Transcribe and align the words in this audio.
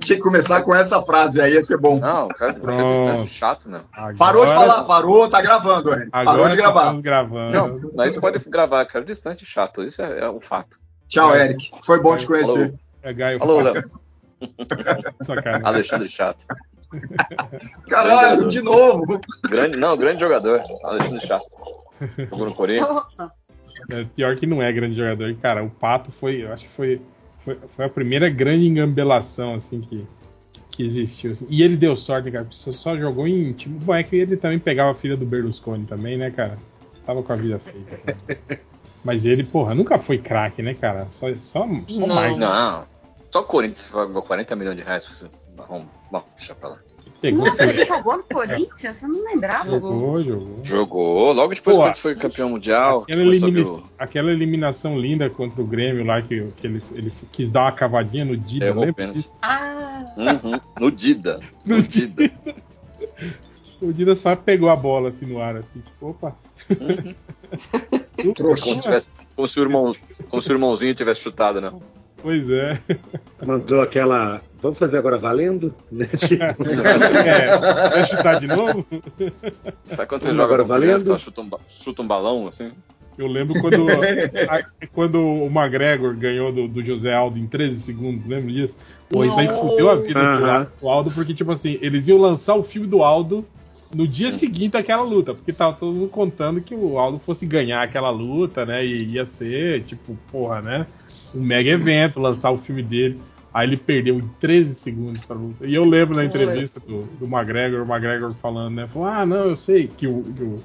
Tinha 0.00 0.16
que 0.16 0.22
começar 0.22 0.62
com 0.62 0.74
essa 0.74 1.00
frase 1.00 1.40
aí, 1.40 1.54
ia 1.54 1.62
ser 1.62 1.78
bom. 1.78 1.98
Não, 1.98 2.28
cara, 2.28 2.52
cara 2.54 2.88
distância 2.88 3.26
chato, 3.26 3.68
meu. 3.68 3.80
Agora... 3.92 4.16
Parou 4.16 4.46
de 4.46 4.52
falar, 4.52 4.84
parou, 4.84 5.28
tá 5.28 5.40
gravando, 5.40 5.92
Eric. 5.92 6.10
Parou 6.10 6.48
de 6.48 6.56
gravar. 6.56 7.00
Gravando. 7.00 7.52
Não, 7.52 7.90
mas 7.94 8.16
pode 8.16 8.38
gravar, 8.40 8.84
cara, 8.84 9.04
distante 9.04 9.46
chato, 9.46 9.82
isso 9.82 10.02
é, 10.02 10.20
é 10.20 10.30
um 10.30 10.40
fato. 10.40 10.78
Tchau, 11.08 11.34
Eric. 11.34 11.70
Foi 11.84 12.00
bom 12.00 12.16
te 12.16 12.26
conhecer. 12.26 12.74
É 13.02 13.12
Gaio. 13.12 13.42
Alô, 13.42 13.60
Léo. 13.60 13.90
Alexandre 15.64 16.08
Chato. 16.08 16.46
Caralho, 17.88 18.48
de 18.48 18.60
novo. 18.60 19.20
Grande, 19.48 19.76
não, 19.76 19.96
grande 19.96 20.20
jogador. 20.20 20.60
Alexandre 20.84 21.26
Chato. 21.26 21.46
Jogou 22.30 22.46
no 22.46 22.54
Corinthians. 22.54 22.94
É, 23.92 24.04
pior 24.16 24.34
que 24.36 24.46
não 24.46 24.60
é 24.62 24.72
grande 24.72 24.96
jogador. 24.96 25.34
Cara, 25.36 25.62
o 25.62 25.70
Pato 25.70 26.10
foi, 26.10 26.42
eu 26.42 26.52
acho 26.52 26.64
que 26.64 26.70
foi, 26.70 27.00
foi, 27.56 27.68
foi 27.76 27.84
a 27.84 27.88
primeira 27.88 28.28
grande 28.28 28.66
engambelação 28.66 29.54
assim 29.54 29.80
que, 29.80 30.06
que 30.70 30.84
existiu. 30.84 31.32
Assim. 31.32 31.46
E 31.48 31.62
ele 31.62 31.76
deu 31.76 31.96
sorte, 31.96 32.30
cara. 32.30 32.46
Só, 32.50 32.72
só 32.72 32.96
jogou 32.96 33.26
em 33.26 33.52
time. 33.52 33.78
Bom, 33.78 33.94
é 33.94 34.02
que 34.02 34.16
ele 34.16 34.36
também 34.36 34.58
pegava 34.58 34.90
a 34.90 34.94
filha 34.94 35.16
do 35.16 35.24
Berlusconi 35.24 35.86
também, 35.86 36.16
né, 36.18 36.30
cara? 36.30 36.58
Tava 37.06 37.22
com 37.22 37.32
a 37.32 37.36
vida 37.36 37.58
feita. 37.58 38.58
Mas 39.04 39.24
ele, 39.24 39.44
porra, 39.44 39.74
nunca 39.74 39.98
foi 39.98 40.18
craque, 40.18 40.62
né, 40.62 40.74
cara? 40.74 41.06
Só, 41.08 41.32
só, 41.36 41.66
só 41.88 42.06
não. 42.06 42.14
mais. 42.14 42.36
Não. 42.36 42.86
Só 43.30 43.40
o 43.40 43.44
Corinthians 43.44 43.86
pagou 43.86 44.22
40 44.22 44.56
milhões 44.56 44.76
de 44.76 44.82
reais 44.82 45.04
pra 45.04 45.14
você. 45.14 45.26
Bom, 45.56 45.86
bom 46.10 46.24
deixa 46.36 46.54
pra 46.54 46.70
lá. 46.70 46.78
Pegou 47.20 47.44
Nossa, 47.44 47.64
ele 47.64 47.84
jogou 47.84 48.16
no 48.16 48.22
Corinthians? 48.22 49.02
Eu 49.02 49.08
não 49.08 49.24
lembrava. 49.24 49.70
Jogou, 49.70 50.22
jogou. 50.22 50.58
Jogou. 50.62 51.32
Logo 51.32 51.52
depois 51.52 51.76
Pô, 51.76 51.90
que 51.90 52.00
foi 52.00 52.14
campeão 52.14 52.50
mundial. 52.50 53.02
Aquela, 53.02 53.22
elimina 53.22 53.68
o... 53.68 53.90
aquela, 53.98 54.30
eliminação 54.30 54.96
linda 54.98 55.28
contra 55.28 55.60
o 55.60 55.66
Grêmio 55.66 56.04
lá, 56.04 56.22
que, 56.22 56.46
que 56.56 56.66
ele, 56.66 56.82
ele 56.92 57.12
quis 57.32 57.50
dar 57.50 57.62
uma 57.62 57.72
cavadinha 57.72 58.24
no 58.24 58.36
Dida, 58.36 58.66
Errou 58.66 58.84
lembra 58.84 59.12
disso? 59.12 59.36
Ah. 59.42 60.04
Uhum. 60.16 60.60
No 60.78 60.92
Dida. 60.92 61.40
No 61.64 61.82
Dida. 61.82 62.30
o 63.82 63.92
Dida 63.92 64.14
só 64.14 64.36
pegou 64.36 64.70
a 64.70 64.76
bola 64.76 65.08
assim 65.08 65.26
no 65.26 65.40
ar, 65.40 65.56
assim, 65.56 65.80
tipo, 65.80 66.10
opa. 66.10 66.36
Uhum. 66.70 68.34
como, 68.34 68.56
se 68.56 68.80
tivesse, 68.80 69.08
como, 69.34 69.48
se 69.48 69.58
o 69.58 69.62
irmão, 69.64 69.92
como 70.28 70.40
se 70.40 70.50
o 70.50 70.54
irmãozinho 70.54 70.94
tivesse 70.94 71.22
chutado, 71.22 71.60
né? 71.60 71.72
Pois 72.22 72.48
é. 72.50 72.80
Mandou 73.44 73.80
aquela. 73.80 74.42
Vamos 74.60 74.78
fazer 74.78 74.98
agora 74.98 75.18
valendo? 75.18 75.74
Né? 75.90 76.06
Tipo... 76.06 76.42
é, 77.24 77.58
vai 77.58 78.06
chutar 78.06 78.40
de 78.40 78.46
novo? 78.46 78.86
Sabe 79.84 80.08
quando 80.08 80.22
você 80.22 80.28
Vamos 80.28 80.42
joga 80.42 80.44
agora 80.44 80.64
valendo? 80.64 81.18
chuta, 81.18 81.40
um, 81.40 81.50
chuta 81.68 82.02
um 82.02 82.06
balão 82.06 82.48
assim? 82.48 82.72
Eu 83.16 83.26
lembro 83.26 83.60
quando, 83.60 83.86
a, 84.48 84.86
quando 84.92 85.20
o 85.20 85.46
McGregor 85.46 86.14
ganhou 86.14 86.52
do, 86.52 86.68
do, 86.68 86.82
José 86.82 87.12
Aldo 87.12 87.36
em 87.36 87.46
13 87.46 87.80
segundos, 87.80 88.26
lembra 88.26 88.52
disso? 88.52 88.78
Pô, 89.08 89.24
isso 89.24 89.40
aí 89.40 89.48
fudeu 89.48 89.90
a 89.90 89.96
vida 89.96 90.20
uh 90.20 90.40
-huh. 90.40 90.68
do 90.80 90.88
Aldo, 90.88 91.10
porque, 91.10 91.34
tipo 91.34 91.50
assim, 91.50 91.78
eles 91.82 92.06
iam 92.06 92.18
lançar 92.18 92.54
o 92.54 92.62
filme 92.62 92.86
do 92.86 93.02
Aldo 93.02 93.44
no 93.92 94.06
dia 94.06 94.30
seguinte 94.30 94.76
àquela 94.76 95.02
luta, 95.02 95.34
porque 95.34 95.52
tava 95.52 95.72
todo 95.72 95.94
mundo 95.94 96.10
contando 96.10 96.60
que 96.60 96.74
o 96.74 96.96
Aldo 96.98 97.18
fosse 97.18 97.44
ganhar 97.44 97.82
aquela 97.82 98.10
luta, 98.10 98.64
né? 98.64 98.86
E 98.86 99.14
ia 99.14 99.26
ser, 99.26 99.82
tipo, 99.82 100.16
porra, 100.30 100.60
né? 100.62 100.86
um 101.34 101.40
mega 101.40 101.70
evento, 101.70 102.20
lançar 102.20 102.50
o 102.50 102.58
filme 102.58 102.82
dele. 102.82 103.20
Aí 103.58 103.66
ele 103.66 103.76
perdeu 103.76 104.20
em 104.20 104.28
13 104.38 104.72
segundos 104.72 105.20
essa 105.20 105.34
luta. 105.34 105.66
E 105.66 105.74
eu 105.74 105.84
lembro 105.84 106.14
na 106.14 106.24
entrevista 106.24 106.78
do, 106.78 107.06
do 107.18 107.26
McGregor, 107.26 107.82
o 107.82 107.92
McGregor 107.92 108.32
falando, 108.34 108.76
né? 108.76 108.86
Falou, 108.86 109.08
ah, 109.08 109.26
não, 109.26 109.48
eu 109.48 109.56
sei 109.56 109.88
que 109.88 110.06
o, 110.06 110.22
que 110.22 110.44
o, 110.44 110.56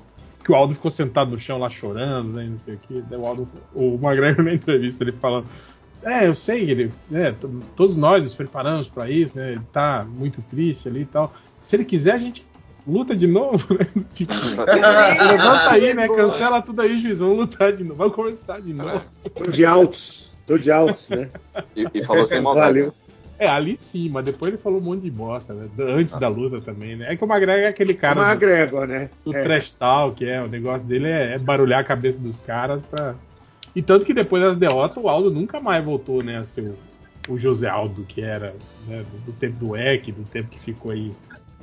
que 0.43 0.51
o 0.51 0.55
Aldo 0.55 0.75
ficou 0.75 0.91
sentado 0.91 1.31
no 1.31 1.39
chão 1.39 1.57
lá 1.57 1.71
chorando, 1.71 2.33
né? 2.33 2.47
Não 2.47 2.59
sei 2.59 2.75
o 2.75 2.77
que. 2.77 3.03
O, 3.15 3.25
Aldo, 3.25 3.47
o 3.73 3.95
McGregor 3.95 4.45
na 4.45 4.53
entrevista 4.53 5.03
ele 5.03 5.11
falando. 5.13 5.47
É, 6.03 6.27
eu 6.27 6.35
sei, 6.35 6.69
ele, 6.69 6.91
né, 7.09 7.33
todos 7.75 7.95
nós 7.95 8.21
nos 8.21 8.35
preparamos 8.35 8.87
para 8.87 9.09
isso, 9.09 9.39
né? 9.39 9.53
Ele 9.53 9.61
tá 9.71 10.05
muito 10.07 10.43
triste 10.43 10.87
ali 10.87 11.01
e 11.01 11.05
tal. 11.05 11.33
Se 11.63 11.75
ele 11.75 11.85
quiser, 11.85 12.13
a 12.13 12.19
gente 12.19 12.45
luta 12.85 13.15
de 13.15 13.25
novo, 13.25 13.65
né? 13.73 13.87
Tipo, 14.13 14.33
levanta 14.35 15.71
aí, 15.71 15.95
né? 15.95 16.07
Cancela 16.07 16.61
tudo 16.61 16.83
aí, 16.83 16.99
juiz. 16.99 17.17
Vamos 17.17 17.37
lutar 17.37 17.73
de 17.73 17.83
novo. 17.83 17.95
Vamos 17.95 18.13
começar 18.13 18.61
de 18.61 18.71
novo. 18.71 19.01
De 19.49 19.65
altos. 19.65 20.22
Tô 20.45 20.57
de 20.57 20.71
altos, 20.71 21.09
né? 21.09 21.29
E, 21.75 21.87
e 21.93 22.03
falou 22.03 22.25
sem 22.25 22.41
maldade. 22.41 22.79
Valeu. 22.79 22.93
É, 23.39 23.47
ali 23.47 23.77
sim, 23.79 24.09
mas 24.09 24.23
depois 24.25 24.53
ele 24.53 24.61
falou 24.61 24.79
um 24.79 24.83
monte 24.83 25.01
de 25.01 25.11
bosta, 25.11 25.53
né? 25.53 25.67
Antes 25.79 26.13
ah. 26.13 26.19
da 26.19 26.27
luta 26.27 26.61
também, 26.61 26.95
né? 26.95 27.11
É 27.11 27.17
que 27.17 27.23
o 27.23 27.27
McGregor 27.27 27.63
é 27.63 27.67
aquele 27.67 27.93
cara. 27.93 28.19
O 28.19 28.23
McGregor, 28.23 28.87
né? 28.87 29.09
O 29.25 29.33
é. 29.33 29.43
trash 29.43 29.71
talk, 29.71 30.25
é. 30.25 30.41
O 30.41 30.47
negócio 30.47 30.87
dele 30.87 31.07
é, 31.07 31.33
é, 31.33 31.39
barulhar 31.39 31.81
a 31.81 31.83
cabeça 31.83 32.19
dos 32.19 32.41
caras 32.41 32.81
pra. 32.83 33.15
E 33.75 33.81
tanto 33.81 34.05
que 34.05 34.13
depois 34.13 34.43
das 34.43 34.55
derrotas, 34.55 35.03
o 35.03 35.09
Aldo 35.09 35.31
nunca 35.31 35.59
mais 35.59 35.83
voltou, 35.83 36.23
né? 36.23 36.37
A 36.37 36.45
ser 36.45 36.73
o, 37.27 37.33
o 37.33 37.39
José 37.39 37.67
Aldo, 37.67 38.03
que 38.03 38.21
era 38.21 38.55
né, 38.87 39.03
do, 39.03 39.31
do 39.31 39.33
tempo 39.33 39.65
do 39.65 39.75
EC, 39.75 40.11
do 40.11 40.23
tempo 40.23 40.49
que 40.49 40.59
ficou 40.59 40.91
aí 40.91 41.11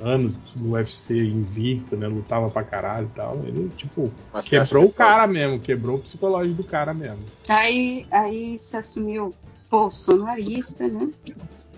anos 0.01 0.37
no 0.55 0.73
UFC 0.73 1.15
invicto, 1.17 1.95
né? 1.95 2.07
Lutava 2.07 2.49
pra 2.49 2.63
caralho 2.63 3.09
e 3.11 3.15
tal. 3.15 3.41
Ele, 3.45 3.71
tipo, 3.77 4.11
Mas 4.33 4.45
quebrou 4.45 4.85
o 4.85 4.93
cara 4.93 5.23
foi? 5.23 5.33
mesmo, 5.33 5.59
quebrou 5.59 5.97
o 5.97 5.99
psicológico 5.99 6.57
do 6.57 6.63
cara 6.63 6.93
mesmo. 6.93 7.23
Aí, 7.47 8.05
aí 8.11 8.57
se 8.57 8.75
assumiu 8.75 9.33
bolsonarista, 9.69 10.87
né? 10.87 11.09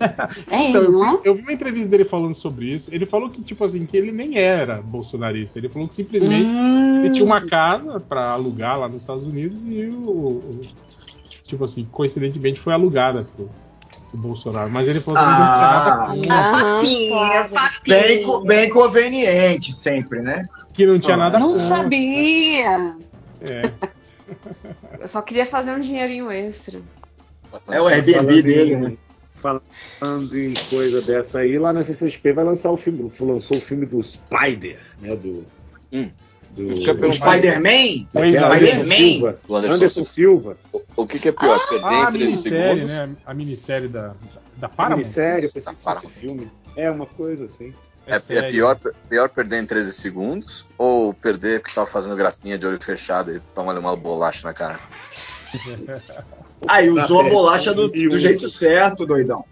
é 0.50 0.70
então, 0.70 0.82
eu, 0.82 0.90
vi, 0.90 1.20
eu, 1.24 1.34
vi 1.36 1.42
uma 1.42 1.52
entrevista 1.52 1.88
dele 1.88 2.04
falando 2.04 2.34
sobre 2.34 2.66
isso. 2.66 2.92
Ele 2.92 3.06
falou 3.06 3.30
que, 3.30 3.40
tipo 3.42 3.64
assim, 3.64 3.86
que 3.86 3.96
ele 3.96 4.10
nem 4.10 4.38
era 4.38 4.82
bolsonarista. 4.82 5.58
Ele 5.58 5.68
falou 5.68 5.86
que 5.88 5.94
simplesmente 5.94 6.48
hum. 6.48 7.04
ele 7.04 7.10
tinha 7.10 7.24
uma 7.24 7.46
casa 7.46 8.00
para 8.00 8.30
alugar 8.30 8.78
lá 8.78 8.88
nos 8.88 9.02
Estados 9.02 9.24
Unidos 9.24 9.58
e 9.66 9.86
o, 9.86 10.10
o, 10.10 10.60
tipo 11.44 11.64
assim, 11.64 11.86
coincidentemente 11.90 12.60
foi 12.60 12.72
alugada 12.72 13.24
pro, 13.36 13.48
o 14.14 14.16
Bolsonaro, 14.16 14.70
mas 14.70 14.88
ele 14.88 15.00
falou 15.00 15.20
que 15.20 15.26
ah, 15.26 16.06
não 16.08 16.22
tinha 16.22 16.28
nada 16.28 17.48
ah, 17.56 17.70
bem, 17.86 18.46
bem 18.46 18.70
conveniente 18.70 19.72
sempre, 19.72 20.22
né? 20.22 20.48
Que 20.72 20.86
não 20.86 21.00
tinha 21.00 21.14
ah, 21.14 21.18
nada 21.18 21.38
Não 21.38 21.48
contra. 21.48 21.62
sabia. 21.62 22.96
É. 23.40 23.90
Eu 25.00 25.08
só 25.08 25.20
queria 25.20 25.44
fazer 25.44 25.72
um 25.72 25.80
dinheirinho 25.80 26.30
extra. 26.30 26.80
É 27.68 27.80
o 27.80 27.86
Airbnb 27.86 28.42
dele, 28.42 28.76
né? 28.76 28.96
Falando 29.34 30.38
em 30.38 30.54
coisa 30.70 31.02
dessa 31.02 31.40
aí, 31.40 31.58
lá 31.58 31.72
na 31.72 31.84
CCXP 31.84 32.32
vai 32.32 32.44
lançar 32.44 32.70
o 32.70 32.76
filme, 32.76 33.10
lançou 33.20 33.58
o 33.58 33.60
filme 33.60 33.84
do 33.84 34.02
Spider, 34.02 34.80
né? 35.00 35.14
Do. 35.16 35.44
Hum. 35.92 36.08
Do, 36.54 36.76
Spider-Man? 36.76 38.06
Spider-Man? 38.10 39.34
Anderson, 39.48 39.74
Anderson 39.74 40.04
Silva. 40.04 40.56
O, 40.72 40.82
o 40.96 41.06
que, 41.06 41.18
que, 41.18 41.28
é 41.28 41.32
pior? 41.32 41.58
Ah, 41.58 41.68
perder 41.68 41.86
ah, 41.86 42.08
em 42.08 42.12
13 42.12 42.42
segundos? 42.42 42.94
Né? 42.94 43.10
A 43.26 43.34
minissérie 43.34 43.88
da, 43.88 44.14
da 44.56 44.68
Paramount. 44.68 44.98
Minissérie, 44.98 45.46
eu 45.46 45.52
pensei 45.52 45.74
que 45.74 45.82
fosse 45.82 46.06
filme. 46.08 46.50
É 46.76 46.88
uma 46.88 47.06
coisa 47.06 47.46
assim. 47.46 47.74
É, 48.06 48.16
é, 48.16 48.36
é, 48.36 48.50
pior, 48.50 48.78
pior 49.08 49.28
perder 49.30 49.62
em 49.62 49.66
13 49.66 49.92
segundos 49.92 50.64
ou 50.78 51.12
perder 51.12 51.60
porque 51.60 51.74
tava 51.74 51.86
fazendo 51.86 52.14
gracinha 52.14 52.56
de 52.56 52.66
olho 52.66 52.80
fechado 52.80 53.34
e 53.34 53.40
toma 53.54 53.72
uma 53.78 53.96
bolacha 53.96 54.46
na 54.46 54.54
cara? 54.54 54.78
Aí 56.68 56.88
usou 56.90 57.20
a 57.20 57.28
bolacha 57.30 57.74
do, 57.74 57.88
do 57.88 58.18
jeito 58.18 58.48
certo, 58.48 59.06
doidão 59.06 59.44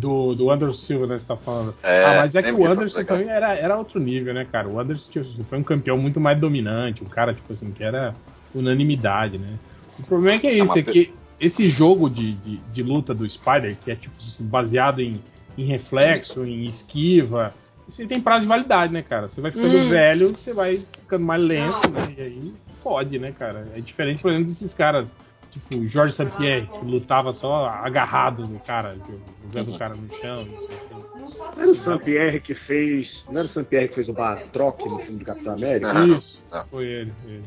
do, 0.00 0.34
do 0.34 0.50
Anderson 0.50 0.78
Silva, 0.78 1.06
né? 1.06 1.18
Você 1.18 1.28
tá 1.28 1.36
falando. 1.36 1.74
É, 1.82 2.04
ah, 2.04 2.14
mas 2.20 2.34
é 2.34 2.42
que 2.42 2.50
o 2.50 2.66
Anderson 2.66 3.04
também 3.04 3.28
era, 3.28 3.54
era 3.54 3.76
outro 3.76 4.00
nível, 4.00 4.32
né, 4.32 4.46
cara? 4.50 4.66
O 4.66 4.80
Anderson 4.80 5.12
tipo, 5.12 5.44
foi 5.44 5.58
um 5.58 5.62
campeão 5.62 5.98
muito 5.98 6.18
mais 6.18 6.38
dominante, 6.38 7.04
um 7.04 7.06
cara, 7.06 7.34
tipo 7.34 7.52
assim, 7.52 7.70
que 7.70 7.84
era 7.84 8.14
unanimidade, 8.54 9.36
né? 9.36 9.58
O 9.98 10.06
problema 10.06 10.36
é 10.36 10.40
que 10.40 10.46
é 10.46 10.54
isso, 10.54 10.78
é 10.78 10.82
que 10.82 11.12
esse 11.38 11.68
jogo 11.68 12.08
de, 12.08 12.32
de, 12.32 12.56
de 12.56 12.82
luta 12.82 13.14
do 13.14 13.28
Spider, 13.28 13.76
que 13.84 13.90
é 13.90 13.94
tipo 13.94 14.14
assim, 14.18 14.44
baseado 14.44 15.00
em, 15.00 15.20
em 15.56 15.64
reflexo, 15.64 16.44
em 16.44 16.64
esquiva, 16.64 17.52
você 17.86 18.06
tem 18.06 18.20
prazo 18.20 18.42
de 18.42 18.46
validade, 18.46 18.92
né, 18.92 19.02
cara? 19.02 19.28
Você 19.28 19.40
vai 19.40 19.50
ficando 19.50 19.76
hum. 19.76 19.88
velho, 19.88 20.28
você 20.28 20.54
vai 20.54 20.76
ficando 20.76 21.24
mais 21.24 21.42
lento, 21.42 21.90
né? 21.90 22.14
E 22.16 22.22
aí 22.22 22.54
fode, 22.82 23.18
né, 23.18 23.32
cara? 23.38 23.66
É 23.74 23.80
diferente, 23.80 24.22
por 24.22 24.30
exemplo, 24.30 24.48
desses 24.48 24.72
caras 24.72 25.14
Tipo, 25.50 25.84
Jorge 25.86 26.14
Saint-Pierre, 26.14 26.66
que 26.66 26.84
lutava 26.84 27.32
só 27.32 27.66
agarrado 27.66 28.46
no 28.46 28.60
cara, 28.60 28.96
jogando 29.44 29.74
o 29.74 29.78
cara 29.78 29.94
no 29.94 30.08
chão. 30.16 30.46
Não 30.46 31.62
era 31.62 31.70
o 31.70 31.74
Saint-Pierre 31.74 32.40
que 32.40 32.54
fez. 32.54 33.24
Não 33.28 33.38
era 33.38 33.46
o 33.46 33.48
Saint-Pierre 33.48 33.88
que 33.88 33.94
fez 33.96 34.08
o 34.08 34.12
Batroc 34.12 34.80
no 34.86 34.98
filme 35.00 35.18
do 35.18 35.24
Capitão 35.24 35.54
América? 35.54 35.92
Ah, 35.92 36.06
Isso, 36.06 36.42
ah. 36.52 36.64
foi 36.70 36.86
ele, 36.86 37.12
ele. 37.26 37.42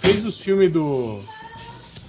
Fez 0.00 0.24
os 0.24 0.38
filmes 0.38 0.70
do. 0.70 1.22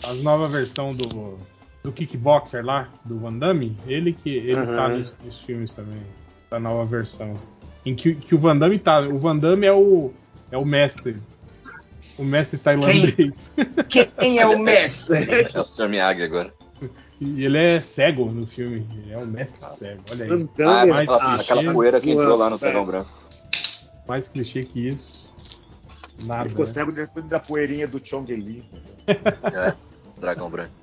As 0.03 0.21
nova 0.21 0.47
versão 0.47 0.93
do. 0.93 1.37
Do 1.83 1.93
Kickboxer 1.93 2.65
lá, 2.65 2.89
do 3.05 3.17
Van 3.17 3.37
Damme, 3.37 3.77
ele 3.87 4.11
que 4.11 4.29
ele 4.29 4.59
uhum. 4.59 4.75
tá 4.75 4.89
nos, 4.89 5.15
nos, 5.23 5.37
filmes 5.37 5.71
também, 5.71 6.01
da 6.49 6.59
nova 6.59 6.83
versão. 6.83 7.37
Em 7.85 7.95
que, 7.95 8.13
que 8.13 8.35
o 8.35 8.39
Van 8.39 8.57
Damme 8.57 8.77
tá. 8.77 8.99
O 8.99 9.17
Van 9.17 9.37
Damme 9.37 9.65
é 9.65 9.71
o, 9.71 10.11
é 10.51 10.57
o 10.57 10.65
mestre 10.65 11.15
o 12.17 12.23
mestre 12.23 12.57
tailandês. 12.57 13.51
Quem, 13.89 14.05
quem 14.19 14.39
é 14.39 14.45
o 14.45 14.59
mestre? 14.59 15.47
É 15.53 15.59
o 15.59 15.63
Sr. 15.63 15.87
Miyagi 15.87 16.23
agora. 16.23 16.53
E 17.19 17.45
ele 17.45 17.57
é 17.57 17.81
cego 17.81 18.25
no 18.25 18.45
filme. 18.45 18.87
Ele 19.03 19.13
é 19.13 19.17
um 19.17 19.25
mestre 19.25 19.69
cego. 19.71 20.01
Olha 20.11 20.25
aí. 20.25 20.31
Então, 20.41 20.69
ah, 20.69 20.85
mais 20.85 21.09
aquela, 21.09 21.35
aquela 21.35 21.73
poeira 21.73 21.99
que 21.99 22.11
entrou 22.11 22.37
lá 22.37 22.49
no 22.49 22.57
Dragão 22.57 22.85
Branco. 22.85 23.09
Mais 24.07 24.27
clichê 24.27 24.63
que 24.63 24.89
isso. 24.89 25.33
Nada. 26.23 26.43
Ele 26.43 26.49
ficou 26.49 26.65
né? 26.65 26.71
cego 26.71 26.91
depois 26.91 27.25
da 27.25 27.39
poeirinha 27.39 27.87
do 27.87 28.01
Chong 28.03 28.33
Li. 28.33 28.63
É, 29.07 29.73
Dragão 30.19 30.49
Branco. 30.49 30.73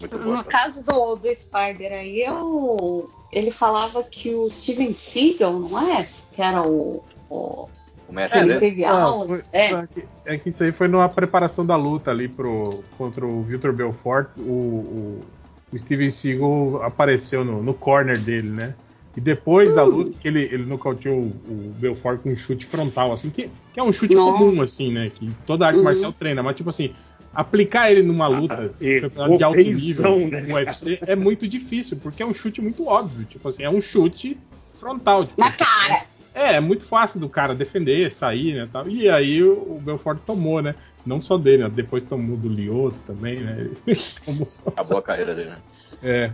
Muito 0.00 0.18
boa. 0.18 0.36
No 0.38 0.44
caso 0.44 0.82
do, 0.82 1.16
do 1.16 1.34
Spider 1.34 1.92
aí, 1.92 2.22
eu, 2.22 3.10
ele 3.30 3.50
falava 3.50 4.02
que 4.02 4.34
o 4.34 4.50
Steven 4.50 4.94
Seagal, 4.94 5.52
não 5.52 5.90
é? 5.90 6.08
Que 6.32 6.40
era 6.40 6.62
o. 6.62 7.04
o 7.28 7.68
O 8.10 8.12
mestre 8.12 8.40
ele 8.40 8.58
teve 8.58 8.84
Ah, 8.84 9.04
aula. 9.04 9.26
foi- 9.26 9.44
É. 9.52 9.84
é 10.24 10.36
que 10.36 10.48
isso 10.48 10.64
aí 10.64 10.72
foi 10.72 10.88
numa 10.88 11.08
preparação 11.08 11.64
da 11.64 11.76
luta 11.76 12.10
ali 12.10 12.26
pro, 12.28 12.82
contra 12.98 13.24
o 13.24 13.42
Victor 13.44 13.72
Belfort. 13.72 14.26
O, 14.36 14.42
o, 14.42 15.24
o 15.72 15.78
Steven 15.78 16.10
Seagal 16.10 16.82
apareceu 16.82 17.44
no, 17.44 17.62
no 17.62 17.72
corner 17.72 18.18
dele, 18.18 18.48
né? 18.50 18.74
E 19.16 19.20
depois 19.20 19.72
da 19.74 19.84
luta, 19.84 20.10
que 20.20 20.26
ele, 20.26 20.42
ele 20.42 20.64
nocauteou 20.64 21.16
o, 21.16 21.26
o 21.26 21.74
Belfort 21.78 22.20
com 22.20 22.30
um 22.30 22.36
chute 22.36 22.66
frontal, 22.66 23.12
assim, 23.12 23.30
que, 23.30 23.48
que 23.72 23.78
é 23.78 23.82
um 23.82 23.92
chute 23.92 24.14
Nossa. 24.14 24.38
comum, 24.38 24.60
assim, 24.60 24.92
né? 24.92 25.08
Que 25.10 25.30
toda 25.46 25.66
arte 25.68 25.78
Uhum. 25.78 25.84
marcial 25.84 26.12
treina, 26.12 26.42
mas 26.42 26.56
tipo 26.56 26.70
assim, 26.70 26.92
aplicar 27.32 27.92
ele 27.92 28.02
numa 28.02 28.26
luta 28.26 28.74
E 28.80 29.00
campeonato 29.02 29.38
de 29.38 29.44
alto 29.44 29.58
nível 29.62 30.16
né, 30.28 30.40
no 30.48 30.54
UFC 30.54 30.98
é 31.06 31.14
muito 31.14 31.46
difícil, 31.46 31.96
porque 32.02 32.24
é 32.24 32.26
um 32.26 32.34
chute 32.34 32.60
muito 32.60 32.86
óbvio. 32.88 33.24
Tipo 33.26 33.48
assim, 33.48 33.62
é 33.62 33.70
um 33.70 33.80
chute 33.80 34.36
frontal. 34.74 35.24
Tipo, 35.26 35.40
Na 35.40 35.52
cara! 35.52 36.09
É, 36.34 36.54
é 36.54 36.60
muito 36.60 36.84
fácil 36.84 37.20
do 37.20 37.28
cara 37.28 37.54
defender, 37.54 38.10
sair, 38.12 38.54
né, 38.54 38.68
tal. 38.72 38.88
E 38.88 39.08
aí 39.08 39.42
o, 39.42 39.76
o 39.76 39.80
Belfort 39.80 40.20
tomou, 40.24 40.62
né? 40.62 40.74
Não 41.04 41.20
só 41.20 41.36
dele, 41.38 41.64
né? 41.64 41.70
depois 41.70 42.04
tomou 42.04 42.36
do 42.36 42.48
Lioto 42.48 42.98
também, 43.06 43.42
né? 43.42 43.70
Acabou 44.66 44.98
a 44.98 45.02
carreira 45.02 45.34
dele, 45.34 45.50
né? 45.50 45.62
é. 46.02 46.30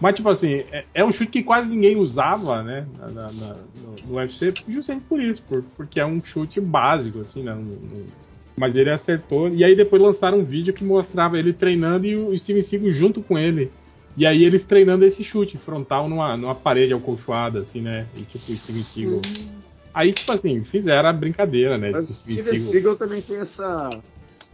Mas, 0.00 0.14
tipo 0.14 0.28
assim, 0.28 0.52
é, 0.70 0.84
é 0.94 1.04
um 1.04 1.10
chute 1.12 1.30
que 1.30 1.42
quase 1.42 1.68
ninguém 1.68 1.96
usava, 1.96 2.62
né? 2.62 2.86
na- 2.96 3.10
na- 3.10 3.32
na- 3.32 3.54
no, 3.74 3.96
no 4.06 4.14
UFC, 4.14 4.54
justamente 4.68 5.06
por 5.06 5.20
isso, 5.20 5.42
por- 5.42 5.64
porque 5.76 5.98
é 5.98 6.06
um 6.06 6.22
chute 6.22 6.60
básico, 6.60 7.20
assim, 7.20 7.42
né? 7.42 7.52
um- 7.54 7.58
um- 7.58 8.06
mas 8.60 8.76
ele 8.76 8.90
acertou. 8.90 9.48
E 9.48 9.64
aí 9.64 9.74
depois 9.74 10.00
lançaram 10.02 10.38
um 10.38 10.44
vídeo 10.44 10.72
que 10.74 10.84
mostrava 10.84 11.38
ele 11.38 11.52
treinando 11.52 12.06
e 12.06 12.16
o 12.16 12.36
Steven 12.36 12.62
Seagal 12.62 12.90
junto 12.90 13.22
com 13.22 13.38
ele. 13.38 13.70
E 14.16 14.26
aí 14.26 14.44
eles 14.44 14.66
treinando 14.66 15.04
esse 15.04 15.22
chute 15.22 15.56
frontal 15.58 16.08
numa, 16.08 16.36
numa 16.36 16.54
parede 16.54 16.92
acolchoada, 16.92 17.60
assim, 17.60 17.80
né? 17.80 18.06
E 18.16 18.24
tipo, 18.24 18.52
o 18.52 18.56
Steven 18.56 18.82
Seagal. 18.82 19.22
Aí, 19.94 20.12
tipo 20.12 20.30
assim, 20.32 20.62
fizeram 20.64 21.08
a 21.08 21.12
brincadeira, 21.12 21.78
né? 21.78 21.90
Mas 21.90 22.10
o 22.10 22.14
Steven 22.14 22.42
Steven 22.42 22.58
Seagal. 22.58 22.72
Seagal 22.72 22.96
também 22.96 23.22
tem 23.22 23.36
essa, 23.36 24.02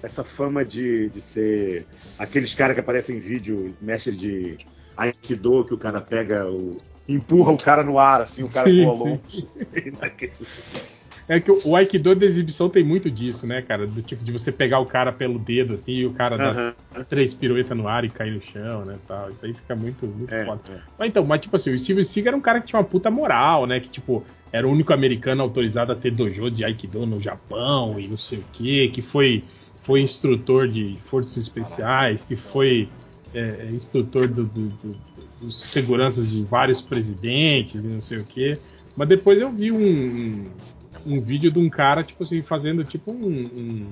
essa 0.03 0.23
fama 0.23 0.65
de, 0.65 1.09
de 1.09 1.21
ser 1.21 1.87
aqueles 2.19 2.55
caras 2.55 2.75
que 2.75 2.81
aparecem 2.81 3.17
em 3.17 3.21
vídeo, 3.21 3.75
mestre 3.81 4.15
de 4.15 4.57
Aikido, 4.97 5.65
que 5.65 5.75
o 5.75 5.79
cara 5.79 6.01
pega 6.01 6.47
o. 6.47 6.77
empurra 7.09 7.53
o 7.53 7.59
cara 7.59 7.83
no 7.83 7.99
ar, 7.99 8.21
assim, 8.21 8.43
o 8.43 8.49
cara 8.49 8.69
Sim, 8.71 8.85
voa 8.85 8.95
longe. 8.95 9.49
É 11.27 11.41
que 11.41 11.51
o, 11.51 11.75
Aikido 11.75 12.15
da 12.15 12.27
exibição 12.27 12.69
tem 12.69 12.85
muito 12.85 13.11
disso, 13.11 13.47
né, 13.47 13.63
cara? 13.63 13.87
Do 13.87 14.03
tipo 14.03 14.23
de 14.23 14.31
você 14.33 14.53
pegar 14.53 14.79
o 14.81 14.87
cara 14.87 15.13
pelo 15.13 15.39
dedo, 15.39 15.75
assim, 15.75 15.93
e 15.93 16.07
o 16.07 16.13
cara 16.13 16.37
dá 16.39 16.53
Aham. 16.53 16.75
três 17.09 17.35
piruetas 17.35 17.77
no 17.77 17.89
ar 17.89 18.05
e 18.05 18.11
cair 18.11 18.33
no 18.35 18.41
chão, 18.43 18.85
né, 18.85 19.01
tal. 19.07 19.31
Isso 19.31 19.45
aí 19.45 19.55
fica 19.55 19.75
muito, 19.75 20.07
muito 20.07 20.33
É, 20.33 20.43
foda. 20.43 20.63
é. 20.69 20.83
Mas 20.99 21.09
então, 21.09 21.25
mas 21.25 21.41
tipo 21.41 21.57
assim, 21.57 21.71
o 21.71 21.79
Steven 21.79 22.05
Seagal 22.05 22.29
era 22.31 22.37
um 22.37 22.41
cara 22.41 22.61
que 22.61 22.69
tinha 22.69 22.79
uma 22.79 22.87
puta 22.89 23.11
moral, 23.11 23.67
né? 23.67 23.81
Que 23.81 23.89
tipo, 23.89 24.27
era 24.53 24.67
o 24.67 24.71
único 24.71 24.93
americano 24.93 25.43
autorizado 25.43 25.93
a 25.93 25.97
ter 25.97 26.11
dojo 26.11 26.51
de 26.51 26.63
Aikido 26.65 27.07
no 27.07 27.21
Japão 27.21 27.99
e 27.99 28.07
não 28.07 28.17
sei 28.19 28.41
o 28.41 28.45
quê, 28.53 28.91
que 28.95 29.03
foi, 29.03 29.49
foi 29.81 30.03
instrutor 30.03 30.69
de 30.69 30.99
forças 31.01 31.37
especiais, 31.39 32.25
que 32.25 32.37
foi 32.37 32.93
é, 33.33 33.71
instrutor 33.73 34.29
do, 34.29 34.45
do- 34.47 34.69
do- 34.71 35.01
dos 35.41 35.61
seguranças 35.73 36.29
de 36.31 36.45
vários 36.45 36.81
presidentes 36.81 37.83
e 37.85 37.89
não 37.89 38.01
sei 38.01 38.19
o 38.19 38.25
quê. 38.27 38.61
Mas 38.95 39.09
depois 39.09 39.41
eu 39.41 39.53
vi 39.53 39.73
um, 39.73 39.79
um, 39.79 40.61
um 41.07 41.19
vídeo 41.19 41.51
de 41.51 41.59
um 41.59 41.69
cara, 41.69 42.03
tipo 42.03 42.23
assim, 42.23 42.43
fazendo 42.43 42.85
tipo 42.85 43.13
um. 43.13 43.27
um- 43.27 43.87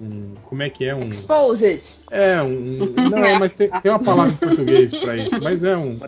um- 0.00 0.34
como 0.44 0.62
é 0.62 0.70
que 0.70 0.84
é? 0.84 0.94
Um, 0.94 1.08
Exposed! 1.08 1.82
é, 2.10 2.42
um. 2.42 2.92
Não, 3.10 3.18
é, 3.18 3.38
mas 3.38 3.54
tem, 3.54 3.68
tem 3.68 3.90
uma 3.92 4.02
palavra 4.02 4.32
em 4.32 4.36
português 4.36 4.96
pra 4.98 5.16
isso. 5.16 5.40
Mas 5.42 5.62
é 5.64 5.76
um. 5.76 5.98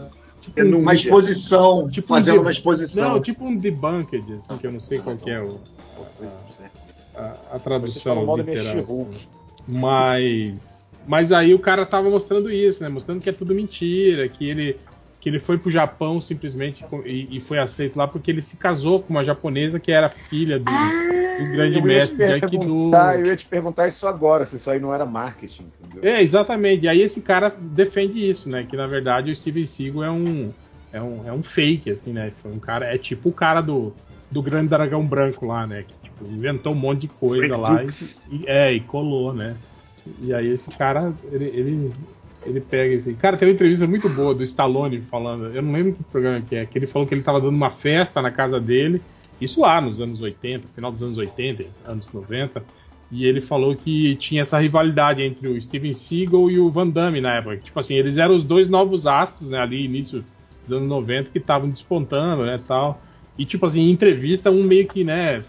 Tipo 0.41 0.61
um, 0.63 0.79
Uma 0.81 0.93
exposição, 0.95 1.89
Tipo 1.91 2.09
fazendo 2.09 2.41
uma 2.43 2.51
exposição. 2.51 3.15
Não, 3.15 3.23
tipo 3.23 3.45
um 3.47 3.57
debunked, 3.57 4.25
assim, 4.35 4.59
que 4.59 4.67
eu 4.67 4.73
não 4.73 4.81
sei 4.81 4.99
qual 4.99 5.17
que 5.17 5.31
é 5.31 5.41
o, 5.41 5.59
a, 7.15 7.23
a 7.25 7.59
Vocês 7.59 7.63
tradução 7.63 8.37
literal. 8.37 8.79
Assim. 8.83 9.07
Mas. 9.67 10.83
Mas 11.07 11.33
aí 11.33 11.55
o 11.55 11.59
cara 11.59 11.85
tava 11.85 12.09
mostrando 12.09 12.51
isso, 12.51 12.83
né? 12.83 12.89
Mostrando 12.89 13.21
que 13.23 13.29
é 13.29 13.33
tudo 13.33 13.55
mentira, 13.55 14.29
que 14.29 14.49
ele. 14.49 14.79
Que 15.25 15.31
ele 15.31 15.39
foi 15.39 15.57
pro 15.57 15.71
Japão 15.71 16.21
simplesmente 16.21 16.85
e, 17.07 17.39
e 17.39 17.41
foi 17.41 17.59
aceito 17.59 17.97
lá 17.97 18.07
porque 18.07 18.31
ele 18.31 18.43
se 18.43 18.59
casou 18.59 19.01
com 19.01 19.09
uma 19.09 19.25
japonesa 19.25 19.81
que 19.81 19.91
era 19.91 20.07
filha 20.07 20.59
do, 20.59 20.65
do 20.67 21.51
grande 21.51 21.81
mestre 21.81 22.19
de 22.19 22.33
Aikido. 22.35 22.91
eu 23.19 23.29
ia 23.29 23.35
te 23.35 23.47
perguntar 23.47 23.89
isso 23.89 24.07
agora, 24.07 24.45
se 24.45 24.57
isso 24.57 24.71
aí 24.71 24.79
não 24.79 24.93
era 24.93 25.07
marketing, 25.07 25.65
entendeu? 25.81 26.05
É, 26.13 26.21
exatamente. 26.21 26.85
E 26.85 26.89
aí 26.89 27.01
esse 27.01 27.23
cara 27.23 27.49
defende 27.59 28.29
isso, 28.29 28.51
né? 28.51 28.67
Que 28.69 28.77
na 28.77 28.87
verdade 28.87 29.31
o 29.31 29.35
Steven 29.35 29.67
Seagal 29.67 30.05
é 30.05 30.11
um, 30.11 30.53
é 30.93 31.01
um, 31.01 31.29
é 31.29 31.33
um 31.33 31.43
fake, 31.43 31.91
assim, 31.91 32.13
né? 32.13 32.31
Foi 32.43 32.53
um 32.53 32.59
cara, 32.59 32.85
é 32.85 32.99
tipo 32.99 33.31
o 33.31 33.33
cara 33.33 33.63
do, 33.63 33.95
do 34.31 34.43
Grande 34.43 34.69
Dragão 34.69 35.07
Branco 35.07 35.47
lá, 35.47 35.67
né? 35.67 35.85
Que 35.89 35.95
tipo, 36.07 36.31
inventou 36.31 36.75
um 36.75 36.77
monte 36.77 37.01
de 37.01 37.09
coisa 37.09 37.57
lá 37.57 37.83
e, 37.83 37.87
e- 38.31 38.45
é, 38.47 38.73
e 38.75 38.81
colou, 38.81 39.33
né? 39.33 39.57
E 40.21 40.35
aí 40.35 40.49
esse 40.49 40.71
cara, 40.77 41.15
ele, 41.33 41.47
ele, 41.47 41.91
ele 42.45 42.61
pega 42.61 42.97
assim. 42.97 43.15
Cara, 43.15 43.37
tem 43.37 43.49
uma 43.49 43.55
entrevista 43.55 43.87
muito 43.87 44.09
boa 44.09 44.35
do 44.35 44.43
Stallone 44.43 45.01
falando, 45.03 45.47
eu 45.55 45.63
não 45.63 45.73
lembro 45.73 45.95
que 45.95 46.05
programa 46.05 46.41
que 46.41 46.57
é, 46.57 46.67
que 46.67 46.79
ele 46.79 46.87
falou 46.87 47.07
que 47.07 47.15
ele 47.15 47.23
tava 47.23 47.41
dando 47.41 47.55
uma 47.55 47.71
festa 47.71 48.21
na 48.21 48.31
casa 48.31 48.61
dele, 48.61 49.01
isso 49.41 49.61
lá 49.61 49.81
nos 49.81 50.01
anos 50.01 50.23
80, 50.23 50.69
final 50.69 50.93
dos 50.93 51.03
anos 51.03 51.19
80, 51.19 51.65
anos 51.85 52.09
90. 52.13 52.63
E 53.11 53.27
ele 53.27 53.41
falou 53.41 53.77
que 53.77 54.17
tinha 54.17 54.43
essa 54.43 54.59
rivalidade 54.59 55.23
entre 55.23 55.47
o 55.47 55.61
Steven 55.61 55.93
Seagal 55.93 56.51
e 56.51 56.59
o 56.59 56.71
Van 56.71 56.89
Damme 56.89 57.21
na 57.21 57.37
época. 57.37 57.59
Tipo 57.59 57.79
assim, 57.79 57.95
eles 57.95 58.17
eram 58.17 58.35
os 58.35 58.43
dois 58.43 58.67
novos 58.67 59.07
astros, 59.07 59.51
né, 59.51 59.59
ali 59.59 59.85
início 59.85 60.25
dos 60.67 60.79
anos 60.79 60.89
90 60.89 61.31
que 61.31 61.39
estavam 61.39 61.69
despontando, 61.69 62.45
né, 62.45 62.61
tal. 62.67 63.01
E 63.39 63.45
tipo 63.45 63.67
assim, 63.67 63.83
em 63.83 63.91
entrevista 63.91 64.51
um 64.51 64.65
meio 64.65 64.87
que, 64.87 65.05
né, 65.05 65.43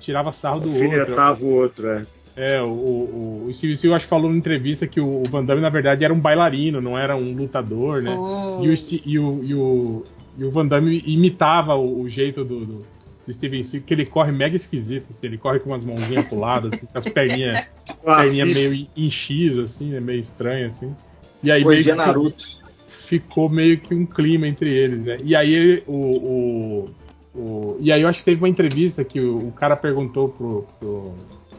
tirava 0.00 0.32
sarro 0.32 0.60
do 0.60 0.68
outro. 0.70 0.84
Alfinetava 0.84 1.44
o 1.44 1.50
outro, 1.54 1.88
é. 1.88 2.06
É, 2.40 2.62
o, 2.62 2.68
o, 2.68 3.46
o 3.48 3.54
Steve 3.54 3.74
Seagal 3.76 3.96
acho 3.96 4.04
que 4.06 4.10
falou 4.10 4.30
na 4.30 4.36
entrevista 4.36 4.86
que 4.86 5.00
o, 5.00 5.22
o 5.22 5.24
Van 5.24 5.44
Damme, 5.44 5.60
na 5.60 5.68
verdade, 5.68 6.04
era 6.04 6.14
um 6.14 6.20
bailarino, 6.20 6.80
não 6.80 6.96
era 6.96 7.16
um 7.16 7.32
lutador, 7.34 8.00
né? 8.00 8.14
Oh. 8.16 8.64
E, 8.64 8.68
o, 8.70 8.74
e, 9.04 9.18
o, 9.18 9.44
e, 9.44 9.54
o, 9.54 10.04
e 10.38 10.44
o 10.44 10.50
Van 10.52 10.64
Damme 10.66 11.02
imitava 11.04 11.74
o, 11.74 12.02
o 12.02 12.08
jeito 12.08 12.44
do, 12.44 12.60
do, 12.64 12.82
do 13.26 13.32
Steven 13.34 13.60
Seagal, 13.64 13.86
que 13.88 13.92
ele 13.94 14.06
corre 14.06 14.30
mega 14.30 14.54
esquisito, 14.56 15.06
assim, 15.10 15.26
ele 15.26 15.36
corre 15.36 15.58
com 15.58 15.70
umas 15.70 15.82
mãozinhas 15.82 16.26
pro 16.28 16.38
lado, 16.38 16.68
assim, 16.72 16.86
com 16.86 16.96
as 16.96 17.04
perninhas 17.08 17.58
Ah, 18.06 18.18
perninha 18.22 18.46
meio 18.46 18.86
em- 18.96 19.10
X, 19.10 19.58
assim, 19.58 19.88
né, 19.90 19.98
meio 19.98 20.20
estranho, 20.20 20.68
assim. 20.68 20.94
E 21.42 21.50
aí 21.50 21.64
meio 21.64 21.82
que 21.82 21.92
Naruto. 21.92 22.44
ficou 22.86 23.48
meio 23.48 23.78
que 23.80 23.92
um 23.94 24.06
clima 24.06 24.46
entre 24.46 24.70
eles, 24.70 25.00
né? 25.00 25.16
E 25.24 25.34
aí 25.34 25.82
o, 25.88 25.92
o, 25.92 26.90
o- 27.34 27.76
e 27.80 27.90
aí 27.90 28.02
eu 28.02 28.08
acho 28.08 28.20
que 28.20 28.24
teve 28.26 28.40
uma 28.40 28.48
entrevista 28.48 29.02
que 29.04 29.20
o, 29.20 29.48
o 29.48 29.52
cara 29.52 29.76
perguntou 29.76 30.28
pro, 30.28 30.66
pro, 30.78 31.14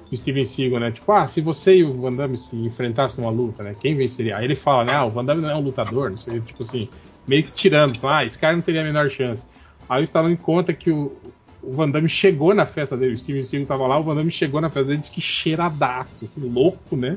pro 0.09 0.17
Steven 0.17 0.43
Seagal, 0.43 0.79
né? 0.79 0.91
Tipo, 0.91 1.11
ah, 1.11 1.27
se 1.27 1.39
você 1.39 1.77
e 1.77 1.83
o 1.83 1.93
Van 1.93 2.13
Damme 2.13 2.37
se 2.37 2.55
enfrentassem 2.57 3.23
numa 3.23 3.31
luta, 3.31 3.63
né? 3.63 3.75
Quem 3.79 3.95
venceria? 3.95 4.37
Aí 4.37 4.45
ele 4.45 4.55
fala, 4.55 4.83
né? 4.83 4.93
Ah, 4.93 5.05
o 5.05 5.11
Van 5.11 5.23
Damme 5.23 5.41
não 5.41 5.49
é 5.49 5.55
um 5.55 5.61
lutador, 5.61 6.09
não 6.09 6.17
sei, 6.17 6.41
tipo 6.41 6.63
assim, 6.63 6.89
meio 7.27 7.43
que 7.43 7.51
tirando, 7.51 7.93
ah, 8.03 8.25
esse 8.25 8.37
cara 8.37 8.55
não 8.55 8.61
teria 8.61 8.81
a 8.81 8.83
menor 8.83 9.09
chance. 9.09 9.45
Aí 9.87 10.01
o 10.01 10.03
Stallone 10.03 10.35
conta 10.35 10.73
que 10.73 10.89
o, 10.89 11.15
o 11.61 11.73
Van 11.73 11.89
Damme 11.89 12.09
chegou 12.09 12.53
na 12.53 12.65
festa 12.65 12.97
dele, 12.97 13.13
o 13.13 13.19
Steven 13.19 13.43
Seagal 13.43 13.67
tava 13.67 13.87
lá, 13.87 13.99
o 13.99 14.03
Van 14.03 14.15
Damme 14.15 14.31
chegou 14.31 14.59
na 14.59 14.69
festa 14.69 14.85
dele, 14.85 14.99
disse 14.99 15.13
que 15.13 15.21
cheiradaço, 15.21 16.25
assim, 16.25 16.49
louco, 16.49 16.95
né? 16.95 17.13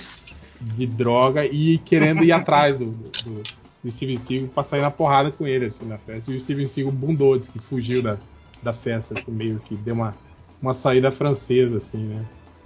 De 0.61 0.87
droga 0.87 1.45
e 1.47 1.79
querendo 1.79 2.23
ir 2.23 2.31
atrás 2.31 2.77
do, 2.77 2.87
do, 2.87 3.43
do 3.83 3.91
Steven 3.91 4.17
Seagal 4.19 4.49
pra 4.49 4.63
sair 4.63 4.83
na 4.83 4.91
porrada 4.91 5.31
com 5.31 5.47
ele, 5.47 5.67
assim, 5.67 5.87
na 5.87 5.97
festa. 5.97 6.31
E 6.31 6.37
o 6.37 6.41
Steven 6.41 6.67
Seagal 6.67 6.93
bundou, 6.93 7.39
disse 7.39 7.51
que 7.51 7.59
fugiu 7.59 8.03
da, 8.03 8.19
da 8.63 8.75
festa, 8.75 9.19
assim, 9.19 9.33
meio 9.33 9.59
que 9.61 9.75
deu 9.75 9.95
uma, 9.95 10.15
uma 10.61 10.75
saída 10.75 11.11
francesa, 11.11 11.79
assim, 11.79 12.05
né? 12.05 12.23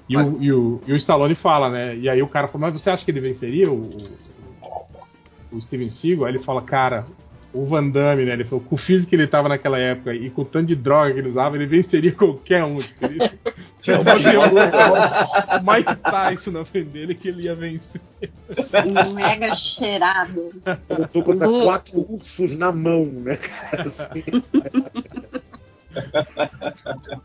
E, 0.09 0.15
Mas- 0.15 0.29
o, 0.29 0.43
e, 0.43 0.53
o, 0.53 0.81
e 0.87 0.93
o 0.93 0.97
Stallone 0.97 1.35
fala, 1.35 1.69
né? 1.69 1.97
E 1.97 2.09
aí 2.09 2.23
o 2.23 2.29
cara 2.29 2.49
fala, 2.49 2.67
mas 2.67 2.81
você 2.81 2.91
acha 2.91 3.05
que 3.05 3.11
ele 3.11 3.21
venceria 3.21 3.71
o, 3.71 3.91
o, 3.91 5.57
o 5.57 5.61
Steven 5.61 5.89
Seagal? 5.91 6.27
Aí 6.27 6.33
ele 6.33 6.43
fala, 6.43 6.63
cara, 6.63 7.05
o 7.53 7.65
Van 7.65 7.89
Damme, 7.89 8.25
né? 8.25 8.35
Ele 8.35 8.45
falou, 8.45 8.65
com 8.65 8.75
o 8.75 8.79
físico 8.79 9.11
que 9.11 9.17
ele 9.17 9.27
tava 9.27 9.49
naquela 9.49 9.79
época 9.79 10.15
e 10.15 10.29
com 10.31 10.43
o 10.43 10.45
tanto 10.45 10.67
de 10.67 10.77
droga 10.77 11.13
que 11.13 11.19
ele 11.19 11.29
usava, 11.29 11.57
ele 11.57 11.67
venceria 11.67 12.13
qualquer 12.15 12.63
um. 12.65 12.79
Ele 13.01 13.19
tinha 13.81 13.99
uma 13.99 14.15
o 14.15 15.75
Mike 15.75 15.97
Tyson 16.03 16.51
na 16.51 16.65
frente 16.65 16.91
dele 16.91 17.15
que 17.15 17.29
ele 17.29 17.45
ia 17.45 17.55
vencer. 17.55 18.01
Um 18.87 19.13
mega 19.15 19.55
cheirado. 19.55 20.51
Lutou 20.99 21.23
contra 21.23 21.49
quatro 21.49 21.99
ursos 21.99 22.57
na 22.57 22.71
mão, 22.71 23.07
né, 23.07 23.37
cara? 23.37 23.83
Assim. 23.83 24.23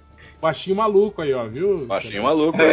Baixinho 0.42 0.76
maluco 0.76 1.22
aí, 1.22 1.34
ó, 1.34 1.48
viu? 1.48 1.86
Baixinho 1.86 2.24
maluco. 2.24 2.58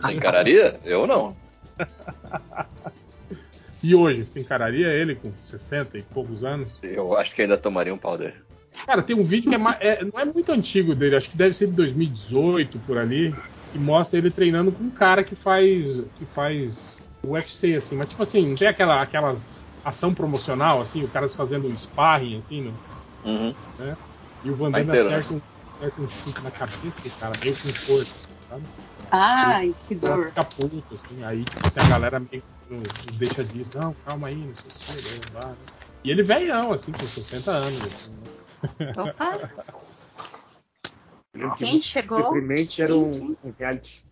Você 0.00 0.12
encararia? 0.12 0.78
Eu 0.84 1.06
não. 1.06 1.34
E 3.82 3.94
hoje, 3.94 4.26
você 4.26 4.40
encararia 4.40 4.88
ele 4.88 5.14
com 5.14 5.32
60 5.44 5.96
e 5.98 6.02
poucos 6.02 6.44
anos? 6.44 6.78
Eu 6.82 7.16
acho 7.16 7.34
que 7.34 7.42
ainda 7.42 7.56
tomaria 7.56 7.92
um 7.94 7.98
pau 7.98 8.18
dele. 8.18 8.34
Cara, 8.84 9.02
tem 9.02 9.16
um 9.16 9.22
vídeo 9.22 9.50
que 9.50 9.56
é, 9.56 9.88
é- 9.88 10.04
não 10.04 10.20
é 10.20 10.24
muito 10.24 10.52
antigo 10.52 10.94
dele, 10.94 11.16
acho 11.16 11.30
que 11.30 11.36
deve 11.36 11.54
ser 11.54 11.66
de 11.68 11.72
2018 11.72 12.78
por 12.80 12.98
ali, 12.98 13.34
que 13.72 13.78
mostra 13.78 14.18
ele 14.18 14.30
treinando 14.30 14.70
com 14.72 14.84
um 14.84 14.90
cara 14.90 15.24
que 15.24 15.34
faz 15.34 16.00
que 16.14 16.26
faz 16.26 16.96
UFC, 17.24 17.74
assim, 17.76 17.96
mas 17.96 18.06
tipo 18.08 18.22
assim, 18.22 18.46
não 18.46 18.54
tem 18.54 18.68
aquela, 18.68 19.00
aquelas 19.00 19.64
ação 19.84 20.12
promocional, 20.14 20.80
assim, 20.80 21.02
o 21.04 21.08
cara 21.08 21.28
fazendo 21.28 21.68
um 21.68 21.76
sparring, 21.76 22.36
assim, 22.36 22.60
no, 22.62 22.78
Uhum. 23.24 23.54
né? 23.78 23.96
E 24.44 24.50
o 24.50 24.54
Van 24.54 24.70
Damme 24.70 24.90
acerta, 24.90 25.34
um, 25.34 25.40
acerta 25.76 26.00
um 26.00 26.08
chute 26.08 26.42
na 26.42 26.50
cabeça 26.50 27.10
cara, 27.18 27.38
meio 27.40 27.56
com 27.56 27.68
força, 27.72 28.28
sabe? 28.48 28.64
Ai, 29.10 29.74
que 29.86 29.94
dor. 29.94 30.28
fica 30.28 30.44
puto, 30.44 30.82
assim, 30.92 31.24
aí 31.24 31.44
assim, 31.64 31.80
a 31.80 31.88
galera 31.88 32.20
meio 32.20 32.42
que 32.42 32.44
não, 32.70 32.78
não 32.78 33.18
deixa 33.18 33.44
disso, 33.44 33.70
não, 33.74 33.94
calma 34.04 34.28
aí, 34.28 34.36
não 34.36 34.54
sei 34.56 35.18
o 35.18 35.22
que, 35.24 35.30
blá, 35.32 35.40
blá, 35.40 35.50
né? 35.50 35.56
E 36.04 36.10
ele 36.10 36.22
velhão, 36.22 36.72
assim, 36.72 36.92
com 36.92 36.98
60 36.98 37.50
anos, 37.50 37.82
assim, 37.82 38.24
né? 38.24 38.92
Opa, 38.96 39.50
que 41.36 41.56
quem 41.56 41.80
chegou? 41.80 42.18
Deprimente 42.22 42.82
era 42.82 42.94
um, 42.94 43.36
um 43.44 43.52
reality. 43.58 44.04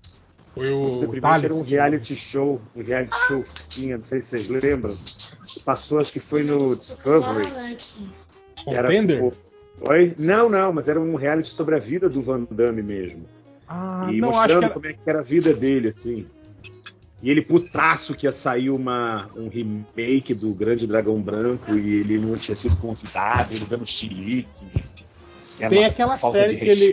Foi 0.54 0.70
o 0.70 1.20
Thales. 1.20 1.44
era 1.44 1.54
um 1.54 1.62
reality 1.62 2.14
show, 2.14 2.60
um 2.76 2.82
reality 2.82 3.16
show 3.26 3.42
que 3.42 3.68
tinha, 3.68 3.96
não 3.96 4.04
sei 4.04 4.22
se 4.22 4.28
vocês 4.28 4.48
lembram. 4.48 4.96
Passou, 5.64 5.98
acho 5.98 6.12
que 6.12 6.20
foi 6.20 6.44
no 6.44 6.76
Discovery. 6.76 7.48
era 8.68 8.88
Contender? 8.88 9.30
tipo- 9.30 9.53
Oi? 9.80 10.14
Não, 10.18 10.48
não, 10.48 10.72
mas 10.72 10.88
era 10.88 11.00
um 11.00 11.14
reality 11.14 11.48
sobre 11.50 11.74
a 11.74 11.78
vida 11.78 12.08
do 12.08 12.22
Van 12.22 12.46
Damme 12.50 12.82
mesmo. 12.82 13.24
Ah, 13.68 14.08
e 14.10 14.20
não, 14.20 14.28
mostrando 14.30 14.64
era... 14.64 14.72
como 14.74 14.86
é 14.86 14.92
que 14.92 14.98
era 15.06 15.18
a 15.20 15.22
vida 15.22 15.52
dele, 15.52 15.88
assim. 15.88 16.26
E 17.22 17.30
ele 17.30 17.40
putaço 17.40 18.14
que 18.14 18.26
ia 18.26 18.32
sair 18.32 18.68
uma, 18.70 19.22
um 19.34 19.48
remake 19.48 20.34
do 20.34 20.52
Grande 20.54 20.86
Dragão 20.86 21.20
Branco 21.20 21.74
e 21.74 22.00
ele 22.00 22.18
não 22.18 22.36
tinha 22.36 22.54
sido 22.56 22.76
convidado, 22.76 23.54
ele 23.54 23.64
dando 23.64 23.86
chilique. 23.86 24.66
Era 25.58 25.70
Tem 25.70 25.84
aquela 25.84 26.16
série 26.16 26.56
que 26.56 26.68
ele- 26.68 26.92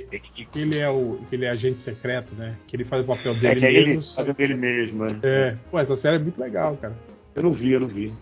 que 0.52 0.60
ele 0.62 0.78
é 0.78 0.90
o 0.90 1.20
que 1.30 1.36
ele 1.36 1.46
é 1.46 1.50
agente 1.50 1.82
secreto, 1.82 2.34
né? 2.36 2.56
Que 2.68 2.76
ele 2.76 2.86
faz 2.86 3.04
o 3.04 3.08
papel 3.08 3.34
É 3.34 3.36
dele 3.36 3.60
que 3.60 3.66
é 3.66 3.74
ele 3.74 3.96
mesmo. 3.96 4.34
dele 4.34 4.54
mesmo, 4.54 5.06
né? 5.06 5.20
É, 5.24 5.56
pô, 5.70 5.80
essa 5.80 5.98
série 5.98 6.18
é 6.18 6.20
muito 6.20 6.40
legal, 6.40 6.78
cara. 6.78 6.94
Eu 7.36 7.44
não 7.44 7.52
vi, 7.52 7.72
eu 7.72 7.80
não 7.80 7.88
vi. 7.88 8.14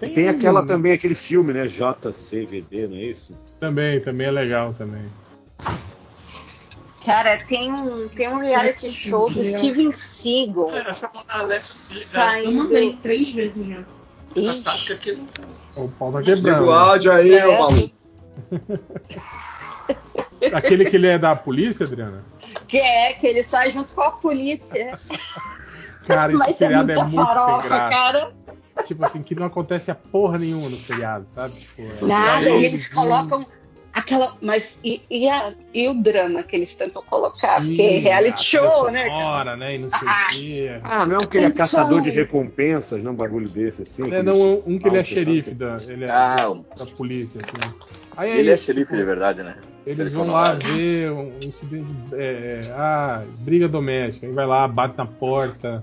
Tem, 0.00 0.14
Tem 0.14 0.28
aquela 0.28 0.64
também, 0.64 0.92
aquele 0.92 1.14
filme, 1.14 1.52
né? 1.52 1.66
JCVD, 1.66 2.86
não 2.86 2.96
é 2.96 3.00
isso? 3.02 3.32
Também, 3.58 4.00
também 4.00 4.28
é 4.28 4.30
legal 4.30 4.72
também. 4.76 5.02
Cara, 7.04 7.36
tem 7.38 7.72
um, 7.72 8.08
tem 8.08 8.28
um 8.28 8.38
reality 8.38 8.90
show 8.90 9.30
do 9.30 9.42
Steven 9.44 9.90
Seagal 9.92 10.70
Essa 10.76 11.10
Alexa 11.28 11.94
Eu 11.94 12.00
saindo. 12.02 12.52
mandei 12.64 12.96
três 13.02 13.32
vezes 13.32 13.66
já. 13.66 13.78
Ela 14.36 14.52
sabe 14.52 14.84
que 14.84 14.92
aquilo 14.92 15.26
O 15.74 15.88
pau 15.88 16.12
tá 16.12 16.22
quebrando. 16.22 16.66
o 16.66 16.70
áudio 16.70 17.10
aí, 17.10 17.32
É. 17.34 17.46
ô 17.48 17.58
maluco. 17.58 17.90
Aquele 20.52 20.84
que 20.88 20.96
ele 20.96 21.08
é 21.08 21.18
da 21.18 21.34
polícia, 21.34 21.84
Adriana? 21.86 22.22
que 22.68 22.78
é 22.78 23.14
que 23.14 23.26
ele 23.26 23.42
sai 23.42 23.70
junto 23.70 23.92
com 23.94 24.02
a 24.02 24.10
polícia. 24.12 24.98
Cara, 26.06 26.30
esse 26.32 26.38
Mas 26.38 26.48
é 26.50 26.52
seriado 26.54 26.92
é 26.92 26.94
muita 26.96 27.08
muito 27.10 27.26
sem 27.26 27.34
farofa, 27.34 27.68
graça. 27.68 27.96
cara. 27.96 28.32
Tipo 28.86 29.04
assim, 29.04 29.22
que 29.22 29.34
não 29.34 29.46
acontece 29.46 29.90
a 29.90 29.94
porra 29.94 30.38
nenhuma 30.38 30.68
no 30.68 30.76
seriado, 30.76 31.26
sabe? 31.34 31.54
Tipo, 31.54 31.82
é- 31.82 32.06
Nada, 32.08 32.48
é 32.48 32.60
e 32.60 32.64
eles 32.64 32.88
colocam 32.92 33.44
aquela. 33.92 34.34
Mas 34.40 34.78
e, 34.82 35.02
e, 35.10 35.28
a- 35.28 35.52
e 35.74 35.88
o 35.88 35.94
drama 35.94 36.42
que 36.42 36.56
eles 36.56 36.74
tentam 36.74 37.02
colocar? 37.02 37.60
Sim, 37.60 37.68
Porque 37.68 37.82
é 37.82 37.98
reality 37.98 38.42
show, 38.44 38.90
né? 38.90 39.04
né? 39.56 39.74
E 39.74 39.78
não 39.78 39.88
sei 39.90 40.08
Ah. 40.08 40.26
o 40.26 40.34
quê. 40.34 40.80
Ah, 40.84 41.06
não, 41.06 41.18
porque 41.18 41.36
ele 41.38 41.46
é 41.46 41.52
caçador 41.52 42.00
de 42.00 42.10
recompensas, 42.10 43.02
não 43.02 43.12
um 43.12 43.16
bagulho 43.16 43.48
desse, 43.48 43.82
assim. 43.82 44.12
É, 44.12 44.22
não, 44.22 44.62
um 44.66 44.78
que 44.78 44.88
ele 44.88 44.98
é 44.98 45.04
xerife 45.04 45.50
da, 45.50 45.76
ele 45.86 46.04
é 46.04 46.10
Ah, 46.10 46.54
da 46.76 46.86
polícia, 46.86 47.40
assim. 47.42 47.74
Aí, 48.16 48.30
Ele 48.30 48.48
aí, 48.48 48.54
é 48.54 48.56
xerife 48.56 48.86
tipo, 48.86 48.96
de 48.96 49.04
verdade, 49.04 49.42
né? 49.44 49.54
Eles 49.86 50.00
Ele 50.00 50.10
vão 50.10 50.26
lá 50.26 50.52
lá. 50.52 50.54
ver 50.54 51.10
um 51.12 51.38
incidente. 51.40 51.86
É, 52.12 52.60
ah, 52.74 53.22
briga 53.38 53.68
doméstica. 53.68 54.26
Aí 54.26 54.32
vai 54.32 54.44
lá, 54.46 54.66
bate 54.66 54.98
na 54.98 55.06
porta. 55.06 55.80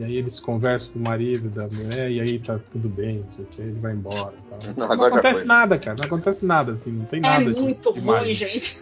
E 0.00 0.04
aí 0.04 0.16
eles 0.16 0.40
conversam 0.40 0.90
com 0.94 0.98
o 0.98 1.02
marido 1.02 1.50
da 1.50 1.68
mulher. 1.68 2.10
E 2.10 2.18
aí 2.22 2.38
tá 2.38 2.58
tudo 2.72 2.88
bem. 2.88 3.22
Ele 3.58 3.78
vai 3.80 3.92
embora. 3.92 4.32
tal. 4.48 4.58
Não, 4.74 4.96
Não, 4.96 5.04
acontece 5.04 5.44
nada, 5.44 5.78
cara. 5.78 5.96
Não 5.98 6.06
acontece 6.06 6.46
nada, 6.46 6.72
assim. 6.72 6.90
Não 6.90 7.04
tem 7.04 7.18
É 7.18 7.22
nada. 7.22 7.52
de- 7.52 7.60
muito 7.60 7.92
de 7.92 8.00
ruim, 8.00 8.32
gente. 8.34 8.80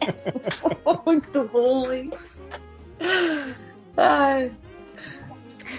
É 0.00 0.98
muito 1.06 1.42
ruim. 1.42 2.10
Ai. 3.96 4.50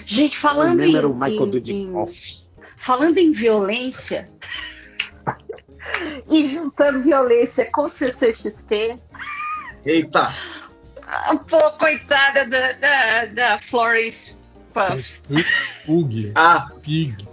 Gente, 0.05 0.37
falando 0.37 0.79
em, 0.81 0.95
em- 0.95 1.49
Dudikoff. 1.51 2.37
falando 2.77 3.17
em 3.17 3.33
violência 3.33 4.29
e 6.31 6.47
juntando 6.47 7.01
violência 7.03 7.69
com 7.69 7.89
CCXP, 7.89 8.97
Eita, 9.85 10.33
pô, 11.49 11.71
coitada 11.77 12.45
da, 12.45 12.71
da, 12.73 13.25
da 13.25 13.59
Florence 13.59 14.36
Puff. 14.85 15.21
Pug, 15.85 16.31
ah, 16.35 16.69
pig. 16.81 17.27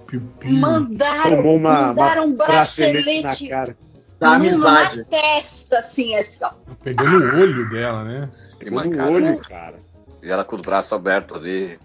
Mandaram, 0.45 1.37
Tomou 1.37 1.57
uma, 1.57 1.89
mandaram 1.89 2.27
um 2.27 2.37
bracelete 2.37 3.49
na 3.49 3.57
cara. 3.57 3.77
da 4.21 4.35
amizade. 4.35 5.05
testa, 5.07 5.79
assim, 5.79 6.15
assim, 6.17 6.39
ó. 6.43 6.53
Pegou 6.83 7.09
no 7.09 7.41
olho 7.41 7.69
dela, 7.71 8.05
né? 8.05 8.31
Que 8.61 8.71
No 8.71 8.77
mancada. 8.77 9.11
olho, 9.11 9.39
cara. 9.41 9.75
E 10.23 10.31
ela 10.31 10.45
com 10.45 10.57
os 10.57 10.63
braços 10.63 10.93
abertos 10.93 11.37
ali. 11.37 11.79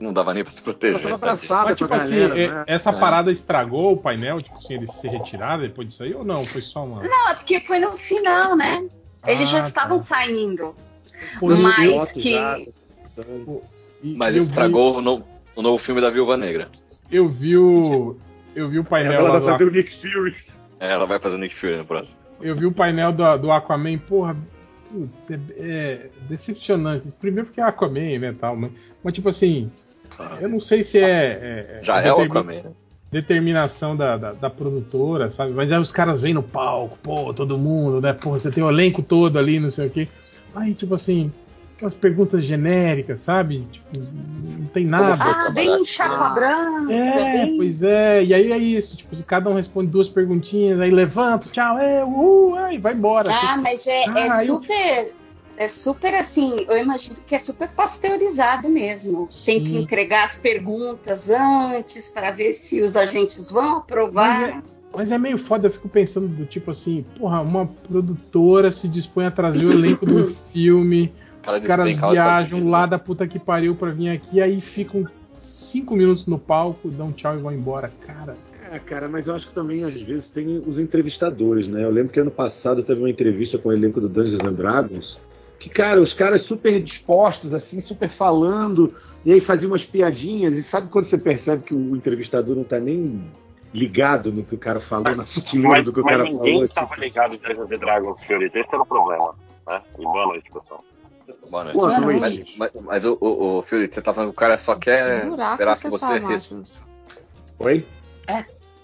Não 0.00 0.12
dava 0.12 0.32
nem 0.32 0.44
pra 0.44 0.52
se 0.52 0.58
Ela 0.58 0.64
proteger. 0.64 0.94
tava 1.02 1.18
tadinha. 1.18 1.32
abraçada 1.32 1.74
tipo 1.74 1.92
assim, 1.92 2.18
galera, 2.20 2.38
é- 2.40 2.48
né? 2.52 2.64
essa 2.68 2.90
É. 2.90 2.92
parada 2.92 3.32
estragou 3.32 3.92
o 3.92 3.96
painel? 3.96 4.40
Tipo 4.40 4.56
assim, 4.58 4.74
eles 4.74 4.92
se 4.94 5.08
retiraram 5.08 5.60
depois 5.62 5.88
disso 5.88 6.04
aí? 6.04 6.14
Ou 6.14 6.24
não? 6.24 6.44
Foi 6.44 6.62
só 6.62 6.84
uma. 6.84 7.02
Não, 7.02 7.28
é 7.30 7.34
porque 7.34 7.58
foi 7.60 7.80
no 7.80 7.92
final, 7.96 8.56
né? 8.56 8.86
Eles 9.26 9.48
já 9.48 9.64
Ah, 9.64 9.66
estavam 9.66 9.98
tá. 9.98 10.04
saindo. 10.04 10.74
Pô, 11.40 11.50
eu- 11.50 11.58
Mas 11.58 12.12
que- 12.12 12.32
já, 12.32 12.56
e- 14.02 14.14
Mas 14.16 14.34
eu 14.36 14.42
vi- 14.42 14.48
estragou 14.48 14.96
o, 14.96 15.00
novo, 15.02 15.24
o 15.56 15.62
novo 15.62 15.78
filme 15.78 16.00
da 16.00 16.10
Viúva 16.10 16.36
Negra. 16.36 16.68
Eu 17.10 17.28
vi 17.28 17.56
o. 17.56 18.16
Eu 18.54 18.68
vi 18.68 18.78
o 18.78 18.84
painel 18.84 19.12
Ela 19.12 19.38
do 19.40 19.44
vai 19.44 19.52
fazer 19.52 19.64
o 19.64 19.70
Nick 19.70 19.94
Fury. 19.94 20.34
É, 20.80 20.92
ela 20.92 21.06
vai 21.06 21.18
fazer 21.18 21.36
o 21.36 21.38
Nick 21.38 21.54
Fury 21.54 21.76
no 21.76 21.84
próximo. 21.84 22.16
Eu 22.40 22.54
vi 22.56 22.66
o 22.66 22.72
painel 22.72 23.12
do, 23.12 23.36
do 23.38 23.50
Aquaman, 23.52 23.98
porra, 23.98 24.36
putz, 24.90 25.30
é, 25.30 25.38
é 25.58 26.06
decepcionante. 26.28 27.08
Primeiro 27.20 27.46
porque 27.46 27.60
é 27.60 27.64
Aquaman, 27.64 28.18
né, 28.18 28.34
tal, 28.38 28.56
mas, 28.56 28.70
mas 29.02 29.14
tipo 29.14 29.28
assim, 29.28 29.70
eu 30.40 30.48
não 30.48 30.60
sei 30.60 30.84
se 30.84 30.98
é... 30.98 31.78
é 31.78 31.80
Já 31.82 32.00
é 32.00 32.12
o 32.12 32.20
Aquaman. 32.20 32.52
né? 32.62 32.70
Determinação 33.10 33.96
da, 33.96 34.16
da, 34.16 34.32
da 34.34 34.50
produtora, 34.50 35.30
sabe? 35.30 35.52
Mas 35.52 35.72
aí 35.72 35.78
os 35.78 35.90
caras 35.90 36.20
vêm 36.20 36.34
no 36.34 36.42
palco, 36.42 36.98
pô, 37.02 37.32
todo 37.32 37.56
mundo, 37.58 38.00
né, 38.00 38.12
porra, 38.12 38.38
você 38.38 38.50
tem 38.50 38.62
o 38.62 38.70
elenco 38.70 39.02
todo 39.02 39.38
ali, 39.38 39.58
não 39.58 39.70
sei 39.70 39.86
o 39.86 39.90
quê. 39.90 40.06
Aí, 40.54 40.74
tipo 40.74 40.94
assim, 40.94 41.32
aquelas 41.78 41.94
perguntas 41.94 42.44
genéricas, 42.44 43.20
sabe? 43.20 43.64
Tipo, 43.70 43.86
não 44.58 44.66
tem 44.66 44.84
nada. 44.84 45.16
Ah, 45.24 45.50
bem 45.50 45.84
chapa 45.84 46.30
branca. 46.30 46.92
É, 46.92 47.44
bem... 47.46 47.56
pois 47.56 47.82
é, 47.84 48.24
e 48.24 48.34
aí 48.34 48.52
é 48.52 48.58
isso, 48.58 48.96
tipo, 48.96 49.14
se 49.14 49.22
cada 49.22 49.48
um 49.48 49.54
responde 49.54 49.88
duas 49.88 50.08
perguntinhas, 50.08 50.80
aí 50.80 50.90
levanta, 50.90 51.48
tchau, 51.48 51.78
é, 51.78 52.02
aí 52.66 52.78
vai 52.78 52.94
embora. 52.94 53.30
Ah, 53.32 53.56
mas 53.58 53.86
é, 53.86 54.02
é 54.04 54.30
Ah, 54.30 54.44
eu- 54.44 54.56
super. 54.56 55.14
É 55.60 55.68
super 55.68 56.14
assim, 56.14 56.64
eu 56.68 56.78
imagino 56.78 57.16
que 57.26 57.34
é 57.34 57.38
super 57.40 57.68
pasteurizado 57.70 58.68
mesmo. 58.68 59.28
Tem 59.44 59.62
que 59.62 59.76
entregar 59.76 60.26
as 60.26 60.38
perguntas 60.38 61.28
antes 61.28 62.08
para 62.08 62.30
ver 62.30 62.54
se 62.54 62.80
os 62.80 62.96
agentes 62.96 63.50
vão 63.50 63.78
aprovar. 63.78 64.62
Mas 64.94 65.10
é 65.10 65.18
meio 65.18 65.36
foda, 65.36 65.66
eu 65.66 65.72
fico 65.72 65.88
pensando 65.88 66.28
do 66.28 66.46
tipo 66.46 66.70
assim, 66.70 67.04
porra, 67.18 67.40
uma 67.40 67.66
produtora 67.66 68.70
se 68.70 68.86
dispõe 68.86 69.26
a 69.26 69.32
trazer 69.32 69.64
o 69.66 69.72
elenco 69.72 70.06
de 70.06 70.14
um 70.14 70.28
filme, 70.52 71.12
os 71.56 71.66
caras 71.66 71.86
viajam 71.96 72.68
lá 72.68 72.82
né? 72.82 72.86
da 72.88 72.98
puta 72.98 73.26
que 73.26 73.38
pariu 73.38 73.74
pra 73.74 73.90
vir 73.90 74.10
aqui, 74.10 74.40
aí 74.40 74.60
ficam 74.60 75.04
cinco 75.40 75.96
minutos 75.96 76.26
no 76.26 76.38
palco, 76.38 76.88
dão 76.88 77.12
tchau 77.12 77.34
e 77.34 77.38
vão 77.38 77.52
embora. 77.52 77.90
Cara, 78.06 78.36
É, 78.70 78.78
cara, 78.78 79.08
mas 79.08 79.26
eu 79.26 79.34
acho 79.34 79.48
que 79.48 79.54
também 79.54 79.84
às 79.84 80.00
vezes 80.02 80.30
tem 80.30 80.62
os 80.66 80.78
entrevistadores, 80.78 81.66
né? 81.66 81.84
Eu 81.84 81.90
lembro 81.90 82.12
que 82.12 82.20
ano 82.20 82.30
passado 82.30 82.82
teve 82.82 83.00
uma 83.00 83.10
entrevista 83.10 83.56
com 83.58 83.70
o 83.70 83.72
elenco 83.72 84.00
do 84.00 84.08
Dungeons 84.08 84.42
and 84.46 84.52
Dragons, 84.52 85.18
que, 85.58 85.68
cara, 85.68 86.00
os 86.00 86.12
caras 86.12 86.42
super 86.42 86.80
dispostos, 86.80 87.54
assim, 87.54 87.80
super 87.80 88.08
falando, 88.08 88.94
e 89.24 89.32
aí 89.32 89.40
faziam 89.40 89.70
umas 89.72 89.84
piadinhas, 89.84 90.54
e 90.54 90.62
sabe 90.62 90.88
quando 90.88 91.06
você 91.06 91.18
percebe 91.18 91.64
que 91.64 91.74
o 91.74 91.96
entrevistador 91.96 92.54
não 92.54 92.64
tá 92.64 92.78
nem 92.78 93.24
ligado 93.72 94.32
no 94.32 94.44
que 94.44 94.54
o 94.54 94.58
cara 94.58 94.80
falou, 94.80 95.14
na 95.16 95.24
sutileza 95.24 95.68
Mas, 95.68 95.84
do 95.84 95.92
que 95.92 96.00
o 96.00 96.04
mas 96.04 96.16
cara 96.16 96.24
ninguém 96.24 96.52
falou? 96.52 96.64
estava 96.64 96.86
tipo, 96.88 97.00
ligado 97.00 97.34
em 97.34 97.38
Dungeons 97.38 97.72
and 97.72 97.78
Dragons 97.78 98.20
Fiorito. 98.24 98.58
Esse 98.58 98.68
era 98.72 98.82
o 98.82 98.86
problema. 98.86 99.34
Né? 99.66 99.82
E 99.98 100.02
boa 100.02 100.26
noite, 100.26 100.50
pessoal. 100.50 100.82
Boa 101.50 101.64
noite. 101.64 101.76
Boa 101.76 101.88
Boa 101.88 102.00
noite. 102.00 102.54
Mas, 102.58 102.72
mas, 102.74 102.84
mas 102.84 103.04
o, 103.04 103.16
o, 103.20 103.58
o 103.58 103.62
Fury, 103.62 103.90
você 103.90 104.00
tá 104.02 104.12
falando 104.12 104.30
que 104.30 104.36
o 104.36 104.38
cara 104.38 104.58
só 104.58 104.74
quer 104.76 105.26
esperar 105.26 105.76
que 105.78 105.88
você 105.88 106.06
você 106.06 106.20
tá, 106.20 106.28
responda. 106.28 106.68
Oi? 107.60 107.86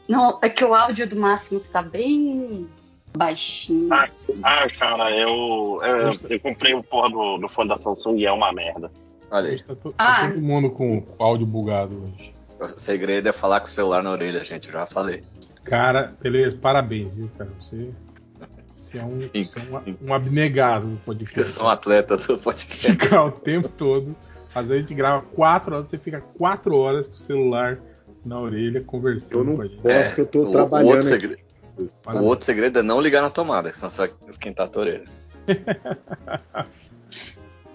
Não, 0.09 0.38
é 0.42 0.49
que 0.49 0.64
o 0.64 0.75
áudio 0.75 1.09
do 1.09 1.16
Máximo 1.16 1.59
está 1.59 1.83
bem 1.83 2.68
baixinho. 3.16 3.92
Ah, 3.92 4.04
assim. 4.04 4.38
ah, 4.42 4.66
cara, 4.78 5.11
eu, 5.16 5.80
eu, 5.83 6.18
eu 6.28 6.40
comprei 6.40 6.75
um 6.75 6.83
porra 6.83 7.09
do, 7.11 7.38
do 7.38 7.49
fone 7.49 7.68
da 7.68 7.76
Samsung 7.76 8.18
e 8.18 8.26
é 8.26 8.33
uma 8.33 8.52
merda. 8.52 8.90
Olha 9.30 9.50
aí. 9.50 9.62
tá, 9.62 9.75
to- 9.75 9.88
tá 9.88 9.94
Ah. 9.99 10.28
todo 10.28 10.42
mundo 10.42 10.71
com 10.71 10.99
o 10.99 11.06
áudio 11.23 11.47
bugado 11.47 12.02
hoje. 12.02 12.35
O 12.61 12.78
segredo 12.78 13.28
é 13.28 13.33
falar 13.33 13.61
com 13.61 13.66
o 13.66 13.71
celular 13.71 14.02
na 14.02 14.11
orelha, 14.11 14.44
gente. 14.44 14.66
Eu 14.68 14.73
já 14.75 14.87
falei. 14.87 15.23
Cara, 15.64 16.14
beleza, 16.21 16.59
parabéns, 16.61 17.12
viu, 17.14 17.30
cara? 17.38 17.50
Você, 17.59 17.90
você 18.95 18.99
é 18.99 19.05
um, 19.05 19.19
você 19.19 19.59
é 19.59 19.95
um, 20.05 20.09
um 20.11 20.15
abnegado 20.15 20.87
do 20.87 20.93
Eu 20.95 20.99
podcast. 21.05 21.53
sou 21.53 21.67
um 21.67 21.69
atleta 21.71 22.17
do 22.17 22.39
podcast. 22.39 22.87
Ficar 22.93 23.25
o 23.25 23.31
tempo 23.33 23.69
todo 23.69 24.15
Às 24.55 24.69
vezes 24.69 24.71
a 24.85 24.87
gente 24.89 24.95
grava 24.95 25.23
4 25.35 25.75
horas, 25.75 25.89
você 25.89 25.99
fica 25.99 26.21
4 26.21 26.77
horas 26.77 27.09
com 27.09 27.15
o 27.15 27.19
celular 27.19 27.79
na 28.25 28.41
orelha 28.41 28.81
conversando 28.83 29.39
Eu 29.41 29.45
não 29.45 29.57
com 29.57 29.63
a 29.63 29.67
gente. 29.67 29.81
posso, 29.81 29.95
É, 29.95 30.13
que 30.13 30.21
eu 30.21 30.27
tô 30.27 30.39
o- 30.43 30.49
o 30.49 30.53
trabalhando. 30.53 30.91
outro 30.95 31.09
aqui. 31.15 31.21
segredo- 31.29 31.45
O 32.07 32.23
outro 32.25 32.45
segredo 32.47 32.79
é 32.79 32.83
não 32.83 33.01
ligar 33.01 33.21
na 33.21 33.31
tomada, 33.31 33.71
que 33.71 33.77
senão 33.77 33.91
você 33.91 33.99
vai 34.07 34.13
esquentar 34.29 34.67
a 34.67 34.69
tua 34.69 34.83
orelha. 34.83 35.09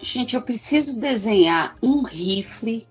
Gente, 0.01 0.35
eu 0.35 0.41
preciso 0.41 0.99
desenhar 0.99 1.75
um 1.83 2.03
rifle. 2.03 2.87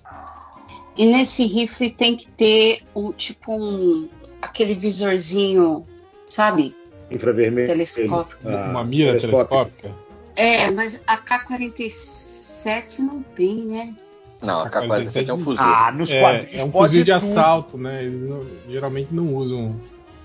E 0.96 1.06
nesse 1.06 1.46
rifle 1.46 1.90
tem 1.90 2.16
que 2.16 2.30
ter 2.32 2.82
um 2.94 3.12
tipo 3.12 3.52
um 3.56 4.08
aquele 4.42 4.74
visorzinho, 4.74 5.86
sabe? 6.28 6.76
Infravermelho. 7.10 7.66
Telescópio. 7.68 8.36
Ah, 8.44 8.68
Uma 8.70 8.84
mira 8.84 9.12
telescópio. 9.18 9.46
telescópica. 9.48 9.90
É, 10.36 10.70
mas 10.70 11.02
a 11.06 11.16
K-47 11.16 12.98
não 13.00 13.22
tem, 13.22 13.66
né? 13.66 13.94
Não, 14.42 14.60
a 14.60 14.70
K-47 14.70 15.28
é 15.28 15.34
um 15.34 15.38
fuzil. 15.38 15.64
Ah, 15.64 15.90
nos 15.90 16.10
É, 16.12 16.20
quadrinhos 16.20 16.54
é 16.60 16.64
um 16.64 16.70
fuzil 16.72 17.04
de 17.04 17.12
tudo. 17.12 17.16
assalto, 17.16 17.76
né? 17.78 18.04
Eles 18.04 18.22
não- 18.28 18.46
geralmente 18.68 19.08
não 19.12 19.34
usam. 19.34 19.74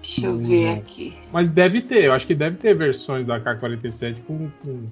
Deixa 0.02 0.25
eu 0.28 0.34
Hum. 0.34 0.38
ver 0.48 0.70
aqui. 0.78 1.13
Mas 1.32 1.50
deve 1.50 1.82
ter, 1.82 2.04
eu 2.04 2.13
acho 2.13 2.28
que 2.28 2.36
deve 2.36 2.58
ter 2.58 2.75
versões 2.75 3.25
da 3.25 3.40
K-47 3.40 4.18
com, 4.28 4.50
com, 4.63 4.84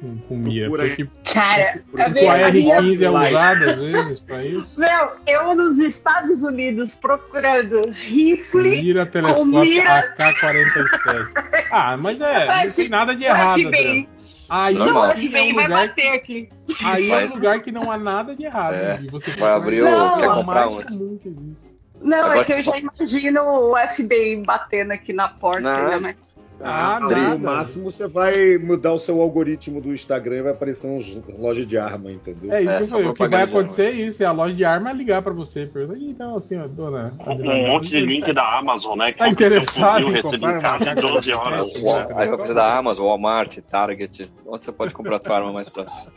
com, 0.00 0.18
com. 0.18 0.42
Procura 0.44 0.82
aí. 0.84 0.90
Porque, 1.04 1.08
Cara, 1.32 1.82
Por 1.90 2.00
a 2.00 2.04
porque 2.04 2.20
o 2.20 2.22
minha- 2.22 2.46
a 2.46 2.52
minha- 2.52 2.74
AR-15 2.76 3.02
é 3.02 3.10
usado 3.10 3.70
às 3.70 3.78
vezes 3.78 4.20
pra 4.20 4.44
isso. 4.44 4.78
Meu, 4.80 5.10
eu 5.26 5.54
nos 5.54 5.78
Estados 5.78 6.42
Unidos 6.42 6.94
procurando 6.94 7.82
rifle. 7.90 8.82
Mira 8.82 9.06
telescópio 9.06 9.46
mira- 9.60 10.14
AK-47. 10.18 11.66
Ah, 11.72 11.96
mas 11.96 12.20
é, 12.20 12.64
não 12.66 12.72
tem 12.72 12.88
nada 12.88 13.14
de 13.16 13.24
errado. 13.24 13.58
O 13.58 13.62
FBI, 13.62 13.66
Adriano. 13.66 14.08
Aí 14.48 14.74
não, 14.74 14.82
o 14.82 14.84
Normal. 14.84 15.10
sim 15.16 15.26
é 15.26 15.28
FBI 15.28 15.50
um 15.50 15.54
vai 15.56 15.64
lugar, 15.64 15.88
bater 15.88 16.08
aqui. 16.14 16.48
aí 16.84 17.06
é 17.06 17.14
Vai- 17.14 17.26
um 17.26 17.34
lugar 17.34 17.60
que 17.62 17.72
não 17.72 17.90
há 17.90 17.98
nada 17.98 18.36
de 18.36 18.44
errado. 18.44 18.74
É, 18.74 18.96
de 18.98 19.08
você 19.10 19.30
vai 19.32 19.52
abrir 19.52 19.82
o- 19.82 19.86
procurar 19.86 20.18
quer 20.18 20.34
comprar 20.34 20.70
mais 20.70 20.74
onde? 20.94 21.56
Não, 22.00 22.18
Agora 22.18 22.40
é 22.40 22.44
que 22.44 22.52
eu 22.52 22.62
só- 22.62 22.72
já 22.72 22.78
imagino 22.78 23.42
o 23.42 23.76
FBI 23.76 24.42
batendo 24.46 24.92
aqui 24.92 25.12
na 25.12 25.28
porta. 25.28 25.60
Não. 25.62 25.88
Né? 25.88 25.98
Mas 25.98 26.22
Ah, 26.58 26.98
no 27.00 27.10
nada. 27.10 27.36
máximo 27.38 27.90
você 27.92 28.06
vai 28.08 28.56
mudar 28.56 28.92
o 28.94 28.98
seu 28.98 29.20
algoritmo 29.20 29.80
do 29.80 29.92
Instagram 29.92 30.36
e 30.36 30.42
vai 30.42 30.52
aparecer 30.52 30.86
uns 30.86 31.18
loja 31.38 31.66
de 31.66 31.76
arma, 31.76 32.10
entendeu? 32.10 32.50
É 32.52 32.62
isso 32.62 32.96
É, 32.96 33.02
que. 33.02 33.08
O 33.08 33.14
que 33.14 33.28
vai 33.28 33.42
acontecer 33.42 33.86
é 33.86 33.90
isso: 33.90 34.22
é 34.22 34.26
a 34.26 34.32
loja 34.32 34.54
de 34.54 34.64
arma 34.64 34.90
ligar 34.92 35.20
pra 35.22 35.32
você 35.34 35.66
então, 36.08 36.34
assim, 36.36 36.58
ó, 36.58 36.66
dona. 36.66 37.12
Adriana, 37.20 37.52
Um 37.54 37.72
monte 37.74 37.88
de 37.90 38.00
link 38.00 38.24
tá- 38.26 38.32
da 38.32 38.58
Amazon, 38.58 38.98
né? 38.98 39.12
Que 39.12 39.18
Tá 39.18 39.26
compra 39.28 39.46
seu 39.46 39.46
interessado 39.46 40.16
em 40.16 40.22
comprar 40.22 40.58
em 40.58 40.60
casa 40.62 40.84
em 40.84 40.94
K-47? 40.94 41.00
12 41.12 41.32
horas. 41.34 41.84
É. 41.84 42.00
Aí 42.14 42.28
vai 42.28 42.38
fazer 42.38 42.54
da 42.54 42.76
Amazon, 42.78 43.06
Walmart, 43.06 43.58
Target, 43.58 44.30
onde 44.46 44.64
você 44.64 44.72
pode 44.72 44.94
comprar 44.94 45.16
a 45.16 45.20
tua 45.20 45.36
arma 45.36 45.52
mais 45.52 45.68
próxima. 45.68 46.10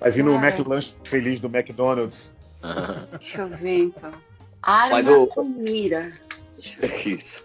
Vai 0.00 0.10
vir 0.10 0.24
no 0.24 0.34
Cara. 0.34 0.48
McLanche 0.48 0.94
feliz 1.04 1.40
do 1.40 1.46
McDonald's. 1.48 2.30
Deixa 3.18 3.40
eu 3.42 3.48
ver 3.48 3.84
então. 3.84 4.12
Arma 4.62 4.96
Mas 4.96 5.08
o- 5.08 5.26
com 5.26 5.44
mira. 5.44 6.12
Isso. 7.06 7.44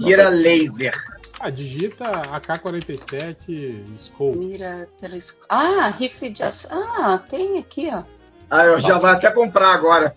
Mira 0.00 0.28
laser. 0.28 0.94
Ah, 1.40 1.50
digita 1.50 2.04
AK-47 2.36 3.84
Scope. 3.98 4.38
Mira 4.38 4.88
telescópio. 5.00 5.46
Ah, 5.48 5.88
rifle 5.88 6.30
de 6.30 6.42
ass... 6.42 6.68
Ah, 6.70 7.18
tem 7.28 7.58
aqui, 7.58 7.88
ó. 7.92 8.02
Ah, 8.50 8.64
eu 8.64 8.80
já 8.80 8.98
vou 8.98 9.08
até 9.10 9.30
comprar 9.30 9.72
agora. 9.72 10.14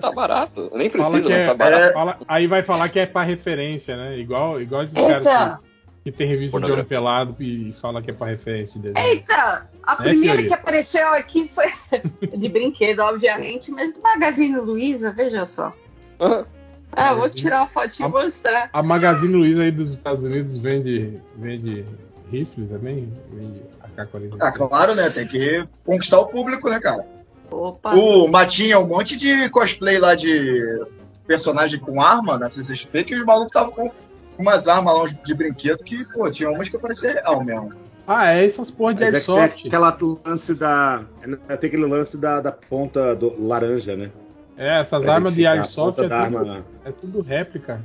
Tá 0.00 0.12
barato. 0.12 0.70
Nem 0.74 0.88
Fala 0.90 1.04
precisa, 1.10 1.28
que 1.28 1.34
mas 1.34 1.42
é- 1.42 1.46
tá 1.46 1.54
barato. 1.54 1.82
É. 1.84 1.92
Fala- 1.92 2.18
aí 2.28 2.46
vai 2.46 2.62
falar 2.62 2.88
que 2.88 2.98
é 3.00 3.06
pra 3.06 3.22
referência, 3.22 3.96
né? 3.96 4.16
Igual, 4.18 4.60
igual 4.60 4.82
esses 4.82 4.94
caras 4.94 5.26
Eita, 5.26 5.60
que, 6.04 6.10
que 6.12 6.16
tem 6.16 6.26
revista 6.28 6.60
de 6.60 6.70
homem 6.70 6.84
pelado 6.84 7.34
e 7.40 7.74
fala 7.80 8.00
que 8.02 8.10
é 8.10 8.14
pra 8.14 8.28
referência. 8.28 8.80
Eita! 8.96 9.68
A 9.82 9.92
É, 9.94 9.96
primeira 9.96 10.34
teoria? 10.36 10.48
que 10.48 10.54
apareceu 10.54 11.08
aqui 11.14 11.50
foi 11.54 11.66
de 12.38 12.48
brinquedo, 12.48 13.00
obviamente, 13.00 13.70
mas 13.72 13.92
do 13.92 14.00
Magazine 14.02 14.56
Luiza, 14.58 15.10
veja 15.12 15.44
só. 15.46 15.72
Ah, 16.20 16.44
Ah, 16.92 17.14
vou 17.14 17.28
tirar 17.30 17.58
uma 17.60 17.66
foto 17.66 18.00
e 18.00 18.02
A- 18.02 18.08
mostrar. 18.08 18.70
A 18.72 18.82
Magazine 18.82 19.32
Luiza 19.34 19.62
aí 19.62 19.70
dos 19.70 19.92
Estados 19.92 20.24
Unidos 20.24 20.56
vende, 20.56 21.20
vende 21.36 21.84
rifle 22.30 22.66
também? 22.66 23.12
Vende 23.32 23.60
AK-47. 23.96 24.36
Ah, 24.40 24.52
claro, 24.52 24.94
né? 24.94 25.08
Tem 25.10 25.26
que 25.26 25.64
conquistar 25.84 26.18
o 26.20 26.26
público, 26.26 26.68
né, 26.68 26.80
cara? 26.80 27.04
Opa. 27.50 27.94
O 27.94 28.26
Matinha, 28.28 28.78
um 28.78 28.86
monte 28.86 29.16
de 29.16 29.48
cosplay 29.50 29.98
lá 29.98 30.14
de 30.14 30.84
personagem 31.26 31.78
com 31.78 32.00
arma 32.00 32.38
na 32.38 32.48
CCXP 32.48 33.04
que 33.04 33.14
os 33.14 33.24
malucos 33.24 33.48
estavam 33.48 33.72
com 33.72 33.90
umas 34.38 34.66
armas 34.68 34.94
lá 34.94 35.06
de 35.24 35.34
brinquedo 35.34 35.82
que, 35.84 36.04
pô, 36.04 36.30
tinha 36.30 36.50
umas 36.50 36.68
que 36.68 36.78
parecia 36.78 37.12
real 37.14 37.42
mesmo. 37.44 37.72
Ah, 38.06 38.32
é 38.32 38.44
essas 38.46 38.70
porra 38.70 38.94
de 38.94 39.02
é 39.04 39.06
airsoft. 39.08 39.66
aquela 39.66 39.96
lance 40.24 40.54
da. 40.54 41.02
é, 41.48 41.56
Tem 41.56 41.68
aquele 41.68 41.86
lance 41.86 42.16
da, 42.16 42.40
da 42.40 42.50
ponta 42.50 43.14
do 43.14 43.46
laranja, 43.46 43.94
né? 43.96 44.10
É, 44.58 44.80
essas 44.80 45.04
Pra 45.04 45.14
armas 45.14 45.34
de 45.34 45.46
airsoft 45.46 46.00
é 46.00 46.12
arma. 46.12 46.64
é 46.84 46.90
tudo 46.92 47.20
réplica. 47.22 47.80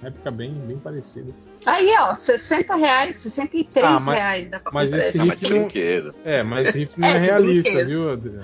Réplica 0.00 0.30
bem, 0.30 0.52
bem 0.52 0.78
parecida. 0.78 1.32
aí, 1.66 1.92
ó, 1.98 2.14
60 2.14 2.76
reais, 2.76 3.16
63 3.18 3.84
Ah, 3.84 3.98
mas- 3.98 4.14
reais 4.16 4.48
dá 4.48 4.60
pra 4.60 4.70
mas 4.72 4.90
comprar 4.90 5.06
esse 5.08 5.18
não, 5.18 5.26
de 5.26 5.42
não- 5.50 5.58
brinquedo. 5.60 6.14
É, 6.24 6.42
mas 6.44 6.68
rifle 6.70 7.00
não 7.02 7.08
é, 7.08 7.16
É, 7.16 7.18
realista, 7.18 7.62
brinquedo. 7.70 7.86
viu, 7.88 8.12
Adriano? 8.12 8.40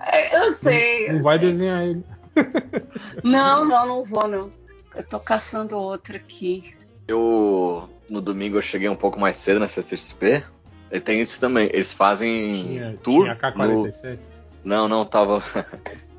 É, 0.00 0.36
Eu 0.38 0.52
sei. 0.52 1.08
Não 1.08 1.16
eu 1.18 1.22
vai 1.22 1.38
sei. 1.38 1.50
desenhar 1.52 1.84
ele. 1.84 2.02
Não, 3.22 3.64
não, 3.64 3.86
não 3.86 4.04
vou, 4.04 4.26
não. 4.28 4.50
Eu 4.94 5.02
tô 5.04 5.18
caçando 5.20 5.76
outra 5.76 6.16
aqui. 6.16 6.74
Eu, 7.08 7.88
no 8.10 8.20
domingo, 8.20 8.56
eu 8.58 8.62
cheguei 8.62 8.88
um 8.88 8.96
pouco 8.96 9.18
mais 9.20 9.36
cedo 9.36 9.60
na 9.60 9.68
CCXP. 9.68 10.42
E 10.90 11.00
tem 11.00 11.20
isso 11.20 11.38
também. 11.40 11.68
Eles 11.72 11.92
fazem 11.92 12.64
Tinha, 12.66 12.98
tour. 13.02 13.24
tinha 13.24 13.34
no... 13.34 13.84
AK-47. 13.86 14.18
Não, 14.64 14.86
não, 14.88 15.04
tava. 15.04 15.42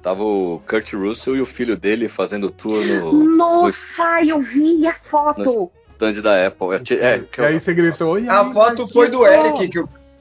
Tava 0.08 0.24
o 0.24 0.62
Kurt 0.66 0.94
Russell 0.94 1.36
e 1.36 1.42
o 1.42 1.46
filho 1.46 1.76
dele 1.76 2.08
fazendo 2.08 2.50
tour 2.50 2.82
no 2.86 3.12
Nossa, 3.12 4.24
eu 4.24 4.42
vi 4.42 4.88
a 4.88 4.94
foto. 4.94 5.70
stand 5.96 6.22
da 6.22 6.48
Apple. 6.48 6.74
É, 6.76 6.80
ti- 6.80 6.94
é, 6.98 7.20
que 7.30 7.42
e 7.42 7.46
aí 7.46 7.54
eu, 7.56 7.60
você 7.60 7.74
gritou. 7.74 8.18
"E 8.18 8.30
A 8.30 8.46
foto 8.46 8.88
foi 8.88 9.10
do 9.10 9.20
Marquito?" 9.20 9.44
Eric. 9.50 9.70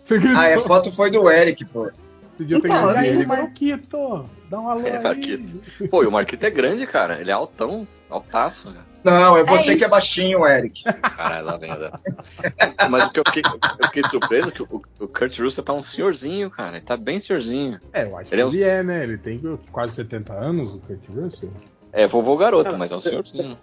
Que... 0.09 0.19
gritou. 0.19 0.37
Ah, 0.41 0.55
a 0.57 0.61
foto 0.61 0.91
foi 0.91 1.09
do 1.09 1.31
Eric, 1.31 1.65
pô. 1.67 1.89
Podia 2.37 2.59
Então, 2.59 2.91
"E 2.93 2.97
aí, 2.97 3.17
vi. 3.17 3.27
Marquito? 3.27 4.29
Dá 4.51 4.61
um 4.61 4.69
alô 4.69 4.87
É, 4.87 4.97
aí. 4.99 5.03
Marquito. 5.03 5.89
Pô, 5.89 6.03
e 6.03 6.07
o 6.07 6.13
Marquito 6.13 6.45
é 6.45 6.51
grande, 6.51 6.87
cara. 6.87 7.21
Ele 7.21 7.31
é 7.31 7.35
altão, 7.35 7.87
altaço. 8.11 8.73
Cara. 8.73 8.87
Não, 9.05 9.37
é 9.37 9.45
você 9.45 9.73
É 9.73 9.77
que 9.77 9.85
é 9.85 9.89
baixinho, 9.89 10.45
Eric. 10.47 10.83
Caralho, 10.85 11.47
lá 11.47 11.57
vem. 11.57 11.71
Né? 11.71 11.91
Mas 12.91 13.07
o 13.07 13.11
que 13.13 13.21
eu 13.21 13.25
fiquei, 13.27 13.43
eu 13.79 13.87
fiquei 13.87 14.03
surpreso 14.11 14.49
é 14.49 14.51
que 14.51 14.63
o, 14.63 14.83
o 15.01 15.09
Kurt 15.09 15.39
Russell 15.39 15.63
tá 15.65 15.73
um 15.73 15.83
senhorzinho, 15.83 16.51
cara. 16.51 16.77
Ele 16.77 16.85
tá 16.85 16.97
bem 16.97 17.19
senhorzinho. 17.21 17.79
É, 17.93 18.05
eu 18.05 18.17
acho 18.19 18.35
Ele 18.35 18.43
é 18.43 18.45
que 18.45 18.51
um- 18.51 18.55
ele 18.55 18.65
é, 18.65 18.83
né? 18.83 19.03
Ele 19.05 19.17
tem 19.17 19.41
quase 19.73 19.95
70 19.95 20.33
anos, 20.33 20.75
o 20.75 20.79
Kurt 20.79 21.01
Russell. 21.15 21.51
É 21.93 22.07
vovô 22.07 22.37
garoto, 22.37 22.77
mas 22.77 22.91
é 22.93 22.97
um 22.97 23.01
senhorzinho. 23.01 23.57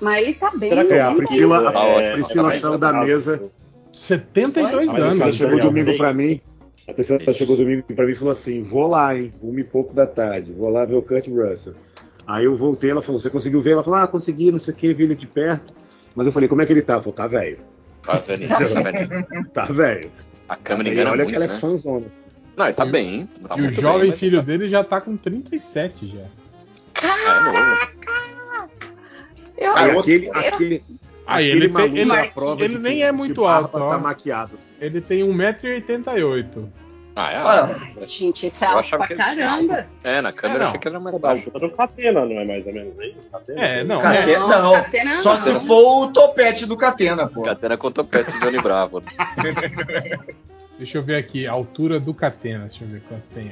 Mas 0.00 0.18
ele 0.22 0.34
tá 0.34 0.50
bem. 0.54 0.68
Será 0.68 0.84
que 0.84 0.92
É, 0.92 1.00
a 1.00 1.10
né? 1.10 1.16
Priscila, 1.16 1.72
Tá 1.72 1.78
a 1.78 1.84
ótimo. 1.86 2.12
Priscila 2.14 2.52
Tá 2.52 2.60
saiu 2.60 2.78
da 2.78 2.92
mesa. 2.92 3.42
72 3.92 4.66
A 4.88 4.92
Priscila 4.92 5.06
anos. 5.24 5.36
chegou 5.36 5.56
Daniel, 5.56 5.72
domingo 5.72 5.96
pra 5.96 6.12
mim. 6.12 6.40
A 6.88 6.92
Priscila 6.94 7.34
chegou 7.34 7.56
domingo 7.56 7.82
pra 7.82 8.06
mim 8.06 8.12
e 8.12 8.14
falou 8.14 8.32
assim: 8.32 8.62
vou 8.62 8.86
lá, 8.86 9.14
hein? 9.14 9.32
Uma 9.42 9.60
e 9.60 9.64
pouco 9.64 9.94
da 9.94 10.06
tarde. 10.06 10.52
Vou 10.52 10.70
lá 10.70 10.84
ver 10.84 10.94
o 10.94 11.02
Kurt 11.02 11.28
Russell. 11.28 11.74
Aí 12.26 12.46
eu 12.46 12.56
voltei, 12.56 12.90
ela 12.90 13.02
falou: 13.02 13.20
você 13.20 13.28
conseguiu 13.28 13.60
ver? 13.60 13.72
Ela 13.72 13.84
falou: 13.84 13.98
ah, 13.98 14.08
consegui, 14.08 14.50
não 14.50 14.58
sei 14.58 14.72
o 14.72 14.76
que, 14.76 14.94
vi 14.94 15.04
ele 15.04 15.14
de 15.14 15.26
perto. 15.26 15.74
Mas 16.16 16.26
eu 16.26 16.32
falei: 16.32 16.48
como 16.48 16.62
é 16.62 16.66
que 16.66 16.72
ele 16.72 16.82
tá? 16.82 16.94
Ela 16.94 17.02
falou: 17.02 17.16
tá 17.16 17.26
velho. 17.26 17.58
Tá 18.02 18.18
vendo? 18.18 18.48
Tá? 18.48 19.44
Tá 19.52 19.64
velho. 19.66 20.10
A 20.48 20.56
câmera 20.56 20.88
engana 20.88 21.10
olha 21.10 21.24
muito, 21.24 21.30
que 21.30 21.36
ela 21.36 21.44
é 21.44 21.54
né? 21.54 21.60
fãzona. 21.60 22.06
assim. 22.06 22.28
Não, 22.56 22.64
ele 22.64 22.74
tá 22.74 22.86
bem, 22.86 23.14
hein? 23.14 23.28
Tá 23.46 23.58
E 23.58 23.66
o 23.66 23.70
jovem 23.70 24.00
bem, 24.00 24.10
mas 24.10 24.18
filho 24.18 24.42
dele 24.42 24.68
já 24.68 24.82
tá 24.82 25.00
com 25.00 25.16
37 25.16 26.16
já. 26.16 26.24
É 27.02 27.40
novo. 27.44 27.88
Eu, 29.58 29.72
Ah, 29.72 29.80
Aí 29.80 29.98
aquele, 29.98 30.30
aquele, 30.30 30.82
Aquele 31.28 31.50
ele 31.66 31.68
tem- 31.68 31.98
ele- 31.98 32.08
da 32.10 32.24
prova 32.28 32.64
ele 32.64 32.74
de, 32.74 32.80
nem 32.80 33.02
é 33.02 33.12
muito 33.12 33.44
alto, 33.44 33.78
tá 33.78 33.98
maquiado. 33.98 34.58
Ele 34.80 35.00
tem 35.00 35.22
1,88m. 35.22 36.68
Ah, 37.20 37.32
é? 37.32 37.36
Ah, 37.36 38.06
Gente, 38.06 38.46
isso 38.46 38.64
é 38.64 38.68
alto 38.68 38.88
pra 38.90 39.08
caramba. 39.08 39.86
É, 40.04 40.20
na 40.20 40.32
câmera 40.32 40.60
É, 40.60 40.62
eu 40.62 40.62
não. 40.62 40.68
achei 40.68 40.80
que 40.80 40.88
era 40.88 41.00
mais 41.00 41.18
baixo. 41.18 41.50
o 41.52 41.70
Catena, 41.70 42.24
não 42.24 42.38
é 42.40 42.44
mais 42.44 42.64
ou 42.66 42.72
menos 42.72 42.94
isso? 43.00 43.28
Catena? 43.32 43.60
É, 43.60 43.82
não. 43.84 44.00
Cate- 44.00 44.30
é. 44.34 44.38
não, 44.38 44.72
Catena 44.74 45.14
só 45.16 45.34
não. 45.34 45.40
se 45.40 45.66
for 45.66 46.04
o 46.04 46.12
topete 46.12 46.64
do 46.64 46.76
Catena, 46.76 47.26
pô. 47.26 47.42
Catena 47.42 47.76
contra 47.76 48.02
o 48.04 48.06
pet 48.06 48.30
de 48.30 48.38
Johnny 48.38 48.60
Bravo. 48.62 49.02
Deixa 50.78 50.96
eu 50.98 51.02
ver 51.02 51.16
aqui, 51.16 51.44
a 51.44 51.50
altura 51.50 51.98
do 51.98 52.14
Catena. 52.14 52.66
Deixa 52.68 52.84
eu 52.84 52.88
ver 52.88 53.02
quanto 53.08 53.24
tem. 53.34 53.50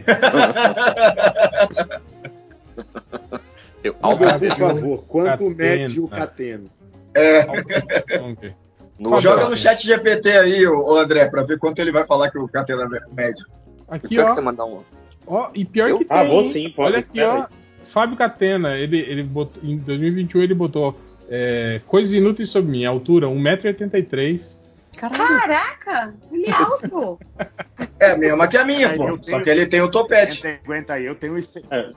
Eu, 3.82 3.94
Google, 3.94 4.26
Catena. 4.28 4.54
por 4.54 4.58
favor, 4.68 5.04
quanto 5.08 5.28
Catena. 5.50 5.54
mede 5.56 6.00
o 6.00 6.08
Catena? 6.08 6.75
Ver. 7.16 8.54
no, 8.98 9.20
Joga 9.20 9.48
no 9.48 9.56
chat 9.56 9.86
GPT 9.86 10.30
aí, 10.30 10.66
ô, 10.66 10.78
ô 10.92 10.96
André, 10.98 11.26
pra 11.28 11.42
ver 11.42 11.58
quanto 11.58 11.78
ele 11.80 11.92
vai 11.92 12.06
falar 12.06 12.30
que 12.30 12.38
o 12.38 12.48
Catena 12.48 12.88
mede. 13.12 13.42
Aqui, 13.88 14.08
Pior 14.08 14.24
que 14.26 14.30
ó. 14.30 14.34
você 14.34 14.40
mandar 14.40 14.64
um. 14.64 14.82
ó. 15.26 15.50
E 15.54 15.64
pior 15.64 15.88
Eu? 15.88 15.98
que 15.98 16.04
tem. 16.04 16.16
Ah, 16.16 16.24
vou 16.24 16.50
sim, 16.50 16.70
pode. 16.70 16.92
Olha 16.94 16.98
aqui, 17.00 17.20
ó. 17.22 17.46
Fábio 17.86 18.16
Catena, 18.16 18.76
ele, 18.76 18.98
ele 18.98 19.22
botou, 19.22 19.62
em 19.62 19.76
2021 19.78 20.42
ele 20.42 20.54
botou 20.54 20.98
é, 21.30 21.80
Coisas 21.86 22.12
Inúteis 22.12 22.50
sobre 22.50 22.70
mim, 22.70 22.84
altura 22.84 23.26
1,83m, 23.28 24.56
Caraca, 24.96 26.14
ele 26.32 26.46
é 26.46 26.52
alto. 26.52 27.18
É 28.00 28.10
a 28.12 28.16
mesma 28.16 28.48
que 28.48 28.56
a 28.56 28.64
minha, 28.64 28.94
pô. 28.96 29.08
Só 29.10 29.16
tenho- 29.18 29.42
que 29.42 29.50
ele 29.50 29.66
tem 29.66 29.80
o 29.82 29.90
topete. 29.90 30.46
Aguenta, 30.64 30.94
aí, 30.94 31.04
eu 31.04 31.14
tenho 31.14 31.34
os, 31.34 31.54
É. 31.70 31.90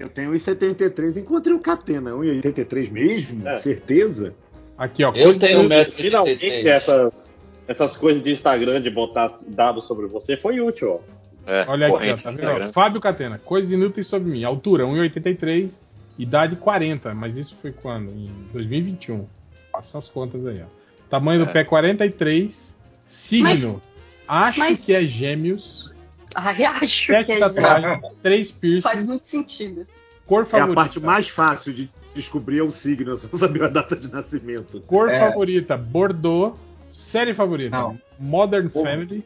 eu 0.00 0.08
tenho 0.08 0.30
os 0.30 0.42
73, 0.42 1.16
encontrei 1.18 1.54
o 1.54 1.60
Catena, 1.60 2.12
1,83 2.12 2.90
mesmo? 2.90 3.46
É. 3.46 3.56
certeza? 3.58 4.34
Aqui, 4.78 5.04
ó. 5.04 5.12
Eu 5.14 5.38
tenho 5.38 5.60
um 5.62 5.68
coisa- 5.68 5.90
Finalmente 5.90 6.46
1,83m. 6.46 6.66
essas, 6.68 7.32
essas 7.66 7.96
coisas 7.96 8.22
de 8.22 8.32
Instagram 8.32 8.80
de 8.82 8.90
botar 8.90 9.34
dados 9.48 9.86
sobre 9.86 10.06
você 10.06 10.36
foi 10.36 10.60
útil, 10.60 11.00
ó. 11.02 11.16
É, 11.50 11.64
Olha 11.68 11.86
aqui, 11.86 12.10
ó, 12.10 12.16
tá 12.16 12.30
do 12.32 12.36
vendo? 12.58 12.72
Fábio 12.72 13.00
Catena, 13.00 13.38
coisas 13.38 13.70
inúteis 13.70 14.06
sobre 14.08 14.28
mim. 14.30 14.42
Altura 14.44 14.84
1,83, 14.84 15.80
idade 16.18 16.56
40, 16.56 17.14
mas 17.14 17.36
isso 17.36 17.56
foi 17.62 17.70
quando? 17.72 18.10
Em 18.10 18.30
2021. 18.52 19.26
Faça 19.72 19.96
as 19.98 20.08
contas 20.08 20.44
aí, 20.46 20.60
ó. 20.62 20.66
Tamanho 21.08 21.44
do 21.44 21.50
É. 21.50 21.52
pé 21.52 21.62
43, 21.64 22.76
signo. 23.06 23.44
Mas- 23.48 23.80
acho 24.26 24.58
mas- 24.58 24.84
que 24.86 24.92
é 24.94 25.04
gêmeos, 25.04 25.90
Ai, 26.34 26.64
acho 26.64 27.06
que 27.06 27.32
é 27.32 27.38
tatuagens, 27.38 28.00
três 28.22 28.50
piercings, 28.52 28.82
faz 28.82 29.06
muito 29.06 29.24
sentido. 29.24 29.86
cor 30.26 30.40
É 30.40 30.42
a 30.42 30.46
favorita. 30.46 30.74
parte 30.74 31.00
mais 31.00 31.28
fácil 31.28 31.72
de 31.72 31.88
descobrir 32.16 32.58
é 32.58 32.62
o 32.62 32.70
signo, 32.70 33.10
eu 33.12 33.16
só 33.16 33.28
saber 33.38 33.62
a 33.64 33.68
data 33.68 33.94
de 33.94 34.10
nascimento. 34.12 34.80
Cor 34.86 35.08
É. 35.08 35.18
favorita, 35.18 35.76
Bordeaux. 35.76 36.56
Série 36.90 37.34
favorita, 37.34 37.76
Não. 37.76 37.98
Modern 38.18 38.68
Porra. 38.68 38.90
Family. 38.90 39.24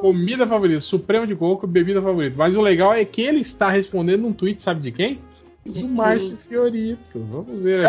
Comida 0.00 0.46
favorita, 0.46 0.80
Supremo 0.80 1.26
de 1.26 1.34
Coco, 1.34 1.66
bebida 1.66 2.00
favorita. 2.02 2.36
Mas 2.36 2.54
o 2.54 2.60
legal 2.60 2.92
é 2.94 3.04
que 3.04 3.22
ele 3.22 3.40
está 3.40 3.68
respondendo 3.70 4.26
um 4.26 4.32
tweet, 4.32 4.62
sabe 4.62 4.80
de 4.82 4.92
quem? 4.92 5.18
Do 5.64 5.88
Márcio 5.88 6.36
Fiorito. 6.36 6.98
Vamos 7.30 7.62
ver. 7.62 7.86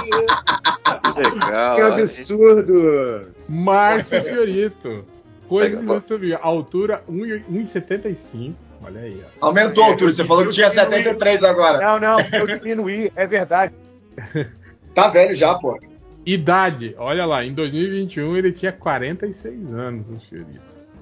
Legal. 1.16 1.76
Que 1.76 1.82
absurdo! 1.82 3.28
Márcio 3.50 4.22
Fiorito. 4.30 5.06
Coisas 5.48 5.82
inúteis 5.82 6.08
sobre 6.08 6.28
mim. 6.30 6.38
Altura 6.42 7.04
1,75. 7.10 8.54
Olha 8.84 9.02
aí, 9.02 9.24
ó. 9.42 9.48
Aumentou 9.48 9.84
a 9.84 9.88
altura. 9.88 10.12
Você 10.12 10.24
falou 10.26 10.46
que 10.46 10.52
tinha 10.54 10.70
73 10.70 11.44
agora. 11.44 11.80
Não, 11.80 12.00
não, 12.00 12.20
eu 12.34 12.48
diminuí, 12.48 13.12
é 13.16 13.26
verdade. 13.28 13.74
Tá 14.94 15.08
velho 15.08 15.34
já, 15.36 15.56
pô. 15.56 15.80
Idade, 16.24 16.94
olha 17.00 17.26
lá, 17.26 17.44
em 17.44 17.52
2021 17.52 18.38
ele 18.38 18.52
tinha 18.52 18.72
46 18.72 19.74
anos, 19.74 20.08
o 20.08 20.18
Fiorito. 20.30 20.62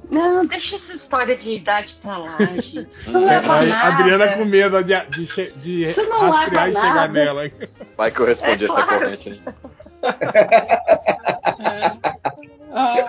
Não, 0.09 0.45
deixa 0.45 0.75
essa 0.77 0.93
história 0.93 1.35
de 1.37 1.51
idade 1.57 1.97
pra 2.01 2.17
lá, 2.17 2.37
gente. 2.55 2.87
Isso 2.89 3.11
não 3.11 3.25
leva 3.25 3.53
a 3.53 3.59
Aí, 3.59 3.67
nada. 3.67 3.97
Adriana 3.97 4.37
com 4.37 4.45
medo 4.45 4.81
de, 4.81 4.93
de, 5.09 5.51
de 5.57 5.81
Isso 5.81 6.07
não 6.07 6.31
leva 6.31 6.69
e 6.69 6.73
chegar 6.73 6.73
nada. 6.93 7.07
nela. 7.13 7.51
Vai 7.97 8.09
que 8.11 8.19
eu 8.21 8.25
respondi 8.25 8.63
É 8.63 8.67
essa 8.67 8.81
claro. 8.83 8.99
corrente. 9.03 9.29
né? 9.29 9.53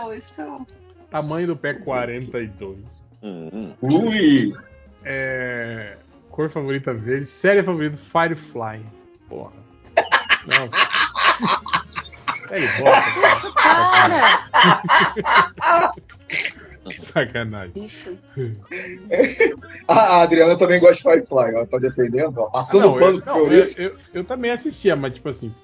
Oh, 0.04 0.12
isso... 0.12 0.66
Tamanho 1.10 1.46
do 1.46 1.56
pé 1.56 1.74
42. 1.74 2.76
Hum, 3.22 3.48
hum. 3.52 3.74
Ui. 3.82 4.52
É, 5.04 5.96
Cor 6.30 6.48
favorita 6.50 6.92
verde. 6.94 7.26
Série 7.26 7.62
favorita 7.62 7.96
Firefly. 7.96 8.84
Porra. 9.28 9.52
Não. 10.46 10.68
Série 12.48 12.66
bosta. 12.78 13.52
Cara. 13.56 14.44
Sacanagem. 16.98 17.72
Isso. 17.86 18.18
A 19.86 20.22
Adriana 20.22 20.56
também 20.58 20.80
gosta 20.80 20.96
de 20.96 21.02
Firefly, 21.02 21.54
ó. 21.54 21.64
Tá 21.66 21.78
defendendo, 21.78 22.38
ó. 22.38 22.46
Passando 22.50 22.80
Não, 22.82 22.94
eu, 22.94 23.00
pano 23.00 23.22
pro 23.22 23.32
não, 23.34 23.52
eu, 23.52 23.68
eu- 23.78 23.96
eu 24.14 24.24
também 24.24 24.50
assistia, 24.50 24.96
mas 24.96 25.14
tipo 25.14 25.28
assim, 25.28 25.54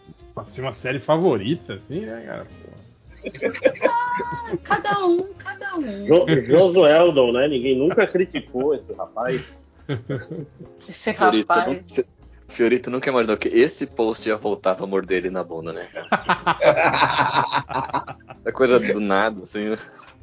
ser 0.44 0.60
uma 0.60 0.72
série 0.72 1.00
favorita, 1.00 1.74
assim, 1.74 2.06
né, 2.06 2.22
cara? 2.24 2.44
Porra. 2.44 2.87
Cada 4.62 5.06
um, 5.06 5.32
cada 5.34 5.74
um. 5.76 6.06
Jo 6.06 6.26
Josueldon, 6.46 7.32
né? 7.32 7.48
Ninguém 7.48 7.76
nunca 7.76 8.06
criticou 8.06 8.74
esse 8.74 8.92
rapaz. 8.92 9.62
Esse 10.88 11.12
Fiorito, 11.12 11.52
rapaz. 11.52 12.04
Fiorito 12.48 12.90
nunca 12.90 13.10
imaginou 13.10 13.36
que 13.36 13.48
esse 13.48 13.86
post 13.86 14.28
ia 14.28 14.36
voltar 14.36 14.74
pra 14.74 14.86
morder 14.86 15.18
ele 15.18 15.30
na 15.30 15.44
bunda, 15.44 15.72
né? 15.72 15.86
É 18.44 18.52
coisa 18.52 18.80
do 18.80 19.00
nada, 19.00 19.42
assim, 19.42 19.70
né? 19.70 19.76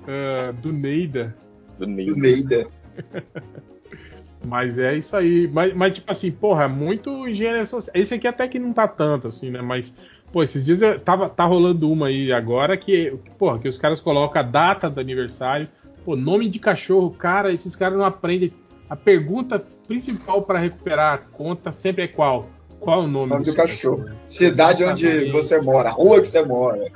Ah, 0.08 0.52
do 0.52 0.74
Neida. 0.74 1.36
do 1.78 1.88
meio. 1.88 2.16
Neida. 2.16 2.68
Mas 4.44 4.78
é 4.78 4.96
isso 4.96 5.16
aí. 5.16 5.48
Mas, 5.48 5.74
mas, 5.74 5.94
tipo 5.96 6.12
assim, 6.12 6.32
porra, 6.32 6.68
muito 6.68 7.28
engenharia 7.28 7.66
social. 7.66 7.92
Esse 7.96 8.14
aqui 8.14 8.28
até 8.28 8.48
que 8.48 8.60
não 8.60 8.74
tá 8.74 8.88
tanto, 8.88 9.28
assim, 9.28 9.50
né? 9.50 9.62
Mas, 9.62 9.96
pô, 10.32 10.44
esses 10.44 10.66
dias 10.66 10.82
eu 10.82 11.00
tava, 11.00 11.30
tá 11.30 11.46
rolando 11.46 11.92
uma 11.92 12.08
aí 12.08 12.32
agora 12.32 12.76
que, 12.78 13.14
porra, 13.38 13.60
que 13.60 13.68
os 13.68 13.78
caras 13.78 14.00
colocam 14.00 14.42
a 14.42 14.44
data 14.44 14.90
do 14.90 15.00
aniversário. 15.00 15.68
Pô, 16.04 16.16
nome 16.16 16.50
de 16.50 16.60
cachorro, 16.60 17.12
cara, 17.12 17.52
esses 17.52 17.76
caras 17.76 17.98
não 17.98 18.06
aprendem. 18.06 18.52
A 18.90 18.96
pergunta 18.96 19.64
principal 19.88 20.44
para 20.44 20.60
recuperar 20.60 21.14
a 21.14 21.18
conta 21.18 21.72
sempre 21.72 22.04
é 22.04 22.08
qual? 22.08 22.48
Qual 22.80 23.04
o 23.04 23.08
nome, 23.08 23.32
Nome 23.32 23.46
do 23.46 23.52
seu 23.52 23.56
cachorro. 23.56 24.06
Cidade 24.24 24.84
onde 24.84 25.32
você 25.32 25.60
mora. 25.60 25.90
Rua 25.90 26.22
que 26.22 26.28
você 26.28 26.44
mora. 26.44 26.92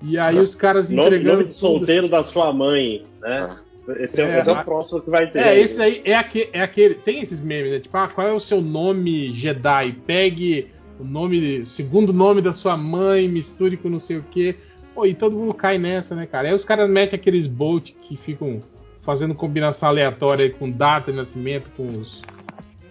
E 0.00 0.18
aí 0.18 0.38
os 0.38 0.54
caras 0.54 0.90
Nome, 0.90 1.08
entregando. 1.08 1.38
nome 1.38 1.44
de 1.48 1.54
tudo. 1.54 1.60
solteiro 1.60 2.08
da 2.08 2.22
sua 2.22 2.52
mãe, 2.52 3.02
né? 3.20 3.56
Esse 3.98 4.20
é, 4.20 4.24
É, 4.24 4.40
esse 4.40 4.48
é 4.48 4.52
o 4.52 4.64
próximo 4.64 5.00
que 5.00 5.10
vai 5.10 5.30
ter. 5.30 5.40
É, 5.40 5.58
esse 5.58 5.82
aí 5.82 6.02
é 6.04 6.14
aquele, 6.14 6.50
é 6.52 6.62
aquele. 6.62 6.94
Tem 6.94 7.20
esses 7.20 7.42
memes, 7.42 7.72
né? 7.72 7.80
Tipo, 7.80 7.96
ah, 7.96 8.08
qual 8.08 8.28
é 8.28 8.32
o 8.32 8.40
seu 8.40 8.60
nome 8.60 9.34
Jedi? 9.34 9.92
Pegue 10.06 10.70
o 10.98 11.04
nome, 11.04 11.66
segundo 11.66 12.12
nome 12.12 12.40
da 12.40 12.52
sua 12.52 12.76
mãe, 12.76 13.28
misture 13.28 13.76
com 13.76 13.88
não 13.88 13.98
sei 13.98 14.18
o 14.18 14.22
quê. 14.22 14.56
Pô, 14.94 15.04
e 15.06 15.14
todo 15.14 15.36
mundo 15.36 15.52
cai 15.52 15.76
nessa, 15.76 16.14
né, 16.14 16.26
cara? 16.26 16.48
Aí 16.48 16.54
os 16.54 16.64
caras 16.64 16.88
metem 16.88 17.18
aqueles 17.18 17.46
bolt 17.46 17.90
que 18.02 18.16
ficam 18.16 18.62
fazendo 19.02 19.34
combinação 19.34 19.88
aleatória 19.88 20.48
com 20.50 20.70
data 20.70 21.10
de 21.10 21.18
nascimento, 21.18 21.68
com 21.76 21.84
os, 21.84 22.22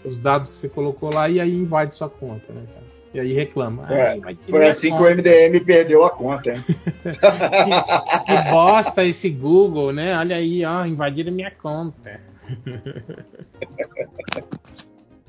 os 0.04 0.18
dados 0.18 0.50
que 0.50 0.56
você 0.56 0.70
colocou 0.70 1.14
lá, 1.14 1.30
e 1.30 1.40
aí 1.40 1.54
invade 1.54 1.96
sua 1.96 2.10
conta, 2.10 2.52
né, 2.54 2.62
cara? 2.74 2.84
E 3.14 3.20
aí 3.20 3.32
reclama. 3.32 3.84
É, 3.90 4.12
"Ah, 4.12 4.18
invadiram 4.18 4.48
Foi 4.50 4.60
minha 4.60 4.72
assim 4.72 4.92
que 4.92 4.98
conta." 4.98 5.04
o 5.04 5.16
MDM 5.16 5.60
perdeu 5.64 6.04
a 6.04 6.10
conta, 6.10 6.54
hein? 6.54 6.64
Que 8.26 8.52
bosta 8.52 9.06
esse 9.06 9.30
Google, 9.30 9.94
né? 9.94 10.18
Olha 10.18 10.36
aí, 10.36 10.66
ó, 10.66 10.86
invadiram 10.86 11.32
minha 11.32 11.52
conta. 11.52 12.20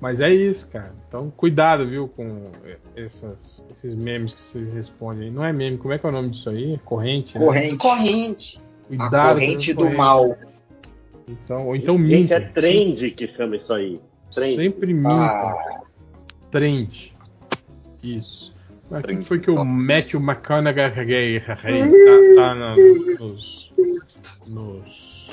Mas 0.04 0.20
é 0.20 0.28
isso, 0.34 0.68
cara. 0.68 0.92
Então, 1.08 1.30
cuidado, 1.30 1.88
viu, 1.88 2.06
com 2.08 2.50
essas- 2.94 3.64
esses 3.74 3.94
memes 3.94 4.34
que 4.34 4.42
vocês 4.42 4.70
respondem. 4.74 5.28
aí. 5.28 5.30
Não 5.34 5.42
é 5.42 5.50
meme, 5.50 5.78
como 5.78 5.94
é 5.94 5.98
que 5.98 6.04
é 6.04 6.08
o 6.10 6.12
nome 6.12 6.28
disso 6.28 6.50
aí? 6.50 6.78
Corrente? 6.84 7.32
né? 7.38 7.42
Corrente. 7.42 7.76
Corrente. 7.78 8.58
A 8.58 8.86
Cuidado 8.88 9.10
com 9.12 9.32
corrente 9.32 9.72
do 9.72 9.76
correntes. 9.78 9.96
mal. 9.98 10.36
Então, 11.26 11.66
ou 11.68 11.74
então 11.74 11.96
Gente, 11.96 12.06
minta. 12.20 12.34
é 12.34 12.40
trend 12.40 13.10
que 13.12 13.28
chama 13.28 13.56
isso 13.56 13.72
aí. 13.72 13.98
Trend. 14.34 14.56
Sempre 14.56 14.92
minta. 14.92 15.08
Ah, 15.08 15.80
Trend. 16.50 17.14
Isso. 18.02 18.52
Mas 18.90 19.00
quem 19.06 19.14
Trend 19.14 19.24
foi 19.26 19.40
que 19.40 19.50
o. 19.50 19.64
Matthew 19.64 20.20
McConaughey 20.20 21.40
tá, 21.40 21.56
tá 21.56 22.54
nos, 22.54 23.72
nos, 24.50 25.30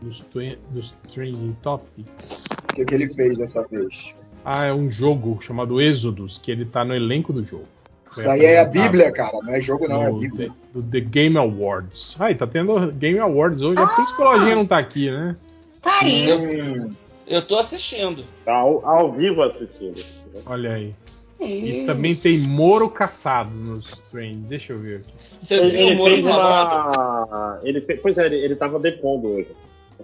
nos, 0.00 0.24
nos 0.72 0.94
trending 1.12 1.54
topics? 1.60 2.48
O 2.82 2.86
que, 2.86 2.86
que 2.86 2.94
ele 2.94 3.08
fez 3.08 3.36
dessa 3.38 3.66
vez? 3.66 4.14
Ah, 4.44 4.66
é 4.66 4.72
um 4.72 4.88
jogo 4.90 5.40
chamado 5.42 5.80
Exodus, 5.80 6.38
que 6.38 6.50
ele 6.50 6.64
tá 6.64 6.84
no 6.84 6.94
elenco 6.94 7.32
do 7.32 7.44
jogo. 7.44 7.66
Foi 8.10 8.22
Isso 8.22 8.30
aí 8.30 8.44
é 8.44 8.60
a 8.60 8.64
Bíblia, 8.64 9.12
cara. 9.12 9.38
Não 9.42 9.52
é 9.52 9.60
jogo, 9.60 9.86
não, 9.88 10.02
é 10.02 10.06
a 10.06 10.12
Bíblia. 10.12 10.48
The, 10.48 10.54
do 10.80 10.82
The 10.82 11.00
Game 11.00 11.36
Awards. 11.36 12.16
Ai, 12.18 12.34
tá 12.34 12.46
tendo 12.46 12.90
Game 12.92 13.18
Awards 13.18 13.60
hoje. 13.60 13.82
É 13.82 13.86
por 13.86 14.02
isso 14.02 14.16
que 14.16 14.22
o 14.22 14.24
Lojinha 14.24 14.54
não 14.54 14.64
tá 14.66 14.78
aqui, 14.78 15.10
né? 15.10 15.36
Tá 15.82 16.00
aí. 16.00 16.32
Hum, 16.32 16.90
Eu 17.26 17.42
tô 17.42 17.58
assistindo. 17.58 18.24
Tá 18.44 18.54
ao, 18.54 18.86
ao 18.88 19.12
vivo 19.12 19.42
assistindo. 19.42 20.02
Olha 20.46 20.72
aí. 20.74 20.94
E 21.40 21.78
Isso. 21.78 21.86
também 21.86 22.14
tem 22.16 22.38
Moro 22.40 22.88
Caçado 22.88 23.50
nos 23.50 23.92
trends. 24.10 24.40
Deixa 24.48 24.72
eu 24.72 24.78
ver 24.80 24.96
aqui. 25.00 25.12
Você 25.38 25.54
Ele, 25.54 25.70
viu 25.70 25.78
o 25.78 25.88
ele 25.88 25.94
Moro 25.94 26.10
fez 26.14 26.26
falando? 26.26 26.96
uma. 26.96 27.60
Ele 27.62 27.80
fez... 27.82 28.00
Pois 28.00 28.18
é, 28.18 28.26
ele, 28.26 28.36
ele 28.36 28.56
tava 28.56 28.78
depondo 28.78 29.28
hoje. 29.28 29.48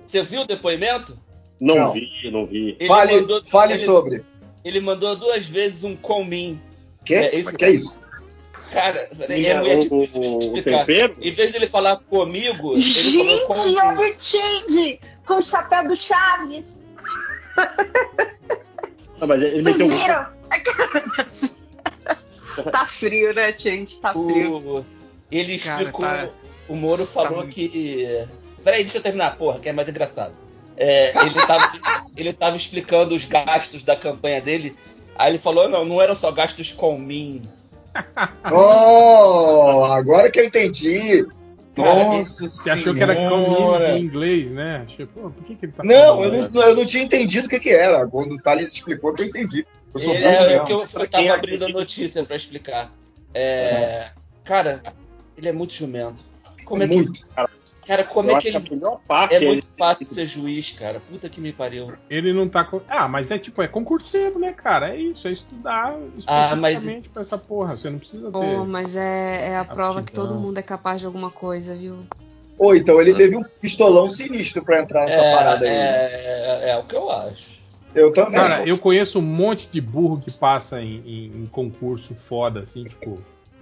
Você 0.05 0.23
viu 0.23 0.43
o 0.43 0.47
depoimento? 0.47 1.19
Não, 1.61 1.77
Não. 1.77 1.93
vi, 1.93 2.31
não 2.31 2.47
vi. 2.47 2.77
Ele 2.79 2.87
Fale, 2.89 3.21
mandou, 3.21 3.45
fale 3.45 3.73
ele, 3.75 3.85
sobre. 3.85 4.25
Ele 4.65 4.81
mandou 4.81 5.15
duas 5.17 5.47
vezes 5.47 5.85
um 5.85 5.95
comim. 5.97 6.61
Que? 7.05 7.15
É, 7.15 7.35
esse- 7.37 7.55
que 7.57 7.65
é 7.65 7.71
isso? 7.71 8.03
Cara, 8.73 9.09
é 9.21 9.29
Minha- 9.39 9.61
muito 9.63 9.95
o, 9.95 10.01
difícil 10.01 10.21
de 10.21 10.27
o, 10.27 10.35
o 10.37 10.39
explicar. 10.57 10.87
tempero? 10.87 11.17
Em 11.21 11.31
vez 11.31 11.53
dele 11.53 11.67
falar 11.69 11.97
comigo, 11.97 12.75
ele 12.75 12.83
falou 12.83 13.39
Gente, 13.57 14.11
o 14.11 14.21
Change 14.21 15.01
com 15.27 15.35
o 15.35 15.43
chapéu 15.43 15.87
do 15.89 15.97
Chaves. 15.97 16.83
Ah, 17.57 19.27
mas 19.27 19.41
ele 19.43 19.63
Vocês 19.63 19.77
meteu 19.77 19.87
um. 19.87 19.97
tá 22.71 22.87
frio, 22.87 23.35
né, 23.35 23.55
gente? 23.57 23.99
Tá 24.01 24.13
frio. 24.13 24.57
O, 24.57 24.87
ele 25.31 25.59
Cara, 25.59 25.79
explicou. 25.83 26.05
tá- 26.05 26.29
o 26.69 26.75
Moro 26.77 27.07
falou 27.07 27.39
muito- 27.39 27.55
que. 27.55 28.27
Peraí, 28.65 28.83
deixa 28.83 28.99
eu 28.99 29.03
terminar, 29.03 29.37
porra, 29.37 29.59
que 29.61 29.69
é 29.69 29.73
mais 29.73 29.89
engraçado. 29.89 30.35
É, 30.77 31.27
ele, 31.27 31.35
tava, 31.47 31.73
ele 32.17 32.33
tava 32.33 32.57
explicando 32.57 33.15
os 33.15 33.25
gastos 33.25 33.83
da 33.83 33.95
campanha 33.97 34.41
dele. 34.41 34.77
Aí 35.17 35.31
ele 35.31 35.39
falou: 35.39 35.69
não, 35.69 35.85
não 35.85 36.03
eram 36.03 36.15
só 36.15 36.31
gastos 36.33 36.73
com 36.73 36.99
mim. 36.99 37.43
Oh, 38.53 39.85
agora 39.85 40.31
que 40.31 40.41
eu 40.41 40.45
entendi. 40.45 41.25
Nossa 41.77 42.49
Você 42.49 42.71
achou 42.71 42.95
que 42.95 43.03
era 43.03 43.29
community 43.29 43.85
em 43.85 44.05
inglês, 44.05 44.51
né? 44.51 44.85
Achei, 44.85 45.07
pô, 45.07 45.31
por 45.31 45.45
que, 45.45 45.57
que 45.57 45.67
ele 45.67 45.73
tá 45.73 45.83
Não, 45.83 46.17
falando 46.17 46.35
eu 46.35 46.51
não, 46.51 46.63
eu 46.63 46.77
não 46.77 46.87
tinha 46.87 47.03
entendido 47.03 47.47
o 47.47 47.51
que, 47.51 47.61
que 47.61 47.71
era. 47.71 48.07
Quando 48.07 48.35
o 48.35 48.43
Thales 48.43 48.73
explicou, 48.73 49.15
que 49.15 49.23
eu 49.23 49.27
entendi. 49.27 49.67
Eu 49.93 50.01
sou 50.01 50.15
é, 50.15 50.55
é 50.55 50.59
que 50.61 50.73
eu, 50.73 50.85
eu 50.85 51.09
tava 51.09 51.35
abrindo 51.35 51.65
a 51.65 51.69
notícia 51.69 52.25
pra 52.25 52.37
explicar. 52.37 52.93
É, 53.33 54.11
Cara, 54.45 54.83
ele 55.37 55.49
é 55.49 55.53
muito 55.53 55.75
jumento. 55.75 56.23
Como 56.65 56.83
é 56.83 56.89
que, 56.89 56.95
Muito. 56.95 57.27
cara, 57.29 57.51
como 58.05 58.31
Eu 58.31 58.37
é 58.37 58.41
que 58.41 58.51
que 58.51 58.57
ele. 58.57 58.71
melhor 58.71 59.01
parte 59.07 59.35
É 59.35 59.41
muito 59.41 59.67
fácil 59.77 60.07
ser 60.07 60.27
juiz, 60.27 60.73
cara. 60.73 60.99
Puta 61.01 61.29
que 61.29 61.41
me 61.41 61.53
pariu. 61.53 61.93
Ele 62.09 62.33
não 62.33 62.49
tá. 62.49 62.65
com- 62.65 62.81
Ah, 62.89 63.07
mas 63.07 63.31
é 63.31 63.39
tipo, 63.39 63.63
é 63.63 63.69
concurseiro, 63.69 64.39
né, 64.39 64.53
cara? 64.53 64.95
É 64.95 64.97
isso, 65.01 65.29
é 65.29 65.33
estudar 65.33 65.93
Ah, 66.27 66.57
mas- 66.57 66.79
especificamente 66.79 67.09
pra 67.11 67.23
essa 67.23 67.37
porra. 67.39 67.77
Você 67.77 67.91
não 67.91 67.99
precisa 67.99 68.25
ter. 68.27 68.33
Pô, 68.33 68.65
mas 68.65 68.97
é, 68.97 69.51
é 69.51 69.57
a 69.59 69.65
prova 69.65 70.03
que 70.03 70.13
todo 70.13 70.35
mundo 70.35 70.59
é 70.59 70.63
capaz 70.63 71.01
de 71.01 71.07
alguma 71.07 71.31
coisa, 71.31 71.75
viu? 71.75 71.99
Ou 72.59 72.75
então 72.75 73.01
ele 73.01 73.15
teve 73.15 73.37
um 73.37 73.43
pistolão 73.61 74.09
sinistro 74.09 74.65
pra 74.65 74.81
entrar 74.81 75.07
nessa 75.07 75.21
É, 75.23 75.35
parada 75.37 75.65
aí. 75.67 75.71
é, 75.71 76.61
é, 76.63 76.71
é 76.71 76.79
o 76.79 76.83
que 76.85 76.95
eu 76.95 77.11
acho. 77.11 77.55
Eu 77.95 78.13
também. 78.13 78.33
Cara, 78.41 78.65
eu 78.69 78.77
conheço 78.79 79.19
um 79.19 79.23
monte 79.23 79.69
de 79.73 79.81
burro 79.81 80.21
que 80.21 80.31
passa 80.33 80.81
em, 80.81 80.97
em- 81.07 81.43
em 81.43 81.47
concurso 81.47 82.15
foda, 82.15 82.61
assim, 82.61 82.85
tipo, 82.85 83.19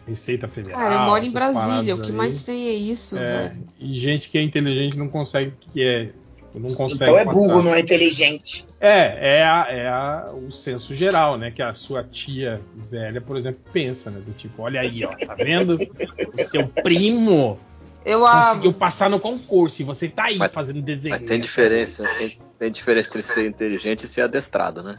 Receita 0.07 0.49
Federal. 0.49 0.81
Cara, 0.81 0.95
eu 0.95 1.01
moro 1.03 1.25
em 1.25 1.31
Brasília, 1.31 1.95
o 1.95 2.01
que 2.01 2.11
aí. 2.11 2.17
mais 2.17 2.43
tem 2.43 2.69
é 2.69 2.73
isso, 2.75 3.17
É, 3.19 3.49
velho. 3.49 3.65
e 3.79 4.01
gente 4.01 4.29
que 4.29 4.37
é 4.39 4.43
inteligente 4.43 4.97
não 4.97 5.09
consegue, 5.09 5.53
que 5.73 5.83
é. 5.83 6.07
tipo, 6.07 6.59
não 6.59 6.75
consegue. 6.75 7.05
Então 7.05 7.17
é 7.19 7.25
passar. 7.25 7.39
burro, 7.39 7.63
não 7.63 7.75
é 7.75 7.81
inteligente. 7.81 8.67
É, 8.81 9.37
é, 9.39 9.45
a- 9.45 9.67
é 9.71 9.89
a- 9.89 10.33
o 10.35 10.51
senso 10.51 10.93
geral, 10.95 11.39
né? 11.39 11.51
Que 11.53 11.63
a 11.63 11.73
sua 11.73 12.03
tia 12.03 12.59
velha, 12.91 13.21
por 13.21 13.37
exemplo, 13.37 13.61
pensa, 13.73 14.11
né? 14.11 14.21
Do 14.21 14.33
tipo, 14.33 14.63
olha 14.63 14.81
aí, 14.81 15.05
ó, 15.05 15.09
tá 15.11 15.35
vendo? 15.37 15.77
O 15.77 16.43
seu 16.43 16.67
primo 16.67 17.59
Eu 18.05 18.21
conseguiu 18.23 18.71
amo. 18.71 18.79
passar 18.79 19.09
no 19.09 19.21
concurso 19.21 19.81
e 19.83 19.85
você 19.85 20.09
tá 20.09 20.25
aí 20.25 20.37
Mas- 20.37 20.51
fazendo 20.53 20.83
desenho. 20.83 21.13
Mas 21.13 21.21
tem 21.23 21.39
diferença, 21.41 22.05
tem, 22.19 22.37
tem 22.59 22.71
diferença 22.73 23.09
entre 23.09 23.23
ser 23.23 23.47
inteligente 23.49 24.03
e 24.03 24.09
ser 24.09 24.23
adestrado, 24.23 24.83
né? 24.83 24.99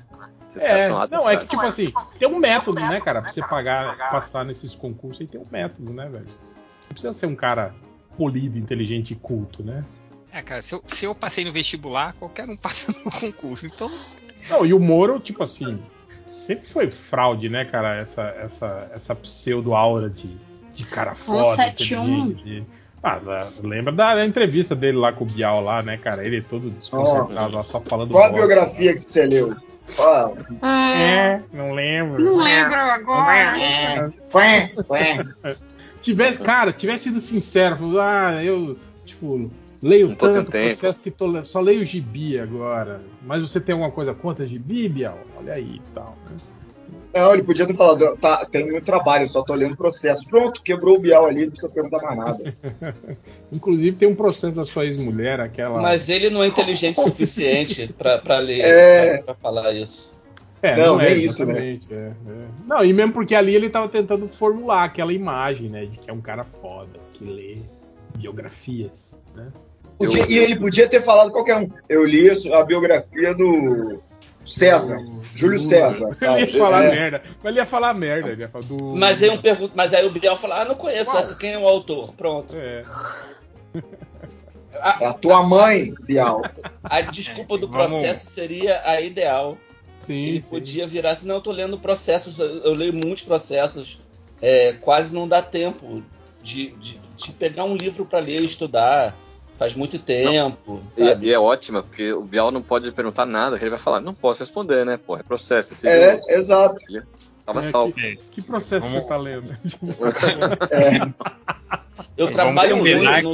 Caras 0.61 0.85
É, 0.85 0.89
não, 1.09 1.29
é 1.29 1.37
que 1.37 1.47
tipo 1.47 1.61
assim, 1.61 1.93
tem 2.19 2.27
um 2.27 2.37
método, 2.39 2.79
né, 2.79 3.01
cara? 3.01 3.21
Pra 3.21 3.31
você 3.31 3.41
pagar, 3.41 4.09
passar 4.09 4.45
nesses 4.45 4.75
concursos 4.75 5.21
aí 5.21 5.27
tem 5.27 5.39
um 5.39 5.45
método, 5.51 5.91
né, 5.93 6.03
velho? 6.09 6.25
Não 6.25 6.89
precisa 6.89 7.13
ser 7.13 7.25
um 7.27 7.35
cara 7.35 7.73
polido, 8.17 8.57
inteligente 8.57 9.13
e 9.13 9.15
culto, 9.15 9.63
né? 9.63 9.83
É, 10.31 10.41
cara, 10.41 10.61
se 10.61 10.73
eu, 10.75 10.83
se 10.87 11.05
eu 11.05 11.13
passei 11.15 11.45
no 11.45 11.51
vestibular, 11.51 12.13
qualquer 12.13 12.47
um 12.49 12.55
passa 12.57 12.91
no 13.03 13.11
concurso. 13.11 13.65
Então, 13.65 13.91
Não, 14.49 14.65
e 14.65 14.73
o 14.73 14.79
Moro, 14.79 15.19
tipo 15.19 15.43
assim, 15.43 15.79
sempre 16.27 16.67
foi 16.67 16.89
fraude, 16.91 17.49
né, 17.49 17.65
cara? 17.65 17.95
Essa, 17.95 18.23
essa, 18.39 18.91
essa 18.93 19.15
pseudo-aura 19.15 20.09
de, 20.09 20.35
de 20.75 20.83
cara 20.85 21.15
foda, 21.15 21.63
171. 21.63 22.03
inteligente. 22.29 22.43
de- 22.43 22.63
Ah, 23.01 23.19
lembra 23.61 23.91
da, 23.93 24.15
da 24.15 24.25
entrevista 24.25 24.75
dele 24.75 24.97
lá 24.97 25.11
com 25.13 25.23
o 25.23 25.27
Bial 25.27 25.61
lá, 25.61 25.81
né, 25.83 25.97
cara? 25.97 26.25
Ele 26.25 26.41
todo 26.41 26.69
desconcertado 26.69 27.55
lá, 27.55 27.63
só 27.63 27.79
falando 27.81 28.11
Qual 28.11 28.23
a 28.23 28.29
biografia 28.29 28.93
que 28.93 28.99
você 29.01 29.25
leu? 29.25 29.55
Fala. 29.87 30.37
É, 30.61 31.41
não 31.51 31.73
lembro. 31.73 32.23
Não 32.23 32.37
lembro 32.37 32.75
agora. 32.75 34.11
Tivesse, 36.01 36.39
cara, 36.39 36.73
tivesse 36.73 37.05
sido 37.05 37.19
sincero, 37.21 37.99
ah, 37.99 38.43
eu, 38.43 38.77
tipo, 39.05 39.49
leio 39.81 40.09
Não 40.09 40.15
tanto 40.15 40.51
processo 40.51 41.01
que 41.01 41.09
tô, 41.09 41.43
só 41.45 41.61
leio 41.61 41.85
gibi 41.85 42.37
agora. 42.37 43.01
Mas 43.21 43.41
você 43.41 43.61
tem 43.61 43.71
alguma 43.73 43.91
coisa 43.91 44.13
contra 44.13 44.45
gibi, 44.45 44.89
Bial? 44.89 45.17
Olha 45.37 45.53
aí 45.53 45.75
e 45.75 45.81
tal, 45.93 46.17
né? 46.29 46.35
Não, 47.13 47.33
ele 47.33 47.43
podia 47.43 47.67
ter 47.67 47.75
falado, 47.75 48.17
tá, 48.17 48.43
tem 48.45 48.65
muito 48.71 48.83
trabalho, 48.83 49.27
só 49.29 49.43
tô 49.43 49.53
lendo 49.53 49.75
processo. 49.75 50.27
Pronto, 50.27 50.61
quebrou 50.63 50.97
o 50.97 50.99
Bial 50.99 51.25
ali, 51.27 51.43
não 51.43 51.51
precisa 51.51 51.71
perguntar 51.71 52.01
mais 52.01 52.17
nada. 52.17 52.53
Inclusive 53.51 53.95
tem 53.97 54.07
um 54.07 54.15
processo 54.15 54.55
da 54.55 54.63
sua 54.63 54.85
ex-mulher, 54.85 55.39
aquela. 55.39 55.79
Mas 55.81 56.09
ele 56.09 56.29
não 56.31 56.41
é 56.41 56.47
inteligente 56.47 56.99
o 56.99 57.03
suficiente 57.03 57.93
pra, 57.97 58.17
pra 58.17 58.39
ler, 58.39 58.61
É. 58.61 59.13
pra, 59.17 59.23
pra 59.25 59.35
falar 59.35 59.71
isso. 59.73 60.11
É, 60.61 60.77
Não, 60.77 60.99
é, 60.99 61.09
nem 61.13 61.25
isso, 61.25 61.45
né? 61.45 61.77
é, 61.91 61.93
é. 61.95 62.11
Não, 62.65 62.83
e 62.85 62.93
mesmo 62.93 63.11
porque 63.11 63.35
ali 63.35 63.53
ele 63.53 63.69
tava 63.69 63.89
tentando 63.89 64.27
formular 64.29 64.85
aquela 64.85 65.11
imagem, 65.11 65.69
né? 65.69 65.85
De 65.85 65.97
que 65.99 66.09
é 66.09 66.13
um 66.13 66.21
cara 66.21 66.45
foda, 66.61 66.99
que 67.13 67.25
lê 67.25 67.57
biografias, 68.17 69.19
né? 69.35 69.47
Podia- 69.97 70.25
e 70.27 70.37
ele 70.37 70.55
podia 70.55 70.87
ter 70.87 71.01
falado 71.01 71.31
qualquer 71.31 71.57
um. 71.57 71.69
Eu 71.87 72.05
li 72.05 72.27
a 72.51 72.63
biografia 72.63 73.33
do 73.35 74.01
César, 74.45 74.99
Júlio 75.33 75.59
César. 75.59 76.05
Ele 76.11 76.15
sabe? 76.15 76.41
ia 76.41 76.57
falar 76.63 76.83
É. 76.83 76.91
merda. 76.91 77.23
Mas 77.41 77.51
ele 77.51 77.59
ia 77.59 77.65
falar 77.65 77.93
merda, 77.93 78.29
ele 78.31 78.41
ia 78.41 78.47
falar 78.49 78.65
do. 78.65 78.77
Mas 78.95 79.21
aí 79.23 79.29
eu 79.29 79.37
pergunto, 79.37 79.73
mas 79.75 79.93
aí 79.93 80.05
o 80.05 80.09
Biel 80.11 80.35
fala, 80.37 80.61
ah, 80.61 80.65
não 80.65 80.75
conheço 80.75 81.11
Qual? 81.11 81.19
essa, 81.23 81.35
quem 81.35 81.53
é 81.53 81.57
o 81.57 81.67
autor? 81.67 82.13
Pronto. 82.15 82.55
É. 82.57 82.83
A, 84.81 84.97
É 85.03 85.05
a 85.07 85.13
tua 85.13 85.43
mãe, 85.43 85.93
Bial. 86.01 86.41
a 86.83 87.01
desculpa 87.01 87.57
do 87.57 87.67
Vamos- 87.71 87.91
processo 87.91 88.27
seria 88.29 88.81
a 88.85 88.99
ideal. 89.01 89.57
Sim, 89.99 90.25
Ele 90.25 90.41
sim. 90.41 90.49
podia 90.49 90.85
virar 90.87 91.11
assim, 91.11 91.27
não, 91.27 91.35
eu 91.35 91.41
tô 91.41 91.51
lendo 91.51 91.77
processos, 91.79 92.39
eu, 92.39 92.57
eu 92.63 92.73
leio 92.73 92.91
muitos 92.93 93.21
processos, 93.21 94.01
é, 94.41 94.73
quase 94.73 95.13
não 95.15 95.27
dá 95.27 95.41
tempo 95.41 96.03
de, 96.41 96.71
de, 96.71 96.99
de 97.15 97.31
pegar 97.33 97.63
um 97.63 97.75
livro 97.75 98.05
pra 98.05 98.19
ler 98.19 98.41
e 98.41 98.45
estudar. 98.45 99.15
Faz 99.57 99.75
muito 99.75 99.99
tempo, 99.99 100.83
E, 100.97 101.05
sabe? 101.05 101.27
e 101.27 101.31
é 101.33 101.39
ótima, 101.39 101.83
porque 101.83 102.11
o 102.11 102.23
Bial 102.23 102.51
não 102.51 102.61
pode 102.61 102.91
perguntar 102.91 103.25
nada, 103.25 103.57
que 103.57 103.63
ele 103.63 103.69
vai 103.69 103.79
falar, 103.79 103.99
não 104.01 104.13
posso 104.13 104.39
responder, 104.39 104.83
né? 104.85 104.97
Pô, 104.97 105.15
é 105.15 105.23
processo. 105.23 105.73
Esse 105.73 105.87
É, 105.87 106.13
livro 106.15 106.25
exato. 106.31 106.81
tava 107.45 107.59
É, 107.59 107.63
salvo. 107.63 107.93
que, 107.93 108.17
que 108.31 108.41
processo 108.41 108.81
Vamos- 108.87 109.01
você 109.03 109.07
tá 109.07 109.15
lendo? 109.17 109.55
Eu 112.17 112.25
Vamos 112.25 112.35
trabalho 112.35 112.77
combinar 112.77 113.21
muito, 113.21 113.23
não, 113.23 113.31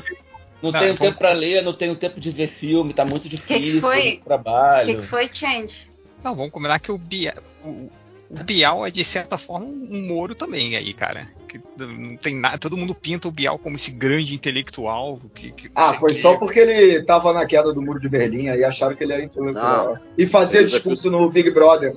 não 0.62 0.72
Não, 0.72 0.80
tenho 0.80 0.94
vamos- 0.94 1.00
tempo 1.00 1.18
pra 1.18 1.32
ler, 1.32 1.64
não 1.64 1.74
tenho 1.74 1.96
tempo 1.96 2.20
de 2.20 2.32
ver 2.32 2.48
filme, 2.48 2.94
tá 2.94 3.06
muito 3.06 3.30
difícil, 3.30 3.80
foi? 3.82 4.04
muito 4.04 4.22
O 4.22 4.26
trabalho. 4.26 4.96
que, 4.96 5.02
que 5.02 5.08
foi, 5.08 5.32
Change? 5.32 5.90
não, 6.24 6.36
vamos 6.36 6.52
combinar 6.52 6.80
que 6.80 6.92
o 6.92 6.98
Bial, 6.98 7.36
o, 7.64 7.90
o 8.30 8.44
Bial 8.44 8.86
é 8.86 8.92
de 8.92 9.06
certa 9.06 9.38
forma 9.38 9.66
um 9.66 10.08
Moro 10.10 10.36
também 10.36 10.76
aí, 10.76 10.94
cara. 10.94 11.28
Que 11.50 11.60
não 11.80 12.16
tem 12.16 12.36
nada, 12.36 12.60
todo 12.60 12.78
mundo 12.78 12.94
pinta 12.94 13.28
o 13.28 13.32
Bial 13.32 13.58
como 13.58 13.76
esse 13.76 13.90
grande 13.90 14.36
intelectual. 14.36 15.20
Que, 15.34 15.52
que 15.52 15.64
não 15.68 15.72
Ah, 15.76 15.94
foi 15.96 16.12
o 16.12 16.16
quê. 16.16 16.22
só 16.22 16.38
porque 16.38 16.60
ele 16.60 17.02
tava 17.04 17.34
na 17.34 17.46
queda 17.48 17.74
do 17.74 17.82
muro 17.82 18.00
de 18.00 18.08
Berlim 18.08 18.50
aí 18.50 18.64
acharam 18.64 18.96
que 18.96 19.04
ele 19.04 19.14
era 19.14 19.24
intelectual. 19.24 19.98
E 20.16 20.28
fazia 20.28 20.64
discurso 20.64 21.10
no 21.10 21.28
Big 21.30 21.50
Brother. 21.50 21.96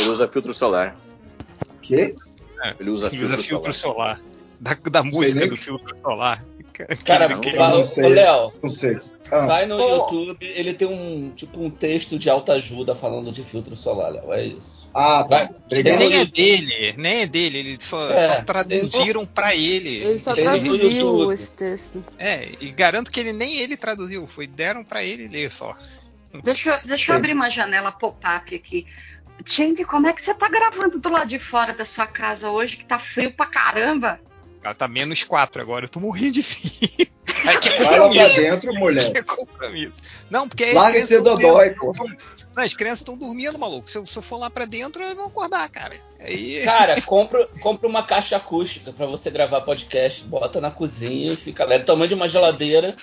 Ele 0.00 0.08
usa 0.10 0.26
filtro 0.26 0.52
solar. 0.52 0.96
Que? 1.80 2.14
Ele 2.80 2.90
usa 2.90 3.06
Ele 3.12 3.22
usa 3.24 3.38
filtro 3.38 3.42
filtro 3.44 3.72
solar. 3.72 4.16
solar. 4.18 4.32
Da, 4.60 4.74
da 4.90 5.02
música 5.02 5.40
nem 5.40 5.48
do 5.48 5.56
filtro 5.56 5.96
solar. 6.02 6.44
Cara, 7.04 7.28
Não, 7.28 7.40
que- 7.40 7.52
não 7.52 7.82
Léo, 8.08 8.52
Não 8.62 8.70
sei. 8.70 8.98
Ah, 9.30 9.46
vai 9.46 9.66
no. 9.66 9.78
YouTube, 9.78 10.38
ele 10.40 10.72
tem 10.74 10.88
um 10.88 11.30
tipo 11.34 11.60
um 11.60 11.70
texto 11.70 12.18
de 12.18 12.28
autoajuda 12.30 12.94
falando 12.94 13.30
de 13.30 13.44
filtro 13.44 13.76
solar, 13.76 14.10
Léo. 14.10 14.32
É 14.32 14.44
isso. 14.44 14.81
Ah 14.94 15.24
tá. 15.28 15.50
Obrigado. 15.66 15.98
nem 15.98 16.14
é 16.20 16.24
dele, 16.24 16.94
nem 16.96 17.20
é 17.22 17.26
dele, 17.26 17.58
eles 17.58 17.84
só, 17.84 18.10
É. 18.10 18.36
só 18.36 18.42
traduziram 18.44 19.24
pra 19.26 19.54
ele. 19.54 19.96
Ele 20.04 20.18
só 20.18 20.30
no 20.30 20.36
traduziu 20.36 21.32
esse 21.32 21.50
texto. 21.52 22.04
É, 22.18 22.48
e 22.60 22.70
garanto 22.70 23.10
que 23.10 23.20
ele 23.20 23.32
nem 23.32 23.56
ele 23.58 23.76
traduziu, 23.76 24.26
foi 24.26 24.46
deram 24.46 24.84
pra 24.84 25.02
ele 25.02 25.28
ler 25.28 25.50
só. 25.50 25.74
Deixa, 26.42 26.70
eu- 26.70 26.78
deixa 26.84 27.12
eu 27.12 27.16
abrir 27.16 27.32
uma 27.34 27.50
janela 27.50 27.92
pop-up 27.92 28.54
aqui. 28.54 28.86
Change, 29.44 29.84
como 29.84 30.06
é 30.06 30.12
que 30.12 30.22
você 30.24 30.32
tá 30.34 30.48
gravando 30.48 30.98
do 30.98 31.08
lado 31.10 31.28
de 31.28 31.38
fora 31.38 31.74
da 31.74 31.84
sua 31.84 32.06
casa 32.06 32.50
hoje, 32.50 32.76
que 32.76 32.84
tá 32.84 32.98
frio 32.98 33.32
pra 33.32 33.46
caramba? 33.46 34.20
Ela 34.62 34.74
tá 34.74 34.86
menos 34.86 35.24
4 35.24 35.60
agora, 35.60 35.84
eu 35.86 35.88
tô 35.88 35.98
morrendo 35.98 36.32
de 36.34 36.42
frio. 36.42 37.06
Aí 37.44 37.58
que 37.58 37.68
é 37.68 37.82
Vai 37.82 37.98
lá 37.98 38.08
pra 38.08 38.28
dentro, 38.28 38.72
mulher. 38.74 39.10
Que 39.12 39.18
é 39.18 39.22
compromisso. 39.22 40.00
Não, 40.30 40.48
porque 40.48 40.64
as 40.64 40.74
Larga 40.74 41.06
tão 41.08 41.22
dodói, 41.24 41.70
pô. 41.70 41.92
Não, 42.54 42.62
as 42.62 42.74
crianças 42.74 43.00
estão 43.00 43.16
dormindo, 43.16 43.58
maluco. 43.58 43.90
Se 43.90 43.96
eu, 43.98 44.04
se 44.06 44.16
eu 44.16 44.22
for 44.22 44.36
lá 44.38 44.50
pra 44.50 44.64
dentro, 44.64 45.02
elas 45.02 45.16
vão 45.16 45.26
acordar, 45.26 45.68
cara. 45.70 45.96
Aí. 46.20 46.62
Cara, 46.64 47.00
compra, 47.02 47.46
compra 47.60 47.88
uma 47.88 48.02
caixa 48.02 48.36
acústica 48.36 48.92
pra 48.92 49.06
você 49.06 49.30
gravar 49.30 49.62
podcast, 49.62 50.24
bota 50.24 50.60
na 50.60 50.70
cozinha 50.70 51.32
e 51.32 51.36
fica 51.36 51.64
lá. 51.64 51.74
É 51.74 51.78
do 51.78 51.84
tamanho 51.84 52.08
de 52.08 52.14
uma 52.14 52.28
geladeira, 52.28 52.94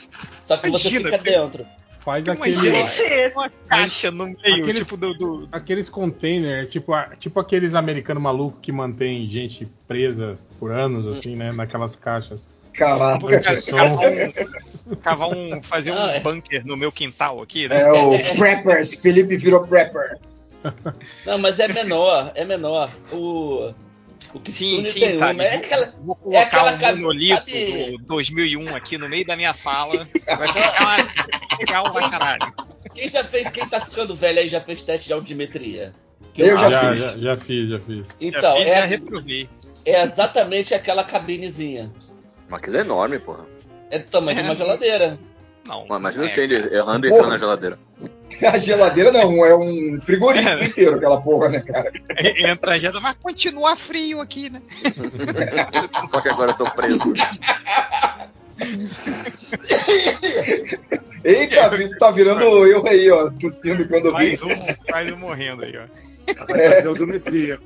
só 0.46 0.56
que 0.58 0.70
você 0.70 0.90
Imagina, 0.90 1.12
fica 1.12 1.24
tem- 1.24 1.34
dentro. 1.34 1.66
Faz 2.02 2.26
Imagina. 2.26 2.80
aquele, 2.80 3.28
uma 3.34 3.50
caixa 3.68 4.10
no 4.10 4.24
meio, 4.26 4.64
Aqueles- 4.64 4.78
tipo 4.84 4.96
do. 4.96 5.14
do- 5.16 5.50
aqueles 5.52 5.90
containers, 5.90 6.70
tipo, 6.70 6.94
tipo 7.20 7.40
aqueles 7.42 7.74
americanos 7.76 8.24
malucos 8.24 8.60
que 8.62 8.72
mantêm 8.72 9.30
gente 9.30 9.68
presa 9.86 10.40
por 10.58 10.72
anos, 10.72 11.06
assim, 11.06 11.36
né? 11.36 11.52
Naquelas 11.54 11.98
caixas. 11.98 12.42
Caraca. 12.74 13.42
Cara, 13.42 13.62
cavar 13.62 13.92
um, 14.90 14.96
cavar 14.96 15.30
um- 15.30 15.62
fazer 15.64 15.92
um 15.92 15.98
Ah, 15.98 16.12
é. 16.14 16.20
bunker 16.20 16.66
no 16.66 16.78
meu 16.78 16.92
quintal 16.92 17.42
aqui, 17.42 17.68
né? 17.68 17.82
É 17.82 17.92
o 17.92 18.36
Preppers. 18.38 18.96
Felipe 18.96 19.36
virou 19.38 19.62
Prepper. 19.62 20.18
Não, 21.26 21.38
mas 21.38 21.60
é 21.60 21.68
menor, 21.68 22.32
é 22.36 22.44
menor. 22.46 22.90
O, 23.12 23.74
o 24.34 24.40
que 24.40 24.52
Sim, 24.52 24.84
sim, 24.86 25.00
tem 25.00 25.20
tá. 25.20 25.32
uma. 25.32 25.44
É 25.44 25.56
aquela, 25.56 25.94
Vou 26.04 26.18
é 26.32 26.46
colocar 26.46 26.70
aquela 26.70 26.94
um 26.94 26.98
monolito 26.98 27.36
sabe- 27.36 27.92
do 27.98 28.04
2001 28.06 28.76
aqui 28.76 28.98
no 28.98 29.08
meio 29.10 29.26
da 29.26 29.36
minha 29.36 29.54
sala. 29.54 30.08
Vai 30.26 30.48
ficar 30.52 31.08
legal 31.60 31.92
pra 31.92 32.10
caralho. 32.10 32.54
Quem 32.94 33.08
já 33.08 33.24
fez, 33.24 33.48
quem 33.52 33.68
tá 33.68 33.80
ficando 33.82 34.16
velho 34.16 34.40
aí 34.40 34.48
já 34.48 34.60
fez 34.60 34.84
teste 34.84 35.08
de 35.08 35.14
audiometria? 35.14 35.94
Que 36.34 36.42
Eu 36.44 36.58
já 36.58 36.70
já, 36.70 36.92
fiz. 36.92 37.00
já, 37.00 37.18
já 37.18 37.36
fiz, 37.36 37.70
já 37.70 37.80
fiz. 37.80 38.06
Então, 38.20 38.42
já 38.42 38.58
fiz, 38.58 38.68
é, 38.68 38.76
já 38.78 38.84
a- 38.84 38.86
reprovei. 38.86 39.50
é 39.86 40.02
exatamente 40.04 40.74
aquela 40.74 41.04
cabinezinha. 41.04 41.92
Mas 42.50 42.62
aquilo 42.62 42.78
é 42.78 42.82
enorme, 42.82 43.20
porra. 43.20 43.46
É 43.92 44.00
do 44.00 44.10
tamanho 44.10 44.38
de 44.38 44.44
uma 44.44 44.56
geladeira. 44.56 45.18
Não. 45.66 45.86
Mas 45.88 46.00
imagina 46.00 46.26
é, 46.26 46.32
o 46.32 46.36
Change 46.36 46.62
cara. 46.64 46.76
errando 46.76 47.08
e 47.08 47.10
entrando 47.12 47.30
na 47.30 47.38
geladeira. 47.38 47.78
A 48.42 48.58
geladeira 48.58 49.12
não, 49.12 49.44
é 49.44 49.54
um 49.54 50.00
frigorífico 50.00 50.64
inteiro 50.64 50.96
aquela 50.96 51.20
porra, 51.22 51.50
né, 51.50 51.60
cara? 51.60 51.92
Entra 52.38 52.72
a 52.72 52.80
geladeira, 52.80 53.02
mas 53.02 53.18
continua 53.22 53.76
frio 53.76 54.22
aqui, 54.22 54.50
né? 54.50 54.62
Só 56.10 56.22
que 56.22 56.30
agora 56.30 56.52
eu 56.52 56.56
tô 56.58 56.64
preso. 56.72 57.14
Eita, 61.24 61.70
vi- 61.70 61.98
tá 61.98 62.12
virando 62.12 62.44
eu 62.66 62.86
aí, 62.88 63.10
ó, 63.12 63.30
tossindo 63.32 63.86
quando 63.88 64.06
eu 64.06 64.18
vi. 64.18 64.38
Mais 64.38 64.42
um, 64.42 64.76
mais 64.90 65.14
um 65.14 65.18
morrendo 65.18 65.64
aí, 65.66 65.78
ó. 65.78 65.84
É. 66.28 66.34
Fazer 66.34 66.88
audiometria. 66.88 67.60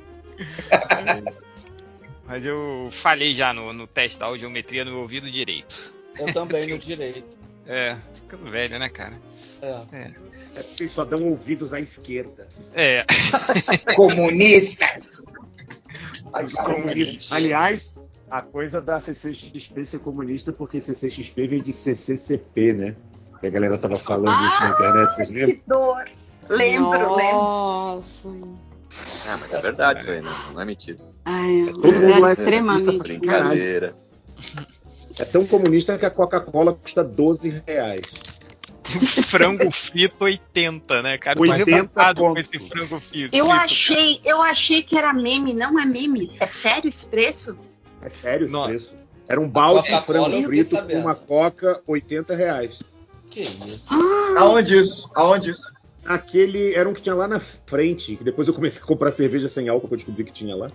Mas 2.33 2.45
eu 2.45 2.89
falhei 2.89 3.31
já 3.31 3.53
no, 3.53 3.71
no 3.73 3.85
teste 3.85 4.17
da 4.17 4.25
audiometria 4.25 4.83
no 4.83 5.01
ouvido 5.01 5.29
direito. 5.29 5.93
Eu 6.17 6.33
também 6.33 6.65
no 6.65 6.79
direito. 6.81 7.37
É, 7.67 7.95
ficando 8.11 8.49
velho, 8.49 8.79
né, 8.79 8.89
cara? 8.89 9.21
É. 9.61 9.67
É. 9.95 10.11
É 10.55 10.63
porque 10.63 10.87
só 10.87 11.05
dão 11.05 11.23
ouvidos 11.27 11.73
à 11.73 11.79
esquerda. 11.79 12.49
É. 12.73 13.05
Comunistas! 13.95 15.31
Comunista. 16.55 17.35
Aliás, 17.35 17.93
a 18.31 18.41
coisa 18.41 18.81
da 18.81 18.99
CCXP 18.99 19.85
ser 19.85 19.99
comunista, 19.99 20.51
porque 20.51 20.81
CCXP 20.81 21.45
vem 21.45 21.61
de 21.61 21.71
CCCP, 21.71 22.73
né? 22.73 22.95
Que 23.39 23.45
a 23.45 23.51
galera 23.51 23.77
tava 23.77 23.95
falando 23.95 24.43
isso 24.43 24.59
na 24.59 24.69
internet, 24.71 25.15
vocês 25.15 25.29
lembram? 25.29 25.55
Que 25.55 25.63
dor. 25.67 26.11
Lembro, 26.49 27.15
lembro. 27.15 27.35
Nossa. 27.35 28.29
Ah, 29.27 29.37
mas 29.39 29.53
é 29.53 29.61
verdade 29.61 29.99
isso 29.99 30.09
aí, 30.09 30.21
não, 30.21 30.53
não 30.53 30.61
é 30.61 30.65
mentira. 30.65 31.12
Ai, 31.25 31.67
Todo 31.73 31.93
mundo 31.93 32.19
lá 32.19 32.29
é 32.29 32.33
extremamente. 32.33 32.97
Brincadeira. 32.99 33.95
É 35.19 35.25
tão 35.25 35.45
comunista 35.45 35.95
que 35.95 36.07
a 36.07 36.09
Coca-Cola 36.09 36.73
custa 36.73 37.03
12 37.03 37.61
reais. 37.67 38.33
frango 39.25 39.71
frito 39.71 40.23
80, 40.23 41.01
né, 41.01 41.17
cara? 41.17 41.39
Eu 41.39 41.45
tô 41.45 41.51
80 41.51 41.65
revoltado 41.71 42.21
com 42.21 42.37
esse 42.37 42.59
frango 42.59 42.99
frito. 42.99 43.35
Eu 43.35 43.51
achei, 43.51 44.19
eu 44.25 44.41
achei 44.41 44.83
que 44.83 44.97
era 44.97 45.13
meme, 45.13 45.53
não 45.53 45.79
é 45.79 45.85
meme. 45.85 46.31
É 46.39 46.47
sério 46.47 46.89
esse 46.89 47.05
preço? 47.05 47.55
É 48.01 48.09
sério 48.09 48.45
esse 48.45 48.53
Não. 48.53 48.65
preço? 48.65 48.93
Era 49.27 49.39
um 49.39 49.47
balde 49.47 49.87
de 49.87 50.01
frango 50.01 50.43
frito 50.43 50.81
com 50.81 50.99
uma 50.99 51.15
coca, 51.15 51.81
80 51.87 52.35
reais. 52.35 52.79
Que 53.29 53.41
isso? 53.41 53.93
Aonde 54.37 54.77
isso? 54.77 55.09
Aonde 55.15 55.51
isso? 55.51 55.71
Aquele 56.05 56.73
era 56.73 56.87
um 56.87 56.93
que 56.93 57.01
tinha 57.01 57.15
lá 57.15 57.27
na 57.27 57.39
frente, 57.39 58.17
que 58.17 58.23
depois 58.23 58.47
eu 58.47 58.53
comecei 58.53 58.81
a 58.81 58.85
comprar 58.85 59.11
cerveja 59.11 59.47
sem 59.47 59.69
álcool 59.69 59.87
que 59.87 59.93
eu 59.93 59.97
descobri 59.97 60.25
que 60.25 60.33
tinha 60.33 60.55
lá. 60.55 60.67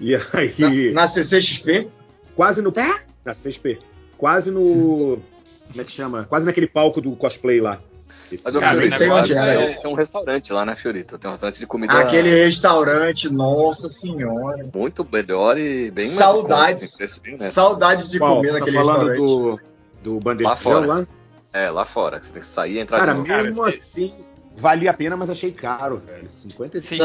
E 0.00 0.14
aí, 0.14 0.92
Na, 0.92 1.02
na 1.02 1.08
CCXP? 1.08 1.88
quase 2.34 2.60
no. 2.62 2.72
É? 2.76 3.00
Na 3.24 3.32
CXP. 3.34 3.78
Quase 4.18 4.50
no. 4.50 5.18
Como 5.68 5.80
é 5.80 5.84
que 5.84 5.92
chama? 5.92 6.24
Quase 6.24 6.44
naquele 6.46 6.66
palco 6.66 7.00
do 7.00 7.14
cosplay 7.16 7.60
lá. 7.60 7.78
Mas 8.42 8.56
o 8.56 8.60
Cara, 8.60 8.72
Fiorito, 8.80 8.96
o 8.96 9.00
negócio 9.00 9.34
eu 9.36 9.40
acho 9.40 9.50
que 9.56 9.58
é- 9.62 9.64
esse 9.66 9.86
é 9.86 9.88
um 9.88 9.94
restaurante 9.94 10.52
lá, 10.52 10.64
né, 10.64 10.74
Fiorito? 10.74 11.18
Tem 11.18 11.28
um 11.28 11.32
restaurante 11.32 11.58
de 11.60 11.66
comida 11.66 11.92
Aquele 11.92 12.28
restaurante, 12.44 13.32
nossa 13.32 13.88
senhora. 13.88 14.66
muito 14.74 15.06
melhor 15.10 15.56
e 15.58 15.90
bem 15.90 16.08
Saudades. 16.08 16.82
em 16.82 16.86
conta, 16.86 16.88
tem 16.88 16.96
preço 16.98 17.20
bem 17.20 17.34
honesto. 17.34 17.52
Saudade 17.52 18.08
de 18.08 18.18
Qual? 18.18 18.36
comer 18.36 18.48
Tá 18.48 18.58
naquele 18.58 18.76
falando 18.76 19.08
restaurante. 19.08 19.18
do, 19.18 19.60
do 20.02 20.14
Lá 20.14 20.20
bandejão 20.20 20.56
fora. 20.56 20.86
lá? 20.86 21.06
É, 21.52 21.70
lá 21.70 21.84
fora, 21.84 22.18
que 22.18 22.26
você 22.26 22.32
tem 22.32 22.40
que 22.40 22.48
sair 22.48 22.74
e 22.74 22.78
entrar 22.80 22.98
Cara, 22.98 23.12
de 23.12 23.18
novo. 23.20 23.28
mesmo 23.44 23.62
Cara, 23.64 23.76
assim, 23.76 24.14
valia 24.56 24.90
a 24.90 24.94
pena, 24.94 25.16
mas 25.16 25.28
achei 25.30 25.50
caro, 25.52 26.00
velho. 26.04 26.28
55 26.30 27.04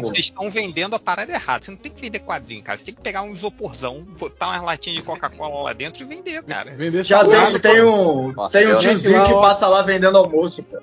Vocês 0.00 0.18
estão- 0.26 0.50
vendendo 0.50 0.94
a 0.94 0.98
parada 0.98 1.32
errada. 1.32 1.64
Você 1.64 1.70
não 1.70 1.78
tem 1.78 1.90
que 1.92 2.00
vender 2.00 2.18
quadrinho, 2.20 2.62
cara. 2.62 2.76
Você 2.78 2.86
tem 2.86 2.94
que 2.94 3.00
pegar 3.00 3.22
um 3.22 3.32
isoporzão, 3.32 4.02
botar 4.18 4.48
umas 4.48 4.62
latinhas 4.62 4.98
de 4.98 5.04
Coca-Cola 5.04 5.62
lá 5.62 5.72
dentro 5.72 6.02
e 6.02 6.06
vender, 6.06 6.42
cara. 6.42 6.70
Vender 6.74 7.04
Já 7.04 7.24
tem, 7.24 7.60
tem 7.60 7.82
um, 7.82 8.32
Nossa, 8.32 8.58
tem 8.58 8.72
um 8.72 8.76
tiozinho 8.76 9.24
que 9.24 9.32
passa 9.34 9.66
lá 9.68 9.82
vendendo 9.82 10.18
almoço, 10.18 10.62
cara. 10.64 10.82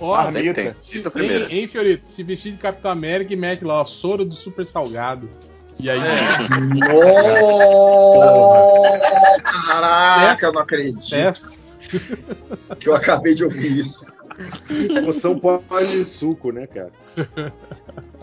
Ó, 0.00 0.16
Sempre 0.26 0.52
tem. 0.54 0.64
Marmita. 0.64 0.76
Cita 0.82 1.10
primeiro. 1.10 1.44
Hein, 1.44 1.60
hein, 1.60 1.66
Fiorito? 1.68 2.10
Se 2.10 2.22
vestir 2.24 2.52
de 2.52 2.58
Capitão 2.58 2.90
América 2.90 3.32
e 3.32 3.36
mete 3.36 3.64
lá, 3.64 3.80
ó, 3.80 3.84
soro 3.84 4.24
do 4.24 4.34
super 4.34 4.66
salgado. 4.66 5.30
E 5.80 5.88
aí, 5.88 5.98
Nossa! 8.12 9.62
Caraca, 9.66 10.46
eu 10.46 10.52
não 10.52 10.60
acredito 10.62 11.08
testa. 11.08 11.61
que 12.80 12.88
eu 12.88 12.94
acabei 12.94 13.34
de 13.34 13.44
ouvir 13.44 13.78
isso. 13.78 14.06
Poção 15.04 15.38
pode 15.38 16.04
suco, 16.04 16.50
né, 16.52 16.66
cara? 16.66 16.92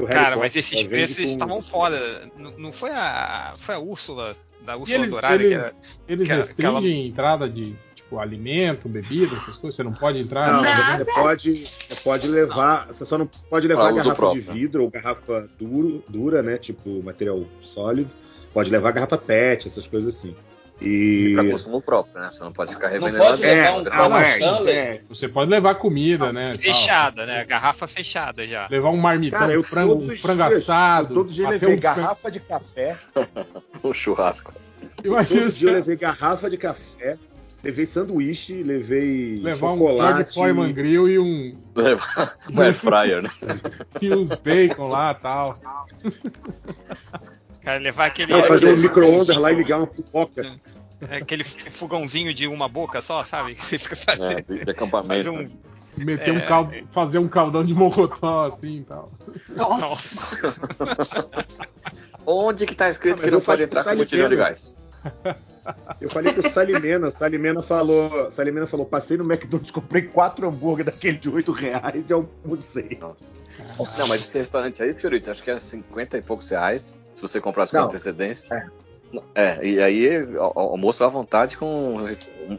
Cara, 0.09 0.37
mas 0.37 0.55
esses 0.55 0.83
preços 0.83 1.17
com- 1.17 1.23
estavam 1.23 1.61
foda. 1.61 2.29
Não, 2.37 2.51
não 2.57 2.71
foi 2.71 2.89
a. 2.91 3.53
Foi 3.59 3.75
a 3.75 3.79
Úrsula, 3.79 4.35
da 4.65 4.75
Úrsula 4.77 4.97
eles, 4.99 5.09
Dourada, 5.11 5.37
que 5.37 5.43
eles, 5.43 5.53
era. 5.57 5.73
eles 6.07 6.27
que- 6.27 6.33
restringem 6.33 6.75
aquela- 6.77 6.87
a 6.87 7.07
entrada 7.07 7.49
de 7.49 7.75
tipo, 7.95 8.17
alimento, 8.17 8.89
bebida, 8.89 9.35
essas 9.35 9.57
coisas? 9.57 9.75
Você 9.75 9.83
não 9.83 9.93
pode 9.93 10.21
entrar? 10.23 10.51
Não, 10.51 10.63
você 10.97 11.05
pode, 11.13 11.55
você 11.55 12.03
pode 12.03 12.27
levar. 12.29 12.87
Você 12.87 13.05
só 13.05 13.17
não 13.17 13.27
pode 13.49 13.67
levar 13.67 13.85
uso 13.91 13.95
garrafa 13.97 14.15
próprio. 14.15 14.41
de 14.41 14.51
vidro 14.51 14.83
ou 14.83 14.89
garrafa 14.89 15.47
duro, 15.59 16.03
dura, 16.09 16.41
né? 16.41 16.57
Tipo 16.57 17.03
material 17.03 17.45
sólido. 17.61 18.09
Pode 18.51 18.71
levar 18.71 18.91
garrafa 18.91 19.17
PET, 19.17 19.67
essas 19.67 19.85
coisas 19.85 20.15
assim. 20.15 20.35
E 20.81 21.31
E. 21.31 21.33
pra 21.33 21.43
consumo 21.49 21.81
próprio, 21.81 22.21
né? 22.21 22.29
Você 22.31 22.43
não 22.43 22.53
pode 22.53 22.73
ficar 22.73 22.87
Não 22.87 22.93
revendendo 22.93 23.17
pode 23.23 23.41
lá 23.41 23.47
levar 23.47 23.73
dentro. 23.73 23.79
um 23.79 23.83
né? 23.83 23.89
copo 23.97 24.09
não, 24.09 24.19
é, 24.19 24.29
Stanley? 24.37 24.73
é. 24.75 25.01
Você 25.09 25.27
pode 25.27 25.51
levar 25.51 25.75
comida, 25.75 26.31
né? 26.31 26.45
tal. 26.45 26.57
Fechada, 26.57 27.25
né? 27.25 27.43
Garrafa 27.45 27.87
fechada 27.87 28.47
já. 28.47 28.67
Levar 28.69 28.89
um 28.89 28.97
marmitão, 28.97 29.39
Cara, 29.39 29.53
eu 29.53 29.59
um 29.59 29.63
frango, 29.63 29.95
um 29.95 30.09
frango 30.17 30.43
assado. 30.43 31.23
dias 31.25 31.47
bater 31.47 31.59
levei 31.67 31.75
um 31.75 31.79
garrafa 31.79 32.31
de 32.31 32.39
café. 32.39 32.97
Um 33.83 33.93
churrasco. 33.93 34.53
Imagina 35.03 35.45
você 35.45 35.57
dias 35.59 35.71
eu 35.71 35.73
levei 35.75 35.95
garrafa 35.95 36.49
de 36.49 36.57
café. 36.57 37.17
Levei 37.63 37.85
sanduíche, 37.85 38.63
levei 38.63 39.35
levar 39.35 39.71
um 39.71 39.75
chocolate. 39.75 40.13
George 40.17 40.33
Foreman 40.33 40.73
Grill 40.73 41.09
e 41.09 41.19
um, 41.19 41.57
Levar 41.75 42.37
um 42.49 42.61
air 42.61 42.73
fryer, 42.73 43.21
né? 43.21 43.29
e 44.01 44.13
uns 44.13 44.29
bacon 44.29 44.87
lá 44.87 45.11
e 45.11 45.21
tal. 45.21 45.59
Cara, 47.61 47.79
levar 47.79 48.05
aquele. 48.07 48.31
Não, 48.33 48.43
fazer 48.43 48.73
um 48.73 48.77
micro-ondas 48.77 49.35
lá 49.35 49.51
e 49.51 49.55
ligar 49.55 49.77
uma 49.77 49.87
pipoca. 49.87 50.41
É 51.09 51.17
Aquele 51.17 51.43
fogãozinho 51.43 52.33
de 52.33 52.45
uma 52.47 52.67
boca 52.67 53.01
só, 53.01 53.23
sabe? 53.23 53.55
Que 53.55 53.65
você 53.65 53.77
fica 53.77 53.95
fazendo. 53.95 54.53
É, 54.53 54.63
de 54.63 54.69
acampamento. 54.71 55.31
um. 55.31 55.47
Meter 55.97 56.29
É. 56.29 56.31
um 56.31 56.41
caldo, 56.47 56.71
fazer 56.91 57.17
um 57.17 57.27
caldão 57.27 57.65
de 57.65 57.73
mocotó 57.73 58.45
assim 58.45 58.77
e 58.77 58.83
tal. 58.83 59.11
Nossa. 59.49 60.37
Onde 62.25 62.65
que 62.65 62.75
tá 62.75 62.89
escrito 62.89 63.19
Ah, 63.21 63.23
que 63.23 63.31
não 63.31 63.39
eu 63.39 63.41
pode 63.41 63.45
falei 63.45 63.65
entrar 63.65 63.83
com 63.83 63.95
botijão 63.95 64.29
de 64.29 64.35
gás? 64.35 64.75
Eu 65.99 66.09
falei 66.09 66.33
que 66.33 66.39
o 66.39 66.51
Salimena, 66.51 67.11
Salimena 67.11 67.61
falou, 67.61 68.29
Salimena 68.31 68.67
falou, 68.67 68.85
passei 68.85 69.17
no 69.17 69.23
McDonald's, 69.23 69.71
comprei 69.71 70.03
quatro 70.03 70.47
hambúrguer 70.47 70.85
daquele 70.85 71.17
de 71.17 71.29
8 71.29 71.51
reais 71.51 72.03
e 72.09 72.13
almocei. 72.13 72.97
Nossa. 72.99 73.37
Não, 73.99 74.07
mas 74.07 74.21
esse 74.21 74.37
restaurante 74.37 74.81
aí, 74.81 74.93
Fiorito, 74.93 75.31
acho 75.31 75.43
que 75.43 75.51
é 75.51 75.59
50 75.59 76.17
e 76.17 76.21
poucos 76.21 76.49
reais, 76.49 76.95
se 77.13 77.21
você 77.21 77.39
comprasse 77.41 77.71
com 77.71 77.77
Não. 77.77 77.85
antecedência. 77.85 78.47
É. 78.51 78.79
É, 79.33 79.65
e 79.67 79.81
aí 79.81 80.15
al- 80.37 80.53
al- 80.55 80.69
almoço 80.71 81.03
à 81.03 81.07
vontade 81.07 81.57
com 81.57 81.97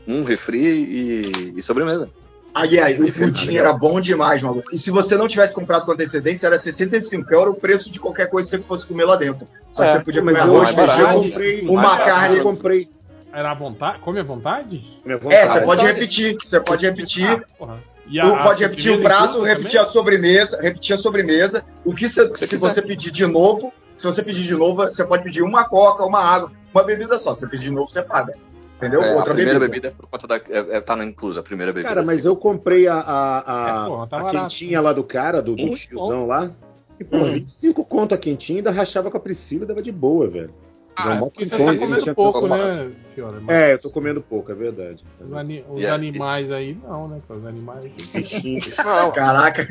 um- 0.09 0.25
refri 0.25 0.59
e, 0.67 1.53
e 1.57 1.63
sobremesa. 1.63 2.11
Aí, 2.53 2.81
aí, 2.81 3.01
o 3.01 3.13
pudim 3.13 3.57
era 3.57 3.73
bom 3.73 4.01
demais, 4.01 4.43
maluco. 4.43 4.75
E 4.75 4.79
se 4.79 4.91
você 4.91 5.17
não 5.17 5.29
tivesse 5.29 5.55
comprado 5.55 5.87
com 5.87 5.93
antecedência, 5.93 6.49
era 6.49 6.59
65, 6.59 7.33
era 7.33 7.49
o 7.49 7.55
preço 7.55 7.89
de 7.93 8.01
qualquer 8.01 8.29
coisa 8.29 8.51
que 8.51 8.57
você 8.57 8.63
fosse 8.65 8.85
comer 8.85 9.05
lá 9.05 9.15
dentro. 9.15 9.47
Só 9.71 9.85
que 9.85 9.91
É, 9.91 9.93
você 9.93 10.01
podia 10.01 10.21
comer 10.23 10.41
arroz, 10.41 10.71
feijão. 10.71 11.23
comprei 11.23 11.61
uma 11.69 11.97
carne. 11.99 12.39
Eu 12.39 12.43
comprei. 12.43 12.89
Era 13.33 13.53
à 13.53 13.55
vontade? 13.55 14.01
Come 14.01 14.19
à 14.19 14.25
vontade? 14.25 14.83
Minha 15.05 15.15
É, 15.17 15.19
vontade. 15.21 15.49
você 15.53 15.61
pode 15.61 15.85
repetir, 15.87 16.37
você 16.43 16.59
pode 16.61 16.85
repetir. 16.85 17.41
Ah. 17.63 17.77
E 18.09 18.19
a- 18.19 18.39
pode 18.43 18.65
a 18.65 18.67
repetir 18.67 18.91
o 18.93 19.01
prato, 19.01 19.41
repetir 19.45 19.79
a 19.79 19.83
também? 19.85 19.93
sobremesa, 19.93 20.61
repetir 20.61 20.95
a 20.95 20.99
sobremesa. 20.99 21.65
O 21.85 21.95
que 21.95 22.09
você, 22.09 22.27
você 22.27 22.47
se 22.47 22.57
quiser. 22.57 22.59
você 22.59 22.83
pedir 22.83 23.13
de 23.13 23.25
novo, 23.25 23.73
se 24.01 24.07
você 24.07 24.23
pedir 24.23 24.43
de 24.43 24.55
novo, 24.55 24.85
você 24.85 25.05
pode 25.05 25.23
pedir 25.23 25.43
uma 25.43 25.65
coca, 25.65 26.05
uma 26.05 26.21
água, 26.21 26.51
uma 26.75 26.83
bebida 26.83 27.19
só. 27.19 27.35
Se 27.35 27.41
você 27.41 27.49
pedir 27.49 27.65
de 27.65 27.71
novo, 27.73 27.91
você 27.91 28.03
paga. 28.03 28.35
Entendeu? 28.79 29.03
É, 29.03 29.15
Outra 29.15 29.33
a 29.33 29.37
primeira 29.37 29.61
bebida. 29.61 29.89
bebida 29.89 29.89
é 29.89 29.91
por 29.91 30.09
conta 30.09 30.27
da. 30.27 30.37
É, 30.37 30.77
é, 30.77 30.81
tá 30.81 30.97
na 30.97 31.05
inclusa, 31.05 31.41
a 31.41 31.43
primeira 31.43 31.71
bebida. 31.71 31.89
Cara, 31.95 32.05
mas 32.05 32.25
eu 32.25 32.35
comprei 32.35 32.89
a, 32.89 32.95
a, 32.95 33.39
a, 33.83 33.85
É, 33.85 33.89
porra, 33.89 34.07
tá 34.07 34.19
a 34.21 34.25
quentinha 34.31 34.81
lá 34.81 34.95
do 34.95 35.05
cara, 35.05 35.43
do, 35.43 35.55
do 35.55 35.75
tiozão 35.75 36.27
lá. 36.27 36.51
E, 36.99 37.05
pô, 37.05 37.19
Hum. 37.19 37.33
25 37.33 37.85
conto 37.85 38.15
a 38.15 38.19
quentinha, 38.19 38.59
ainda 38.61 38.71
rachava 38.71 39.11
com 39.11 39.17
a 39.19 39.21
Priscila, 39.21 39.67
dava 39.67 39.83
de 39.83 39.93
boa, 39.93 40.27
velho. 40.29 40.51
Ah, 40.97 41.15
Mó 41.15 41.31
você 41.35 41.49
tá 41.49 41.57
comendo 41.57 41.99
tinha 42.03 42.15
pouco, 42.15 42.47
né, 42.49 42.91
Fiora? 43.15 43.41
Mas 43.41 43.57
É, 43.57 43.73
eu 43.73 43.79
tô 43.79 43.91
comendo 43.91 44.21
pouco, 44.21 44.53
é 44.53 44.55
verdade. 44.55 45.03
Os, 45.21 45.33
ani- 45.33 45.65
os 45.69 45.79
aí? 45.79 45.87
animais 45.87 46.51
aí, 46.51 46.79
não, 46.83 47.09
né? 47.09 47.21
Os 47.29 47.47
animais. 47.47 47.85
Bichinho, 48.13 48.61
Não, 48.85 49.11
Caraca, 49.13 49.67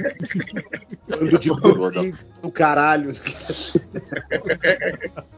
ando 1.11 1.38
de 1.38 1.49
bugre 1.61 2.15
do 2.41 2.51
caralho. 2.51 3.13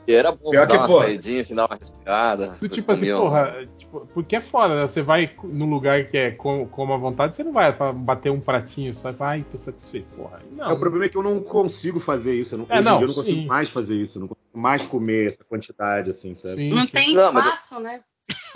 e 0.08 0.14
era 0.14 0.32
bom 0.32 0.52
Pior 0.52 0.68
dar 0.68 0.74
que, 0.74 0.78
uma 0.78 0.88
pô. 0.88 1.02
saidinha, 1.02 1.42
assim, 1.42 1.56
dar 1.56 1.66
uma 1.66 1.76
respirada. 1.76 2.56
Do 2.62 2.70
tipo 2.70 2.92
assim, 2.92 3.12
porra, 3.12 3.68
porque 4.14 4.36
é 4.36 4.42
foda, 4.42 4.76
né? 4.76 4.88
Você 4.88 5.02
vai 5.02 5.32
num 5.44 5.70
lugar 5.70 6.06
que 6.08 6.18
é 6.18 6.32
com, 6.32 6.66
como 6.68 6.94
à 6.94 6.98
vontade, 6.98 7.36
você 7.36 7.44
não 7.44 7.52
vai 7.52 7.72
bater 7.94 8.32
um 8.32 8.39
pratinho 8.39 8.94
só 8.94 9.10
e 9.10 9.14
falar, 9.14 9.32
ai, 9.32 9.46
tô 9.52 9.58
satisfeito, 9.58 10.08
porra. 10.16 10.39
Não. 10.52 10.70
É, 10.70 10.74
o 10.74 10.80
problema 10.80 11.06
é 11.06 11.10
que 11.10 11.18
eu 11.18 11.24
não 11.24 11.42
consigo 11.42 12.00
fazer 12.00 12.34
isso. 12.36 12.56
Eu 12.56 12.60
não, 12.60 12.66
É, 12.70 12.80
hoje 12.80 12.86
não, 12.86 12.96
em 12.96 12.98
dia 12.98 13.04
eu 13.06 13.08
não 13.10 13.16
consigo 13.16 13.42
sim. 13.42 13.48
mais 13.48 13.70
fazer 13.70 13.96
isso. 13.96 14.18
eu 14.18 14.22
Não 14.22 14.28
consigo 14.28 14.58
mais 14.60 14.86
comer 14.86 15.28
essa 15.28 15.44
quantidade, 15.44 16.10
assim, 16.12 16.34
sabe? 16.36 16.56
Sim, 16.56 16.70
Não 16.74 16.86
sim. 16.86 16.92
tem 16.94 17.14
Não, 17.14 17.34
mas- 17.34 17.46
espaço, 17.46 17.80
né? 17.80 18.02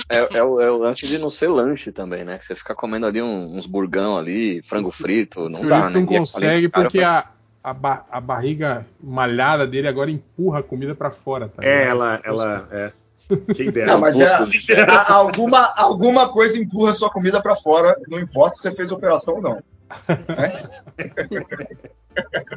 É, 0.10 0.38
é 0.38 0.44
o, 0.44 0.62
é 0.62 0.70
o 0.72 0.78
lance 0.78 1.08
de 1.08 1.18
não 1.18 1.30
ser 1.30 1.48
lanche 1.48 1.92
também, 1.92 2.24
né? 2.24 2.38
Que 2.38 2.46
você 2.46 2.54
fica 2.56 2.76
comendo 2.76 3.06
ali 3.08 3.22
um- 3.22 3.58
uns 3.58 3.66
burgão 3.66 4.18
ali, 4.18 4.62
frango 4.62 4.92
frito, 4.92 5.50
não 5.50 5.66
dá, 5.66 5.90
né? 5.90 6.00
não 6.00 6.04
a 6.04 6.20
consegue 6.20 6.70
porque 6.70 7.02
a, 7.02 7.28
a, 7.64 7.74
ba- 7.74 8.06
a 8.12 8.22
barriga 8.22 8.86
malhada 9.02 9.66
dele 9.66 9.88
agora 9.88 10.12
empurra 10.12 10.60
a 10.60 10.64
comida 10.64 10.94
pra 10.94 11.10
fora, 11.10 11.50
tá 11.50 11.66
É, 11.66 11.88
ela, 11.88 12.22
ela, 12.24 12.68
é. 12.72 12.92
Quem 13.56 13.72
dera. 13.72 13.94
Não, 13.94 14.00
mas 14.00 14.20
é, 14.20 14.26
a- 14.28 15.14
alguma, 15.14 15.74
alguma 15.78 16.30
coisa 16.30 16.58
empurra 16.58 16.94
sua 16.94 17.10
comida 17.10 17.42
pra 17.42 17.56
fora, 17.56 17.96
não 18.08 18.20
importa 18.20 18.56
se 18.56 18.62
você 18.64 18.72
fez 18.72 18.92
operação 18.92 19.36
ou 19.36 19.42
não. 19.42 19.64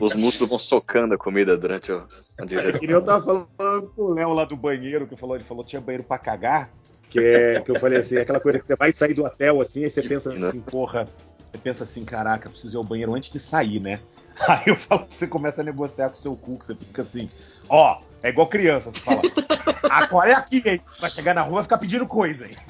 Os 0.00 0.14
músculos 0.14 0.48
vão 0.48 0.58
socando 0.58 1.14
a 1.14 1.18
comida 1.18 1.56
durante 1.56 1.90
o, 1.90 2.06
É 2.38 2.72
que 2.78 2.90
eu 2.90 3.02
tava 3.02 3.24
falando 3.24 3.92
com 3.94 4.02
o 4.02 4.14
Léo 4.14 4.32
lá 4.32 4.44
do 4.44 4.56
banheiro, 4.56 5.06
que 5.06 5.16
falou, 5.16 5.34
ele 5.36 5.44
falou 5.44 5.64
que 5.64 5.70
tinha 5.70 5.80
banheiro 5.80 6.04
pra 6.04 6.18
cagar. 6.18 6.70
Que, 7.10 7.18
é, 7.20 7.60
que 7.62 7.70
eu 7.70 7.80
falei 7.80 7.98
assim, 8.00 8.18
aquela 8.18 8.38
coisa 8.38 8.58
que 8.58 8.66
você 8.66 8.76
vai 8.76 8.92
sair 8.92 9.14
do 9.14 9.24
hotel 9.24 9.60
assim, 9.62 9.82
aí 9.82 9.90
você 9.90 10.02
pensa 10.02 10.30
assim, 10.48 10.60
porra, 10.60 11.08
você 11.50 11.58
pensa 11.58 11.84
assim, 11.84 12.04
caraca, 12.04 12.50
preciso 12.50 12.76
ir 12.76 12.78
ao 12.78 12.84
banheiro 12.84 13.14
antes 13.14 13.30
de 13.30 13.40
sair, 13.40 13.80
né? 13.80 14.00
Aí 14.48 14.62
eu 14.66 14.76
falo 14.76 15.06
que 15.06 15.14
você 15.14 15.26
começa 15.26 15.60
a 15.60 15.64
negociar 15.64 16.10
com 16.10 16.16
o 16.16 16.20
seu 16.20 16.36
cu, 16.36 16.58
que 16.58 16.66
você 16.66 16.74
fica 16.74 17.02
assim, 17.02 17.28
ó, 17.68 17.98
é 18.22 18.28
igual 18.28 18.46
criança, 18.46 18.90
você 18.92 19.00
fala, 19.00 19.22
agora 19.90 20.30
é 20.30 20.34
aqui, 20.34 20.62
hein? 20.64 20.80
Vai 21.00 21.10
chegar 21.10 21.34
na 21.34 21.42
rua 21.42 21.54
vai 21.54 21.62
ficar 21.64 21.78
pedindo 21.78 22.06
coisa, 22.06 22.46
hein? 22.46 22.56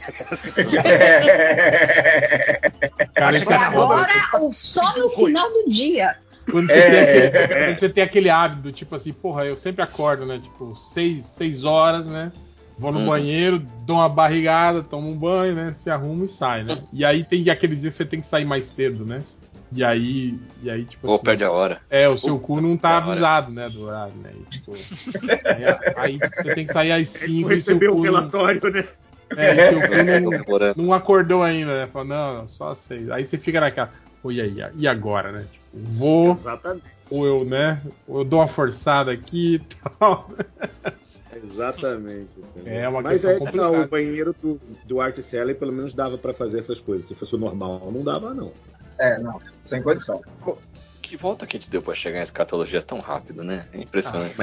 Cara, 3.15 3.33
Vai 3.33 3.35
isso 3.35 3.45
chegar 3.45 3.63
é. 3.63 3.67
Agora, 3.67 4.09
o 4.41 4.53
só 4.53 4.97
no 4.97 5.11
final 5.11 5.49
do 5.51 5.71
dia. 5.71 6.17
Quando 6.51 6.69
você, 6.69 6.79
É, 6.79 6.91
tem 6.91 7.01
aquele, 7.01 7.53
é. 7.53 7.67
quando 7.67 7.81
você 7.81 7.89
tem 7.91 8.05
aquele 8.05 8.31
hábito, 8.31 8.73
tipo 8.73 8.95
assim, 8.95 9.13
porra, 9.13 9.45
eu 9.45 9.57
sempre 9.57 9.83
acordo, 9.85 10.25
né? 10.25 10.41
Tipo, 10.43 10.75
seis, 10.77 11.27
seis 11.27 11.65
horas, 11.65 12.07
né? 12.07 12.33
Vou 12.79 12.93
no 12.93 13.01
Uhum. 13.01 13.07
banheiro, 13.07 13.59
dou 13.59 13.97
uma 13.97 14.09
barrigada, 14.09 14.83
tomo 14.83 15.11
um 15.11 15.17
banho, 15.17 15.55
né? 15.55 15.73
Se 15.75 15.91
arruma 15.91 16.25
e 16.25 16.29
sai, 16.29 16.63
né? 16.65 16.83
E 16.93 17.05
aí 17.05 17.25
tem 17.25 17.49
aqueles 17.51 17.81
dias 17.81 17.93
que 17.93 17.99
você 17.99 18.05
tem 18.09 18.21
que 18.21 18.27
sair 18.27 18.45
mais 18.45 18.67
cedo, 18.69 19.05
né? 19.05 19.23
E 19.71 19.85
aí, 19.85 20.39
e 20.63 20.71
aí 20.71 20.85
tipo 20.85 21.07
Ou 21.07 21.17
assim, 21.17 21.25
perde 21.25 21.45
a 21.45 21.51
hora. 21.51 21.81
É, 21.91 22.09
o 22.09 22.17
seu 22.17 22.39
cu 22.39 22.61
não 22.61 22.77
tá 22.77 22.97
avisado, 22.97 23.53
né, 23.53 23.67
do 23.69 23.85
horário, 23.85 24.15
né? 24.17 24.33
E, 24.35 24.43
tipo, 24.45 24.73
aí, 25.97 26.19
aí 26.19 26.19
você 26.19 26.55
tem 26.55 26.67
que 26.67 26.73
sair 26.73 26.93
às 26.93 27.09
5 27.09 27.53
e 27.53 27.61
seu 27.61 27.75
Recebeu 27.75 27.93
cu 27.93 27.99
o 27.99 28.05
não, 28.05 28.13
relatório, 28.13 28.71
né? 28.73 28.85
é, 29.37 29.55
e 29.55 29.69
seu 29.69 29.81
cu 29.81 30.75
não, 30.75 30.85
não 30.85 30.93
acordou 30.93 31.43
ainda, 31.43 31.81
né? 31.81 31.87
Fala, 31.93 32.05
não, 32.05 32.49
só 32.49 32.73
às 32.73 32.81
6. 32.81 33.11
Aí 33.11 33.27
você 33.27 33.37
fica 33.37 33.61
naquela, 33.61 33.93
pô, 34.23 34.33
e 34.33 34.41
aí? 34.41 34.57
E 34.77 34.89
agora, 34.89 35.33
né? 35.33 35.47
Tipo, 35.53 35.67
vou, 35.75 36.33
Exatamente. 36.33 36.87
ou 37.11 37.27
eu, 37.27 37.45
né? 37.45 37.83
Ou 38.07 38.21
eu 38.21 38.25
dou 38.25 38.41
uma 38.41 38.49
forçada 38.49 39.13
aqui 39.13 39.57
e 39.57 39.59
tal. 39.99 40.31
Exatamente. 41.45 42.31
entendeu? 42.39 42.73
É 42.73 42.89
uma 42.89 43.03
Mas 43.03 43.25
é 43.25 43.35
que 43.35 43.39
tá, 43.39 43.45
complicada. 43.45 43.81
o 43.81 43.89
banheiro 43.89 44.35
do, 44.43 44.61
do 44.85 45.01
Art 45.01 45.17
Seller 45.19 45.55
pelo 45.57 45.73
menos 45.73 45.93
dava 45.93 46.19
pra 46.19 46.35
fazer 46.35 46.59
essas 46.59 46.81
coisas. 46.81 47.07
Se 47.07 47.15
fosse 47.15 47.35
o 47.35 47.39
normal, 47.39 47.91
não 47.93 48.03
dava, 48.03 48.35
não. 48.35 48.53
É, 48.99 49.19
não, 49.19 49.41
sem 49.63 49.83
condição. 49.83 50.21
Que 51.01 51.17
volta 51.17 51.47
que 51.47 51.57
a 51.57 51.61
gente 51.61 51.71
deu 51.71 51.81
pra 51.81 51.95
chegar 51.95 52.19
em 52.19 52.23
escatologia 52.23 52.83
tão 52.83 53.01
rápido, 53.01 53.43
né? 53.43 53.67
É 53.73 53.81
impressionante. 53.81 54.35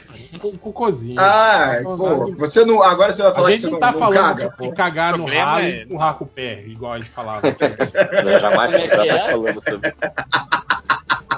Com 0.42 0.58
cocôzinho. 0.58 1.20
Ah, 1.20 1.80
pô, 1.84 2.34
você 2.34 2.66
não. 2.66 2.82
Agora 2.82 3.12
você 3.14 3.22
vai 3.22 3.34
falar 3.34 3.50
a 3.50 3.52
que 3.52 3.58
você 3.58 3.66
não 3.68 3.74
não, 3.74 3.80
tá 3.80 3.92
não 3.92 4.00
falando 4.00 4.16
caga, 4.16 4.50
pô. 4.58 4.70
de 4.70 4.76
cagar 4.76 5.14
O 5.14 5.18
no 5.20 5.26
ralo 5.28 5.60
é- 5.60 5.70
e 5.70 5.84
empurrar 5.84 6.16
com 6.16 6.24
o 6.26 6.28
pé, 6.28 6.64
igual 6.66 6.94
a 6.94 7.00
gente 7.00 7.12
falava. 7.12 7.42
Nós 8.24 8.42
jamais, 8.42 8.74
é 8.74 8.88
que 8.88 8.96
jamais 8.96 9.26
é? 9.26 9.30
falamos 9.32 9.64
sobre. 9.64 9.94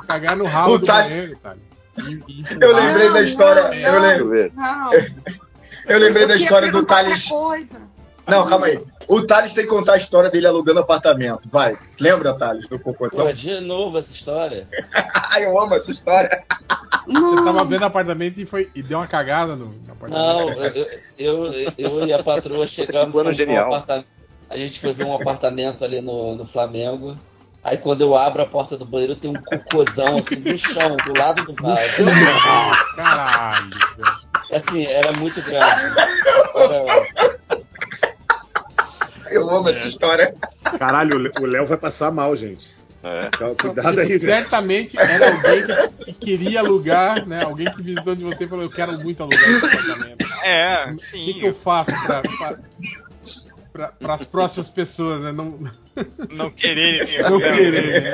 cagar 0.07 0.35
no 0.37 0.45
ralo 0.45 0.75
O 0.75 0.77
do 0.77 0.85
Tati- 0.85 1.09
banheiro, 1.09 1.37
cara. 1.39 1.57
E- 1.97 2.23
e 2.27 2.43
Eu 2.61 2.75
lembrei 2.75 3.07
da 3.07 3.13
Não, 3.15 3.23
história. 3.23 3.63
não, 3.63 3.73
eu, 3.73 3.91
não. 3.93 3.99
lem- 3.99 4.07
Deixa 4.09 4.21
eu 4.21 4.29
ver. 4.29 4.51
Não. 4.55 4.93
eu 5.87 5.99
lembrei 5.99 6.25
da 6.27 6.33
Eu 6.33 6.37
ia 6.37 6.43
história 6.43 6.71
do 6.71 6.85
Thales. 6.85 7.27
Coisa. 7.27 7.81
Não, 8.25 8.45
calma 8.47 8.67
aí. 8.67 8.81
O 9.07 9.21
Thales 9.21 9.53
tem 9.53 9.63
que 9.63 9.69
contar 9.69 9.93
a 9.93 9.97
história 9.97 10.29
dele 10.29 10.47
alugando 10.47 10.79
apartamento. 10.81 11.47
Vai. 11.49 11.77
Lembra, 11.99 12.33
Thales, 12.33 12.67
do 12.67 12.77
Cocôzão? 12.77 13.19
Porra, 13.19 13.33
de 13.33 13.59
novo 13.61 13.97
essa 13.97 14.11
história. 14.11 14.67
Ai, 15.31 15.45
eu 15.45 15.59
amo 15.59 15.75
essa 15.75 15.91
história. 15.91 16.43
Você 17.07 17.43
tava 17.43 17.63
vendo 17.63 17.85
apartamento 17.85 18.39
e, 18.39 18.45
foi, 18.45 18.69
e 18.75 18.83
deu 18.83 18.97
uma 18.97 19.07
cagada 19.07 19.55
no, 19.55 19.67
no 19.67 19.93
apartamento. 19.93 20.11
Não, 20.11 20.49
eu, 20.53 20.87
eu, 21.17 21.71
eu, 21.77 22.07
e 22.07 22.13
a 22.13 22.21
patroa 22.21 22.67
chegamos 22.67 23.13
plano 23.13 23.25
fomos 23.25 23.37
pra 23.37 23.45
um 23.45 23.47
genial. 23.47 23.67
apartamento. 23.67 24.07
A 24.49 24.57
gente 24.57 24.79
foi 24.79 24.93
ver 24.93 25.05
um 25.05 25.15
apartamento 25.15 25.85
ali 25.85 26.01
no, 26.01 26.35
no 26.35 26.45
Flamengo. 26.45 27.17
Aí 27.63 27.77
quando 27.77 28.01
eu 28.01 28.15
abro 28.15 28.41
a 28.41 28.45
porta 28.45 28.77
do 28.77 28.85
banheiro, 28.85 29.15
tem 29.15 29.29
um 29.29 29.41
cocôzão 29.41 30.17
assim 30.17 30.37
no 30.37 30.57
chão, 30.57 30.95
do 30.95 31.17
lado 31.17 31.43
do 31.43 31.53
vaso. 31.53 32.05
Caralho. 32.95 33.69
Assim, 34.53 34.85
era 34.85 35.11
muito 35.13 35.41
grande. 35.41 35.81
Era- 36.55 37.66
Eu 39.31 39.49
amo 39.49 39.69
essa 39.69 39.87
história. 39.87 40.33
Caralho, 40.79 41.15
o 41.15 41.19
Lé- 41.19 41.31
o 41.39 41.45
Léo 41.45 41.65
vai 41.67 41.77
passar 41.77 42.11
mal, 42.11 42.35
gente. 42.35 42.67
É. 43.03 43.27
Então, 43.33 43.55
Cuidado 43.55 43.99
aí? 44.01 44.19
Certamente 44.19 44.99
era 44.99 45.27
alguém 45.31 45.63
que, 45.65 46.05
que 46.05 46.13
queria 46.13 46.59
alugar, 46.59 47.25
né? 47.27 47.43
Alguém 47.43 47.67
que 47.71 47.81
visitou 47.81 48.15
de 48.15 48.23
você 48.23 48.45
e 48.45 48.47
falou: 48.47 48.65
Eu 48.65 48.69
quero 48.71 48.91
muito 48.99 49.21
alugar 49.21 49.39
esse 49.49 49.65
apartamento. 49.65 50.27
É, 50.43 50.85
O 50.85 50.89
que, 50.93 50.97
sim. 50.97 51.33
que 51.39 51.45
eu 51.45 51.53
faço 51.53 51.91
para 53.71 54.13
as 54.13 54.23
próximas 54.25 54.69
pessoas, 54.69 55.21
né? 55.21 55.31
Não, 55.31 55.59
Não 56.31 56.49
querer. 56.49 57.21
não 57.29 57.39
querer, 57.39 58.01
né? 58.03 58.11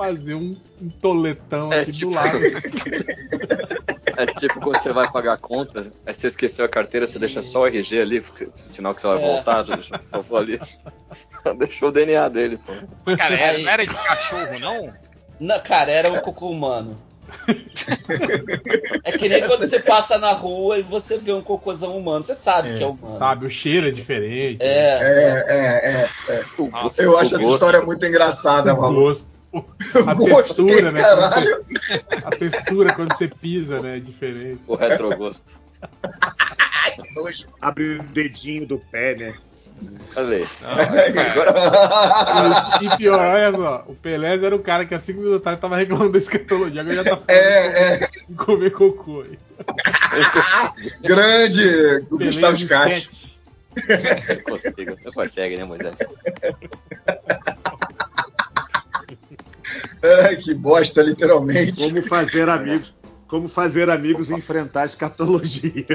Fazer 0.00 0.34
um, 0.34 0.56
um 0.80 0.88
toletão 0.88 1.70
É 1.70 1.80
aqui 1.80 1.90
tipo- 1.92 2.10
do 2.10 2.14
lado. 2.16 2.38
É 4.16 4.26
tipo 4.26 4.60
quando 4.60 4.76
você 4.82 4.92
vai 4.92 5.10
pagar 5.10 5.32
a 5.34 5.36
conta, 5.38 5.92
aí 6.04 6.12
você 6.12 6.26
esqueceu 6.26 6.64
a 6.64 6.68
carteira, 6.68 7.06
você 7.06 7.18
deixa 7.18 7.40
só 7.40 7.60
o 7.62 7.66
RG 7.66 8.00
ali, 8.02 8.20
porque- 8.20 8.48
sinal 8.66 8.94
que 8.94 9.00
você 9.00 9.06
vai 9.06 9.16
É. 9.22 9.26
voltar, 9.26 9.64
já 9.64 9.74
deixou, 9.76 9.98
salvou 10.02 10.38
ali. 10.38 10.60
Deixou 11.58 11.88
o 11.88 11.92
DNA 11.92 12.28
dele, 12.28 12.58
pô. 12.58 12.72
Cara, 13.16 13.34
era, 13.34 13.58
não 13.58 13.70
era 13.70 13.86
de 13.86 13.94
cachorro, 13.94 14.58
não? 14.58 14.92
Não, 15.38 15.58
cara, 15.60 15.90
era 15.90 16.12
um 16.12 16.18
cocô 16.20 16.50
humano. 16.50 16.98
É 19.04 19.12
que 19.12 19.28
nem 19.28 19.40
quando 19.46 19.60
você 19.66 19.80
passa 19.80 20.18
na 20.18 20.32
rua 20.32 20.78
e 20.78 20.82
você 20.82 21.16
vê 21.16 21.32
um 21.32 21.40
cocôzão 21.42 21.96
humano. 21.96 22.22
Você 22.24 22.34
sabe 22.34 22.70
É, 22.70 22.74
que 22.74 22.82
é 22.82 22.86
humano. 22.86 23.18
sabe, 23.18 23.46
o 23.46 23.50
cheiro 23.50 23.88
é 23.88 23.90
diferente. 23.90 24.62
É. 24.62 24.98
É, 25.00 26.08
é, 26.28 26.34
é. 26.34 26.44
Nossa, 26.70 27.02
Eu 27.02 27.16
acho 27.16 27.34
essa 27.36 27.38
gosto. 27.44 27.52
história 27.54 27.80
muito 27.82 28.04
engraçada, 28.04 28.74
O 28.74 28.80
maluco. 28.82 29.29
A 30.06 30.14
textura, 30.14 30.92
né? 30.92 31.02
você- 31.02 32.04
a 32.24 32.30
textura 32.30 32.92
quando 32.94 33.12
você 33.16 33.26
pisa, 33.28 33.80
né? 33.80 33.96
É 33.96 34.00
diferente. 34.00 34.60
O 34.66 34.74
retrogosto. 34.76 35.52
Abre 37.60 37.98
o 37.98 38.02
dedinho 38.02 38.66
do 38.66 38.78
pé, 38.78 39.16
né? 39.16 39.34
Olha 40.14 40.36
aí. 40.36 40.46
E, 42.82 42.96
pior, 42.96 43.18
olha 43.18 43.50
só, 43.52 43.84
o 43.88 43.94
Pelé 43.94 44.34
era 44.44 44.54
o 44.54 44.58
cara 44.58 44.84
que 44.84 44.94
há 44.94 45.00
5 45.00 45.18
minutos 45.18 45.38
atrás 45.40 45.58
tava 45.58 45.76
reclamando 45.76 46.12
da 46.12 46.18
escatologia, 46.18 46.82
agora 46.82 46.96
já 46.96 47.04
tá 47.04 47.16
falando 47.16 47.30
É, 47.30 47.94
é. 48.04 48.10
comer 48.36 48.70
cocô. 48.72 49.22
aí. 49.22 49.38
Grande 51.00 52.04
Pelé 52.18 52.50
Gustavo. 52.50 52.56
Não 54.28 54.42
consigo. 54.44 54.96
Não 55.04 55.12
consegue, 55.12 55.56
né, 55.58 55.64
Moisés? 55.64 55.96
Que 60.44 60.54
bosta, 60.54 61.02
literalmente. 61.02 61.82
Como 61.82 62.02
fazer 62.02 62.48
amigos. 62.48 62.92
Como 63.30 63.48
fazer 63.48 63.88
amigos 63.88 64.28
e 64.28 64.34
enfrentar 64.34 64.86
escatologias. 64.86 65.86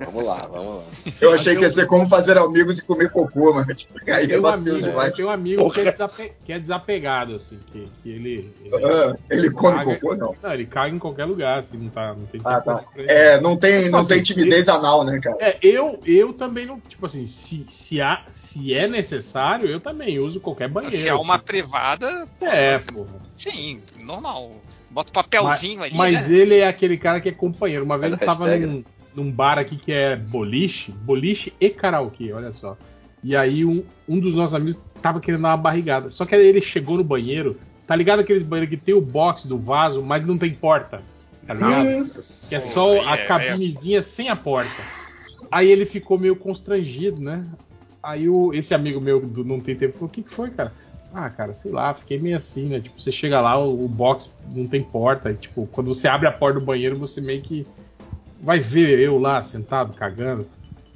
Vamos 0.00 0.24
lá, 0.26 0.34
vamos 0.48 0.76
lá. 0.78 0.84
Eu 1.20 1.32
achei 1.32 1.54
que 1.54 1.62
ia 1.62 1.70
ser 1.70 1.86
como 1.86 2.08
fazer 2.08 2.36
amigos 2.36 2.78
e 2.78 2.84
comer 2.84 3.08
cocô, 3.08 3.54
mas 3.54 3.66
tipo, 3.82 3.94
aí 4.10 4.24
é 4.24 4.26
Tem 4.26 4.38
um 4.38 4.42
vacilo 4.42 4.74
amigo, 4.76 4.90
demais. 4.90 5.14
tem 5.14 5.24
um 5.24 5.30
amigo 5.30 5.70
que 5.70 5.80
é, 5.80 5.92
desape- 5.92 6.32
que 6.44 6.52
é 6.52 6.58
desapegado, 6.58 7.36
assim, 7.36 7.56
que, 7.72 7.88
que 8.02 8.10
ele. 8.10 8.52
ele 8.64 8.84
Ah, 8.84 9.16
ele 9.30 9.50
come 9.52 9.76
caga- 9.78 9.94
cocô, 9.94 10.16
não. 10.16 10.34
Não, 10.42 10.52
ele 10.52 10.66
caga 10.66 10.94
em 10.94 10.98
qualquer 10.98 11.24
lugar, 11.24 11.60
assim, 11.60 11.76
não, 11.78 11.88
tá, 11.88 12.14
não 12.14 12.26
tem 12.26 12.40
Ah, 12.44 12.60
tempo 12.60 12.64
tá. 12.64 12.84
É, 13.04 13.40
não 13.40 13.56
tem, 13.56 13.78
Tipo 13.82 13.90
não 13.92 13.98
assim, 14.00 14.08
tem 14.08 14.22
timidez 14.22 14.68
anal, 14.68 15.04
né, 15.04 15.20
cara? 15.22 15.36
É, 15.40 15.58
eu, 15.62 16.02
eu 16.04 16.32
também 16.32 16.66
não. 16.66 16.80
Tipo 16.80 17.06
assim, 17.06 17.28
se, 17.28 17.64
se, 17.70 18.00
há, 18.00 18.24
se 18.32 18.74
é 18.74 18.88
necessário, 18.88 19.68
eu 19.68 19.78
também 19.78 20.18
uso 20.18 20.40
qualquer 20.40 20.68
banheiro. 20.68 20.96
Se 20.96 21.08
é 21.08 21.14
uma 21.14 21.36
assim. 21.36 21.44
privada, 21.44 22.28
É, 22.40 22.78
porra. 22.80 23.20
sim, 23.36 23.80
normal. 24.00 24.60
Bota 24.92 25.10
o 25.10 25.12
papelzinho 25.12 25.80
mas, 25.80 25.88
ali. 25.88 25.98
mas 25.98 26.28
né? 26.28 26.36
ele 26.36 26.58
é 26.58 26.68
aquele 26.68 26.98
cara 26.98 27.20
que 27.20 27.28
é 27.28 27.32
companheiro. 27.32 27.84
Uma 27.84 27.96
vez 27.96 28.12
eu 28.12 28.18
tava 28.18 28.44
hashtag, 28.44 28.66
num, 28.66 28.84
num 29.14 29.30
bar 29.30 29.58
aqui 29.58 29.76
que 29.76 29.90
é 29.90 30.16
boliche, 30.16 30.92
boliche 30.92 31.52
e 31.58 31.70
karaokê, 31.70 32.32
olha 32.32 32.52
só. 32.52 32.76
E 33.24 33.34
aí 33.34 33.64
um, 33.64 33.82
um 34.06 34.18
dos 34.20 34.34
nossos 34.34 34.54
amigos 34.54 34.82
tava 35.00 35.20
querendo 35.20 35.42
dar 35.42 35.50
uma 35.50 35.56
barrigada. 35.56 36.10
Só 36.10 36.26
que 36.26 36.34
aí 36.34 36.46
ele 36.46 36.60
chegou 36.60 36.98
no 36.98 37.04
banheiro, 37.04 37.58
tá 37.86 37.96
ligado 37.96 38.20
aqueles 38.20 38.42
banheiros 38.42 38.76
que 38.76 38.84
tem 38.84 38.94
o 38.94 39.00
box 39.00 39.46
do 39.46 39.58
vaso, 39.58 40.02
mas 40.02 40.26
não 40.26 40.36
tem 40.36 40.52
porta. 40.52 41.02
Tá 41.46 41.54
ligado? 41.54 41.86
Que 42.48 42.54
é 42.54 42.60
só 42.60 42.92
Aí 42.92 43.00
a 43.00 43.14
é- 43.14 43.26
cabinezinha 43.26 44.02
sem 44.02 44.28
a 44.28 44.36
porta. 44.36 44.82
Aí 45.50 45.70
ele 45.70 45.86
ficou 45.86 46.18
meio 46.18 46.36
constrangido, 46.36 47.20
né? 47.20 47.44
Aí 48.02 48.28
o, 48.28 48.52
esse 48.52 48.74
amigo 48.74 49.00
meu 49.00 49.24
do 49.24 49.44
Não 49.44 49.60
Tem 49.60 49.76
Tempo 49.76 49.94
falou: 49.94 50.08
O 50.08 50.10
que, 50.10 50.22
que 50.22 50.30
foi, 50.30 50.50
cara? 50.50 50.72
Ah, 51.14 51.28
cara, 51.28 51.52
sei 51.54 51.70
lá, 51.72 51.92
fiquei 51.92 52.18
meio 52.18 52.38
assim, 52.38 52.68
né? 52.68 52.80
Tipo, 52.80 53.00
você 53.00 53.12
chega 53.12 53.40
lá, 53.40 53.58
o, 53.58 53.84
o 53.84 53.88
box 53.88 54.30
não 54.54 54.66
tem 54.66 54.82
porta. 54.82 55.30
E, 55.30 55.34
tipo, 55.34 55.66
quando 55.66 55.94
você 55.94 56.08
abre 56.08 56.26
a 56.26 56.32
porta 56.32 56.58
do 56.58 56.64
banheiro, 56.64 56.96
você 56.98 57.20
meio 57.20 57.42
que 57.42 57.66
vai 58.40 58.58
ver 58.60 58.98
eu 58.98 59.18
lá 59.18 59.42
sentado 59.42 59.92
cagando. 59.94 60.46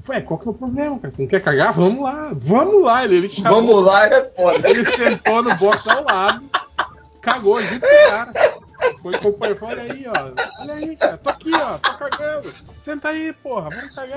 Ué, 0.09 0.21
qual 0.21 0.39
que 0.39 0.47
é 0.49 0.51
o 0.51 0.55
problema, 0.55 0.99
cara? 0.99 1.13
Você 1.13 1.21
não 1.23 1.29
quer 1.29 1.43
cagar? 1.43 1.73
Vamos 1.73 2.03
lá, 2.03 2.31
vamos 2.33 2.83
lá. 2.83 3.05
Ele, 3.05 3.17
ele 3.17 3.29
chamou- 3.29 3.61
Vamos 3.63 3.85
lá, 3.85 4.07
é 4.07 4.25
foda. 4.31 4.71
Ele 4.71 4.85
sentou 4.85 5.43
no 5.43 5.55
box 5.57 5.87
ao 5.89 6.05
lado, 6.05 6.45
cagou 7.21 7.61
junto 7.61 7.81
com 7.81 7.87
o 7.87 8.09
cara. 8.11 8.33
Foi 9.03 9.19
companheiro, 9.19 9.59
olha 9.67 9.83
aí, 9.83 10.07
ó. 10.07 10.63
Olha 10.63 10.75
aí, 10.75 10.97
cara. 10.97 11.19
Tô 11.19 11.31
aqui, 11.31 11.51
ó. 11.55 11.79
Tô 11.79 11.93
cagando. 11.95 12.55
Senta 12.81 13.09
aí, 13.09 13.33
porra. 13.33 13.69
Vamos 13.71 13.91
cagar. 13.95 14.17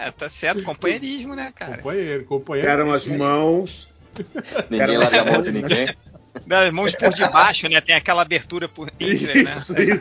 É, 0.00 0.12
tá 0.12 0.28
certo, 0.28 0.62
companheirismo, 0.62 1.34
né, 1.34 1.52
cara? 1.54 1.78
Companheiro, 1.78 2.24
companheiro. 2.24 2.70
Eram 2.70 2.92
as 2.92 3.04
mãos. 3.06 3.88
Ninguém 4.70 4.96
larga 4.96 5.20
a 5.22 5.24
mão 5.24 5.42
de 5.42 5.52
ninguém. 5.52 5.88
Das 6.46 6.72
mãos 6.72 6.94
por 6.94 7.12
debaixo, 7.12 7.68
né? 7.68 7.80
Tem 7.80 7.96
aquela 7.96 8.22
abertura 8.22 8.68
por 8.68 8.88
entre, 9.00 9.42
né? 9.42 9.52
Isso, 9.52 9.72
As. 9.72 9.98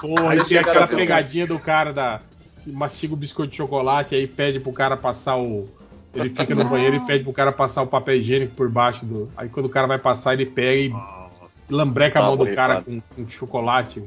Porra, 0.00 0.32
Aí 0.32 0.38
e 0.38 0.44
tem 0.44 0.58
aquela 0.58 0.86
pegadinha 0.86 1.46
do 1.46 1.58
cara 1.58 1.92
da. 1.92 2.20
que 2.64 2.72
mastiga 2.72 3.12
o 3.12 3.16
biscoito 3.16 3.50
de 3.50 3.56
chocolate, 3.58 4.14
aí 4.14 4.26
pede 4.26 4.60
pro 4.60 4.72
cara 4.72 4.96
passar 4.96 5.36
o. 5.36 5.68
Ele 6.14 6.30
fica 6.30 6.54
no 6.54 6.64
banheiro 6.64 6.96
e 6.96 7.00
pede 7.00 7.24
pro 7.24 7.32
cara 7.34 7.52
passar 7.52 7.82
o 7.82 7.86
papel 7.86 8.16
higiênico 8.16 8.54
por 8.54 8.70
baixo 8.70 9.04
do. 9.04 9.30
Aí 9.36 9.48
quando 9.50 9.66
o 9.66 9.70
cara 9.70 9.86
vai 9.86 9.98
passar, 9.98 10.32
ele 10.32 10.46
pega 10.46 10.80
e 10.80 10.92
lambreca 11.68 12.18
a 12.18 12.22
Ah, 12.22 12.26
mão 12.26 12.36
do 12.36 12.54
cara 12.54 12.80
com, 12.80 13.00
com 13.14 13.28
chocolate 13.28 14.02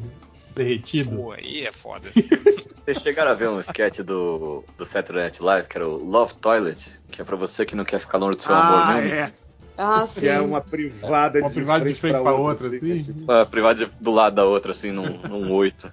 derretido. 0.56 1.16
Pô, 1.16 1.32
aí 1.32 1.66
é 1.66 1.72
foda. 1.72 2.10
Vocês 2.86 3.00
chegaram 3.02 3.32
a 3.32 3.36
ver 3.36 3.50
um 3.50 3.60
sketch 3.60 4.00
do, 4.00 4.64
do 4.78 4.86
Saturday 4.86 5.24
Night 5.24 5.43
Live, 5.43 5.68
que 5.68 5.78
era 5.78 5.88
o 5.88 5.95
Love 5.97 6.34
Toilet, 6.36 6.91
que 7.12 7.22
é 7.22 7.26
pra 7.26 7.36
você 7.36 7.66
que 7.66 7.76
não 7.76 7.86
quer 7.86 8.00
ficar 8.00 8.18
longe 8.18 8.38
do 8.38 8.41
seu 8.41 8.56
amor 8.56 8.82
Ah, 8.84 8.93
mesmo. 8.95 9.14
é. 9.14 9.34
Ah, 9.78 10.06
sim. 10.06 10.22
Que 10.22 10.28
é 10.28 10.41
uma 10.41 10.60
privada 10.60 11.39
Uma 11.39 11.50
de 11.50 11.54
privada 11.56 11.80
de 11.86 11.93
frente 11.95 12.00
frente 12.02 12.22
pra 12.24 12.32
outra, 12.34 12.68
assim, 12.68 12.78
assim. 12.78 12.88
né? 12.88 13.04
Tipo, 13.04 13.45
privada 13.52 13.86
de- 13.86 13.91
do 14.00 14.12
lado 14.12 14.36
da 14.36 14.43
outra, 14.45 14.72
assim, 14.72 14.91
num, 14.91 15.20
num 15.22 15.52
oito. 15.54 15.91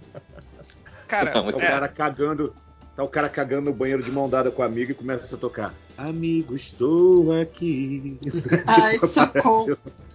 Cara, 1.07 1.35
Não, 1.35 1.53
Tá 1.53 1.59
o 1.59 1.61
é, 1.63 1.67
cara 1.69 1.89
cagando. 1.89 2.55
Tá 2.97 3.05
o 3.05 3.09
cara 3.09 3.29
cagando 3.29 3.71
no 3.71 3.77
banheiro 3.77 4.03
de 4.03 4.11
mão 4.11 4.29
dada 4.29 4.51
com 4.51 4.63
o 4.63 4.65
amigo 4.65 4.91
e 4.91 4.95
começa 4.95 5.35
a 5.37 5.39
tocar. 5.39 5.75
Amigo, 5.99 6.57
estou 6.57 7.31
aqui. 7.39 8.19
Ai, 8.67 8.99
socorro. 9.07 9.77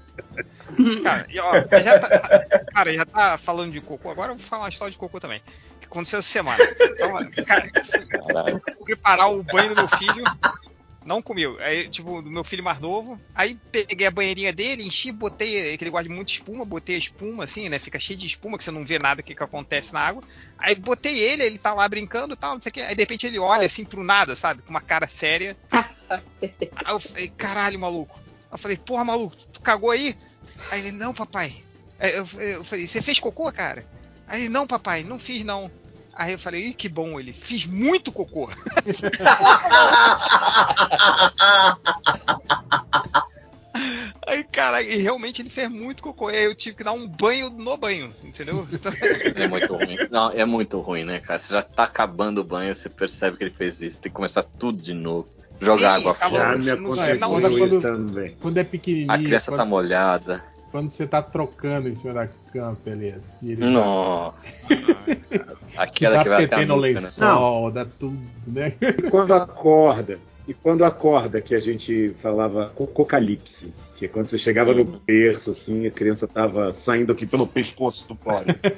Cara, 1.03 1.26
e, 1.30 1.39
ó, 1.39 1.53
já 1.84 1.99
tá, 1.99 2.66
cara, 2.74 2.93
já 2.93 3.05
tá 3.05 3.38
falando 3.38 3.72
de 3.72 3.82
cocô. 3.82 4.09
Agora 4.09 4.32
eu 4.32 4.38
vou 4.38 4.45
falar 4.45 4.64
uma 4.64 4.70
história 4.70 4.91
de 4.91 4.97
cocô 4.97 5.20
também. 5.20 5.41
Que 5.80 5.86
aconteceu 5.86 6.20
essa 6.20 6.30
semana. 6.30 6.64
Então, 6.64 7.45
cara, 7.45 7.70
Caralho. 7.72 8.62
fui 8.64 8.86
preparar 8.86 9.32
o 9.32 9.43
banho 9.43 9.70
do 9.70 9.76
meu 9.76 9.88
filho. 9.88 10.24
Não 11.03 11.22
comigo. 11.22 11.57
Aí, 11.59 11.89
tipo, 11.89 12.22
do 12.22 12.30
meu 12.30 12.43
filho 12.43 12.64
mais 12.64 12.80
novo. 12.80 13.20
Aí 13.34 13.57
peguei 13.72 14.05
a 14.05 14.12
banheirinha 14.12 14.53
dele, 14.53 14.86
enchi, 14.86 15.12
botei. 15.12 15.76
Que 15.78 15.84
ele 15.84 15.91
gosta 15.91 16.07
de 16.07 16.14
muita 16.14 16.32
espuma, 16.32 16.64
botei 16.64 16.95
a 16.95 16.99
espuma, 16.99 17.43
assim, 17.43 17.70
né? 17.70 17.80
Fica 17.80 17.99
cheio 17.99 18.20
de 18.20 18.28
espuma, 18.28 18.57
que 18.57 18.64
você 18.64 18.72
não 18.72 18.86
vê 18.86 18.99
nada 18.99 19.24
que, 19.24 19.34
que 19.34 19.43
acontece 19.43 19.93
na 19.93 19.99
água. 20.01 20.24
Aí 20.59 20.76
botei 20.76 21.18
ele, 21.18 21.43
ele 21.43 21.57
tá 21.57 21.74
lá 21.74 21.88
brincando 21.89 22.34
e 22.34 22.38
tal, 22.38 22.53
não 22.53 22.62
sei 22.62 22.70
o 22.70 22.74
que. 22.74 22.82
Aí 22.82 22.93
de 22.93 23.01
repente 23.01 23.26
ele 23.26 23.39
olha 23.39 23.66
assim 23.66 23.84
pro 23.84 24.03
nada, 24.03 24.36
sabe? 24.36 24.62
Com 24.62 24.70
uma 24.70 24.82
cara 24.82 25.07
séria. 25.07 25.57
Aí 26.12 26.93
eu 26.93 26.99
falei, 26.99 27.28
caralho, 27.30 27.80
maluco. 27.80 28.20
Eu 28.51 28.57
falei, 28.57 28.76
porra, 28.76 29.05
maluco, 29.05 29.36
cagou 29.64 29.91
aí? 29.91 30.16
Aí 30.70 30.80
ele, 30.80 30.91
não, 30.91 31.14
papai. 31.14 31.64
Aí 31.99 32.14
eu, 32.16 32.28
eu 32.39 32.64
falei, 32.64 32.88
você 32.88 33.01
fez 33.01 33.20
cocô, 33.20 33.51
cara? 33.51 33.86
Aí 34.28 34.41
ele, 34.41 34.49
não, 34.49 34.66
papai, 34.68 35.03
não 35.03 35.20
fiz 35.20 35.43
não. 35.43 35.72
Aí 36.14 36.34
eu 36.34 36.39
falei, 36.39 36.68
Ih, 36.68 36.74
que 36.74 36.89
bom 36.89 37.20
ele, 37.20 37.34
fiz 37.34 37.66
muito 37.66 38.12
cocô. 38.12 38.49
Aí, 44.28 44.43
cara, 44.43 44.82
e 44.82 44.97
realmente 44.97 45.41
ele 45.41 45.49
fez 45.49 45.70
muito 45.70 46.03
cocô. 46.03 46.28
Aí 46.28 46.45
eu 46.45 46.55
tive 46.55 46.76
que 46.76 46.84
dar 46.84 46.91
um 46.91 47.07
banho 47.07 47.49
no 47.49 47.76
banho, 47.76 48.14
entendeu? 48.24 48.68
Então, 48.72 48.91
É 49.36 49.47
muito 49.47 49.76
ruim. 49.76 49.97
Não, 50.09 50.32
é 50.32 50.45
muito 50.45 50.80
ruim, 50.80 51.03
né, 51.03 51.20
cara? 51.20 51.39
Você 51.39 51.53
já 51.53 51.62
tá 51.62 51.84
acabando 51.84 52.41
o 52.41 52.43
banho, 52.43 52.74
você 52.74 52.89
percebe 52.89 53.38
que 53.38 53.43
ele 53.43 53.53
fez 53.53 53.82
isso, 53.82 54.01
tem 54.01 54.12
que 54.12 54.16
começar 54.16 54.43
tudo 54.43 54.82
de 54.82 54.93
novo. 54.93 55.28
Jogar 55.62 55.95
Sim, 55.95 56.01
água 56.01 56.12
acabou. 56.14 56.39
Já 56.39 56.45
fora. 56.47 56.57
me 56.57 56.70
aconteceu 56.72 57.20
quando- 57.30 57.68
isso 57.68 57.82
também. 57.82 58.36
Quando 58.41 58.57
é 58.57 58.64
pequenininho, 58.64 59.12
A 59.12 59.18
criança 59.18 59.51
quando, 59.51 59.57
tá 59.59 59.66
molhada. 59.66 60.43
quando 60.72 60.89
você 60.91 61.05
tá 61.05 61.22
trocando 61.22 61.88
em 61.88 61.95
cima 61.95 62.14
da 62.14 62.28
cama, 62.51 62.78
beleza. 62.84 63.22
E 63.43 63.51
ele 63.51 63.66
Nossa. 63.70 64.38
Aquela 65.78 66.18
tá 66.18 66.24
que 66.24 66.30
vai 66.30 66.43
até 66.45 66.55
a 66.55 66.66
nuca, 66.66 66.76
né? 66.82 66.93
lençol, 66.93 67.72
dá 67.72 67.86
tudo, 67.86 68.18
né? 68.47 68.74
E 68.82 69.09
quando 69.09 69.34
acorda, 69.34 70.20
e 70.47 70.53
quando 70.53 70.84
acorda, 70.84 71.39
que 71.41 71.55
a 71.55 71.59
gente 71.59 72.14
falava 72.22 72.72
cocalipse, 72.76 73.74
que 73.95 74.05
é 74.05 74.07
quando 74.07 74.28
você 74.28 74.38
chegava 74.38 74.74
no 74.74 74.84
berço, 74.84 75.51
assim, 75.51 75.86
a 75.86 75.91
criança 75.91 76.28
tava 76.28 76.74
saindo 76.74 77.12
aqui 77.14 77.26
pelo 77.26 77.45
pescoço 77.47 78.07
do 78.07 78.16
pole, 78.16 78.45
assim? 78.49 78.76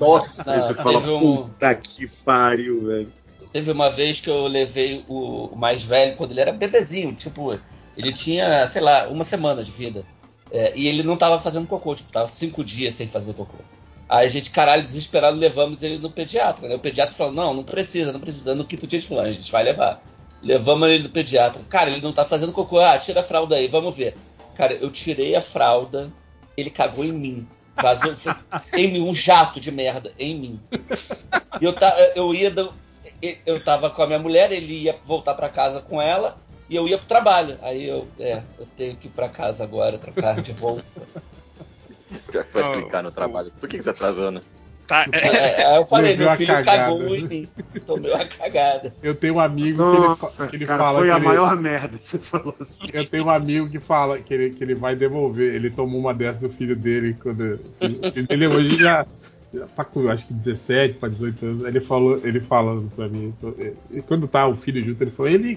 Nossa. 0.00 0.52
Ah, 0.54 0.60
você 0.60 0.74
fala, 0.74 0.98
um- 0.98 1.44
puta 1.44 1.74
que 1.74 2.06
pariu, 2.06 2.86
velho. 2.86 3.08
Teve 3.52 3.70
uma 3.70 3.90
vez 3.90 4.20
que 4.20 4.30
eu 4.30 4.46
levei 4.46 5.04
o 5.08 5.54
mais 5.54 5.82
velho, 5.82 6.16
quando 6.16 6.30
ele 6.30 6.40
era 6.40 6.52
bebezinho, 6.52 7.14
tipo, 7.14 7.58
ele 7.96 8.12
tinha, 8.12 8.66
sei 8.66 8.80
lá, 8.80 9.08
uma 9.08 9.24
semana 9.24 9.62
de 9.62 9.70
vida. 9.70 10.04
É, 10.50 10.72
e 10.76 10.86
ele 10.86 11.02
não 11.02 11.16
tava 11.16 11.38
fazendo 11.38 11.66
cocô, 11.66 11.94
tipo, 11.94 12.12
tava 12.12 12.28
cinco 12.28 12.64
dias 12.64 12.94
sem 12.94 13.08
fazer 13.08 13.34
cocô. 13.34 13.58
Aí 14.08 14.26
a 14.26 14.28
gente, 14.28 14.50
caralho, 14.50 14.82
desesperado, 14.82 15.38
levamos 15.38 15.82
ele 15.82 15.96
no 15.98 16.10
pediatra, 16.10 16.68
né? 16.68 16.74
O 16.74 16.78
pediatra 16.78 17.14
falou, 17.14 17.32
não, 17.32 17.54
não 17.54 17.64
precisa, 17.64 18.12
não 18.12 18.20
precisa. 18.20 18.54
No 18.54 18.64
quinto 18.64 18.86
dia 18.86 19.00
de 19.00 19.06
fulano, 19.06 19.28
a 19.28 19.32
gente 19.32 19.50
vai 19.50 19.64
levar. 19.64 20.02
Levamos 20.42 20.86
ele 20.88 21.04
no 21.04 21.08
pediatra. 21.08 21.62
Cara, 21.68 21.88
ele 21.90 22.02
não 22.02 22.12
tá 22.12 22.24
fazendo 22.24 22.52
cocô. 22.52 22.78
Ah, 22.78 22.98
tira 22.98 23.20
a 23.20 23.24
fralda 23.24 23.56
aí, 23.56 23.68
vamos 23.68 23.96
ver. 23.96 24.14
Cara, 24.54 24.74
eu 24.74 24.90
tirei 24.90 25.34
a 25.34 25.40
fralda, 25.40 26.12
ele 26.56 26.68
cagou 26.68 27.04
em 27.04 27.12
mim. 27.12 27.48
Vazou 27.74 28.14
em 28.76 28.88
mim, 28.88 29.00
um 29.00 29.14
jato 29.14 29.58
de 29.58 29.72
merda 29.72 30.12
em 30.18 30.34
mim. 30.34 30.60
E 31.58 31.64
eu, 31.64 31.72
ta, 31.72 31.94
eu 32.14 32.34
ia. 32.34 32.52
Eu 33.46 33.60
tava 33.62 33.90
com 33.90 34.02
a 34.02 34.06
minha 34.06 34.18
mulher, 34.18 34.50
ele 34.52 34.82
ia 34.84 34.96
voltar 35.02 35.34
pra 35.34 35.48
casa 35.48 35.80
com 35.80 36.00
ela 36.02 36.36
e 36.68 36.74
eu 36.76 36.88
ia 36.88 36.98
pro 36.98 37.06
trabalho. 37.06 37.56
Aí 37.62 37.88
eu, 37.88 38.08
é, 38.18 38.42
eu 38.58 38.66
tenho 38.76 38.96
que 38.96 39.06
ir 39.06 39.10
pra 39.10 39.28
casa 39.28 39.62
agora, 39.64 39.98
trocar 39.98 40.40
de 40.40 40.52
roupa. 40.52 40.82
Já 42.32 42.44
que 42.44 42.52
vai 42.52 42.62
Oh, 42.62 42.70
explicar 42.70 43.02
no 43.02 43.10
trabalho. 43.10 43.50
Por 43.58 43.68
que, 43.68 43.78
que 43.78 43.82
você 43.82 43.90
atrasou, 43.90 44.30
né? 44.30 44.40
tá, 44.86 45.06
é, 45.12 45.28
É, 45.28 45.66
aí 45.66 45.76
eu 45.76 45.84
falei, 45.86 46.16
meu 46.16 46.30
filho 46.32 46.52
cagada. 46.52 46.92
cagou 46.92 47.16
em 47.16 47.26
mim. 47.26 47.48
Tomei 47.86 48.12
uma 48.12 48.24
cagada. 48.24 48.94
Eu 49.02 49.14
tenho 49.14 49.34
um 49.34 49.40
amigo 49.40 49.78
que 49.78 49.96
ele, 49.96 50.06
Nossa, 50.06 50.48
que 50.48 50.56
ele 50.56 50.66
cara, 50.66 50.84
fala 50.84 50.98
foi 50.98 51.08
que 51.08 51.12
a 51.12 51.16
ele, 51.16 51.24
maior 51.26 51.56
merda 51.56 51.98
que 51.98 52.06
você 52.08 52.18
falou 52.18 52.54
assim. 52.60 52.86
Eu 52.92 53.08
tenho 53.08 53.24
um 53.24 53.30
amigo 53.30 53.68
que 53.70 53.80
fala 53.80 54.18
que 54.18 54.34
ele, 54.34 54.50
que 54.50 54.62
ele 54.62 54.74
vai 54.74 54.94
devolver. 54.94 55.54
Ele 55.54 55.70
tomou 55.70 56.00
uma 56.00 56.12
dessas 56.12 56.40
do 56.40 56.50
filho 56.50 56.76
dele 56.76 57.16
quando. 57.22 57.58
Dele 58.28 58.46
hoje 58.48 58.76
já 58.76 59.06
tá 59.76 59.84
com 59.84 60.08
acho 60.08 60.26
que 60.26 60.34
17 60.34 60.98
para 60.98 61.08
18 61.08 61.46
anos. 61.46 61.64
Ele 61.64 61.80
falou, 61.80 62.18
ele 62.24 62.40
falando 62.40 62.90
pra 62.94 63.08
mim. 63.08 63.34
e 63.90 64.00
Quando 64.02 64.26
tá 64.28 64.46
o 64.46 64.56
filho 64.56 64.80
junto, 64.80 65.02
ele 65.02 65.10
falou, 65.10 65.30
ele 65.30 65.56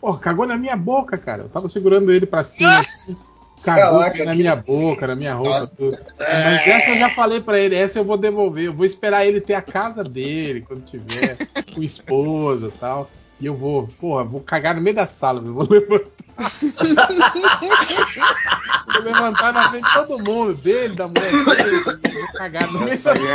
pô, 0.00 0.12
cagou 0.14 0.46
na 0.46 0.56
minha 0.56 0.76
boca, 0.76 1.16
cara. 1.16 1.42
Eu 1.42 1.48
tava 1.48 1.68
segurando 1.68 2.10
ele 2.12 2.26
pra 2.26 2.44
cima 2.44 2.78
assim. 2.78 3.16
Cagou 3.62 3.98
Caraca, 4.00 4.24
na 4.26 4.32
que- 4.32 4.38
minha 4.38 4.56
boca, 4.56 5.06
na 5.06 5.14
minha 5.16 5.34
roupa, 5.34 5.60
Nossa. 5.60 5.76
tudo. 5.76 5.98
Mas 6.18 6.66
essa 6.66 6.90
eu 6.90 6.98
já 6.98 7.08
falei 7.08 7.40
pra 7.40 7.58
ele, 7.58 7.74
essa 7.74 7.98
eu 7.98 8.04
vou 8.04 8.18
devolver. 8.18 8.64
Eu 8.66 8.74
vou 8.74 8.84
esperar 8.84 9.24
ele 9.26 9.40
ter 9.40 9.54
a 9.54 9.62
casa 9.62 10.04
dele 10.04 10.60
quando 10.60 10.84
tiver, 10.84 11.38
com 11.74 11.82
esposa 11.82 12.68
e 12.68 12.72
tal. 12.72 13.10
E 13.44 13.46
eu 13.46 13.54
vou, 13.54 13.86
porra, 14.00 14.24
vou 14.24 14.40
cagar 14.40 14.74
no 14.74 14.80
meio 14.80 14.96
da 14.96 15.06
sala, 15.06 15.42
eu 15.44 15.52
vou 15.52 15.68
levantar. 15.70 16.10
vou 18.90 19.02
levantar 19.02 19.52
na 19.52 19.68
frente 19.68 19.84
de 19.84 19.92
todo 19.92 20.18
mundo, 20.18 20.54
dele, 20.54 20.94
da 20.94 21.06
mulher 21.06 21.30
dele, 21.30 21.84
vou 21.84 22.32
cagar 22.38 22.72
no 22.72 22.78
meio 22.78 22.94
Essa, 22.94 23.12
da 23.12 23.20
aí 23.20 23.26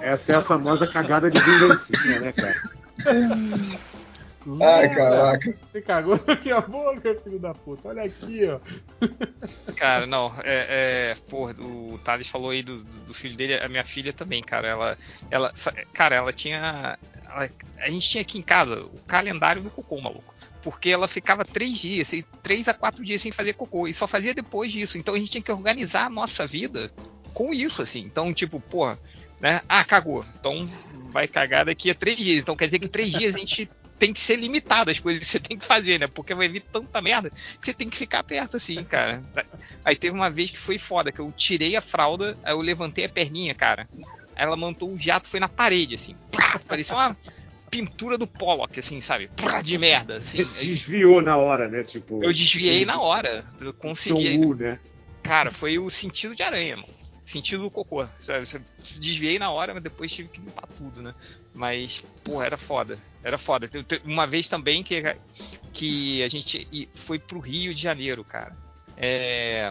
é, 0.00 0.12
essa 0.12 0.32
é 0.32 0.36
a 0.36 0.40
famosa 0.40 0.86
cagada 0.86 1.30
de 1.30 1.38
vingancinha, 1.38 2.20
né, 2.20 2.32
cara? 2.32 2.54
Ai, 4.62 4.94
caraca. 4.94 5.54
Você 5.70 5.82
cagou 5.82 6.18
na 6.26 6.34
minha 6.42 6.60
boca, 6.60 7.14
filho 7.22 7.38
da 7.38 7.52
puta. 7.54 7.88
Olha 7.88 8.04
aqui, 8.04 8.46
ó. 8.46 8.60
Cara, 9.76 10.06
não, 10.06 10.34
é, 10.44 11.12
é 11.12 11.16
porra, 11.28 11.54
o 11.58 11.98
Thales 12.04 12.28
falou 12.28 12.50
aí 12.50 12.62
do, 12.62 12.82
do 12.84 13.14
filho 13.14 13.36
dele, 13.36 13.54
a 13.54 13.68
minha 13.68 13.84
filha 13.84 14.12
também, 14.12 14.42
cara, 14.42 14.68
ela, 14.68 14.98
ela, 15.30 15.52
cara, 15.92 16.16
ela 16.16 16.32
tinha, 16.32 16.98
ela- 17.26 17.50
a 17.78 17.88
gente 17.88 18.08
tinha 18.08 18.20
aqui 18.20 18.38
em 18.38 18.42
casa 18.42 18.82
o 18.82 19.00
calendário 19.06 19.62
do 19.62 19.70
cocô, 19.70 20.00
maluco, 20.00 20.34
porque 20.62 20.90
ela 20.90 21.08
ficava 21.08 21.44
três 21.44 21.78
dias, 21.78 22.08
assim, 22.08 22.24
três 22.42 22.68
a 22.68 22.74
quatro 22.74 23.02
dias 23.02 23.22
sem 23.22 23.32
fazer 23.32 23.54
cocô, 23.54 23.88
e 23.88 23.94
só 23.94 24.06
fazia 24.06 24.34
depois 24.34 24.70
disso, 24.70 24.98
então 24.98 25.14
a 25.14 25.18
gente 25.18 25.30
tinha 25.30 25.42
que 25.42 25.52
organizar 25.52 26.06
a 26.06 26.10
nossa 26.10 26.46
vida 26.46 26.90
com 27.32 27.54
isso, 27.54 27.80
assim, 27.80 28.00
então, 28.00 28.34
tipo, 28.34 28.60
porra, 28.60 28.98
né, 29.40 29.62
ah, 29.66 29.84
cagou, 29.84 30.22
então 30.38 30.68
vai 31.10 31.26
cagar 31.26 31.64
daqui 31.64 31.90
a 31.90 31.94
três 31.94 32.18
dias, 32.18 32.42
então 32.42 32.54
quer 32.56 32.66
dizer 32.66 32.78
que 32.80 32.88
três 32.88 33.10
dias 33.10 33.34
a 33.34 33.38
gente 33.38 33.70
tem 34.00 34.14
que 34.14 34.18
ser 34.18 34.36
limitado 34.36 34.90
as 34.90 34.98
coisas 34.98 35.22
que 35.22 35.30
você 35.30 35.38
tem 35.38 35.58
que 35.58 35.64
fazer, 35.64 36.00
né? 36.00 36.06
Porque 36.06 36.34
vai 36.34 36.48
vir 36.48 36.62
tanta 36.72 37.02
merda 37.02 37.30
que 37.30 37.66
você 37.66 37.74
tem 37.74 37.88
que 37.88 37.98
ficar 37.98 38.24
perto 38.24 38.56
assim, 38.56 38.82
cara. 38.82 39.22
Aí 39.84 39.94
teve 39.94 40.16
uma 40.16 40.30
vez 40.30 40.50
que 40.50 40.58
foi 40.58 40.78
foda, 40.78 41.12
que 41.12 41.20
eu 41.20 41.30
tirei 41.36 41.76
a 41.76 41.82
fralda, 41.82 42.36
aí 42.42 42.54
eu 42.54 42.60
levantei 42.62 43.04
a 43.04 43.08
perninha, 43.10 43.54
cara. 43.54 43.84
Aí 44.34 44.46
ela 44.46 44.56
montou 44.56 44.90
o 44.90 44.98
jato, 44.98 45.28
foi 45.28 45.38
na 45.38 45.50
parede, 45.50 45.96
assim. 45.96 46.16
Parecia 46.66 46.96
uma 46.96 47.14
pintura 47.70 48.16
do 48.16 48.26
Pollock, 48.26 48.80
assim, 48.80 49.02
sabe? 49.02 49.30
De 49.62 49.76
merda, 49.76 50.14
assim. 50.14 50.44
Desviou 50.58 51.20
na 51.20 51.36
hora, 51.36 51.68
né? 51.68 51.84
Tipo. 51.84 52.24
Eu 52.24 52.32
desviei 52.32 52.86
na 52.86 52.98
hora. 52.98 53.44
Eu 53.60 53.74
consegui. 53.74 54.38
U, 54.38 54.54
né? 54.54 54.80
Cara, 55.22 55.50
foi 55.50 55.78
o 55.78 55.90
sentido 55.90 56.34
de 56.34 56.42
aranha, 56.42 56.76
mano. 56.78 56.99
Sentido 57.30 57.62
do 57.62 57.70
cocô. 57.70 58.06
Sabe? 58.18 58.46
Desviei 58.98 59.38
na 59.38 59.50
hora, 59.50 59.72
mas 59.74 59.82
depois 59.82 60.12
tive 60.12 60.28
que 60.28 60.40
limpar 60.40 60.66
tudo, 60.76 61.00
né? 61.02 61.14
Mas, 61.54 62.02
porra, 62.24 62.46
era 62.46 62.56
foda. 62.56 62.98
Era 63.22 63.38
foda. 63.38 63.68
Uma 64.04 64.26
vez 64.26 64.48
também 64.48 64.82
que, 64.82 65.02
que 65.72 66.22
a 66.22 66.28
gente 66.28 66.88
foi 66.94 67.18
pro 67.18 67.38
Rio 67.38 67.74
de 67.74 67.82
Janeiro, 67.82 68.24
cara. 68.24 68.56
É, 68.96 69.70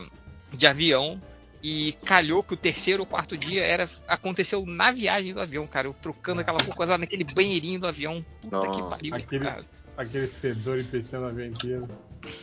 de 0.54 0.66
avião. 0.68 1.20
E 1.62 1.92
calhou 2.06 2.42
que 2.42 2.54
o 2.54 2.58
terceiro 2.58 3.04
ou 3.04 3.06
quarto 3.06 3.38
dia 3.38 3.66
era 3.66 3.90
aconteceu 4.08 4.66
na 4.66 4.92
viagem 4.94 5.34
do 5.34 5.42
avião, 5.42 5.68
cara. 5.68 5.90
Eu 5.90 5.94
trocando 5.94 6.40
aquela 6.40 6.58
coisa 6.64 6.94
lá 6.94 6.98
naquele 6.98 7.26
banheirinho 7.26 7.82
do 7.82 7.88
avião. 7.88 8.26
Puta 8.42 8.72
que 8.72 8.82
pariu, 8.90 9.16
Aquele- 9.16 9.44
cara. 9.46 9.66
Aquele 10.00 10.28
fedor 10.28 10.80
empechando 10.80 11.26
a 11.26 11.30
ventina. 11.30 11.86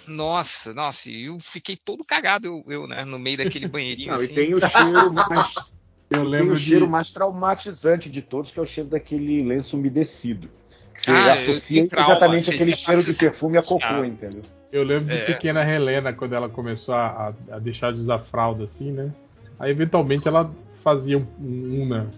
Nossa, 0.07 0.74
nossa, 0.74 1.11
e 1.11 1.24
eu 1.24 1.40
fiquei 1.40 1.74
todo 1.74 2.04
cagado, 2.04 2.46
eu, 2.46 2.64
eu, 2.68 2.86
né, 2.86 3.02
no 3.02 3.18
meio 3.18 3.38
daquele 3.38 3.66
banheirinho. 3.66 4.09
Não, 4.12 4.16
assim. 4.16 4.26
e 4.26 4.34
tem 4.34 4.54
o 4.54 4.61
cheiro 4.61 5.11
mais. 5.12 5.54
Eu 6.09 6.20
tem 6.20 6.30
lembro 6.30 6.54
o 6.54 6.57
de. 6.57 6.68
cheiro 6.68 6.88
mais 6.88 7.11
traumatizante 7.11 8.09
de 8.09 8.22
todos, 8.22 8.52
que 8.52 8.61
é 8.61 8.62
o 8.62 8.66
cheiro 8.66 8.88
daquele 8.88 9.42
lenço 9.42 9.76
umedecido. 9.76 10.48
Que 10.94 11.00
Você 11.02 11.11
Ah, 11.11 11.26
eu 11.26 11.32
associa 11.32 11.88
trauma, 11.88 12.12
exatamente 12.12 12.44
você 12.44 12.50
aquele 12.52 12.76
cheiro 12.76 13.02
de 13.02 13.12
perfume 13.14 13.59
a 13.59 13.62
cocô, 13.62 13.82
Ah. 13.82 14.07
entendeu? 14.07 14.42
Eu 14.70 14.84
lembro 14.84 15.07
de 15.07 15.14
É. 15.16 15.24
pequena 15.24 15.68
Helena, 15.68 16.12
quando 16.12 16.34
ela 16.34 16.48
começou 16.48 16.94
a, 16.94 17.34
a- 17.50 17.59
deixar 17.59 17.92
de 17.92 18.00
usar 18.00 18.20
fralda, 18.20 18.62
assim, 18.64 18.92
né? 18.92 19.11
Aí, 19.59 19.72
eventualmente, 19.72 20.28
ela 20.28 20.54
fazia 20.84 21.18
um, 21.18 21.26
um 21.40 21.82
una 21.82 22.09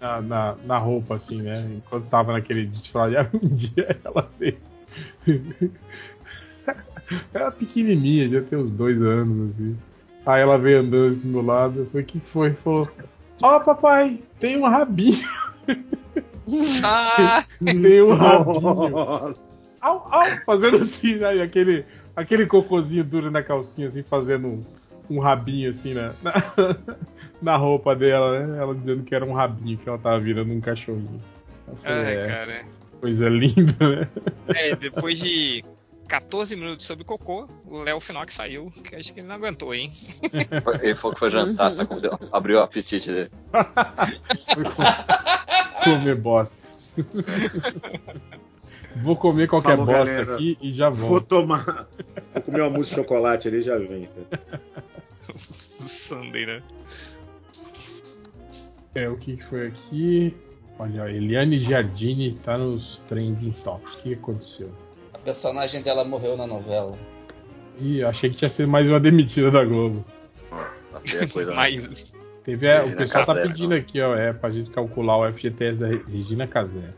na, 0.00 0.20
na, 0.20 0.56
na 0.64 0.78
roupa, 0.78 1.16
assim, 1.16 1.42
né? 1.42 1.54
Enquanto 1.76 2.08
tava 2.08 2.32
naquele. 2.32 2.70
Aí, 2.94 3.28
um 3.42 3.48
dia, 3.48 3.98
ela 4.04 4.28
veio... 4.38 4.58
Era 7.34 7.50
pequenininha, 7.50 8.28
já 8.28 8.42
tem 8.42 8.58
uns 8.58 8.70
dois 8.70 9.00
anos, 9.02 9.50
assim. 9.50 9.76
Aí 10.24 10.42
ela 10.42 10.58
veio 10.58 10.80
andando 10.80 11.12
assim 11.12 11.20
do 11.20 11.28
meu 11.28 11.42
lado. 11.42 11.80
Eu 11.80 11.86
falei, 11.86 12.02
o 12.02 12.06
que 12.06 12.20
foi? 12.20 12.50
Falou, 12.52 12.88
ó, 13.42 13.60
papai, 13.60 14.20
tem 14.38 14.56
um 14.56 14.68
rabinho. 14.68 15.26
Ah, 16.82 17.44
Tem 17.64 18.02
um 18.02 18.12
rabinho. 18.12 18.90
Nossa. 18.90 19.50
Au, 19.80 20.08
au, 20.10 20.26
fazendo 20.44 20.76
assim, 20.76 21.16
né? 21.16 21.42
aquele, 21.42 21.84
aquele 22.14 22.46
cocôzinho 22.46 23.04
duro 23.04 23.30
na 23.30 23.42
calcinha, 23.42 23.88
assim, 23.88 24.02
fazendo 24.02 24.46
um, 24.48 24.64
um 25.08 25.20
rabinho 25.20 25.70
assim 25.70 25.94
na, 25.94 26.12
na, 26.22 26.34
na 27.40 27.56
roupa 27.56 27.94
dela, 27.94 28.38
né? 28.38 28.58
Ela 28.58 28.74
dizendo 28.74 29.02
que 29.02 29.14
era 29.14 29.24
um 29.24 29.32
rabinho, 29.32 29.78
que 29.78 29.88
ela 29.88 29.98
tava 29.98 30.18
virando 30.18 30.52
um 30.52 30.60
cachorrinho. 30.60 31.20
Falei, 31.82 32.16
é, 32.16 32.26
cara. 32.26 32.62
coisa 33.00 33.28
linda, 33.28 33.96
né? 33.96 34.08
É, 34.54 34.74
depois 34.74 35.18
de 35.18 35.64
14 36.08 36.56
minutos 36.56 36.86
sobre 36.86 37.04
cocô, 37.04 37.48
o 37.66 37.82
Léo 37.82 38.00
Finox 38.00 38.34
saiu, 38.34 38.66
que 38.84 38.96
acho 38.96 39.14
que 39.14 39.20
ele 39.20 39.28
não 39.28 39.36
aguentou, 39.36 39.72
hein? 39.72 39.92
Ele 40.82 40.96
falou 40.96 41.14
que 41.14 41.20
foi 41.20 41.30
jantar, 41.30 41.72
tá 41.76 42.18
abriu 42.32 42.58
o 42.58 42.62
apetite 42.62 43.10
dele. 43.10 43.30
Comer 45.84 46.16
bosta. 46.16 46.68
Vou 48.96 49.16
comer 49.16 49.48
qualquer 49.48 49.76
Falou, 49.76 49.86
bosta 49.86 50.04
galera. 50.04 50.34
aqui 50.34 50.58
e 50.60 50.72
já 50.72 50.90
Vou 50.90 51.10
volto. 51.10 51.26
tomar. 51.26 51.86
Vou 52.34 52.42
comer 52.42 52.60
uma 52.62 52.70
mousse 52.70 52.90
de 52.90 52.96
chocolate 52.96 53.48
ali 53.48 53.58
e 53.58 53.62
já 53.62 53.78
vem. 53.78 54.08
Sunday, 55.38 56.46
né? 56.46 56.62
É, 58.94 59.08
o 59.08 59.16
que 59.16 59.36
que 59.36 59.44
foi 59.44 59.68
aqui? 59.68 60.34
Olha, 60.78 61.10
Eliane 61.10 61.62
Giardini 61.62 62.32
tá 62.44 62.56
nos 62.58 62.98
trending 63.06 63.54
tops. 63.62 63.98
O 63.98 64.02
que 64.02 64.14
aconteceu? 64.14 64.70
A 65.12 65.18
personagem 65.18 65.82
dela 65.82 66.04
morreu 66.04 66.36
na 66.36 66.46
novela. 66.46 66.92
Ih, 67.80 68.02
achei 68.02 68.30
que 68.30 68.36
tinha 68.36 68.50
sido 68.50 68.68
mais 68.68 68.88
uma 68.88 68.98
demitida 68.98 69.50
da 69.50 69.64
Globo. 69.64 70.04
Até 70.92 71.24
a 71.24 71.28
coisa. 71.28 71.52
Mas 71.54 72.12
Teve, 72.44 72.66
é, 72.66 72.82
o 72.82 72.96
pessoal 72.96 73.26
tá 73.26 73.34
Casé, 73.34 73.48
pedindo 73.48 73.70
não. 73.70 73.76
aqui, 73.76 74.00
ó, 74.00 74.16
é 74.16 74.32
pra 74.32 74.50
gente 74.50 74.70
calcular 74.70 75.18
o 75.18 75.32
FGTS 75.32 75.78
da 75.78 75.86
Re- 75.88 76.02
Regina 76.08 76.46
Casé. 76.46 76.88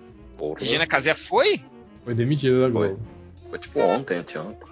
Regina 0.57 0.87
Casé 0.87 1.15
foi? 1.15 1.61
Foi 2.05 2.15
demitida 2.15 2.61
da 2.63 2.71
Foi. 2.71 2.89
Globo. 2.89 3.03
Foi 3.51 3.59
tipo 3.59 3.81
ontem, 3.81 4.19
anteontem. 4.19 4.69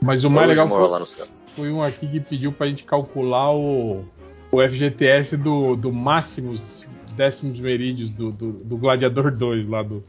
Mas 0.00 0.24
o 0.24 0.30
mais 0.30 0.48
legal 0.48 0.68
foi, 0.68 0.88
lá 0.88 0.98
no 1.00 1.06
céu. 1.06 1.26
foi 1.54 1.70
um 1.70 1.82
aqui 1.82 2.08
que 2.08 2.20
pediu 2.20 2.52
pra 2.52 2.66
gente 2.68 2.84
calcular 2.84 3.52
o, 3.54 4.04
o 4.52 4.60
FGTS 4.60 5.36
do, 5.36 5.74
do 5.76 5.92
Máximos 5.92 6.84
Décimos 7.16 7.58
Merídios 7.58 8.10
do, 8.10 8.30
do, 8.30 8.52
do 8.52 8.76
Gladiador 8.76 9.30
2 9.30 9.68
lá 9.68 9.82
do. 9.82 10.02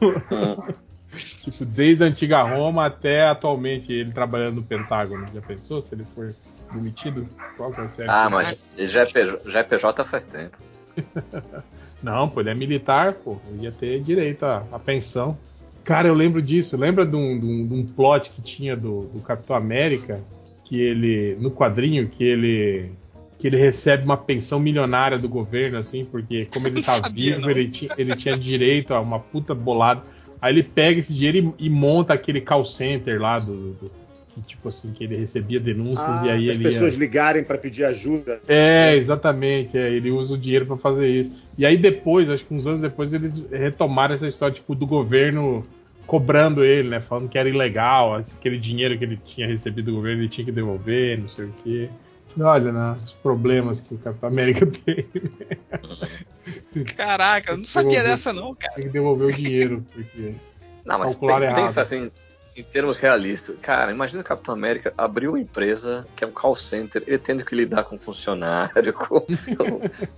Hum. 0.00 0.72
Tipo, 1.12 1.64
desde 1.64 2.04
a 2.04 2.06
antiga 2.06 2.40
Roma 2.44 2.86
até 2.86 3.26
atualmente 3.26 3.92
ele 3.92 4.12
trabalhando 4.12 4.56
no 4.56 4.62
Pentágono. 4.62 5.26
Já 5.34 5.40
pensou 5.40 5.82
se 5.82 5.92
ele 5.96 6.04
for 6.14 6.32
demitido? 6.72 7.26
Qual 7.56 7.72
que 7.72 7.78
vai 7.80 7.88
ser? 7.88 8.08
Ah, 8.08 8.28
mas 8.30 8.56
ele 8.78 8.86
já 8.86 9.00
é, 9.00 9.06
PJ, 9.06 9.50
já 9.50 9.58
é 9.58 9.62
PJ 9.64 10.04
faz 10.04 10.24
tempo. 10.24 10.56
Não, 12.00 12.28
pô, 12.28 12.40
ele 12.40 12.50
é 12.50 12.54
militar, 12.54 13.12
pô. 13.14 13.38
Ele 13.50 13.64
ia 13.64 13.72
ter 13.72 14.00
direito 14.04 14.44
à, 14.44 14.64
à 14.70 14.78
pensão. 14.78 15.36
Cara, 15.82 16.06
eu 16.06 16.14
lembro 16.14 16.40
disso. 16.40 16.76
Lembra 16.76 17.04
de 17.04 17.16
um, 17.16 17.38
de 17.40 17.44
um- 17.44 17.66
de 17.66 17.74
um 17.74 17.84
plot 17.86 18.30
que 18.30 18.40
tinha 18.40 18.76
do, 18.76 19.02
do 19.08 19.20
Capitão 19.20 19.56
América? 19.56 20.20
Que 20.64 20.80
ele. 20.80 21.36
No 21.40 21.50
quadrinho, 21.50 22.08
que 22.08 22.22
ele. 22.22 22.92
Que 23.40 23.46
ele 23.46 23.56
recebe 23.56 24.04
uma 24.04 24.16
pensão 24.18 24.60
milionária 24.60 25.18
do 25.18 25.28
governo, 25.28 25.78
assim, 25.78 26.04
porque 26.04 26.46
como 26.52 26.66
ele 26.66 26.82
tá 26.82 26.92
sabia, 26.92 27.36
vivo, 27.36 27.50
ele 27.50 27.68
tinha, 27.68 27.90
ele 27.96 28.14
tinha 28.14 28.36
direito 28.36 28.92
a 28.92 29.00
uma 29.00 29.18
puta 29.18 29.54
bolada. 29.54 30.02
Aí 30.42 30.52
ele 30.54 30.62
pega 30.62 31.00
esse 31.00 31.14
dinheiro 31.14 31.54
e, 31.58 31.66
e 31.66 31.70
monta 31.70 32.12
aquele 32.14 32.40
call 32.40 32.64
center 32.64 33.20
lá 33.20 33.38
do. 33.38 33.72
do- 33.74 34.00
que, 34.32 34.40
tipo 34.42 34.68
assim, 34.68 34.92
que 34.92 35.02
ele 35.02 35.16
recebia 35.16 35.58
denúncias 35.58 36.06
Ah, 36.06 36.22
e 36.26 36.30
aí 36.30 36.50
as 36.50 36.56
ele. 36.56 36.64
ia- 36.64 36.70
pessoas 36.70 36.94
ligarem 36.94 37.42
para 37.42 37.58
pedir 37.58 37.84
ajuda. 37.84 38.40
é, 38.46 38.94
exatamente. 38.94 39.76
é, 39.76 39.90
ele 39.90 40.10
usa 40.12 40.34
o 40.34 40.38
dinheiro 40.38 40.66
pra 40.66 40.76
fazer 40.76 41.08
isso. 41.08 41.32
E 41.58 41.66
aí 41.66 41.76
depois, 41.76 42.30
acho 42.30 42.44
que 42.44 42.54
uns 42.54 42.64
anos 42.64 42.80
depois, 42.80 43.12
eles 43.12 43.42
retomaram 43.50 44.14
essa 44.14 44.28
história 44.28 44.54
tipo 44.54 44.72
do 44.74 44.86
governo 44.86 45.64
cobrando 46.06 46.64
ele, 46.64 46.88
né? 46.90 47.00
Falando 47.00 47.28
que 47.28 47.36
era 47.38 47.48
ilegal, 47.48 48.14
aquele 48.14 48.56
dinheiro 48.58 48.96
que 48.96 49.04
ele 49.04 49.16
tinha 49.34 49.46
recebido 49.48 49.86
do 49.86 49.96
governo 49.96 50.22
ele 50.22 50.28
tinha 50.28 50.44
que 50.44 50.52
devolver, 50.52 51.18
não 51.18 51.28
sei 51.28 51.46
o 51.46 51.54
quê. 51.64 51.88
Olha, 52.38 52.72
né, 52.72 52.90
os 52.92 53.12
problemas 53.12 53.80
que 53.80 53.94
o 53.94 53.98
Capitão 53.98 54.28
América 54.28 54.66
tem. 54.84 55.06
Caraca, 56.96 57.52
eu 57.52 57.58
não 57.58 57.64
sabia 57.64 58.02
dessa 58.02 58.32
não, 58.32 58.54
cara. 58.54 58.74
Tem 58.74 58.84
que 58.84 58.90
devolver 58.90 59.28
o 59.28 59.32
dinheiro, 59.32 59.84
porque. 59.92 60.34
Não, 60.84 60.98
mas 60.98 61.10
Calcularam 61.12 61.40
pe- 61.40 61.46
errado. 61.46 61.62
pensa 61.62 61.80
assim, 61.82 62.10
em 62.56 62.62
termos 62.62 62.98
realistas. 62.98 63.56
Cara, 63.60 63.90
imagina 63.92 64.22
o 64.22 64.24
Capitão 64.24 64.54
América 64.54 64.94
abrir 64.96 65.28
uma 65.28 65.38
empresa 65.40 66.06
que 66.16 66.24
é 66.24 66.26
um 66.26 66.30
call 66.32 66.56
center, 66.56 67.02
ele 67.06 67.18
tendo 67.18 67.44
que 67.44 67.54
lidar 67.54 67.84
com 67.84 67.98
funcionário, 67.98 68.92
com 68.94 69.26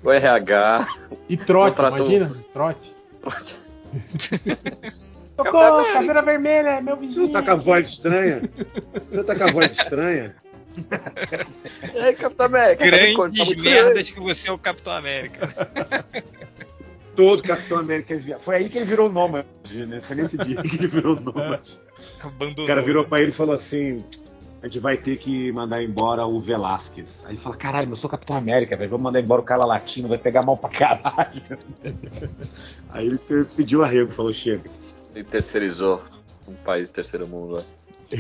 o 0.02 0.10
RH. 0.12 0.86
E 1.28 1.36
trote, 1.36 1.76
Contratou- 1.76 2.10
imagina? 2.10 2.44
Trote. 2.52 2.92
Socorro, 5.36 5.92
caveira 5.92 6.22
vermelha, 6.22 6.80
meu 6.82 6.94
Você 6.96 7.06
vizinho. 7.06 7.26
não 7.26 7.32
tá 7.32 7.42
com 7.42 7.50
a 7.50 7.54
voz 7.54 7.86
estranha? 7.88 8.42
Você 9.10 9.24
tá 9.24 9.34
com 9.34 9.44
a 9.44 9.50
voz 9.50 9.72
estranha? 9.72 10.36
E 11.94 11.98
aí, 11.98 12.14
Capitão 12.14 12.46
América? 12.46 12.84
Grandes 12.84 13.14
tá 13.14 13.44
muito 13.44 13.62
merdas 13.62 14.10
que 14.10 14.20
você 14.20 14.48
é 14.48 14.52
o 14.52 14.58
Capitão 14.58 14.92
América. 14.92 15.48
Todo 17.14 17.42
Capitão 17.42 17.78
América 17.78 18.14
é 18.14 18.16
viado. 18.16 18.40
Foi 18.40 18.56
aí 18.56 18.68
que 18.68 18.78
ele 18.78 18.86
virou 18.86 19.10
nômade, 19.10 19.86
né? 19.86 20.00
Foi 20.00 20.16
nesse 20.16 20.38
dia 20.38 20.62
que 20.62 20.76
ele 20.76 20.86
virou 20.86 21.14
nômade. 21.20 21.78
Abandonou. 22.22 22.64
O 22.64 22.66
cara 22.66 22.80
virou 22.80 23.04
pra 23.04 23.20
ele 23.20 23.30
e 23.30 23.34
falou 23.34 23.54
assim: 23.54 24.02
a 24.62 24.66
gente 24.66 24.78
vai 24.78 24.96
ter 24.96 25.18
que 25.18 25.52
mandar 25.52 25.82
embora 25.82 26.24
o 26.24 26.40
Velasquez. 26.40 27.22
Aí 27.26 27.32
ele 27.32 27.38
fala: 27.38 27.54
caralho, 27.54 27.88
mas 27.88 27.98
eu 27.98 28.00
sou 28.02 28.10
Capitão 28.10 28.36
América, 28.36 28.76
velho. 28.76 28.90
Vamos 28.90 29.04
mandar 29.04 29.20
embora 29.20 29.42
o 29.42 29.44
cara 29.44 29.64
latino, 29.66 30.08
vai 30.08 30.18
pegar 30.18 30.42
mal 30.42 30.56
pra 30.56 30.70
caralho. 30.70 31.42
Aí 32.88 33.06
ele 33.06 33.18
pediu 33.56 33.84
arrego, 33.84 34.12
falou: 34.12 34.32
chega. 34.32 34.70
E 35.14 35.22
terceirizou 35.22 36.02
um 36.48 36.54
país 36.54 36.90
terceiro 36.90 37.26
mundo 37.26 37.54
lá. 37.54 37.62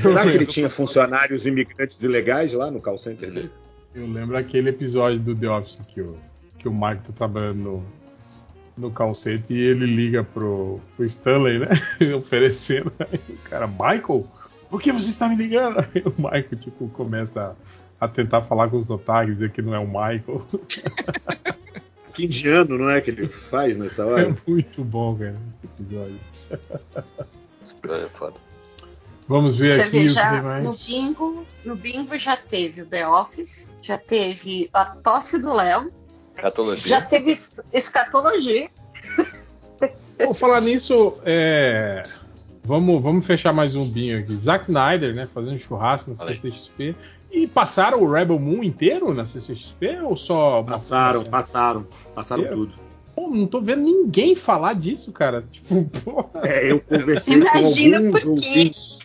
Será 0.00 0.22
que 0.22 0.28
ele 0.28 0.46
tinha 0.46 0.70
funcionários 0.70 1.46
imigrantes 1.46 2.00
ilegais 2.02 2.52
lá 2.52 2.70
no 2.70 2.80
call 2.80 2.98
center 2.98 3.30
dele? 3.30 3.50
Eu 3.94 4.06
lembro 4.06 4.38
aquele 4.38 4.70
episódio 4.70 5.18
do 5.18 5.34
The 5.34 5.48
Office 5.50 5.78
que 5.88 6.00
o, 6.00 6.16
que 6.58 6.68
o 6.68 6.72
Mark 6.72 7.02
tá 7.02 7.12
trabalhando 7.12 7.58
no, 7.58 7.84
no 8.76 8.90
call 8.90 9.14
center 9.14 9.56
e 9.56 9.60
ele 9.60 9.86
liga 9.86 10.24
pro, 10.24 10.80
pro 10.96 11.04
Stanley, 11.04 11.58
né? 11.58 11.68
Oferecendo. 12.16 12.92
Aí 12.98 13.20
o 13.28 13.36
cara, 13.48 13.66
Michael, 13.66 14.26
por 14.70 14.80
que 14.80 14.90
você 14.92 15.10
está 15.10 15.28
me 15.28 15.36
ligando? 15.36 15.80
Aí 15.80 16.02
o 16.04 16.14
Michael, 16.16 16.56
tipo, 16.58 16.88
começa 16.88 17.54
a, 18.00 18.06
a 18.06 18.08
tentar 18.08 18.42
falar 18.42 18.68
com 18.70 18.78
o 18.78 18.84
sotaque, 18.84 19.32
dizer 19.32 19.50
que 19.50 19.60
não 19.60 19.74
é 19.74 19.78
o 19.78 19.86
Michael. 19.86 20.46
Que 22.14 22.26
indiano, 22.26 22.76
não 22.76 22.90
é 22.90 23.00
que 23.00 23.10
ele 23.10 23.26
faz 23.26 23.74
nessa 23.76 24.02
É 24.02 24.04
hora? 24.04 24.36
muito 24.46 24.84
bom, 24.84 25.16
cara, 25.16 25.34
esse 25.64 25.82
episódio. 25.82 26.20
Isso 27.64 27.76
é 27.88 28.08
foda. 28.08 28.34
Vamos 29.32 29.56
ver 29.56 29.74
Você 29.76 29.82
aqui 29.82 29.90
vê, 30.00 30.08
já 30.10 30.60
no 30.60 30.74
bingo, 30.74 31.46
no 31.64 31.74
bingo 31.74 32.18
já 32.18 32.36
teve 32.36 32.82
o 32.82 32.86
The 32.86 33.08
Office, 33.08 33.70
já 33.80 33.96
teve 33.96 34.68
a 34.74 34.84
tosse 34.84 35.38
do 35.38 35.54
Léo, 35.54 35.90
Catologia. 36.34 36.86
já 36.86 37.00
teve 37.00 37.30
es- 37.30 37.62
escatologia. 37.72 38.68
Vou 40.22 40.34
falar 40.34 40.60
nisso, 40.60 41.14
é, 41.24 42.02
Vamos, 42.64 43.02
vamos 43.02 43.26
fechar 43.26 43.52
mais 43.54 43.74
um 43.74 43.84
binho 43.84 44.20
aqui. 44.20 44.36
Zack 44.36 44.64
Snyder, 44.66 45.14
né? 45.14 45.26
Fazendo 45.32 45.58
churrasco 45.58 46.10
na. 46.10 46.16
CCXP. 46.16 46.94
E 47.30 47.46
passaram 47.46 48.02
o 48.02 48.12
Rebel 48.12 48.38
Moon 48.38 48.62
inteiro 48.62 49.12
na 49.14 49.24
CCXP 49.24 49.98
ou 50.02 50.14
só. 50.16 50.62
Passaram, 50.62 51.24
passaram. 51.24 51.86
Passaram 52.14 52.42
Eu- 52.44 52.52
tudo. 52.54 52.74
Pô, 53.16 53.28
não 53.28 53.46
tô 53.46 53.60
vendo 53.60 53.82
ninguém 53.82 54.36
falar 54.36 54.74
disso, 54.74 55.10
cara. 55.10 55.42
Tipo, 55.50 55.84
porra. 56.04 56.46
É, 56.48 56.70
eu 56.70 56.80
conversei 56.80 57.34
Imagina 57.34 57.98
com 57.98 58.06
alguns 58.06 58.20
por 58.22 58.40
quê. 58.40 58.48
ouvintes. 58.48 58.98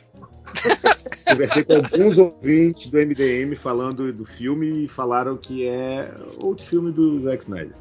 Conversei 1.26 1.64
com 1.64 1.74
alguns 1.76 2.18
ouvintes 2.18 2.88
do 2.88 2.98
MDM 2.98 3.56
falando 3.56 4.12
do 4.14 4.26
filme 4.26 4.86
e 4.86 4.88
falaram 4.88 5.38
que 5.38 5.68
é 5.68 6.10
outro 6.44 6.66
filme 6.66 6.92
do 6.92 7.24
Zack 7.24 7.44
Snyder. 7.44 7.76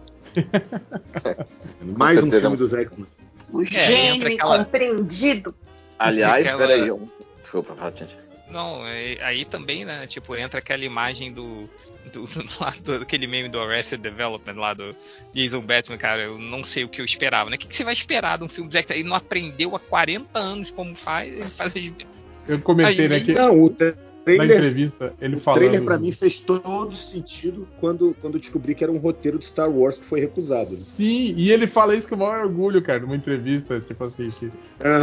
Mais 1.97 2.23
um 2.23 2.29
é 2.29 2.41
filme 2.41 2.57
do 2.57 2.67
Zack 2.67 2.91
Snyder. 2.93 3.07
Um 3.53 3.63
entra 3.63 3.79
gênio 3.79 4.35
aquela- 4.35 4.57
incompreendido. 4.57 5.55
Aliás, 5.99 6.47
Aquela- 6.47 6.67
peraí. 6.67 6.91
um- 6.91 7.09
Desculpa, 7.41 7.75
fala, 7.77 7.95
gente. 7.95 8.17
Não, 8.51 8.87
é- 8.87 9.19
aí 9.23 9.45
também, 9.45 9.85
né? 9.85 10.07
Tipo, 10.07 10.37
entra 10.37 10.59
aquela 10.59 10.85
imagem 10.85 11.33
do. 11.33 11.69
Do, 12.13 12.25
do, 12.25 12.27
do- 12.85 12.99
daquele 13.01 13.27
meme 13.27 13.49
do 13.49 13.59
Arrested 13.61 14.01
Development 14.01 14.55
lá 14.55 14.75
do 14.75 14.95
Jason 15.33 15.61
Batman, 15.61 15.97
cara, 15.97 16.23
eu 16.23 16.39
não 16.39 16.63
sei 16.63 16.85
o 16.85 16.89
que 16.89 17.01
eu 17.01 17.05
esperava, 17.05 17.51
né? 17.51 17.57
O 17.57 17.59
que, 17.59 17.67
que 17.67 17.75
você 17.75 17.83
vai 17.83 17.95
esperar 17.95 18.39
de 18.39 18.45
um 18.45 18.49
filme 18.49 18.69
do 18.69 18.73
Zack 18.73 18.85
Snyder? 18.87 19.01
Ele 19.01 19.09
não 19.09 19.17
aprendeu 19.17 19.75
há 19.75 19.81
40 19.81 20.39
anos 20.39 20.71
como 20.71 20.95
faz, 20.95 21.33
ele 21.37 21.49
faz 21.49 21.75
as... 21.77 21.83
Eu 22.49 22.61
comentei, 22.61 23.09
né, 23.09 23.21
que 23.21 23.33
Não, 23.33 23.65
o 23.65 23.69
na 23.69 23.95
trailer, 24.25 24.57
entrevista, 24.57 25.13
ele 25.21 25.37
o 25.37 25.41
falando. 25.41 25.61
trailer 25.61 25.83
pra 25.85 25.99
mim 25.99 26.11
fez 26.11 26.41
todo 26.41 26.97
sentido 26.97 27.67
quando, 27.79 28.15
quando 28.21 28.35
eu 28.35 28.41
descobri 28.41 28.75
que 28.75 28.83
era 28.83 28.93
um 28.93 28.97
roteiro 28.97 29.39
de 29.39 29.47
Star 29.47 29.71
Wars 29.71 29.99
que 29.99 30.05
foi 30.05 30.19
recusado. 30.21 30.71
né? 30.71 30.77
Sim, 30.79 31.33
e 31.37 31.53
ele 31.53 31.67
fala 31.69 31.95
isso 31.95 32.09
com 32.09 32.17
o 32.17 32.19
maior 32.19 32.45
orgulho, 32.47 32.83
cara, 32.83 33.01
numa 33.01 33.15
entrevista, 33.15 33.79
tipo 33.81 34.03
assim, 34.05 34.29
que 34.29 34.51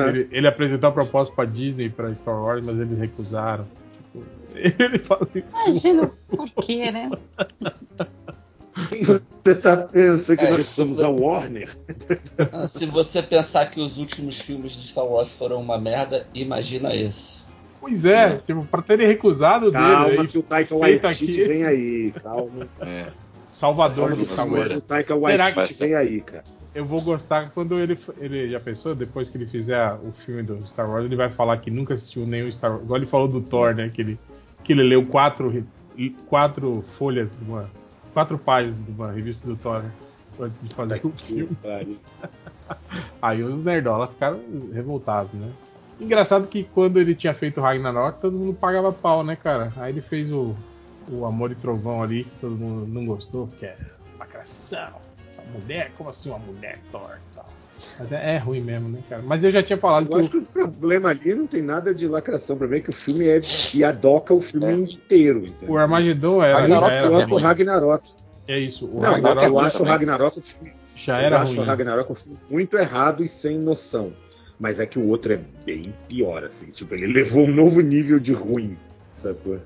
ele, 0.09 0.27
ele 0.29 0.47
apresentou 0.47 0.89
a 0.89 0.91
proposta 0.91 1.33
pra 1.33 1.45
Disney, 1.45 1.89
pra 1.89 2.13
Star 2.15 2.35
Wars, 2.35 2.65
mas 2.65 2.77
eles 2.77 2.97
recusaram. 2.99 3.65
Tipo, 4.11 4.25
ele 4.83 4.99
fala 4.99 5.27
isso. 5.33 5.47
Imagina 5.67 6.11
por 6.27 6.49
quê, 6.65 6.91
né? 6.91 7.09
Quem 8.89 9.03
você 9.03 9.55
tá 9.55 9.77
pensando 9.77 10.37
que 10.37 10.45
É, 10.45 10.51
nós 10.51 10.65
somos 10.67 10.99
a 10.99 11.09
Warner? 11.09 11.77
Ah, 12.51 12.65
Se 12.67 12.85
você 12.85 13.21
pensar 13.21 13.67
que 13.67 13.79
os 13.79 13.97
últimos 13.97 14.41
filmes 14.41 14.71
de 14.71 14.87
Star 14.87 15.05
Wars 15.05 15.33
foram 15.33 15.61
uma 15.61 15.77
merda, 15.77 16.25
imagina 16.33 16.95
esse. 16.95 17.43
Pois 17.79 18.05
é, 18.05 18.37
tipo, 18.37 18.65
pra 18.65 18.81
terem 18.81 19.05
recusado 19.05 19.71
Calma 19.71 20.05
dele, 20.09 20.27
que 20.27 20.37
o 20.37 20.43
Taika 20.43 20.75
Waititi 20.75 21.43
vem 21.43 21.65
aí, 21.65 22.13
calma. 22.23 22.67
É. 22.81 23.07
Salvador 23.51 24.15
do 24.15 24.25
ver. 24.25 24.77
O 24.77 24.81
Taika 24.81 25.13
Será 25.19 25.51
que- 25.51 25.57
Waititi 25.59 25.79
vem 25.83 25.95
aí, 25.95 26.21
cara. 26.21 26.43
Eu 26.73 26.85
vou 26.85 26.99
gostar 27.01 27.51
quando 27.51 27.77
ele, 27.77 27.99
ele. 28.19 28.49
Já 28.49 28.59
pensou? 28.59 28.95
Depois 28.95 29.29
que 29.29 29.37
ele 29.37 29.45
fizer 29.45 29.93
o 30.03 30.11
filme 30.25 30.41
do 30.41 30.65
Star 30.65 30.89
Wars, 30.89 31.05
ele 31.05 31.15
vai 31.15 31.29
falar 31.29 31.57
que 31.57 31.69
nunca 31.69 31.93
assistiu 31.93 32.25
nenhum 32.25 32.51
Star 32.51 32.71
Wars. 32.71 32.83
Igual 32.83 32.97
ele 32.97 33.05
falou 33.05 33.27
do 33.27 33.41
Thor, 33.41 33.75
né? 33.75 33.91
Que 33.93 34.01
ele, 34.01 34.19
que 34.63 34.73
ele 34.73 34.81
leu 34.81 35.05
quatro, 35.05 35.63
quatro 36.27 36.83
folhas 36.97 37.29
de 37.29 37.45
uma. 37.47 37.69
Quatro 38.13 38.37
páginas 38.37 38.77
de 38.85 38.91
uma 38.91 39.11
revista 39.11 39.47
do 39.47 39.55
Thor 39.55 39.83
antes 40.39 40.61
de 40.61 40.73
fazer 40.73 41.01
o 41.03 41.09
filme. 41.11 41.55
Pariu. 41.61 41.97
Aí 43.21 43.43
os 43.43 43.63
nerdola 43.63 44.07
ficaram 44.07 44.39
revoltados, 44.71 45.33
né? 45.33 45.51
Engraçado 45.99 46.47
que 46.47 46.63
quando 46.63 46.99
ele 46.99 47.15
tinha 47.15 47.33
feito 47.33 47.61
Ragnarok, 47.61 48.19
todo 48.19 48.37
mundo 48.37 48.53
pagava 48.53 48.91
pau, 48.91 49.23
né, 49.23 49.35
cara? 49.35 49.71
Aí 49.77 49.91
ele 49.93 50.01
fez 50.01 50.31
o, 50.31 50.55
o 51.09 51.25
Amor 51.25 51.51
e 51.51 51.55
Trovão 51.55 52.01
ali, 52.01 52.23
que 52.23 52.39
todo 52.41 52.55
mundo 52.55 52.87
não 52.87 53.05
gostou, 53.05 53.47
porque 53.47 53.65
é 53.65 53.77
lacração. 54.17 55.01
A 55.37 55.59
mulher, 55.59 55.91
como 55.97 56.09
assim 56.09 56.29
uma 56.29 56.39
mulher 56.39 56.79
Thor? 56.91 57.17
Mas 57.99 58.11
é, 58.11 58.35
é 58.35 58.37
ruim 58.37 58.61
mesmo, 58.61 58.89
né, 58.89 58.99
cara? 59.09 59.21
Mas 59.25 59.43
eu 59.43 59.51
já 59.51 59.61
tinha 59.63 59.77
falado 59.77 60.11
Eu 60.11 60.17
acho 60.17 60.29
que. 60.29 60.39
que 60.41 60.43
o 60.43 60.45
problema 60.45 61.09
ali 61.09 61.33
não 61.35 61.47
tem 61.47 61.61
nada 61.61 61.93
de 61.93 62.07
lacração. 62.07 62.57
Pra 62.57 62.67
mim 62.67 62.77
é 62.77 62.79
que 62.81 62.89
o 62.89 62.93
filme 62.93 63.27
é 63.27 63.39
e 63.73 63.83
adoca 63.83 64.33
o 64.33 64.41
filme 64.41 64.93
inteiro. 64.93 65.41
O, 65.41 65.45
Entendeu? 65.45 65.75
o 65.75 65.77
Armagedon 65.77 66.41
era, 66.43 66.59
Ragnarok 66.61 66.91
era 66.95 67.01
que 67.09 67.15
o 67.15 67.27
ruim. 67.27 67.43
Ragnarok. 67.43 68.09
É 68.47 68.59
isso, 68.59 68.85
o 68.85 68.95
Não, 69.01 69.11
Ragnarok 69.11 69.45
eu 69.47 69.59
acho 69.59 69.83
o. 69.83 69.85
Ragnarok 69.85 70.39
um 70.39 70.41
filme 70.41 70.73
já 70.95 71.19
eu 71.19 71.25
era 71.25 71.41
acho 71.41 71.53
o 71.53 71.55
ruim. 71.57 71.65
Ragnarok 71.67 72.11
um 72.11 72.15
filme 72.15 72.37
muito 72.49 72.77
errado 72.77 73.23
e 73.23 73.27
sem 73.27 73.57
noção. 73.57 74.13
Mas 74.59 74.79
é 74.79 74.85
que 74.85 74.99
o 74.99 75.07
outro 75.07 75.33
é 75.33 75.39
bem 75.65 75.81
pior, 76.07 76.43
assim. 76.43 76.67
Tipo, 76.67 76.93
ele 76.95 77.07
levou 77.07 77.45
um 77.45 77.51
novo 77.53 77.81
nível 77.81 78.19
de 78.19 78.33
ruim, 78.33 78.77
sacou? 79.15 79.59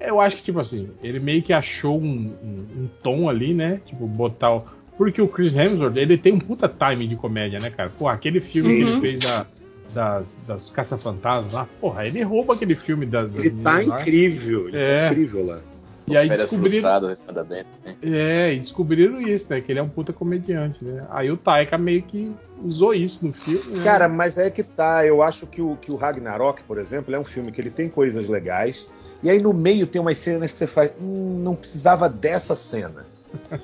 Eu 0.00 0.20
acho 0.20 0.36
que, 0.36 0.44
tipo 0.44 0.60
assim, 0.60 0.88
ele 1.02 1.18
meio 1.18 1.42
que 1.42 1.52
achou 1.52 1.98
um, 1.98 2.32
um- 2.42 2.66
um 2.82 2.88
tom 3.02 3.28
ali, 3.28 3.52
né? 3.52 3.80
Tipo, 3.84 4.06
botar 4.06 4.54
o. 4.54 4.64
Porque 4.98 5.22
o 5.22 5.28
Chris 5.28 5.54
Hemsworth, 5.54 5.96
ele 5.96 6.18
tem 6.18 6.32
um 6.34 6.38
puta 6.40 6.68
timing 6.68 7.08
de 7.08 7.16
comédia, 7.16 7.58
né, 7.60 7.70
cara? 7.70 7.88
Porra, 7.96 8.12
aquele 8.14 8.40
filme 8.40 8.74
que 8.74 8.80
ele 8.82 8.92
Uhum. 8.92 9.00
fez 9.00 9.20
da- 9.20 9.46
das, 9.94 10.38
das 10.46 10.70
Caça-Fantasmas 10.70 11.52
lá, 11.54 11.66
porra, 11.80 12.06
ele 12.06 12.20
rouba 12.22 12.52
aquele 12.54 12.74
filme 12.74 13.06
das. 13.06 13.30
das 13.32 13.44
Ele 13.44 13.62
tá 13.62 13.82
incrível, 13.82 14.68
ele 14.68 14.76
É. 14.76 15.06
tá 15.06 15.12
incrível 15.12 15.46
lá. 15.46 15.60
E 16.06 16.16
aí 16.16 16.28
descobriram. 16.28 17.00
bem. 17.46 17.64
né? 17.84 17.96
É, 18.02 18.54
e 18.54 18.60
descobriram 18.60 19.20
isso, 19.20 19.46
né? 19.50 19.60
Que 19.60 19.70
ele 19.72 19.78
é 19.78 19.82
um 19.82 19.88
puta 19.90 20.10
comediante, 20.12 20.82
né? 20.84 21.06
Aí 21.10 21.30
o 21.30 21.36
Taika 21.36 21.76
meio 21.76 22.02
que 22.02 22.32
usou 22.64 22.94
isso 22.94 23.26
no 23.26 23.32
filme. 23.32 23.76
né? 23.78 23.84
Cara, 23.84 24.08
mas 24.08 24.38
é 24.38 24.50
que 24.50 24.62
tá. 24.62 25.04
Eu 25.06 25.22
acho 25.22 25.46
que 25.46 25.60
o, 25.60 25.76
que 25.76 25.92
o 25.92 25.96
Ragnarok, 25.96 26.62
por 26.62 26.78
exemplo, 26.78 27.14
é 27.14 27.18
um 27.18 27.24
filme 27.24 27.52
que 27.52 27.60
ele 27.60 27.70
tem 27.70 27.88
coisas 27.88 28.26
legais. 28.26 28.86
E 29.22 29.28
aí 29.28 29.40
no 29.42 29.52
meio 29.52 29.86
tem 29.86 30.00
umas 30.00 30.16
cenas 30.16 30.50
que 30.50 30.56
você 30.58 30.66
faz. 30.66 30.90
Hum, 31.00 31.40
não 31.44 31.54
precisava 31.54 32.08
dessa 32.08 32.54
cena. 32.56 33.04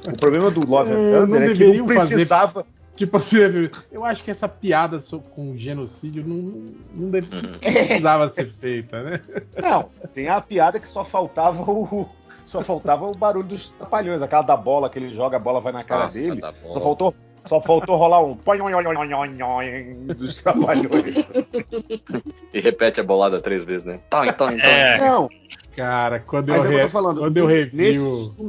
O 0.08 0.18
problema 0.18 0.50
do 0.50 0.66
Love 0.68 0.90
É, 0.90 0.94
and 0.94 1.20
não 1.20 1.26
Thunder 1.26 1.50
é, 1.50 1.54
que 1.54 1.64
não 1.78 1.88
fazer- 1.88 2.14
precisava. 2.16 2.66
Tipo 2.96 3.16
assim, 3.16 3.38
eu 3.90 4.04
acho 4.04 4.22
que 4.22 4.30
essa 4.30 4.48
piada 4.48 4.98
com 5.34 5.56
genocídio 5.56 6.22
não, 6.24 6.62
não, 6.94 7.10
deve- 7.10 7.34
Uhum. 7.34 7.42
não 7.52 7.58
precisava 7.58 8.28
ser 8.28 8.46
feita, 8.52 9.02
né? 9.02 9.20
Não, 9.60 9.88
tem 10.12 10.28
a 10.28 10.40
piada 10.40 10.78
que 10.78 10.86
só 10.88 11.04
faltava 11.04 11.60
o. 11.62 12.08
Só 12.44 12.62
faltava 12.62 13.06
o 13.06 13.12
barulho 13.16 13.48
dos 13.48 13.70
trapalhões, 13.70 14.20
aquela 14.22 14.42
da 14.42 14.56
bola 14.56 14.88
que 14.90 14.98
ele 14.98 15.12
joga, 15.14 15.38
a 15.38 15.40
bola 15.40 15.60
vai 15.60 15.72
na 15.72 15.82
cara 15.82 16.04
Nossa, 16.04 16.18
dele. 16.28 16.40
Só 16.72 16.78
faltou, 16.80 17.14
só 17.46 17.58
faltou 17.60 17.96
rolar 17.96 18.22
um 18.22 18.36
dos 20.14 20.34
trapalhões. 20.36 21.14
E 22.52 22.60
repete 22.60 23.00
a 23.00 23.02
bolada 23.02 23.40
três 23.40 23.64
vezes, 23.64 23.84
né? 23.86 23.98
Tá, 24.10 24.26
então, 24.26 24.52
então. 24.52 24.68
É. 24.70 24.98
Não, 24.98 25.28
Cara, 25.74 26.20
quando 26.20 26.48
mas 26.50 26.64
eu, 26.64 26.70
é 26.70 26.74
eu 26.74 26.76
re- 26.78 26.82
tô 26.84 26.88
falando. 26.90 27.18
quando 27.20 27.36
eu 27.38 27.46
revi 27.46 27.76
nesse 27.76 27.98
o, 27.98 28.44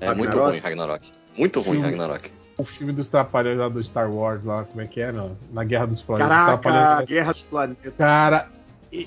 É 0.00 0.14
muito 0.14 0.30
Ragnarok? 0.30 0.50
ruim, 0.50 0.58
Ragnarok. 0.58 1.12
Muito 1.36 1.60
ruim, 1.60 1.80
Filme. 1.80 1.90
Ragnarok. 1.90 2.30
o 2.58 2.64
filme 2.64 2.92
dos 2.92 3.08
Trapalhões 3.08 3.58
lá 3.58 3.68
do 3.68 3.82
Star 3.84 4.10
Wars, 4.14 4.44
lá, 4.44 4.64
como 4.64 4.80
é 4.80 4.86
que 4.86 5.00
é? 5.00 5.12
Na 5.52 5.64
Guerra 5.64 5.86
dos 5.86 6.02
Planetas. 6.02 6.28
Caraca, 6.28 7.04
Guerra 7.04 7.32
dos 7.32 7.42
Planetas. 7.42 7.94
Cara, 7.96 8.48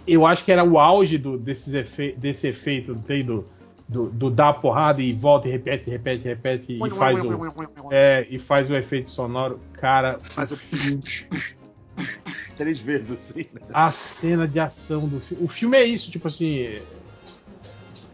eu 0.08 0.26
acho 0.26 0.46
que 0.46 0.52
era 0.52 0.64
o 0.64 0.80
auge 0.80 1.18
do, 1.18 1.38
desses 1.38 1.74
efe, 1.74 2.14
desse 2.18 2.48
efeito, 2.48 2.94
não 2.94 3.02
tem? 3.02 3.24
Do, 3.24 3.46
do, 3.88 4.10
do 4.10 4.30
dar 4.30 4.50
a 4.50 4.54
porrada 4.54 5.02
e 5.02 5.14
volta 5.14 5.48
e 5.48 5.52
repete, 5.52 5.90
repete, 5.90 6.24
repete 6.24 6.80
e 6.84 6.90
faz 6.92 7.22
o, 7.24 7.92
é, 7.92 8.26
e 8.30 8.40
faz 8.40 8.72
o 8.72 8.76
efeito 8.76 9.12
sonoro. 9.12 9.60
Cara, 9.74 10.20
Faz 10.22 10.52
o 10.52 10.58
três 12.56 12.80
vezes 12.80 13.12
assim. 13.12 13.46
né? 13.54 13.62
a 13.74 13.92
cena 13.92 14.48
de 14.48 14.60
ação 14.60 15.08
do 15.08 15.20
filme. 15.20 15.44
O 15.44 15.48
filme 15.48 15.78
é 15.78 15.84
isso, 15.84 16.10
tipo 16.10 16.28
assim. 16.28 16.66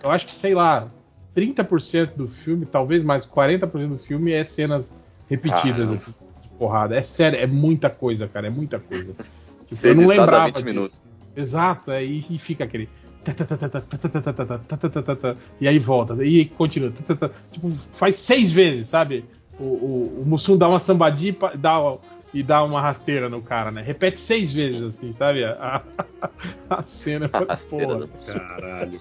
Eu 0.03 0.11
acho 0.11 0.25
que, 0.25 0.31
sei 0.31 0.53
lá, 0.55 0.87
30% 1.35 2.15
do 2.15 2.27
filme, 2.27 2.65
talvez 2.65 3.03
mais 3.03 3.25
40% 3.25 3.87
do 3.89 3.97
filme 3.97 4.31
é 4.31 4.43
cenas 4.43 4.91
repetidas 5.29 5.89
Ah, 5.89 5.93
assim, 5.93 6.11
de 6.11 6.49
porrada. 6.57 6.95
É 6.95 7.03
sério, 7.03 7.39
é 7.39 7.47
muita 7.47 7.89
coisa, 7.89 8.27
cara, 8.27 8.47
é 8.47 8.49
muita 8.49 8.79
coisa. 8.79 9.13
Tipo, 9.69 9.85
eu 9.87 9.95
não 9.95 10.03
a 10.05 10.07
lembrava 10.07 10.45
20 10.47 10.53
disso. 10.55 10.65
minutos. 10.65 11.01
Exato, 11.35 11.91
aí 11.91 12.25
e 12.27 12.39
fica 12.39 12.63
aquele. 12.63 12.89
E 15.61 15.67
aí 15.67 15.77
volta, 15.77 16.25
e 16.25 16.45
continua. 16.45 16.91
Tipo, 17.51 17.69
faz 17.91 18.15
seis 18.15 18.51
vezes, 18.51 18.87
sabe? 18.87 19.25
O, 19.59 19.63
o, 19.63 20.21
o 20.21 20.25
Mussum 20.25 20.57
dá 20.57 20.67
uma 20.67 20.79
sambadinha 20.79 21.35
e 21.53 21.57
dá, 21.57 21.97
e 22.33 22.41
dá 22.41 22.63
uma 22.63 22.81
rasteira 22.81 23.29
no 23.29 23.41
cara, 23.43 23.69
né? 23.71 23.81
Repete 23.83 24.19
seis 24.19 24.51
vezes, 24.53 24.81
assim, 24.81 25.11
sabe? 25.11 25.43
A, 25.43 25.83
a 26.69 26.81
cena 26.81 27.29
A 27.31 27.39
rasteira 27.39 28.07
porra. 28.07 28.09
Caralho. 28.25 28.99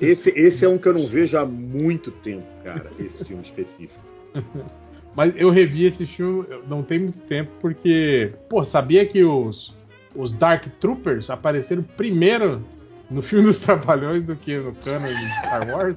Esse, 0.00 0.30
esse 0.30 0.64
é 0.64 0.68
um 0.68 0.78
que 0.78 0.88
eu 0.88 0.94
não 0.94 1.06
vejo 1.06 1.36
há 1.38 1.44
muito 1.44 2.10
tempo, 2.10 2.46
cara, 2.64 2.90
esse 2.98 3.24
filme 3.24 3.42
específico. 3.42 4.00
Mas 5.14 5.32
eu 5.36 5.50
revi 5.50 5.86
esse 5.86 6.06
filme 6.06 6.46
não 6.68 6.82
tem 6.82 7.00
muito 7.00 7.18
tempo, 7.26 7.50
porque, 7.60 8.32
pô, 8.48 8.64
sabia 8.64 9.04
que 9.04 9.24
os, 9.24 9.74
os 10.14 10.32
Dark 10.32 10.66
Troopers 10.78 11.28
apareceram 11.30 11.82
primeiro 11.82 12.62
no 13.10 13.20
filme 13.20 13.46
dos 13.46 13.58
Trapalhões 13.58 14.24
do 14.24 14.36
que 14.36 14.56
no 14.56 14.72
canon 14.76 15.08
de 15.08 15.24
Star 15.38 15.68
Wars? 15.68 15.96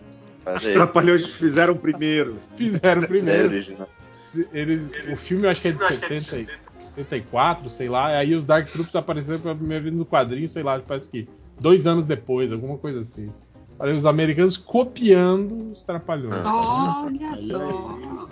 Os 0.56 0.64
Trapalhões 0.64 1.28
fizeram 1.28 1.78
primeiro. 1.78 2.38
Fizeram 2.56 3.04
é 3.04 3.08
primeiro. 3.08 3.50
original. 3.50 3.88
Eles, 4.52 4.92
o 5.12 5.16
filme 5.16 5.46
eu 5.46 5.52
acho 5.52 5.62
que 5.62 5.68
é 5.68 5.72
de 5.72 5.88
70, 5.88 6.42
e- 6.42 6.64
74, 6.96 7.70
sei 7.70 7.88
lá. 7.88 8.08
Aí 8.08 8.36
os 8.36 8.46
Dark 8.46 8.68
Troops 8.68 8.96
apareceram 8.96 9.40
pela 9.40 9.56
primeira 9.56 9.84
vez 9.84 9.96
no 9.96 10.06
quadrinho, 10.06 10.50
sei 10.50 10.64
lá, 10.64 10.80
parece 10.80 11.10
que 11.10 11.28
dois 11.60 11.86
anos 11.86 12.06
depois, 12.06 12.52
alguma 12.52 12.78
coisa 12.78 13.02
assim. 13.02 13.30
Olha, 13.80 13.94
os 13.94 14.06
americanos 14.06 14.56
copiando 14.58 15.72
os 15.74 15.84
Trapalhões. 15.84 16.46
Olha 16.46 17.38
só. 17.38 18.30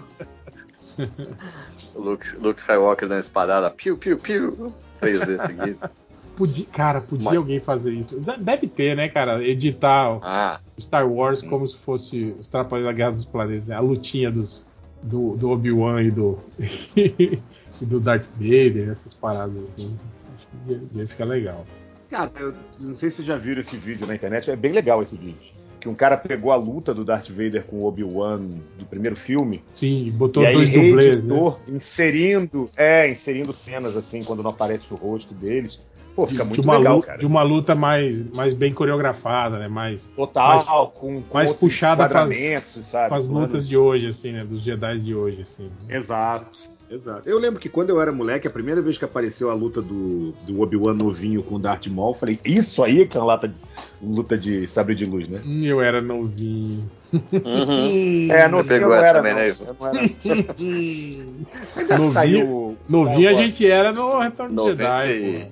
Luke, 1.95 2.35
Luke 2.37 2.59
Skywalker 2.59 3.07
dando 3.07 3.19
espadada. 3.19 3.69
Piu, 3.69 3.97
piu, 3.97 4.17
piu. 4.17 4.73
três 4.99 5.19
vezes 5.23 5.41
seguidas. 5.41 5.89
Podia, 6.35 6.65
cara, 6.67 7.01
podia 7.01 7.25
Mas- 7.29 7.37
alguém 7.37 7.59
fazer 7.59 7.91
isso. 7.91 8.19
De- 8.21 8.37
Deve 8.37 8.67
ter, 8.67 8.95
né, 8.95 9.09
cara? 9.09 9.43
Editar 9.43 10.19
Ah, 10.21 10.59
o 10.77 10.81
Star 10.81 11.07
Wars 11.07 11.41
como 11.41 11.67
se 11.67 11.75
fosse 11.77 12.35
os 12.39 12.47
Trapalhões 12.47 12.85
da 12.87 12.93
Guerra 12.93 13.11
dos 13.11 13.25
Planetas, 13.25 13.67
né? 13.67 13.75
A 13.75 13.79
lutinha 13.79 14.31
dos, 14.31 14.63
do, 15.03 15.35
do 15.37 15.49
Obi-Wan 15.49 16.01
e 16.03 16.11
do, 16.11 16.39
e 16.95 17.39
do 17.85 17.99
Darth 17.99 18.25
Vader, 18.35 18.91
essas 18.91 19.13
paradas 19.13 19.57
assim. 19.73 19.99
Acho 20.35 20.47
que 20.65 20.71
ia, 20.73 20.81
ia 21.01 21.07
ficar 21.07 21.25
legal. 21.25 21.65
Cara, 22.11 22.29
eu 22.39 22.53
não 22.79 22.93
sei 22.93 23.09
se 23.09 23.15
vocês 23.17 23.27
já 23.27 23.37
viram 23.37 23.61
esse 23.61 23.77
vídeo 23.77 24.05
na 24.05 24.13
internet, 24.13 24.51
é 24.51 24.55
bem 24.55 24.73
legal 24.73 25.01
esse 25.01 25.15
vídeo. 25.15 25.49
Que 25.79 25.89
um 25.89 25.95
cara 25.95 26.15
pegou 26.17 26.51
a 26.51 26.55
luta 26.55 26.93
do 26.93 27.03
Darth 27.03 27.29
Vader 27.29 27.63
com 27.63 27.77
o 27.77 27.85
Obi-Wan 27.85 28.41
do 28.77 28.85
primeiro 28.85 29.15
filme 29.15 29.63
Sim, 29.71 30.11
botou 30.13 30.43
e 30.43 30.45
aí 30.47 30.53
dois 30.53 30.69
dublês, 30.71 31.23
né? 31.23 31.55
inserindo, 31.69 32.69
é, 32.77 33.09
inserindo 33.09 33.51
cenas 33.51 33.95
assim 33.97 34.19
quando 34.23 34.43
não 34.43 34.51
aparece 34.51 34.85
o 34.91 34.95
rosto 34.95 35.33
deles. 35.33 35.79
Pô, 36.15 36.27
fica 36.27 36.43
de, 36.43 36.49
muito 36.49 36.61
uma 36.61 36.77
legal, 36.77 36.95
luta, 36.97 37.07
cara. 37.07 37.19
de 37.19 37.25
uma 37.25 37.41
luta 37.41 37.73
mais, 37.73 38.35
mais 38.35 38.53
bem 38.53 38.73
coreografada, 38.73 39.57
né? 39.57 39.69
Mais 39.69 40.03
Total, 40.15 40.55
mais- 40.57 40.93
com, 40.93 41.21
com 41.21 41.33
mais 41.33 41.51
puxada 41.53 42.07
pras- 42.07 42.29
enquadramentos, 42.29 42.85
sabe? 42.85 43.09
com 43.09 43.15
as 43.15 43.27
lutas 43.29 43.67
de 43.67 43.77
hoje, 43.77 44.07
assim, 44.07 44.33
né? 44.33 44.43
Dos 44.43 44.61
Jedi 44.61 44.99
de 44.99 45.15
hoje, 45.15 45.41
assim. 45.43 45.71
Exato, 45.89 46.51
exato. 46.91 47.27
Eu 47.29 47.39
lembro 47.39 47.59
que 47.59 47.69
quando 47.69 47.89
eu 47.89 48.01
era 48.01 48.11
moleque, 48.11 48.47
a 48.47 48.51
primeira 48.51 48.81
vez 48.81 48.97
que 48.97 49.05
apareceu 49.05 49.49
a 49.49 49.53
luta 49.53 49.81
do, 49.81 50.31
do 50.45 50.61
Obi-Wan 50.61 50.93
novinho 50.93 51.41
com 51.43 51.55
o 51.55 51.59
Darth 51.59 51.87
Maul, 51.87 52.11
eu 52.11 52.15
falei, 52.19 52.39
isso 52.45 52.83
aí 52.83 53.07
que 53.07 53.17
é 53.17 53.19
uma 53.19 53.27
lata- 53.27 53.53
luta 54.01 54.37
de 54.37 54.67
sabre 54.67 54.93
de 54.95 55.05
luz, 55.05 55.27
né? 55.27 55.41
Hum, 55.45 55.63
Eu 55.63 55.81
era 55.81 56.01
novinho. 56.01 56.83
uhum. 57.13 58.27
É, 58.31 58.43
Você 58.43 58.47
novinho 58.49 58.63
pegou 58.67 58.87
eu 58.87 58.89
não 58.89 58.95
essa 58.97 59.07
era, 59.07 59.17
também, 59.19 59.33
não. 59.33 59.39
né? 59.41 59.55
Eu 59.59 59.75
não 59.79 59.87
era. 59.87 59.99
Ainda 61.77 61.97
Novinho- 61.97 62.13
saiu 62.13 62.77
Novinho 62.89 63.29
a 63.29 63.33
gente 63.33 63.65
era 63.67 63.91
no 63.91 64.19
Retorno 64.19 64.55
do 64.55 64.61
90 64.69 64.75
Jedi, 65.05 65.13
e- 65.13 65.47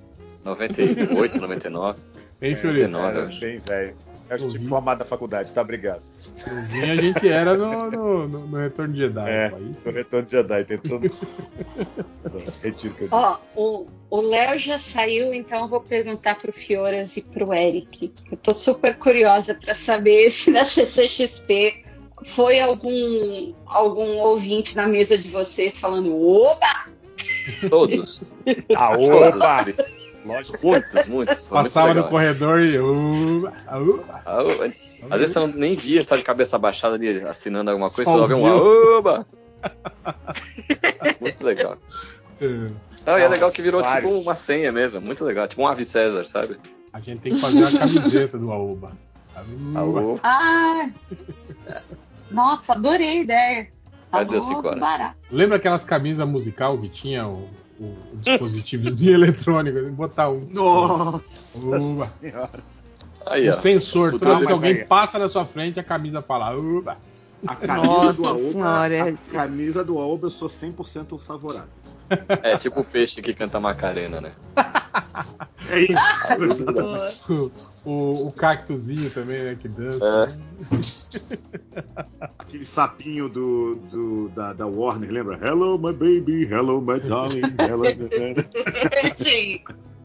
98, 0.45 1.41
99. 1.41 1.99
pô. 2.13 2.19
Hein, 2.41 2.55
Fiorito? 2.55 2.87
99, 2.87 3.13
eu 3.17 3.19
Era 3.21 3.27
acho. 3.29 3.39
bem 3.41 3.59
velho. 3.67 3.93
Eu 4.29 4.35
acho 4.35 4.47
que 4.47 4.65
formado 4.67 4.99
da 4.99 5.05
faculdade, 5.05 5.51
tá? 5.51 5.61
Obrigado. 5.61 6.01
Novinho 6.47 6.91
a 6.91 6.95
gente 6.95 7.27
era 7.27 7.57
no, 7.57 7.89
no, 7.91 8.27
no- 8.27 8.47
no 8.47 8.57
Retorno 8.57 8.93
de 8.93 8.99
Jedi. 8.99 9.29
É, 9.29 9.49
sim. 9.49 9.75
no 9.85 9.91
retorno 9.91 10.25
de 10.25 10.31
Jedi, 10.31 10.63
tem 10.65 10.77
tudo. 10.77 11.09
Retiro 12.63 12.93
o 12.93 12.95
que 12.97 13.03
eu 13.03 13.07
disse. 13.07 13.09
Ó, 13.11 13.37
o, 13.55 13.87
o 14.09 14.21
Léo 14.21 14.57
já 14.59 14.77
saiu, 14.79 15.33
então 15.33 15.61
eu 15.61 15.67
vou 15.67 15.81
perguntar 15.81 16.35
pro 16.37 16.51
Fioras 16.51 17.15
e 17.17 17.21
pro 17.21 17.53
Eric. 17.53 18.11
Eu 18.31 18.37
tô 18.37 18.53
super 18.53 18.95
curiosa 18.97 19.53
para 19.55 19.73
saber 19.73 20.29
se 20.31 20.51
na 20.51 20.65
CCXP 20.65 21.83
foi 22.25 22.59
algum, 22.59 23.53
algum 23.65 24.17
ouvinte 24.19 24.75
na 24.75 24.85
mesa 24.87 25.17
de 25.17 25.29
vocês 25.29 25.77
falando 25.77 26.13
oba! 26.15 26.85
Todos. 27.69 28.31
Ah, 28.75 28.95
Todos. 28.97 29.35
opa! 29.35 29.65
Lógico. 30.25 30.57
Muitos, 30.61 31.05
muitos. 31.07 31.43
Foi 31.43 31.57
muito 31.57 31.71
Passava 31.73 31.93
no 31.93 32.03
corredor 32.09 32.59
e. 32.61 32.77
Uba, 32.79 33.53
uba. 33.71 34.21
Ah, 34.25 34.41
eu- 34.41 34.73
Às 35.09 35.19
vezes 35.19 35.33
você 35.33 35.39
não- 35.39 35.47
nem 35.47 35.75
via, 35.75 36.01
você 36.01 36.07
tá 36.09 36.17
de 36.17 36.23
cabeça 36.23 36.57
baixada 36.57 36.95
ali 36.95 37.21
assinando 37.21 37.71
alguma 37.71 37.89
coisa, 37.89 38.09
Só 38.11 38.17
você 38.17 38.21
só 38.23 38.27
vê 38.27 38.33
um 38.33 38.41
ouviu. 38.43 38.97
oba! 38.97 39.25
Muito 41.21 41.43
legal. 41.45 41.77
É, 42.41 42.45
Não, 43.05 43.17
e 43.17 43.21
é 43.21 43.27
legal 43.27 43.51
que 43.51 43.61
virou 43.61 43.81
Vários. 43.81 44.09
tipo 44.09 44.21
uma 44.21 44.35
senha 44.35 44.71
mesmo, 44.71 45.01
muito 45.01 45.23
legal, 45.25 45.47
tipo 45.47 45.61
um 45.61 45.67
Ave 45.67 45.83
César, 45.85 46.25
sabe? 46.25 46.57
A 46.93 46.99
gente 46.99 47.21
tem 47.21 47.33
que 47.33 47.39
fazer 47.39 47.63
a 47.63 47.79
camiseta 47.79 48.37
do 48.37 48.51
Aoba. 48.51 48.91
Ah, 49.35 49.43
Aoba. 49.79 50.19
Ah! 50.23 50.89
Nossa, 52.31 52.73
adorei 52.73 53.09
a 53.09 53.15
ideia. 53.15 53.67
Cadê 54.11 54.37
o. 54.37 54.41
Lembra 55.31 55.57
aquelas 55.57 55.83
camisas 55.85 56.27
musical 56.27 56.77
que 56.77 56.89
tinha 56.89 57.27
o, 57.27 57.47
o, 57.79 57.83
o 58.13 58.17
dispositivozinho 58.17 59.13
eletrônico? 59.15 59.79
Botar 59.91 60.29
um. 60.29 60.47
Nossa 60.53 61.57
Uba. 61.57 62.11
senhora. 62.21 62.49
Aí, 63.25 63.47
Um 63.49 63.51
ó. 63.51 63.55
sensor. 63.55 64.11
Toda 64.11 64.35
vez 64.35 64.47
que 64.47 64.51
alguém 64.53 64.71
aí- 64.77 64.85
passa 64.85 65.17
na 65.19 65.29
sua 65.29 65.45
frente, 65.45 65.79
a 65.79 65.83
camisa 65.83 66.21
fala. 66.21 66.55
Uba. 66.55 66.97
A 67.47 67.55
camisa 67.55 67.85
Nossa 67.87 68.21
do 68.21 68.27
Aoba, 68.27 68.51
senhora, 68.51 69.03
a 69.05 69.09
esse- 69.09 69.31
camisa 69.31 69.83
do 69.83 69.97
Aoba 69.97 70.27
eu 70.27 70.31
sou 70.31 70.49
100% 70.49 71.17
favorável. 71.19 71.69
É 72.43 72.57
tipo 72.57 72.81
o 72.81 72.83
peixe 72.83 73.21
que 73.21 73.33
canta 73.33 73.59
Macarena, 73.59 74.19
né? 74.21 74.31
É 75.69 75.79
isso. 75.81 77.51
O, 77.85 78.27
o 78.27 78.31
cactuzinho 78.31 79.09
também, 79.11 79.43
né? 79.43 79.55
Que 79.59 79.67
dança. 79.67 80.27
É. 80.27 81.39
Aquele 82.39 82.65
sapinho 82.65 83.29
do, 83.29 83.75
do- 83.75 84.29
da, 84.29 84.53
da 84.53 84.65
Warner, 84.65 85.11
lembra? 85.11 85.37
Hello, 85.41 85.77
my 85.77 85.93
baby, 85.93 86.43
hello, 86.51 86.81
my 86.81 86.99
darling, 86.99 87.53
hello. 87.59 87.85
Sim. 89.13 89.59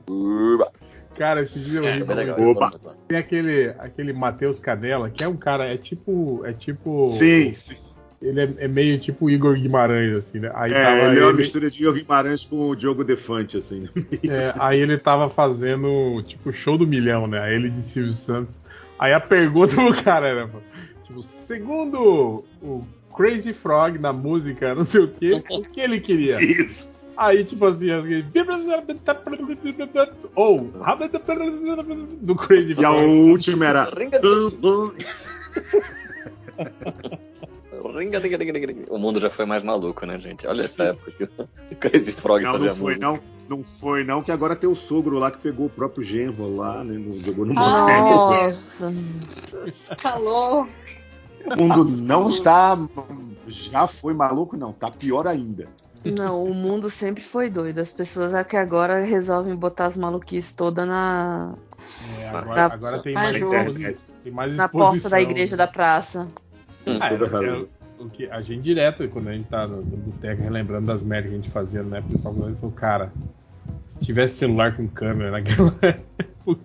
Uba. 0.09 0.71
Cara, 1.17 1.43
esse 1.43 1.59
dia 1.61 1.79
eu 1.79 1.85
É, 1.87 1.97
ri 1.97 2.05
legal. 2.05 2.39
muito. 2.39 2.59
Opa. 2.59 2.73
Tem 3.09 3.19
aquele, 3.19 3.69
aquele 3.79 4.13
Matheus 4.13 4.59
Canela, 4.59 5.09
que 5.11 5.23
é 5.23 5.29
um 5.29 5.37
cara, 5.37 5.65
é 5.73 5.77
tipo. 5.77 6.45
É 6.45 6.53
tipo. 6.53 7.11
sim, 7.13 7.55
sim. 7.55 7.77
Ele 8.25 8.41
é, 8.41 8.55
é 8.65 8.69
meio 8.69 8.99
tipo 8.99 9.29
Igor 9.29 9.55
Guimarães, 9.55 10.13
assim, 10.17 10.39
né? 10.41 10.51
Aí 10.55 10.73
É, 10.73 10.83
tava 10.83 10.97
ele 11.11 11.19
é 11.19 11.23
uma 11.23 11.29
ele- 11.31 11.39
mistura 11.39 11.71
de 11.71 11.79
Diogo 11.79 11.99
Guimarães 11.99 12.45
com 12.45 12.71
o 12.71 12.75
Diogo 12.75 13.05
Defante, 13.05 13.59
assim. 13.59 13.89
É, 14.29 14.55
aí 14.59 14.81
ele 14.81 14.97
tava 14.97 15.29
fazendo, 15.29 16.23
tipo, 16.27 16.53
show 16.53 16.79
do 16.79 16.87
milhão, 16.87 17.27
né? 17.27 17.39
Aí 17.41 17.55
ele 17.55 17.69
de 17.69 17.83
Silvio 17.83 18.13
Santos. 18.15 18.59
Aí 18.99 19.13
a 19.13 19.21
pergunta 19.21 19.77
do 19.83 19.95
cara 20.03 20.27
era, 20.27 20.49
tipo, 21.07 21.23
segundo 21.23 22.43
o 22.63 22.83
Crazy 23.15 23.53
Frog 23.53 23.99
na 23.99 24.13
música, 24.13 24.75
não 24.75 24.85
sei 24.85 25.03
o 25.03 25.09
que, 25.09 25.33
o 25.51 25.63
que 25.63 25.81
ele 25.81 26.01
queria? 26.01 26.43
Isso. 26.43 26.93
Aí, 27.17 27.45
tipo 27.45 27.65
assim, 27.67 27.87
ou 30.35 30.69
do 32.21 32.35
Crazy 32.35 32.73
E 32.77 32.85
a 32.85 32.89
Frog. 32.91 33.05
última 33.07 33.67
era. 33.67 33.89
Ringa, 37.83 38.19
ringa, 38.19 38.37
ringa, 38.37 38.53
ringa, 38.53 38.59
ringa, 38.59 38.73
ringa. 38.73 38.93
O 38.95 38.99
mundo 38.99 39.21
já 39.21 39.31
foi 39.31 39.45
mais 39.45 39.63
maluco, 39.63 40.05
né, 40.07 40.19
gente? 40.19 40.47
Olha 40.47 40.63
essa 40.63 40.85
época 40.85 41.11
que 41.13 41.25
o 41.25 41.77
Crazy 41.77 42.13
Frog 42.13 42.43
Não, 42.43 42.53
fazia 42.53 42.69
não 42.71 42.77
foi, 42.77 42.93
música. 42.95 43.07
não. 43.07 43.35
Não 43.47 43.63
foi, 43.63 44.05
não, 44.05 44.23
que 44.23 44.33
agora 44.33 44.57
tem 44.57 44.69
o 44.71 44.75
sogro 44.75 45.19
lá 45.19 45.31
que 45.31 45.37
pegou 45.39 45.67
o 45.67 45.71
próprio 45.71 46.03
genro 46.03 46.57
lá, 46.57 46.83
né? 46.83 46.95
no- 46.95 47.19
Jogou 47.21 47.45
no 47.45 47.53
mundo. 47.53 47.61
Nossa. 47.61 48.91
Calor. 50.01 50.67
O 51.59 51.63
mundo 51.69 51.85
não 52.03 52.29
está. 52.31 52.79
Já 53.47 53.87
foi 53.87 54.15
maluco, 54.15 54.57
não. 54.57 54.73
Tá 54.73 54.91
pior 54.91 55.27
ainda. 55.27 55.69
Não, 56.19 56.43
o 56.45 56.55
mundo 56.55 56.89
sempre 56.91 57.23
foi 57.23 57.51
doido. 57.51 57.79
As 57.81 57.93
pessoas 57.93 58.33
é 58.35 58.43
que 58.45 58.57
agora 58.57 59.01
resolvem 59.05 59.55
botar 59.55 59.87
as 59.87 59.97
maluquices 59.97 60.53
todas 60.55 60.87
na, 60.87 61.55
É, 62.19 62.29
agora, 62.29 62.55
Na- 62.69 62.75
agora 62.75 63.03
tem 63.03 63.15
na 63.15 63.21
mais 63.21 63.39
tem 64.23 64.33
mais 64.33 64.57
na 64.57 64.69
porta 64.69 65.09
da 65.11 65.21
igreja 65.21 65.57
da 65.57 65.67
praça. 65.67 66.29
Ah, 66.87 67.09
Toda 67.09 67.45
é, 67.45 67.49
é 67.49 67.65
o 67.99 68.09
que 68.11 68.27
a 68.29 68.41
gente 68.43 68.63
direto, 68.63 69.09
quando 69.09 69.29
a 69.29 69.33
gente 69.33 69.49
tá 69.49 69.67
no, 69.67 69.77
no 69.79 69.97
boteco 69.97 70.43
relembrando 70.43 70.87
das 70.87 71.03
merdas 71.03 71.31
que 71.31 71.37
a 71.37 71.41
gente 71.41 71.51
fazia 71.51 71.83
na 71.83 71.99
época 71.99 72.17
de 72.17 72.23
faculdade, 72.23 72.57
falou, 72.61 72.75
cara, 72.75 73.13
se 73.89 74.01
tivesse 74.01 74.37
celular 74.37 74.77
com 74.77 74.87
câmera 74.89 75.31
naquela 75.31 75.69
época. 75.83 76.05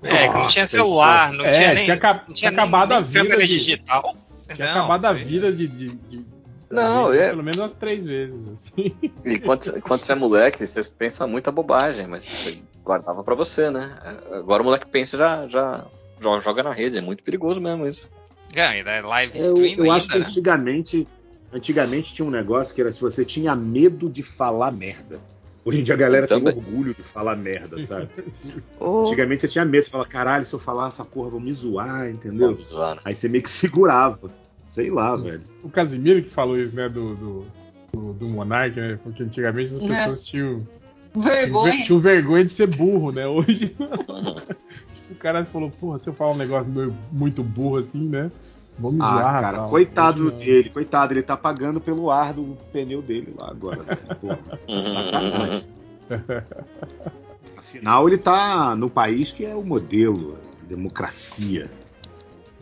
É, 0.03 0.27
que 0.27 0.33
não 0.33 0.47
tinha 0.47 0.67
celular, 0.67 1.31
não 1.31 1.45
é, 1.45 1.51
tinha 1.51 1.73
nem. 1.73 1.85
tinha, 1.85 1.95
não 2.27 2.33
tinha 2.33 2.51
nem- 2.51 2.59
acabado 2.59 2.89
nem 2.89 2.97
a 2.97 3.01
vida. 3.01 3.19
câmera 3.23 3.41
De, 3.41 3.47
digital. 3.47 4.15
tinha 4.53 4.67
Não, 4.67 4.79
acabado 4.79 5.05
a 5.05 5.15
foi- 5.15 5.23
vida 5.23 5.51
de. 5.53 5.67
de- 5.67 5.87
de- 5.89 6.25
Não, 6.69 7.13
é- 7.13 7.29
Pelo 7.29 7.43
menos 7.43 7.59
umas 7.59 7.75
três 7.75 8.03
vezes. 8.03 8.45
Assim. 8.49 8.93
E 9.23 9.39
quando, 9.39 9.81
quando 9.81 10.01
você 10.01 10.11
é 10.11 10.15
moleque, 10.15 10.67
você 10.67 10.83
pensa 10.83 11.25
muita 11.25 11.51
bobagem, 11.51 12.07
mas 12.07 12.25
você 12.25 12.59
guardava 12.83 13.23
pra 13.23 13.35
você, 13.35 13.69
né? 13.69 13.95
Agora 14.33 14.61
o 14.61 14.65
moleque 14.65 14.85
pensa 14.87 15.15
e 15.15 15.19
já, 15.19 15.47
já 15.47 15.85
joga 16.19 16.61
na 16.63 16.73
rede. 16.73 16.97
É 16.97 17.01
muito 17.01 17.23
perigoso 17.23 17.61
mesmo 17.61 17.87
isso. 17.87 18.09
É, 18.55 18.61
ainda 18.65 18.91
é 18.91 19.01
live 19.01 19.37
Eu, 19.37 19.53
stream 19.63 19.85
eu 19.85 19.91
acho 19.91 20.07
que 20.07 20.13
ainda, 20.13 20.25
né? 20.25 20.29
antigamente, 20.31 21.07
antigamente 21.53 22.13
tinha 22.13 22.27
um 22.27 22.31
negócio 22.31 22.73
que 22.73 22.81
era 22.81 22.91
se 22.91 22.99
você 23.01 23.23
tinha 23.25 23.55
medo 23.55 24.09
de 24.09 24.23
falar 24.23 24.71
merda. 24.71 25.19
Hoje 25.65 25.81
em 25.81 25.83
dia 25.83 25.93
a 25.93 25.97
galera 25.97 26.25
tem 26.25 26.37
orgulho 26.37 26.95
de 26.95 27.03
falar 27.03 27.35
merda, 27.35 27.79
sabe? 27.85 28.07
Ô, 28.79 29.03
Antigamente 29.05 29.41
você 29.41 29.47
tinha 29.49 29.65
medo, 29.65 29.83
você 29.83 29.89
falava, 29.91 30.09
caralho, 30.09 30.45
se 30.45 30.53
eu 30.53 30.59
falar 30.59 30.87
essa 30.87 31.03
porra, 31.05 31.29
vão 31.29 31.39
me 31.39 31.53
zoar, 31.53 32.09
entendeu? 32.09 32.51
Vamos 32.51 32.67
zoar, 32.67 32.95
né? 32.95 33.01
Aí 33.05 33.13
você 33.13 33.27
meio 33.29 33.43
que 33.43 33.49
segurava. 33.49 34.31
Sei 34.69 34.89
lá, 34.89 35.15
velho. 35.15 35.41
O 35.63 35.69
Casimiro 35.69 36.23
que 36.23 36.29
falou 36.29 36.55
isso, 36.55 36.75
né, 36.75 36.87
do, 36.87 37.15
do, 37.15 37.45
do, 37.91 38.13
do 38.13 38.29
Monark, 38.29 38.79
né? 38.79 38.97
Porque 39.03 39.21
antigamente 39.23 39.75
as 39.75 39.81
É. 39.83 39.87
pessoas 39.87 40.23
tinham, 40.23 40.65
tinham, 41.13 41.23
Vergonha. 41.23 41.83
tinham 41.83 41.99
vergonha 41.99 42.45
de 42.45 42.53
ser 42.53 42.67
burro, 42.67 43.11
né? 43.11 43.27
Hoje. 43.27 43.75
o 45.09 45.15
cara 45.15 45.45
falou, 45.45 45.69
porra, 45.69 45.99
se 45.99 46.09
eu 46.09 46.13
falar 46.13 46.31
um 46.31 46.37
negócio 46.37 46.71
muito 47.11 47.43
burro 47.43 47.77
assim, 47.77 48.07
né? 48.07 48.31
Me 48.77 48.97
Ah, 49.01 49.07
zoar, 49.21 49.41
cara, 49.41 49.57
tal. 49.57 49.69
coitado 49.69 50.31
dele, 50.31 50.69
coitado, 50.69 51.13
ele 51.13 51.21
tá 51.21 51.35
pagando 51.35 51.81
pelo 51.81 52.09
ar 52.09 52.31
do 52.33 52.57
pneu 52.71 53.01
dele 53.01 53.33
lá 53.37 53.49
agora. 53.49 53.83
velho. 53.83 53.99
Porra, 54.21 54.59
sacanagem. 54.69 55.63
Afinal, 57.57 58.07
ele 58.07 58.17
tá 58.17 58.75
no 58.75 58.89
país 58.89 59.31
que 59.31 59.45
é 59.45 59.53
o 59.53 59.63
modelo, 59.63 60.37
democracia. 60.63 61.69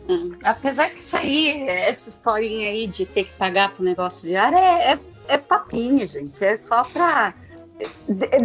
Hum, 0.10 0.32
Apesar 0.44 0.90
que 0.90 1.00
isso 1.00 1.16
aí, 1.16 1.62
essa 1.68 2.10
historinha 2.10 2.70
aí 2.70 2.88
de 2.88 3.06
ter 3.06 3.26
que 3.26 3.34
pagar 3.38 3.74
pro 3.74 3.84
negócio 3.84 4.28
de 4.28 4.36
ar 4.36 4.54
é, 4.54 4.94
é, 4.94 5.00
é 5.28 5.38
papinho, 5.38 6.06
gente. 6.08 6.44
É 6.44 6.58
só 6.58 6.82
pra, 6.82 7.34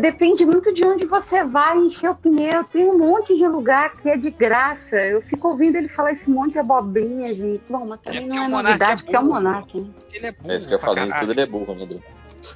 depende 0.01 0.45
muito 0.45 0.73
de 0.73 0.85
onde 0.85 1.07
você 1.07 1.45
vai 1.45 1.79
encher 1.79 2.11
o 2.11 2.15
pneu. 2.15 2.65
Tem 2.65 2.85
um 2.85 2.99
monte 2.99 3.37
de 3.37 3.47
lugar 3.47 3.97
que 3.97 4.09
é 4.09 4.17
de 4.17 4.31
graça. 4.31 4.97
Eu 4.97 5.23
fico 5.23 5.49
ouvindo 5.49 5.77
ele 5.77 5.89
falar 5.89 6.13
esse 6.13 6.29
monte 6.29 6.53
de 6.53 6.59
abobrinha, 6.59 7.35
gente. 7.35 7.63
Bom, 7.69 7.87
mas 7.87 8.01
também 8.01 8.25
É 8.25 8.27
não 8.27 8.45
é 8.45 8.49
novidade, 8.49 9.01
é 9.01 9.05
porque 9.05 9.17
é 9.17 9.21
o. 9.21 9.25
Monark, 9.25 9.81
né? 9.81 9.91
Ele 10.13 10.27
é 10.27 10.33
burro. 10.33 10.53
É 10.53 10.57
isso 10.57 10.69
que 10.69 10.75
eu 10.75 10.79
falei, 10.79 11.07
caralho. 11.07 11.21
tudo 11.21 11.33
ele 11.33 11.41
é 11.41 11.47
burro, 11.47 11.75
meu 11.75 11.87
Deus. 11.87 12.03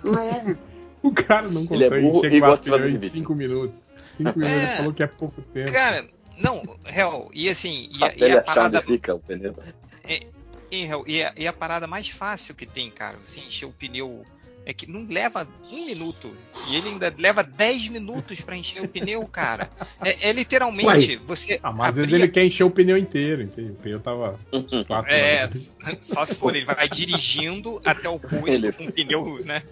Não 0.05 0.19
é? 0.19 0.57
O 1.03 1.13
cara 1.13 1.49
não 1.49 1.63
Ele 1.71 1.85
é 1.85 1.89
consegue 1.89 2.07
burro 2.07 2.19
encher 2.19 2.33
e 2.33 2.41
4 2.41 2.51
gosta 2.51 2.65
de 2.65 2.71
fazer 2.71 2.89
em 2.91 2.99
vídeo. 2.99 3.17
5 3.19 3.35
minutos. 3.35 3.81
5 4.03 4.39
minutos, 4.39 4.63
ele 4.63 4.77
falou 4.77 4.93
que 4.93 5.03
é 5.03 5.07
pouco 5.07 5.43
tempo. 5.43 5.73
Cara, 5.73 6.07
não, 6.39 6.63
real, 6.85 7.31
e 7.33 7.49
assim, 7.49 7.89
e, 7.93 8.05
Até 8.05 8.29
e 8.29 8.33
a 8.33 8.43
parada. 8.43 8.83
fica 8.83 9.15
o 9.15 9.21
pneu. 9.21 9.55
E, 10.71 10.85
real, 10.85 11.05
e, 11.07 11.23
a, 11.23 11.33
e 11.37 11.47
a 11.47 11.53
parada 11.53 11.87
mais 11.87 12.09
fácil 12.09 12.55
que 12.55 12.67
tem, 12.67 12.91
cara, 12.91 13.17
você 13.23 13.41
encher 13.41 13.67
o 13.67 13.73
pneu. 13.73 14.25
É 14.69 14.75
que 14.75 14.91
não 14.91 15.07
leva 15.09 15.47
um 15.71 15.87
minuto. 15.87 16.37
E 16.69 16.75
ele 16.75 16.89
ainda 16.89 17.15
leva 17.17 17.45
10 17.45 17.87
minutos 17.87 18.41
pra 18.41 18.57
encher 18.57 18.83
o 18.83 18.89
pneu, 18.89 19.25
cara. 19.29 19.71
É, 20.05 20.29
é 20.29 20.33
literalmente 20.33 21.17
você. 21.19 21.61
Ah, 21.63 21.71
mas 21.73 21.97
abrir 21.97 22.13
ele 22.15 22.27
quer 22.27 22.45
encher 22.45 22.65
o 22.65 22.71
pneu 22.71 22.99
inteiro, 22.99 23.43
entende? 23.43 23.71
O 23.71 23.75
pneu 23.77 24.01
tava 24.01 24.37
quatro 24.89 25.13
É, 25.15 25.49
só 26.03 26.27
se 26.27 26.35
for, 26.35 26.57
ele 26.57 26.65
vai 26.65 26.89
dirigindo 26.89 27.81
até 27.85 28.09
o 28.09 28.19
posto 28.19 28.49
Ele- 28.49 28.73
com 28.73 28.87
o 28.87 28.93
pneu, 28.93 29.41
né? 29.45 29.63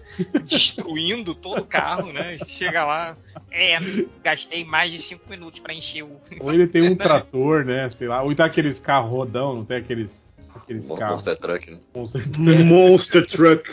Destruindo 0.45 1.35
todo 1.35 1.59
o 1.59 1.65
carro, 1.65 2.13
né? 2.13 2.37
Chega 2.47 2.85
lá, 2.85 3.17
é, 3.51 3.77
gastei 4.23 4.63
mais 4.63 4.93
de 4.93 4.99
5 4.99 5.29
minutos 5.29 5.59
pra 5.59 5.73
encher 5.73 6.03
o. 6.03 6.21
Ou 6.39 6.53
ele 6.53 6.67
tem 6.67 6.83
um 6.83 6.95
trator, 6.95 7.65
né? 7.65 7.89
Sei 7.89 8.07
lá. 8.07 8.23
Ou 8.23 8.31
então 8.31 8.45
aqueles 8.45 8.79
carros 8.79 9.11
rodão, 9.11 9.55
não 9.55 9.65
tem 9.65 9.75
aqueles, 9.75 10.25
aqueles 10.55 10.87
Bom, 10.87 10.95
carros. 10.95 11.15
Monster 11.15 11.37
Truck, 11.37 11.71
né? 11.71 11.79
Monster 11.93 12.39
Monster 12.39 13.27
Truck. 13.27 13.69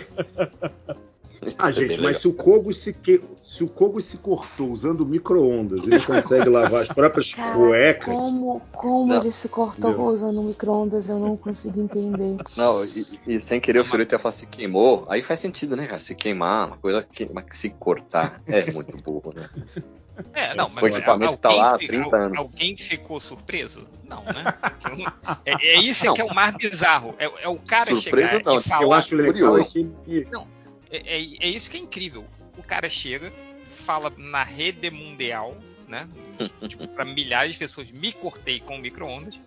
Ah, 1.59 1.71
Isso 1.71 1.79
é 1.81 1.83
gente, 1.83 1.97
bem 1.97 2.05
mas 2.05 2.19
se 2.19 2.29
o 2.29 2.33
Kogos 2.33 2.79
se, 2.79 2.93
que... 2.93 3.21
se, 3.45 3.65
o 3.65 3.69
Kogos 3.69 4.05
se 4.05 4.17
cortou 4.17 4.71
usando 4.71 5.05
micro-ondas 5.05 5.85
e 5.85 5.89
não 5.91 6.01
consegue 6.01 6.49
lavar 6.51 6.83
as 6.83 6.89
próprias 6.89 7.35
Cara, 7.35 7.57
cuecas. 7.57 8.15
como, 8.15 8.61
como 8.73 9.07
Não. 9.13 9.21
ele 9.21 9.33
se 9.33 9.49
cortou 9.49 9.91
Entendeu? 9.91 10.07
usando 10.09 10.43
micro-ondas, 10.43 11.09
eu 11.09 11.19
não 11.19 11.37
consigo 11.37 11.81
entender. 11.81 12.37
Não, 12.57 12.85
e, 12.85 13.35
e 13.35 13.41
sem 13.41 13.61
querer 13.61 13.81
o 13.81 13.85
Fiorito 13.85 14.15
ia 14.15 14.19
falar 14.21 14.33
se 14.33 14.47
queimou, 14.47 15.05
aí 15.09 15.21
faz 15.21 15.41
sentido, 15.41 15.75
né, 15.77 15.87
cara? 15.87 15.99
Se 15.99 16.15
queimar, 16.15 16.69
uma 16.69 16.77
coisa 16.79 17.03
que 17.03 17.29
mas 17.33 17.45
que 17.45 17.57
se 17.57 17.71
cortar 17.71 18.41
é 18.47 18.71
muito 18.71 18.97
burro, 19.03 19.33
né? 19.35 19.49
É, 20.35 20.55
não, 20.55 20.67
O 20.67 20.73
mas 20.75 20.95
equipamento 20.95 21.39
tá 21.39 21.51
lá 21.51 21.75
há 21.75 21.79
fi- 21.79 21.87
30 21.87 22.15
anos. 22.17 22.39
Alguém 22.39 22.77
ficou 22.77 23.19
surpreso? 23.19 23.83
Não, 24.05 24.23
né? 24.25 24.45
Então, 24.79 25.13
é, 25.47 25.53
é 25.69 25.81
isso 25.81 26.13
que 26.13 26.21
é 26.21 26.25
o 26.25 26.35
mais 26.35 26.55
bizarro. 26.55 27.15
É, 27.19 27.25
é 27.45 27.49
o 27.49 27.57
cara 27.57 27.87
Surpreso 27.97 28.29
chegar 28.33 28.45
não, 28.53 28.59
e 28.59 28.63
falar. 28.63 28.83
Eu 28.83 28.93
acho 28.93 29.17
legal 29.17 29.33
curioso. 29.33 29.63
é 29.63 29.65
que 29.65 29.79
ele- 30.11 30.29
É, 30.93 30.99
é- 30.99 31.37
é 31.41 31.49
isso 31.49 31.71
que 31.71 31.77
é 31.77 31.81
incrível. 31.81 32.25
O 32.57 32.63
cara 32.63 32.89
chega, 32.89 33.33
fala 33.67 34.13
na 34.17 34.45
rede 34.45 34.91
mundial, 34.91 35.57
né? 35.89 36.07
tipo, 36.69 36.87
pra 36.89 37.05
milhares 37.05 37.55
de 37.55 37.59
pessoas, 37.59 37.91
me 37.91 38.13
cortei 38.13 38.61
com 38.61 38.77
micro-ondas. 38.79 39.41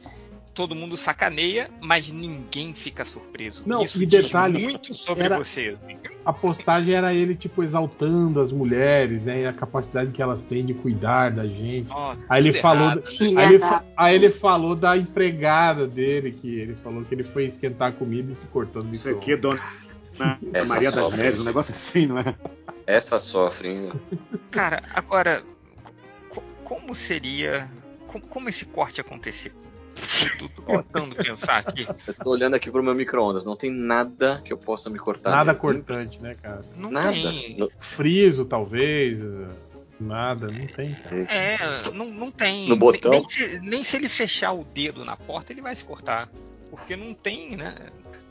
Todo 0.54 0.74
mundo 0.74 0.96
sacaneia, 0.96 1.70
mas 1.82 2.10
ninguém 2.10 2.74
fica 2.74 3.04
surpreso. 3.04 3.64
Não, 3.66 3.84
isso 3.84 4.02
e 4.02 4.06
diz 4.06 4.24
detalhe, 4.28 4.58
muito 4.64 4.93
sobre 4.93 5.26
era- 5.26 5.38
você. 5.38 5.74
assim. 5.78 5.98
A 6.24 6.32
postagem 6.32 6.93
era 6.93 7.14
ele, 7.14 7.36
tipo, 7.36 7.62
exaltando 7.62 8.39
as 8.39 8.54
mulheres, 8.54 9.22
né? 9.24 9.41
E 9.41 9.46
a 9.46 9.52
capacidade 9.52 10.12
que 10.12 10.22
elas 10.22 10.43
têm 10.43 10.66
de 10.66 10.74
cuidar 10.74 11.32
da 11.32 11.46
gente. 11.46 11.89
Nossa, 11.89 12.26
Aí 12.30 12.41
ele 12.41 12.54
falou, 12.54 12.86
errado. 12.86 13.06
Filha 13.06 13.39
aí 13.41 13.48
ele, 13.50 13.58
da- 13.60 13.68
fa- 13.68 13.86
aí 13.98 14.16
ele 14.16 14.30
falou 14.32 14.76
da 14.78 14.96
empregada 14.98 15.86
dele, 15.86 16.32
que 16.32 16.48
ele 16.58 16.76
falou 16.76 17.04
que 17.04 17.14
ele 17.14 17.26
foi 17.26 17.46
esquentar 17.46 17.89
a 17.89 17.91
comida 17.91 18.32
e 18.32 18.36
se 18.36 18.48
cortou 18.48 18.82
no 18.82 18.91
Isso 18.93 19.08
micro 19.10 19.22
aqui 19.22 19.34
é 19.34 19.38
Dona 20.18 20.39
Essa 20.53 20.74
Maria 20.74 20.91
das 20.91 20.93
sofre. 21.03 21.22
Neves, 21.24 21.41
um 21.41 21.43
negócio 21.45 21.74
assim, 21.74 22.07
não 22.07 22.20
é? 22.20 22.36
Essa 22.88 23.18
sofre, 23.18 23.70
hein? 23.70 23.91
Cara, 24.51 24.82
agora, 24.93 25.43
co- 26.30 26.43
como 26.63 26.95
seria. 26.95 27.70
co- 28.07 28.20
Como 28.22 28.49
esse 28.49 28.66
corte 28.66 29.01
aconteceu? 29.01 29.51
Eu 29.95 30.38
tô 30.66 30.84
tentando 30.84 31.16
pensar 31.16 31.59
aqui. 31.66 31.88
Eu 32.07 32.13
tô 32.13 32.30
olhando 32.32 32.53
aqui 32.55 32.70
pro 32.70 32.84
meu 32.84 32.93
micro-ondas, 32.93 33.45
não 33.45 33.55
tem 33.55 33.72
nada 33.72 34.41
que 34.43 34.51
eu 34.51 34.57
possa 34.57 34.89
me 34.89 34.99
cortar. 34.99 35.32
Nada 35.32 35.51
nele. 35.53 35.59
cortante, 35.59 36.22
né, 36.22 36.36
cara? 36.36 36.61
Não 36.76 36.91
Nada. 36.91 37.11
tem. 37.13 37.70
Friso, 37.80 38.43
talvez. 38.45 39.20
Nada, 39.97 40.47
não 40.47 40.68
tem, 40.68 40.93
cara. 40.95 41.16
É, 41.32 41.57
não, 41.93 42.07
não 42.07 42.30
tem. 42.30 42.68
No 42.68 42.76
botão? 42.76 43.09
Nem, 43.11 43.22
nem 43.22 43.30
se, 43.30 43.59
nem 43.61 43.84
se 43.86 43.95
ele 43.95 44.09
fechar 44.09 44.51
o 44.51 44.66
dedo 44.66 45.05
na 45.05 45.16
porta, 45.16 45.53
ele 45.53 45.61
vai 45.61 45.74
se 45.74 45.86
cortar. 45.86 46.30
Porque 46.70 46.97
não 46.97 47.13
tem, 47.13 47.55
né? 47.55 47.74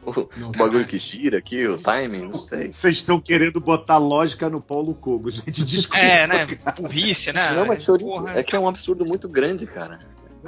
O, 0.07 0.29
Não 0.39 0.49
o 0.49 0.53
bagulho 0.53 0.87
que 0.87 0.99
gira 0.99 1.39
aqui, 1.39 1.67
o 1.67 1.79
timing, 1.79 2.27
não 2.29 2.37
sei. 2.37 2.73
Vocês 2.73 2.97
estão 2.97 3.21
querendo 3.21 3.61
botar 3.61 3.99
lógica 3.99 4.49
no 4.51 4.61
Paulo 4.61 4.95
Kogo, 4.95 5.31
gente. 5.31 5.65
Desculpa. 5.65 5.99
É, 6.03 6.27
né? 6.27 6.47
Burrice, 6.81 7.33
né? 7.33 7.53
Não, 7.53 7.67
mas 7.67 7.85
Porra, 7.85 8.39
é 8.39 8.43
que 8.43 8.55
é 8.55 8.59
um 8.59 8.69
absurdo 8.69 9.05
muito 9.07 9.29
grande, 9.29 9.67
cara. 9.67 10.01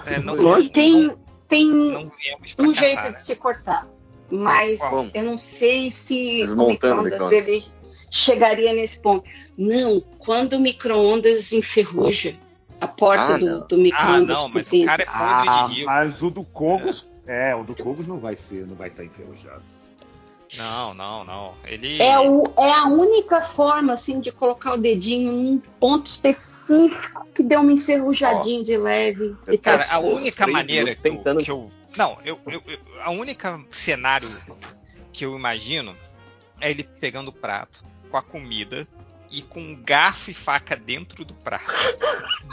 é, 0.04 0.18
não, 0.20 0.34
lógico. 0.34 0.74
Tem, 0.74 1.10
tem 1.48 1.66
não 1.68 2.02
um 2.02 2.72
caçar, 2.72 2.74
jeito 2.74 3.02
né? 3.02 3.12
de 3.12 3.22
se 3.22 3.36
cortar. 3.36 3.88
Mas 4.30 4.80
Como? 4.80 5.10
eu 5.14 5.22
não 5.24 5.38
sei 5.38 5.90
se 5.90 6.38
o 6.38 6.46
Desmontando 6.46 7.00
o 7.00 7.04
micro-ondas 7.04 7.30
dele 7.30 7.64
chegaria 8.10 8.72
nesse 8.72 8.98
ponto. 8.98 9.24
Não, 9.56 10.00
quando 10.18 10.54
o 10.54 10.60
micro-ondas 10.60 11.52
enferruja 11.52 12.34
a 12.80 12.88
porta 12.88 13.34
Ah, 13.34 13.38
do, 13.38 13.46
não. 13.46 13.66
do 13.66 13.74
Ah, 13.74 13.78
micro-ondas 13.78 14.36
não, 14.38 14.46
por 14.50 14.54
mas 14.56 14.66
o 14.66 14.70
dentro. 14.70 14.86
cara 14.86 15.02
é 15.02 15.06
Ah, 15.08 15.66
de 15.68 15.74
rico. 15.74 15.86
mas 15.86 16.22
o 16.22 16.30
do 16.30 16.44
Kogos. 16.44 17.05
É, 17.26 17.54
o 17.54 17.64
do 17.64 17.74
Kogos 17.74 18.06
não 18.06 18.18
vai 18.18 18.36
ser, 18.36 18.66
não 18.66 18.76
vai 18.76 18.88
estar 18.88 19.04
enferrujado. 19.04 19.62
Não, 20.56 20.94
não, 20.94 21.24
não. 21.24 21.52
Ele. 21.64 22.00
É, 22.00 22.18
o, 22.20 22.42
é 22.56 22.72
a 22.72 22.84
única 22.86 23.40
forma, 23.42 23.92
assim, 23.92 24.20
de 24.20 24.30
colocar 24.30 24.74
o 24.74 24.76
dedinho 24.78 25.32
num 25.32 25.58
ponto 25.80 26.06
específico 26.06 27.26
que 27.34 27.42
deu 27.42 27.60
uma 27.60 27.72
enferrujadinha 27.72 28.62
de 28.62 28.76
leve. 28.76 29.36
E 29.48 29.58
tá 29.58 29.76
Cara, 29.78 29.82
a 29.92 29.96
escuro. 29.96 30.16
única 30.16 30.46
maneira 30.46 30.94
que 30.94 30.98
eu, 30.98 31.02
tentando- 31.02 31.42
que 31.42 31.50
eu- 31.50 31.70
Não, 31.96 32.16
eu, 32.24 32.38
eu- 32.46 32.62
eu- 32.66 32.78
a 33.02 33.10
única 33.10 33.60
cenário 33.72 34.30
que 35.12 35.24
eu 35.26 35.36
imagino 35.36 35.96
é 36.60 36.70
ele 36.70 36.84
pegando 36.84 37.28
o 37.28 37.32
prato 37.32 37.82
com 38.10 38.16
a 38.16 38.22
comida 38.22 38.86
e 39.30 39.42
com 39.42 39.74
garfo 39.82 40.30
e 40.30 40.34
faca 40.34 40.76
dentro 40.76 41.24
do 41.24 41.34
prato. 41.34 41.64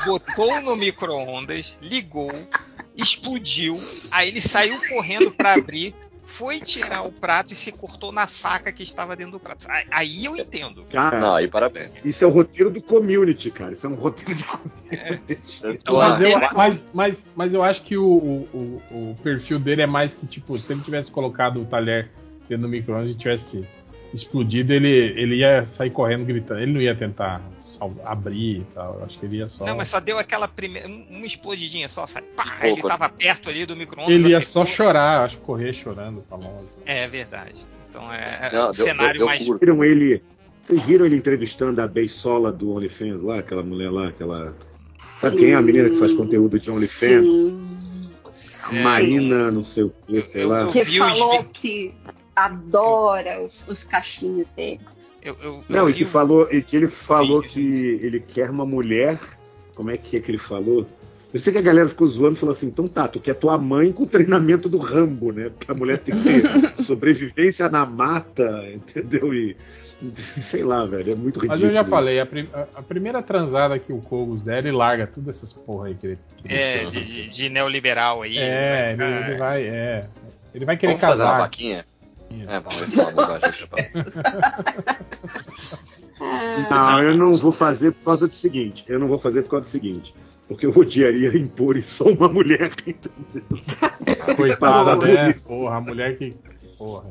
Botou 0.06 0.60
no 0.62 0.76
micro-ondas, 0.76 1.78
ligou, 1.80 2.32
explodiu, 2.96 3.80
aí 4.12 4.28
ele 4.30 4.42
saiu 4.42 4.80
correndo 4.90 5.32
pra 5.32 5.54
abrir. 5.54 5.94
Foi 6.26 6.60
tirar 6.60 7.04
o 7.04 7.12
prato 7.12 7.52
e 7.54 7.56
se 7.56 7.72
cortou 7.72 8.12
na 8.12 8.26
faca 8.26 8.72
que 8.72 8.82
estava 8.82 9.16
dentro 9.16 9.34
do 9.34 9.40
prato. 9.42 9.68
Aí- 9.92 10.24
eu 10.26 10.36
entendo. 10.36 10.84
Cara, 10.86 11.20
Não, 11.20 11.36
aí 11.36 11.48
parabéns. 11.48 12.04
isso 12.04 12.24
é 12.24 12.28
o 12.28 12.32
roteiro 12.32 12.72
do 12.72 12.82
community, 12.82 13.52
cara. 13.52 13.74
Isso 13.74 13.86
é 13.86 13.90
um 13.90 13.94
roteiro 13.96 14.34
de 14.34 14.44
community. 14.46 15.62
Tô 15.84 15.98
Mas 15.98 16.22
eu, 16.22 16.40
mas, 16.56 16.92
mas, 16.94 17.28
mas 17.36 17.54
eu 17.54 17.62
acho 17.62 17.84
que 17.84 17.98
o, 17.98 18.06
o, 18.08 18.82
o- 18.92 19.12
o 19.12 19.16
perfil 19.22 19.60
dele 19.60 19.82
é 19.84 19.86
mais 19.88 20.14
que, 20.16 20.26
tipo, 20.26 20.58
se 20.58 20.72
ele 20.74 20.82
tivesse 20.82 21.12
colocado 21.12 21.62
o 21.62 21.66
talher 21.66 22.10
dentro 22.48 22.64
do 22.64 22.70
micro-ondas 22.70 23.12
e 23.12 23.16
tivesse 23.16 23.68
explodido, 24.14 24.72
ele, 24.74 24.90
ele 24.90 25.36
ia 25.38 25.66
sair 25.66 25.90
correndo 25.90 26.26
gritando. 26.26 26.62
Ele 26.62 26.72
não 26.74 26.82
ia 26.82 26.94
tentar 26.96 27.42
sal- 27.62 27.94
abrir 28.06 28.58
e 28.60 28.66
tal. 28.74 29.00
Eu 29.00 29.06
acho 29.06 29.20
que 29.20 29.26
ele 29.26 29.38
ia 29.38 29.50
só. 29.50 29.66
Não, 29.66 29.76
mas 29.76 29.88
só 29.88 30.00
deu 30.00 30.18
aquela 30.20 30.48
primeira. 30.48 30.88
um- 30.88 31.06
Uma 31.10 31.26
explodidinha 31.26 31.88
só, 31.90 32.06
sabe? 32.06 32.28
Pá, 32.36 32.58
Um 32.62 32.66
ele 32.66 32.74
pouco. 32.82 32.88
tava 32.90 33.10
perto 33.10 33.50
ali 33.50 33.66
do 33.66 33.76
micro-ondas. 33.76 34.14
Ele 34.14 34.30
ia 34.30 34.42
só 34.44 34.66
chorar, 34.66 35.26
acho, 35.26 35.38
correr 35.40 35.74
chorando 35.74 36.22
pra 36.28 36.38
longe. 36.38 36.68
É 36.86 37.08
verdade. 37.08 37.62
Então 37.90 38.12
é 38.14 38.50
Não, 38.54 38.70
o 38.70 38.72
deu- 38.72 38.86
cenário 38.86 39.20
deu- 39.20 39.20
deu 39.20 39.26
mais. 39.28 39.46
curto. 39.46 39.60
Viram 39.60 39.84
ele. 39.84 40.22
Vocês 40.62 40.82
viram 40.84 41.06
ele 41.06 41.16
entrevistando 41.18 41.82
a 41.82 41.88
Beisola 41.88 42.52
do 42.52 42.72
OnlyFans 42.72 43.22
lá, 43.22 43.40
aquela 43.40 43.62
mulher 43.64 43.92
lá, 43.92 44.08
aquela. 44.08 44.56
Sabe 45.20 45.38
quem 45.38 45.52
é 45.52 45.56
a 45.56 45.62
menina 45.62 45.90
que 45.90 45.98
faz 45.98 46.14
conteúdo 46.14 46.58
de 46.60 46.70
OnlyFans? 46.72 47.34
Sim. 48.32 48.78
É, 48.78 48.82
Marina, 48.82 49.52
não 49.52 49.64
sei 49.64 49.84
o 49.84 49.94
que, 50.08 50.22
sei 50.22 50.46
lá. 50.46 50.66
Que 50.66 50.84
falou 50.86 51.44
que 51.44 51.94
adora 52.36 53.42
os, 53.42 53.68
os 53.68 53.84
cachinhos 53.84 54.52
dele. 54.52 54.80
Eu, 55.22 55.36
eu- 55.42 55.54
eu 55.54 55.64
Não, 55.70 55.90
e 55.90 55.94
que 55.94 56.06
falou, 56.06 56.48
e 56.52 56.62
que 56.62 56.76
ele 56.76 56.88
falou 56.88 57.42
Vídeo. 57.42 57.54
que 57.54 58.00
ele 58.06 58.20
quer 58.20 58.50
uma 58.50 58.66
mulher. 58.66 59.20
Como 59.76 59.90
é 59.90 59.98
que 59.98 60.18
é 60.18 60.20
que 60.20 60.30
ele 60.30 60.38
falou? 60.38 60.86
Eu 61.34 61.40
sei 61.40 61.52
que 61.52 61.58
a 61.58 61.64
galera 61.64 61.90
ficou 61.90 62.08
zoando 62.08 62.36
e 62.36 62.40
falou 62.40 62.54
assim: 62.54 62.68
então 62.68 62.88
tá, 62.88 63.08
tu 63.08 63.20
quer 63.20 63.34
tua 63.34 63.58
mãe 63.58 63.92
com 63.92 64.04
o 64.04 64.08
treinamento 64.08 64.70
do 64.70 64.78
Rambo, 64.78 65.32
né? 65.32 65.50
Porque 65.50 65.72
a 65.72 65.74
mulher 65.74 66.00
tem 66.00 66.14
que 66.16 66.24
ter 66.24 66.44
sobrevivência 66.84 67.68
na 67.70 67.86
mata, 67.86 68.64
entendeu? 68.72 69.34
E 69.34 69.56
sei 70.16 70.62
lá, 70.64 70.86
velho, 70.86 71.14
é 71.14 71.16
muito 71.16 71.38
ridículo. 71.40 71.48
Mas 71.48 71.62
eu 71.64 71.72
já 71.74 71.86
falei, 71.86 72.20
a, 72.20 72.26
pri- 72.26 72.50
a- 72.76 72.82
primeira 72.84 73.24
transada 73.24 73.80
que 73.80 73.92
o 73.94 74.00
Kogos 74.00 74.44
der, 74.44 74.60
ele 74.66 74.76
larga 74.76 75.08
todas 75.08 75.38
essas 75.38 75.54
porra 75.54 75.88
aí 75.88 75.96
que 75.96 76.08
ele. 76.08 76.20
que 76.38 76.48
ele 76.54 76.54
É, 76.62 76.86
de, 76.86 77.26
de- 77.30 77.50
neoliberal 77.50 78.22
aí. 78.22 78.38
É, 78.38 78.90
ele, 78.92 78.98
vai 78.98 79.08
ficar- 79.14 79.30
ele 79.30 79.38
vai, 79.40 79.64
é. 79.66 80.08
Ele 80.54 80.66
vai 80.66 80.78
querer 80.78 80.92
Vamos 80.92 81.02
fazer 81.08 81.24
uma 81.24 81.32
casar. 81.32 81.42
vaquinha? 81.44 81.86
É, 82.48 82.60
vamos 82.60 82.76
ver 82.76 82.88
falar 82.88 83.10
uma 83.10 83.26
bobagem. 83.26 83.68
Não, 86.70 87.04
eu 87.04 87.18
não 87.18 87.34
vou 87.34 87.52
fazer 87.52 87.92
por 87.92 88.06
causa 88.06 88.28
do 88.28 88.36
seguinte. 88.36 88.86
Eu 88.88 89.00
não 89.00 89.08
vou 89.08 89.18
fazer 89.18 89.44
por 89.44 89.52
causa 89.52 89.64
do 89.64 89.72
seguinte. 89.72 90.14
Porque 90.48 90.66
eu 90.66 90.72
odiaria 90.76 91.36
impor 91.38 91.78
isso 91.78 92.08
a 92.08 92.12
uma 92.12 92.28
mulher. 92.30 92.72
entendeu? 92.86 94.36
Coitada, 94.36 94.96
né? 94.98 95.34
Porra, 95.34 95.78
a 95.78 95.82
mulher 95.82 96.18
que. 96.18 96.36
Porra. 96.78 97.06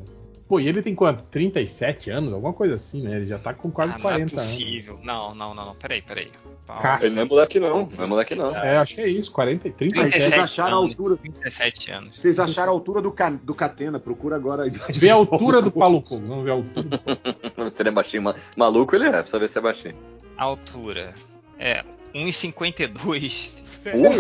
Pô, 0.53 0.61
e 0.61 0.69
ele 0.69 0.83
tem 0.83 0.95
quanto? 0.95 1.25
37 1.31 2.11
anos? 2.11 2.31
Alguma 2.31 2.53
coisa 2.53 2.75
assim, 2.75 3.01
né? 3.01 3.17
Ele 3.17 3.27
já 3.27 3.39
tá 3.39 3.55
com 3.55 3.71
quase 3.71 3.95
Ah, 3.97 3.99
40 3.99 4.05
não 4.05 4.13
é 4.19 4.23
anos. 4.23 4.33
possível. 4.53 5.01
Não, 5.03 5.35
não, 5.35 5.55
não, 5.55 5.65
não. 5.65 5.75
Peraí, 5.75 6.03
peraí. 6.03 6.31
Cássio. 6.67 7.07
Ele 7.07 7.15
não 7.15 7.23
é 7.23 7.25
moleque, 7.25 7.59
não. 7.59 7.89
Não 7.97 8.05
é 8.05 8.07
moleque, 8.07 8.35
não. 8.35 8.55
É, 8.55 8.77
acho 8.77 8.95
que 8.97 9.01
é 9.01 9.09
isso, 9.09 9.33
40, 9.33 9.67
e 9.69 9.73
37. 9.73 9.97
Mas 10.05 10.13
vocês 10.13 10.25
37 10.31 10.45
acharam 10.61 10.77
a 10.77 10.81
anos. 10.81 10.91
altura. 10.91 11.17
37 11.17 11.91
anos. 11.91 12.17
Vocês 12.19 12.39
acharam 12.39 12.71
a 12.71 12.75
altura 12.75 13.01
do, 13.01 13.11
Ca- 13.11 13.31
do 13.31 13.55
Catena? 13.55 13.99
Procura 13.99 14.37
agora. 14.37 14.71
Vê 14.91 15.09
a 15.09 15.15
altura 15.15 15.63
do 15.63 15.71
Fogo. 15.71 16.05
Vamos 16.21 16.45
ver 16.45 16.51
a 16.51 16.55
altura 16.55 17.01
Se 17.73 17.81
ele 17.83 17.89
é 17.89 17.93
baixinho, 17.93 18.23
ma- 18.25 18.35
maluco, 18.55 18.95
ele 18.95 19.07
é. 19.07 19.13
Precisa 19.13 19.39
ver 19.39 19.49
se 19.49 19.57
é 19.57 19.61
baixinho. 19.63 19.95
Altura. 20.37 21.15
É, 21.59 21.83
1,52. 22.15 23.62
Meu 23.85 24.11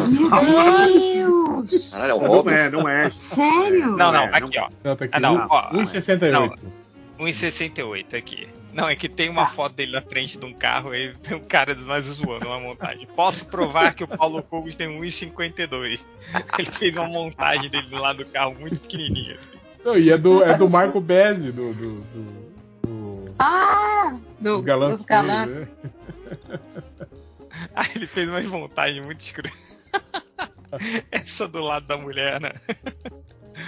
Deus! 1.62 1.88
Caralho, 1.90 2.12
é 2.12 2.20
Não 2.20 2.28
Hobbit. 2.28 2.54
é, 2.56 2.70
não 2.70 2.88
é. 2.88 3.10
Sério? 3.10 3.96
Não, 3.96 4.10
não, 4.12 4.24
é, 4.24 4.30
aqui, 4.32 4.58
ó. 4.58 4.68
Não, 4.82 4.96
tá 4.96 5.04
aqui. 5.04 5.14
Ah, 5.14 5.20
não, 5.20 5.36
um- 5.36 5.46
ó, 5.48 5.70
1,68. 5.72 6.54
1,68 7.18 8.16
aqui. 8.16 8.48
Não, 8.72 8.88
é 8.88 8.96
que 8.96 9.06
tem 9.08 9.28
uma 9.28 9.46
foto 9.46 9.74
dele 9.74 9.92
na 9.92 10.00
frente 10.00 10.38
de 10.38 10.46
um 10.46 10.52
carro 10.54 10.90
aí 10.92 11.12
tem 11.22 11.36
um 11.36 11.40
cara 11.44 11.74
mais 11.86 12.06
zoando 12.06 12.46
uma 12.46 12.58
montagem. 12.58 13.06
Posso 13.14 13.46
provar 13.46 13.94
que 13.94 14.02
o 14.02 14.08
Paulo 14.08 14.42
Cogos 14.42 14.74
tem 14.74 14.88
1,52. 14.88 16.04
Ele 16.58 16.70
fez 16.70 16.96
uma 16.96 17.06
montagem 17.06 17.68
dele 17.70 17.86
do 17.88 17.96
lado 17.98 18.24
do 18.24 18.26
carro 18.30 18.56
muito 18.58 18.80
pequenininha. 18.80 19.36
Assim. 19.36 19.52
Não, 19.84 19.96
e 19.96 20.10
é 20.10 20.16
do, 20.16 20.42
é 20.42 20.56
do 20.56 20.70
Marco 20.70 21.00
Bezzi, 21.02 21.52
do, 21.52 21.74
do, 21.74 21.94
do, 22.00 22.30
do- 22.82 23.34
Ah! 23.38 24.16
Do, 24.40 24.54
dos 24.56 24.64
galãs. 24.64 24.90
dos 24.92 25.02
galãs. 25.02 25.60
Né? 25.60 25.68
Aí 27.74 27.88
ele 27.96 28.06
fez 28.06 28.28
umas 28.28 28.46
montagens 28.46 29.04
muito 29.04 29.20
escrotas. 29.20 29.58
Essa 31.10 31.46
do 31.48 31.60
lado 31.62 31.86
da 31.86 31.96
mulher, 31.98 32.40
né? 32.40 32.52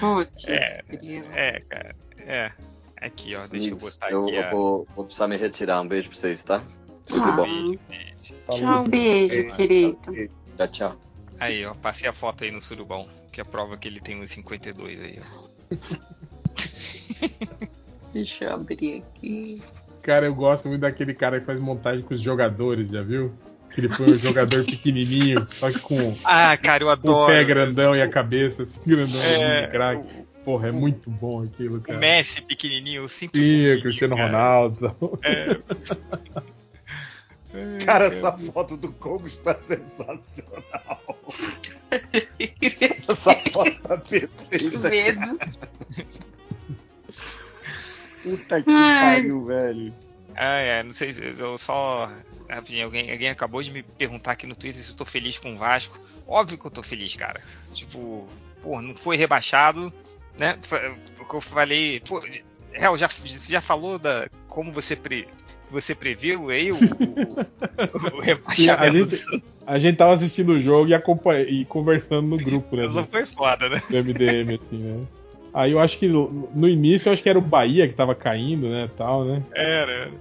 Putz, 0.01 0.45
É. 0.49 0.83
É, 1.35 1.61
cara. 1.61 1.97
É. 2.19 2.53
Aqui, 2.97 3.35
ó. 3.37 3.47
Deixa 3.47 3.69
eu 3.69 3.73
Amigos, 3.75 3.95
botar 3.95 4.11
eu, 4.11 4.25
aqui. 4.25 4.35
eu 4.37 4.43
ó. 4.45 4.51
vou, 4.51 4.89
vou 4.97 5.05
precisar 5.05 5.29
me 5.29 5.37
retirar. 5.37 5.81
Um 5.83 5.89
beijo 5.89 6.09
pra 6.09 6.19
vocês, 6.19 6.43
tá? 6.43 6.65
Tudo 7.07 7.23
Ah. 7.23 7.33
bom. 7.33 7.75
Tchau, 8.51 8.85
beijo, 8.89 9.55
querido. 9.57 9.99
Tchau, 10.57 10.69
tchau. 10.69 10.97
Aí, 11.39 11.67
ó. 11.67 11.75
Passei 11.75 12.09
a 12.09 12.13
foto 12.13 12.45
aí 12.45 12.51
no 12.51 12.61
surubão. 12.63 13.07
Que 13.31 13.41
é 13.41 13.43
a 13.43 13.45
prova 13.45 13.77
que 13.77 13.87
ele 13.89 14.01
tem 14.01 14.19
1,52 14.23 15.03
aí, 15.03 15.21
ó. 15.21 15.77
Deixa 18.13 18.45
eu 18.45 18.55
abrir 18.55 19.03
aqui. 19.03 19.61
Cara, 20.01 20.27
eu 20.27 20.35
gosto 20.35 20.69
muito 20.69 20.83
daquele 20.83 21.13
cara 21.15 21.41
que 21.41 21.47
faz 21.47 21.59
montagem 21.59 22.03
com 22.05 22.15
os 22.15 22.21
jogadores, 22.21 22.91
já 22.91 23.03
viu? 23.03 23.35
Que 23.75 23.81
ele 23.81 23.89
põe 23.89 24.11
um 24.11 24.19
jogador 24.19 24.65
pequenininho, 24.67 25.43
só 25.53 25.71
que 25.71 25.79
com, 25.81 26.17
Ah, 26.25 26.57
cara, 26.57 26.85
eu 26.85 26.87
com 26.87 26.93
adoro. 26.93 27.25
o 27.25 27.27
pé 27.27 27.43
grandão 27.45 27.95
e 27.97 28.01
a 28.03 28.09
cabeça 28.09 28.63
assim, 28.63 28.81
grandão. 28.87 29.21
É, 29.21 29.63
de 29.63 29.69
craque. 29.73 30.25
Porra, 30.45 30.69
é 30.69 30.73
muito 30.73 31.11
bom 31.11 31.43
aquilo, 31.43 31.79
O 31.79 31.81
cara. 31.81 31.99
Messi 31.99 32.43
pequenininho, 32.43 33.03
eu 33.03 33.09
sempre. 33.09 33.41
Sim, 33.41 33.73
o 33.79 33.83
Cristiano 33.83 34.15
cara. 34.17 34.29
Ronaldo. 34.29 35.19
É. 35.23 35.59
Cara, 37.87 38.07
essa 38.07 38.33
foto 38.33 38.77
do 38.77 38.91
Kogo 38.93 39.29
está 39.29 39.55
sensacional. 39.55 41.01
essa 43.09 43.35
foto 43.53 43.81
tá 43.83 43.97
Que 43.99 44.19
perfeita. 44.19 44.89
medo. 44.89 45.39
Puta 48.23 48.63
que 48.63 48.71
Ai. 48.71 49.17
pariu, 49.21 49.45
velho. 49.45 49.95
Ah, 50.35 50.59
é, 50.59 50.83
não 50.83 50.93
sei 50.95 51.13
se 51.13 51.23
eu 51.39 51.57
só. 51.57 52.11
Alguém, 52.49 52.83
alguém 52.83 53.29
acabou 53.29 53.63
de 53.63 53.71
me 53.71 53.83
perguntar 53.83 54.33
aqui 54.33 54.47
no 54.47 54.55
Twitter 54.57 54.83
se 54.83 54.91
eu 54.91 54.97
tô 54.97 55.05
feliz 55.05 55.39
com 55.39 55.55
o 55.55 55.57
Vasco. 55.57 55.99
Óbvio 56.27 56.59
que 56.59 56.67
eu 56.67 56.71
tô 56.71 56.83
feliz, 56.83 57.15
cara. 57.17 57.41
Tipo, 57.73 58.29
pô, 58.63 58.81
não 58.81 58.95
foi 58.95 59.17
rebaixado, 59.17 59.93
né? 60.39 60.59
Foi- 60.63 60.91
O 61.21 61.25
que 61.25 61.35
eu 61.35 61.41
falei. 61.41 62.01
Pô, 62.01 62.23
Real, 62.73 62.99
já, 62.99 63.07
você 63.07 63.53
já 63.53 63.61
falou 63.61 63.99
da. 63.99 64.29
Como 64.49 64.73
você, 64.73 64.97
pre, 64.97 65.29
você 65.71 65.95
previu 65.95 66.51
aí 66.51 66.73
o, 66.73 66.77
o, 66.77 68.17
o 68.17 68.21
rebaixamento 68.21 68.83
A 68.83 68.91
gente-? 68.91 69.45
A 69.67 69.79
gente 69.79 69.97
tava 69.97 70.13
assistindo 70.13 70.51
o 70.53 70.61
jogo 70.61 70.91
e, 70.91 71.61
e 71.61 71.65
conversando 71.65 72.29
no 72.29 72.37
grupo, 72.37 72.77
né? 72.77 72.89
Só 72.91 73.05
foi 73.05 73.25
foda, 73.25 73.69
né? 73.69 73.81
do 73.89 73.97
MDM, 73.97 74.59
assim, 74.61 74.77
né? 74.77 75.07
Aí 75.55 75.73
eu 75.73 75.79
acho 75.79 75.99
que 75.99 76.09
no, 76.09 76.51
no 76.53 76.69
início 76.69 77.09
eu 77.09 77.13
acho 77.13 77.23
que 77.23 77.29
era 77.29 77.39
o 77.39 77.43
Bahia 77.43 77.89
que 77.89 77.95
tava 77.95 78.15
caindo, 78.15 78.69
né? 78.69 78.91
Tal, 78.99 79.25
né? 79.25 79.43
Era, 79.53 79.93
era. 79.93 80.13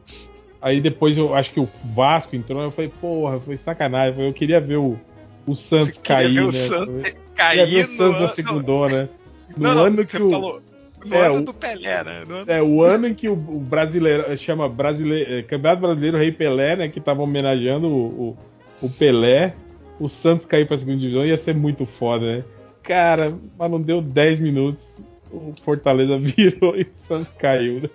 Aí 0.64 0.80
depois 0.80 1.18
eu 1.18 1.36
acho 1.36 1.52
que 1.52 1.60
o 1.60 1.68
Vasco 1.94 2.36
entrou, 2.36 2.62
eu 2.64 2.72
falei, 2.72 2.90
porra, 3.02 3.40
foi 3.40 3.58
sacanagem. 3.58 4.26
Eu 4.26 4.34
queria 4.34 4.60
ver 4.62 4.78
o, 4.78 4.98
o 5.46 5.54
Santos 5.54 5.98
cair, 5.98 6.30
ver 6.34 6.42
né? 6.42 6.48
o 6.48 6.52
Santos 6.52 7.02
cair 7.36 7.58
queria 7.60 7.66
ver 7.66 7.78
o 7.80 7.82
no 7.92 7.98
Santos 7.98 8.20
na 8.20 8.26
ano- 8.26 8.34
segundona, 8.34 9.04
né? 9.04 9.10
No 9.58 9.64
Não, 9.68 9.76
não, 9.76 9.84
ano 9.84 9.96
você 9.98 10.18
que 10.18 10.24
o, 10.24 10.30
falou. 10.30 10.62
No 11.06 11.16
É, 11.16 11.26
ano 11.28 11.36
o- 11.36 11.42
do 11.42 11.54
Pelé, 11.54 12.04
né? 12.06 12.24
No 12.26 12.36
ano- 12.38 12.46
é, 12.52 12.64
o 12.64 12.82
ano 12.82 13.08
em 13.10 13.14
que 13.14 13.30
o, 13.30 13.36
brasileiro 13.36 14.38
chama 14.38 14.70
brasileiro, 14.70 15.34
é, 15.34 15.44
Campeonato 15.44 15.82
Brasileiro 15.82 16.18
Rei 16.18 16.32
Pelé, 16.32 16.78
né? 16.78 16.88
Que 16.88 17.02
tava 17.02 17.22
homenageando 17.22 17.88
o, 17.88 18.38
o, 18.82 18.86
o 18.86 18.90
Pelé. 18.90 19.54
O 20.00 20.08
Santos 20.08 20.46
caiu 20.48 20.66
pra 20.66 20.78
segunda 20.78 20.98
divisão, 20.98 21.26
ia 21.26 21.38
ser 21.38 21.54
muito 21.54 21.86
foda, 21.86 22.38
né? 22.38 22.44
Cara, 22.82 23.34
mas 23.60 23.70
não 23.70 23.82
deu 23.82 24.02
10 24.02 24.40
minutos. 24.40 25.02
O 25.30 25.54
Fortaleza 25.64 26.18
virou 26.20 26.76
e 26.78 26.84
o 26.84 26.88
Santos 26.96 27.34
caiu. 27.38 27.82
Né? 27.82 27.90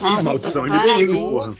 Ah, 0.00 0.22
maldição 0.22 0.64
de 0.64 0.70
domingo, 0.76 1.30
porra. 1.30 1.54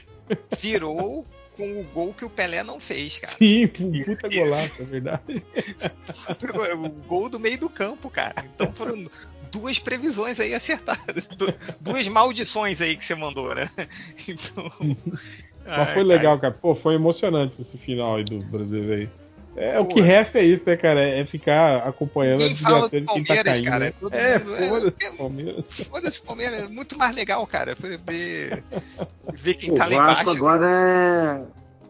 Virou 0.59 1.25
com 1.55 1.79
o 1.79 1.83
gol 1.85 2.13
que 2.13 2.25
o 2.25 2.29
Pelé 2.29 2.63
não 2.63 2.79
fez, 2.79 3.19
cara. 3.19 3.33
Sim, 3.37 3.67
puta 3.67 4.27
golaço, 4.29 4.81
é 4.81 4.85
verdade. 4.85 5.21
o 6.77 6.89
gol 7.07 7.29
do 7.29 7.39
meio 7.39 7.57
do 7.57 7.69
campo, 7.69 8.09
cara. 8.09 8.45
Então 8.55 8.71
foram 8.73 9.07
duas 9.51 9.79
previsões 9.79 10.39
aí 10.39 10.53
acertadas. 10.53 11.27
Du- 11.27 11.53
Duas 11.79 12.07
maldições 12.07 12.81
aí 12.81 12.97
que 12.97 13.05
você 13.05 13.15
mandou, 13.15 13.55
né? 13.55 13.69
Então. 14.27 14.71
Mas 15.65 15.77
ai, 15.79 15.93
foi 15.93 16.03
legal, 16.03 16.37
cara. 16.39 16.53
Pô, 16.53 16.75
foi 16.75 16.95
emocionante 16.95 17.61
esse 17.61 17.77
final 17.77 18.17
aí 18.17 18.23
do 18.23 18.37
brasileiro 18.45 18.93
aí. 18.93 19.09
É, 19.57 19.79
o 19.79 19.85
que 19.85 20.01
resta 20.01 20.39
é 20.39 20.43
isso, 20.43 20.63
né, 20.69 20.75
cara? 20.75 21.01
É 21.01 21.25
ficar 21.25 21.77
acompanhando 21.87 22.43
a 22.43 22.47
desgraça 22.49 22.89
de 22.99 23.05
do 23.05 23.13
quem 23.13 23.23
tá 23.23 23.35
Palmeiras, 23.35 23.53
caindo. 23.53 23.65
cara. 23.65 23.85
né? 23.85 23.93
É, 23.93 24.03
mundo- 24.03 24.15
é, 24.15 24.39
foda-se, 24.67 25.05
é- 25.05 25.11
Palmeiras. 25.17 25.65
Foda-se, 25.89 26.21
Palmeiras 26.21 26.63
é 26.63 26.67
muito 26.67 26.97
mais 26.97 27.15
legal, 27.15 27.47
cara. 27.47 27.75
Foi 27.75 27.97
ver, 27.97 28.63
ver 29.33 29.53
quem 29.53 29.71
O 29.71 29.75
tá 29.77 29.85
lá 29.85 30.07
Vasco 30.07 30.21
embaixo. 30.23 30.29
agora 30.37 30.65
é. 30.67 31.41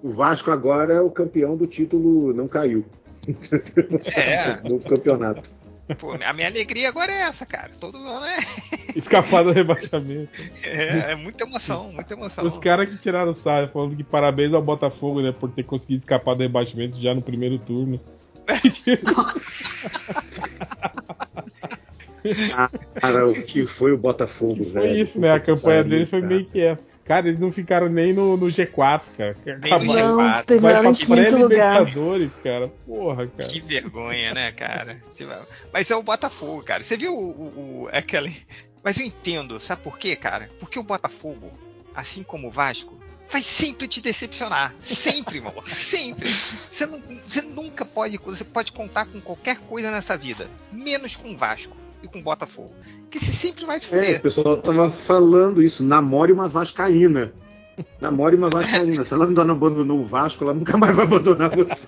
O 0.04 0.14
Vasco 0.14 0.52
agora 0.52 0.94
é 0.94 1.02
o 1.02 1.10
campeão 1.10 1.58
do 1.58 1.66
título 1.66 2.34
não 2.34 2.48
caiu. 2.48 2.86
É. 4.16 4.60
No 4.70 4.80
campeonato. 4.80 5.50
Pô, 6.00 6.14
a 6.24 6.34
minha 6.34 6.48
alegria 6.48 6.90
agora 6.90 7.12
é 7.12 7.22
essa, 7.22 7.46
cara. 7.46 7.70
Todo 7.80 7.98
ano 7.98 8.26
é, 8.26 8.38
Escapar 8.96 9.44
do 9.44 9.52
rebaixamento. 9.52 10.30
é, 10.64 11.12
é 11.12 11.16
muita 11.16 11.44
emoção, 11.44 11.92
muita 11.92 12.14
emoção. 12.14 12.46
Os 12.46 12.58
caras 12.58 12.90
que 12.90 12.98
tiraram 12.98 13.32
o 13.32 13.36
sarro 13.36 13.68
falando 13.74 13.96
que 13.96 14.04
parabéns 14.04 14.54
ao 14.54 14.62
Botafogo, 14.62 15.22
né, 15.22 15.32
por 15.38 15.50
ter 15.52 15.64
conseguido 15.64 16.00
escapar 16.00 16.36
do 16.36 16.44
rebaixamento 16.44 17.00
já 17.02 17.14
no 17.14 17.22
primeiro 17.22 17.58
turno. 17.60 18.00
Cara, 23.00 23.28
o 23.28 23.34
que 23.44 23.66
foi 23.68 23.92
o 23.92 23.98
Botafogo, 23.98 24.64
Foi 24.64 24.82
velho? 24.82 24.98
isso, 25.04 25.20
né? 25.20 25.32
A 25.32 25.40
campanha 25.40 25.78
pariu, 25.84 25.90
deles 25.92 26.10
foi 26.10 26.22
cara. 26.22 26.34
meio 26.34 26.46
que 26.46 26.60
essa. 26.62 26.82
Cara, 27.06 27.28
eles 27.28 27.40
não 27.40 27.52
ficaram 27.52 27.88
nem 27.88 28.14
no, 28.14 28.36
no 28.36 28.48
G4, 28.48 29.02
cara. 29.16 29.38
Nem 29.46 29.56
no 29.60 29.66
Acabaram- 29.68 30.18
G4. 30.18 30.36
Não, 30.38 30.44
terminaram 30.44 30.90
em 30.90 30.94
quinto 30.96 31.12
lugar. 31.14 31.32
pré-libertadores, 31.32 32.32
cara. 32.44 32.68
Porra, 32.84 33.28
cara. 33.28 33.48
Que 33.50 33.60
vergonha, 33.60 34.34
né, 34.34 34.52
cara? 34.52 34.98
Mas 35.72 35.92
é 35.92 35.96
o 35.96 36.02
Botafogo, 36.02 36.64
cara. 36.64 36.82
Você 36.82 36.98
viu 36.98 37.14
o, 37.16 37.30
o, 37.30 37.82
o- 37.84 37.90
aquela. 37.92 38.28
Mas 38.86 39.00
eu 39.00 39.06
entendo, 39.06 39.60
sabe 39.60 39.82
por 39.82 39.98
quê, 39.98 40.16
cara? 40.16 40.50
Porque 40.60 40.78
o 40.80 40.84
Botafogo, 40.84 41.52
assim 41.96 42.22
como 42.22 42.48
o 42.48 42.52
Vasco, 42.52 42.94
vai 43.30 43.42
sempre 43.42 43.88
te 43.88 44.00
decepcionar. 44.00 44.76
Sempre, 44.80 45.38
irmão. 45.38 45.56
Sempre. 45.66 46.30
Você, 46.32 46.86
não- 46.86 47.02
você 47.26 47.42
nunca 47.42 47.84
pode. 47.84 48.18
Você 48.20 48.44
pode 48.44 48.72
contar 48.72 49.08
com 49.08 49.20
qualquer 49.20 49.58
coisa 49.58 49.90
nessa 49.90 50.16
vida. 50.16 50.46
Menos 50.72 51.16
com 51.16 51.32
o 51.32 51.36
Vasco 51.36 51.76
e 52.04 52.08
com 52.08 52.20
o 52.20 52.22
Botafogo. 52.22 52.72
Que 53.10 53.18
você 53.20 53.32
sempre 53.32 53.66
vai 53.66 53.80
se 53.80 53.92
É, 53.94 53.98
o 53.98 54.02
fuder. 54.04 54.22
pessoal 54.22 54.58
tava 54.58 54.92
falando 54.92 55.64
isso. 55.64 55.84
Namore 55.84 56.32
uma 56.32 56.48
Vascaína. 56.48 57.34
Namore 58.00 58.36
uma 58.36 58.50
Vascaína. 58.50 59.04
Se 59.04 59.14
ela 59.14 59.26
não 59.28 59.54
abandonou 59.54 60.00
o 60.00 60.06
Vasco, 60.06 60.44
ela 60.44 60.54
nunca 60.54 60.78
mais 60.78 60.96
vai 60.96 61.06
abandonar 61.06 61.56
você. 61.56 61.86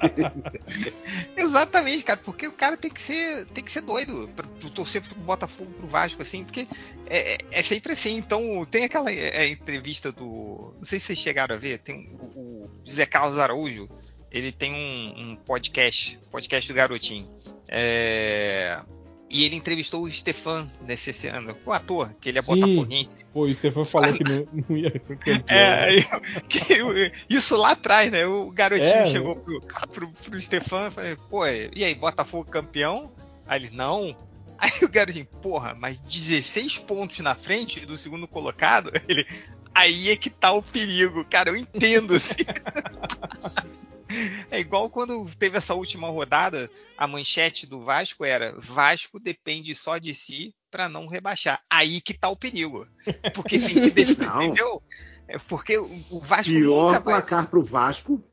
Exatamente, 1.36 2.04
cara, 2.04 2.20
porque 2.24 2.48
o 2.48 2.52
cara 2.52 2.78
tem 2.78 2.92
que 2.92 3.00
ser, 3.02 3.46
tem 3.48 3.64
que 3.64 3.72
ser 3.72 3.82
doido 3.82 4.30
pra, 4.36 4.46
pra 4.48 4.70
torcer 4.70 5.02
pro 5.02 5.16
Botafogo, 5.20 5.72
pro 5.78 5.88
Vasco, 5.88 6.22
assim, 6.22 6.44
porque 6.44 6.68
é, 7.10 7.34
é- 7.34 7.38
é 7.52 7.62
sempre 7.62 7.94
assim. 7.94 8.18
Então, 8.18 8.66
tem 8.70 8.84
aquela 8.86 9.12
é, 9.12 9.48
entrevista 9.48 10.12
do. 10.12 10.74
Não 10.78 10.84
sei 10.84 11.00
se 11.00 11.08
vocês 11.08 11.20
chegaram 11.20 11.56
a 11.56 11.60
ver, 11.60 11.80
tem 11.80 12.10
o, 12.20 12.40
o 12.40 12.70
José 12.84 13.06
Carlos 13.06 13.38
Araújo, 13.40 13.90
ele 14.32 14.52
tem 14.52 14.74
um, 14.74 15.32
um 15.32 15.36
podcast, 15.36 16.20
podcast 16.32 16.72
do 16.72 16.76
Garotinho. 16.76 17.30
É, 17.68 18.80
e 19.30 19.44
ele 19.44 19.56
entrevistou 19.56 20.04
o 20.04 20.12
Stefan 20.12 20.70
nesse 20.82 21.10
esse 21.10 21.28
ano, 21.28 21.56
o 21.66 21.72
ator, 21.72 22.14
que 22.22 22.30
ele 22.30 22.40
é 22.40 22.42
Sim. 22.42 22.48
botafoguense. 22.60 23.10
Pô, 23.34 23.42
o 23.42 23.54
Stefan 23.54 23.84
falou 23.84 24.14
que 24.14 24.24
não, 24.24 24.48
não 24.70 24.78
ia 24.78 24.90
ser 24.92 25.18
campeão. 25.18 25.44
É, 25.50 26.80
eu- 26.80 27.12
isso 27.30 27.58
lá 27.58 27.72
atrás, 27.72 28.12
né? 28.12 28.26
O 28.26 28.50
garotinho 28.52 28.88
É, 28.90 29.06
chegou 29.06 29.36
pro, 29.36 29.60
pro, 29.92 30.10
pro 30.12 30.42
Stefan 30.42 30.88
e 30.88 30.92
falou, 30.92 31.18
pô, 31.30 31.46
e 31.46 31.84
aí, 31.84 31.94
Botafogo 31.96 32.46
campeão? 32.50 33.12
Aí 33.46 33.64
ele, 33.64 33.70
não, 33.76 34.16
Aí 34.58 34.72
o 34.82 34.90
garotinho, 34.90 35.26
porra, 35.42 35.76
mas 35.76 36.00
16 36.00 36.80
pontos 36.80 37.20
na 37.20 37.36
frente 37.36 37.86
do 37.86 37.98
segundo 37.98 38.28
colocado? 38.28 38.92
Ele, 39.08 39.26
aí 39.74 40.10
é 40.10 40.16
que 40.16 40.32
tá 40.32 40.52
o 40.52 40.64
perigo, 40.64 41.24
cara, 41.26 41.50
eu 41.52 41.56
entendo, 41.56 42.16
assim. 42.16 42.44
É 44.50 44.60
igual 44.60 44.90
quando 44.90 45.30
teve 45.38 45.58
essa 45.58 45.76
última 45.76 46.08
rodada, 46.08 46.70
a 46.98 47.08
manchete 47.08 47.66
do 47.66 47.82
Vasco 47.82 48.24
era: 48.24 48.56
Vasco 48.58 49.20
depende 49.20 49.76
só 49.76 49.98
de 49.98 50.14
si 50.14 50.54
para 50.72 50.88
não 50.88 51.08
rebaixar. 51.08 51.62
Aí 51.70 52.02
que 52.02 52.14
tá 52.14 52.30
o 52.30 52.36
perigo. 52.36 52.88
Porque 53.34 53.58
entendeu? 53.58 54.82
É 55.28 55.38
porque 55.38 55.78
o 55.78 55.90
o 56.10 56.20
Vasco 56.20 56.52
Pior 56.52 56.88
nunca 56.88 57.00
vai. 57.00 57.14
placar 57.16 57.48
pro 57.48 57.64
Vasco. 57.64 58.24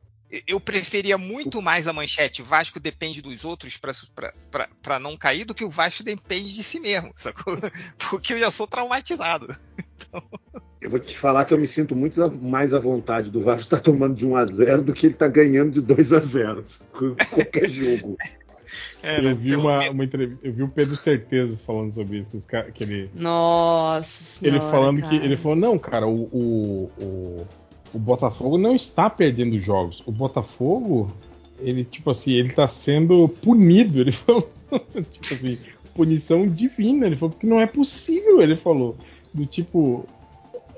Eu 0.49 0.59
preferia 0.59 1.17
muito 1.17 1.63
mais 1.63 1.87
a 1.87 1.93
manchete 1.93 2.43
Vasco 2.43 2.81
depende 2.81 3.23
dos 3.23 3.45
outros 3.45 3.77
para 3.77 4.99
não 4.99 5.17
cair 5.17 5.45
do 5.45 5.55
que 5.55 5.65
o 5.65 5.71
Vasco 5.71 6.03
depende 6.03 6.53
de 6.53 6.65
si 6.65 6.81
mesmo, 6.81 7.13
sacou? 7.15 7.57
Porque 7.99 8.33
eu 8.33 8.41
já 8.41 8.51
sou 8.51 8.67
traumatizado. 8.67 9.55
Eu 10.81 10.91
vou 10.91 11.01
te 11.01 11.17
falar 11.17 11.47
que 11.47 11.55
eu 11.55 11.59
me 11.59 11.67
sinto 11.67 11.97
muito 11.97 12.21
mais 12.43 12.75
à 12.75 12.79
vontade 12.79 13.31
do 13.31 13.43
Vasco 13.43 13.63
estar 13.63 13.81
tomando 13.81 14.15
de 14.15 14.27
1 14.27 14.37
a 14.37 14.47
0 14.47 14.83
do 14.83 14.93
que 14.93 15.07
ele 15.07 15.15
tá 15.15 15.27
ganhando 15.27 15.73
de 15.73 15.81
2 15.81 16.13
a 16.13 16.19
0 16.19 16.65
com 16.93 17.17
qualquer 17.31 17.71
jogo. 17.71 18.17
É, 19.03 19.21
né? 19.21 19.33
Eu 19.33 19.37
vi, 19.37 19.55
uma, 19.55 19.91
uma 19.91 20.05
entrevista, 20.05 20.47
eu 20.47 20.53
vi 20.53 20.63
o 20.63 20.69
Pedro 20.69 20.97
Certeza 20.97 21.59
falando 21.65 21.93
sobre 21.93 22.19
isso. 22.19 22.39
que 22.75 22.83
ele, 22.83 23.11
Nossa 23.15 24.45
ele 24.45 24.59
senhora, 24.59 24.71
falando 24.71 24.97
que. 24.97 25.03
cara. 25.03 25.25
Ele 25.25 25.37
falou, 25.37 25.57
não, 25.57 25.79
cara, 25.79 26.07
o, 26.07 26.23
o, 26.33 26.91
o, 27.01 27.47
o 27.95 27.99
Botafogo 27.99 28.59
não 28.59 28.75
está 28.75 29.09
perdendo 29.09 29.59
jogos. 29.59 30.03
O 30.07 30.13
Botafogo, 30.13 31.13
ele, 31.61 31.85
tipo 31.85 32.11
assim, 32.11 32.33
ele 32.33 32.53
tá 32.53 32.67
sendo 32.67 33.29
punido. 33.29 34.01
Ele 34.01 34.11
falou, 34.13 34.51
tipo 35.21 35.35
assim, 35.35 35.59
punição 35.95 36.49
divina. 36.49 37.07
Ele 37.07 37.17
falou, 37.17 37.31
porque 37.31 37.47
não 37.47 37.61
é 37.61 37.67
possível, 37.67 38.41
ele 38.41 38.57
falou. 38.57 38.97
Do 39.35 39.45
tipo, 39.45 40.07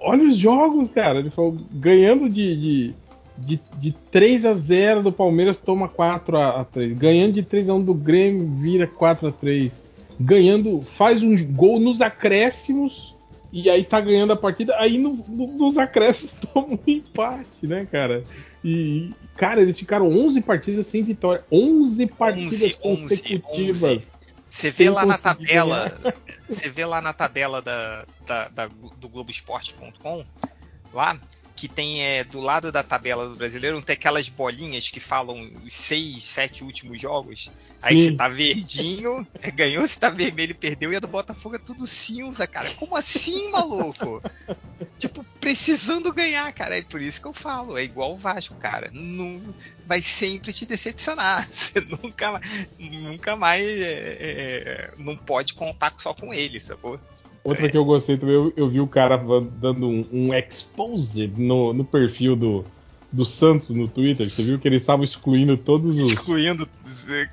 olha 0.01 0.25
os 0.29 0.37
jogos, 0.37 0.89
cara. 0.89 1.19
Ele 1.21 1.31
falou, 1.31 1.57
ganhando 1.73 2.29
de. 2.29 2.57
de 2.57 2.95
de, 3.39 3.61
de 3.79 3.93
3 4.11 4.47
a 4.47 4.55
0 4.55 5.03
do 5.03 5.13
Palmeiras 5.13 5.59
toma 5.61 5.89
4 5.89 6.39
a, 6.39 6.61
a 6.63 6.65
3. 6.65 6.97
Ganhando 6.97 7.35
de 7.35 7.43
3 7.43 7.69
a 7.69 7.75
1 7.75 7.83
do 7.83 7.93
Grêmio 7.93 8.47
vira 8.47 8.87
4 8.87 9.29
a 9.29 9.31
3. 9.31 9.79
Ganhando, 10.19 10.81
faz 10.81 11.23
um 11.23 11.37
gol 11.53 11.79
nos 11.79 12.01
acréscimos 12.01 13.15
e 13.53 13.69
aí 13.69 13.85
tá 13.85 14.01
ganhando 14.01 14.33
a 14.33 14.37
partida. 14.37 14.75
Aí 14.79 14.97
no- 14.97 15.23
no- 15.29 15.49
nos 15.59 15.77
acréscimos 15.77 16.33
toma 16.51 16.69
um 16.69 16.79
empate, 16.87 17.67
né, 17.67 17.87
cara? 17.93 18.25
E, 18.65 19.11
cara, 19.37 19.61
eles 19.61 19.79
ficaram 19.79 20.09
11 20.09 20.41
partidas 20.41 20.87
sem 20.87 21.03
vitória. 21.03 21.45
11 21.53 22.07
partidas 22.07 22.63
11, 22.63 22.77
consecutivas. 22.79 23.83
11. 23.83 24.13
Você 24.57 24.71
vê 24.71 24.85
sem 24.85 24.89
lá 24.89 25.05
na 25.05 25.19
tabela, 25.19 25.93
você 26.49 26.71
vê 26.71 26.87
lá 26.87 27.03
na 27.03 27.13
tabela 27.13 27.61
da, 27.61 28.07
da, 28.27 28.49
da- 28.49 28.67
do 28.69 29.09
Globoesporte.com, 29.11 30.27
lá 30.93 31.21
que 31.57 31.69
tem 31.69 32.03
é, 32.03 32.23
do 32.23 32.39
lado 32.39 32.71
da 32.71 32.83
tabela 32.83 33.27
do 33.27 33.35
brasileiro 33.35 33.81
tem 33.81 33.95
aquelas 33.95 34.29
bolinhas 34.29 34.91
que 34.91 35.01
falam 35.01 35.51
os 35.65 35.73
seis, 35.73 36.23
sete 36.23 36.63
últimos 36.63 37.01
jogos. 37.01 37.51
Aí 37.81 37.99
Sim. 37.99 38.11
você 38.11 38.17
tá 38.17 38.29
verdinho, 38.29 39.27
é, 39.41 39.51
ganhou, 39.51 39.87
você 39.87 39.99
tá 39.99 40.11
vermelho, 40.11 40.55
perdeu, 40.55 40.93
e 40.93 40.97
a 40.97 41.01
do 41.01 41.09
Botafogo 41.09 41.57
é 41.57 41.59
tudo 41.59 41.87
cinza, 41.87 42.47
cara. 42.47 42.75
Como 42.75 42.95
assim, 42.95 43.49
maluco? 43.51 44.23
tipo, 44.99 45.25
precisando 45.41 46.13
ganhar, 46.13 46.53
cara. 46.53 46.77
É 46.77 46.83
por 46.83 47.01
isso 47.01 47.21
que 47.21 47.27
eu 47.27 47.33
falo, 47.33 47.79
é 47.79 47.83
igual 47.83 48.13
o 48.13 48.19
Vasco, 48.19 48.55
cara. 48.57 48.91
Não, 48.93 49.43
vai 49.87 50.03
sempre 50.03 50.53
te 50.53 50.67
decepcionar. 50.67 51.47
Você 51.51 51.81
nunca, 51.81 52.41
nunca 52.79 53.35
mais 53.35 53.65
é, 53.65 54.17
é, 54.21 54.95
não 54.99 55.17
pode 55.17 55.55
contar 55.55 55.95
só 55.97 56.13
com 56.13 56.35
ele, 56.35 56.61
sacou? 56.61 57.01
Outra 57.47 57.71
que 57.71 57.77
eu 57.77 57.85
gostei 57.85 58.17
também, 58.17 58.35
eu, 58.35 58.53
eu 58.57 58.69
vi 58.69 58.81
o 58.81 58.87
cara 58.89 59.17
dando 59.17 59.89
um, 59.89 60.07
um 60.13 60.35
expose 60.35 61.29
no, 61.37 61.73
no 61.73 61.85
perfil 61.85 62.35
do, 62.35 62.65
do 63.13 63.25
Santos 63.25 63.71
no 63.71 63.87
Twitter. 63.87 64.29
Você 64.29 64.43
viu 64.43 64.59
que 64.59 64.67
eles 64.67 64.83
estavam 64.83 65.05
excluindo 65.05 65.57
todos 65.57 65.97
os. 65.97 66.13
Excluindo, 66.13 66.69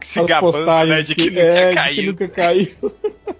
se 0.02 0.20
as 0.20 0.26
gabando, 0.26 0.90
né, 0.90 1.02
de 1.02 1.16
que, 1.16 1.30
nunca 1.32 1.42
é, 1.42 1.70
de 1.70 1.76
caiu. 1.76 1.96
que 1.96 2.06
nunca 2.06 2.28
caiu. 2.28 2.76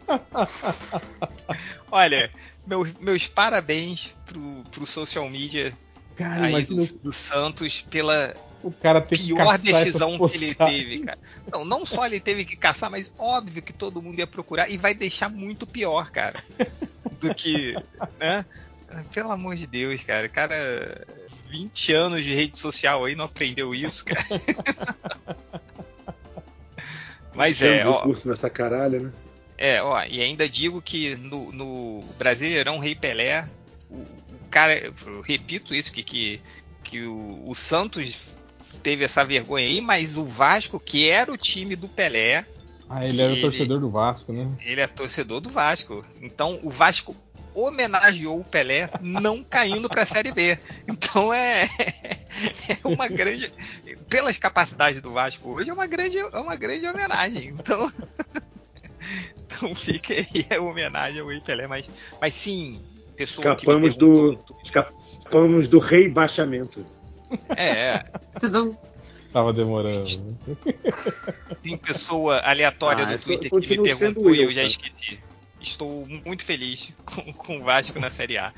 Olha, 1.92 2.32
meus, 2.66 2.90
meus 3.00 3.28
parabéns 3.28 4.16
pro, 4.26 4.64
pro 4.72 4.86
social 4.86 5.30
media 5.30 5.72
Cara, 6.16 6.46
aí 6.46 6.66
do, 6.66 6.76
do 7.04 7.12
Santos 7.12 7.86
pela 7.90 8.36
o 8.64 8.72
cara 8.72 9.02
ter 9.02 9.18
que 9.18 9.28
pior 9.28 9.38
caçar 9.38 9.56
essas 9.56 9.86
decisão 9.86 10.28
que 10.28 10.38
ele 10.38 10.56
teve, 10.56 11.00
cara. 11.00 11.20
Não, 11.52 11.66
não 11.66 11.86
só 11.86 12.06
ele 12.06 12.20
teve 12.20 12.46
que 12.46 12.56
caçar, 12.56 12.90
mas 12.90 13.12
óbvio 13.18 13.62
que 13.62 13.74
todo 13.74 14.02
mundo 14.02 14.18
ia 14.18 14.28
procurar 14.28 14.70
e 14.70 14.78
vai 14.78 14.94
deixar 14.94 15.30
muito 15.30 15.68
pior, 15.68 16.10
cara. 16.12 16.42
Do 17.20 17.36
que, 17.36 17.76
né? 18.20 18.46
Pelo 19.14 19.32
amor 19.32 19.56
de 19.56 19.68
Deus, 19.68 20.02
cara. 20.04 20.30
Cara, 20.30 21.06
20 21.50 21.94
anos 21.94 22.24
de 22.24 22.34
rede 22.34 22.58
social 22.58 23.06
aí 23.06 23.16
não 23.16 23.26
aprendeu 23.26 23.76
isso, 23.76 24.06
cara. 24.06 24.24
Mas 27.36 27.62
é, 27.62 27.86
ó, 27.86 27.98
recurso 27.98 28.30
nessa 28.30 28.50
caralha, 28.50 29.00
né? 29.00 29.12
é, 29.58 29.82
ó, 29.82 30.04
e 30.04 30.22
ainda 30.22 30.48
digo 30.48 30.82
que 30.82 31.16
no, 31.16 31.52
no 31.52 32.04
Brasileirão 32.18 32.78
Rei 32.80 32.96
Pelé, 32.96 33.50
o, 33.90 33.96
o 33.96 34.48
cara, 34.52 34.78
eu 34.78 35.22
repito 35.22 35.74
isso, 35.74 35.92
que, 35.92 36.04
que, 36.04 36.42
que 36.84 37.02
o, 37.02 37.44
o 37.48 37.56
Santos 37.56 38.18
teve 38.82 39.04
essa 39.04 39.24
vergonha 39.24 39.68
aí, 39.68 39.82
mas 39.82 40.18
o 40.18 40.26
Vasco, 40.26 40.80
que 40.80 41.10
era 41.10 41.32
o 41.32 41.38
time 41.38 41.76
do 41.76 41.88
Pelé, 41.88 42.46
Ah, 42.90 43.06
ele 43.06 43.22
era 43.22 43.32
o 43.32 43.36
Ele- 43.36 43.42
torcedor 43.42 43.80
do 43.80 43.90
Vasco, 43.90 44.32
né? 44.34 44.48
ele 44.66 44.82
é 44.82 44.88
torcedor 44.88 45.40
do 45.42 45.50
Vasco. 45.50 46.06
Então 46.22 46.60
o 46.64 46.70
Vasco 46.70 47.16
homenageou 47.56 48.40
o 48.40 48.44
Pelé 48.44 48.90
não 49.02 49.44
caindo 49.44 49.88
para 49.90 50.02
a 50.04 50.06
Série 50.06 50.32
B. 50.32 50.58
Então 50.88 51.34
é, 51.34 51.64
é 52.70 52.78
uma 52.88 53.08
grande. 53.08 53.52
Pelas 54.10 54.38
capacidades 54.38 55.02
do 55.02 55.12
Vasco 55.12 55.50
hoje, 55.50 55.70
é 55.70 55.74
uma 55.74 55.88
grande, 55.88 56.18
é 56.20 56.40
uma 56.40 56.56
grande 56.56 56.86
homenagem. 56.88 57.48
Então. 57.50 57.90
Então 59.56 59.76
fica 59.76 60.14
aí 60.14 60.46
a 60.50 60.62
homenagem 60.62 61.20
ao 61.22 61.28
Pelé, 61.42 61.68
mas, 61.68 61.90
mas 62.20 62.34
sim, 62.34 62.82
pessoa 63.16 63.56
que 63.56 63.62
Escapamos 63.62 63.96
perguntou- 63.96 64.36
do, 64.36 64.56
escapamos 64.64 65.68
do 65.68 65.78
rebaixamento. 65.80 66.86
É, 67.56 67.70
é, 67.70 68.04
Tudo 68.40 68.78
Tava 69.32 69.52
demorando. 69.52 70.38
tem 71.62 71.78
pessoa 71.78 72.40
aleatória 72.40 73.04
Ah, 73.06 73.16
do 73.16 73.22
Twitter 73.24 73.50
que 73.50 73.78
me 73.78 73.84
perguntou 73.84 74.36
e 74.36 74.40
eu, 74.40 74.50
eu 74.50 74.54
já 74.54 74.64
esqueci. 74.64 75.20
Estou 75.60 76.06
muito 76.26 76.44
feliz 76.44 76.92
com, 77.06 77.34
com 77.34 77.58
o 77.58 77.64
Vasco 77.64 78.00
na 78.00 78.10
Série 78.10 78.38
A. 78.38 78.54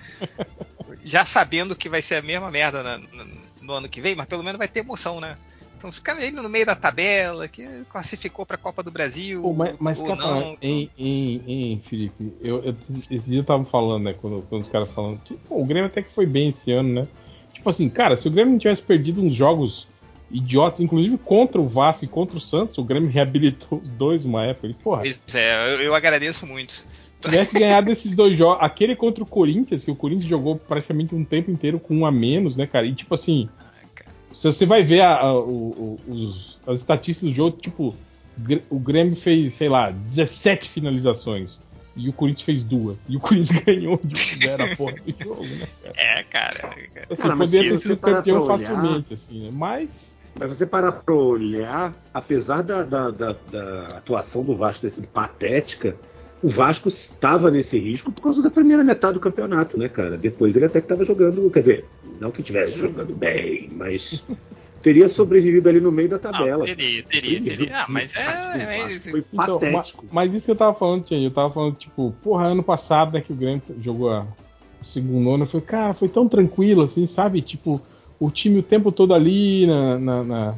Já 1.04 1.24
sabendo 1.24 1.76
que 1.76 1.88
vai 1.88 2.02
ser 2.02 2.16
a 2.16 2.22
mesma 2.22 2.50
merda 2.50 2.82
na- 2.84 2.98
na- 2.98 3.28
no 3.62 3.74
ano 3.74 3.90
que 3.90 4.02
vem, 4.02 4.16
mas 4.16 4.26
pelo 4.26 4.44
menos 4.44 4.58
vai 4.58 4.68
ter 4.68 4.80
emoção, 4.80 5.22
né? 5.22 5.38
Então 5.78 5.92
fica 5.92 6.14
ele 6.24 6.36
no 6.36 6.50
meio 6.50 6.66
da 6.66 6.76
tabela, 6.76 7.48
que 7.48 7.64
classificou 7.90 8.46
para 8.46 8.56
a 8.56 8.60
Copa 8.60 8.82
do 8.82 8.90
Brasil. 8.92 9.42
Pô, 9.42 9.54
mas, 9.54 9.76
mas 9.80 10.00
ou 10.00 10.16
não. 10.16 10.58
em, 10.62 10.90
em, 10.98 11.42
em, 11.74 11.80
Felipe, 11.80 12.34
eu, 12.42 12.64
eu- 12.64 12.76
esse 13.12 13.30
dia 13.30 13.40
eu 13.40 13.44
tava 13.44 13.64
falando, 13.66 14.06
né, 14.06 14.14
quando, 14.14 14.42
quando 14.44 14.64
os 14.64 14.70
caras 14.70 14.90
falando 14.90 15.20
que 15.20 15.36
pô, 15.36 15.62
o 15.62 15.66
Grêmio 15.66 15.88
até 15.88 16.02
que 16.02 16.12
foi 16.12 16.26
bem 16.26 16.50
esse 16.50 16.72
ano, 16.72 17.02
né? 17.02 17.08
Tipo 17.66 17.72
assim, 17.72 17.90
cara, 17.90 18.16
se 18.16 18.28
o 18.28 18.32
Grêmio 18.32 18.52
não 18.52 18.60
tivesse 18.60 18.84
perdido 18.84 19.24
uns 19.24 19.34
jogos 19.34 19.88
idiotas, 20.30 20.82
inclusive 20.82 21.18
contra 21.18 21.60
o 21.60 21.68
Vasco 21.68 22.06
e 22.06 22.08
contra 22.08 22.38
o 22.38 22.40
Santos, 22.40 22.78
o 22.78 22.84
Grêmio 22.84 23.10
reabilitou 23.12 23.80
os 23.80 23.90
dois 23.90 24.24
uma 24.24 24.46
época. 24.46 24.68
E, 24.68 24.74
porra, 24.76 25.02
Pois 25.02 25.20
é, 25.34 25.74
eu, 25.74 25.82
eu 25.82 25.96
agradeço 25.96 26.46
muito. 26.46 26.86
tivesse 27.20 27.58
ganhado 27.58 27.92
esses 27.92 28.16
dois 28.16 28.38
jogos, 28.38 28.64
aquele 28.64 28.96
contra 28.96 29.24
o 29.24 29.26
Corinthians, 29.26 29.84
que 29.84 29.90
o 29.90 29.96
Corinthians 29.96 30.30
jogou 30.30 30.58
praticamente 30.58 31.16
um 31.16 31.26
tempo 31.26 31.50
inteiro 31.50 31.80
com 31.80 31.96
um 31.96 32.06
a 32.06 32.12
menos, 32.12 32.56
né, 32.56 32.68
cara? 32.68 32.86
E 32.86 32.94
tipo 32.94 33.16
assim, 33.16 33.50
se 34.32 34.44
você 34.46 34.64
vai 34.64 34.84
ver 34.84 35.02
a- 35.02 35.16
a- 35.22 35.34
o- 35.36 36.00
os- 36.08 36.58
as 36.68 36.82
estatísticas 36.82 37.30
do 37.32 37.36
jogo, 37.36 37.58
tipo, 37.60 37.96
o 38.70 38.78
Grêmio 38.78 39.16
fez, 39.16 39.56
sei 39.56 39.70
lá, 39.70 39.90
17 39.90 40.70
finalizações. 40.70 41.58
E 41.96 42.10
o 42.10 42.14
Corinthians 42.14 42.46
fez 42.46 42.64
duas. 42.64 42.98
E 43.08 43.16
o 43.16 43.20
Corinthians 43.20 43.62
ganhou 43.64 44.00
de 44.04 44.20
zero 44.20 44.64
a 44.64 44.76
porra 44.76 44.96
do 44.98 45.24
jogo, 45.24 45.46
né, 45.46 45.68
cara? 45.82 45.94
É, 45.96 46.24
cara. 46.24 46.76
Assim, 47.10 47.22
Cara, 47.22 47.38
poderia 47.38 47.72
ter 47.72 47.80
sido 47.80 47.98
campeão 47.98 48.42
olhar- 48.44 48.58
facilmente, 48.60 49.14
assim, 49.14 49.44
né? 49.44 49.50
Mas. 49.54 50.14
Mas 50.38 50.50
você 50.50 50.66
parar 50.66 50.92
pra 50.92 51.16
olhar, 51.16 51.94
apesar 52.14 52.62
da, 52.62 52.84
da, 52.84 53.10
da- 53.10 53.36
da 53.50 53.88
atuação 53.98 54.44
do 54.44 54.54
Vasco 54.58 54.90
sido 54.90 55.08
patética, 55.08 55.96
o 56.44 56.50
Vasco 56.50 56.90
estava 56.90 57.50
nesse 57.50 57.80
risco 57.80 58.12
por 58.12 58.22
causa 58.22 58.44
da 58.44 58.52
primeira 58.52 58.84
metade 58.84 59.14
do 59.14 59.20
campeonato, 59.22 59.80
né, 59.80 59.88
cara? 59.88 60.18
Depois 60.18 60.54
ele 60.58 60.66
até 60.66 60.82
que 60.82 60.86
estava 60.86 61.06
jogando, 61.06 61.50
quer 61.50 61.62
dizer, 61.62 61.86
não 62.20 62.32
que 62.32 62.42
estivesse 62.42 62.78
jogando 62.78 63.16
bem, 63.16 63.70
mas 63.72 64.26
teria 64.86 65.10
sobrevivido 65.10 65.68
ali 65.68 65.80
no 65.82 65.92
meio 65.92 66.08
da 66.08 66.20
tabela. 66.20 66.64
Ah, 66.64 66.68
teria, 66.68 67.02
teria, 67.02 67.42
teria. 67.42 67.72
Ah, 67.74 67.86
mas 67.90 68.16
é. 68.16 68.22
é- 68.22 69.00
Foi 69.00 69.26
Então, 69.34 69.58
patético. 69.60 70.06
mas 70.12 70.32
isso 70.32 70.46
que 70.46 70.52
eu 70.52 70.56
tava 70.56 70.78
falando, 70.78 71.04
Tia, 71.06 71.18
eu 71.18 71.32
tava 71.32 71.52
falando, 71.52 71.76
tipo, 71.76 72.14
porra, 72.24 72.50
ano 72.50 72.62
passado, 72.62 73.12
né, 73.14 73.20
que 73.20 73.34
o 73.34 73.36
Grêmio 73.36 73.64
jogou 73.82 74.12
a 74.12 74.28
segunda 74.84 75.32
ano, 75.32 75.44
eu 75.46 75.48
falei, 75.48 75.66
cara, 75.66 75.94
foi 75.96 76.08
tão 76.08 76.28
tranquilo, 76.30 76.84
assim, 76.84 77.08
sabe? 77.08 77.42
Tipo, 77.42 77.82
o 78.20 78.30
time 78.30 78.60
o 78.60 78.64
tempo 78.64 78.92
todo 78.92 79.16
ali 79.16 79.66
na, 79.66 79.98
na, 79.98 80.24
na, 80.24 80.56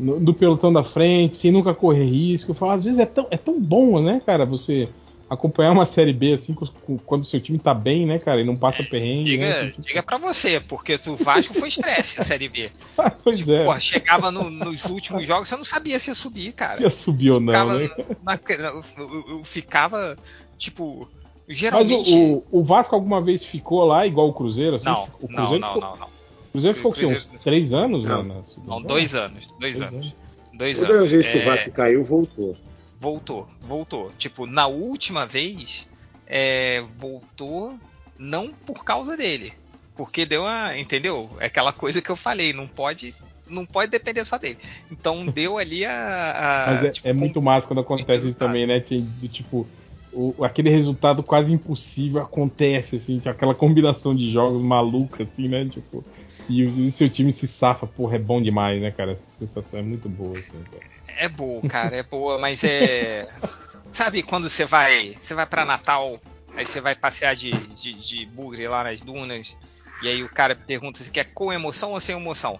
no- 0.00 0.18
do 0.20 0.32
pelotão 0.32 0.72
da 0.72 0.82
frente, 0.82 1.36
sem 1.36 1.52
nunca 1.52 1.74
correr 1.74 2.04
risco. 2.04 2.52
Eu 2.52 2.54
falo, 2.54 2.72
às 2.72 2.84
vezes 2.84 2.98
é 2.98 3.04
tão, 3.04 3.26
é 3.30 3.36
tão 3.36 3.60
bom, 3.60 4.00
né, 4.02 4.22
cara, 4.24 4.46
você 4.46 4.88
acompanhar 5.28 5.72
uma 5.72 5.86
série 5.86 6.12
B 6.12 6.34
assim 6.34 6.54
quando 6.54 7.22
o 7.22 7.24
seu 7.24 7.40
time 7.40 7.58
tá 7.58 7.74
bem, 7.74 8.06
né, 8.06 8.18
cara, 8.18 8.40
e 8.40 8.44
não 8.44 8.56
passa 8.56 8.82
perrengue. 8.84 9.36
né, 9.38 9.64
Diga, 9.66 9.82
diga 9.82 10.02
pra 10.02 10.18
você, 10.18 10.60
porque 10.60 10.98
o 11.06 11.16
Vasco 11.16 11.52
foi 11.54 11.68
estresse 11.68 12.20
a 12.20 12.24
Série 12.24 12.48
B. 12.48 12.70
pois 13.24 13.46
é, 13.48 13.64
Porra, 13.64 13.80
chegava 13.80 14.30
no- 14.30 14.50
nos 14.50 14.84
últimos 14.84 15.26
jogos, 15.26 15.48
você 15.48 15.56
não 15.56 15.64
sabia 15.64 15.98
se 15.98 16.10
ia 16.10 16.14
subir, 16.14 16.52
cara. 16.52 16.80
ia 16.80 16.90
subir 16.90 17.32
ou 17.32 17.40
não, 17.40 17.52
ficava, 17.52 17.78
né? 17.78 17.88
na- 18.22 18.38
eu, 18.70 18.84
eu- 18.98 19.24
eu 19.38 19.44
ficava, 19.44 20.16
tipo, 20.56 21.08
Mas 21.48 21.56
geralmente. 21.58 22.14
o, 22.14 22.44
o, 22.52 22.60
o 22.60 22.64
Vasco 22.64 22.94
alguma 22.94 23.20
vez 23.20 23.44
ficou 23.44 23.84
lá 23.84 24.06
igual 24.06 24.28
o 24.28 24.32
Cruzeiro? 24.32 24.76
Assim? 24.76 24.84
Não, 24.84 25.08
o 25.20 25.28
não, 25.28 25.36
Cruzeiro 25.36 25.58
não, 25.60 25.74
ficou, 25.74 25.82
não, 25.90 25.96
não. 25.96 26.06
O 26.06 26.50
Cruzeiro 26.52 26.76
ficou 26.76 26.92
o 26.92 26.94
quê? 26.94 27.04
Uns 27.04 27.10
Cruzeiro- 27.24 27.38
três 27.42 27.72
anos 27.74 28.04
Não. 28.04 28.22
na 28.22 28.42
segunda? 28.44 28.70
Não, 28.70 28.82
dois 28.82 29.14
anos. 29.14 29.46
Dois 29.58 29.76
Dois 29.78 29.80
anos. 29.92 30.14
Dois 30.54 30.78
Toda 30.80 30.92
anos. 30.94 31.10
vez 31.10 31.28
que 31.28 31.38
É, 31.38 31.42
o 31.42 31.44
Vasco 31.44 31.70
caiu, 31.72 32.04
voltou. 32.04 32.56
Voltou, 32.98 33.46
voltou. 33.60 34.12
Tipo, 34.18 34.46
na 34.46 34.66
última 34.66 35.26
vez, 35.26 35.86
é, 36.26 36.82
voltou 36.98 37.78
não 38.18 38.52
por 38.66 38.84
causa 38.84 39.16
dele. 39.16 39.52
Porque 39.94 40.24
deu 40.26 40.42
uma. 40.42 40.76
Entendeu? 40.78 41.30
É 41.40 41.46
aquela 41.46 41.72
coisa 41.72 42.00
que 42.02 42.10
eu 42.10 42.16
falei, 42.16 42.52
não 42.52 42.66
pode. 42.66 43.14
Não 43.46 43.64
pode 43.64 43.90
depender 43.90 44.24
só 44.24 44.38
dele. 44.38 44.58
Então 44.90 45.24
deu 45.30 45.58
ali 45.58 45.84
a. 45.84 46.64
a, 46.64 46.66
Mas 46.72 46.84
é, 46.84 46.90
tipo, 46.90 47.08
é 47.08 47.12
muito 47.12 47.40
massa 47.40 47.66
quando 47.66 47.80
acontece 47.80 48.28
isso 48.28 48.38
também, 48.38 48.66
né? 48.66 48.80
Que, 48.80 49.00
tipo, 49.28 49.66
o- 50.12 50.34
aquele 50.44 50.70
resultado 50.70 51.22
quase 51.22 51.52
impossível 51.52 52.20
acontece, 52.20 52.96
assim, 52.96 53.20
que 53.20 53.28
aquela 53.28 53.54
combinação 53.54 54.14
de 54.14 54.32
jogos 54.32 54.62
maluca, 54.62 55.22
assim, 55.22 55.48
né? 55.48 55.64
Tipo, 55.66 56.04
e 56.48 56.64
o 56.64 56.90
seu 56.92 57.08
time 57.08 57.32
se 57.32 57.46
safa, 57.46 57.86
porra, 57.86 58.16
é 58.16 58.18
bom 58.18 58.40
demais, 58.40 58.80
né, 58.80 58.90
cara? 58.90 59.12
Essa 59.12 59.46
sensação 59.46 59.80
é 59.80 59.82
muito 59.82 60.08
boa, 60.08 60.38
assim, 60.38 60.62
cara. 60.70 60.84
É 61.18 61.28
boa, 61.28 61.62
cara, 61.62 61.96
é 61.96 62.02
boa, 62.02 62.38
mas 62.38 62.62
é. 62.64 63.26
Sabe 63.90 64.22
quando 64.22 64.48
você 64.48 64.64
vai. 64.64 65.16
Você 65.18 65.34
vai 65.34 65.46
pra 65.46 65.64
Natal, 65.64 66.20
aí 66.54 66.64
você 66.64 66.80
vai 66.80 66.94
passear 66.94 67.34
de, 67.34 67.52
de, 67.68 67.94
de 67.94 68.26
bugre 68.26 68.68
lá 68.68 68.84
nas 68.84 69.00
dunas, 69.00 69.56
e 70.02 70.08
aí 70.08 70.22
o 70.22 70.28
cara 70.28 70.54
pergunta 70.54 71.02
se 71.02 71.10
quer 71.10 71.24
com 71.32 71.52
emoção 71.52 71.92
ou 71.92 72.00
sem 72.00 72.16
emoção. 72.16 72.58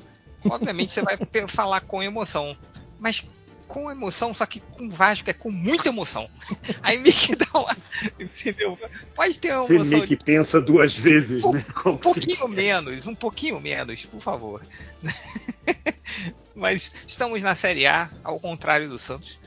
Obviamente 0.48 0.92
você 0.92 1.02
vai 1.02 1.18
falar 1.46 1.80
com 1.80 2.02
emoção. 2.02 2.56
Mas 2.98 3.24
com 3.66 3.90
emoção, 3.90 4.32
só 4.32 4.46
que 4.46 4.60
com 4.60 4.88
Vasco 4.88 5.28
é 5.28 5.32
com 5.32 5.50
muita 5.50 5.88
emoção. 5.88 6.28
Aí 6.82 6.98
meio 6.98 7.14
que 7.14 7.34
dá 7.36 7.46
uma. 7.54 7.76
Entendeu? 8.18 8.78
Pode 9.14 9.38
ter 9.38 9.52
uma 9.52 9.66
Você 9.66 9.74
emoção 9.74 9.98
meio 9.98 10.08
que 10.08 10.16
pensa 10.16 10.60
duas 10.60 10.96
vezes, 10.96 11.42
Um 11.44 11.52
né? 11.52 11.64
Como 11.74 11.96
um 11.96 11.98
pouquinho 11.98 12.48
menos, 12.48 13.06
um 13.06 13.14
pouquinho 13.14 13.60
menos, 13.60 14.04
por 14.06 14.20
favor. 14.20 14.62
Mas 16.54 16.92
estamos 17.06 17.42
na 17.42 17.54
Série 17.54 17.86
A, 17.86 18.10
ao 18.24 18.40
contrário 18.40 18.88
do 18.88 18.98
Santos. 18.98 19.38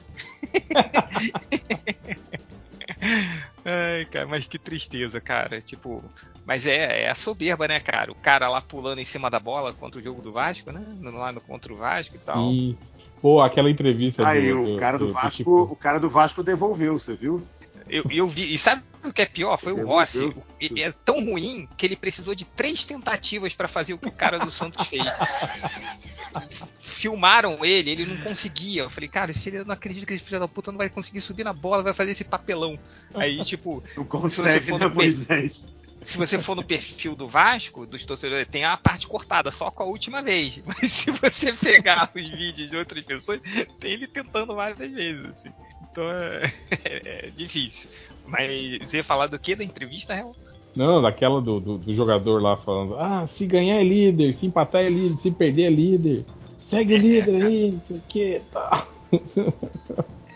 Ai, 3.65 4.05
cara, 4.05 4.27
mas 4.27 4.47
que 4.47 4.59
tristeza, 4.59 5.19
cara. 5.19 5.59
Tipo, 5.61 6.03
mas 6.45 6.67
é, 6.67 7.03
é 7.03 7.09
a 7.09 7.15
soberba, 7.15 7.67
né, 7.67 7.79
cara? 7.79 8.11
O 8.11 8.15
cara 8.15 8.47
lá 8.47 8.61
pulando 8.61 8.99
em 8.99 9.05
cima 9.05 9.29
da 9.29 9.39
bola 9.39 9.73
contra 9.73 9.99
o 9.99 10.03
jogo 10.03 10.21
do 10.21 10.31
Vasco, 10.31 10.71
né? 10.71 10.83
Lá 11.01 11.31
no 11.31 11.41
contra 11.41 11.73
o 11.73 11.77
Vasco 11.77 12.15
e 12.15 12.19
tal. 12.19 12.51
Sim. 12.51 12.77
Pô, 13.21 13.41
aquela 13.41 13.69
entrevista 13.69 14.27
Aí 14.27 14.51
do, 14.51 14.75
o 14.75 14.77
cara 14.79 14.97
do, 14.97 15.05
do- 15.05 15.07
do 15.09 15.13
Vasco, 15.13 15.29
tipo- 15.37 15.61
o 15.63 15.75
cara 15.75 15.99
do 15.99 16.09
Vasco 16.09 16.41
devolveu, 16.43 16.97
você 16.97 17.15
viu? 17.15 17.45
Eu, 17.89 18.03
eu 18.11 18.27
vi, 18.27 18.53
e 18.53 18.57
sabe 18.57 18.83
o 19.03 19.11
que 19.11 19.21
é 19.21 19.25
pior? 19.25 19.57
Foi 19.57 19.73
o. 19.73 19.85
Rossi. 19.87 20.31
Ele 20.61 20.83
é 20.83 20.91
tão 21.03 21.15
ruim 21.25 21.67
que 21.75 21.85
ele 21.87 21.95
precisou 21.95 22.35
de 22.35 22.45
três 22.45 22.83
tentativas 22.85 23.53
para 23.55 23.67
fazer 23.67 23.93
o 23.95 23.97
que 23.97 24.07
o 24.07 24.11
cara 24.11 24.37
do 24.37 24.51
Santos 24.51 24.85
fez. 24.87 25.01
Filmaram 26.79 27.63
ele, 27.63 27.89
ele 27.91 28.05
não 28.05 28.17
conseguia. 28.17 28.83
Eu 28.83 28.89
falei, 28.89 29.09
cara, 29.09 29.31
esse 29.31 29.39
filho, 29.41 29.57
eu 29.57 29.65
não 29.65 29.73
acredito 29.73 30.05
que 30.05 30.13
esse 30.13 30.23
filho 30.23 30.39
da 30.39 30.47
puta 30.47 30.71
não 30.71 30.77
vai 30.77 30.89
conseguir 30.89 31.21
subir 31.21 31.43
na 31.43 31.53
bola, 31.53 31.81
vai 31.83 31.93
fazer 31.93 32.11
esse 32.11 32.23
papelão. 32.23 32.77
Aí, 33.13 33.43
tipo, 33.43 33.83
Não 33.97 34.05
consegue, 34.05 34.71
né, 34.77 34.87
Moisés? 34.87 35.71
Se 36.10 36.18
você 36.18 36.40
for 36.40 36.56
no 36.56 36.64
perfil 36.64 37.15
do 37.15 37.27
Vasco, 37.27 37.86
dos 37.86 38.03
torcedores, 38.03 38.48
tem 38.48 38.64
a 38.64 38.76
parte 38.76 39.07
cortada 39.07 39.52
só 39.52 39.69
com 39.69 39.84
a 39.84 39.86
última 39.86 40.23
vez. 40.23 40.61
Mas 40.65 40.91
se 40.91 41.11
você 41.11 41.53
pegar 41.53 42.10
os 42.15 42.27
vídeos 42.27 42.72
de 42.72 42.76
outras 42.76 43.06
pessoas, 43.06 43.40
tem 43.80 43.91
ele 43.91 44.07
tentando 44.07 44.56
várias 44.56 44.90
vezes. 44.90 45.26
assim. 45.27 45.49
Então 45.91 46.03
é, 46.11 46.52
é 47.06 47.31
difícil. 47.36 47.90
Mas 48.26 48.80
você 48.80 48.98
ia 48.98 49.03
falar 49.03 49.27
do 49.27 49.38
que 49.38 49.56
da 49.56 49.64
entrevista, 49.64 50.15
Real? 50.15 50.36
Não, 50.76 51.02
daquela 51.02 51.41
do, 51.41 51.60
do, 51.60 51.77
do 51.77 51.94
jogador 51.94 52.41
lá 52.41 52.57
falando: 52.57 52.98
ah, 52.98 53.27
se 53.27 53.45
ganhar 53.45 53.80
é 53.80 53.84
líder, 53.84 54.36
se 54.36 54.48
empatar 54.48 54.81
é 54.81 54.90
líder, 54.90 55.18
se 55.18 55.30
perder 55.30 55.64
é 55.64 55.69
líder. 55.69 56.26
Segue 56.60 56.98
líder 56.99 57.45
aí, 57.45 57.72
não 57.72 57.81
sei 57.88 57.98
o 57.98 58.02
que 58.07 58.41
tal. 58.52 58.88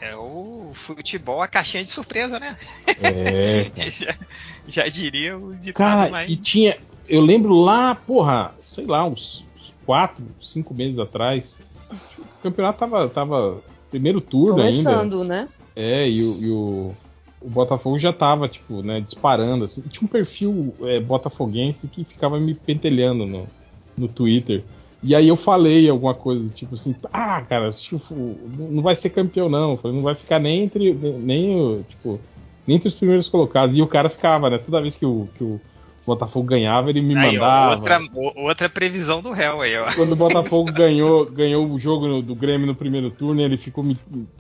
É 0.04 0.18
o 0.18 0.72
futebol, 0.74 1.42
a 1.42 1.48
caixinha 1.48 1.82
de 1.82 1.90
surpresa, 1.90 2.38
né? 2.38 2.58
É, 3.02 3.72
já, 3.90 4.16
já 4.68 4.88
diria 4.90 5.38
o 5.38 5.56
ditado 5.56 5.74
Cara, 5.74 6.10
mais. 6.10 6.30
e 6.30 6.36
tinha. 6.36 6.78
Eu 7.08 7.22
lembro 7.22 7.54
lá, 7.54 7.96
porra, 7.96 8.54
sei 8.68 8.86
lá, 8.86 9.06
uns 9.06 9.46
4, 9.86 10.22
5 10.42 10.74
meses 10.74 11.00
atrás. 11.00 11.56
O 11.90 12.44
campeonato 12.44 12.80
tava, 12.80 13.08
tava 13.08 13.62
primeiro 13.90 14.20
turno 14.20 14.62
ainda. 14.62 14.90
Começando, 14.90 15.24
né? 15.24 15.48
É, 15.74 16.10
e, 16.10 16.22
o, 16.22 16.42
e 16.42 16.50
o, 16.50 16.96
o 17.40 17.50
Botafogo 17.50 17.98
já 17.98 18.12
tava, 18.12 18.50
tipo, 18.50 18.82
né, 18.82 19.00
disparando. 19.00 19.64
Assim. 19.64 19.82
E 19.86 19.90
Tinha 19.90 20.06
um 20.06 20.12
perfil 20.12 20.76
é, 20.82 21.00
botafoguense 21.00 21.88
que 21.88 22.04
ficava 22.04 22.42
me 22.42 22.54
pentelhando 22.54 23.26
no, 23.26 23.48
no 23.98 24.10
Twitter. 24.10 24.64
E 25.04 25.14
aí 25.14 25.28
eu 25.28 25.36
falei 25.36 25.90
alguma 25.90 26.14
coisa, 26.14 26.48
tipo 26.56 26.76
assim, 26.76 26.96
ah, 27.12 27.42
cara, 27.42 27.72
tipo, 27.72 28.38
não 28.58 28.82
vai 28.82 28.96
ser 28.96 29.10
campeão, 29.10 29.50
não. 29.50 29.76
Falei, 29.76 29.98
não 29.98 30.04
vai 30.04 30.16
ficar 30.16 30.40
nem 30.40 30.64
entre. 30.64 30.94
Nem, 30.94 31.84
tipo, 31.90 32.20
nem 32.66 32.78
entre 32.78 32.88
os 32.88 32.96
primeiros 32.96 33.28
colocados. 33.28 33.78
E 33.78 33.82
o 33.82 33.88
cara 33.88 34.10
ficava, 34.10 34.50
né? 34.50 34.58
Toda 34.58 34.82
vez 34.82 34.96
que 34.96 35.06
o, 35.06 35.28
que 35.36 35.44
o 35.44 35.60
Botafogo 36.08 36.48
ganhava, 36.48 36.90
ele 36.90 37.02
me 37.02 37.16
Aí, 37.18 37.34
mandava. 37.34 37.76
outra, 37.76 38.00
outra 38.36 38.70
previsão 38.70 39.22
do 39.22 39.32
réu 39.32 39.60
aí, 39.62 39.78
ó. 39.78 39.86
Quando 39.94 40.14
o 40.14 40.18
Botafogo 40.18 40.72
ganhou, 40.76 41.26
ganhou 41.26 41.70
o 41.70 41.78
jogo 41.78 42.08
no- 42.08 42.22
do 42.22 42.34
Grêmio 42.36 42.68
no 42.68 42.76
primeiro 42.76 43.10
turno, 43.10 43.42
ele 43.42 43.58
ficou 43.58 43.84
me, 43.84 43.98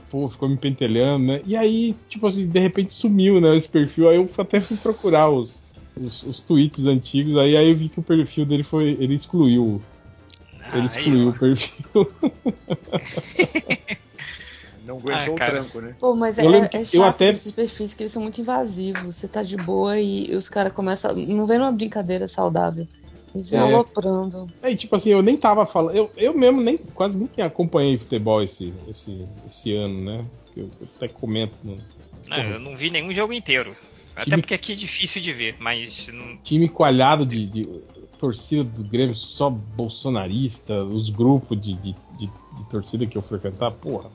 pô, 0.10 0.30
ficou 0.30 0.48
me 0.48 0.58
pentelhando, 0.58 1.26
né? 1.26 1.42
E 1.46 1.56
aí, 1.58 1.94
tipo 2.10 2.26
assim, 2.28 2.46
de 2.48 2.60
repente 2.60 2.94
sumiu, 2.94 3.42
né, 3.42 3.56
esse 3.58 3.68
perfil. 3.68 4.08
Aí 4.10 4.16
eu 4.18 4.30
até 4.38 4.62
fui 4.62 4.78
procurar 4.78 5.30
os, 5.30 5.62
os, 6.00 6.24
os 6.24 6.42
tweets 6.42 6.86
antigos, 6.86 7.38
aí, 7.38 7.56
aí 7.58 7.70
eu 7.70 7.76
vi 7.76 7.90
que 7.90 8.00
o 8.00 8.04
perfil 8.04 8.46
dele 8.46 8.64
foi. 8.64 8.98
Ele 9.00 9.16
excluiu. 9.16 9.82
Ele 10.78 10.86
excluiu 10.86 11.30
o 11.30 11.40
perfil. 11.40 11.86
Não 14.86 14.98
aguentou 14.98 15.34
o 15.36 15.38
cara. 15.38 15.52
tranco, 15.60 15.80
né? 15.82 15.96
Pô, 16.00 16.16
mas 16.16 16.38
é, 16.38 16.46
Eu 16.46 16.54
é 16.56 16.70
eu 16.74 16.86
chato 16.86 17.16
até- 17.16 17.30
esses 17.30 17.52
perfis 17.52 17.94
que 17.94 18.04
eles 18.04 18.12
são 18.12 18.22
muito 18.22 18.40
invasivos. 18.42 19.16
Você 19.16 19.28
tá 19.28 19.42
de 19.42 19.56
boa 19.58 19.98
e 20.00 20.34
os 20.36 20.50
caras 20.50 20.74
começam. 20.74 21.16
Não 21.16 21.46
vem 21.46 21.58
numa 21.58 21.72
brincadeira 21.72 22.28
saudável. 22.28 22.86
Eles 23.34 23.50
vão 23.50 23.70
É. 23.70 23.74
aloprando. 23.74 24.48
Aí, 24.62 24.76
tipo 24.76 24.96
assim, 24.96 25.10
eu 25.10 25.22
nem 25.22 25.38
tava 25.38 25.66
falando. 25.66 25.96
Eu, 25.96 26.12
eu 26.18 26.38
mesmo 26.38 26.62
nem 26.62 26.78
quase 26.78 27.18
nem 27.18 27.30
acompanhei 27.46 27.98
futebol 27.98 28.44
esse, 28.44 28.74
esse, 28.90 29.28
esse 29.48 29.74
ano, 29.74 30.04
né? 30.04 30.26
Eu, 30.56 30.70
eu 30.80 30.88
até 30.98 31.08
comento 31.08 31.56
no 31.64 31.78
Não, 32.28 32.38
eu 32.38 32.60
não 32.60 32.76
vi 32.76 32.90
nenhum 32.90 33.12
jogo 33.12 33.34
inteiro. 33.34 33.76
Até 34.16 34.32
Time- 34.32 34.42
porque 34.44 34.54
aqui 34.54 34.74
é 34.74 34.76
difícil 34.76 35.22
de 35.22 35.34
ver, 35.34 35.56
mas 35.60 36.08
não- 36.14 36.38
time 36.44 36.70
coalhado 36.70 37.26
de, 37.26 37.48
de 37.48 37.62
torcida 38.24 38.64
do 38.64 38.86
Grêmio 38.86 39.18
só 39.18 39.50
bolsonarista, 39.50 40.82
os 40.82 41.10
grupos 41.10 41.62
de, 41.62 41.74
de, 41.74 41.94
de- 42.18 42.30
de 42.54 42.64
torcida 42.72 43.06
que 43.06 43.18
eu 43.18 43.22
frequentar, 43.22 43.70
porra, 43.72 44.10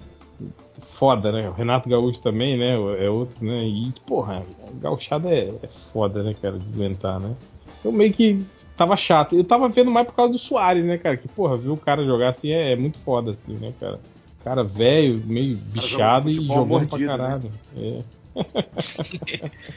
foda, 0.94 1.30
né? 1.30 1.46
O 1.46 1.52
Renato 1.52 1.90
Gaúcho 1.90 2.18
também, 2.20 2.56
né? 2.56 2.72
É 3.04 3.10
outro, 3.10 3.44
né? 3.44 3.66
E, 3.68 3.92
porra, 4.06 4.42
a 4.66 4.70
gauchada 4.80 5.28
é, 5.28 5.50
é 5.62 5.68
foda, 5.92 6.22
né, 6.22 6.34
cara, 6.40 6.58
de 6.58 6.66
aguentar, 6.72 7.20
né? 7.20 7.36
Então 7.78 7.92
meio 7.92 8.10
que 8.14 8.42
tava 8.78 8.96
chato. 8.96 9.36
Eu 9.36 9.44
tava 9.44 9.68
vendo 9.68 9.90
mais 9.90 10.06
por 10.06 10.14
causa 10.14 10.32
do 10.32 10.38
Soares, 10.38 10.86
né, 10.86 10.96
cara? 10.96 11.18
Que, 11.18 11.28
porra, 11.28 11.58
ver 11.58 11.68
o 11.68 11.76
cara 11.76 12.02
jogar 12.02 12.30
assim 12.30 12.50
é, 12.50 12.72
é 12.72 12.76
muito 12.76 12.98
foda, 13.00 13.32
assim, 13.32 13.52
né, 13.56 13.74
cara? 13.78 14.00
Cara 14.42 14.64
velho, 14.64 15.22
meio 15.26 15.54
bichado 15.58 16.30
e 16.30 16.34
jogando 16.46 16.66
mordido, 16.66 16.88
pra 16.88 16.98
né? 16.98 17.06
caralho. 17.06 17.52
É. 17.76 18.02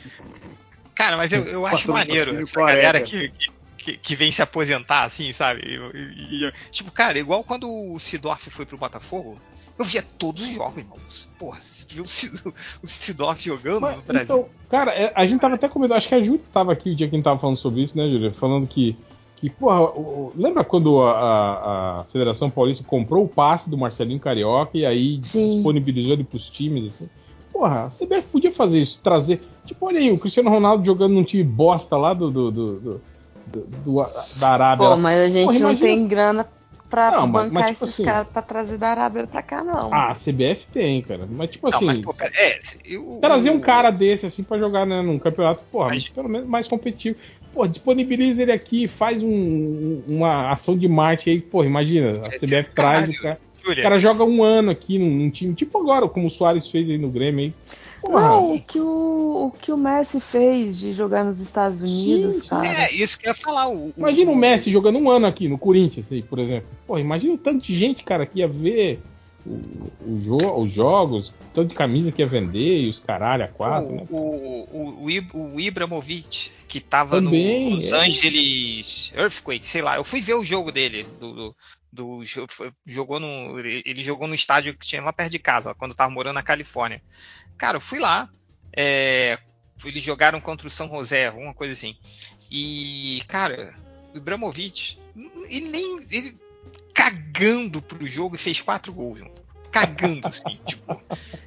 Cara, 0.96 1.18
mas 1.18 1.34
eu, 1.34 1.44
eu 1.46 1.66
acho 1.66 1.78
Passou 1.78 1.96
maneiro 1.96 2.26
pouquinho 2.32 2.44
essa 2.44 2.54
careca. 2.54 2.76
galera 2.76 3.02
que, 3.02 3.30
que, 3.30 3.61
que 3.84 4.16
vem 4.16 4.32
se 4.32 4.42
aposentar, 4.42 5.04
assim, 5.04 5.32
sabe? 5.34 5.62
E- 5.66 5.98
e- 5.98 6.46
e- 6.46 6.52
tipo, 6.72 6.92
cara, 6.92 7.18
igual 7.20 7.44
quando 7.44 7.68
o 7.70 7.98
Sidorf 8.00 8.50
foi 8.50 8.66
pro 8.66 8.78
Botafogo, 8.78 9.38
eu 9.80 9.86
via 9.86 10.04
todos 10.18 10.44
os 10.44 10.50
jogos, 10.54 10.78
irmão. 10.78 10.98
Porra, 11.40 11.60
você 11.60 11.86
viu 11.90 12.04
o 12.04 12.08
Sid- 12.08 12.44
o 12.84 12.88
Sidorf 12.88 13.44
jogando 13.44 13.82
Mas, 13.82 13.96
no 13.98 14.02
Brasil? 14.04 14.24
Então, 14.38 14.50
cara, 14.70 14.92
é, 14.92 15.12
a 15.16 15.26
gente 15.26 15.40
tava 15.40 15.56
até 15.56 15.68
comentando, 15.68 15.98
acho 15.98 16.08
que 16.08 16.16
a 16.16 16.22
Ju 16.22 16.38
tava 16.54 16.72
aqui 16.74 16.92
o 16.92 16.96
dia 16.96 17.08
que 17.08 17.16
a 17.16 17.18
gente 17.18 17.24
tava 17.26 17.40
falando 17.40 17.58
sobre 17.58 17.82
isso, 17.82 17.98
né, 17.98 18.08
Júlia? 18.08 18.32
Falando 18.32 18.68
que, 18.68 18.96
que 19.38 19.50
porra, 19.50 19.82
o- 19.82 20.32
lembra 20.36 20.64
quando 20.64 21.02
a, 21.02 21.12
a- 21.12 22.00
a 22.02 22.04
Federação 22.06 22.50
Paulista 22.50 22.84
comprou 22.84 23.24
o 23.24 23.28
passe 23.28 23.70
do 23.70 23.78
Marcelinho 23.78 24.20
Carioca 24.20 24.78
e 24.78 24.86
aí 24.86 25.20
Sim. 25.24 25.56
disponibilizou 25.56 26.14
ele 26.14 26.24
pros 26.24 26.48
times, 26.50 26.94
assim? 26.94 27.10
Porra, 27.52 27.86
a 27.86 27.90
CBF 27.90 28.28
podia 28.32 28.54
fazer 28.54 28.80
isso, 28.82 29.00
trazer. 29.04 29.42
Tipo, 29.66 29.88
olha 29.88 30.00
aí, 30.00 30.12
o 30.12 30.18
Cristiano 30.18 30.50
Ronaldo 30.50 30.86
jogando 30.86 31.14
num 31.14 31.24
time 31.24 31.44
bosta 31.44 31.98
lá 31.98 32.14
do, 32.14 32.30
do, 32.32 32.52
do- 32.52 32.80
do- 32.80 33.02
do- 33.52 33.68
do- 33.84 34.06
da 34.40 34.50
Arábia. 34.50 34.88
Pô, 34.90 34.98
mas 34.98 35.20
a 35.20 35.30
gente 35.30 35.46
Porra, 35.46 35.60
não 35.60 35.70
imagina- 35.72 35.88
tem 35.90 36.08
grana 36.08 36.48
pra 36.90 37.12
Não, 37.12 37.28
mas- 37.28 37.32
bancar 37.46 37.52
mas, 37.54 37.66
tipo 37.74 37.86
esses 37.86 37.94
assim- 37.96 38.04
caras 38.04 38.28
pra 38.28 38.42
trazer 38.42 38.78
da 38.78 38.88
Arábia 38.90 39.26
pra 39.28 39.42
cá, 39.42 39.64
não. 39.64 39.94
Ah, 39.94 40.12
a 40.12 40.16
CBF 40.16 40.66
tem, 40.74 41.02
cara. 41.02 41.28
Mas 41.30 41.50
tipo 41.52 41.70
Não, 41.70 41.78
assim. 41.78 41.86
mas, 41.86 42.00
pô, 42.00 42.14
pera- 42.14 42.34
é, 42.36 42.58
se- 42.60 42.80
eu- 42.86 43.18
Trazer 43.22 43.50
um 43.50 43.60
cara 43.60 43.92
desse 43.92 44.26
assim 44.26 44.44
pra 44.44 44.58
jogar 44.58 44.86
né, 44.86 45.02
num 45.02 45.18
campeonato, 45.18 45.62
porra, 45.72 45.90
Mas- 45.90 46.08
pelo 46.10 46.28
menos 46.30 46.48
mais 46.48 46.68
competitivo. 46.68 47.18
Pô, 47.54 47.68
disponibiliza 47.68 48.42
ele 48.44 48.52
aqui, 48.54 48.88
faz 48.88 49.22
um- 49.22 50.02
uma 50.08 50.52
ação 50.52 50.78
de 50.78 50.88
marketing 50.88 51.30
aí, 51.32 51.42
porra, 51.42 51.66
imagina, 51.66 52.26
a 52.26 52.28
Esse 52.30 52.40
CBF 52.40 52.70
traz 52.74 52.96
caralho, 53.06 53.12
o 53.14 53.22
cara. 53.22 53.40
O 53.64 53.76
cara 53.84 54.00
joga 54.00 54.24
um 54.24 54.44
ano 54.44 54.72
aqui 54.72 54.98
num, 54.98 55.10
num 55.10 55.30
time, 55.30 55.54
tipo 55.54 55.78
agora, 55.78 56.08
como 56.10 56.28
o 56.28 56.32
Soares 56.32 56.68
fez 56.70 56.90
aí 56.90 56.98
no 56.98 57.10
Grêmio 57.10 57.46
aí. 57.46 57.54
Porra, 58.02 58.30
Não, 58.30 58.56
o 58.56 58.60
que 58.62 58.80
o, 58.80 59.46
o 59.48 59.52
que 59.52 59.72
o 59.72 59.78
Messi 59.78 60.20
fez 60.20 60.78
de 60.80 60.92
jogar 60.92 61.24
nos 61.24 61.40
Estados 61.40 61.82
Unidos, 61.82 62.38
Sim, 62.38 62.42
sim. 62.42 62.50
cara. 62.50 62.84
É, 62.84 62.92
isso 62.94 63.18
que 63.18 63.28
eu 63.28 63.32
ia 63.32 63.36
falar. 63.36 63.70
O, 63.70 63.94
Imagina 63.96 64.32
o 64.32 64.36
Messi 64.36 64.72
jogando 64.72 64.98
um 64.98 65.10
ano 65.10 65.28
aqui 65.28 65.48
no 65.48 65.58
Corinthians, 65.58 66.12
aí, 66.12 66.24
por 66.24 66.40
exemplo. 66.40 66.70
Pô, 66.88 66.98
imagina 66.98 67.34
o 67.34 67.38
tanto 67.38 67.64
de 67.66 67.76
gente, 67.76 68.04
cara, 68.04 68.26
que 68.26 68.40
ia 68.40 68.48
ver 68.48 69.00
o, 69.46 69.52
o 70.02 70.20
jo- 70.20 70.58
os 70.58 70.72
jogos, 70.72 71.32
tanto 71.54 71.70
de 71.70 71.76
camisa 71.76 72.12
que 72.12 72.22
ia 72.22 72.28
vender 72.28 72.82
e 72.82 72.90
os 72.90 73.00
caralho 73.00 73.44
a 73.44 73.48
quatro, 73.48 73.94
né? 73.94 74.04
o, 74.10 74.18
o, 74.18 74.68
o, 74.72 75.04
o, 75.04 75.12
Ib- 75.12 75.36
o 75.36 75.60
Ibramovic, 75.60 76.50
que 76.68 76.80
tava 76.80 77.22
Também, 77.22 77.70
no 77.70 77.76
Los 77.76 77.92
é. 77.92 77.98
Angeles 77.98 79.12
Earthquake, 79.16 79.68
sei 79.68 79.82
lá. 79.82 79.98
Eu 79.98 80.04
fui 80.04 80.22
ver 80.22 80.36
o 80.36 80.46
jogo 80.46 80.72
dele. 80.72 81.06
Do, 81.20 81.34
do, 81.34 81.56
do- 81.92 82.22
jogou 82.86 83.20
no, 83.20 83.60
ele 83.60 84.02
jogou 84.02 84.28
no 84.28 84.36
estádio 84.36 84.76
que 84.78 84.88
tinha 84.88 85.02
lá 85.02 85.12
perto 85.12 85.32
de 85.32 85.40
casa, 85.40 85.74
quando 85.76 85.92
eu 85.92 85.98
tava 85.98 86.12
morando 86.12 86.36
na 86.36 86.44
Califórnia. 86.44 87.02
Cara, 87.58 87.78
eu 87.78 87.82
fui 87.82 88.00
lá. 88.00 88.30
é, 88.76 89.38
eles 89.84 90.04
jogaram 90.04 90.40
contra 90.40 90.68
o 90.68 90.72
São 90.72 90.88
José, 90.88 91.30
uma 91.32 91.54
coisa 91.54 91.74
assim. 91.74 91.96
E, 92.50 93.22
cara, 93.28 93.74
o 94.14 94.18
Ibramovic, 94.18 94.98
ele 95.50 95.70
nem. 95.70 96.00
Ele 96.12 96.38
cagando 96.94 97.82
pro 97.82 98.06
jogo 98.06 98.36
e 98.36 98.38
fez 98.38 98.62
quatro 98.62 98.94
gols. 98.94 99.20
Cagando, 99.72 100.28
assim, 100.28 100.60
tipo. 100.68 101.02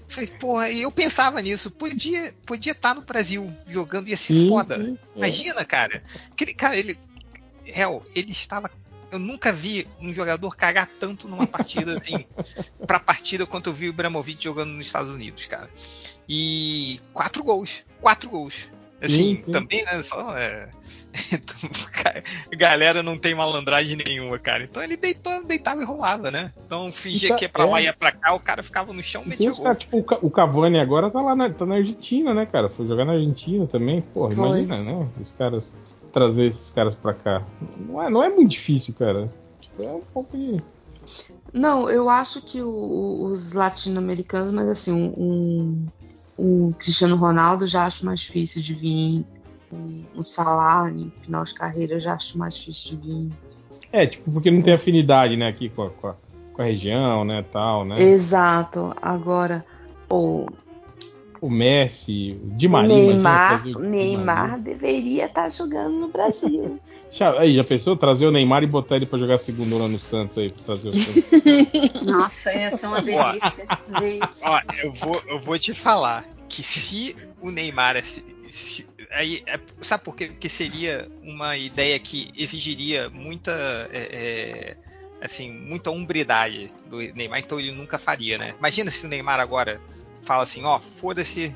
Falei, 0.08 0.30
porra, 0.30 0.70
e 0.70 0.82
eu 0.82 0.90
pensava 0.92 1.40
nisso. 1.42 1.70
Podia 1.70 2.26
estar 2.26 2.38
podia 2.46 2.74
tá 2.74 2.94
no 2.94 3.02
Brasil 3.02 3.52
jogando, 3.66 4.08
ia 4.08 4.16
ser 4.16 4.34
Sim, 4.34 4.48
foda. 4.48 4.82
sim, 4.82 4.98
é. 5.14 5.18
Imagina, 5.18 5.64
cara. 5.64 6.02
Aquele 6.32 6.54
cara, 6.54 6.76
ele. 6.76 6.98
Hell, 7.66 8.04
ele 8.14 8.32
estava. 8.32 8.70
Eu 9.14 9.20
nunca 9.20 9.52
vi 9.52 9.86
um 10.00 10.12
jogador 10.12 10.56
cagar 10.56 10.88
tanto 10.98 11.28
numa 11.28 11.46
partida 11.46 11.92
assim, 11.92 12.24
pra 12.84 12.98
partida 12.98 13.46
quanto 13.46 13.70
eu 13.70 13.72
vi 13.72 13.86
o 13.86 13.90
Ibrahimovic 13.90 14.42
jogando 14.42 14.72
nos 14.72 14.86
Estados 14.86 15.08
Unidos, 15.08 15.46
cara. 15.46 15.70
E 16.28 17.00
quatro 17.12 17.44
gols. 17.44 17.84
Quatro 18.00 18.28
gols. 18.28 18.72
Assim, 19.00 19.36
Sim, 19.36 19.42
sim. 19.44 19.52
também, 19.52 19.84
né? 19.84 20.02
Só. 20.02 20.36
É... 20.36 20.68
galera 22.56 23.04
não 23.04 23.16
tem 23.16 23.36
malandragem 23.36 23.96
nenhuma, 23.96 24.36
cara. 24.36 24.64
Então 24.64 24.82
ele 24.82 24.96
deitou, 24.96 25.44
deitava 25.44 25.80
e 25.80 25.84
rolava, 25.84 26.32
né? 26.32 26.52
Então 26.66 26.90
fingia 26.90 27.28
Então, 27.28 27.38
que 27.38 27.44
ia 27.44 27.48
pra 27.48 27.64
é. 27.64 27.66
lá, 27.70 27.82
ia 27.82 27.92
pra 27.92 28.10
cá, 28.10 28.34
o 28.34 28.40
cara 28.40 28.64
ficava 28.64 28.92
no 28.92 29.02
chão 29.02 29.22
e 29.22 29.26
E 29.26 29.28
metia 29.28 29.52
gol. 29.52 29.62
caras, 29.62 29.78
tipo, 29.78 29.98
o 30.22 30.30
Cavani 30.30 30.80
agora 30.80 31.08
tá 31.08 31.22
lá 31.22 31.36
na, 31.36 31.50
tá 31.50 31.64
na 31.64 31.76
Argentina, 31.76 32.34
né, 32.34 32.46
cara? 32.46 32.68
Foi 32.68 32.86
jogar 32.88 33.04
na 33.04 33.12
Argentina 33.12 33.64
também. 33.68 34.00
Porra, 34.00 34.32
Foi. 34.32 34.62
imagina, 34.62 34.82
né? 34.82 35.08
Os 35.20 35.30
caras. 35.32 35.72
Trazer 36.14 36.46
esses 36.46 36.70
caras 36.70 36.94
pra 36.94 37.12
cá. 37.12 37.42
Não 37.76 38.00
é, 38.00 38.08
não 38.08 38.22
é 38.22 38.30
muito 38.30 38.52
difícil, 38.52 38.94
cara. 38.94 39.28
Tipo, 39.60 39.82
é 39.82 39.92
um 39.92 40.00
pouco 40.14 40.36
de. 40.36 40.62
Não, 41.52 41.90
eu 41.90 42.08
acho 42.08 42.40
que 42.40 42.62
o- 42.62 43.24
os 43.24 43.52
latino-americanos, 43.52 44.52
mas 44.52 44.68
assim, 44.68 44.92
um, 44.92 45.12
um, 45.18 45.88
um 46.38 46.72
Cristiano 46.72 47.16
Ronaldo 47.16 47.66
já 47.66 47.84
acho 47.84 48.06
mais 48.06 48.20
difícil 48.20 48.62
de 48.62 48.74
vir. 48.74 49.26
Um, 49.72 50.04
um 50.14 50.88
em 50.88 51.10
final 51.18 51.42
de 51.42 51.52
carreira 51.54 51.94
eu 51.94 52.00
já 52.00 52.14
acho 52.14 52.38
mais 52.38 52.54
difícil 52.56 52.96
de 53.00 53.06
vir. 53.08 53.32
É, 53.90 54.06
tipo, 54.06 54.30
porque 54.30 54.50
não 54.50 54.62
tem 54.62 54.74
afinidade, 54.74 55.36
né, 55.36 55.48
aqui 55.48 55.68
com 55.68 55.82
a, 55.82 55.90
com 55.90 56.08
a, 56.08 56.14
com 56.52 56.62
a 56.62 56.64
região, 56.64 57.24
né, 57.24 57.44
tal, 57.52 57.84
né? 57.84 58.00
Exato. 58.00 58.94
Agora, 59.02 59.64
pô, 60.08 60.46
O 61.44 61.50
Messi, 61.50 62.38
o 62.42 62.56
Di 62.56 62.66
o 62.66 62.70
Maria. 62.70 62.88
Neymar, 62.96 63.66
o 63.66 63.78
Neymar 63.80 64.48
Maria. 64.48 64.58
deveria 64.58 65.26
estar 65.26 65.50
jogando 65.50 65.92
no 65.94 66.08
Brasil. 66.08 66.80
Já, 67.12 67.38
aí, 67.38 67.54
já 67.54 67.62
pensou 67.62 67.96
trazer 67.96 68.26
o 68.26 68.32
Neymar 68.32 68.64
e 68.64 68.66
botar 68.66 68.96
ele 68.96 69.06
pra 69.06 69.16
jogar 69.16 69.38
segundo 69.38 69.76
ano 69.76 69.86
no 69.86 69.98
Santos 70.00 70.36
aí, 70.36 70.50
pra 70.50 70.64
trazer 70.64 70.88
o 70.88 70.98
Santos? 70.98 71.22
Nossa, 72.02 72.52
ia 72.52 72.76
ser 72.76 72.86
uma 72.88 73.00
delícia 73.02 73.66
ver 74.00 74.24
isso. 74.24 74.40
Ó, 74.42 74.60
eu 74.82 74.92
vou, 74.92 75.22
eu 75.28 75.38
vou 75.38 75.56
te 75.56 75.72
falar 75.72 76.24
que 76.48 76.60
se 76.60 77.14
o 77.40 77.52
Neymar. 77.52 78.02
se- 78.02 78.24
se- 78.50 78.88
aí, 79.12 79.44
é- 79.46 79.60
sabe 79.80 80.02
por 80.02 80.16
quê? 80.16 80.26
Porque 80.26 80.48
seria 80.48 81.02
uma 81.22 81.56
ideia 81.56 81.96
que 82.00 82.30
exigiria 82.36 83.08
muita. 83.10 83.52
é, 83.92 84.08
é, 84.12 84.76
assim, 85.22 85.52
muita 85.52 85.92
umbridade 85.92 86.68
do 86.90 86.98
Neymar, 86.98 87.38
então 87.38 87.60
ele 87.60 87.70
nunca 87.70 87.96
faria, 87.96 88.38
né? 88.38 88.54
Imagina 88.58 88.90
se 88.90 89.06
o 89.06 89.08
Neymar 89.08 89.38
agora 89.38 89.80
fala 90.24 90.42
assim: 90.42 90.64
ó, 90.64 90.78
foda-se. 90.80 91.54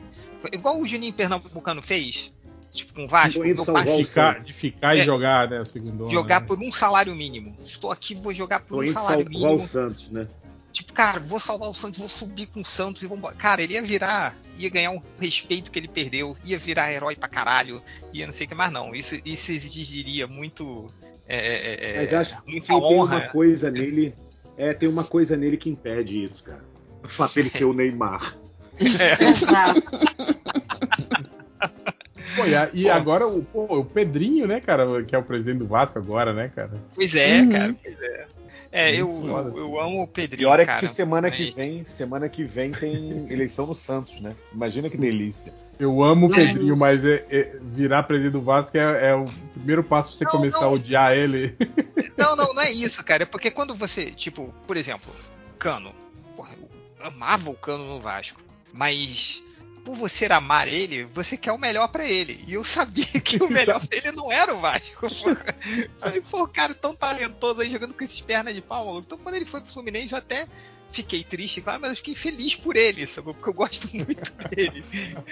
Igual 0.52 0.80
o 0.80 0.86
Juninho 0.86 1.12
Pernambucano 1.12 1.82
fez, 1.82 2.32
tipo, 2.72 2.94
com 2.94 3.04
o 3.04 3.08
Vasco, 3.08 3.40
meu 3.40 3.56
salvar 3.56 3.84
passe 3.84 4.02
o 4.02 4.06
ficar, 4.06 4.40
de 4.40 4.52
ficar 4.52 4.96
e 4.96 5.00
É. 5.00 5.04
jogar, 5.04 5.50
né, 5.50 5.64
segundo 5.64 6.08
jogar 6.08 6.40
né? 6.40 6.46
por 6.46 6.58
um 6.58 6.70
salário 6.70 7.14
mínimo. 7.14 7.56
Estou 7.64 7.90
aqui, 7.90 8.14
vou 8.14 8.32
jogar 8.32 8.60
por 8.60 8.76
Tô 8.76 8.82
um 8.82 8.92
salário 8.92 9.24
salvar 9.24 9.50
mínimo. 9.50 9.64
o 9.64 9.68
Santos, 9.68 10.08
né? 10.10 10.28
Tipo, 10.72 10.92
cara, 10.92 11.18
vou 11.18 11.40
salvar 11.40 11.68
o 11.68 11.74
Santos, 11.74 11.98
vou 11.98 12.08
subir 12.08 12.46
com 12.46 12.60
o 12.60 12.64
Santos 12.64 13.02
e 13.02 13.06
vamos. 13.06 13.28
Cara, 13.32 13.62
ele 13.62 13.72
ia 13.72 13.82
virar, 13.82 14.36
ia 14.56 14.70
ganhar 14.70 14.90
um 14.90 15.02
respeito 15.18 15.72
que 15.72 15.78
ele 15.78 15.88
perdeu, 15.88 16.36
ia 16.44 16.56
virar 16.58 16.92
herói 16.92 17.16
pra 17.16 17.28
caralho, 17.28 17.82
ia 18.12 18.26
não 18.26 18.32
sei 18.32 18.46
o 18.46 18.48
que 18.48 18.54
mais, 18.54 18.70
não. 18.70 18.94
Isso, 18.94 19.18
isso 19.24 19.50
exigiria 19.50 20.26
muito. 20.28 20.86
É, 21.26 21.94
é, 21.94 21.96
Mas 21.96 22.14
acho 22.14 22.42
que 22.42 22.60
tem 22.60 22.76
uma 22.76 23.20
coisa 23.22 23.70
nele. 23.70 24.14
É, 24.56 24.72
tem 24.72 24.88
uma 24.88 25.04
coisa 25.04 25.36
nele 25.36 25.56
que 25.56 25.68
impede 25.68 26.22
isso, 26.22 26.44
cara. 26.44 26.64
O 27.02 27.08
fato 27.08 27.34
dele 27.34 27.48
ser 27.50 27.64
o 27.64 27.72
Neymar. 27.72 28.36
Exato. 28.80 29.82
Pô, 32.36 32.44
e, 32.46 32.54
a- 32.54 32.70
e 32.72 32.82
Pô. 32.84 32.90
agora 32.92 33.26
o, 33.26 33.42
pô, 33.42 33.78
o 33.80 33.84
Pedrinho, 33.84 34.46
né, 34.46 34.60
cara, 34.60 35.02
que 35.02 35.14
é 35.14 35.18
o 35.18 35.22
presidente 35.22 35.58
do 35.58 35.66
Vasco 35.66 35.98
agora, 35.98 36.32
né, 36.32 36.50
cara? 36.54 36.70
Pois 36.94 37.14
é, 37.16 37.40
Uhum. 37.40 37.50
cara, 37.50 37.64
pois 37.82 37.98
é. 38.00 38.26
É, 38.70 38.92
eu, 38.94 39.08
eu, 39.26 39.56
eu 39.56 39.80
amo 39.80 40.02
o 40.02 40.06
Pedrinho. 40.06 40.40
Pior 40.50 40.60
é 40.60 40.66
cara, 40.66 40.80
que 40.80 40.88
semana 40.88 41.30
que 41.30 41.50
vem, 41.50 41.86
semana 41.86 42.28
que 42.28 42.44
vem 42.44 42.70
tem 42.70 43.26
eleição 43.32 43.66
no 43.66 43.74
Santos, 43.74 44.20
né? 44.20 44.36
Imagina 44.52 44.90
que 44.90 44.96
delícia. 44.98 45.54
Eu 45.78 46.02
amo 46.04 46.26
o 46.26 46.30
Pedrinho, 46.30 46.76
mas 46.76 47.02
é- 47.02 47.24
é- 47.30 47.56
virar 47.62 48.02
presidente 48.02 48.32
do 48.32 48.42
Vasco 48.42 48.76
é, 48.76 49.10
é 49.10 49.14
o 49.14 49.24
primeiro 49.54 49.82
passo 49.82 50.10
pra 50.10 50.18
você 50.18 50.24
Não, 50.24 50.30
começar 50.32 50.60
não. 50.60 50.68
a 50.68 50.72
odiar 50.72 51.12
ele. 51.16 51.56
Não, 52.18 52.34
não, 52.34 52.52
não 52.52 52.60
é 52.62 52.72
isso, 52.72 53.02
cara. 53.04 53.22
É 53.22 53.26
porque 53.26 53.48
quando 53.48 53.76
você, 53.76 54.06
tipo, 54.06 54.52
por 54.66 54.76
exemplo, 54.76 55.14
Cano. 55.56 55.94
Porra, 56.36 56.50
eu 57.00 57.06
amava 57.06 57.48
o 57.48 57.54
Cano 57.54 57.84
no 57.86 58.00
Vasco. 58.00 58.40
Mas 58.72 59.42
por 59.84 59.94
você 59.96 60.26
amar 60.26 60.68
ele, 60.68 61.04
você 61.14 61.36
quer 61.36 61.52
o 61.52 61.58
melhor 61.58 61.88
pra 61.88 62.04
ele. 62.04 62.44
E 62.46 62.54
eu 62.54 62.64
sabia 62.64 63.06
que 63.06 63.42
o 63.42 63.48
melhor 63.50 63.80
pra 63.86 63.96
ele 63.96 64.12
não 64.12 64.30
era 64.30 64.54
o 64.54 64.60
Vasco. 64.60 65.06
Falei, 65.98 66.20
pô, 66.20 66.46
cara, 66.46 66.74
tão 66.74 66.94
talentoso 66.94 67.60
aí 67.62 67.70
jogando 67.70 67.94
com 67.94 68.04
esses 68.04 68.20
pernas 68.20 68.54
de 68.54 68.60
pau, 68.60 68.84
maluco. 68.84 69.04
Então 69.06 69.18
quando 69.18 69.34
ele 69.36 69.46
foi 69.46 69.60
pro 69.62 69.72
Fluminense, 69.72 70.12
eu 70.12 70.18
até 70.18 70.46
fiquei 70.90 71.24
triste, 71.24 71.60
claro, 71.62 71.80
mas 71.80 71.90
eu 71.90 71.96
fiquei 71.96 72.14
feliz 72.14 72.54
por 72.54 72.76
ele, 72.76 73.06
sabe? 73.06 73.32
Porque 73.32 73.48
eu 73.48 73.54
gosto 73.54 73.88
muito 73.96 74.32
dele. 74.48 74.84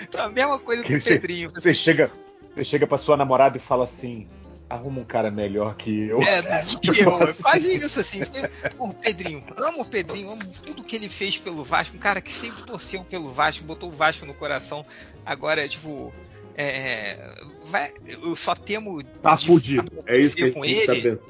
Então 0.02 0.24
a 0.24 0.28
mesma 0.30 0.58
coisa 0.58 0.82
do 0.82 0.86
Que 0.86 1.00
você- 1.00 1.10
Pedrinho. 1.18 1.50
Você 1.52 1.74
chega, 1.74 2.10
você 2.54 2.64
chega 2.64 2.86
pra 2.86 2.96
sua 2.98 3.16
namorada 3.16 3.58
e 3.58 3.60
fala 3.60 3.84
assim: 3.84 4.26
arruma 4.68 5.00
um 5.00 5.04
cara 5.04 5.30
melhor 5.30 5.76
que 5.76 6.08
eu. 6.08 6.20
É, 6.22 6.62
do 6.64 6.80
que 6.80 7.00
eu. 7.00 7.34
Quase 7.42 7.74
isso, 7.76 8.00
assim. 8.00 8.20
O 8.78 8.92
Pedrinho, 8.92 9.44
amo 9.56 9.82
o 9.82 9.84
Pedrinho, 9.84 10.30
amo 10.32 10.42
tudo 10.64 10.82
que 10.84 10.96
ele 10.96 11.08
fez 11.08 11.36
pelo 11.38 11.64
Vasco. 11.64 11.96
Um 11.96 12.00
cara 12.00 12.20
que 12.20 12.32
sempre 12.32 12.62
torceu 12.64 13.04
pelo 13.04 13.30
Vasco, 13.30 13.64
botou 13.64 13.88
o 13.88 13.92
Vasco 13.92 14.26
no 14.26 14.34
coração. 14.34 14.84
Agora, 15.24 15.68
tipo. 15.68 16.12
É, 16.58 17.34
vai, 17.66 17.92
eu 18.06 18.34
só 18.34 18.54
temo. 18.54 19.02
Tá 19.02 19.36
fudido. 19.36 19.92
É 20.06 20.16
isso 20.16 20.34
que 20.36 20.44
a 20.44 20.52
com 20.52 20.64
gente 20.64 20.86
tá 20.86 20.92
ele 20.94 21.10
vendo. 21.10 21.20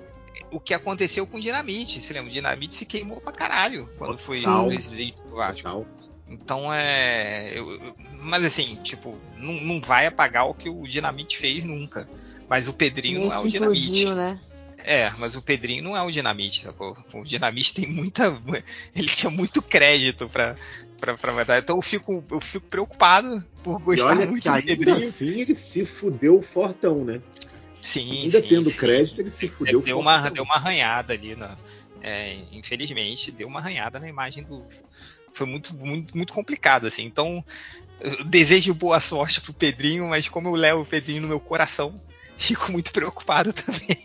o 0.52 0.60
que 0.60 0.72
aconteceu 0.72 1.26
com 1.26 1.36
o 1.36 1.40
Dinamite. 1.40 2.00
Você 2.00 2.12
lembra? 2.12 2.30
O 2.30 2.32
Dinamite 2.32 2.76
se 2.76 2.86
queimou 2.86 3.20
pra 3.20 3.32
caralho 3.32 3.88
quando 3.98 4.18
foi 4.18 4.40
Total. 4.40 4.68
presidente 4.68 5.20
do 5.22 5.34
Vasco. 5.34 5.62
Total. 5.62 5.86
Então 6.28 6.72
é. 6.72 7.52
eu- 7.58 7.72
eu- 7.72 7.94
mas 8.20 8.44
assim, 8.44 8.76
tipo, 8.82 9.16
não, 9.36 9.54
não 9.54 9.80
vai 9.80 10.06
apagar 10.06 10.48
o 10.48 10.54
que 10.54 10.68
o 10.68 10.84
Dinamite 10.86 11.36
fez 11.38 11.64
nunca. 11.64 12.08
Mas 12.48 12.68
o 12.68 12.72
Pedrinho 12.72 13.18
Meio 13.20 13.30
não 13.30 13.36
é 13.36 13.38
o 13.40 13.48
Dinamite. 13.48 13.86
implodiu, 13.88 14.14
né? 14.14 14.38
É, 14.84 15.10
mas 15.18 15.34
o 15.34 15.42
Pedrinho 15.42 15.82
não 15.82 15.96
é 15.96 16.02
o 16.02 16.10
Dinamite, 16.12 16.62
sacou? 16.62 16.96
O 17.12 17.24
Dinamite 17.24 17.74
tem 17.74 17.86
muita. 17.86 18.40
Ele 18.94 19.08
tinha 19.08 19.30
muito 19.30 19.60
crédito 19.60 20.28
pra, 20.28 20.56
pra, 21.00 21.16
pra 21.16 21.32
mandar. 21.32 21.58
Então 21.58 21.76
eu 21.76 21.82
fico, 21.82 22.24
eu 22.30 22.40
fico 22.40 22.66
preocupado 22.68 23.44
por 23.64 23.80
E 23.80 23.82
gostar 23.82 24.08
olha 24.10 24.26
muito 24.26 24.42
que 24.42 24.48
do 24.48 24.54
ainda 24.54 24.76
Pedrinho. 24.76 25.08
assim 25.08 25.40
ele 25.40 25.56
se 25.56 25.84
fudeu 25.84 26.40
fortão, 26.40 27.04
né? 27.04 27.20
Sim, 27.82 28.22
Ainda 28.24 28.40
sim, 28.40 28.48
tendo 28.48 28.70
sim. 28.70 28.76
crédito, 28.78 29.20
ele 29.20 29.30
se 29.30 29.48
fudeu 29.48 29.80
deu 29.80 29.98
uma, 29.98 30.12
fortão. 30.14 30.32
deu 30.32 30.44
uma 30.44 30.54
arranhada 30.54 31.12
ali, 31.12 31.34
na, 31.36 31.56
é, 32.00 32.38
infelizmente, 32.52 33.30
deu 33.32 33.48
uma 33.48 33.58
arranhada 33.60 33.98
na 33.98 34.08
imagem 34.08 34.44
do. 34.44 34.64
Foi 35.32 35.46
muito, 35.46 35.76
muito, 35.76 36.16
muito 36.16 36.32
complicado, 36.32 36.86
assim. 36.86 37.04
Então, 37.04 37.44
eu 38.00 38.24
desejo 38.24 38.72
boa 38.74 38.98
sorte 39.00 39.40
pro 39.40 39.52
Pedrinho, 39.52 40.08
mas 40.08 40.28
como 40.28 40.48
eu 40.48 40.54
levo 40.54 40.82
o 40.82 40.86
Pedrinho 40.86 41.22
no 41.22 41.28
meu 41.28 41.40
coração, 41.40 42.00
fico 42.36 42.72
muito 42.72 42.92
preocupado 42.92 43.52
também. 43.54 44.04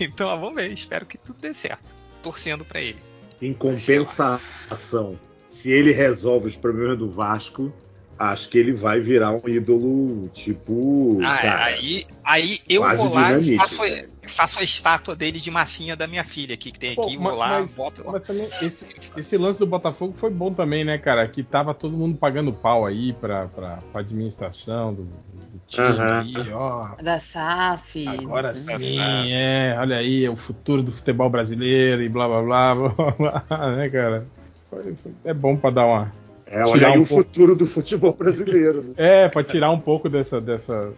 Então, 0.00 0.28
vamos 0.40 0.54
ver. 0.54 0.72
Espero 0.72 1.06
que 1.06 1.18
tudo 1.18 1.38
dê 1.40 1.52
certo. 1.52 1.94
Torcendo 2.22 2.64
pra 2.64 2.80
ele. 2.80 2.98
Em 3.40 3.52
compensação, 3.54 5.18
se 5.48 5.70
ele 5.70 5.92
resolve 5.92 6.46
os 6.46 6.56
problemas 6.56 6.98
do 6.98 7.08
Vasco, 7.08 7.72
acho 8.20 8.50
que 8.50 8.58
ele 8.58 8.72
vai 8.72 9.00
virar 9.00 9.32
um 9.32 9.40
ídolo 9.48 10.28
tipo. 10.34 11.18
Ah, 11.24 11.36
é, 11.38 11.42
cara, 11.42 11.64
aí, 11.64 12.06
aí 12.22 12.60
eu 12.68 12.82
vou 12.96 13.14
lá 13.14 13.38
e 13.38 13.56
faço, 13.56 13.82
faço 14.26 14.60
a 14.60 14.62
estátua 14.62 15.16
dele 15.16 15.40
de 15.40 15.50
massinha 15.50 15.96
da 15.96 16.06
minha 16.06 16.22
filha 16.22 16.54
aqui, 16.54 16.70
que 16.70 16.78
tem 16.78 16.94
Pô, 16.94 17.04
aqui. 17.06 17.16
vou 17.16 17.34
lá, 17.34 17.60
mas, 17.60 17.74
boto 17.74 18.04
lá. 18.04 18.12
mas 18.12 18.22
também 18.24 18.46
esse, 18.60 18.86
esse 19.16 19.36
lance 19.38 19.58
do 19.58 19.66
Botafogo 19.66 20.14
foi 20.18 20.30
bom 20.30 20.52
também, 20.52 20.84
né, 20.84 20.98
cara? 20.98 21.26
Que 21.26 21.42
tava 21.42 21.72
todo 21.72 21.96
mundo 21.96 22.16
pagando 22.18 22.52
pau 22.52 22.84
aí 22.84 23.14
pra, 23.14 23.46
pra, 23.46 23.78
pra 23.90 24.00
administração 24.02 24.92
do, 24.92 25.04
do 25.04 25.60
time. 25.66 25.86
Aí, 25.98 26.52
ó. 26.52 26.88
Da 27.02 27.18
SAF. 27.18 28.06
Agora 28.06 28.48
né? 28.48 28.54
sim, 28.54 28.98
SAF. 28.98 29.32
é. 29.32 29.76
Olha 29.78 29.96
aí, 29.96 30.26
é 30.26 30.30
o 30.30 30.36
futuro 30.36 30.82
do 30.82 30.92
futebol 30.92 31.30
brasileiro 31.30 32.02
e 32.02 32.08
blá 32.10 32.28
blá 32.28 32.42
blá, 32.42 32.74
blá, 33.16 33.44
blá 33.48 33.76
né, 33.76 33.88
cara? 33.88 34.26
Foi- 34.68 34.94
foi- 34.94 35.12
É 35.24 35.32
bom 35.32 35.56
pra 35.56 35.70
dar 35.70 35.86
uma. 35.86 36.19
É, 36.50 36.62
olha 36.64 36.72
tirar 36.72 36.88
aí 36.92 36.98
um 36.98 37.02
o 37.02 37.06
pouco- 37.06 37.24
futuro 37.24 37.54
do 37.54 37.64
futebol 37.66 38.12
brasileiro. 38.12 38.82
né? 38.82 38.94
É, 38.98 39.28
pra 39.28 39.42
tirar 39.44 39.70
um 39.70 39.78
pouco 39.78 40.08
dessa. 40.08 40.40
dessa 40.40 40.92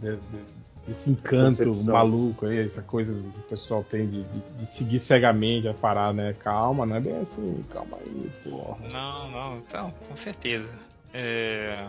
de- 0.00 0.12
de- 0.16 0.58
desse 0.86 1.10
encanto 1.10 1.64
Concepção. 1.64 1.92
maluco 1.92 2.46
aí, 2.46 2.60
essa 2.64 2.80
coisa 2.80 3.12
que 3.12 3.20
o 3.20 3.42
pessoal 3.50 3.84
tem 3.84 4.06
de, 4.06 4.22
de- 4.24 4.40
de 4.64 4.72
seguir 4.72 4.98
cegamente 4.98 5.68
a 5.68 5.74
parar, 5.74 6.14
né? 6.14 6.34
Calma, 6.42 6.86
não 6.86 6.96
é 6.96 7.00
bem 7.00 7.16
assim, 7.20 7.62
calma 7.70 7.98
aí, 8.00 8.30
porra. 8.42 8.78
Não, 8.90 9.30
não, 9.30 9.56
então, 9.58 9.92
com 10.08 10.16
certeza. 10.16 10.70
É. 11.12 11.84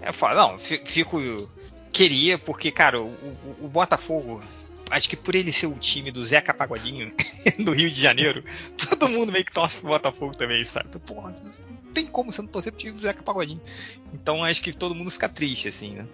É 0.00 0.10
foda. 0.12 0.34
Não, 0.34 0.58
fi- 0.58 0.82
fico. 0.84 1.20
Queria, 1.92 2.38
porque, 2.38 2.72
cara, 2.72 3.00
o, 3.00 3.04
o- 3.06 3.56
o 3.66 3.68
Botafogo. 3.68 4.40
Acho 4.92 5.08
que 5.08 5.16
por 5.16 5.34
ele 5.34 5.50
ser 5.52 5.66
o 5.66 5.72
time 5.74 6.10
do 6.12 6.24
Zeca 6.24 6.52
Pagodinho 6.52 7.10
do 7.64 7.72
Rio 7.72 7.90
de 7.90 7.98
Janeiro, 7.98 8.44
todo 8.90 9.08
mundo 9.08 9.32
meio 9.32 9.44
que 9.44 9.50
torce 9.52 9.80
pro 9.80 9.88
Botafogo 9.88 10.36
também, 10.36 10.64
sabe? 10.66 10.86
Então, 10.90 11.00
Porra, 11.00 11.30
não 11.30 11.92
tem 11.94 12.06
como 12.06 12.30
você 12.30 12.42
não 12.42 12.48
torcer 12.48 12.72
pro 12.72 12.80
time 12.80 12.92
do 12.92 13.00
Zeca 13.00 13.22
Pagodinho. 13.22 13.60
Então 14.12 14.44
acho 14.44 14.60
que 14.62 14.72
todo 14.72 14.94
mundo 14.94 15.10
fica 15.10 15.28
triste, 15.28 15.68
assim, 15.68 15.94
né? 15.94 16.06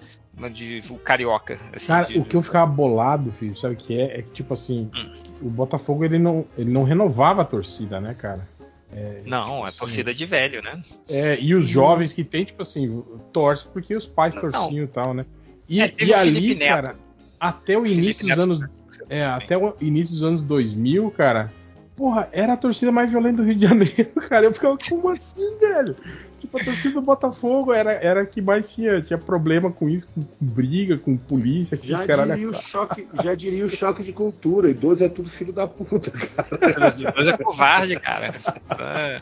De, 0.50 0.80
o 0.90 0.94
carioca. 0.96 1.58
Assim, 1.74 1.88
Cara, 1.88 2.06
de- 2.06 2.18
o 2.18 2.24
que 2.24 2.36
eu 2.36 2.42
ficava 2.42 2.70
bolado, 2.70 3.32
filho, 3.32 3.56
sabe 3.58 3.74
o 3.74 3.76
que 3.76 3.98
é? 4.00 4.20
É 4.20 4.22
que, 4.22 4.30
tipo 4.30 4.54
assim, 4.54 4.88
Hum. 4.94 5.10
o 5.42 5.50
Botafogo 5.50 6.04
ele 6.04 6.18
não, 6.18 6.46
ele 6.56 6.70
não 6.70 6.84
renovava 6.84 7.42
a 7.42 7.44
torcida, 7.44 8.00
né, 8.00 8.14
cara? 8.14 8.48
É, 8.92 9.22
Não, 9.26 9.64
é 9.66 9.68
assim, 9.68 9.78
torcida 9.80 10.14
de 10.14 10.24
velho, 10.24 10.62
né? 10.62 10.80
É, 11.08 11.38
e 11.40 11.54
os 11.54 11.68
jovens 11.68 12.12
que 12.12 12.22
tem, 12.24 12.44
tipo 12.44 12.62
assim, 12.62 13.02
torce 13.32 13.66
porque 13.72 13.94
os 13.94 14.06
pais 14.06 14.34
Não. 14.36 14.42
torciam 14.42 14.84
e 14.84 14.86
tal, 14.86 15.12
né? 15.12 15.26
E, 15.68 15.82
É, 15.82 15.92
e 16.00 16.14
ali, 16.14 16.34
Felipe 16.34 16.54
Neto. 16.54 16.68
cara, 16.74 16.96
até 17.38 17.76
o 17.76 17.82
Felipe 17.82 18.24
início 18.24 18.26
dos 18.26 18.38
anos. 18.38 18.60
É, 19.08 19.24
até 19.24 19.56
o 19.56 19.74
início 19.80 20.14
dos 20.14 20.22
anos 20.22 20.42
2000, 20.42 21.10
cara. 21.12 21.52
Porra, 21.96 22.28
era 22.32 22.52
a 22.52 22.56
torcida 22.56 22.92
mais 22.92 23.10
violenta 23.10 23.38
do 23.38 23.42
Rio 23.42 23.56
de 23.56 23.66
Janeiro, 23.66 24.12
cara. 24.28 24.46
Eu 24.46 24.54
ficava, 24.54 24.76
como 24.88 25.08
assim, 25.08 25.58
velho? 25.58 25.96
Tipo, 26.38 26.56
a 26.56 26.64
torcida 26.64 26.94
do 26.94 27.02
Botafogo 27.02 27.72
era, 27.72 27.92
era 27.92 28.24
que 28.24 28.40
mais 28.40 28.70
tinha, 28.70 29.02
tinha 29.02 29.18
problema 29.18 29.72
com 29.72 29.88
isso, 29.88 30.08
com, 30.14 30.22
com 30.22 30.46
briga, 30.46 30.96
com 30.96 31.16
polícia, 31.16 31.76
com 31.76 31.84
Já 31.84 32.06
caralho. 32.06 32.34
diria, 32.34 32.50
o 32.50 32.54
choque, 32.54 33.08
já 33.22 33.34
diria 33.34 33.66
o 33.66 33.68
choque 33.68 34.04
de 34.04 34.12
cultura. 34.12 34.70
Idoso 34.70 35.02
é 35.02 35.08
tudo 35.08 35.28
filho 35.28 35.52
da 35.52 35.66
puta, 35.66 36.12
cara. 36.12 36.92
Mas 37.16 37.26
é 37.26 37.36
covarde, 37.36 37.98
cara. 37.98 38.32
É. 38.78 39.20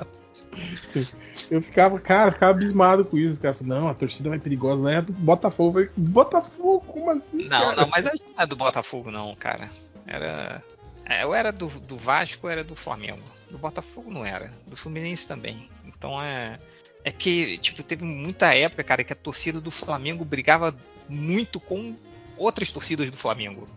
Eu 1.50 1.62
ficava, 1.62 1.98
cara, 2.00 2.32
ficava 2.32 2.52
abismado 2.52 3.04
com 3.04 3.16
isso. 3.18 3.40
Cara, 3.40 3.56
não, 3.60 3.88
a 3.88 3.94
torcida 3.94 4.28
mais 4.28 4.42
perigosa 4.42 4.82
não 4.82 4.88
é 4.88 4.96
a 4.96 5.00
do 5.00 5.12
Botafogo. 5.12 5.72
Falei, 5.74 5.90
Botafogo, 5.96 6.80
como 6.86 7.10
assim? 7.10 7.44
Não, 7.44 7.48
cara? 7.48 7.76
não, 7.76 7.88
mas 7.88 8.06
acho 8.06 8.22
que 8.22 8.32
não 8.34 8.42
é 8.42 8.46
do 8.46 8.56
Botafogo, 8.56 9.10
não, 9.10 9.34
cara. 9.34 9.70
Era. 10.06 10.62
é, 11.04 11.22
Eu 11.22 11.34
era 11.34 11.52
do, 11.52 11.68
do 11.68 11.96
Vasco, 11.96 12.46
eu 12.46 12.50
era 12.50 12.64
do 12.64 12.74
Flamengo. 12.74 13.22
Do 13.50 13.58
Botafogo 13.58 14.10
não 14.10 14.24
era. 14.24 14.50
Do 14.66 14.76
Fluminense 14.76 15.26
também. 15.28 15.68
Então 15.84 16.20
é. 16.20 16.58
É 17.04 17.12
que, 17.12 17.56
tipo, 17.58 17.84
teve 17.84 18.04
muita 18.04 18.52
época, 18.52 18.82
cara, 18.82 19.04
que 19.04 19.12
a 19.12 19.16
torcida 19.16 19.60
do 19.60 19.70
Flamengo 19.70 20.24
brigava 20.24 20.74
muito 21.08 21.60
com 21.60 21.94
outras 22.36 22.72
torcidas 22.72 23.08
do 23.10 23.16
Flamengo. 23.16 23.68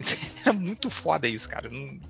Era 0.42 0.52
muito 0.52 0.90
foda 0.90 1.28
isso, 1.28 1.48
cara. 1.48 1.70
E. 1.72 2.00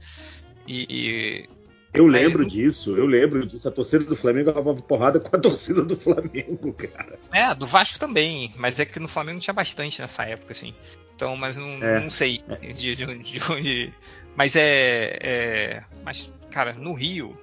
e- 0.67 1.49
Eu 1.95 2.07
lembro 2.07 2.45
disso, 2.47 2.97
eu 2.97 3.05
lembro 3.07 3.47
disso. 3.47 3.69
A 3.69 3.71
torcida 3.71 4.05
do 4.05 4.17
Flamengo 4.17 4.51
dava 4.53 4.75
porrada 4.75 5.21
com 5.21 5.35
a 5.37 5.39
torcida 5.41 5.85
do 5.85 5.97
Flamengo, 5.97 6.73
cara. 6.73 7.19
É, 7.33 7.55
do 7.55 7.67
Vasco 7.67 7.99
também, 7.99 8.53
mas 8.57 8.81
é 8.81 8.85
que 8.87 8.99
no 8.99 9.09
Flamengo 9.09 9.41
tinha 9.41 9.53
bastante 9.55 10.01
nessa 10.01 10.25
época, 10.25 10.53
assim. 10.53 10.75
Então, 11.15 11.37
mas 11.37 11.57
não, 11.57 11.83
É. 11.85 12.01
não 12.01 12.11
sei 12.11 12.43
de, 12.75 12.97
de 12.97 13.05
onde- 13.05 13.33
de 13.39 13.53
onde. 13.53 13.93
Mas 14.35 14.57
é, 14.57 15.19
é- 15.21 15.85
Mas, 16.03 16.33
cara, 16.51 16.73
no 16.73 16.95
Rio, 16.95 17.37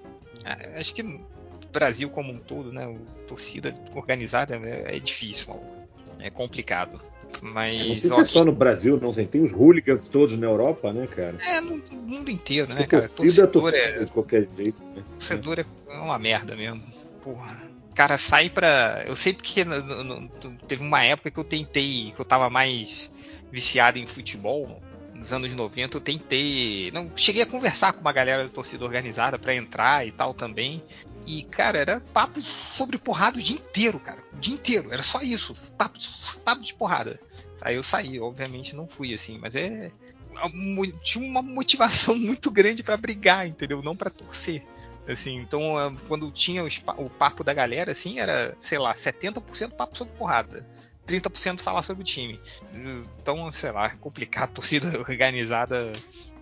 é, 0.43 0.79
acho 0.79 0.93
que 0.95 1.03
no 1.03 1.23
Brasil 1.71 2.09
como 2.09 2.33
um 2.33 2.37
todo, 2.37 2.71
né? 2.71 2.87
o- 2.87 2.99
Torcida 3.27 3.73
organizada 3.93 4.55
é, 4.55 4.95
é 4.95 4.99
difícil, 4.99 5.49
maluco. 5.49 5.87
é 6.19 6.29
complicado. 6.31 6.99
Não 7.41 7.53
Mas. 7.53 8.01
sei 8.01 8.09
se 8.11 8.19
é 8.19 8.25
só 8.25 8.43
no 8.43 8.51
Brasil, 8.51 8.99
não 9.01 9.13
sei. 9.13 9.25
Tem 9.25 9.41
os 9.41 9.51
hooligans 9.51 10.07
todos 10.07 10.37
na 10.37 10.47
Europa, 10.47 10.91
né, 10.91 11.07
cara? 11.07 11.37
é 11.45 11.61
no 11.61 11.81
mundo 12.07 12.29
inteiro, 12.29 12.73
né, 12.73 12.85
cara? 12.87 13.07
torcida 13.07 13.43
é 13.43 13.47
Torcedor 13.47 13.73
é, 13.75 14.03
de 14.05 14.11
qualquer 14.11 14.47
jeito, 14.57 14.81
né? 14.95 15.03
torcedor 15.11 15.59
é 15.59 15.65
uma 15.97 16.19
merda 16.19 16.55
mesmo. 16.55 16.81
Porra. 17.23 17.57
Cara, 17.95 18.17
sai 18.17 18.49
pra. 18.49 19.03
Eu 19.07 19.15
sei 19.15 19.33
porque 19.33 19.63
no- 19.65 20.03
no- 20.03 20.29
teve 20.67 20.81
uma 20.83 21.03
época 21.03 21.29
que 21.31 21.37
eu 21.39 21.43
tentei, 21.43 22.13
que 22.15 22.19
eu 22.19 22.25
tava 22.25 22.49
mais 22.49 23.11
viciado 23.51 23.97
em 23.99 24.07
futebol. 24.07 24.81
Nos 25.19 25.33
anos 25.33 25.53
90 25.53 25.97
eu 25.97 26.01
tentei. 26.01 26.89
Não, 26.93 27.11
cheguei 27.15 27.41
a 27.41 27.45
conversar 27.45 27.91
com 27.91 27.99
uma 27.99 28.13
galera 28.13 28.45
da 28.45 28.49
torcida 28.49 28.85
organizada 28.85 29.37
pra 29.37 29.53
entrar 29.53 30.07
e 30.07 30.13
tal 30.13 30.33
também. 30.33 30.81
E, 31.25 31.43
cara, 31.43 31.77
era 31.77 31.99
papo 32.13 32.41
sobre 32.41 32.97
porrada 32.97 33.37
o 33.37 33.43
dia 33.43 33.57
inteiro, 33.57 33.99
cara. 33.99 34.23
O 34.31 34.37
dia 34.37 34.53
inteiro. 34.53 34.93
Era 34.93 35.03
só 35.03 35.21
isso. 35.21 35.53
Papo, 35.77 35.99
papo 36.45 36.63
de 36.63 36.73
porrada. 36.73 37.19
Aí 37.61 37.75
eu 37.75 37.83
saí, 37.83 38.17
obviamente 38.17 38.73
não 38.77 38.87
fui 38.87 39.13
assim, 39.13 39.37
mas 39.37 39.55
é. 39.55 39.91
Tinha 41.03 41.29
uma 41.29 41.41
motivação 41.41 42.15
muito 42.17 42.49
grande 42.49 42.81
pra 42.81 42.95
brigar, 42.95 43.45
entendeu? 43.45 43.81
Não 43.83 43.97
pra 43.97 44.09
torcer. 44.09 44.65
Assim, 45.05 45.35
então, 45.35 45.77
ah, 45.77 45.93
quando 46.07 46.31
tinha 46.31 46.63
o 46.63 47.09
papo 47.09 47.43
da 47.43 47.53
galera, 47.53 47.91
assim, 47.91 48.19
era, 48.19 48.55
sei 48.57 48.77
lá, 48.77 48.93
70% 48.93 49.71
papo 49.71 49.97
sobre 49.97 50.13
porrada. 50.15 50.65
30% 51.09 51.59
falar 51.59 51.81
sobre 51.83 52.03
o 52.03 52.05
time. 52.05 52.39
Então, 53.19 53.51
sei 53.51 53.71
lá, 53.71 53.87
é 53.87 53.95
complicado. 53.99 54.51
Torcida 54.53 54.97
organizada. 54.99 55.91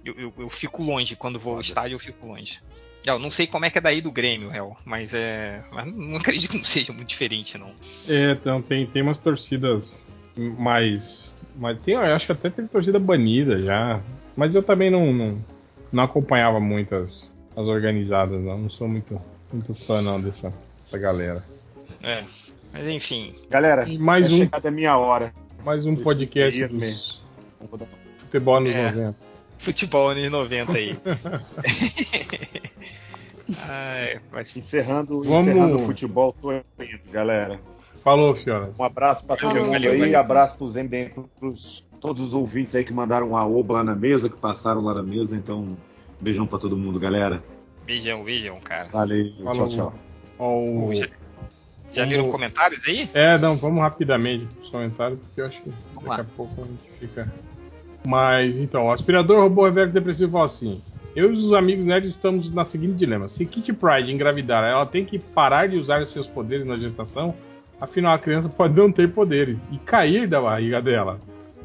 Eu, 0.03 0.13
eu, 0.15 0.33
eu 0.37 0.49
fico 0.49 0.83
longe. 0.83 1.15
Quando 1.15 1.39
vou 1.39 1.55
ao 1.55 1.61
estádio, 1.61 1.95
eu 1.95 1.99
fico 1.99 2.27
longe. 2.27 2.59
Eu 3.05 3.17
não 3.19 3.31
sei 3.31 3.47
como 3.47 3.63
é 3.63 3.69
que 3.69 3.77
é 3.77 3.81
daí 3.81 4.01
do 4.01 4.11
Grêmio, 4.11 4.49
réu, 4.49 4.75
mas 4.83 5.13
é. 5.13 5.63
Mas 5.71 5.85
não 5.85 6.17
acredito 6.17 6.51
que 6.51 6.57
não 6.57 6.65
seja 6.65 6.91
muito 6.91 7.07
diferente, 7.07 7.57
não. 7.57 7.71
É, 8.07 8.31
então 8.31 8.61
tem, 8.61 8.85
tem 8.85 9.01
umas 9.01 9.19
torcidas 9.19 9.97
mais. 10.35 11.33
Mas 11.55 11.79
tem, 11.79 11.93
eu 11.93 12.01
acho 12.01 12.25
que 12.25 12.31
até 12.33 12.49
teve 12.49 12.67
torcida 12.67 12.99
banida 12.99 13.63
já. 13.63 14.01
Mas 14.35 14.53
eu 14.53 14.61
também 14.61 14.89
não, 14.89 15.13
não, 15.13 15.43
não 15.91 16.03
acompanhava 16.03 16.59
muito 16.59 16.93
as, 16.95 17.29
as 17.55 17.65
organizadas, 17.65 18.41
não. 18.41 18.57
Não 18.57 18.69
sou 18.69 18.87
muito, 18.87 19.19
muito 19.53 19.73
fã 19.73 20.01
não 20.01 20.19
dessa, 20.19 20.53
dessa 20.83 20.97
galera. 20.97 21.43
É. 22.03 22.23
Mas 22.73 22.87
enfim. 22.87 23.33
Galera, 23.49 23.87
E 23.87 23.97
mais 23.97 24.25
é 24.25 24.27
um, 24.29 24.37
chegada 24.37 24.67
a 24.67 24.71
minha 24.71 24.97
hora. 24.97 25.33
mais 25.63 25.85
um 25.85 25.95
podcast 25.95 26.61
dos 26.67 26.71
mesmo. 26.71 27.13
futebol 28.19 28.59
nos 28.59 28.75
É. 28.75 28.91
90. 28.91 29.15
Futebol 29.59 30.09
anos 30.09 30.29
90 30.31 30.71
aí. 30.77 30.95
Ai, 33.67 34.19
mas 34.31 34.55
Encerrando, 34.55 35.23
Vamos- 35.23 35.47
encerrando 35.47 35.77
o 35.77 35.79
futebol, 35.79 36.35
tô 36.39 36.51
indo, 36.53 36.63
galera. 37.11 37.59
Falou, 38.03 38.35
Fiona. 38.35 38.69
Um 38.77 38.83
abraço 38.83 39.25
para 39.25 39.35
todo 39.37 39.55
mundo 39.55 39.69
valeu, 39.71 39.91
aí, 39.93 39.99
valeu. 39.99 40.19
abraço 40.19 40.55
pros 40.57 40.75
MDM, 40.75 41.09
pros 41.39 41.85
todos 41.99 42.21
os 42.27 42.33
ouvintes 42.33 42.75
aí 42.75 42.83
que 42.83 42.93
mandaram 42.93 43.31
um 43.31 43.37
aoba 43.37 43.75
lá 43.75 43.83
na 43.83 43.95
mesa, 43.95 44.29
que 44.29 44.37
passaram 44.37 44.81
lá 44.81 44.93
na 44.93 45.01
mesa, 45.01 45.35
então 45.35 45.75
beijão 46.21 46.45
para 46.45 46.59
todo 46.59 46.77
mundo, 46.77 46.99
galera. 46.99 47.43
beijão, 47.85 48.23
beijão, 48.23 48.59
cara. 48.59 48.89
Valeu, 48.89 49.33
Falou. 49.43 49.53
tchau, 49.53 49.67
tchau. 49.69 49.93
Ó, 50.37 50.53
o- 50.59 50.91
Já, 51.91 52.01
Vamos- 52.03 52.09
viram 52.17 52.31
comentários 52.31 52.81
aí? 52.87 53.09
É, 53.13 53.37
não, 53.37 53.55
vamos 53.55 53.81
rapidamente 53.81 54.45
pros 54.57 54.69
comentários, 54.69 55.19
porque 55.19 55.41
eu 55.41 55.45
acho 55.47 55.61
que 55.61 55.69
daqui 55.95 56.07
lá. 56.07 56.15
a 56.15 56.23
pouco 56.23 56.61
a 56.61 56.65
gente 56.65 56.99
fica. 56.99 57.27
Mas 58.05 58.57
então, 58.57 58.85
o 58.87 58.91
aspirador 58.91 59.39
robô 59.41 59.65
reverso 59.65 59.93
depressivo 59.93 60.31
falou 60.31 60.45
assim: 60.45 60.81
Eu 61.15 61.33
e 61.33 61.37
os 61.37 61.53
amigos 61.53 61.85
nerds 61.85 62.11
estamos 62.11 62.49
na 62.49 62.63
seguinte 62.63 62.93
dilema. 62.95 63.27
Se 63.27 63.45
Kitty 63.45 63.73
Pride 63.73 64.11
engravidar, 64.11 64.63
ela 64.63 64.85
tem 64.85 65.03
que 65.05 65.17
parar 65.19 65.67
de 65.67 65.77
usar 65.77 66.01
os 66.01 66.11
seus 66.11 66.27
poderes 66.27 66.65
na 66.65 66.77
gestação, 66.77 67.33
afinal 67.81 68.13
a 68.13 68.19
criança 68.19 68.49
pode 68.49 68.75
não 68.75 68.91
ter 68.91 69.11
poderes 69.11 69.59
e 69.71 69.77
cair 69.77 70.27
da 70.27 70.41
barriga 70.41 70.81
dela. 70.81 71.19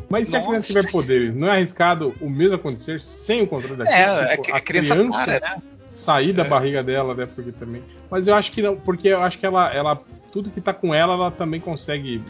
Mas 0.08 0.28
se 0.28 0.36
a 0.36 0.38
Nossa. 0.40 0.50
criança 0.50 0.66
tiver 0.80 0.90
poderes, 0.92 1.34
não 1.34 1.48
é 1.48 1.52
arriscado 1.52 2.14
o 2.20 2.28
mesmo 2.28 2.56
acontecer 2.56 3.00
sem 3.00 3.42
o 3.42 3.46
controle 3.46 3.76
da 3.76 3.84
É, 3.84 4.36
Tipo, 4.36 4.52
a, 4.52 4.56
a 4.56 4.60
criança, 4.60 4.94
para, 5.10 5.32
né? 5.32 5.62
Sair 6.02 6.32
da 6.32 6.44
É. 6.44 6.48
barriga 6.48 6.82
dela, 6.82 7.14
né? 7.14 7.26
Porque 7.26 7.52
também. 7.52 7.82
Mas 8.10 8.26
eu 8.26 8.34
acho 8.34 8.52
que 8.52 8.60
não, 8.60 8.76
porque 8.76 9.08
eu 9.08 9.22
acho 9.22 9.38
que 9.38 9.46
ela, 9.46 9.72
ela 9.72 10.00
tudo 10.32 10.50
que 10.50 10.60
tá 10.60 10.72
com 10.72 10.94
ela, 10.94 11.14
ela 11.14 11.30
também 11.30 11.60
consegue 11.60 12.22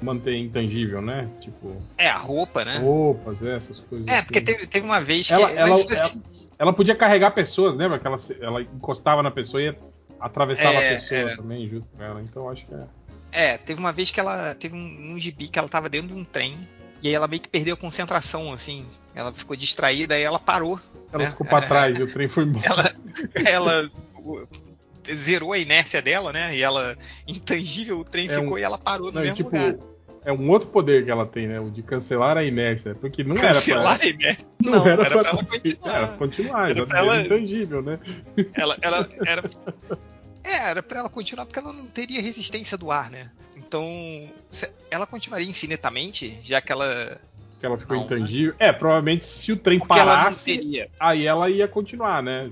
manter 0.00 0.36
intangível, 0.36 1.00
né? 1.00 1.28
Tipo. 1.40 1.76
É, 1.96 2.08
a 2.08 2.18
roupa, 2.18 2.64
né? 2.64 2.78
Roupas, 2.78 3.42
é, 3.42 3.56
essas 3.56 3.80
coisas. 3.80 4.06
É, 4.06 4.18
assim. 4.18 4.24
porque 4.24 4.40
teve, 4.40 4.66
teve 4.66 4.86
uma 4.86 5.00
vez 5.00 5.26
que. 5.26 5.32
Ela, 5.32 5.50
ela, 5.50 5.70
mas, 5.70 5.90
ela, 5.90 6.02
assim, 6.02 6.22
ela 6.58 6.72
podia 6.72 6.94
carregar 6.94 7.30
pessoas, 7.32 7.76
lembra? 7.76 7.98
Que 7.98 8.06
ela, 8.06 8.16
ela 8.40 8.62
encostava 8.62 9.22
na 9.22 9.30
pessoa 9.30 9.62
e 9.62 9.74
atravessava 10.20 10.74
É, 10.74 10.92
a 10.92 10.94
pessoa 10.94 11.20
é. 11.20 11.36
também 11.36 11.68
junto 11.68 11.86
com 11.96 12.02
ela. 12.02 12.20
Então 12.20 12.48
acho 12.48 12.66
que 12.66 12.74
é. 12.74 12.86
É, 13.32 13.58
teve 13.58 13.78
uma 13.80 13.92
vez 13.92 14.10
que 14.10 14.20
ela 14.20 14.54
teve 14.54 14.74
um, 14.74 15.14
um 15.14 15.20
gibi 15.20 15.48
que 15.48 15.58
ela 15.58 15.68
tava 15.68 15.88
dentro 15.88 16.08
de 16.08 16.14
um 16.14 16.24
trem. 16.24 16.58
E 17.02 17.08
aí 17.08 17.14
ela 17.14 17.28
meio 17.28 17.42
que 17.42 17.48
perdeu 17.48 17.74
a 17.74 17.76
concentração, 17.76 18.52
assim. 18.52 18.86
Ela 19.14 19.32
ficou 19.32 19.56
distraída, 19.56 20.14
aí 20.14 20.22
ela 20.22 20.38
parou. 20.38 20.80
Ela 21.16 21.24
né? 21.24 21.30
ficou 21.30 21.46
pra 21.46 21.60
trás 21.66 21.98
e 21.98 22.02
o 22.02 22.06
trem 22.06 22.28
foi 22.28 22.44
embora. 22.44 22.66
Ela, 22.66 22.94
ela 23.44 23.90
zerou 25.12 25.52
a 25.52 25.58
inércia 25.58 26.02
dela, 26.02 26.32
né? 26.32 26.56
E 26.56 26.62
ela, 26.62 26.96
intangível, 27.26 27.98
o 28.00 28.04
trem 28.04 28.28
É 28.28 28.38
um- 28.38 28.42
ficou 28.42 28.58
e 28.58 28.62
ela 28.62 28.78
parou 28.78 29.08
no 29.08 29.14
Não, 29.14 29.20
mesmo 29.22 29.36
tipo, 29.36 29.50
lugar. 29.50 29.76
é 30.24 30.32
um 30.32 30.50
outro 30.50 30.68
poder 30.68 31.04
que 31.04 31.10
ela 31.10 31.24
tem, 31.26 31.46
né? 31.46 31.60
O 31.60 31.70
de 31.70 31.82
cancelar 31.82 32.36
a 32.36 32.42
inércia. 32.44 32.94
Porque 32.94 33.22
não 33.22 33.36
Cancelar 33.36 33.94
era 34.00 34.04
a 34.04 34.08
inércia. 34.08 34.46
pra. 34.62 34.70
Não, 34.70 34.86
era 34.86 35.04
pra 35.06 35.28
ela 35.30 35.44
continuar. 35.44 35.86
Era 35.96 36.06
pra 36.08 36.16
continuar, 36.16 36.70
Era 36.70 36.78
era 36.80 36.86
pra 36.86 36.98
ela- 36.98 37.20
intangível, 37.20 37.82
né? 37.82 37.98
Ela, 38.54 38.76
ela 38.82 39.08
era. 39.26 39.50
É, 40.42 40.70
era 40.70 40.82
pra 40.82 41.00
ela 41.00 41.08
continuar 41.08 41.44
porque 41.46 41.58
ela 41.58 41.72
não 41.72 41.86
teria 41.86 42.20
resistência 42.22 42.76
do 42.76 42.90
ar, 42.90 43.10
né? 43.10 43.30
Então, 43.56 43.84
ela 44.90 45.06
continuaria 45.06 45.48
infinitamente, 45.48 46.38
já 46.42 46.60
que 46.60 46.70
ela. 46.72 47.20
Que 47.58 47.66
ela 47.66 47.78
ficou 47.78 47.96
Não, 47.96 48.04
intangível. 48.04 48.54
É, 48.58 48.72
provavelmente 48.72 49.26
se 49.26 49.50
o 49.52 49.56
trem 49.56 49.78
Porque 49.78 49.98
ela 49.98 50.16
parasse, 50.16 50.44
teria. 50.44 50.90
aí 51.00 51.26
ela 51.26 51.48
ia 51.48 51.66
continuar, 51.66 52.22
né? 52.22 52.50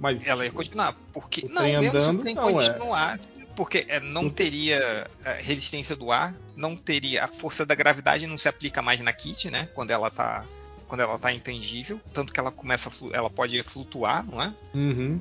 Mas 0.00 0.26
Ela 0.26 0.44
ia 0.46 0.52
continuar. 0.52 0.94
Porque. 1.12 1.42
O 1.44 1.48
Não, 1.48 1.62
trem 1.62 1.78
mesmo 1.78 1.90
se 1.90 1.96
andando, 1.98 2.18
o 2.20 2.22
trem 2.22 2.34
não, 2.34 2.48
é. 2.60 2.68
continuasse. 2.70 3.28
Porque 3.56 3.84
é, 3.88 4.00
não 4.00 4.28
teria 4.30 5.06
é, 5.24 5.40
resistência 5.40 5.94
do 5.94 6.10
ar, 6.10 6.34
não 6.56 6.74
teria. 6.76 7.24
A 7.24 7.28
força 7.28 7.64
da 7.66 7.74
gravidade 7.74 8.26
não 8.26 8.36
se 8.38 8.48
aplica 8.48 8.80
mais 8.82 9.00
na 9.00 9.12
Kit, 9.12 9.50
né? 9.50 9.68
Quando 9.74 9.90
ela 9.90 10.10
tá. 10.10 10.44
Quando 10.88 11.00
ela 11.02 11.18
tá 11.18 11.32
intangível. 11.32 12.00
Tanto 12.12 12.32
que 12.32 12.40
ela 12.40 12.50
começa 12.50 12.88
a 12.88 12.92
flu- 12.92 13.10
ela 13.14 13.28
pode 13.30 13.62
flutuar, 13.62 14.24
não 14.24 14.40
é? 14.42 14.52
Uhum. 14.74 15.20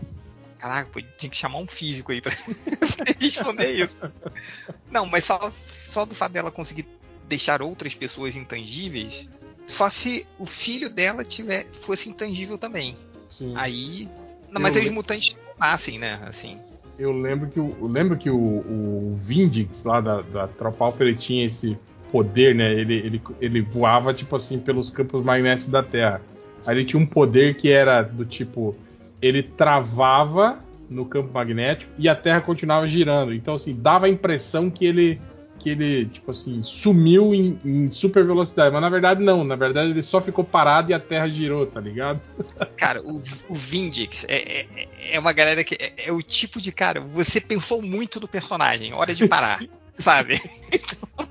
Caraca, 0.58 1.02
tinha 1.18 1.30
que 1.30 1.36
chamar 1.36 1.58
um 1.58 1.68
físico 1.68 2.12
aí 2.14 2.22
pra, 2.22 2.32
pra 2.32 3.06
responder 3.20 3.70
isso. 3.72 3.98
Não, 4.90 5.06
mas 5.06 5.26
só, 5.26 5.52
só 5.86 6.06
do 6.06 6.16
fato 6.16 6.32
dela 6.32 6.50
conseguir 6.52 6.88
deixar 7.34 7.62
outras 7.62 7.96
pessoas 7.96 8.36
intangíveis, 8.36 9.28
só 9.66 9.90
se 9.90 10.26
o 10.38 10.46
filho 10.46 10.90
dela 10.90 11.24
tiver 11.24 11.66
fosse 11.66 12.10
intangível 12.10 12.58
também. 12.58 12.96
Sim. 13.28 13.54
Aí. 13.56 14.08
Não, 14.52 14.62
mas 14.62 14.78
aí 14.78 14.86
os 14.86 14.92
mutantes 14.92 15.36
não 15.36 15.68
nascem, 15.68 15.98
né? 15.98 16.20
Assim. 16.26 16.58
Eu 16.98 17.12
lembro 17.12 17.50
que 17.50 17.60
o, 17.60 17.76
eu 17.82 17.88
lembro 17.88 18.18
que 18.18 18.30
o, 18.30 18.38
o 18.38 19.20
Vindix 19.20 19.84
lá 19.84 20.00
da, 20.00 20.22
da 20.22 20.48
Tropa 20.48 20.86
Alpha 20.86 21.04
ele 21.04 21.16
tinha 21.16 21.46
esse 21.46 21.76
poder, 22.12 22.54
né? 22.54 22.72
Ele, 22.72 22.94
ele, 22.94 23.22
ele 23.42 23.62
voava 23.62 24.14
tipo 24.14 24.36
assim 24.36 24.60
pelos 24.60 24.92
campos 24.92 25.24
magnéticos 25.24 25.72
da 25.72 25.82
Terra. 25.82 26.22
Aí 26.66 26.78
ele 26.78 26.86
tinha 26.86 27.02
um 27.02 27.06
poder 27.06 27.56
que 27.56 27.70
era 27.70 28.04
do 28.04 28.26
tipo 28.26 28.76
ele 29.20 29.42
travava 29.42 30.60
no 30.90 31.06
campo 31.06 31.34
magnético 31.34 31.92
e 31.98 32.08
a 32.08 32.16
Terra 32.16 32.42
continuava 32.42 32.88
girando. 32.88 33.34
Então 33.34 33.56
assim 33.56 33.74
dava 33.74 34.06
a 34.06 34.10
impressão 34.10 34.70
que 34.70 34.86
ele 34.86 35.20
que 35.60 35.70
ele 35.70 36.06
tipo 36.06 36.32
assim 36.32 36.62
sumiu 36.64 37.34
em, 37.34 37.58
em 37.64 37.92
super 37.92 38.26
velocidade, 38.26 38.74
mas 38.74 38.82
na 38.82 38.90
verdade 38.90 39.24
não. 39.24 39.44
Na 39.44 39.56
verdade 39.56 39.90
ele 39.90 40.04
só 40.04 40.22
ficou 40.22 40.44
parado 40.44 40.92
e 40.92 40.94
a 40.94 41.00
Terra 41.00 41.28
girou, 41.30 41.66
tá 41.66 41.80
ligado? 41.80 42.22
Cara, 42.76 43.02
o, 43.02 43.22
o 43.48 43.56
Vindix 43.56 44.26
é, 44.28 44.62
é, 44.62 44.88
é 45.14 45.20
uma 45.20 45.32
galera 45.32 45.64
que 45.64 45.76
é, 45.76 46.10
é 46.10 46.12
o 46.12 46.22
tipo 46.22 46.60
de 46.60 46.72
cara. 46.72 47.00
Você 47.00 47.40
pensou 47.40 47.82
muito 47.82 48.20
no 48.20 48.28
personagem, 48.28 48.94
hora 48.94 49.14
de 49.14 49.28
parar, 49.28 49.64
sabe? 49.96 50.42
Então, 50.72 51.28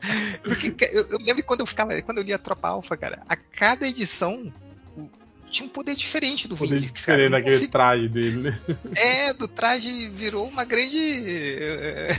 porque 0.42 0.74
eu, 0.92 1.06
eu 1.08 1.18
lembro 1.18 1.42
quando 1.44 1.60
eu 1.60 1.66
ficava, 1.66 2.00
quando 2.02 2.18
eu 2.18 2.24
lia 2.24 2.38
Tropa 2.38 2.68
Alpha, 2.68 2.96
cara, 2.96 3.22
a 3.28 3.36
cada 3.36 3.86
edição 3.86 4.52
tinha 5.50 5.66
um 5.66 5.68
poder 5.68 5.94
diferente 5.94 6.46
do 6.48 6.56
Poder 6.56 6.80
cara. 6.80 6.92
diferente 6.92 7.30
daquele 7.30 7.50
consegui- 7.54 7.72
traje 7.72 8.08
dele, 8.08 8.36
né? 8.38 8.60
É, 8.96 9.32
do 9.34 9.46
traje 9.48 10.08
virou 10.10 10.46
uma 10.48 10.64
grande. 10.64 10.96
eh, 10.98 12.10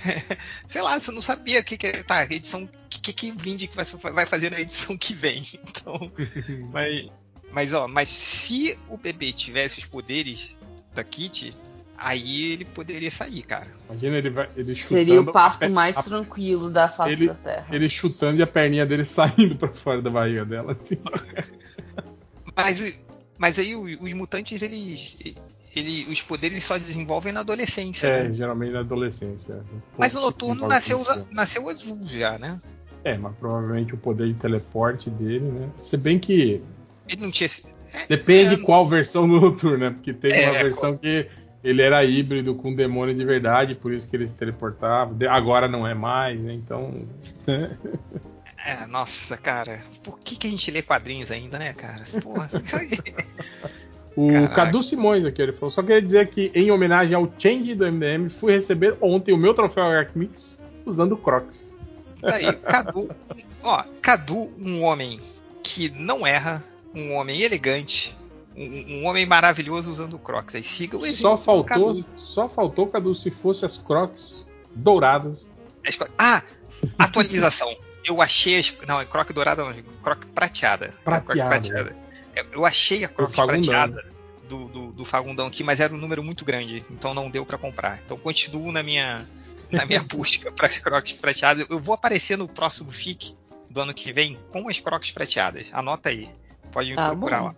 Sei 0.68 0.82
lá, 0.82 1.00
você 1.00 1.12
não 1.12 1.22
sabia 1.22 1.60
o 1.60 1.64
que, 1.64 1.78
que 1.78 1.88
é. 1.88 2.04
Tá, 2.04 2.24
edição. 2.26 2.64
O 2.64 2.70
que, 2.90 3.14
que 3.14 3.32
Vindix 3.32 3.76
vai, 3.76 4.14
vai 4.14 4.26
fazer 4.26 4.52
na 4.52 4.60
edição 4.60 4.98
que 4.98 5.14
vem. 5.14 5.44
Então. 5.68 6.12
Mas, 6.72 7.10
mas, 7.52 7.74
ó, 7.74 7.88
mas 7.88 8.08
se 8.08 8.78
o 8.88 8.98
bebê 8.98 9.34
tivesse 9.34 9.80
os 9.80 9.86
poderes 9.86 10.56
da 10.94 11.04
Kitty, 11.04 11.54
aí 11.98 12.54
ele 12.54 12.64
poderia 12.66 13.12
sair, 13.12 13.42
cara. 13.44 13.68
Imagina 13.90 14.18
ele, 14.18 14.30
vai, 14.30 14.48
ele 14.56 14.74
chutando. 14.74 15.00
Seria 15.00 15.22
o 15.22 15.32
parto 15.34 15.70
mais 15.70 15.98
a- 15.98 16.02
tranquilo 16.04 16.70
da 16.70 16.88
face 16.88 17.12
ele- 17.14 17.28
da 17.28 17.36
Terra. 17.36 17.68
Ele 17.72 17.90
chutando 17.90 18.40
e 18.40 18.44
a 18.44 18.48
perninha 18.48 18.86
dele 18.86 19.04
saindo 19.06 19.56
pra 19.58 19.68
fora 19.70 20.02
da 20.02 20.10
barriga 20.10 20.46
dela. 20.46 20.78
Assim. 20.80 20.98
Mas, 22.56 22.80
o- 22.82 22.94
mas 23.42 23.58
aí 23.58 23.76
os 23.76 24.14
mutantes, 24.14 24.62
eles. 24.62 25.18
Ele, 25.76 26.06
os 26.12 26.22
poderes 26.22 26.64
só 26.64 26.78
desenvolvem 26.78 27.32
na 27.34 27.40
adolescência, 27.40 28.06
É, 28.06 28.24
né? 28.28 28.36
geralmente 28.36 28.72
na 28.74 28.82
adolescência. 28.82 29.64
Mas 29.98 30.14
o 30.14 30.20
noturno 30.22 30.68
nasceu, 30.68 31.02
isso. 31.02 31.28
nasceu 31.32 31.68
azul 31.70 31.98
já, 32.06 32.38
né? 32.38 32.62
É, 33.04 33.18
mas 33.18 33.34
provavelmente 33.38 33.96
o 33.96 33.98
poder 33.98 34.28
de 34.28 34.34
teleporte 34.36 35.10
dele, 35.10 35.40
né? 35.46 35.70
Se 35.84 35.98
bem 35.98 36.20
que 36.20 36.62
Ele 37.10 37.22
não 37.22 37.32
tinha. 37.32 37.46
esse- 37.46 37.64
depende 38.08 38.56
É, 38.56 38.58
qual 38.58 38.86
versão 38.88 39.28
do 39.28 39.40
noturno, 39.42 39.78
né? 39.78 39.90
Porque 39.92 40.14
teve 40.14 40.36
É, 40.36 40.52
uma 40.52 40.62
versão 40.62 40.96
que 40.98 41.26
ele 41.64 41.82
era 41.82 42.04
híbrido 42.04 42.54
com 42.54 42.76
demônio 42.76 43.16
de 43.16 43.24
verdade, 43.26 43.74
por 43.74 43.92
isso 43.94 44.08
que 44.10 44.16
ele 44.16 44.28
se 44.28 44.34
teleportava. 44.36 45.16
Agora 45.30 45.68
não 45.70 45.88
é 45.88 45.94
mais, 45.96 46.40
né? 46.40 46.54
Então. 46.54 46.94
É, 48.66 48.86
nossa, 48.86 49.38
cara, 49.38 49.82
por 50.04 50.20
que, 50.20 50.36
que 50.36 50.48
a 50.48 50.50
gente 50.50 50.70
lê 50.70 50.82
quadrinhos 50.82 51.32
ainda, 51.32 51.58
né, 51.58 51.74
cara? 51.74 52.04
Porra. 52.22 52.50
O 54.16 54.30
Caraca. 54.30 54.56
Cadu 54.56 54.84
Simões 54.84 55.26
aqui, 55.26 55.42
ele 55.42 55.54
falou: 55.54 55.70
só 55.70 55.82
queria 55.82 56.02
dizer 56.02 56.28
que, 56.28 56.52
em 56.54 56.70
homenagem 56.70 57.16
ao 57.16 57.32
Change 57.38 57.76
do 57.76 57.90
MDM, 57.90 58.30
fui 58.30 58.54
receber 58.54 58.98
ontem 59.00 59.34
o 59.34 59.38
meu 59.38 59.54
troféu 59.54 59.86
Arachmix 59.86 60.60
usando 60.86 61.16
Crocs. 61.16 62.06
Tá 62.20 62.54
Cadu. 62.54 63.10
Ó, 63.64 63.84
Cadu, 64.02 64.52
um 64.60 64.84
homem 64.84 65.20
que 65.64 65.90
não 65.92 66.28
erra, 66.28 66.64
um 66.94 67.14
homem 67.16 67.42
elegante, 67.42 68.16
um, 68.56 69.00
um 69.00 69.06
homem 69.06 69.26
maravilhoso 69.26 69.90
usando 69.90 70.20
Crocs. 70.20 70.56
Aí 70.56 70.64
siga 70.64 70.98
o 70.98 71.06
exemplo. 71.06 71.22
Só 71.22 71.38
faltou, 71.38 71.96
Cadu. 71.96 72.06
só 72.16 72.50
faltou, 72.50 72.88
Cadu, 72.88 73.16
se 73.16 73.32
fosse 73.32 73.66
as 73.66 73.78
Crocs 73.78 74.46
douradas. 74.76 75.48
Ah, 76.18 76.44
atualização. 77.00 77.74
Eu 78.06 78.22
achei 78.22 78.60
as. 78.60 78.74
Não, 78.88 79.00
é 79.00 79.06
croque 79.06 79.32
dourada, 79.34 79.64
não, 79.64 79.74
croque 80.04 80.26
prateada. 80.28 80.90
Prateada. 81.04 81.22
Croque 81.22 81.42
prateada. 81.42 81.96
Eu- 82.54 82.66
achei 82.66 83.04
a 83.04 83.08
croque 83.10 83.34
prateada 83.36 84.06
do, 84.48 84.68
do, 84.68 84.92
do 84.92 85.06
Fagundão 85.06 85.48
aqui, 85.48 85.64
mas 85.64 85.80
era 85.80 85.94
um 85.94 85.98
número 85.98 86.24
muito 86.24 86.44
grande, 86.46 86.84
então 86.90 87.14
não 87.14 87.30
deu 87.30 87.46
pra 87.46 87.58
comprar. 87.58 88.02
Então 88.04 88.18
continuo 88.18 88.72
na 88.72 88.82
minha, 88.82 89.26
na 89.72 89.86
minha 89.86 90.02
busca 90.04 90.52
para 90.54 90.68
as 90.68 90.78
croques 90.78 91.14
prateadas. 91.14 91.66
Eu 91.70 91.80
vou 91.80 91.94
aparecer 91.94 92.38
no 92.38 92.48
próximo 92.48 92.92
FIC 92.92 93.36
do 93.70 93.82
ano 93.82 93.94
que 93.94 94.12
vem 94.12 94.38
com 94.50 94.68
as 94.68 94.80
croques 94.80 95.12
prateadas. 95.12 95.70
Anota 95.74 96.10
aí. 96.10 96.30
Pode 96.72 96.90
me 96.90 96.96
Tá 96.96 97.10
procurar 97.10 97.40
bom. 97.42 97.46
lá. 97.48 97.56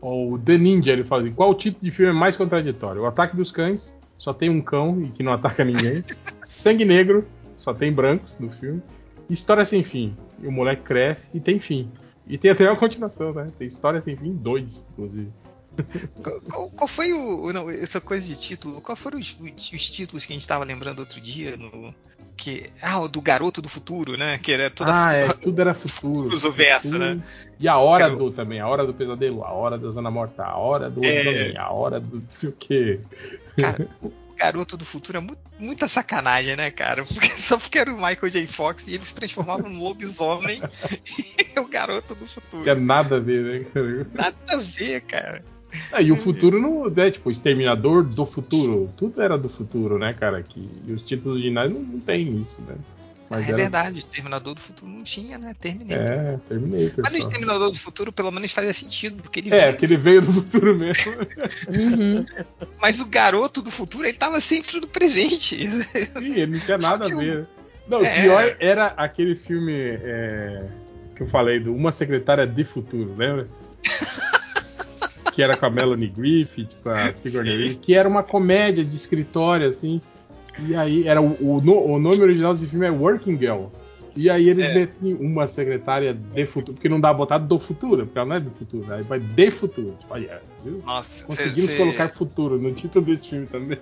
O 0.00 0.38
The 0.38 0.58
Ninja, 0.58 0.92
ele 0.92 1.02
fala 1.04 1.22
assim, 1.22 1.32
qual 1.32 1.54
tipo 1.54 1.82
de 1.82 1.90
filme 1.90 2.10
é 2.10 2.14
mais 2.14 2.36
contraditório? 2.36 3.02
O 3.02 3.06
Ataque 3.06 3.34
dos 3.34 3.50
Cães, 3.50 3.92
só 4.18 4.32
tem 4.32 4.50
um 4.50 4.60
cão 4.60 5.02
e 5.02 5.08
que 5.08 5.22
não 5.22 5.32
ataca 5.32 5.64
ninguém. 5.64 6.04
Sangue 6.46 6.84
Negro, 6.84 7.26
só 7.56 7.72
tem 7.74 7.92
brancos 7.92 8.30
no 8.38 8.50
filme. 8.52 8.82
História 9.28 9.64
Sem 9.64 9.82
Fim, 9.82 10.16
e 10.42 10.46
o 10.46 10.52
moleque 10.52 10.82
cresce 10.82 11.26
e 11.34 11.40
tem 11.40 11.58
fim. 11.58 11.90
E 12.28 12.36
tem 12.36 12.50
até 12.50 12.68
uma 12.68 12.76
continuação, 12.76 13.32
né? 13.32 13.50
Tem 13.58 13.66
História 13.68 14.00
Sem 14.02 14.16
Fim 14.16 14.32
2, 14.32 14.86
inclusive. 14.92 15.28
Qual, 16.50 16.70
qual- 16.70 16.88
foi 16.88 17.12
o. 17.12 17.52
Não, 17.52 17.68
essa 17.68 18.00
coisa 18.00 18.26
de 18.26 18.34
título. 18.40 18.80
Qual 18.80 18.96
foram 18.96 19.18
os, 19.18 19.36
os- 19.38 19.72
os 19.72 19.90
títulos 19.90 20.24
que 20.24 20.32
a 20.32 20.34
gente 20.34 20.40
estava 20.42 20.64
lembrando 20.64 21.00
outro 21.00 21.20
dia? 21.20 21.54
No, 21.56 21.94
que, 22.36 22.70
ah, 22.82 22.98
o 23.00 23.08
do 23.08 23.20
Garoto 23.20 23.60
do 23.60 23.68
Futuro, 23.68 24.16
né? 24.16 24.38
Que 24.38 24.52
era 24.52 24.70
toda 24.70 24.90
ah, 25.08 25.12
é, 25.12 25.28
tudo 25.34 25.60
era 25.60 25.74
futuro. 25.74 26.28
Uso 26.34 26.50
verso, 26.50 26.88
Futuro. 26.92 27.16
né? 27.16 27.22
E 27.60 27.68
a 27.68 27.76
hora 27.78 28.08
do 28.10 28.30
também, 28.30 28.58
a 28.60 28.66
hora 28.68 28.86
do 28.86 28.94
pesadelo, 28.94 29.44
a 29.44 29.52
hora 29.52 29.76
da 29.78 29.90
zona 29.90 30.10
morta, 30.10 30.44
a 30.44 30.56
hora 30.56 30.88
do 30.88 31.04
É. 31.04 31.22
lobisomem, 31.22 31.58
a 31.58 31.70
hora 31.70 32.00
do 32.00 32.16
não 32.16 32.24
sei 32.30 32.48
o 32.48 32.52
quê. 32.52 33.00
Cara, 33.58 33.86
Garoto 34.36 34.76
do 34.76 34.84
Futuro 34.84 35.18
é 35.18 35.20
mu- 35.20 35.36
muita 35.58 35.88
sacanagem, 35.88 36.56
né, 36.56 36.70
cara? 36.70 37.04
Porque- 37.06 37.28
só 37.28 37.58
porque 37.58 37.78
era 37.78 37.90
o 37.92 37.96
Michael 37.96 38.30
J. 38.30 38.46
Fox 38.46 38.86
e 38.88 38.94
ele 38.94 39.04
se 39.04 39.14
transformava 39.14 39.68
num 39.68 39.78
lobisomem 39.82 40.60
e 41.56 41.58
o 41.60 41.66
Garoto 41.66 42.14
do 42.14 42.26
Futuro. 42.26 42.62
Que 42.62 42.70
é 42.70 42.74
nada 42.74 43.16
a 43.16 43.20
ver, 43.20 43.42
né? 43.62 43.66
cara? 43.72 44.06
Nada 44.14 44.36
a 44.48 44.56
ver, 44.56 45.00
cara. 45.02 45.44
Ah, 45.92 46.00
e 46.00 46.10
o 46.12 46.16
futuro 46.16 46.60
não 46.60 46.86
é 47.02 47.10
tipo 47.10 47.30
Exterminador 47.30 48.02
do 48.04 48.24
Futuro. 48.24 48.90
Tudo 48.96 49.20
era 49.20 49.36
do 49.36 49.48
futuro, 49.48 49.98
né, 49.98 50.14
cara? 50.14 50.42
Que, 50.42 50.68
e 50.86 50.92
os 50.92 51.02
títulos 51.02 51.34
originais 51.36 51.70
não, 51.72 51.80
não 51.80 52.00
tem 52.00 52.28
isso, 52.40 52.62
né? 52.62 52.74
Mas 53.28 53.44
é 53.44 53.48
era- 53.48 53.56
verdade, 53.56 53.96
o 53.96 53.98
Exterminador 53.98 54.54
do 54.54 54.60
Futuro 54.60 54.90
não 54.90 55.02
tinha, 55.02 55.36
né? 55.38 55.54
Terminei. 55.60 55.96
É, 55.96 56.38
terminei. 56.48 56.84
Mas 56.84 56.96
no 56.96 57.02
pessoal. 57.02 57.18
Exterminador 57.18 57.70
do 57.72 57.78
Futuro, 57.78 58.12
pelo 58.12 58.30
menos 58.30 58.52
fazia 58.52 58.72
sentido, 58.72 59.22
porque 59.22 59.40
ele 59.40 59.52
É, 59.54 59.66
veio- 59.66 59.76
que 59.76 59.84
ele 59.84 59.96
veio 59.96 60.22
do 60.22 60.32
futuro 60.32 60.76
mesmo. 60.76 61.12
Uhum. 61.12 62.26
Mas 62.80 63.00
o 63.00 63.06
garoto 63.06 63.60
do 63.62 63.70
futuro, 63.70 64.04
ele 64.04 64.16
tava 64.16 64.40
sempre 64.40 64.80
no 64.80 64.86
presente. 64.86 65.56
Sim, 65.66 66.34
ele 66.34 66.52
não 66.52 66.60
tinha 66.60 66.78
nada 66.78 67.04
a 67.04 67.08
ver. 67.18 67.46
Não, 67.88 67.98
o 68.00 68.04
pior 68.20 68.56
era 68.60 68.86
aquele 68.96 69.34
filme 69.36 69.72
é, 69.74 70.64
que 71.14 71.22
eu 71.22 71.26
falei, 71.26 71.60
do 71.60 71.74
Uma 71.74 71.92
Secretária 71.92 72.46
de 72.46 72.64
Futuro, 72.64 73.14
lembra? 73.16 73.48
que 75.32 75.42
era 75.42 75.56
com 75.56 75.66
a 75.66 75.70
Melanie 75.70 76.08
Griffith, 76.08 76.68
com 76.82 76.90
a 76.90 77.12
Sigourney 77.12 77.56
Weaver, 77.56 77.78
que 77.78 77.94
era 77.94 78.08
uma 78.08 78.22
comédia 78.22 78.84
de 78.84 78.96
escritório, 78.96 79.68
assim. 79.68 80.00
E 80.58 80.74
aí, 80.74 81.06
era 81.06 81.20
o, 81.20 81.32
o, 81.40 81.56
o 81.92 81.98
nome 81.98 82.20
original 82.20 82.54
desse 82.54 82.66
filme 82.66 82.86
é 82.86 82.90
Working 82.90 83.36
Girl. 83.38 83.66
E 84.14 84.30
aí 84.30 84.48
eles 84.48 84.64
É. 84.64 84.74
metem 84.74 85.12
uma 85.14 85.46
secretária 85.46 86.14
de 86.14 86.46
futuro, 86.46 86.72
porque 86.74 86.88
não 86.88 86.98
dá 86.98 87.12
botar 87.12 87.36
do 87.36 87.58
futuro, 87.58 88.06
porque 88.06 88.18
ela 88.18 88.26
não 88.28 88.36
é 88.36 88.40
do 88.40 88.50
futuro, 88.50 88.90
aí 88.92 89.02
vai 89.02 89.20
de 89.20 89.50
futuro. 89.50 89.94
Tipo, 90.00 90.14
olha, 90.14 90.42
viu? 90.64 90.82
Nossa, 90.86 91.26
Conseguimos 91.26 91.70
cê- 91.70 91.76
colocar 91.76 92.08
futuro 92.08 92.58
no 92.58 92.72
título 92.72 93.04
desse 93.04 93.28
filme 93.28 93.46
também. 93.46 93.78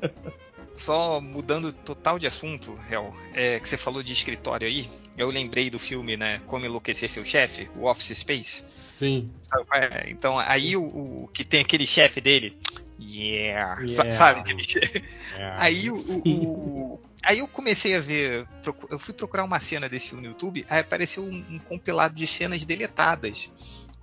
Só 0.76 1.20
mudando 1.20 1.72
total 1.72 2.18
de 2.18 2.26
assunto, 2.26 2.74
Hel, 2.90 3.12
é, 3.32 3.60
que 3.60 3.68
você 3.68 3.76
falou 3.76 4.02
de 4.02 4.12
escritório 4.12 4.66
aí, 4.66 4.88
eu 5.16 5.28
lembrei 5.30 5.70
do 5.70 5.78
filme, 5.78 6.16
né, 6.16 6.40
Como 6.46 6.66
Enlouquecer 6.66 7.08
Seu 7.08 7.24
Chefe, 7.24 7.68
o 7.76 7.86
Office 7.88 8.16
Space. 8.18 8.64
Sim. 8.98 9.30
É? 9.74 10.10
Então, 10.10 10.38
aí 10.38 10.76
o, 10.76 10.84
o 11.24 11.28
que 11.32 11.44
tem 11.44 11.60
aquele 11.60 11.86
chefe 11.86 12.20
dele, 12.20 12.56
yeah, 13.00 13.80
Yeah. 13.82 14.10
sabe? 14.12 14.56
É, 15.36 15.50
Aí 15.56 15.90
o, 15.90 15.96
o- 16.24 17.00
aí 17.22 17.38
eu 17.38 17.48
comecei 17.48 17.94
a 17.96 18.00
ver, 18.00 18.46
eu 18.90 18.98
fui 18.98 19.14
procurar 19.14 19.44
uma 19.44 19.60
cena 19.60 19.88
desse 19.88 20.08
filme 20.08 20.22
no 20.22 20.30
YouTube, 20.30 20.64
aí 20.68 20.80
apareceu 20.80 21.24
um, 21.24 21.44
um 21.50 21.58
compilado 21.58 22.14
de 22.14 22.26
cenas 22.26 22.64
deletadas, 22.64 23.50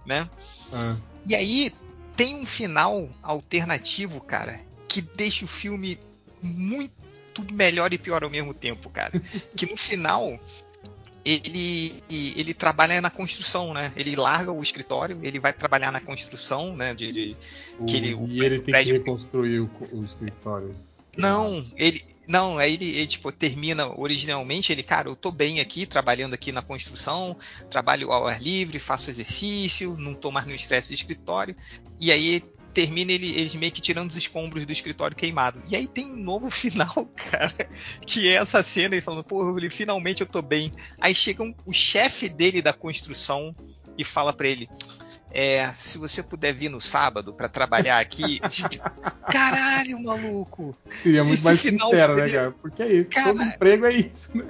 né? 0.05 0.29
Ah, 0.73 0.95
E 1.25 1.35
aí 1.35 1.71
tem 2.15 2.35
um 2.35 2.45
final 2.45 3.09
alternativo, 3.21 4.19
cara, 4.21 4.59
que 4.87 5.01
deixa 5.01 5.45
o 5.45 5.47
filme 5.47 5.99
muito 6.41 6.91
melhor 7.51 7.93
e 7.93 7.97
pior 7.97 8.23
ao 8.23 8.29
mesmo 8.29 8.53
tempo, 8.53 8.89
cara. 8.89 9.11
que 9.55 9.65
no 9.69 9.77
final 9.77 10.39
ele 11.23 12.03
ele 12.09 12.53
trabalha 12.53 12.99
na 13.01 13.09
construção, 13.09 13.73
né? 13.73 13.91
Ele 13.95 14.15
larga 14.15 14.51
o 14.51 14.61
escritório, 14.61 15.17
ele 15.21 15.39
vai 15.39 15.53
trabalhar 15.53 15.91
na 15.91 15.99
construção, 15.99 16.75
né? 16.75 16.93
De, 16.93 17.11
de- 17.11 17.37
o- 17.79 17.85
que 17.85 17.97
ele- 17.97 18.15
e 18.27 18.43
ele 18.43 18.59
tem 18.59 18.73
que 18.73 18.91
reconstruir 18.93 19.59
o, 19.59 19.69
o 19.91 20.03
escritório. 20.05 20.75
Não, 21.17 21.65
ele. 21.77 22.03
Não, 22.27 22.57
aí 22.57 22.75
ele, 22.75 22.85
ele, 22.89 23.07
tipo, 23.07 23.29
termina 23.31 23.87
originalmente, 23.99 24.71
ele, 24.71 24.83
cara, 24.83 25.09
eu 25.09 25.15
tô 25.15 25.31
bem 25.31 25.59
aqui, 25.59 25.85
trabalhando 25.85 26.33
aqui 26.33 26.51
na 26.51 26.61
construção, 26.61 27.35
trabalho 27.69 28.11
ao 28.11 28.25
ar 28.27 28.41
livre, 28.41 28.79
faço 28.79 29.09
exercício, 29.09 29.97
não 29.99 30.13
tô 30.13 30.31
mais 30.31 30.45
no 30.45 30.53
estresse 30.55 30.89
de 30.89 30.93
escritório. 30.95 31.53
E 31.99 32.09
aí 32.11 32.41
termina 32.73 33.11
ele, 33.11 33.29
eles 33.31 33.53
meio 33.53 33.71
que 33.71 33.81
tirando 33.81 34.09
os 34.11 34.17
escombros 34.17 34.65
do 34.65 34.71
escritório 34.71 35.15
queimado. 35.15 35.61
E 35.67 35.75
aí 35.75 35.87
tem 35.87 36.05
um 36.11 36.15
novo 36.15 36.49
final, 36.51 36.93
cara, 37.15 37.53
que 38.05 38.27
é 38.27 38.33
essa 38.33 38.63
cena, 38.63 38.95
ele 38.95 39.01
falando, 39.01 39.23
pô, 39.23 39.57
ele, 39.57 39.69
finalmente 39.69 40.21
eu 40.21 40.27
tô 40.27 40.41
bem. 40.41 40.71
Aí 40.99 41.13
chega 41.15 41.43
um- 41.43 41.53
o 41.65 41.73
chefe 41.73 42.27
dele 42.29 42.61
da 42.61 42.73
construção 42.73 43.55
e 43.97 44.03
fala 44.03 44.31
pra 44.33 44.47
ele. 44.47 44.69
É, 45.33 45.71
se 45.71 45.97
você 45.97 46.21
puder 46.21 46.53
vir 46.53 46.67
no 46.67 46.81
sábado 46.81 47.33
pra 47.33 47.47
trabalhar 47.47 47.99
aqui, 47.99 48.41
tipo, 48.49 48.83
caralho, 49.31 49.97
maluco. 50.03 50.75
Seria 50.89 51.23
muito 51.23 51.41
mais 51.41 51.59
sincero, 51.61 52.15
né, 52.15 52.21
seria- 52.27 52.35
cara? 52.41 52.51
Porque 52.61 52.83
é 52.83 52.93
isso. 52.93 53.09
Cara- 53.11 53.27
Todo 53.27 53.43
emprego 53.43 53.85
é 53.85 53.93
isso, 53.93 54.29
né? 54.35 54.45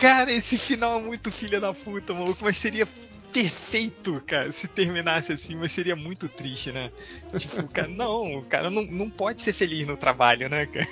Cara, 0.00 0.30
esse 0.30 0.58
final 0.58 0.98
é 0.98 1.02
muito 1.02 1.30
filha 1.30 1.60
da 1.60 1.72
puta, 1.72 2.12
maluco, 2.12 2.44
mas 2.44 2.56
seria 2.56 2.86
perfeito, 3.32 4.22
cara, 4.26 4.50
se 4.50 4.66
terminasse 4.66 5.32
assim, 5.32 5.56
mas 5.56 5.70
seria 5.70 5.94
muito 5.94 6.28
triste, 6.28 6.72
né? 6.72 6.90
Tipo, 7.36 7.66
cara, 7.68 7.88
não, 7.88 8.38
o 8.38 8.42
cara 8.42 8.70
não, 8.70 8.82
não 8.82 9.10
pode 9.10 9.42
ser 9.42 9.52
feliz 9.52 9.86
no 9.86 9.96
trabalho, 9.96 10.48
né, 10.48 10.66
cara? 10.66 10.86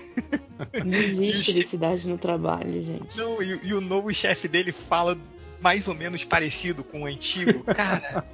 Não 0.84 0.98
existe 0.98 1.52
felicidade 1.54 2.06
no 2.08 2.18
trabalho, 2.18 2.82
gente. 2.82 3.16
Não, 3.16 3.42
e, 3.42 3.60
e 3.62 3.74
o 3.74 3.80
novo 3.80 4.12
chefe 4.12 4.46
dele 4.46 4.72
fala 4.72 5.18
mais 5.60 5.88
ou 5.88 5.94
menos 5.94 6.22
parecido 6.24 6.84
com 6.84 7.02
o 7.02 7.06
antigo, 7.06 7.64
cara. 7.64 8.26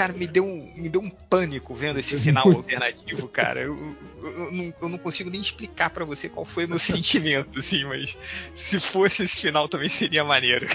Cara, 0.00 0.14
me 0.14 0.26
deu, 0.26 0.44
um, 0.44 0.72
me 0.76 0.88
deu 0.88 1.02
um 1.02 1.10
pânico 1.10 1.74
vendo 1.74 1.98
esse 1.98 2.18
final 2.18 2.48
alternativo, 2.56 3.28
cara. 3.28 3.60
Eu, 3.60 3.76
eu- 4.22 4.30
eu 4.46 4.52
não, 4.52 4.74
eu 4.80 4.88
não 4.88 4.96
consigo 4.98 5.28
nem 5.28 5.40
explicar 5.42 5.90
pra 5.90 6.06
você 6.06 6.26
qual 6.26 6.46
foi 6.46 6.64
o 6.64 6.68
meu 6.70 6.78
sentimento, 6.80 7.58
assim, 7.58 7.84
mas 7.84 8.16
se 8.54 8.80
fosse 8.80 9.24
esse 9.24 9.42
final 9.42 9.68
também 9.68 9.90
seria 9.90 10.24
maneiro. 10.24 10.66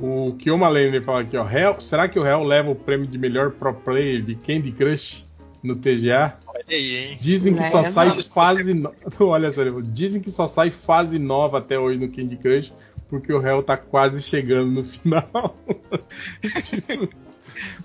O 0.00 0.34
Kioma 0.40 0.68
Lender 0.68 1.04
fala 1.04 1.20
aqui, 1.20 1.36
ó. 1.36 1.48
Hell, 1.48 1.80
será 1.80 2.08
que 2.08 2.18
o 2.18 2.26
Hell 2.26 2.42
leva 2.42 2.68
o 2.68 2.74
prêmio 2.74 3.06
de 3.06 3.16
melhor 3.16 3.52
pro 3.52 3.72
player 3.72 4.22
de 4.22 4.34
Candy 4.34 4.72
Crush 4.72 5.24
no 5.62 5.76
TGA? 5.76 6.36
Olha 6.48 6.64
aí, 6.68 6.96
hein? 6.96 7.18
Dizem 7.20 7.54
que 7.54 7.62
só 7.70 7.84
sai 7.84 8.22
fase. 8.22 8.74
No... 8.74 8.92
Olha 9.20 9.52
só, 9.52 9.62
dizem 9.84 10.20
que 10.20 10.32
só 10.32 10.48
sai 10.48 10.72
fase 10.72 11.16
nova 11.20 11.58
até 11.58 11.78
hoje 11.78 12.00
no 12.00 12.08
Candy 12.08 12.36
Crush, 12.38 12.72
porque 13.08 13.32
o 13.32 13.40
Hell 13.44 13.62
tá 13.62 13.76
quase 13.76 14.20
chegando 14.20 14.68
no 14.70 14.84
final. 14.84 15.56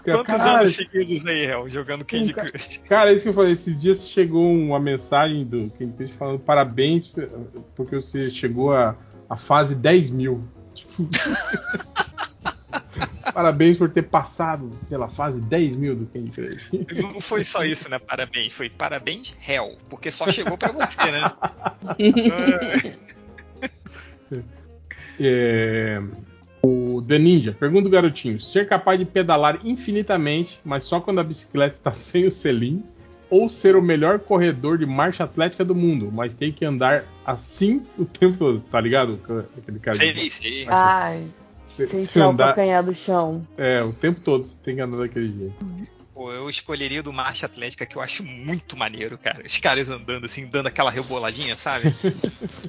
Quantos 0.03 0.25
"Caralho, 0.25 0.59
anos 0.59 0.75
seguidos 0.75 1.25
aí, 1.25 1.45
Hel, 1.45 1.69
jogando 1.69 2.05
Candy 2.05 2.33
Cara- 2.33 2.49
Crush? 2.49 2.77
Cara, 2.87 3.11
é 3.11 3.13
isso 3.13 3.23
que 3.23 3.29
eu 3.29 3.33
falei. 3.33 3.53
Esses 3.53 3.79
dias 3.79 4.07
chegou 4.09 4.51
uma 4.53 4.79
mensagem 4.79 5.45
do 5.45 5.71
Candy 5.77 5.93
Crush 5.93 6.11
falando 6.17 6.39
parabéns 6.39 7.07
porque 7.75 7.95
você 7.95 8.29
chegou 8.29 8.73
a, 8.73 8.95
a 9.29 9.35
fase 9.35 9.75
10 9.75 10.09
mil. 10.09 10.43
Tipo, 10.75 11.07
parabéns 13.33 13.77
por 13.77 13.89
ter 13.89 14.03
passado 14.03 14.71
pela 14.89 15.09
fase 15.09 15.39
10 15.41 15.75
mil 15.75 15.95
do 15.95 16.05
Candy 16.05 16.29
Crush. 16.31 16.69
Não 17.01 17.19
foi 17.21 17.43
só 17.43 17.63
isso, 17.63 17.89
né? 17.89 17.99
Parabéns. 17.99 18.53
Foi 18.53 18.69
parabéns, 18.69 19.35
Hell. 19.47 19.77
Porque 19.89 20.11
só 20.11 20.31
chegou 20.31 20.57
pra 20.57 20.71
você, 20.71 20.97
né? 21.11 21.31
É, 25.19 26.01
o 26.65 27.02
The 27.06 27.19
Ninja 27.19 27.52
pergunta 27.52 27.88
o 27.88 27.91
garotinho: 27.91 28.40
ser 28.40 28.68
capaz 28.68 28.98
de 28.98 29.06
pedalar 29.06 29.60
infinitamente, 29.64 30.60
mas 30.64 30.84
só 30.85 30.99
quando 30.99 31.19
a 31.19 31.23
bicicleta 31.23 31.76
está 31.76 31.94
sem 31.94 32.26
o 32.26 32.31
selim, 32.31 32.84
ou 33.30 33.49
ser 33.49 33.76
o 33.76 33.81
melhor 33.81 34.19
corredor 34.19 34.77
de 34.77 34.85
marcha 34.85 35.23
atlética 35.23 35.65
do 35.65 35.76
mundo, 35.76 36.10
mas 36.11 36.35
tem 36.35 36.52
que 36.52 36.64
andar 36.64 37.03
assim 37.26 37.81
o 37.98 38.06
tempo 38.06 38.38
todo, 38.38 38.60
tá 38.72 38.80
ligado? 38.80 39.19
Aquele 39.57 39.80
cara 39.80 39.98
de- 39.98 40.14
sei, 40.14 40.30
sei. 40.30 40.65
Ai, 40.69 41.27
se- 41.76 41.88
sem 41.88 42.06
se 42.06 42.14
tirar 42.14 42.27
o 42.27 42.30
andar- 42.31 42.45
calcanhar 42.48 42.84
do 42.84 42.94
chão. 42.94 43.45
É, 43.57 43.81
o 43.84 43.91
tempo 43.91 44.22
todo 44.22 44.45
você 44.45 44.56
tem 44.64 44.76
que 44.76 44.81
andar 44.81 44.98
daquele 44.98 45.31
jeito. 45.31 45.65
Pô, 46.14 46.31
eu 46.31 46.48
escolheria 46.48 47.02
do 47.02 47.11
Marcha 47.11 47.48
Atlética, 47.48 47.88
que 47.88 47.95
eu 47.95 48.02
acho 48.02 48.23
muito 48.23 48.77
maneiro, 48.77 49.18
cara. 49.18 49.44
Os 49.44 49.57
caras 49.57 49.90
andando 49.90 50.26
assim, 50.26 50.45
dando 50.45 50.68
aquela 50.68 50.91
reboladinha, 50.91 51.57
sabe? 51.57 51.91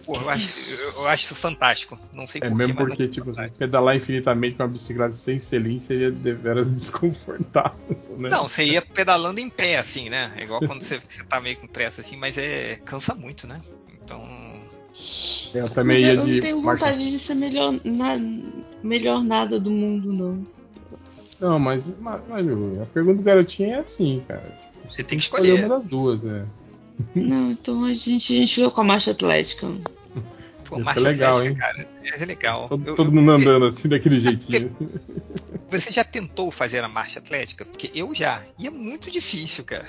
Pô, 0.06 0.16
eu 0.16 0.30
acho, 0.30 0.58
eu, 0.70 0.90
eu 0.92 1.08
acho 1.08 1.24
isso 1.24 1.34
fantástico. 1.34 1.98
Não 2.10 2.26
sei 2.26 2.40
É 2.42 2.48
porquê, 2.48 2.66
mesmo 2.66 2.74
mas 2.74 2.88
porque, 2.88 3.02
é 3.02 3.08
tipo, 3.08 3.26
fantástico. 3.26 3.58
pedalar 3.58 3.96
infinitamente 3.96 4.56
com 4.56 4.62
uma 4.62 4.68
bicicleta 4.70 5.12
sem 5.12 5.38
selim 5.38 5.78
seria 5.78 6.10
deveras 6.10 6.72
desconfortável, 6.72 7.76
né? 8.16 8.30
Não, 8.30 8.48
você 8.48 8.64
ia 8.64 8.80
pedalando 8.80 9.38
em 9.38 9.50
pé, 9.50 9.76
assim, 9.76 10.08
né? 10.08 10.32
É 10.38 10.44
igual 10.44 10.60
quando 10.60 10.80
você, 10.80 10.98
você 10.98 11.22
tá 11.24 11.38
meio 11.38 11.58
com 11.58 11.66
pressa, 11.66 12.00
assim, 12.00 12.16
mas 12.16 12.38
é. 12.38 12.76
cansa 12.82 13.14
muito, 13.14 13.46
né? 13.46 13.60
Então. 13.92 14.26
eu 15.52 15.68
também 15.68 15.96
Mas 15.96 16.02
ia 16.02 16.14
eu 16.14 16.16
não 16.16 16.26
de 16.26 16.40
tenho 16.40 16.62
marcha 16.62 16.86
vontade 16.86 17.10
de 17.10 17.18
ser 17.18 17.34
melhor, 17.34 17.78
na, 17.84 18.18
melhor 18.82 19.22
nada 19.22 19.60
do 19.60 19.70
mundo, 19.70 20.14
não. 20.14 20.53
Não, 21.40 21.58
mas, 21.58 21.82
mas, 22.00 22.20
mas, 22.28 22.46
a 22.82 22.86
pergunta 22.86 23.16
do 23.18 23.22
garotinho 23.22 23.70
é 23.74 23.78
assim, 23.80 24.22
cara. 24.26 24.42
Tipo, 24.82 24.92
Você 24.94 25.02
tem 25.04 25.18
que 25.18 25.24
escolher 25.24 25.48
escolher. 25.48 25.66
uma 25.66 25.78
das 25.78 25.86
duas, 25.86 26.22
né? 26.22 26.46
Não, 27.14 27.50
então 27.50 27.84
a 27.84 27.92
gente, 27.92 28.32
a 28.32 28.36
gente 28.36 28.54
fica 28.54 28.70
com 28.70 28.80
a 28.80 28.84
marcha 28.84 29.10
atlética. 29.10 29.66
Pô, 30.64 30.76
Ia 30.78 30.78
ser 30.78 30.84
Marcha 30.84 31.00
legal, 31.00 31.36
Atlética, 31.38 31.66
hein? 31.66 31.74
cara. 31.76 31.88
É 32.22 32.24
legal. 32.24 32.68
Todo, 32.68 32.86
Eu- 32.88 32.94
todo 32.94 33.08
eu- 33.08 33.12
mundo 33.14 33.30
andando 33.32 33.66
assim, 33.66 33.88
daquele 33.88 34.18
jeitinho. 34.20 34.74
Você 35.70 35.90
já 35.90 36.04
tentou 36.04 36.50
fazer 36.52 36.84
a 36.84 36.88
marcha 36.88 37.18
atlética? 37.18 37.64
Porque 37.64 37.90
eu 37.94 38.14
já. 38.14 38.40
E 38.58 38.66
é 38.66 38.70
muito 38.70 39.10
difícil, 39.10 39.64
cara. 39.64 39.84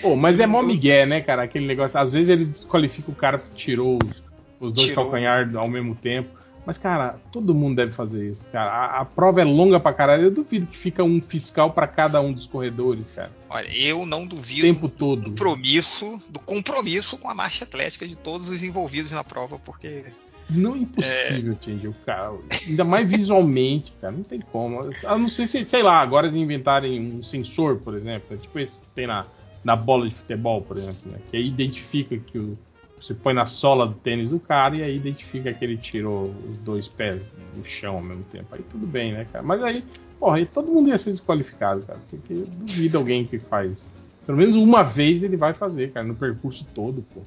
Pô, 0.00 0.14
mas 0.14 0.38
é 0.38 0.46
mó 0.46 0.62
migué, 0.62 1.04
né, 1.04 1.20
cara? 1.20 1.42
Aquele 1.42 1.66
negócio. 1.66 1.98
Às 1.98 2.12
vezes 2.12 2.28
ele 2.28 2.44
desqualifica 2.44 3.10
o 3.10 3.14
cara 3.14 3.38
que 3.38 3.52
tirou 3.56 3.98
os, 4.04 4.22
os 4.60 4.72
dois 4.72 4.86
Tirou. 4.88 5.04
calcanhar 5.04 5.50
ao 5.56 5.68
mesmo 5.68 5.96
tempo. 5.96 6.28
Mas, 6.66 6.78
cara, 6.78 7.20
todo 7.30 7.54
mundo 7.54 7.76
deve 7.76 7.92
fazer 7.92 8.28
isso, 8.28 8.44
cara. 8.50 8.70
A, 8.70 9.00
a 9.00 9.04
prova 9.04 9.40
é 9.40 9.44
longa 9.44 9.78
pra 9.78 9.92
caralho. 9.92 10.24
Eu 10.24 10.30
duvido 10.32 10.66
que 10.66 10.76
fica 10.76 11.04
um 11.04 11.20
fiscal 11.22 11.70
pra 11.72 11.86
cada 11.86 12.20
um 12.20 12.32
dos 12.32 12.44
corredores, 12.44 13.08
cara. 13.10 13.30
Olha, 13.48 13.68
eu 13.72 14.04
não 14.04 14.24
O 14.24 14.28
duvido 14.28 14.62
tempo 14.62 14.88
do 14.88 14.92
todo. 14.92 15.28
compromisso, 15.30 16.20
do 16.28 16.40
compromisso 16.40 17.16
com 17.18 17.30
a 17.30 17.34
marcha 17.34 17.64
atlética 17.64 18.06
de 18.06 18.16
todos 18.16 18.48
os 18.48 18.64
envolvidos 18.64 19.12
na 19.12 19.22
prova, 19.22 19.58
porque 19.60 20.06
Não 20.50 20.74
é 20.74 20.78
impossível, 20.78 21.56
Change, 21.60 21.86
o 21.86 21.94
cara. 22.04 22.32
Ainda 22.66 22.82
mais 22.82 23.08
visualmente, 23.08 23.92
cara. 24.00 24.12
Não 24.12 24.24
tem 24.24 24.40
como. 24.40 24.80
A 25.04 25.16
não 25.16 25.28
ser 25.28 25.46
se, 25.46 25.64
sei 25.68 25.82
lá, 25.84 26.00
agora 26.00 26.26
eles 26.26 26.36
inventarem 26.36 27.00
um 27.00 27.22
sensor, 27.22 27.76
por 27.76 27.94
exemplo. 27.94 28.34
é 28.34 28.36
Tipo 28.38 28.58
esse 28.58 28.80
que 28.80 28.86
tem 28.92 29.06
na, 29.06 29.24
na 29.62 29.76
bola 29.76 30.08
de 30.08 30.14
futebol, 30.16 30.62
por 30.62 30.76
exemplo, 30.78 31.12
né? 31.12 31.18
Que 31.30 31.36
aí 31.36 31.46
identifica 31.46 32.16
que 32.18 32.38
o, 32.38 32.58
você 33.00 33.14
põe 33.14 33.34
na 33.34 33.46
sola 33.46 33.86
do 33.86 33.94
tênis 33.94 34.30
do 34.30 34.40
cara 34.40 34.76
e 34.76 34.82
aí 34.82 34.96
identifica 34.96 35.52
que 35.52 35.64
ele 35.64 35.76
tirou 35.76 36.34
os 36.50 36.56
dois 36.58 36.88
pés 36.88 37.32
do 37.54 37.64
chão 37.64 37.96
ao 37.96 38.02
mesmo 38.02 38.24
tempo. 38.24 38.46
Aí 38.52 38.62
tudo 38.70 38.86
bem, 38.86 39.12
né, 39.12 39.26
cara? 39.30 39.44
Mas 39.44 39.62
aí, 39.62 39.84
porra, 40.18 40.38
aí 40.38 40.46
todo 40.46 40.70
mundo 40.70 40.88
ia 40.88 40.98
ser 40.98 41.10
desqualificado, 41.10 41.82
cara. 41.82 42.00
Porque 42.08 42.34
duvido 42.34 42.98
alguém 42.98 43.24
que 43.24 43.38
faz. 43.38 43.86
Pelo 44.24 44.38
menos 44.38 44.56
uma 44.56 44.82
vez 44.82 45.22
ele 45.22 45.36
vai 45.36 45.52
fazer, 45.52 45.92
cara, 45.92 46.06
no 46.06 46.14
percurso 46.14 46.66
todo, 46.74 47.04
pô. 47.14 47.22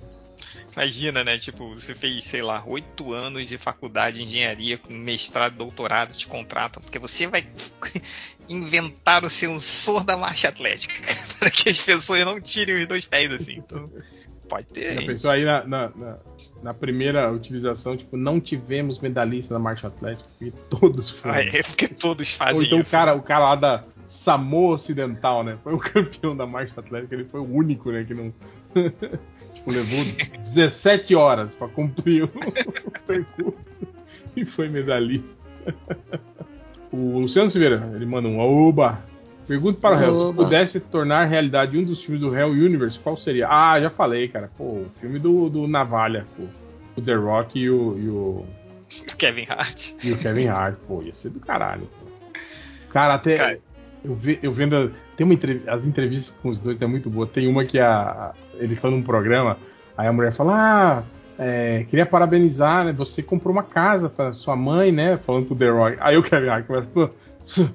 Imagina, 0.76 1.24
né? 1.24 1.38
Tipo, 1.38 1.76
você 1.76 1.94
fez, 1.94 2.24
sei 2.26 2.41
lá, 2.41 2.64
oito 2.66 3.14
anos 3.14 3.46
de 3.46 3.58
faculdade 3.58 4.18
de 4.18 4.24
engenharia 4.24 4.78
com 4.78 4.94
mestrado, 4.94 5.56
doutorado, 5.56 6.16
te 6.16 6.28
contratam, 6.28 6.82
porque 6.82 7.00
você 7.00 7.28
vai 7.28 7.48
inventar 8.48 9.24
o 9.24 9.30
sensor 9.30 10.04
da 10.04 10.18
marcha 10.18 10.48
atlética, 10.50 10.94
para 11.38 11.52
que 11.52 11.70
as 11.70 11.80
pessoas 11.80 12.26
não 12.26 12.40
tirem 12.40 12.82
os 12.82 12.88
dois 12.88 13.06
pés 13.06 13.32
assim. 13.32 13.58
Então, 13.58 13.90
pode 14.50 14.68
ter. 14.68 15.00
Já 15.00 15.06
pensou 15.06 15.30
aí 15.30 15.46
na, 15.46 15.64
na, 15.64 15.92
na, 15.96 16.18
na 16.64 16.74
primeira 16.74 17.32
utilização, 17.32 17.96
tipo, 17.96 18.18
não 18.18 18.40
tivemos 18.40 19.00
medalhista 19.00 19.54
na 19.54 19.60
marcha 19.60 19.88
atlética, 19.88 20.28
porque 20.38 20.54
todos 20.70 21.10
foram. 21.10 21.36
Ah, 21.36 21.42
é 21.42 21.62
porque 21.64 21.88
todos 21.88 22.34
fazem 22.34 22.56
Ou 22.56 22.64
então 22.64 22.80
isso. 22.80 22.90
o 22.90 22.92
cara, 22.92 23.16
o 23.16 23.22
cara 23.22 23.46
lá 23.46 23.56
da 23.56 23.84
Samoa 24.10 24.74
Ocidental, 24.74 25.44
né? 25.44 25.58
Foi 25.64 25.74
o 25.74 25.78
campeão 25.80 26.36
da 26.36 26.46
marcha 26.46 26.74
atlética, 26.78 27.16
ele 27.16 27.26
foi 27.26 27.40
o 27.40 27.50
único, 27.50 27.92
né, 27.92 28.04
que 28.04 28.14
não. 28.14 28.34
tipo, 29.54 29.72
levou 29.72 30.04
17 30.44 31.16
horas 31.16 31.54
pra 31.54 31.68
cumprir 31.68 32.24
o 32.26 32.28
percurso 33.06 33.88
e 34.36 34.46
foi 34.46 34.68
medalhista. 34.68 35.40
O 36.92 37.20
Luciano 37.20 37.52
Silveira, 37.52 37.92
ele 37.96 38.06
manda 38.06 38.28
um 38.28 38.40
oba. 38.40 39.04
Pergunta 39.50 39.80
para 39.82 39.98
o 39.98 40.00
Hell, 40.02 40.16
se 40.16 40.34
pudesse 40.36 40.80
tornar 40.80 41.26
realidade 41.26 41.76
um 41.76 41.84
dos 41.84 42.04
filmes 42.04 42.22
do 42.22 42.34
Hell 42.38 42.52
Universe, 42.52 43.00
qual 43.00 43.18
seria? 43.18 43.48
Ah, 43.50 43.82
já 43.82 43.90
falei, 43.90 44.28
cara. 44.28 44.50
Pô, 44.56 44.64
o 44.64 44.92
filme 45.02 45.18
do, 45.18 45.50
do 45.50 45.68
Navalha, 45.68 46.24
pô. 46.38 46.44
O 46.96 47.02
The 47.02 47.16
Rock 47.16 47.60
e 47.60 47.68
o, 47.70 47.98
e 47.98 48.08
o, 48.08 48.46
Kevin 49.18 49.48
Hart. 49.50 49.90
e 50.04 50.12
o 50.12 50.18
Kevin 50.20 50.48
Hart, 50.48 50.76
pô, 50.88 51.02
ia 51.02 51.14
ser 51.16 51.30
do 51.32 51.40
caralho. 51.40 51.82
Pô. 52.00 52.32
Cara, 52.94 53.16
até 53.16 53.36
Cara. 53.38 53.60
Eu, 54.06 54.14
ve- 54.14 54.40
eu 54.44 54.52
vendo. 54.52 54.94
Tem 55.18 55.26
uma 55.26 55.34
entrev- 55.34 55.68
as 55.68 55.84
entrevistas 55.86 56.34
com 56.42 56.50
os 56.50 56.60
dois 56.60 56.80
é 56.82 56.86
muito 56.86 57.10
boa. 57.10 57.26
Tem 57.28 57.48
uma 57.48 57.66
que 57.66 57.80
a, 57.80 57.92
a- 57.92 58.34
eles 58.60 58.74
estão 58.78 58.92
num 58.92 59.02
programa, 59.02 59.58
aí 59.98 60.08
a 60.08 60.14
mulher 60.14 60.32
fala: 60.32 60.54
Ah, 60.56 61.04
é, 61.40 61.86
queria 61.90 62.06
parabenizar, 62.06 62.86
né? 62.86 62.94
Você 62.94 63.22
comprou 63.24 63.52
uma 63.52 63.64
casa 63.64 64.08
pra 64.10 64.32
sua 64.34 64.56
mãe, 64.56 64.92
né? 64.92 65.18
Falando 65.18 65.48
pro 65.48 65.56
The 65.56 65.70
Rock. 65.70 65.98
Aí 66.00 66.16
o 66.18 66.22
Kevin 66.24 66.48
Hart 66.50 66.66
começa. 66.68 66.88
"Pô, 66.94 67.10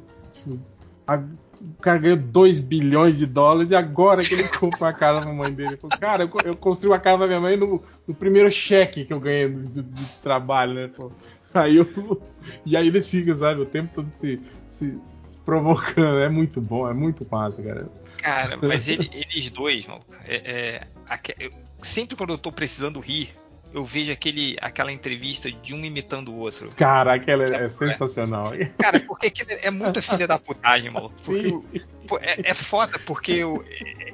a- 1.07 1.23
o 1.71 1.81
cara 1.81 1.99
ganhou 1.99 2.17
2 2.19 2.59
bilhões 2.61 3.17
de 3.19 3.27
dólares 3.27 3.71
e 3.71 3.75
agora 3.75 4.23
que 4.23 4.35
ele 4.35 4.49
comprou 4.59 4.89
a 4.89 4.93
casa 4.93 5.23
pra 5.23 5.33
mãe 5.33 5.53
dele. 5.53 5.75
Ele 5.75 5.81
falou, 5.81 5.97
cara, 5.99 6.23
eu, 6.25 6.29
co- 6.29 6.41
eu 6.41 6.57
construí 6.57 6.91
uma 6.91 6.99
casa 7.01 7.19
pra 7.19 7.27
minha 7.27 7.41
mãe 7.41 7.57
no, 7.57 7.83
no 8.07 8.15
primeiro 8.15 8.51
cheque 8.51 9.05
que 9.05 9.13
eu 9.13 9.21
ganhei 9.21 9.49
do, 9.49 9.61
do- 9.69 9.83
do 9.83 10.07
trabalho, 10.23 10.75
né? 10.75 10.89
Pô. 10.95 11.11
Aí 11.55 11.77
eu, 11.77 11.87
e 12.67 12.77
aí 12.77 12.87
eles 12.89 13.09
ficam, 13.09 13.37
sabe, 13.37 13.61
o 13.61 13.67
tempo 13.67 13.95
todo 13.95 14.11
se, 14.19 14.41
se- 14.71 14.99
se 15.05 15.39
provocando. 15.45 16.19
É 16.21 16.29
muito 16.29 16.61
bom, 16.61 16.89
é 16.89 16.93
muito 16.95 17.27
massa, 17.31 17.63
cara. 17.63 17.89
Cara, 18.19 18.57
mas 18.61 18.87
ele- 18.89 19.11
eles 19.13 19.51
dois, 19.51 19.87
maluco, 19.87 20.07
é, 20.25 20.37
é, 20.37 21.51
sempre 21.83 22.17
quando 22.17 22.31
eu 22.31 22.39
tô 22.39 22.51
precisando 22.51 22.99
rir, 23.01 23.31
eu 23.75 23.85
vejo 23.85 24.13
aquele, 24.13 24.57
aquela 24.61 24.93
entrevista 24.93 25.51
de 25.51 25.75
um 25.75 25.85
imitando 25.85 26.33
o 26.33 26.37
outro. 26.37 26.69
Caraca, 26.77 27.31
ela 27.31 27.43
é, 27.43 27.47
Sabe 27.49 27.63
é 27.65 27.67
é? 27.67 27.69
sensacional. 27.69 28.53
Cara, 28.79 29.01
porque 29.01 29.33
é 29.63 29.71
muita 29.71 30.01
filha 30.01 30.29
da 30.29 30.39
putagem, 30.39 30.91
maluco. 30.91 31.15
É, 32.21 32.51
é 32.51 32.55
foda, 32.55 32.99
porque 33.07 33.43
o- 33.45 33.65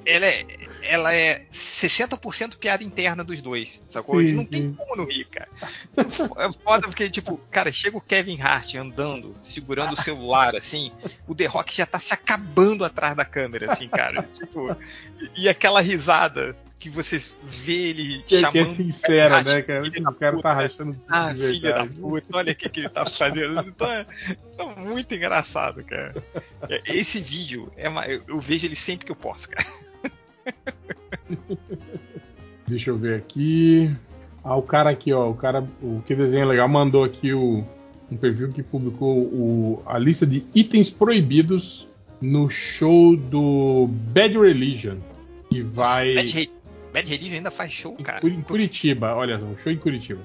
ela, 0.07 0.25
é, 0.25 0.47
ela 0.83 1.13
é 1.13 1.45
60% 1.51 2.57
piada 2.57 2.85
interna 2.85 3.25
dos 3.25 3.41
dois, 3.41 3.83
sacou? 3.85 4.21
Sim, 4.21 4.31
não 4.31 4.47
tem 4.47 4.63
sim. 4.63 4.75
como 4.75 4.95
não 4.95 5.07
rir, 5.07 5.25
cara. 5.25 5.49
É 5.97 6.53
foda 6.53 6.87
porque, 6.87 7.11
tipo, 7.11 7.37
cara, 7.51 7.73
chega 7.73 7.97
o 7.97 8.01
Kevin 8.01 8.41
Hart 8.41 8.77
andando, 8.77 9.35
segurando 9.43 9.95
o 9.95 10.01
celular, 10.01 10.55
assim, 10.55 10.93
o 11.27 11.35
The 11.35 11.47
Rock 11.47 11.77
já 11.77 11.85
tá 11.85 11.99
se 11.99 12.15
acabando 12.15 12.85
atrás 12.85 13.17
da 13.17 13.25
câmera, 13.25 13.73
assim, 13.73 13.89
cara. 13.89 14.23
Tipo, 14.23 14.77
e 15.37 15.49
aquela 15.49 15.81
risada 15.81 16.57
que 16.81 16.91
você 16.91 17.17
vê 17.45 17.91
ele 17.91 18.23
Que, 18.23 18.39
chamando. 18.41 18.53
que 18.53 18.59
é 18.59 18.67
sincera, 18.67 19.37
Kevin 19.45 19.51
Hart, 19.51 19.57
né, 19.57 19.63
cara? 19.63 19.91
da 19.91 20.11
O 20.11 20.15
cara 20.15 20.33
tá 20.33 20.37
puta, 20.37 20.49
né? 20.49 20.55
rachando 20.63 20.93
tudo 20.95 21.05
Ah, 21.09 21.35
filha 21.35 21.73
da 21.75 21.87
puta, 21.87 22.27
olha 22.33 22.53
o 22.53 22.57
que, 22.57 22.69
que 22.69 22.81
ele 22.81 22.89
tá 22.89 23.07
fazendo. 23.07 23.61
Então 23.69 23.87
é, 23.89 24.07
é 24.59 24.81
muito 24.81 25.15
engraçado, 25.15 25.85
cara. 25.85 26.15
É, 26.69 26.83
Esse 26.97 27.21
vídeo, 27.21 27.71
é 27.77 27.89
uma- 27.89 28.05
eu, 28.07 28.23
eu 28.27 28.41
vejo 28.41 28.67
ele 28.67 28.75
sempre 28.75 29.07
que 29.07 29.13
eu 29.13 29.17
posso, 29.17 29.49
cara. 29.51 29.69
Deixa 32.67 32.91
eu 32.91 32.97
ver 32.97 33.17
aqui. 33.19 33.95
Ah, 34.43 34.57
o 34.57 34.63
cara 34.63 34.91
aqui, 34.91 35.13
ó, 35.13 35.29
o 35.29 35.35
cara, 35.35 35.67
o 35.83 36.03
que 36.07 36.15
desenha 36.15 36.47
legal, 36.47 36.69
mandou 36.69 37.05
aqui 37.05 37.33
o, 37.33 37.65
um 38.11 38.17
perfil 38.17 38.51
que 38.53 38.63
publicou 38.63 39.19
o, 39.19 39.83
a 39.87 39.99
lista 39.99 40.27
de 40.27 40.45
itens 40.55 40.89
proibidos 40.89 41.87
no 42.23 42.49
show 42.49 43.17
do 43.17 43.87
Bad 43.89 44.39
Religion, 44.39 44.97
que 45.51 45.63
vai 45.63 46.15
Bad, 46.15 46.51
Bad 46.93 47.09
Religion 47.09 47.37
ainda 47.37 47.51
faz 47.51 47.73
show, 47.73 47.95
cara. 47.97 48.27
Em 48.27 48.43
Curitiba. 48.43 49.15
Olha, 49.15 49.39
um 49.39 49.57
show 49.57 49.73
em 49.73 49.79
Curitiba. 49.79 50.21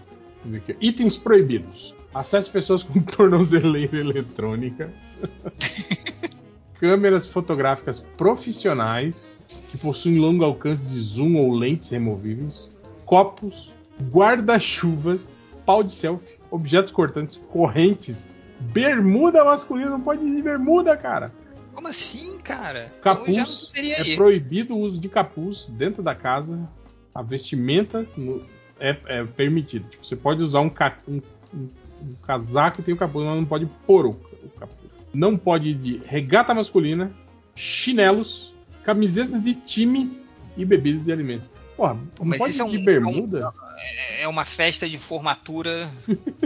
Itens 0.80 1.18
proibidos: 1.18 1.96
acesso 2.14 2.52
pessoas 2.52 2.84
com 2.84 3.02
tornozeleira 3.04 3.98
eletrônica, 3.98 4.92
câmeras 6.80 7.26
fotográficas 7.26 8.00
profissionais 8.18 9.38
que 9.72 9.78
possuem 9.78 10.20
longo 10.20 10.44
alcance 10.44 10.84
de 10.84 11.00
zoom 11.00 11.36
ou 11.36 11.54
lentes 11.54 11.90
removíveis, 11.90 12.70
copos, 13.06 13.72
guarda-chuvas, 14.12 15.28
pau 15.66 15.84
de 15.84 15.94
selfie, 15.94 16.36
objetos 16.52 16.92
cortantes, 16.92 17.40
correntes, 17.50 18.26
bermuda 18.60 19.44
masculina, 19.44 19.90
não 19.90 20.02
pode 20.02 20.26
ir 20.26 20.36
de 20.36 20.42
bermuda, 20.42 20.96
cara. 20.96 21.32
Como 21.76 21.88
assim, 21.88 22.38
cara? 22.40 22.92
Capuz, 23.02 23.72
é 23.76 24.16
proibido 24.16 24.74
o 24.74 24.80
uso 24.80 25.00
de 25.00 25.10
capuz 25.10 25.68
dentro 25.68 26.02
da 26.02 26.16
casa. 26.16 26.68
A 27.14 27.22
vestimenta 27.22 28.06
no- 28.18 28.42
é, 28.80 28.98
é 29.06 29.24
permitido. 29.24 29.88
Tipo, 29.90 30.06
você 30.06 30.16
pode 30.16 30.42
usar 30.42 30.62
um, 30.62 30.70
ca- 30.70 30.98
um- 31.08 31.22
um- 31.54 31.70
um 32.02 32.14
casaco 32.26 32.82
e 32.82 32.84
tem 32.84 32.94
o 32.94 32.98
capuz, 32.98 33.26
mas 33.26 33.36
não 33.36 33.46
pode 33.46 33.66
pôr 33.86 34.06
o, 34.06 34.10
o 34.12 34.50
capuz. 34.60 34.90
Não 35.14 35.38
pode 35.38 35.70
ir 35.70 35.76
de 35.76 36.02
regata 36.06 36.54
masculina, 36.54 37.12
chinelos, 37.56 38.54
camisetas 38.84 39.42
de 39.44 39.54
time 39.54 40.20
e 40.58 40.66
bebidas 40.66 41.06
de 41.06 41.12
alimentos. 41.12 41.48
Porra, 41.78 41.94
não 42.20 42.26
Mas 42.26 42.38
pode 42.40 42.52
isso 42.54 42.62
é 42.64 42.68
ir 42.68 42.72
de 42.72 42.78
um- 42.78 42.86
bermuda? 42.86 43.40
É 43.40 43.65
uma 44.28 44.46
festa 44.46 44.88
de 44.90 44.98
formatura 44.98 45.92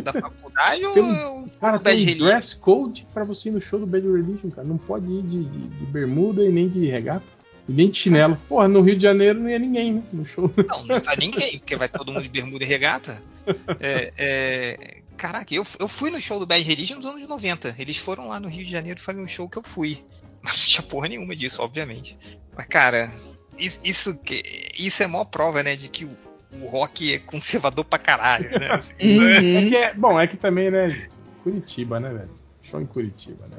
da 0.03 0.11
faculdade 0.13 0.83
ou 0.85 0.93
Tem 0.93 1.03
um- 1.03 1.15
é 1.15 1.29
um 1.29 1.49
Cara, 1.59 1.79
Bad 1.79 2.05
tem 2.05 2.15
um 2.15 2.17
dress 2.25 2.55
code 2.55 3.05
pra 3.13 3.23
você 3.23 3.49
ir 3.49 3.51
no 3.51 3.61
show 3.61 3.79
do 3.79 3.85
Bad 3.87 4.05
Religion, 4.07 4.49
cara. 4.49 4.67
Não 4.67 4.77
pode 4.77 5.05
ir 5.05 5.21
de, 5.23 5.43
de- 5.43 5.67
de 5.67 5.85
bermuda 5.85 6.43
e 6.43 6.49
nem 6.51 6.67
de 6.69 6.85
regata. 6.87 7.25
E 7.67 7.71
nem 7.71 7.89
de 7.89 7.97
chinelo. 7.97 8.35
Porra, 8.47 8.67
no 8.67 8.81
Rio 8.81 8.95
de 8.95 9.03
Janeiro 9.03 9.39
não 9.39 9.49
ia 9.49 9.59
ninguém, 9.59 9.93
né? 9.93 10.03
No 10.11 10.25
show. 10.25 10.51
Não, 10.67 10.85
não 10.85 10.99
vai 11.01 11.15
ninguém, 11.17 11.59
porque 11.59 11.75
vai 11.75 11.87
todo 11.87 12.11
mundo 12.11 12.23
de 12.23 12.29
bermuda 12.29 12.63
e 12.63 12.67
regata. 12.67 13.21
É, 13.79 14.13
é, 14.17 14.97
Caraca, 15.15 15.53
eu, 15.53 15.65
eu 15.79 15.87
fui 15.87 16.09
no 16.09 16.19
show 16.21 16.39
do 16.39 16.45
Bad 16.47 16.63
Religion 16.63 16.95
nos 16.97 17.05
anos 17.05 17.27
90. 17.27 17.75
Eles 17.77 17.97
foram 17.97 18.27
lá 18.29 18.39
no 18.39 18.47
Rio 18.47 18.65
de 18.65 18.71
Janeiro 18.71 18.99
e 18.99 19.03
foi 19.03 19.15
um 19.15 19.27
show 19.27 19.47
que 19.49 19.57
eu 19.57 19.63
fui. 19.63 20.03
Mas 20.41 20.53
não 20.57 20.65
tinha 20.65 20.81
porra 20.83 21.09
nenhuma 21.09 21.35
disso, 21.35 21.61
obviamente. 21.61 22.17
Mas, 22.55 22.65
cara, 22.67 23.13
isso, 23.57 23.81
isso, 23.83 25.03
é 25.03 25.05
a 25.05 25.09
maior 25.09 25.25
prova, 25.25 25.61
né, 25.61 25.75
de 25.75 25.89
que 25.89 26.07
o, 26.51 26.65
rock 26.67 27.13
é 27.13 27.19
conservador 27.19 27.85
pra 27.85 27.99
caralho, 27.99 28.49
né? 28.59 28.71
Assim, 28.73 29.55
É 29.55 29.65
que 29.69 29.75
é- 29.75 29.93
bom, 29.93 30.19
é 30.19 30.27
que 30.27 30.37
também, 30.37 30.69
né? 30.71 30.87
Curitiba, 31.43 31.99
né, 31.99 32.09
velho? 32.09 32.29
Show 32.63 32.81
em 32.81 32.85
Curitiba, 32.85 33.45
né? 33.49 33.57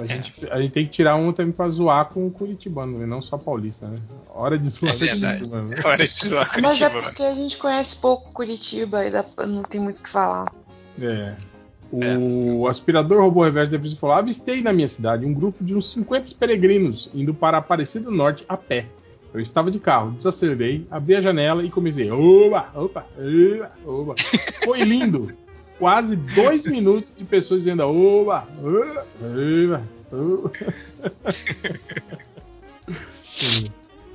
A, 0.00 0.04
É. 0.04 0.08
gente, 0.08 0.32
a 0.50 0.60
gente 0.60 0.72
tem 0.72 0.84
que 0.84 0.92
tirar 0.92 1.16
um 1.16 1.32
também 1.32 1.52
pra 1.52 1.68
zoar 1.68 2.06
com 2.06 2.26
o 2.26 2.30
Curitibano, 2.30 3.02
e 3.02 3.06
não 3.06 3.22
só 3.22 3.38
paulista, 3.38 3.86
né? 3.86 3.96
Hora 4.28 4.58
de 4.58 4.68
zoar 4.68 4.92
É 4.92 4.96
verdade. 4.96 5.38
Curitiba, 5.38 5.62
né? 5.62 5.76
Hora 5.84 6.06
de 6.06 6.28
zoar 6.28 6.60
Mas 6.60 6.80
é 6.80 6.88
Curitiba. 6.90 7.02
porque 7.02 7.22
a 7.22 7.34
gente 7.34 7.56
conhece 7.56 7.96
pouco 7.96 8.32
Curitiba 8.32 9.06
e 9.06 9.10
dá- 9.10 9.24
não 9.46 9.62
tem 9.62 9.80
muito 9.80 9.98
o 9.98 10.02
que 10.02 10.08
falar. 10.10 10.44
É. 11.00 11.34
O 11.92 12.66
aspirador 12.68 13.20
robô 13.22 13.44
reverso 13.44 13.70
da 13.72 13.78
polícia 13.78 13.98
falou: 13.98 14.16
avistei 14.16 14.60
na 14.60 14.72
minha 14.72 14.88
cidade 14.88 15.24
um 15.24 15.32
grupo 15.32 15.62
de 15.64 15.74
uns 15.74 15.90
50 15.92 16.34
peregrinos 16.38 17.08
indo 17.14 17.32
para 17.32 17.58
Aparecida 17.58 18.06
do 18.06 18.10
Norte 18.10 18.44
a 18.48 18.56
pé. 18.56 18.86
Eu 19.34 19.40
estava 19.40 19.70
de 19.70 19.78
carro, 19.78 20.12
desacelerei, 20.12 20.86
abri 20.90 21.16
a 21.16 21.20
janela 21.20 21.62
e 21.62 21.70
comecei. 21.70 22.10
Oba, 22.10 22.68
opa, 22.74 23.06
oba, 23.18 23.72
oba. 23.84 24.14
Foi 24.64 24.80
lindo. 24.80 25.28
Quase 25.78 26.16
dois 26.16 26.64
minutos 26.64 27.12
de 27.16 27.24
pessoas 27.24 27.60
dizendo 27.60 27.82
oba, 27.82 28.48
oba, 28.62 29.06
oba, 29.22 29.82
oba. 30.12 30.52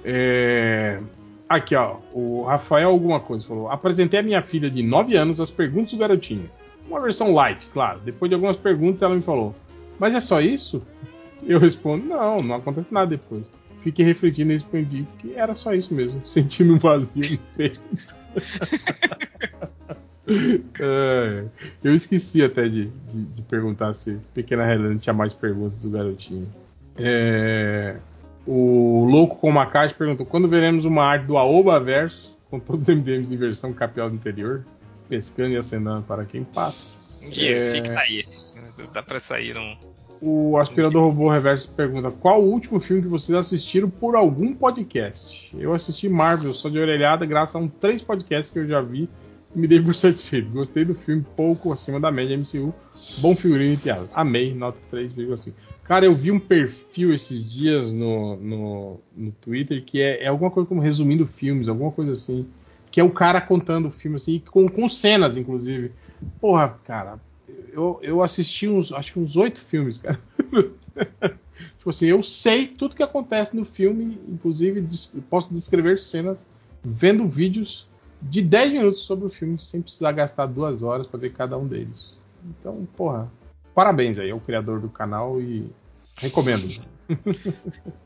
É, 0.04 1.00
Aqui, 1.52 1.76
ó. 1.76 1.98
O 2.14 2.44
Rafael 2.44 2.88
alguma 2.88 3.20
coisa 3.20 3.46
falou. 3.46 3.70
Apresentei 3.70 4.22
a 4.22 4.24
minha 4.24 4.42
filha 4.42 4.72
de 4.72 4.82
9 4.82 5.18
anos 5.18 5.38
as 5.38 5.52
perguntas 5.52 5.92
do 5.92 5.98
garotinho. 5.98 6.50
Uma 6.88 7.02
versão 7.02 7.34
light, 7.34 7.68
claro. 7.74 8.00
Depois 8.00 8.30
de 8.30 8.36
algumas 8.36 8.56
perguntas, 8.56 9.02
ela 9.02 9.14
me 9.14 9.22
falou: 9.22 9.54
Mas 10.00 10.16
é 10.16 10.22
só 10.22 10.40
isso? 10.40 10.82
Eu 11.46 11.60
respondo: 11.60 12.06
Não, 12.06 12.38
não 12.38 12.56
acontece 12.56 12.88
nada 12.90 13.08
depois. 13.08 13.52
Fiquei 13.84 14.06
refletindo 14.06 14.52
e 14.52 14.54
respondi 14.56 15.08
que 15.20 15.34
era 15.36 15.56
só 15.56 15.74
isso 15.74 15.94
mesmo, 15.94 16.22
sentindo 16.28 16.74
um 16.74 16.78
vazio 16.78 17.32
no 17.32 17.38
peito. 17.58 17.80
É, 20.80 21.46
eu 21.84 21.96
esqueci 21.96 22.44
até 22.44 22.64
de, 22.70 22.86
de- 22.86 23.24
de 23.36 23.42
perguntar 23.42 23.94
se 23.94 24.18
Pequena 24.34 24.72
Helena 24.72 24.98
tinha 25.00 25.14
mais 25.14 25.34
perguntas 25.34 25.82
do 25.82 25.90
garotinho. 25.90 26.48
É, 26.98 27.98
o 28.46 29.06
Louco 29.10 29.38
com 29.38 29.50
uma 29.50 29.66
caixa 29.66 29.96
perguntou: 29.96 30.26
quando 30.26 30.48
veremos 30.48 30.86
uma 30.86 31.04
arte 31.04 31.26
do 31.26 31.38
Aoba 31.38 31.80
Verso 31.80 32.32
com 32.50 32.60
todos 32.60 32.88
os 32.88 32.96
MDMs 32.96 33.34
em 33.34 33.38
versão 33.38 33.74
capial 33.74 34.10
do 34.10 34.16
interior, 34.16 34.64
pescando 35.10 35.50
e 35.50 35.58
acenando 35.58 36.04
para 36.04 36.24
quem 36.24 36.44
passa. 36.44 36.98
Um 37.22 37.30
dia, 37.30 37.58
É. 37.58 37.72
fica 37.82 38.00
aí. 38.00 38.24
Dá 38.94 39.02
pra 39.04 39.20
sair 39.20 39.58
um. 39.58 39.76
O 40.22 40.56
aspirador 40.60 41.08
robô 41.08 41.30
reverso 41.30 41.72
pergunta: 41.72 42.12
Qual 42.12 42.44
o 42.44 42.52
último 42.52 42.80
filme 42.80 43.02
que 43.02 43.08
vocês 43.08 43.36
assistiram 43.36 43.90
por 43.90 44.16
algum 44.16 44.54
podcast? 44.54 45.50
Eu 45.58 45.74
assisti 45.74 46.08
Marvel 46.08 46.54
só 46.54 46.70
de 46.70 46.80
orelhada, 46.80 47.26
graças 47.26 47.56
a 47.56 47.60
um 47.60 47.68
três 47.68 48.04
podcasts 48.04 48.54
que 48.54 48.60
eu 48.60 48.68
já 48.68 48.82
vi 48.82 49.10
e 49.56 49.60
me 49.60 49.68
dei 49.68 49.82
por 49.82 49.96
satisfeito. 49.96 50.52
Gostei 50.52 50.86
do 50.86 50.94
filme, 50.94 51.26
pouco 51.36 51.74
acima 51.74 52.00
da 52.00 52.12
média 52.12 52.38
MCU. 52.38 52.72
Bom 53.18 53.36
figurino 53.36 53.74
e 53.74 53.78
piada. 53.78 54.08
Amei, 54.14 54.54
nota 54.54 54.78
3,5. 54.94 55.54
Cara, 55.84 56.06
eu 56.06 56.14
vi 56.14 56.32
um 56.32 56.40
perfil 56.40 57.14
esses 57.14 57.44
dias 57.52 57.92
no, 58.00 58.38
no, 58.38 59.00
no 59.18 59.32
Twitter 59.42 59.84
que 59.84 60.00
é, 60.00 60.24
é 60.24 60.28
alguma 60.28 60.52
coisa 60.52 60.70
como 60.70 60.80
resumindo 60.80 61.26
filmes, 61.26 61.68
alguma 61.68 61.92
coisa 61.92 62.12
assim. 62.12 62.48
Que 62.92 63.00
é 63.00 63.04
o 63.04 63.10
cara 63.10 63.42
contando 63.42 63.88
o 63.88 63.92
filme 63.92 64.18
assim, 64.18 64.40
com, 64.52 64.70
com 64.70 64.88
cenas, 64.88 65.36
inclusive. 65.36 65.92
Porra, 66.40 66.78
cara, 66.86 67.20
eu, 67.72 68.00
eu 68.02 68.22
assisti 68.22 68.68
uns, 68.68 68.92
acho 68.92 69.14
que 69.14 69.20
uns 69.20 69.36
oito 69.38 69.60
filmes, 69.60 69.98
cara. 69.98 70.20
tipo 71.78 71.90
assim, 71.90 72.06
eu 72.08 72.22
sei 72.24 72.68
tudo 72.68 72.96
que 72.96 73.04
acontece 73.04 73.56
no 73.56 73.66
filme, 73.66 74.18
inclusive 74.28 74.88
posso 75.30 75.54
descrever 75.54 76.00
cenas 76.00 76.40
vendo 76.84 77.28
vídeos 77.28 77.88
de 78.22 78.42
10 78.42 78.74
minutos 78.74 79.02
sobre 79.02 79.26
o 79.26 79.30
filme, 79.30 79.60
sem 79.60 79.82
precisar 79.82 80.12
gastar 80.12 80.46
duas 80.46 80.84
horas 80.84 81.08
para 81.08 81.20
ver 81.20 81.34
cada 81.34 81.58
um 81.58 81.68
deles. 81.68 82.20
Então, 82.46 82.88
porra, 82.96 83.32
parabéns 83.74 84.20
aí 84.20 84.32
ao 84.32 84.40
criador 84.40 84.80
do 84.80 84.90
canal 84.90 85.42
e 85.42 85.66
recomendo. 86.18 86.68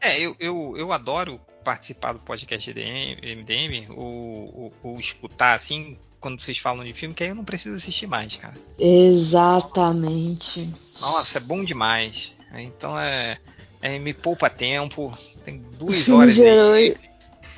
É, 0.01 0.19
eu, 0.19 0.35
eu, 0.39 0.73
eu 0.75 0.91
adoro 0.91 1.39
participar 1.63 2.13
do 2.13 2.19
podcast 2.19 2.71
MDM, 2.71 3.91
ou, 3.91 4.73
ou 4.81 4.99
escutar 4.99 5.53
assim, 5.53 5.95
quando 6.25 6.41
vocês 6.41 6.57
falam 6.57 6.83
de 6.83 6.91
filme, 6.91 7.13
que 7.13 7.23
aí 7.23 7.29
eu 7.29 7.35
não 7.35 7.43
preciso 7.43 7.75
assistir 7.75 8.07
mais, 8.07 8.35
cara. 8.35 8.55
Exatamente. 8.79 10.73
Nossa, 10.99 11.37
é 11.37 11.41
bom 11.41 11.63
demais. 11.63 12.35
Então 12.55 12.99
é. 12.99 13.37
é, 13.79 13.99
me 13.99 14.11
poupa 14.11 14.49
tempo. 14.49 15.15
Tem 15.43 15.61
duas 15.77 15.97
Filme 16.01 16.21
horas 16.23 16.33
de 16.33 16.47
aí. 16.47 16.95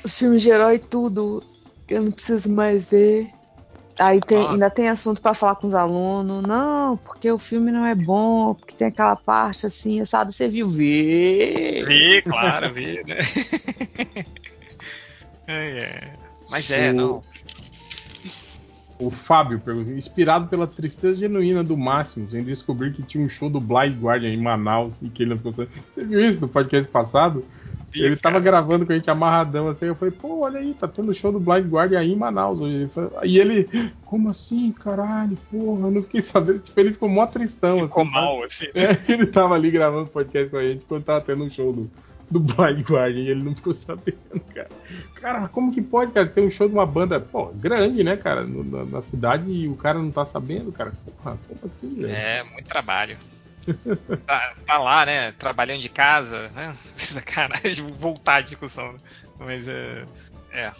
Os 0.03 0.13
filmes 0.15 0.41
de 0.41 0.49
herói, 0.49 0.79
tudo. 0.79 1.41
Eu 1.87 2.01
não 2.01 2.11
preciso 2.11 2.51
mais 2.51 2.89
ver. 2.89 3.29
Aí 3.97 4.19
tem- 4.19 4.37
Ah. 4.45 4.51
ainda 4.51 4.69
tem 4.69 4.89
assunto 4.89 5.21
pra 5.21 5.33
falar 5.33 5.55
com 5.55 5.67
os 5.67 5.73
alunos. 5.73 6.45
Não, 6.45 6.97
porque 6.97 7.31
o 7.31 7.39
filme 7.39 7.71
não 7.71 7.85
é 7.85 7.95
bom, 7.95 8.53
porque 8.53 8.75
tem 8.75 8.87
aquela 8.89 9.15
parte 9.15 9.65
assim, 9.65 10.03
sabe? 10.03 10.35
Você 10.35 10.49
viu? 10.49 10.67
Vê. 10.67 11.85
Vi, 11.87 12.21
claro, 12.23 12.73
vi, 12.73 13.01
né? 13.07 13.15
É, 15.47 15.79
é. 15.79 16.13
Mas 16.49 16.69
é, 16.71 16.89
O- 16.91 16.93
não. 16.93 17.23
O 18.99 19.11
Fábio 19.11 19.61
inspirado 19.95 20.47
pela 20.47 20.65
tristeza 20.65 21.15
genuína 21.17 21.63
do 21.63 21.77
Máximos 21.77 22.33
em 22.33 22.43
descobrir 22.43 22.93
que 22.93 23.03
tinha 23.03 23.23
um 23.23 23.29
show 23.29 23.49
do 23.49 23.59
Blind 23.59 23.99
Guardian 23.99 24.33
em 24.33 24.41
Manaus 24.41 24.99
e 25.01 25.09
que 25.09 25.23
ele 25.23 25.31
não 25.31 25.37
ficou 25.37 25.51
sabendo. 25.51 25.71
Você 25.93 26.03
viu 26.03 26.21
isso 26.21 26.41
no 26.41 26.47
podcast 26.47 26.89
passado? 26.91 27.45
Vi, 27.91 28.01
ele 28.01 28.17
tava 28.17 28.33
cara. 28.33 28.43
gravando 28.43 28.85
com 28.85 28.91
a 28.91 28.95
gente 28.95 29.09
amarradão 29.09 29.69
assim. 29.69 29.85
Eu 29.85 29.95
falei, 29.95 30.13
pô, 30.13 30.39
olha 30.39 30.59
aí, 30.59 30.73
tá 30.73 30.87
tendo 30.87 31.13
show 31.13 31.31
do 31.31 31.39
Blind 31.39 31.67
Guardian 31.67 31.99
aí 31.99 32.11
em 32.11 32.15
Manaus. 32.15 32.59
Ele 32.59 32.87
falou- 32.87 33.11
E 33.23 33.39
ele, 33.39 33.69
como 34.03 34.29
assim, 34.29 34.71
caralho, 34.71 35.37
porra, 35.49 35.87
eu 35.87 35.91
não 35.91 36.01
fiquei 36.03 36.21
sabendo. 36.21 36.59
Tipo, 36.59 36.79
ele 36.79 36.91
ficou 36.93 37.07
mó 37.07 37.25
tristão. 37.27 37.79
Ficou 37.81 38.03
assim, 38.03 38.11
mal, 38.11 38.43
assim. 38.43 38.65
É, 38.73 38.97
ele 39.11 39.27
tava 39.27 39.55
ali 39.55 39.71
gravando 39.71 40.09
podcast 40.09 40.49
com 40.49 40.57
a 40.57 40.63
gente 40.63 40.85
quando 40.85 41.03
tava 41.03 41.21
tendo 41.21 41.43
um 41.43 41.49
show 41.49 41.71
do, 41.71 41.89
do 42.29 42.39
Blind 42.39 42.81
Guardian 42.81 43.21
e 43.23 43.29
ele 43.29 43.43
não 43.43 43.55
ficou 43.55 43.73
sabendo, 43.73 44.39
cara. 44.53 44.69
Cara, 45.15 45.47
como 45.47 45.73
que 45.73 45.81
pode, 45.81 46.11
cara, 46.11 46.27
ter 46.27 46.41
um 46.41 46.51
show 46.51 46.67
de 46.67 46.73
uma 46.73 46.85
banda, 46.85 47.19
pô, 47.19 47.47
grande, 47.55 48.03
né, 48.03 48.17
cara, 48.17 48.43
no- 48.43 48.63
na, 48.63 48.83
na 48.85 49.01
cidade 49.01 49.49
e 49.49 49.67
o 49.67 49.75
cara 49.75 49.97
não 49.99 50.11
tá 50.11 50.25
sabendo, 50.25 50.71
cara? 50.71 50.91
Porra, 51.05 51.37
como 51.47 51.59
assim, 51.65 51.95
velho? 51.95 52.11
É, 52.13 52.43
muito 52.43 52.67
trabalho. 52.67 53.17
Tá, 54.25 54.53
tá 54.65 54.77
lá, 54.77 55.05
né? 55.05 55.31
Trabalhando 55.33 55.81
de 55.81 55.89
casa, 55.89 56.49
né? 56.55 56.73
Sacanagem, 56.93 57.85
voltar 57.99 58.35
à 58.35 58.41
discussão. 58.41 58.93
né? 58.93 58.99
Mas 59.39 59.67
é. 59.67 60.05
É. 60.53 60.71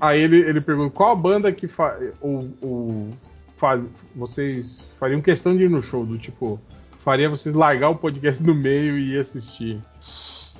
Aí 0.00 0.20
ele, 0.20 0.38
ele 0.40 0.60
pergunta, 0.60 0.90
qual 0.94 1.12
a 1.12 1.16
banda 1.16 1.52
que 1.52 1.66
fa 1.68 1.98
ou, 2.20 2.48
ou 2.60 3.14
faz, 3.56 3.84
vocês 4.14 4.84
fariam 4.98 5.20
questão 5.20 5.56
de 5.56 5.64
ir 5.64 5.70
no 5.70 5.82
show, 5.82 6.04
do 6.06 6.18
tipo, 6.18 6.60
faria 7.04 7.28
vocês 7.28 7.54
largar 7.54 7.88
o 7.90 7.96
podcast 7.96 8.42
no 8.42 8.54
meio 8.54 8.98
e 8.98 9.14
ir 9.14 9.20
assistir? 9.20 9.80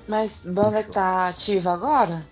Mas 0.09 0.41
banda 0.45 0.83
que 0.83 0.91
tá 0.91 1.29
ativa 1.29 1.73
agora? 1.73 2.27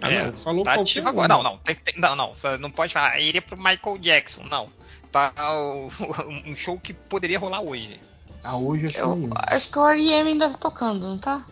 Ah, 0.00 0.10
é, 0.10 0.26
não, 0.26 0.32
falou 0.32 0.64
tá 0.64 0.76
um. 0.78 1.08
agora. 1.08 1.28
Não, 1.28 1.42
não, 1.42 1.58
tem, 1.58 1.74
tem- 1.74 1.94
não, 2.00 2.14
não, 2.16 2.34
não 2.60 2.70
pode 2.70 2.92
falar, 2.92 3.12
"Ah, 3.12 3.20
iria 3.20 3.42
pro 3.42 3.56
Michael 3.58 3.98
Jackson, 3.98 4.44
não. 4.44 4.70
Tá 5.12 5.32
o- 5.54 5.88
um 6.46 6.54
show 6.56 6.78
que 6.78 6.92
poderia 6.94 7.38
rolar 7.38 7.60
hoje. 7.60 8.00
Ah, 8.42 8.56
hoje 8.56 8.86
acho 8.86 8.94
que 8.94 9.00
Eu 9.00 9.16
não. 9.16 9.36
acho 9.36 9.70
que 9.70 9.78
o 9.78 9.86
R.E.M. 9.88 10.30
ainda 10.30 10.50
tá 10.50 10.58
tocando, 10.58 11.06
não 11.08 11.18
tá? 11.18 11.44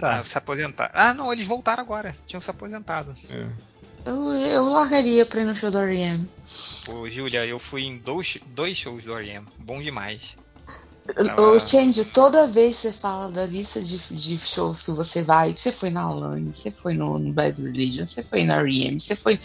Tá. 0.00 0.20
Ah, 0.20 0.24
se 0.24 0.38
aposentar. 0.38 0.90
Ah, 0.94 1.12
não, 1.12 1.32
eles 1.32 1.46
voltaram 1.46 1.82
agora. 1.82 2.16
Tinham 2.26 2.40
se 2.40 2.50
aposentado. 2.50 3.14
É. 3.28 3.46
Eu, 4.06 4.32
eu 4.32 4.64
largaria 4.70 5.26
pra 5.26 5.42
ir 5.42 5.44
no 5.44 5.54
show 5.54 5.70
do 5.70 5.78
R.E.M. 5.78 6.26
Pô, 6.86 7.08
Júlia, 7.10 7.44
eu 7.44 7.58
fui 7.58 7.82
em 7.82 7.98
dois, 7.98 8.38
dois 8.46 8.76
shows 8.78 9.04
do 9.04 9.14
R.E.M. 9.14 9.46
Bom 9.58 9.82
demais. 9.82 10.36
Ô, 11.38 11.58
Change, 11.58 12.04
toda 12.12 12.46
vez 12.46 12.76
que 12.76 12.82
você 12.88 12.92
fala 12.92 13.30
da 13.30 13.46
lista 13.46 13.80
de, 13.82 13.98
de 14.10 14.38
shows 14.38 14.82
que 14.82 14.90
você 14.92 15.22
vai, 15.22 15.56
você 15.56 15.72
foi 15.72 15.90
na 15.90 16.02
Alane, 16.02 16.52
você 16.52 16.70
foi 16.70 16.94
no, 16.94 17.18
no 17.18 17.32
Bad 17.32 17.60
Religion, 17.60 18.06
você 18.06 18.22
foi 18.22 18.44
na 18.44 18.56
R.E.M., 18.60 19.00
você 19.00 19.16
foi 19.16 19.38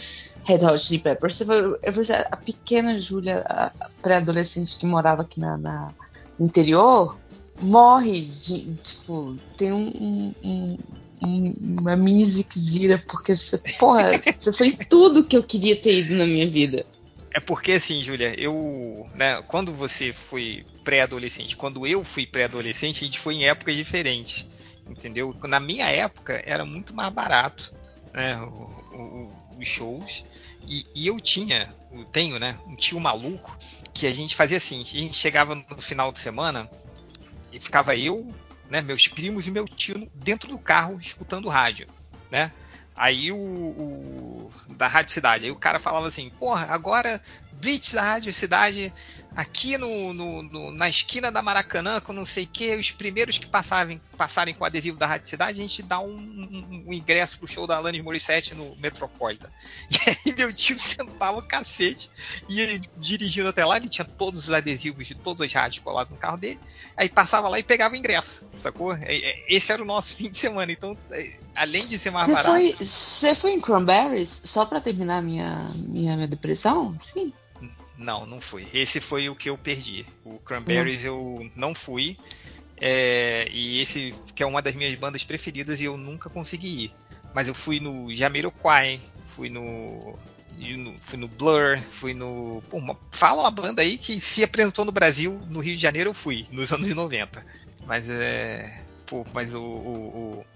Red 0.46 0.64
Hot 0.64 0.78
Chili 0.78 1.00
Peppers, 1.00 1.36
você 1.36 1.44
foi, 1.44 1.78
falei, 1.92 2.24
a 2.30 2.36
pequena 2.36 3.00
Júlia, 3.00 3.44
a 3.48 3.72
pré-adolescente 4.02 4.78
que 4.78 4.86
morava 4.86 5.22
aqui 5.22 5.40
na, 5.40 5.56
na- 5.58 5.94
no 6.38 6.46
interior, 6.46 7.18
morre 7.60 8.26
de, 8.26 8.76
tipo, 8.76 9.36
tem 9.56 9.72
um, 9.72 9.88
um- 9.88 10.34
um- 10.44 10.78
um- 11.22 11.54
uma 11.80 11.96
mini 11.96 12.24
ziquezira, 12.26 13.02
porque 13.08 13.36
você, 13.36 13.60
porra, 13.78 14.10
você 14.40 14.52
foi 14.52 14.68
tudo 14.88 15.26
que 15.26 15.36
eu 15.36 15.42
queria 15.42 15.80
ter 15.80 16.00
ido 16.00 16.14
na 16.14 16.26
minha 16.26 16.46
vida. 16.46 16.84
É 17.36 17.40
porque 17.40 17.72
assim, 17.72 18.00
Júlia, 18.00 18.34
eu, 18.40 19.06
né, 19.14 19.42
quando 19.46 19.70
você 19.70 20.10
foi 20.10 20.64
pré-adolescente, 20.82 21.54
quando 21.54 21.86
eu 21.86 22.02
fui 22.02 22.26
pré-adolescente, 22.26 23.04
a 23.04 23.06
gente 23.06 23.20
foi 23.20 23.34
em 23.34 23.46
épocas 23.46 23.76
diferentes, 23.76 24.48
entendeu? 24.88 25.36
Na 25.42 25.60
minha 25.60 25.84
época 25.84 26.42
era 26.46 26.64
muito 26.64 26.94
mais 26.94 27.12
barato, 27.12 27.74
né, 28.14 28.38
os 29.54 29.68
shows, 29.68 30.24
e, 30.66 30.86
e 30.94 31.06
eu 31.06 31.20
tinha, 31.20 31.74
eu 31.92 32.06
tenho, 32.06 32.38
né, 32.38 32.58
um 32.66 32.74
tio 32.74 32.98
maluco 32.98 33.54
que 33.92 34.06
a 34.06 34.14
gente 34.14 34.34
fazia 34.34 34.56
assim, 34.56 34.80
a 34.80 34.84
gente 34.84 35.18
chegava 35.18 35.54
no 35.54 35.78
final 35.78 36.10
de 36.10 36.20
semana 36.20 36.66
e 37.52 37.60
ficava 37.60 37.94
eu, 37.94 38.34
né, 38.70 38.80
meus 38.80 39.08
primos 39.08 39.46
e 39.46 39.50
meu 39.50 39.66
tio 39.66 40.10
dentro 40.14 40.48
do 40.48 40.58
carro 40.58 40.98
escutando 40.98 41.50
rádio, 41.50 41.86
né? 42.30 42.50
Aí 42.96 43.30
o, 43.30 43.36
o- 43.36 44.50
da 44.70 44.86
Rádio 44.88 45.12
Cidade, 45.12 45.44
aí 45.44 45.50
o 45.50 45.56
cara 45.56 45.78
falava 45.78 46.08
assim, 46.08 46.30
porra, 46.30 46.66
agora 46.70 47.20
Blitz 47.52 47.92
da 47.94 48.02
Rádio 48.02 48.32
Cidade 48.32 48.92
aqui 49.34 49.76
no, 49.78 50.12
no- 50.14 50.42
no- 50.42 50.70
na 50.72 50.88
esquina 50.88 51.30
da 51.30 51.42
Maracanã, 51.42 52.00
com 52.00 52.12
não 52.12 52.24
sei 52.26 52.44
o 52.44 52.46
que, 52.46 52.74
os 52.74 52.90
primeiros 52.90 53.38
que 53.38 53.46
passarem, 53.46 54.00
passarem 54.16 54.54
com 54.54 54.64
o 54.64 54.66
adesivo 54.66 54.98
da 54.98 55.06
Rádio 55.06 55.28
Cidade, 55.28 55.58
a 55.58 55.62
gente 55.62 55.82
dá 55.82 56.00
um, 56.00 56.16
um- 56.16 56.84
um 56.88 56.92
ingresso 56.92 57.38
pro 57.38 57.46
show 57.48 57.66
da 57.66 57.76
Alanis 57.76 58.02
Morissette 58.02 58.54
no 58.54 58.74
Metropolitan. 58.76 59.48
E 60.26 60.30
aí 60.30 60.34
meu 60.36 60.52
tio 60.52 60.78
sentava 60.78 61.38
o 61.38 61.42
cacete, 61.42 62.10
e 62.48 62.60
ele 62.60 62.80
dirigindo 62.98 63.48
até 63.48 63.64
lá, 63.64 63.76
ele 63.76 63.88
tinha 63.88 64.04
todos 64.04 64.44
os 64.44 64.52
adesivos 64.52 65.06
de 65.06 65.14
todas 65.14 65.40
as 65.42 65.52
rádios 65.52 65.82
colados 65.82 66.12
no 66.12 66.18
carro 66.18 66.36
dele, 66.36 66.58
aí 66.96 67.08
passava 67.08 67.48
lá 67.48 67.58
e 67.58 67.62
pegava 67.62 67.94
o 67.94 67.96
ingresso, 67.96 68.46
sacou? 68.54 68.92
É- 68.94 69.16
é- 69.16 69.44
Esse 69.48 69.72
era 69.72 69.82
o 69.82 69.86
nosso 69.86 70.14
fim 70.16 70.30
de 70.30 70.38
semana, 70.38 70.70
então, 70.72 70.96
é, 71.10 71.36
além 71.54 71.86
de 71.86 71.98
ser 71.98 72.10
mais 72.10 72.26
barato... 72.28 72.50
foi, 72.54 72.85
você 72.86 73.34
foi 73.34 73.52
em 73.52 73.60
Cranberries 73.60 74.42
só 74.44 74.64
pra 74.64 74.80
terminar 74.80 75.22
minha, 75.22 75.68
minha, 75.74 76.14
minha 76.16 76.28
depressão? 76.28 76.96
Sim. 77.00 77.32
Não, 77.96 78.26
não 78.26 78.40
fui. 78.40 78.66
Esse 78.74 79.00
foi 79.00 79.28
o 79.28 79.34
que 79.36 79.48
eu 79.48 79.56
perdi. 79.56 80.04
O 80.24 80.38
Cranberries 80.38 81.04
eu 81.04 81.50
não 81.56 81.74
fui. 81.74 82.16
É, 82.78 83.48
e 83.50 83.80
esse 83.80 84.14
que 84.34 84.42
é 84.42 84.46
uma 84.46 84.60
das 84.60 84.74
minhas 84.74 84.94
bandas 84.98 85.24
preferidas 85.24 85.80
e 85.80 85.84
eu 85.84 85.96
nunca 85.96 86.28
consegui 86.28 86.84
ir. 86.84 86.92
Mas 87.34 87.48
eu 87.48 87.54
fui 87.54 87.80
no 87.80 88.14
Jamiroquai, 88.14 89.00
fui 89.28 89.48
no, 89.48 90.18
no- 90.58 90.94
fui 91.00 91.18
no 91.18 91.28
Blur, 91.28 91.80
fui 91.90 92.12
no. 92.12 92.62
Pô, 92.68 92.76
uma- 92.76 92.98
fala 93.10 93.42
uma 93.42 93.50
banda 93.50 93.80
aí 93.82 93.96
que 93.96 94.20
se 94.20 94.44
apresentou 94.44 94.84
no 94.84 94.92
Brasil, 94.92 95.40
no 95.48 95.60
Rio 95.60 95.74
de 95.74 95.80
Janeiro 95.82 96.10
eu 96.10 96.14
fui, 96.14 96.46
nos 96.50 96.70
anos 96.72 96.88
90. 96.94 97.44
Mas 97.86 98.08
é. 98.10 98.82
Pô, 99.06 99.24
mas 99.32 99.54
o. 99.54 99.60
o, 99.60 100.40
o, 100.40 100.46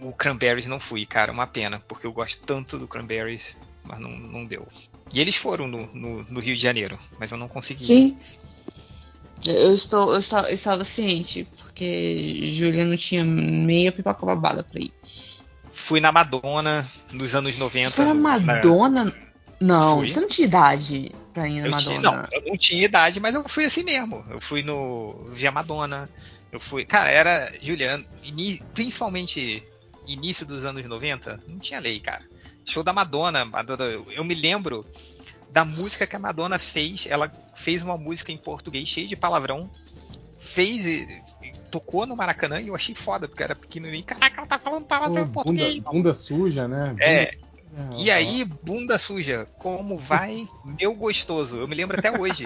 o 0.00 0.12
Cranberries 0.12 0.66
não 0.66 0.80
fui, 0.80 1.04
cara, 1.06 1.32
uma 1.32 1.46
pena, 1.46 1.82
porque 1.86 2.06
eu 2.06 2.12
gosto 2.12 2.40
tanto 2.46 2.78
do 2.78 2.88
Cranberries, 2.88 3.56
mas 3.84 3.98
não, 3.98 4.10
não 4.10 4.44
deu. 4.44 4.66
E 5.12 5.20
eles 5.20 5.36
foram 5.36 5.66
no, 5.66 5.86
no, 5.94 6.22
no 6.24 6.40
Rio 6.40 6.54
de 6.54 6.60
Janeiro, 6.60 6.98
mas 7.18 7.30
eu 7.30 7.38
não 7.38 7.48
consegui. 7.48 7.86
Sim. 7.86 8.16
Eu 9.46 9.72
estou, 9.72 10.12
eu 10.12 10.18
estava, 10.18 10.48
eu 10.48 10.54
estava 10.54 10.84
ciente, 10.84 11.46
porque 11.56 12.42
Júlia 12.44 12.84
não 12.84 12.96
tinha 12.96 13.24
meia 13.24 13.92
pipoca 13.92 14.26
babada 14.26 14.64
pra 14.64 14.80
ir. 14.80 14.92
fui 15.70 16.00
na 16.00 16.10
Madonna 16.10 16.86
nos 17.12 17.34
anos 17.34 17.56
90. 17.56 17.90
Foi 17.90 18.04
na 18.04 18.14
Madonna? 18.14 19.12
Não, 19.60 19.98
Fui. 19.98 20.08
você 20.08 20.20
não 20.20 20.28
tinha 20.28 20.46
idade 20.46 21.12
pra 21.32 21.48
ir 21.48 21.60
na 21.60 21.66
Eu 21.66 21.70
Madonna. 21.70 21.88
tinha, 21.88 22.00
não, 22.00 22.24
eu 22.32 22.42
não 22.46 22.56
tinha 22.56 22.84
idade, 22.84 23.20
mas 23.20 23.34
eu 23.34 23.48
fui 23.48 23.64
assim 23.64 23.82
mesmo. 23.84 24.24
Eu 24.28 24.40
fui 24.40 24.62
no. 24.62 25.28
Vi 25.32 25.46
a 25.46 25.52
Madonna. 25.52 26.08
Eu 26.52 26.60
fui. 26.60 26.84
Cara, 26.84 27.10
era. 27.10 27.52
Juliano, 27.62 28.04
principalmente 28.74 29.62
início 30.08 30.44
dos 30.46 30.64
anos 30.64 30.84
90, 30.84 31.40
não 31.46 31.58
tinha 31.58 31.78
lei, 31.80 32.00
cara. 32.00 32.22
Show 32.64 32.82
da 32.82 32.92
Madonna. 32.92 33.44
Madonna 33.44 33.84
eu 33.84 34.24
me 34.24 34.34
lembro 34.34 34.84
da 35.50 35.64
música 35.64 36.06
que 36.06 36.16
a 36.16 36.18
Madonna 36.18 36.58
fez. 36.58 37.06
Ela 37.08 37.30
fez 37.54 37.82
uma 37.82 37.96
música 37.96 38.32
em 38.32 38.38
português 38.38 38.88
cheia 38.88 39.06
de 39.06 39.16
palavrão. 39.16 39.70
Fez. 40.38 40.86
e- 40.86 41.22
e 41.42 41.52
Tocou 41.70 42.06
no 42.06 42.16
Maracanã 42.16 42.60
e 42.60 42.68
eu 42.68 42.74
achei 42.74 42.94
foda, 42.94 43.28
porque 43.28 43.42
era 43.42 43.54
pequenininho. 43.54 44.02
Caraca, 44.04 44.38
ela 44.40 44.46
tá 44.46 44.58
falando 44.58 44.86
palavrão 44.86 45.24
Pô, 45.24 45.28
em 45.28 45.32
português. 45.32 45.74
bunda, 45.76 45.90
bunda 45.90 46.14
suja, 46.14 46.66
né? 46.66 46.96
É, 46.98 47.36
Bunda- 47.70 47.98
e 48.02 48.10
aí, 48.10 48.44
bunda 48.62 48.98
suja, 48.98 49.46
como 49.58 49.98
vai 49.98 50.48
meu 50.64 50.94
gostoso? 50.94 51.58
Eu 51.58 51.68
me 51.68 51.74
lembro 51.74 51.98
até 51.98 52.10
hoje. 52.18 52.42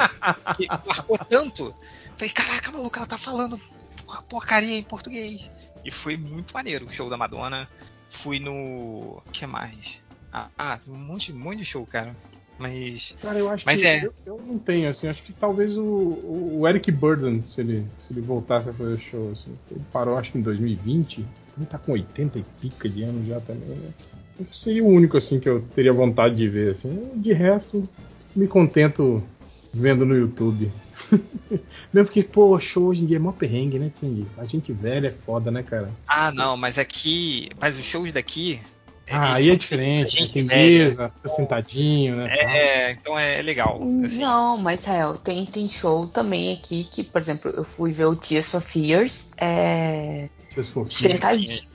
marcou 0.86 1.16
tanto. 1.18 1.72
Falei, 2.16 2.30
caraca, 2.30 2.72
maluco, 2.72 2.96
ela 2.98 3.06
tá 3.06 3.16
falando 3.16 3.58
porcaria 4.28 4.78
em 4.78 4.82
português. 4.82 5.50
E 5.84 5.90
foi 5.90 6.16
muito 6.16 6.52
maneiro 6.52 6.86
o 6.86 6.90
show 6.90 7.08
da 7.08 7.16
Madonna. 7.16 7.68
Fui 8.10 8.38
no. 8.38 8.52
O 8.52 9.22
que 9.32 9.46
mais? 9.46 10.00
Ah, 10.32 10.48
ah, 10.58 10.78
um 10.88 10.96
monte, 10.96 11.32
um 11.32 11.38
monte 11.38 11.58
de 11.58 11.64
show, 11.64 11.86
cara. 11.86 12.16
Mas. 12.58 13.16
Cara, 13.20 13.38
eu 13.38 13.48
acho 13.50 13.64
Mas 13.66 13.80
que 13.80 13.86
é. 13.86 14.04
eu, 14.04 14.14
eu 14.24 14.42
não 14.46 14.58
tenho, 14.58 14.88
assim, 14.88 15.08
acho 15.08 15.22
que 15.22 15.32
talvez 15.32 15.76
o, 15.76 15.82
o 15.82 16.60
o 16.60 16.68
Eric 16.68 16.90
Burden, 16.92 17.42
se 17.42 17.60
ele, 17.60 17.86
se 17.98 18.12
ele 18.12 18.20
voltasse 18.20 18.68
a 18.68 18.72
fazer 18.72 18.98
show, 19.00 19.32
assim, 19.32 19.56
ele 19.70 19.82
parou 19.92 20.16
acho 20.16 20.30
que 20.30 20.38
em 20.38 20.42
2020, 20.42 21.26
ele 21.56 21.66
tá 21.66 21.78
com 21.78 21.92
80 21.92 22.38
e 22.38 22.44
pica 22.60 22.88
de 22.88 23.02
anos 23.02 23.26
já 23.26 23.40
também, 23.40 23.68
né? 23.68 23.90
Seria 24.52 24.84
o 24.84 24.88
único, 24.88 25.16
assim, 25.16 25.40
que 25.40 25.48
eu 25.48 25.62
teria 25.74 25.92
vontade 25.92 26.36
de 26.36 26.48
ver, 26.48 26.72
assim. 26.72 27.10
De 27.16 27.32
resto, 27.32 27.88
me 28.34 28.46
contento 28.46 29.22
vendo 29.72 30.06
no 30.06 30.16
YouTube. 30.16 30.70
Mesmo 31.92 32.06
porque, 32.06 32.22
pô, 32.22 32.58
show 32.60 32.84
hoje 32.84 33.02
em 33.02 33.06
dia 33.06 33.16
é 33.16 33.20
mó 33.20 33.32
perrengue, 33.32 33.78
né, 33.78 33.90
King? 34.00 34.26
A 34.38 34.44
gente 34.44 34.72
velha 34.72 35.08
é 35.08 35.24
foda, 35.24 35.50
né, 35.50 35.62
cara? 35.62 35.90
Ah, 36.06 36.32
não, 36.32 36.56
mas 36.56 36.78
aqui. 36.78 37.50
Mas 37.60 37.78
os 37.78 37.84
shows 37.84 38.12
daqui. 38.12 38.60
Ah, 39.10 39.32
eles 39.32 39.46
aí 39.48 39.50
é 39.50 39.56
diferente, 39.56 40.16
gente 40.18 40.32
tem 40.32 40.46
velha. 40.46 40.84
mesa, 40.84 41.12
fica 41.14 41.28
sentadinho, 41.28 42.16
né? 42.16 42.34
É, 42.34 42.92
então 42.92 43.18
é 43.18 43.42
legal. 43.42 43.78
assim. 44.04 44.20
Não, 44.20 44.56
mas 44.56 44.84
Rael, 44.84 45.18
tem, 45.18 45.44
tem 45.44 45.68
show 45.68 46.06
também 46.06 46.54
aqui 46.54 46.84
que, 46.84 47.02
por 47.02 47.20
exemplo, 47.20 47.50
eu 47.50 47.64
fui 47.64 47.92
ver 47.92 48.06
o 48.06 48.16
Tears 48.16 48.54
of 48.54 48.66
Fears 48.66 49.32
é, 49.38 50.28
Seus 50.54 50.68
fofinhos. 50.68 51.12
sentadinho. 51.12 51.72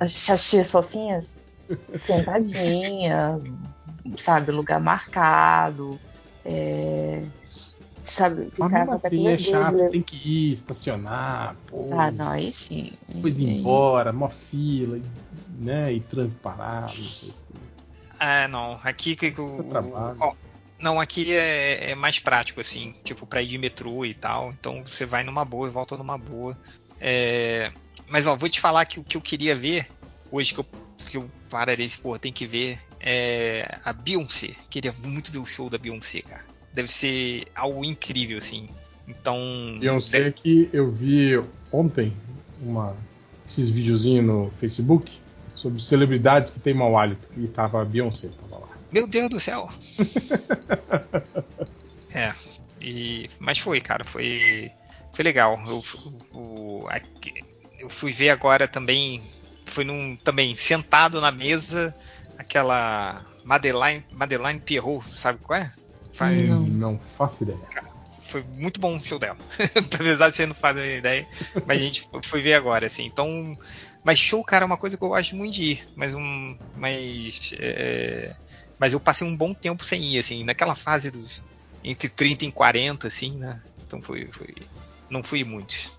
As 0.00 0.48
tias 0.48 0.70
fofinhas? 0.70 1.26
Sentadinha, 2.06 3.40
sabe, 4.18 4.52
lugar 4.52 4.80
marcado. 4.80 5.98
é, 6.44 7.22
sabe, 8.10 8.42
Mas 8.42 8.52
ficar 8.52 8.68
mesmo 8.70 8.92
assim, 8.94 9.26
é 9.26 9.38
chato, 9.38 9.76
dele. 9.76 9.90
tem 9.90 10.02
que 10.02 10.16
ir, 10.16 10.52
estacionar, 10.52 11.56
pô. 11.66 11.90
Ah, 11.92 12.10
não, 12.10 12.30
aí 12.30 12.52
sim. 12.52 12.90
Depois 13.08 13.38
ir 13.38 13.44
embora, 13.46 14.12
mó 14.12 14.28
fila, 14.28 14.98
né? 15.58 15.92
E 15.92 16.00
trânsito 16.00 16.40
parado, 16.40 16.94
não 17.00 17.08
sei 17.08 17.28
o 17.28 17.32
quê. 17.32 17.38
Ah, 18.18 18.48
não. 18.48 18.80
Aqui 18.82 19.16
que 19.16 19.32
o. 19.40 19.58
não, 20.80 21.00
aqui 21.00 21.32
é, 21.34 21.90
é 21.90 21.94
mais 21.94 22.18
prático, 22.18 22.60
assim, 22.60 22.94
tipo, 23.04 23.26
pra 23.26 23.42
ir 23.42 23.48
de 23.48 23.58
metrô 23.58 24.04
e 24.04 24.14
tal. 24.14 24.52
Então 24.52 24.82
você 24.84 25.04
vai 25.04 25.22
numa 25.24 25.44
boa 25.44 25.68
e 25.68 25.70
volta 25.70 25.96
numa 25.96 26.18
boa. 26.18 26.56
É, 27.00 27.72
Mas 28.08 28.26
ó, 28.26 28.36
vou 28.36 28.48
te 28.48 28.60
falar 28.60 28.84
que 28.86 28.98
o 29.00 29.04
que 29.04 29.16
eu 29.16 29.20
queria 29.20 29.54
ver 29.54 29.86
hoje, 30.30 30.52
que 30.52 30.60
eu, 30.60 30.66
que 31.08 31.16
eu 31.16 31.30
pararei 31.48 31.86
esse 31.86 31.98
porra, 31.98 32.18
tem 32.18 32.32
que 32.32 32.46
ver, 32.46 32.78
é 33.00 33.62
a 33.84 33.92
Beyoncé. 33.92 34.54
Queria 34.70 34.92
muito 35.04 35.30
ver 35.32 35.38
o 35.38 35.46
show 35.46 35.70
da 35.70 35.78
Beyoncé, 35.78 36.22
cara. 36.22 36.44
Deve 36.78 36.92
ser 36.92 37.42
algo 37.56 37.84
incrível, 37.84 38.38
assim. 38.38 38.68
Então. 39.08 39.36
Beyoncé 39.80 40.18
deve- 40.18 40.30
que 40.30 40.70
eu 40.72 40.92
vi 40.92 41.36
ontem 41.72 42.12
uma, 42.62 42.96
esses 43.48 43.68
videozinhos 43.68 44.24
no 44.24 44.52
Facebook 44.60 45.10
sobre 45.56 45.82
celebridades 45.82 46.52
que 46.52 46.60
tem 46.60 46.72
mau 46.72 46.96
hálito. 46.96 47.26
E 47.36 47.48
tava 47.48 47.82
a 47.82 47.84
Beyoncé, 47.84 48.28
tava 48.28 48.64
lá. 48.64 48.68
Meu 48.92 49.08
Deus 49.08 49.28
do 49.28 49.40
céu! 49.40 49.68
é. 52.14 52.32
E, 52.80 53.28
mas 53.40 53.58
foi, 53.58 53.80
cara, 53.80 54.04
foi, 54.04 54.70
foi 55.12 55.24
legal. 55.24 55.60
Eu, 55.66 55.82
eu 57.80 57.88
fui 57.88 58.12
ver 58.12 58.30
agora 58.30 58.68
também. 58.68 59.20
Foi 59.66 59.82
num. 59.82 60.14
Também 60.14 60.54
sentado 60.54 61.20
na 61.20 61.32
mesa, 61.32 61.92
aquela 62.38 63.26
Madeline, 63.42 64.04
Madeline 64.12 64.60
Pierrot, 64.60 65.10
sabe 65.10 65.40
qual 65.42 65.58
é? 65.58 65.72
Faz- 66.18 66.48
Não. 66.48 66.66
Não 66.66 67.00
faço 67.16 67.44
ideia. 67.44 67.58
foi 68.10 68.42
muito 68.56 68.80
bom 68.80 68.96
o 68.96 69.02
show 69.04 69.18
dela. 69.18 69.36
Apesar 69.94 70.28
de 70.30 70.36
você 70.36 70.46
não 70.46 70.54
fazer 70.54 70.98
ideia, 70.98 71.26
mas 71.64 71.78
a 71.78 71.80
gente 71.80 72.08
foi 72.24 72.40
ver 72.42 72.54
agora, 72.54 72.86
assim. 72.86 73.04
Então, 73.06 73.56
mas 74.02 74.18
show, 74.18 74.42
cara, 74.44 74.64
é 74.64 74.66
uma 74.66 74.76
coisa 74.76 74.96
que 74.96 75.04
eu 75.04 75.08
gosto 75.08 75.36
muito 75.36 75.54
de 75.54 75.62
ir. 75.72 75.82
Mas 75.94 76.12
um, 76.14 76.56
mas, 76.74 77.54
é, 77.58 78.34
mas 78.78 78.92
eu 78.92 79.00
passei 79.00 79.26
um 79.26 79.36
bom 79.36 79.54
tempo 79.54 79.84
sem 79.84 80.02
ir, 80.14 80.18
assim, 80.18 80.42
naquela 80.44 80.74
fase 80.74 81.10
dos 81.10 81.40
entre 81.84 82.08
30 82.08 82.44
e 82.44 82.50
40, 82.52 83.06
assim, 83.06 83.38
né? 83.38 83.62
Então 83.86 84.02
foi, 84.02 84.26
foi 84.26 84.48
não 85.08 85.22
fui 85.22 85.44
muitos. 85.44 85.92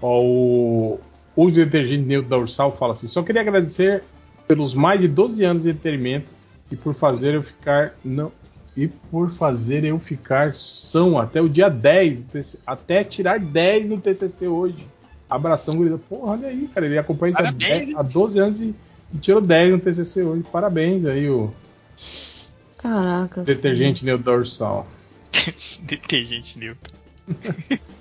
Ó, 0.00 0.20
o 0.22 1.00
Use 1.36 1.62
Detergente 1.64 2.04
Neutro 2.04 2.30
da 2.30 2.38
Ursal 2.38 2.76
fala 2.76 2.94
assim: 2.94 3.06
só 3.08 3.22
queria 3.22 3.42
agradecer 3.42 4.02
pelos 4.48 4.74
mais 4.74 5.00
de 5.00 5.08
12 5.08 5.44
anos 5.44 5.62
de 5.62 5.70
entretenimento 5.70 6.26
e 6.70 6.76
por 6.76 6.94
fazer 6.94 7.34
eu 7.34 7.42
ficar. 7.42 7.94
Não, 8.04 8.32
e 8.76 8.88
por 8.88 9.30
fazer 9.30 9.84
eu 9.84 9.98
ficar 9.98 10.56
são 10.56 11.18
até 11.18 11.40
o 11.40 11.48
dia 11.48 11.68
10, 11.68 12.16
do 12.16 12.22
TC 12.24 12.58
até 12.66 13.04
tirar 13.04 13.38
10 13.38 13.88
no 13.88 14.00
TCC 14.00 14.48
hoje. 14.48 14.86
Abração, 15.30 15.76
gurida. 15.76 15.98
Porra, 15.98 16.32
olha 16.32 16.48
aí, 16.48 16.68
cara. 16.72 16.86
Ele 16.86 16.98
acompanha 16.98 17.34
há 17.34 17.42
Parabéns, 17.42 17.86
10 17.86 17.96
há 17.96 18.02
12 18.02 18.38
anos 18.38 18.60
e, 18.60 18.74
e 19.12 19.18
tirou 19.18 19.40
10 19.40 19.72
no 19.72 19.78
TCC 19.78 20.22
hoje. 20.22 20.44
Parabéns 20.50 21.04
aí, 21.04 21.28
o 21.28 21.52
Caraca. 22.78 23.42
Detergente 23.44 24.04
Ursal. 24.10 24.86
Detergente 25.82 26.58
neutro. 26.58 26.94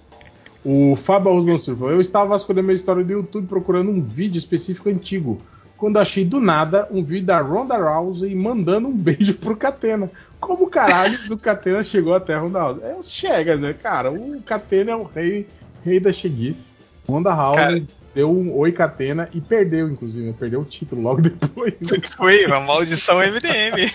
O 0.66 0.96
Fábio 0.96 1.60
falou: 1.60 1.92
Eu 1.92 2.00
estava 2.00 2.30
vasculhando 2.30 2.68
minha 2.68 2.76
história 2.76 3.04
do 3.04 3.12
YouTube 3.12 3.48
procurando 3.48 3.92
um 3.92 4.02
vídeo 4.02 4.38
específico 4.38 4.90
antigo. 4.90 5.42
Quando 5.76 6.00
achei 6.00 6.24
do 6.24 6.40
nada 6.40 6.88
um 6.90 7.04
vídeo 7.04 7.26
da 7.26 7.42
Ronda 7.42 7.76
Rousey 7.78 8.34
mandando 8.34 8.88
um 8.88 8.96
beijo 8.96 9.34
pro 9.34 9.58
Catena. 9.58 10.10
Como 10.48 10.70
caralho 10.70 11.18
do 11.28 11.38
Catena 11.38 11.84
chegou 11.84 12.14
até 12.14 12.34
a 12.34 12.40
Ronda 12.40 12.62
Rousey? 12.62 12.84
É 12.90 12.96
os 12.96 13.12
Chegas, 13.12 13.60
né, 13.60 13.74
cara? 13.74 14.12
O 14.12 14.42
Catena 14.44 14.92
é 14.92 14.96
o 14.96 15.04
rei, 15.04 15.48
rei 15.84 16.00
da 16.00 16.12
cheguice. 16.14 16.68
Ronda 17.08 17.34
Rousey 17.34 17.56
Cara. 17.64 17.84
deu 18.16 18.32
um 18.32 18.56
oi 18.58 18.72
Catena 18.72 19.30
e 19.34 19.42
perdeu, 19.42 19.90
inclusive. 19.90 20.28
né? 20.28 20.36
Perdeu 20.38 20.62
o 20.62 20.66
título 20.66 21.02
logo 21.02 21.22
depois. 21.24 21.74
Foi 22.16 22.46
uma 22.46 22.60
maldição 22.62 23.18
MDM. 23.20 23.92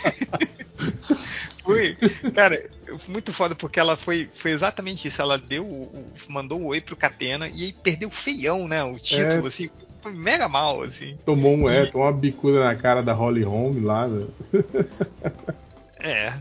foi. 1.65 1.97
Cara, 2.35 2.61
muito 3.09 3.33
foda 3.33 3.55
porque 3.55 3.79
ela 3.81 3.97
foi, 3.97 4.29
foi 4.35 4.51
exatamente 4.51 5.09
isso. 5.09 5.21
Ela 5.23 5.39
deu, 5.39 5.65
o- 5.65 5.85
o- 5.85 6.33
mandou 6.33 6.61
um 6.61 6.67
oi 6.67 6.81
pro 6.81 6.97
Catena 6.97 7.49
e 7.49 7.65
aí 7.65 7.73
perdeu 7.73 8.11
feião, 8.11 8.67
né? 8.69 8.83
O 8.85 8.97
título, 8.97 9.45
É. 9.45 9.49
assim. 9.49 9.69
Foi 10.01 10.13
mega 10.13 10.49
mal, 10.49 10.81
assim. 10.83 11.19
Tomou 11.27 11.57
um, 11.57 11.69
é, 11.69 11.87
tomou 11.87 12.07
uma 12.07 12.13
bicuda 12.13 12.63
na 12.65 12.75
cara 12.77 13.03
da 13.03 13.13
Holly 13.13 13.43
Holm 13.43 13.83
lá. 13.85 14.07
né? 14.07 14.27
É. 16.01 16.33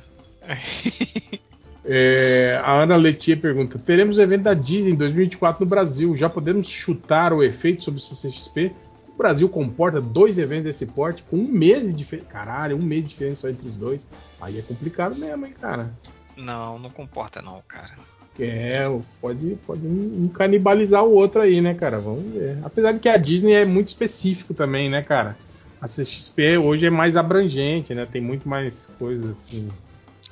É, 1.90 2.60
a 2.66 2.82
Ana 2.82 2.98
Letia 2.98 3.38
pergunta: 3.38 3.80
teremos 3.80 4.18
evento 4.18 4.44
da 4.44 4.54
Disney 4.54 4.92
em 4.92 4.96
2024 4.96 5.64
no 5.64 5.70
Brasil. 5.70 6.18
Já 6.18 6.30
podemos 6.30 6.68
chutar 6.68 7.32
o 7.32 7.42
efeito 7.42 7.86
sobre 7.86 8.02
o 8.02 8.04
CCXP? 8.04 8.74
O 9.14 9.18
Brasil 9.18 9.48
comporta 9.48 10.02
dois 10.02 10.38
eventos 10.38 10.66
desse 10.66 10.86
porte 10.86 11.24
com 11.30 11.38
um 11.38 11.48
mês 11.48 11.84
de 11.84 11.94
diferença. 11.94 12.28
Caralho, 12.30 12.76
um 12.76 12.82
mês 12.82 13.04
de 13.04 13.10
diferença 13.10 13.50
entre 13.50 13.70
os 13.70 13.76
dois. 13.76 14.06
Aí 14.42 14.60
é 14.60 14.62
complicado 14.62 15.16
mesmo, 15.16 15.46
hein, 15.46 15.54
cara. 15.60 15.90
Não, 16.36 16.78
não 16.78 16.90
comporta 16.90 17.42
não, 17.42 17.64
cara. 17.66 17.96
É, 18.40 18.86
pode, 19.20 19.58
pode 19.66 19.88
um 19.88 20.26
um 20.26 20.28
canibalizar 20.28 21.04
o 21.04 21.14
outro 21.14 21.42
aí, 21.42 21.60
né, 21.62 21.74
cara? 21.74 22.00
Vamos 22.00 22.34
ver. 22.34 22.60
Apesar 22.64 22.92
de 22.92 23.00
que 23.00 23.10
a 23.10 23.18
Disney 23.18 23.54
é 23.54 23.66
muito 23.66 23.88
específico 23.88 24.54
também, 24.54 24.90
né, 24.90 25.02
cara? 25.02 25.36
A 25.82 25.88
CXP 25.88 26.58
hoje 26.58 26.86
é 26.86 26.90
mais 26.90 27.16
abrangente, 27.16 27.94
né? 27.94 28.06
Tem 28.06 28.22
muito 28.22 28.48
mais 28.48 28.90
coisas 28.98 29.30
assim. 29.30 29.70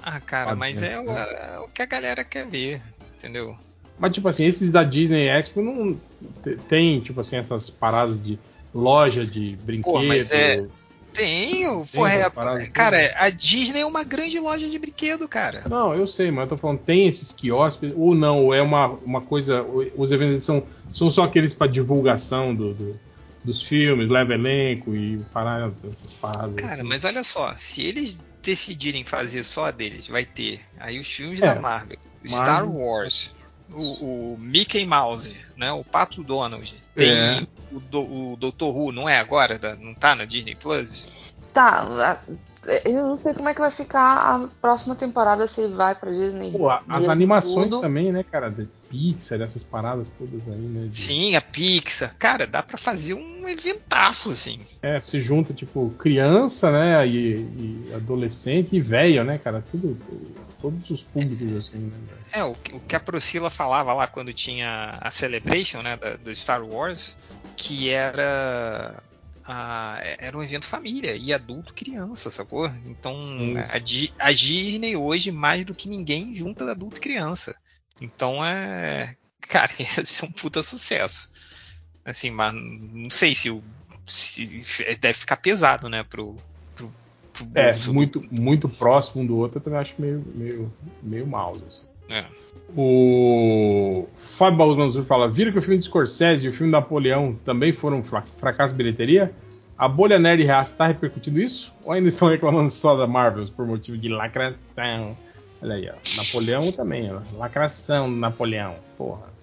Ah, 0.02 0.20
cara, 0.20 0.52
Óbvio, 0.52 0.60
mas 0.60 0.82
né? 0.82 0.94
é 0.94 1.00
o, 1.00 1.12
é 1.12 1.60
o 1.60 1.68
que 1.68 1.82
a 1.82 1.86
galera 1.86 2.24
quer 2.24 2.48
ver, 2.48 2.82
entendeu? 3.18 3.56
Mas, 3.98 4.14
tipo 4.14 4.28
assim, 4.28 4.44
esses 4.46 4.72
da 4.72 4.84
Disney 4.84 5.28
Expo 5.30 5.62
não 5.62 6.00
te- 6.44 6.58
tem, 6.68 7.00
tipo 7.00 7.22
assim, 7.22 7.38
essas 7.38 7.70
paradas 7.70 8.22
de 8.22 8.38
loja 8.74 9.26
de 9.26 9.56
brinquedo. 9.64 9.84
Pô, 9.94 10.04
mas 10.04 10.32
é- 10.32 10.66
Tem, 11.14 11.66
o- 11.70 11.86
porra, 11.86 12.12
é- 12.12 12.30
cara, 12.74 12.98
a 13.16 13.30
Disney 13.30 13.80
é 13.80 13.86
uma 13.86 14.04
grande 14.04 14.38
loja 14.38 14.70
de 14.70 14.78
brinquedo, 14.78 15.30
cara. 15.30 15.64
Não, 15.70 15.94
eu 15.94 16.06
sei, 16.08 16.30
mas 16.30 16.44
eu 16.44 16.50
tô 16.50 16.58
falando, 16.58 16.80
tem 16.80 17.08
esses 17.08 17.32
quiosques, 17.32 17.94
ou 17.96 18.14
não, 18.14 18.44
ou 18.44 18.54
é 18.54 18.62
uma, 18.62 18.88
uma 18.88 19.22
coisa. 19.22 19.64
Os 19.96 20.12
eventos 20.12 20.44
são, 20.44 20.62
são 20.94 21.10
só 21.10 21.24
aqueles 21.24 21.54
pra 21.54 21.68
divulgação 21.68 22.54
do, 22.54 22.74
do, 22.74 23.00
dos 23.46 23.62
filmes, 23.62 24.10
leva 24.10 24.34
elenco 24.34 24.96
e 24.96 25.18
parar 25.32 25.72
essas 25.90 26.14
paradas. 26.14 26.56
Cara, 26.56 26.84
mas 26.84 27.06
olha 27.06 27.24
só, 27.24 27.54
se 27.58 27.84
eles 27.84 28.22
decidirem 28.42 29.04
fazer 29.04 29.44
só 29.44 29.72
deles, 29.72 30.08
vai 30.08 30.26
ter 30.26 30.62
aí 30.80 31.00
os 31.00 31.08
filmes 31.08 31.42
É. 31.42 31.54
da 31.54 31.62
Marvel, 31.62 31.98
Star 32.26 32.66
Marvel. 32.66 32.74
Wars, 32.74 33.36
o, 33.72 34.34
o 34.34 34.38
Mickey 34.40 34.86
Mouse, 34.86 35.36
né, 35.58 35.72
o 35.72 35.84
Pato 35.84 36.24
Donald, 36.24 36.74
tem 36.96 37.10
É. 37.10 37.48
o, 37.72 37.80
do, 37.80 38.02
o 38.34 38.38
Dr. 38.38 38.66
Who, 38.66 38.92
não 38.92 39.08
é 39.10 39.18
agora? 39.20 39.58
Da- 39.58 39.76
não 39.76 39.94
tá 39.94 40.16
na 40.16 40.26
Disney 40.26 40.56
Plus? 40.56 41.08
Tá, 41.56 42.20
eu 42.84 42.94
não 43.08 43.18
sei 43.18 43.34
como 43.34 43.48
é 43.48 43.54
que 43.54 43.62
vai 43.62 43.72
ficar 43.72 44.02
a 44.36 44.48
próxima 44.60 44.94
temporada 44.94 45.48
se 45.48 45.66
vai 45.70 45.96
pra 45.96 46.12
Disney. 46.12 46.52
Pô, 46.52 46.70
as 46.70 47.08
animações 47.08 47.70
tudo. 47.70 47.80
também, 47.80 48.12
né, 48.12 48.24
cara? 48.30 48.50
De 48.52 48.68
Pixar, 48.90 49.40
essas 49.42 49.64
paradas 49.64 50.10
todas 50.20 50.46
aí, 50.50 50.60
né? 50.60 50.90
de- 50.90 51.00
Sim, 51.00 51.36
a 51.38 51.40
Pixar. 51.42 52.14
Cara, 52.20 52.46
dá 52.46 52.62
pra 52.62 52.78
fazer 52.78 53.14
um 53.14 53.48
eventaço, 53.48 54.32
assim. 54.32 54.60
É, 54.82 55.00
se 55.00 55.18
junta, 55.22 55.54
tipo, 55.54 55.92
criança, 55.98 56.70
né? 56.72 57.08
E, 57.08 57.88
e 57.88 57.94
adolescente 57.94 58.76
e 58.76 58.82
velho, 58.82 59.24
né, 59.24 59.38
cara? 59.38 59.64
Tudo, 59.72 59.98
todos 60.62 60.90
os 60.90 61.04
públicos, 61.04 61.68
assim, 61.70 61.78
né? 61.78 61.98
É, 62.34 62.44
o, 62.44 62.54
que- 62.54 62.76
o 62.76 62.82
que 62.82 62.98
a 62.98 63.00
Priscila 63.00 63.50
falava 63.50 63.94
lá 63.94 64.08
quando 64.08 64.34
tinha 64.34 64.98
a 65.02 65.10
Celebration, 65.10 65.82
né, 65.82 65.96
da- 65.96 66.18
do 66.18 66.36
Star 66.36 66.62
Wars, 66.66 67.16
que 67.56 67.90
era 67.90 69.02
a- 69.46 70.00
era 70.20 70.38
um 70.38 70.44
evento 70.44 70.66
família 70.66 71.16
e 71.16 71.34
adulto 71.34 71.74
criança, 71.74 72.32
sacou? 72.32 72.68
Então 72.86 73.18
a, 73.70 73.80
Di- 73.80 74.14
a 74.20 74.32
Disney 74.34 74.96
hoje 74.96 75.32
mais 75.32 75.66
do 75.66 75.76
que 75.76 75.90
ninguém 75.90 76.34
junta 76.36 76.70
adulto 76.72 76.98
e 76.98 77.02
criança. 77.02 77.56
Então 78.02 78.44
é, 78.46 79.16
cara, 79.42 79.72
ia 79.80 80.06
ser 80.06 80.26
um 80.26 80.32
puta 80.32 80.62
sucesso. 80.64 81.30
Assim, 82.06 82.32
mas 82.32 82.54
não 82.56 83.10
sei 83.10 83.36
se 83.36 83.50
o 83.50 83.64
se- 84.08 84.64
deve 85.00 85.14
ficar 85.20 85.38
pesado, 85.38 85.90
né, 85.90 86.04
pro, 86.04 86.36
É, 87.54 87.74
muito, 87.88 88.22
muito 88.32 88.68
próximo 88.70 89.22
um 89.24 89.26
do 89.26 89.38
outro, 89.38 89.60
eu 89.60 89.64
também 89.64 89.80
acho 89.80 90.00
meio, 90.00 90.22
meio, 90.36 90.74
meio 91.02 91.26
mouse. 91.28 91.64
assim. 91.66 91.95
É. 92.10 92.26
O 92.78 94.08
Fábio 94.20 94.58
Baldanzur 94.58 95.04
fala: 95.06 95.30
viram 95.30 95.52
que 95.52 95.60
o 95.60 95.62
filme 95.62 95.78
de 95.78 95.86
Scorsese 95.86 96.46
e 96.46 96.50
o 96.50 96.54
filme 96.54 96.72
Napoleão 96.72 97.34
também 97.46 97.72
foram 97.72 98.04
fra- 98.04 98.24
fracasso 98.40 98.74
de 98.74 98.78
bilheteria? 98.78 99.32
A 99.78 99.88
bolha 99.88 100.18
nerd 100.20 100.44
reaça 100.44 100.72
está 100.72 100.88
repercutindo 100.88 101.40
isso? 101.40 101.74
Ou 101.84 101.92
ainda 101.92 102.10
estão 102.10 102.28
reclamando 102.30 102.70
só 102.72 102.96
da 102.96 103.08
Marvel 103.08 103.48
por 103.56 103.66
motivo 103.66 103.98
de 103.98 104.10
lacração? 104.10 105.18
Olha 105.62 105.76
aí, 105.76 105.90
ó. 105.90 105.94
Napoleão 106.18 106.72
também, 106.72 107.12
ó. 107.14 107.20
Lacração 107.38 108.10
do 108.10 108.16
Napoleão. 108.16 108.76
Porra. 108.98 109.36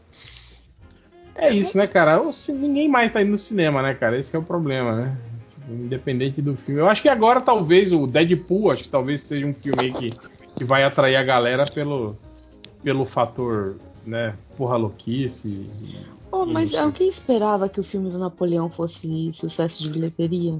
É 1.34 1.50
isso, 1.50 1.78
né, 1.78 1.86
cara? 1.86 2.20
Ninguém 2.50 2.88
mais 2.88 3.10
tá 3.12 3.22
indo 3.22 3.30
no 3.30 3.38
cinema, 3.38 3.82
né, 3.82 3.94
cara? 3.94 4.18
Esse 4.18 4.36
é 4.36 4.38
o 4.38 4.42
problema, 4.42 4.94
né? 4.94 5.16
Tipo, 5.54 5.72
Independente 5.72 6.42
do 6.42 6.54
filme. 6.54 6.80
Eu 6.80 6.88
acho 6.88 7.00
que 7.00 7.08
agora 7.08 7.40
talvez 7.40 7.92
o 7.92 8.06
Deadpool, 8.06 8.70
acho 8.70 8.84
que 8.84 8.90
talvez 8.90 9.22
seja 9.24 9.46
um 9.46 9.54
filme 9.54 9.84
aí 9.84 9.92
que, 9.92 10.10
que 10.58 10.64
vai 10.64 10.84
atrair 10.84 11.16
a 11.16 11.22
galera 11.22 11.64
pelo, 11.64 12.16
pelo 12.82 13.04
fator, 13.04 13.76
né, 14.04 14.34
porra 14.56 14.76
louquice. 14.76 15.48
e- 15.48 16.22
Pô, 16.30 16.46
mas 16.46 16.70
Isso. 16.70 16.80
alguém 16.80 17.08
esperava 17.08 17.68
que 17.68 17.78
o 17.78 17.84
filme 17.84 18.10
do 18.10 18.18
Napoleão 18.18 18.70
fosse 18.70 19.30
sucesso 19.34 19.82
de 19.82 19.90
bilheteria? 19.90 20.58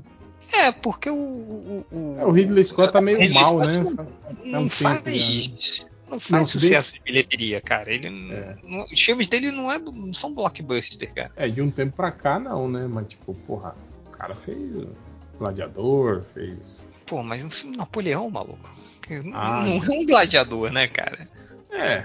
É, 0.52 0.70
porque 0.70 1.08
o, 1.08 1.14
o, 1.16 1.86
o- 1.90 2.16
É, 2.18 2.26
o 2.26 2.30
Ridley 2.30 2.64
Scott 2.64 2.92
tá 2.92 3.00
meio 3.00 3.18
Ridley 3.18 3.34
mal, 3.42 3.54
Scott 3.62 3.66
né? 3.68 3.80
não- 3.82 3.96
Faz 3.96 4.52
não 4.52 4.62
um 4.64 4.68
faz, 4.68 5.02
tempo 5.02 5.18
né? 5.18 5.88
não 6.10 6.20
faz 6.20 6.40
Não, 6.40 6.46
sucesso 6.46 6.92
de 6.92 7.00
bilheteria, 7.04 7.60
cara. 7.62 7.90
Ele 7.92 8.10
não- 8.10 8.56
não- 8.62 8.84
os 8.84 9.00
filmes 9.00 9.28
dele 9.28 9.50
não, 9.50 9.72
é, 9.72 9.78
não 9.78 10.12
são 10.12 10.34
blockbuster, 10.34 11.12
cara. 11.14 11.30
É, 11.36 11.48
de 11.48 11.62
um 11.62 11.70
tempo 11.70 11.96
pra 11.96 12.12
cá 12.12 12.38
não, 12.38 12.68
né? 12.68 12.86
Mas 12.86 13.08
tipo, 13.08 13.32
porra, 13.46 13.74
o 14.06 14.10
cara 14.10 14.34
fez 14.36 14.58
Gladiador, 15.38 16.22
fez. 16.34 16.86
Pô, 17.06 17.22
mas 17.22 17.42
um 17.42 17.50
filme 17.50 17.76
Napoleão, 17.76 18.28
maluco. 18.30 18.70
Não, 19.24 19.32
Ah, 19.34 19.62
não 19.64 19.76
é 19.82 19.90
um 19.98 20.06
gladiador, 20.06 20.70
né, 20.70 20.86
cara? 20.86 21.28
É. 21.72 22.04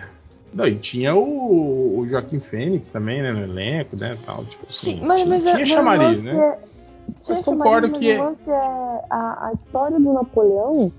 Não, 0.54 0.66
e 0.66 0.76
tinha 0.76 1.14
o, 1.14 2.00
o 2.00 2.08
Joaquim 2.08 2.40
Fênix 2.40 2.92
também, 2.92 3.22
né, 3.22 3.32
no 3.32 3.44
elenco, 3.44 3.96
né, 3.98 4.18
tal, 4.26 4.46
tipo 4.46 4.66
assim, 4.68 4.92
Sim, 4.98 5.06
mas, 5.06 5.22
tinha, 5.22 5.40
mas, 5.40 5.52
tinha 5.52 5.66
chamariz, 5.66 6.24
né? 6.24 6.32
é- 6.32 6.60
Mas 7.08 7.26
tinha 7.26 7.44
concordo 7.44 7.88
chamariz, 7.88 8.00
que 8.00 8.18
mas 8.18 8.20
o 8.20 8.24
lance 8.24 8.50
é 8.50 9.06
a, 9.10 9.48
a 9.48 9.54
história 9.54 10.00
do 10.00 10.14
Napoleão 10.14 10.92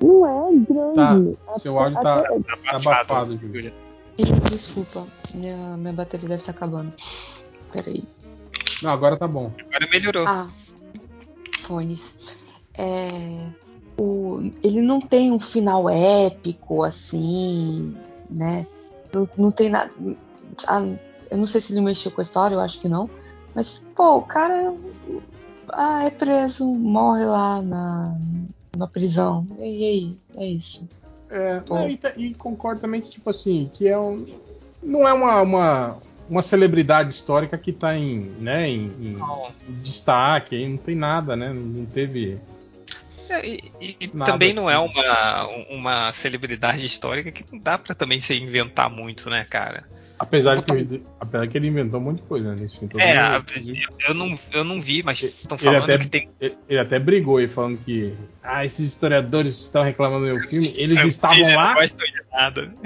não 0.00 0.26
é 0.26 0.56
grande. 0.70 1.36
Tá, 1.36 1.58
seu 1.58 1.78
áudio 1.78 2.00
tá, 2.00 2.22
tá 2.22 2.76
abafado, 2.76 3.36
Júlio. 3.36 3.72
Ih, 4.16 4.24
Desculpa, 4.50 5.06
minha, 5.34 5.76
minha 5.76 5.92
bateria 5.92 6.28
deve 6.28 6.42
estar 6.42 6.52
acabando. 6.52 6.92
Peraí. 7.72 8.04
Não, 8.82 8.90
agora 8.90 9.16
tá 9.16 9.26
bom. 9.26 9.52
Agora 9.60 9.88
melhorou. 9.90 10.24
Ah, 10.26 10.48
fones. 11.62 12.16
É, 12.74 13.08
o, 13.98 14.50
ele 14.62 14.80
não 14.80 15.00
tem 15.00 15.32
um 15.32 15.40
final 15.40 15.88
épico, 15.88 16.82
assim, 16.82 17.94
né? 18.30 18.66
Não, 19.12 19.28
não 19.36 19.50
tem 19.50 19.68
nada. 19.68 19.90
eu 21.30 21.38
não 21.38 21.46
sei 21.46 21.60
se 21.60 21.72
ele 21.72 21.80
mexeu 21.80 22.12
com 22.12 22.20
a 22.20 22.24
história, 22.24 22.54
eu 22.54 22.60
acho 22.60 22.80
que 22.80 22.88
não. 22.88 23.10
Mas, 23.54 23.82
pô, 23.96 24.18
o 24.18 24.22
cara 24.22 24.74
ah, 25.72 26.04
é 26.04 26.10
preso, 26.10 26.66
morre 26.66 27.24
lá 27.24 27.62
na, 27.62 28.16
na 28.76 28.86
prisão. 28.86 29.46
E 29.58 29.62
aí? 29.62 30.16
É 30.36 30.46
isso. 30.46 30.88
É, 31.30 31.60
não, 31.68 31.88
e, 31.88 31.96
ta- 31.96 32.14
e 32.16 32.34
concordo 32.34 32.80
também 32.80 33.00
que, 33.00 33.10
tipo 33.10 33.28
assim, 33.28 33.70
que 33.74 33.86
é 33.86 33.98
um. 33.98 34.24
Não 34.82 35.06
é 35.06 35.12
uma, 35.12 35.42
uma, 35.42 35.96
uma 36.28 36.42
celebridade 36.42 37.10
histórica 37.10 37.58
que 37.58 37.72
tá 37.72 37.96
em, 37.96 38.20
né, 38.38 38.68
em, 38.68 38.86
em 39.00 39.16
destaque, 39.82 40.54
aí 40.56 40.68
não 40.68 40.78
tem 40.78 40.94
nada, 40.94 41.36
né? 41.36 41.52
Não 41.52 41.84
teve. 41.86 42.38
E 43.80 43.96
e- 44.00 44.08
também 44.08 44.52
não 44.52 44.70
é 44.70 44.78
uma, 44.78 45.46
uma 45.70 46.12
celebridade 46.12 46.84
histórica 46.86 47.30
que 47.32 47.44
não 47.52 47.60
dá 47.60 47.78
pra 47.78 47.94
também 47.94 48.20
se 48.20 48.34
inventar 48.34 48.90
muito, 48.90 49.28
né, 49.30 49.44
cara? 49.44 49.86
Apesar 50.18 50.56
de 50.56 50.62
que, 50.64 50.72
ele- 50.72 51.02
apesar 51.20 51.46
que 51.46 51.56
ele 51.56 51.68
inventou 51.68 52.00
um 52.00 52.02
monte 52.04 52.20
de 52.22 52.26
coisa 52.26 52.50
né, 52.50 52.56
nesse 52.60 52.74
filme. 52.74 52.88
Todo 52.88 53.00
É, 53.00 53.16
a- 53.16 53.44
eu 54.08 54.14
não, 54.14 54.38
eu 54.52 54.64
não 54.64 54.82
vi, 54.82 55.02
mas 55.02 55.22
estão 55.22 55.56
falando 55.56 55.84
até, 55.84 55.98
que 55.98 56.08
tem. 56.08 56.28
ele, 56.40 56.56
ele 56.68 56.78
até 56.80 56.98
brigou 56.98 57.36
aí 57.36 57.46
falando 57.46 57.78
que 57.84 58.12
ah, 58.42 58.64
esses 58.64 58.88
historiadores 58.92 59.54
estão 59.60 59.84
reclamando 59.84 60.26
do 60.26 60.34
meu 60.34 60.48
filme. 60.48 60.66
Eles 60.76 60.98
Francês, 60.98 61.14
estavam 61.14 61.38
eu 61.50 61.56
lá, 61.56 61.76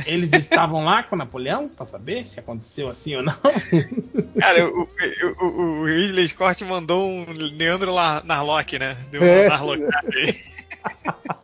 eles 0.07 0.33
estavam 0.33 0.85
lá 0.85 1.03
com 1.03 1.17
Napoleão 1.17 1.69
pra 1.69 1.87
saber 1.87 2.27
se 2.27 2.39
aconteceu 2.39 2.89
assim 2.91 3.17
ou 3.17 3.23
não. 3.23 3.35
Cara, 4.39 4.69
o, 4.69 4.83
o, 4.83 5.45
o, 5.47 5.81
o 5.81 5.85
Ridley 5.87 6.29
Scott 6.29 6.63
mandou 6.65 7.09
um 7.09 7.27
Leandro 7.57 7.93
Narlock, 8.25 8.79
né? 8.79 8.97
Deu 9.11 9.23
É. 9.23 9.49
aí. 9.49 9.83
É. 9.83 10.63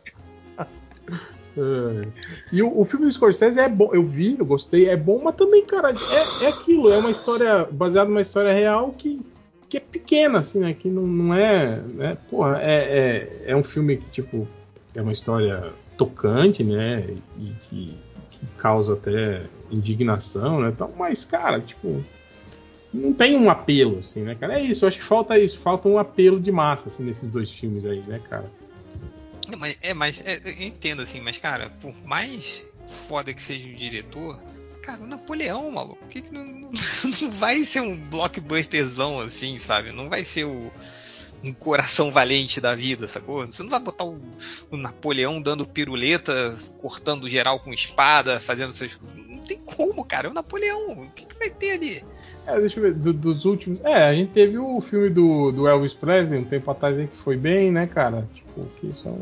E 2.51 2.61
o, 2.61 2.79
o 2.79 2.85
filme 2.85 3.05
do 3.05 3.11
Scorsese 3.11 3.59
é 3.59 3.69
bom, 3.69 3.89
eu 3.93 4.03
vi, 4.03 4.35
eu 4.37 4.45
gostei, 4.45 4.89
é 4.89 4.95
bom, 4.95 5.21
mas 5.23 5.35
também, 5.35 5.63
cara, 5.65 5.91
é, 5.91 6.45
é 6.45 6.47
aquilo, 6.49 6.91
é 6.91 6.97
uma 6.97 7.11
história 7.11 7.65
baseada 7.71 8.09
numa 8.09 8.21
história 8.21 8.53
real 8.53 8.93
que, 8.97 9.21
que 9.67 9.77
é 9.77 9.79
pequena, 9.79 10.39
assim, 10.39 10.59
né? 10.59 10.73
Que 10.73 10.89
não, 10.89 11.03
não 11.03 11.33
é. 11.33 11.75
Né, 11.75 12.17
porra, 12.29 12.59
é, 12.61 13.43
é, 13.45 13.51
é 13.51 13.55
um 13.55 13.63
filme 13.63 13.97
que, 13.97 14.09
tipo, 14.09 14.47
é 14.95 15.01
uma 15.01 15.13
história 15.13 15.71
tocante, 15.97 16.63
né? 16.63 17.05
E 17.37 17.51
que, 17.69 17.97
que 18.31 18.45
causa 18.57 18.93
até 18.93 19.43
indignação, 19.71 20.61
né? 20.61 20.73
Tal, 20.77 20.91
mas, 20.97 21.23
cara, 21.23 21.59
tipo. 21.59 22.03
Não 22.91 23.13
tem 23.13 23.37
um 23.37 23.51
apelo, 23.51 23.99
assim, 23.99 24.23
né, 24.23 24.33
cara? 24.33 24.59
É 24.59 24.63
isso, 24.63 24.87
acho 24.87 24.97
que 24.97 25.03
falta 25.03 25.37
isso, 25.37 25.59
falta 25.59 25.87
um 25.87 25.99
apelo 25.99 26.39
de 26.39 26.51
massa, 26.51 26.89
assim, 26.89 27.03
nesses 27.03 27.29
dois 27.29 27.51
filmes 27.51 27.85
aí, 27.85 28.01
né, 28.07 28.19
cara? 28.27 28.45
É, 29.51 29.55
mas, 29.55 29.77
é, 29.81 29.93
mas 29.93 30.25
é, 30.25 30.39
eu 30.43 30.67
entendo 30.67 31.01
assim, 31.01 31.19
mas 31.21 31.37
cara, 31.37 31.69
por 31.81 31.95
mais 32.05 32.65
foda 33.07 33.33
que 33.33 33.41
seja 33.41 33.69
o 33.69 33.75
diretor, 33.75 34.41
cara, 34.81 35.01
o 35.01 35.07
Napoleão, 35.07 35.69
maluco, 35.71 36.05
que, 36.07 36.21
que 36.21 36.31
não, 36.31 36.43
não, 36.43 36.71
não 37.21 37.31
vai 37.31 37.63
ser 37.63 37.81
um 37.81 38.09
blockbusterzão 38.09 39.19
assim, 39.19 39.57
sabe? 39.59 39.91
Não 39.91 40.09
vai 40.09 40.23
ser 40.23 40.45
o, 40.45 40.71
um 41.43 41.53
coração 41.53 42.11
valente 42.11 42.59
da 42.59 42.75
vida, 42.75 43.07
sacou? 43.07 43.45
Você 43.45 43.63
não 43.63 43.69
vai 43.69 43.79
botar 43.79 44.03
o, 44.03 44.19
o 44.69 44.77
Napoleão 44.77 45.41
dando 45.41 45.65
piruleta, 45.65 46.57
cortando 46.77 47.29
geral 47.29 47.59
com 47.59 47.73
espada, 47.73 48.39
fazendo 48.39 48.69
essas. 48.69 48.97
Não 49.15 49.39
tem 49.39 49.57
como, 49.57 50.03
cara, 50.03 50.27
é 50.27 50.31
o 50.31 50.33
Napoleão. 50.33 51.03
O 51.03 51.11
que, 51.11 51.25
que 51.25 51.37
vai 51.37 51.49
ter 51.49 51.71
ali? 51.71 52.05
É, 52.55 52.59
deixa 52.59 52.79
eu 52.79 52.83
ver, 52.83 52.93
do- 52.93 53.13
dos 53.13 53.45
últimos. 53.45 53.79
É, 53.83 54.03
a 54.03 54.13
gente 54.13 54.31
teve 54.31 54.57
o 54.57 54.79
filme 54.81 55.09
do, 55.09 55.51
do 55.51 55.67
Elvis 55.67 55.93
Presley 55.93 56.39
um 56.39 56.45
tempo 56.45 56.69
atrás 56.71 56.97
aí 56.97 57.07
que 57.07 57.17
foi 57.17 57.37
bem, 57.37 57.71
né, 57.71 57.87
cara? 57.87 58.27
Tipo, 58.33 58.65
que 58.79 58.93
são, 59.01 59.17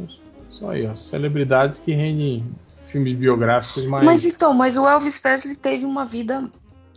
são 0.49 0.69
aí, 0.69 0.85
ó, 0.87 0.95
celebridades 0.95 1.79
que 1.79 1.91
rendem 1.93 2.43
filmes 2.87 3.15
biográficos 3.17 3.85
mais. 3.85 4.05
Mas 4.05 4.25
então, 4.25 4.53
mas 4.53 4.77
o 4.77 4.87
Elvis 4.87 5.19
Presley 5.19 5.55
teve 5.55 5.85
uma 5.85 6.05
vida 6.05 6.49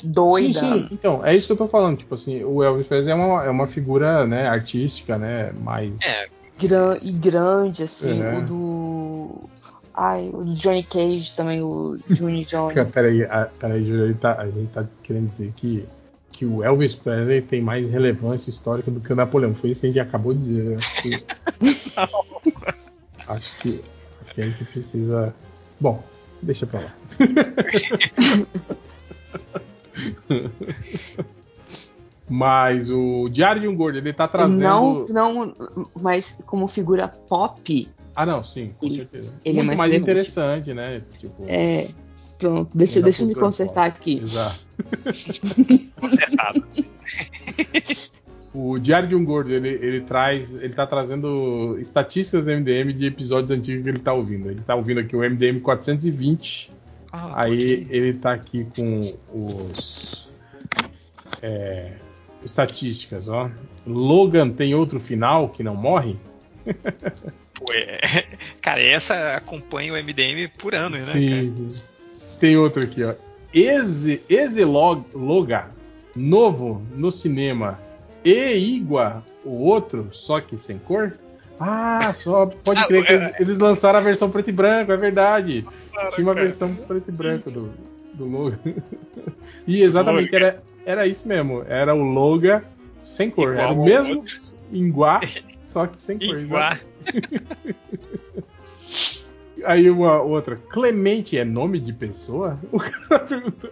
doida. 0.03 0.61
Sim, 0.61 0.87
sim, 0.89 0.89
então, 0.93 1.25
é 1.25 1.35
isso 1.37 1.47
que 1.47 1.53
eu 1.53 1.57
tô 1.57 1.69
falando. 1.69 1.99
Tipo 1.99 2.15
assim, 2.15 2.43
o 2.45 2.63
Elvis 2.63 2.87
Presley 2.87 3.13
é 3.13 3.15
uma, 3.15 3.45
é 3.45 3.51
uma 3.51 3.67
figura, 3.67 4.27
né, 4.27 4.47
artística, 4.47 5.19
né, 5.19 5.53
mais. 5.61 5.93
É, 6.07 6.29
Gran- 6.59 6.99
e 7.03 7.11
grande, 7.11 7.83
assim, 7.85 8.23
É. 8.23 8.39
o 8.39 8.43
do. 8.47 9.51
Ai, 9.95 10.31
o 10.33 10.45
do 10.45 10.55
Johnny 10.55 10.83
Cage 10.85 11.35
também, 11.35 11.61
o 11.63 11.99
Junior 12.09 12.45
Johnny. 12.73 12.85
Peraí, 12.93 13.23
a- 13.25 13.49
peraí, 13.59 13.85
Júlio, 13.85 14.15
tá- 14.15 14.37
a 14.39 14.47
gente 14.47 14.71
tá 14.73 14.85
querendo 15.03 15.31
dizer 15.31 15.53
que 15.57 15.85
que 16.41 16.47
o 16.47 16.65
Elvis 16.65 16.95
Presley 16.95 17.43
tem 17.43 17.61
mais 17.61 17.87
relevância 17.91 18.49
histórica 18.49 18.91
do 18.91 18.99
que 18.99 19.13
o 19.13 19.17
Napoleão. 19.17 19.55
Foi 19.55 19.69
isso 19.73 19.81
que 19.83 19.89
a 19.89 19.91
gente 19.91 20.01
acabou 20.01 20.33
de 20.33 20.41
dizer. 20.41 20.71
né? 20.71 20.77
Acho 20.79 21.03
que, 21.03 21.25
acho 23.29 23.61
que, 23.61 23.85
acho 24.25 24.35
que 24.35 24.41
a 24.41 24.45
gente 24.47 24.65
precisa. 24.65 25.35
Bom, 25.79 26.03
deixa 26.41 26.67
pra 26.67 26.81
lá. 26.81 26.95
Mas 32.29 32.91
o 32.91 33.29
Diário 33.29 33.61
de 33.61 33.67
um 33.69 33.75
Gordo, 33.77 33.99
ele 33.99 34.13
tá 34.13 34.29
trazendo. 34.29 34.61
Não, 34.61 35.05
não, 35.09 35.55
mas 36.01 36.39
como 36.47 36.69
figura 36.69 37.09
pop, 37.09 37.89
Ah, 38.15 38.25
não, 38.25 38.45
sim, 38.45 38.73
com 38.79 38.87
Ele- 38.87 38.97
certeza. 38.97 39.33
ele 39.45 39.59
é 39.59 39.63
Muito 39.63 39.67
mais 39.67 39.79
mais 39.79 39.91
relevante. 39.93 40.11
interessante, 40.13 40.73
né? 40.73 41.03
Tipo, 41.19 41.45
é. 41.49 41.89
Pronto, 42.41 42.71
deixa, 42.75 43.01
deixa 43.03 43.23
eu 43.23 43.27
me 43.29 43.35
consertar 43.35 43.87
aqui. 43.87 44.21
Exato. 44.23 44.69
Consertado. 46.01 46.67
O 48.53 48.79
Diário 48.79 49.09
de 49.11 49.15
um 49.15 49.25
Gordo, 49.25 49.53
ele, 49.53 49.69
ele 49.69 50.01
traz. 50.01 50.55
Ele 50.55 50.73
tá 50.75 50.87
trazendo 50.87 51.77
estatísticas 51.79 52.47
do 52.47 52.51
MDM 52.51 52.93
de 52.93 53.07
episódios 53.07 53.51
antigos 53.51 53.85
que 53.85 53.89
ele 53.91 53.99
tá 53.99 54.13
ouvindo. 54.13 54.51
Ele 54.51 54.61
tá 54.63 54.75
ouvindo 54.75 55.01
aqui 55.01 55.15
o 55.15 55.21
MDM 55.21 55.61
420. 55.61 56.71
Ah, 57.13 57.45
Aí 57.45 57.87
ele 57.91 58.15
tá 58.15 58.33
aqui 58.33 58.67
com 58.75 59.01
os. 59.33 60.27
é, 61.43 61.93
estatísticas, 62.45 63.29
ó. 63.29 63.51
Logan 63.87 64.51
tem 64.51 64.75
outro 64.75 64.99
final 64.99 65.49
que 65.51 65.63
não 65.63 65.77
morre? 65.77 66.17
pô, 67.55 67.73
é- 67.73 68.01
Cara, 68.61 68.83
essa 68.83 69.37
acompanha 69.37 69.93
o 69.93 69.97
MDM 69.97 70.49
por 70.59 70.75
anos, 70.75 71.07
né, 71.07 71.13
cara? 71.29 72.00
Tem 72.41 72.57
outro 72.57 72.83
aqui, 72.83 73.05
ó. 73.05 73.15
Eze, 73.55 74.23
Ezelog- 74.29 75.05
Loga, 75.15 75.67
novo 76.17 76.83
no 76.97 77.13
cinema. 77.13 77.79
E 78.25 78.33
Igua, 78.57 79.23
o 79.45 79.51
outro, 79.65 80.09
só 80.13 80.41
que 80.41 80.57
sem 80.59 80.79
cor? 80.79 81.13
Ah, 81.59 82.13
só 82.15 82.47
pode 82.47 82.81
Ah, 82.81 82.87
crer 82.87 83.05
que 83.05 83.13
é- 83.13 83.15
eles, 83.17 83.41
eles 83.41 83.59
lançaram 83.59 83.99
a 83.99 84.03
versão 84.03 84.31
preto 84.31 84.49
e 84.49 84.53
branco, 84.53 84.91
é 84.93 84.97
verdade. 84.97 85.67
Tinha 86.15 86.27
uma 86.27 86.35
cara. 86.35 86.47
versão 86.47 86.75
preto 86.75 87.09
e 87.09 87.13
branco 87.13 87.51
do, 87.51 87.71
do 88.15 88.25
Logan. 88.27 88.59
E 89.67 89.83
exatamente, 89.83 90.35
era, 90.35 90.63
era 90.87 91.07
isso 91.07 91.29
mesmo. 91.29 91.63
Era 91.69 91.95
o 91.95 92.03
Loga 92.03 92.65
sem 93.05 93.31
cor. 93.31 93.53
Igual 93.53 93.67
era 93.67 93.75
o 93.75 93.85
mesmo. 93.85 94.25
Iguá, 94.73 95.21
só 95.61 95.87
que 95.87 96.01
sem 96.01 96.19
cor. 96.19 96.39
Iguá. 96.41 96.79
Aí 99.65 99.89
uma 99.91 100.21
outra, 100.23 100.57
Clemente 100.57 101.37
é 101.39 101.45
nome 101.45 101.79
de 101.81 101.93
pessoa? 101.93 102.59
O 102.73 102.79
cara 102.79 103.25
perguntou 103.25 103.71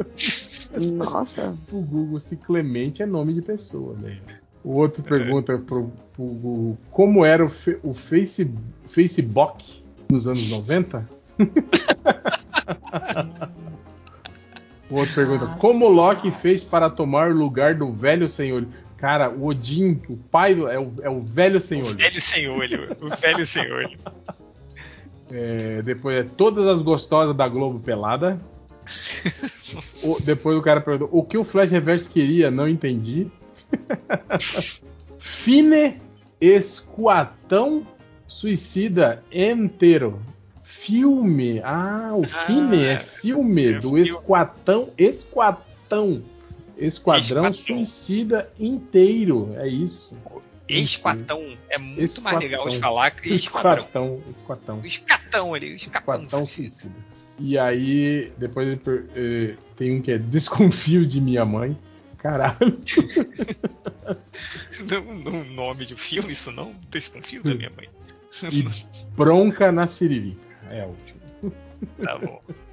Nossa, 0.92 1.56
pro 1.68 1.80
Google 1.80 2.20
se 2.20 2.36
Clemente 2.36 3.02
é 3.02 3.06
nome 3.06 3.32
de 3.34 3.42
pessoa, 3.42 3.94
né? 4.00 4.18
O 4.64 4.72
outro 4.78 5.02
pergunta 5.02 5.56
pro, 5.58 5.90
pro 6.14 6.24
Google 6.24 6.76
como 6.90 7.24
era 7.24 7.44
o, 7.44 7.48
fe- 7.48 7.78
o 7.82 7.94
face, 7.94 8.50
Facebook 8.86 9.64
nos 10.10 10.26
anos 10.26 10.50
90? 10.50 11.08
o 14.90 14.96
outro 14.96 15.14
pergunta 15.14 15.44
Nossa, 15.46 15.58
como 15.58 15.86
o 15.86 15.88
Loki 15.88 16.28
nossa. 16.28 16.40
fez 16.40 16.64
para 16.64 16.90
tomar 16.90 17.30
o 17.30 17.34
lugar 17.34 17.74
do 17.74 17.92
velho 17.92 18.28
senhor? 18.28 18.66
Cara, 18.96 19.30
o 19.30 19.46
Odin, 19.46 20.00
o 20.08 20.16
pai 20.16 20.54
do- 20.56 20.66
é 20.68 20.78
o, 20.78 20.92
é 21.02 21.08
o 21.08 21.20
velho 21.22 21.60
senhor. 21.60 21.92
O 21.92 21.96
velho 21.96 22.20
sem 22.20 22.48
olho. 22.48 22.96
O 23.00 23.08
velho 23.16 23.46
sem 23.46 23.70
olho. 23.70 23.96
É, 25.30 25.82
depois 25.82 26.18
é 26.18 26.22
todas 26.36 26.66
as 26.66 26.80
gostosas 26.82 27.36
da 27.36 27.48
Globo 27.48 27.78
pelada. 27.80 28.40
O- 30.02 30.22
depois 30.24 30.56
o 30.56 30.62
cara 30.62 30.80
perguntou 30.80 31.10
o 31.12 31.22
que 31.22 31.36
o 31.36 31.44
Flash 31.44 31.70
Reverse 31.70 32.08
queria, 32.08 32.50
não 32.50 32.66
entendi. 32.66 33.26
Fine 35.18 35.98
Esquatão 36.40 37.86
Suicida 38.26 39.22
inteiro. 39.32 40.18
Filme. 40.62 41.60
Ah, 41.64 42.12
o 42.14 42.24
Fine 42.24 42.84
é 42.84 42.98
filme 42.98 43.66
é 43.66 43.72
do 43.74 43.88
filme. 43.88 44.02
Esquatão. 44.02 44.88
Esquatão. 44.96 46.22
Esquadrão 46.76 47.46
Esquadrão. 47.46 47.52
Suicida 47.52 48.50
inteiro. 48.58 49.54
É 49.56 49.66
isso. 49.66 50.12
Esquatão 50.68 51.56
é 51.68 51.78
muito 51.78 51.98
mais 51.98 52.10
Esquatão. 52.12 52.38
legal 52.40 52.68
de 52.68 52.78
falar 52.78 53.10
que 53.10 53.34
esquadrão. 53.34 53.78
Esquatão. 53.78 54.22
Esquatão. 54.30 54.80
Escatão 54.84 55.54
ali, 55.54 55.72
o 55.72 55.76
escatão. 55.76 56.14
Esquadrão 56.22 56.46
suicida. 56.46 56.94
E 57.38 57.56
aí, 57.58 58.32
depois 58.36 58.66
ele 58.68 58.80
eh, 59.14 59.54
tem 59.76 59.96
um 59.96 60.02
que 60.02 60.10
é 60.12 60.18
Desconfio 60.18 61.06
de 61.06 61.20
minha 61.20 61.44
mãe. 61.44 61.76
Caralho. 62.18 62.58
Não, 64.90 65.14
não 65.18 65.44
nome 65.44 65.84
de 65.84 65.94
filme, 65.94 66.32
isso 66.32 66.50
não. 66.52 66.74
Desconfio 66.88 67.42
da 67.42 67.54
minha 67.54 67.70
mãe. 67.70 67.88
E 68.52 68.64
bronca 69.14 69.70
na 69.72 69.86
Siririca. 69.86 70.40
É 70.70 70.84
o 70.84 70.88
último. 70.88 71.52
Tá 72.02 72.18
bom. 72.18 72.40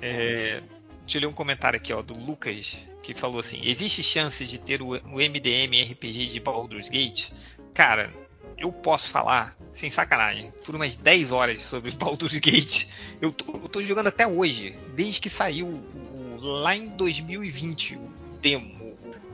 É, 0.00 0.62
deixa 1.04 1.18
eu 1.18 1.20
ler 1.22 1.26
um 1.26 1.32
comentário 1.32 1.76
aqui, 1.76 1.92
ó, 1.92 2.02
do 2.02 2.14
Lucas, 2.14 2.78
que 3.02 3.14
falou 3.14 3.40
assim: 3.40 3.60
existe 3.62 4.02
chance 4.02 4.44
de 4.46 4.58
ter 4.58 4.82
o, 4.82 4.92
MDM 4.94 5.82
RPG 5.92 6.26
de 6.26 6.40
Baldur's 6.40 6.88
Gate? 6.88 7.30
Cara, 7.72 8.12
eu 8.58 8.70
posso 8.72 9.08
falar, 9.10 9.56
sem 9.72 9.90
sacanagem, 9.90 10.52
por 10.64 10.74
umas 10.74 10.94
10 10.96 11.32
horas 11.32 11.60
sobre 11.60 11.90
Baldur's 11.96 12.38
Gate. 12.38 12.86
Eu 13.20 13.32
tô, 13.32 13.52
eu 13.52 13.68
tô 13.68 13.82
jogando 13.82 14.06
até 14.08 14.26
hoje, 14.26 14.76
desde 14.94 15.20
que 15.20 15.28
saiu 15.28 15.66
o- 15.66 16.36
lá 16.40 16.74
em 16.76 16.88
2020 16.88 17.96
o 17.96 18.10
demo. 18.40 18.84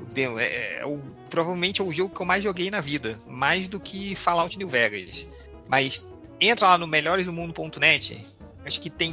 o 0.00 0.04
demo 0.12 0.38
é, 0.38 0.78
é 0.80 0.86
o- 0.86 1.00
provavelmente 1.28 1.80
é 1.80 1.84
o 1.84 1.92
jogo 1.92 2.14
que 2.14 2.20
eu 2.22 2.26
mais 2.26 2.42
joguei 2.42 2.70
na 2.70 2.80
vida, 2.80 3.20
mais 3.28 3.68
do 3.68 3.78
que 3.78 4.14
Fallout 4.16 4.56
New 4.58 4.68
Vegas. 4.68 5.28
Mas 5.68 6.04
entra 6.40 6.68
lá 6.68 6.78
no 6.78 6.86
melhoresdomundo.net, 6.86 8.26
acho 8.64 8.80
que 8.80 8.88
tem 8.90 9.12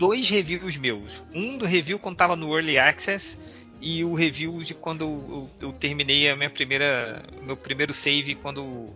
dois 0.00 0.28
reviews 0.30 0.76
meus. 0.78 1.22
Um 1.34 1.58
do 1.58 1.66
review 1.66 1.98
quando 1.98 2.16
tava 2.16 2.34
no 2.34 2.52
Early 2.56 2.78
Access 2.78 3.38
e 3.82 4.02
o 4.02 4.14
review 4.14 4.62
de 4.62 4.72
quando 4.74 5.02
eu, 5.02 5.24
eu- 5.60 5.68
eu 5.68 5.72
terminei 5.74 6.28
a 6.30 6.34
minha 6.34 6.48
primeira, 6.50 7.22
meu 7.44 7.56
primeiro 7.56 7.92
save 7.92 8.34
quando 8.34 8.88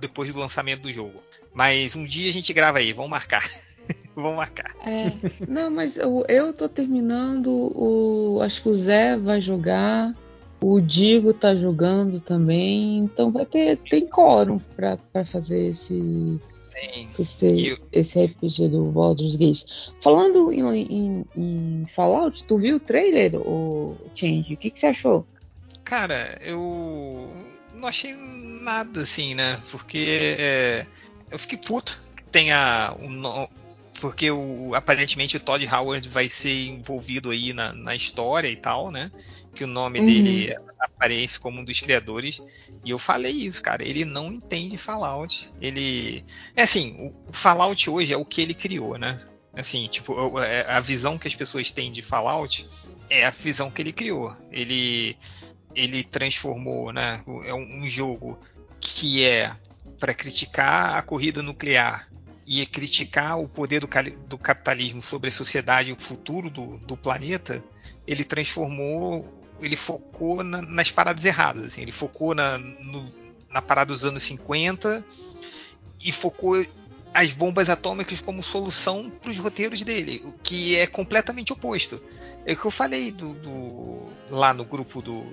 depois 0.00 0.32
do 0.32 0.40
lançamento 0.40 0.82
do 0.82 0.92
jogo. 0.92 1.22
Mas 1.52 1.94
um 1.94 2.04
dia 2.04 2.28
a 2.28 2.32
gente 2.32 2.52
grava 2.54 2.78
aí, 2.78 2.92
vamos 2.92 3.10
marcar. 3.10 3.44
vamos 4.16 4.36
marcar. 4.36 4.74
É, 4.84 5.12
não, 5.46 5.70
mas 5.70 5.96
eu, 5.98 6.24
eu 6.28 6.52
tô 6.54 6.68
terminando. 6.68 7.48
O, 7.76 8.40
acho 8.42 8.62
que 8.62 8.68
o 8.70 8.74
Zé 8.74 9.16
vai 9.18 9.40
jogar. 9.42 10.14
O 10.60 10.80
Digo 10.80 11.34
tá 11.34 11.54
jogando 11.54 12.18
também. 12.20 12.98
Então 12.98 13.30
vai 13.30 13.44
ter 13.46 13.76
tem 13.88 14.06
quórum 14.08 14.58
pra 14.74 14.98
fazer 15.26 15.68
esse, 15.70 16.40
Tem. 16.74 17.08
esse, 17.18 17.78
esse 17.92 18.24
RPG 18.24 18.68
do 18.68 18.90
Baldur's 18.90 19.36
Gate. 19.36 19.62
Falando 20.02 20.52
em, 20.52 20.82
em- 20.82 21.24
em 21.36 21.86
Fallout, 21.88 22.44
tu 22.44 22.58
viu 22.58 22.76
o 22.76 22.80
trailer, 22.80 23.36
o 23.36 23.96
Change? 24.14 24.54
O 24.54 24.56
que, 24.56 24.70
que 24.70 24.78
você 24.80 24.88
achou? 24.88 25.26
Cara, 25.84 26.38
eu 26.42 27.32
não 27.74 27.86
achei 27.88 28.12
nada 28.14 29.02
assim, 29.02 29.34
né? 29.34 29.60
Porque 29.70 30.36
é, 30.38 30.86
eu 31.30 31.38
fiquei 31.38 31.58
puto 31.58 31.96
que 32.16 32.24
tenha 32.24 32.94
um 33.00 33.46
porque 34.00 34.28
o, 34.30 34.74
aparentemente 34.74 35.36
o 35.36 35.40
Todd 35.40 35.64
Howard 35.66 36.08
vai 36.08 36.28
ser 36.28 36.66
envolvido 36.66 37.30
aí 37.30 37.52
na, 37.52 37.72
na 37.72 37.94
história 37.94 38.48
e 38.48 38.56
tal, 38.56 38.90
né? 38.90 39.10
Que 39.54 39.64
o 39.64 39.68
nome 39.68 40.00
Uhum. 40.00 40.06
dele 40.06 40.56
aparece 40.78 41.38
como 41.38 41.60
um 41.60 41.64
dos 41.64 41.80
criadores. 41.80 42.42
E 42.84 42.90
eu 42.90 42.98
falei 42.98 43.32
isso, 43.32 43.62
cara. 43.62 43.82
Ele 43.86 44.04
não 44.04 44.32
entende 44.32 44.76
Fallout. 44.76 45.52
Ele. 45.60 46.24
É 46.56 46.62
assim, 46.62 46.96
o, 46.98 47.32
Fallout 47.32 47.88
hoje 47.88 48.12
é 48.12 48.16
o 48.16 48.24
que 48.24 48.40
ele 48.42 48.54
criou, 48.54 48.98
né? 48.98 49.18
Assim, 49.52 49.86
tipo, 49.86 50.40
é- 50.40 50.66
a 50.68 50.80
visão 50.80 51.16
que 51.16 51.28
as 51.28 51.34
pessoas 51.34 51.70
têm 51.70 51.92
de 51.92 52.02
Fallout 52.02 52.68
é 53.08 53.24
a 53.24 53.30
visão 53.30 53.70
que 53.70 53.80
ele 53.80 53.92
criou. 53.92 54.36
Ele 54.50 55.16
ele 55.74 56.04
transformou, 56.04 56.92
né? 56.92 57.22
É 57.44 57.52
um, 57.54 57.82
um 57.84 57.88
jogo 57.88 58.38
que 58.80 59.24
é 59.24 59.54
para 59.98 60.14
criticar 60.14 60.96
a 60.96 61.02
corrida 61.02 61.42
nuclear 61.42 62.08
e 62.46 62.64
criticar 62.66 63.40
o 63.40 63.48
poder 63.48 63.80
do, 63.80 63.88
do 64.28 64.38
capitalismo 64.38 65.02
sobre 65.02 65.28
a 65.28 65.32
sociedade 65.32 65.90
e 65.90 65.92
o 65.92 65.96
futuro 65.98 66.50
do, 66.50 66.76
do 66.78 66.96
planeta. 66.96 67.64
Ele 68.06 68.22
transformou, 68.22 69.43
ele 69.66 69.76
focou 69.76 70.42
na- 70.42 70.62
nas 70.62 70.90
paradas 70.90 71.24
erradas. 71.24 71.64
assim, 71.64 71.82
ele 71.82 71.92
focou 71.92 72.34
na, 72.34 72.58
no- 72.58 73.12
na 73.50 73.62
parada 73.62 73.92
dos 73.92 74.04
anos 74.04 74.22
50 74.22 75.04
e 76.02 76.10
focou 76.12 76.64
as 77.12 77.32
bombas 77.32 77.70
atômicas 77.70 78.20
como 78.20 78.42
solução 78.42 79.08
para 79.08 79.30
os 79.30 79.38
roteiros 79.38 79.80
dele, 79.82 80.20
o 80.26 80.32
que 80.42 80.76
é 80.76 80.86
completamente 80.86 81.52
oposto. 81.52 82.02
É 82.44 82.52
o 82.52 82.56
que 82.56 82.64
eu 82.64 82.70
falei 82.70 83.12
do, 83.12 83.34
do- 83.34 84.08
lá 84.30 84.52
no 84.52 84.64
grupo 84.64 85.00
do, 85.00 85.24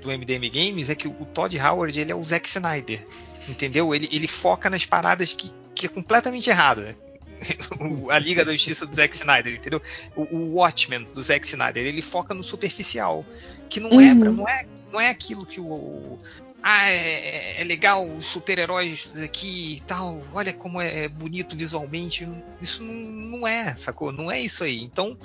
do 0.00 0.10
MDM 0.10 0.48
Games, 0.48 0.88
é 0.88 0.94
que 0.94 1.06
o 1.06 1.12
Todd 1.26 1.58
Howard 1.58 1.98
ele 2.00 2.10
é 2.10 2.14
o 2.14 2.24
Zack 2.24 2.48
Snyder, 2.48 3.06
entendeu? 3.48 3.94
Ele, 3.94 4.08
ele 4.10 4.26
foca 4.26 4.70
nas 4.70 4.86
paradas 4.86 5.34
que, 5.34 5.52
que 5.74 5.84
é 5.86 5.88
completamente 5.90 6.48
errada. 6.48 6.96
a 8.10 8.18
Liga 8.18 8.44
da 8.44 8.52
Justiça 8.52 8.86
do 8.86 8.94
Zack 8.94 9.14
Snyder, 9.14 9.54
entendeu? 9.54 9.80
O, 10.14 10.22
o 10.36 10.54
Watchmen 10.54 11.04
do 11.14 11.22
Zack 11.22 11.46
Snyder, 11.46 11.84
ele 11.86 12.02
foca 12.02 12.32
no 12.34 12.42
superficial, 12.42 13.24
que 13.68 13.80
não 13.80 14.00
é, 14.00 14.12
Uhum. 14.12 14.20
pra- 14.20 14.30
não 14.32 14.48
é, 14.48 14.66
não 14.92 15.00
é 15.00 15.08
aquilo 15.10 15.44
que 15.46 15.60
o, 15.60 15.66
o- 15.66 16.18
ah, 16.62 16.90
é, 16.90 17.60
é 17.60 17.64
legal 17.64 18.08
os 18.08 18.26
super-heróis 18.26 19.08
aqui 19.22 19.76
e 19.76 19.80
tal, 19.82 20.20
olha 20.32 20.52
como 20.52 20.80
é 20.80 21.06
bonito 21.08 21.56
visualmente. 21.56 22.26
Isso 22.60 22.82
não, 22.82 22.94
não 23.38 23.46
é, 23.46 23.72
sacou? 23.76 24.10
Não 24.10 24.30
é 24.30 24.40
isso 24.40 24.64
aí. 24.64 24.82
Então, 24.82 25.16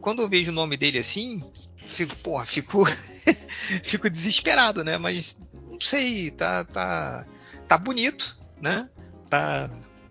quando 0.00 0.20
eu 0.20 0.28
vejo 0.28 0.50
o 0.50 0.54
nome 0.54 0.76
dele 0.76 0.98
assim, 0.98 1.42
fico, 1.74 2.14
porra, 2.16 2.44
fico, 2.44 2.84
fico 3.82 4.10
desesperado, 4.10 4.84
né? 4.84 4.98
Mas 4.98 5.36
não 5.70 5.80
sei, 5.80 6.30
tá, 6.32 6.64
tá, 6.64 7.26
tá 7.66 7.78
bonito, 7.78 8.36
né? 8.60 8.88
Tá, 9.30 9.70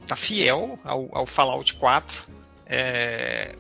tá 0.10 0.16
fiel 0.16 0.78
ao, 0.84 1.08
ao 1.14 1.26
Fallout 1.26 1.74
4. 1.76 2.28
é, 2.66 3.56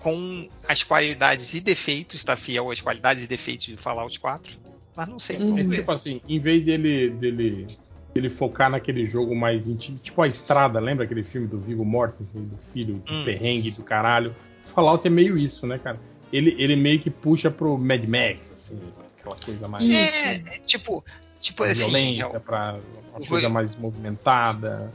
com 0.00 0.48
as 0.68 0.82
qualidades 0.82 1.54
e 1.54 1.60
defeitos, 1.60 2.24
tá 2.24 2.34
fiel 2.36 2.70
às 2.70 2.80
qualidades 2.80 3.24
e 3.24 3.28
defeitos 3.28 3.68
do 3.68 3.78
Fallout 3.78 4.18
4. 4.18 4.52
Mas 4.96 5.08
não 5.08 5.18
sei. 5.18 5.36
Uhum. 5.38 5.50
vamos 5.50 5.60
É 5.60 5.68
ver. 5.68 5.78
tipo 5.78 5.92
assim, 5.92 6.20
em 6.28 6.40
vez 6.40 6.64
dele, 6.64 7.10
dele, 7.10 7.66
dele 8.12 8.28
focar 8.30 8.68
naquele 8.68 9.06
jogo 9.06 9.34
mais 9.34 9.68
íntimo, 9.68 9.98
tipo 9.98 10.20
a 10.20 10.26
estrada, 10.26 10.80
lembra 10.80 11.04
aquele 11.04 11.22
filme 11.22 11.46
do 11.46 11.58
Vigo 11.60 11.84
Mortensen, 11.84 12.42
do 12.42 12.58
filho, 12.72 12.94
do 12.96 13.12
Hum. 13.14 13.24
perrengue 13.24 13.70
do 13.70 13.82
caralho? 13.84 14.34
Fallout 14.74 15.06
é 15.06 15.10
meio 15.10 15.38
isso, 15.38 15.66
né, 15.66 15.78
cara? 15.78 15.98
Ele, 16.32 16.54
ele 16.58 16.74
meio 16.76 16.98
que 17.00 17.10
puxa 17.10 17.50
pro 17.50 17.78
Mad 17.78 18.04
Max, 18.08 18.52
assim, 18.52 18.80
aquela 19.18 19.36
coisa 19.36 19.68
mais 19.68 19.88
É, 19.88 20.34
é, 20.34 20.58
tipo, 20.66 21.04
tipo 21.38 21.62
assim, 21.62 21.90
violenta, 21.90 22.36
é, 22.36 22.40
pra 22.40 22.76
uma 23.14 23.26
coisa 23.26 23.48
mais 23.48 23.76
movimentada. 23.76 24.92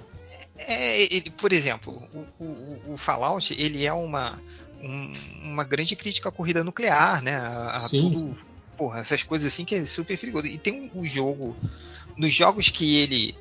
É, 0.58 1.14
ele, 1.14 1.30
por 1.32 1.52
exemplo, 1.54 2.02
o, 2.14 2.44
o- 2.44 2.94
o 2.94 2.98
Fallout 2.98 3.54
ele 3.58 3.86
é 3.86 3.94
uma, 3.94 4.42
um- 4.82 5.14
uma 5.44 5.64
grande 5.64 5.96
crítica 5.96 6.30
à 6.30 6.32
corrida 6.32 6.64
nuclear, 6.64 7.22
né? 7.22 7.36
A, 7.36 7.78
a 7.78 7.80
tudo, 8.02 8.38
porra, 8.78 9.00
essas 9.00 9.24
coisas 9.24 9.52
assim 9.54 9.66
que 9.66 9.76
é 9.76 9.86
super 9.86 10.18
perigoso. 10.18 10.48
E 10.48 10.58
tem 10.58 10.74
um, 10.94 11.02
um 11.02 11.06
jogo, 11.06 11.56
nos 12.16 12.34
jogos 12.34 12.70
que 12.70 12.96
ele 12.98 13.36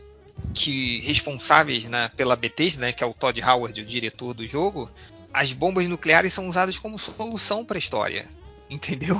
que 0.55 1.01
responsáveis 1.01 1.88
né, 1.88 2.10
pela 2.14 2.36
Bethesda, 2.36 2.82
né, 2.86 2.93
que 2.93 3.02
é 3.02 3.06
o 3.06 3.14
Todd 3.14 3.40
Howard, 3.43 3.80
o 3.80 3.84
diretor 3.84 4.34
do 4.34 4.47
jogo, 4.47 4.90
as 5.32 5.51
bombas 5.52 5.86
nucleares 5.88 6.32
são 6.32 6.47
usadas 6.47 6.76
como 6.76 6.98
solução 6.98 7.64
para 7.64 7.76
a 7.76 7.80
história. 7.80 8.26
Entendeu? 8.68 9.16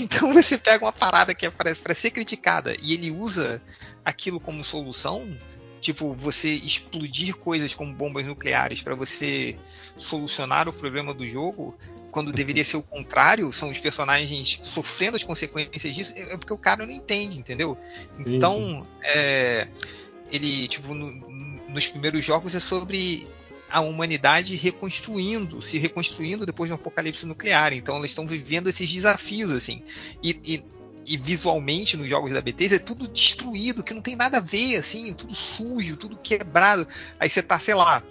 Então 0.00 0.32
você 0.34 0.58
pega 0.58 0.84
uma 0.84 0.92
parada 0.92 1.32
que 1.34 1.46
é 1.46 1.50
para 1.50 1.94
ser 1.94 2.10
criticada 2.10 2.76
e 2.82 2.92
ele 2.92 3.10
usa 3.10 3.62
aquilo 4.04 4.40
como 4.40 4.64
solução, 4.64 5.28
tipo 5.80 6.14
você 6.14 6.50
explodir 6.50 7.34
coisas 7.36 7.74
como 7.74 7.94
bombas 7.94 8.26
nucleares 8.26 8.82
para 8.82 8.94
você 8.94 9.56
solucionar 9.96 10.68
o 10.68 10.72
problema 10.72 11.12
do 11.14 11.26
jogo, 11.26 11.76
quando 12.10 12.32
deveria 12.32 12.64
ser 12.64 12.76
o 12.76 12.82
contrário, 12.82 13.52
são 13.52 13.70
os 13.70 13.78
personagens 13.78 14.58
sofrendo 14.62 15.16
as 15.16 15.24
consequências 15.24 15.94
disso, 15.94 16.12
é 16.16 16.36
porque 16.36 16.52
o 16.52 16.58
cara 16.58 16.84
não 16.84 16.92
entende, 16.92 17.38
entendeu? 17.38 17.78
Então, 18.18 18.86
é, 19.02 19.68
ele, 20.30 20.68
tipo, 20.68 20.92
no- 20.94 21.12
nos 21.68 21.86
primeiros 21.86 22.24
jogos 22.24 22.54
é 22.54 22.60
sobre 22.60 23.26
a 23.70 23.80
humanidade 23.80 24.56
reconstruindo, 24.56 25.62
se 25.62 25.78
reconstruindo 25.78 26.44
depois 26.44 26.68
de 26.68 26.72
um 26.72 26.74
apocalipse 26.74 27.24
nuclear. 27.24 27.72
Então 27.72 27.96
elas 27.96 28.10
estão 28.10 28.26
vivendo 28.26 28.68
esses 28.68 28.90
desafios, 28.92 29.52
assim. 29.52 29.82
E, 30.22 30.30
e- 30.44 30.62
e 31.06 31.16
visualmente 31.16 31.96
nos 31.96 32.08
jogos 32.08 32.32
da 32.32 32.40
Bethesda 32.40 32.76
é 32.76 32.78
tudo 32.78 33.08
destruído, 33.08 33.82
que 33.82 33.94
não 33.94 34.02
tem 34.02 34.16
nada 34.16 34.38
a 34.38 34.40
ver, 34.40 34.76
assim, 34.76 35.12
tudo 35.12 35.34
sujo, 35.34 35.96
tudo 35.96 36.16
quebrado. 36.16 36.86
Aí 37.18 37.28
você 37.28 37.42
tá, 37.42 37.58
sei 37.58 37.74
lá, 37.74 38.02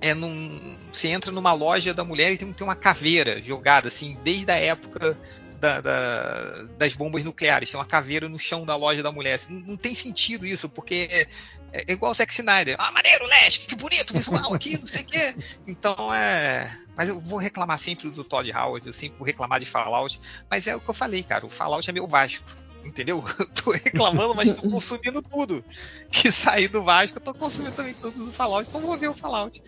é 0.00 0.12
num, 0.12 0.76
você 0.92 1.08
entra 1.08 1.32
numa 1.32 1.52
loja 1.52 1.94
da 1.94 2.04
mulher 2.04 2.32
e 2.32 2.38
tem, 2.38 2.52
tem 2.52 2.66
uma 2.66 2.76
caveira 2.76 3.42
jogada, 3.42 3.88
assim, 3.88 4.16
desde 4.22 4.50
a 4.50 4.56
época 4.56 5.16
da- 5.60 5.80
da- 5.80 6.62
das 6.78 6.94
bombas 6.94 7.24
nucleares. 7.24 7.70
Tem 7.70 7.78
uma 7.78 7.86
caveira 7.86 8.28
no 8.28 8.38
chão 8.38 8.64
da 8.64 8.76
loja 8.76 9.02
da 9.02 9.10
mulher. 9.12 9.34
Assim, 9.34 9.54
não, 9.54 9.68
não 9.68 9.76
tem 9.76 9.94
sentido 9.94 10.46
isso, 10.46 10.68
porque 10.68 11.08
é, 11.10 11.26
é 11.72 11.92
igual 11.92 12.12
o 12.12 12.14
Zack 12.14 12.32
Snyder. 12.32 12.76
Ah, 12.78 12.92
maneiro, 12.92 13.26
Leste, 13.26 13.66
que 13.66 13.74
bonito 13.74 14.12
visual 14.14 14.54
aqui, 14.54 14.76
não 14.78 14.86
sei 14.86 15.02
o 15.02 15.06
quê. 15.06 15.34
Então 15.66 16.12
é. 16.14 16.70
Mas 16.96 17.08
eu 17.08 17.20
vou 17.20 17.38
reclamar 17.38 17.78
sempre 17.78 18.08
do 18.10 18.24
Todd 18.24 18.50
Howard, 18.52 18.86
eu 18.86 18.92
sempre 18.92 19.18
vou 19.18 19.26
reclamar 19.26 19.60
de 19.60 19.66
Fallout. 19.66 20.20
Mas 20.50 20.66
é 20.66 20.74
o 20.74 20.80
que 20.80 20.88
eu 20.88 20.94
falei, 20.94 21.22
cara. 21.22 21.44
O 21.44 21.50
Fallout 21.50 21.88
é 21.88 21.92
meu 21.92 22.06
Vasco. 22.06 22.44
Entendeu? 22.84 23.20
Eu 23.40 23.46
tô 23.48 23.72
reclamando, 23.72 24.32
mas 24.32 24.54
tô 24.54 24.70
consumindo 24.70 25.20
tudo. 25.20 25.64
Que 26.08 26.30
sair 26.30 26.68
do 26.68 26.84
Vasco, 26.84 27.18
eu 27.18 27.20
tô 27.20 27.34
consumindo 27.34 27.74
também 27.74 27.92
tudo 27.94 28.26
do 28.26 28.30
Fallout. 28.30 28.68
Então 28.68 28.80
vou 28.80 28.96
ver 28.96 29.08
o 29.08 29.12
Fallout. 29.14 29.60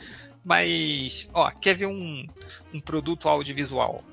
Mas, 0.44 1.28
ó, 1.34 1.50
quer 1.50 1.74
ver 1.74 1.86
um, 1.86 2.24
um 2.72 2.78
produto 2.78 3.28
audiovisual 3.28 4.04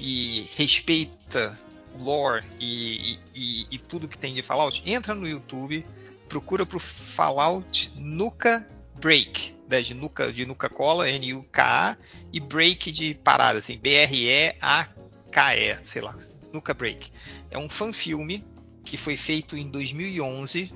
que 0.00 0.48
respeita 0.56 1.54
lore 1.98 2.46
e, 2.58 3.18
e- 3.34 3.66
e 3.70 3.78
tudo 3.78 4.08
que 4.08 4.16
tem 4.16 4.32
de 4.32 4.40
Fallout? 4.40 4.82
Entra 4.86 5.14
no 5.14 5.28
YouTube, 5.28 5.84
procura 6.26 6.64
pro 6.64 6.80
Fallout 6.80 7.92
Nuka 7.96 8.66
Break, 8.98 9.54
né, 9.68 9.82
de 9.82 9.92
Nuka, 9.92 10.32
de 10.32 10.46
Nuka 10.46 10.70
Cola, 10.70 11.06
N-U-K-A, 11.10 11.98
e 12.32 12.40
Break 12.40 12.90
de 12.90 13.12
parada, 13.12 13.58
assim, 13.58 13.76
B-R-E-A-K-E, 13.76 15.78
sei 15.82 16.00
lá, 16.00 16.16
Nuka 16.50 16.72
Break. 16.72 17.12
É 17.50 17.58
um 17.58 17.68
fanfilme 17.68 18.42
que 18.82 18.96
foi 18.96 19.18
feito 19.18 19.54
em 19.54 19.68
2011, 19.68 20.72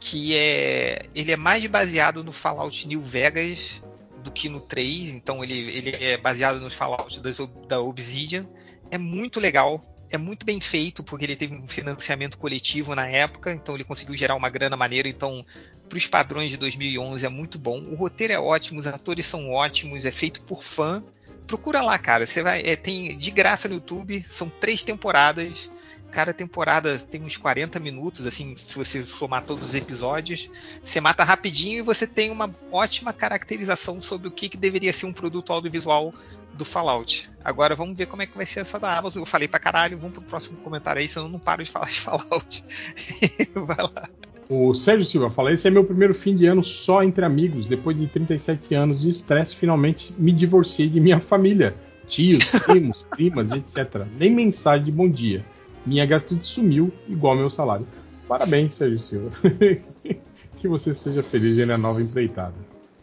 que 0.00 0.36
é 0.36 1.06
ele 1.14 1.30
é 1.30 1.36
mais 1.36 1.64
baseado 1.66 2.24
no 2.24 2.32
Fallout 2.32 2.88
New 2.88 3.02
Vegas 3.02 3.80
do 4.22 4.30
que 4.30 4.48
no 4.48 4.60
3, 4.60 5.10
então 5.10 5.42
ele, 5.42 5.54
ele 5.54 6.04
é 6.04 6.16
baseado 6.16 6.60
nos 6.60 6.74
Fallout 6.74 7.20
da 7.68 7.80
Obsidian. 7.80 8.46
É 8.90 8.98
muito 8.98 9.40
legal, 9.40 9.82
é 10.10 10.18
muito 10.18 10.44
bem 10.44 10.60
feito, 10.60 11.02
porque 11.02 11.24
ele 11.24 11.34
teve 11.34 11.54
um 11.54 11.66
financiamento 11.66 12.36
coletivo 12.36 12.94
na 12.94 13.08
época, 13.08 13.50
então 13.50 13.74
ele 13.74 13.82
conseguiu 13.82 14.14
gerar 14.14 14.34
uma 14.34 14.50
grana 14.50 14.76
maneira, 14.76 15.08
então 15.08 15.44
para 15.88 15.96
os 15.96 16.06
padrões 16.06 16.50
de 16.50 16.56
2011 16.58 17.24
é 17.24 17.28
muito 17.28 17.58
bom. 17.58 17.80
O 17.80 17.94
roteiro 17.94 18.32
é 18.32 18.38
ótimo, 18.38 18.78
os 18.78 18.86
atores 18.86 19.24
são 19.24 19.50
ótimos, 19.50 20.04
é 20.04 20.10
feito 20.10 20.42
por 20.42 20.62
fã. 20.62 21.02
Procura 21.46 21.80
lá, 21.80 21.98
cara, 21.98 22.26
você 22.26 22.42
vai, 22.42 22.62
é, 22.62 22.76
tem 22.76 23.16
de 23.16 23.30
graça 23.30 23.68
no 23.68 23.74
YouTube, 23.74 24.22
são 24.22 24.48
três 24.48 24.84
temporadas. 24.84 25.70
Cada 26.12 26.34
temporada 26.34 26.98
tem 26.98 27.22
uns 27.22 27.38
40 27.38 27.80
minutos, 27.80 28.26
assim, 28.26 28.54
se 28.54 28.76
você 28.76 29.02
somar 29.02 29.42
todos 29.44 29.64
os 29.64 29.74
episódios, 29.74 30.48
você 30.84 31.00
mata 31.00 31.24
rapidinho 31.24 31.78
e 31.78 31.82
você 31.82 32.06
tem 32.06 32.30
uma 32.30 32.54
ótima 32.70 33.14
caracterização 33.14 33.98
sobre 33.98 34.28
o 34.28 34.30
que, 34.30 34.50
que 34.50 34.58
deveria 34.58 34.92
ser 34.92 35.06
um 35.06 35.12
produto 35.12 35.50
audiovisual 35.50 36.12
do 36.52 36.66
Fallout. 36.66 37.30
Agora 37.42 37.74
vamos 37.74 37.96
ver 37.96 38.04
como 38.06 38.20
é 38.20 38.26
que 38.26 38.36
vai 38.36 38.44
ser 38.44 38.60
essa 38.60 38.78
da 38.78 38.94
Amazon. 38.98 39.22
Eu 39.22 39.26
falei 39.26 39.48
pra 39.48 39.58
caralho, 39.58 39.96
vamos 39.96 40.12
pro 40.12 40.22
próximo 40.22 40.58
comentário 40.58 41.00
aí, 41.00 41.08
senão 41.08 41.26
eu 41.26 41.32
não 41.32 41.38
paro 41.38 41.64
de 41.64 41.70
falar 41.70 41.86
de 41.86 42.00
Fallout. 42.00 42.62
vai 43.56 43.82
lá. 43.82 44.08
O 44.50 44.74
Sérgio 44.74 45.06
Silva 45.06 45.30
fala: 45.30 45.50
esse 45.50 45.66
é 45.66 45.70
meu 45.70 45.82
primeiro 45.82 46.12
fim 46.12 46.36
de 46.36 46.44
ano 46.44 46.62
só 46.62 47.02
entre 47.02 47.24
amigos. 47.24 47.64
Depois 47.64 47.98
de 47.98 48.06
37 48.06 48.74
anos 48.74 49.00
de 49.00 49.08
estresse, 49.08 49.56
finalmente 49.56 50.12
me 50.18 50.30
divorciei 50.30 50.90
de 50.90 51.00
minha 51.00 51.20
família. 51.20 51.74
Tios, 52.06 52.44
primos, 52.66 53.02
primas, 53.08 53.50
etc. 53.50 54.04
Nem 54.18 54.30
mensagem 54.30 54.84
de 54.84 54.92
bom 54.92 55.08
dia. 55.08 55.42
Minha 55.84 56.06
gastrite 56.06 56.46
sumiu, 56.46 56.92
igual 57.08 57.36
meu 57.36 57.50
salário. 57.50 57.86
Parabéns, 58.28 58.76
Sérgio 58.76 59.00
Silva. 59.00 59.30
que 60.58 60.68
você 60.68 60.94
seja 60.94 61.22
feliz 61.22 61.66
na 61.66 61.76
nova 61.76 62.00
empreitada. 62.00 62.54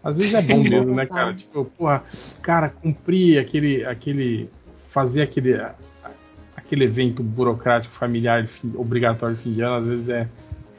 Às 0.03 0.17
vezes 0.17 0.33
é 0.33 0.41
bom 0.41 0.63
mesmo, 0.63 0.95
né, 0.95 1.05
cara? 1.05 1.33
Tipo, 1.33 1.65
porra, 1.65 2.03
cara, 2.41 2.69
cumprir 2.69 3.37
aquele. 3.37 3.85
aquele 3.85 4.49
fazer 4.89 5.21
aquele. 5.21 5.59
aquele 6.55 6.85
evento 6.85 7.21
burocrático, 7.21 7.93
familiar, 7.93 8.47
obrigatório 8.75 9.35
de 9.35 9.43
fim 9.43 9.53
de 9.53 9.61
ano, 9.61 9.75
às 9.75 9.85
vezes 9.85 10.09
é, 10.09 10.27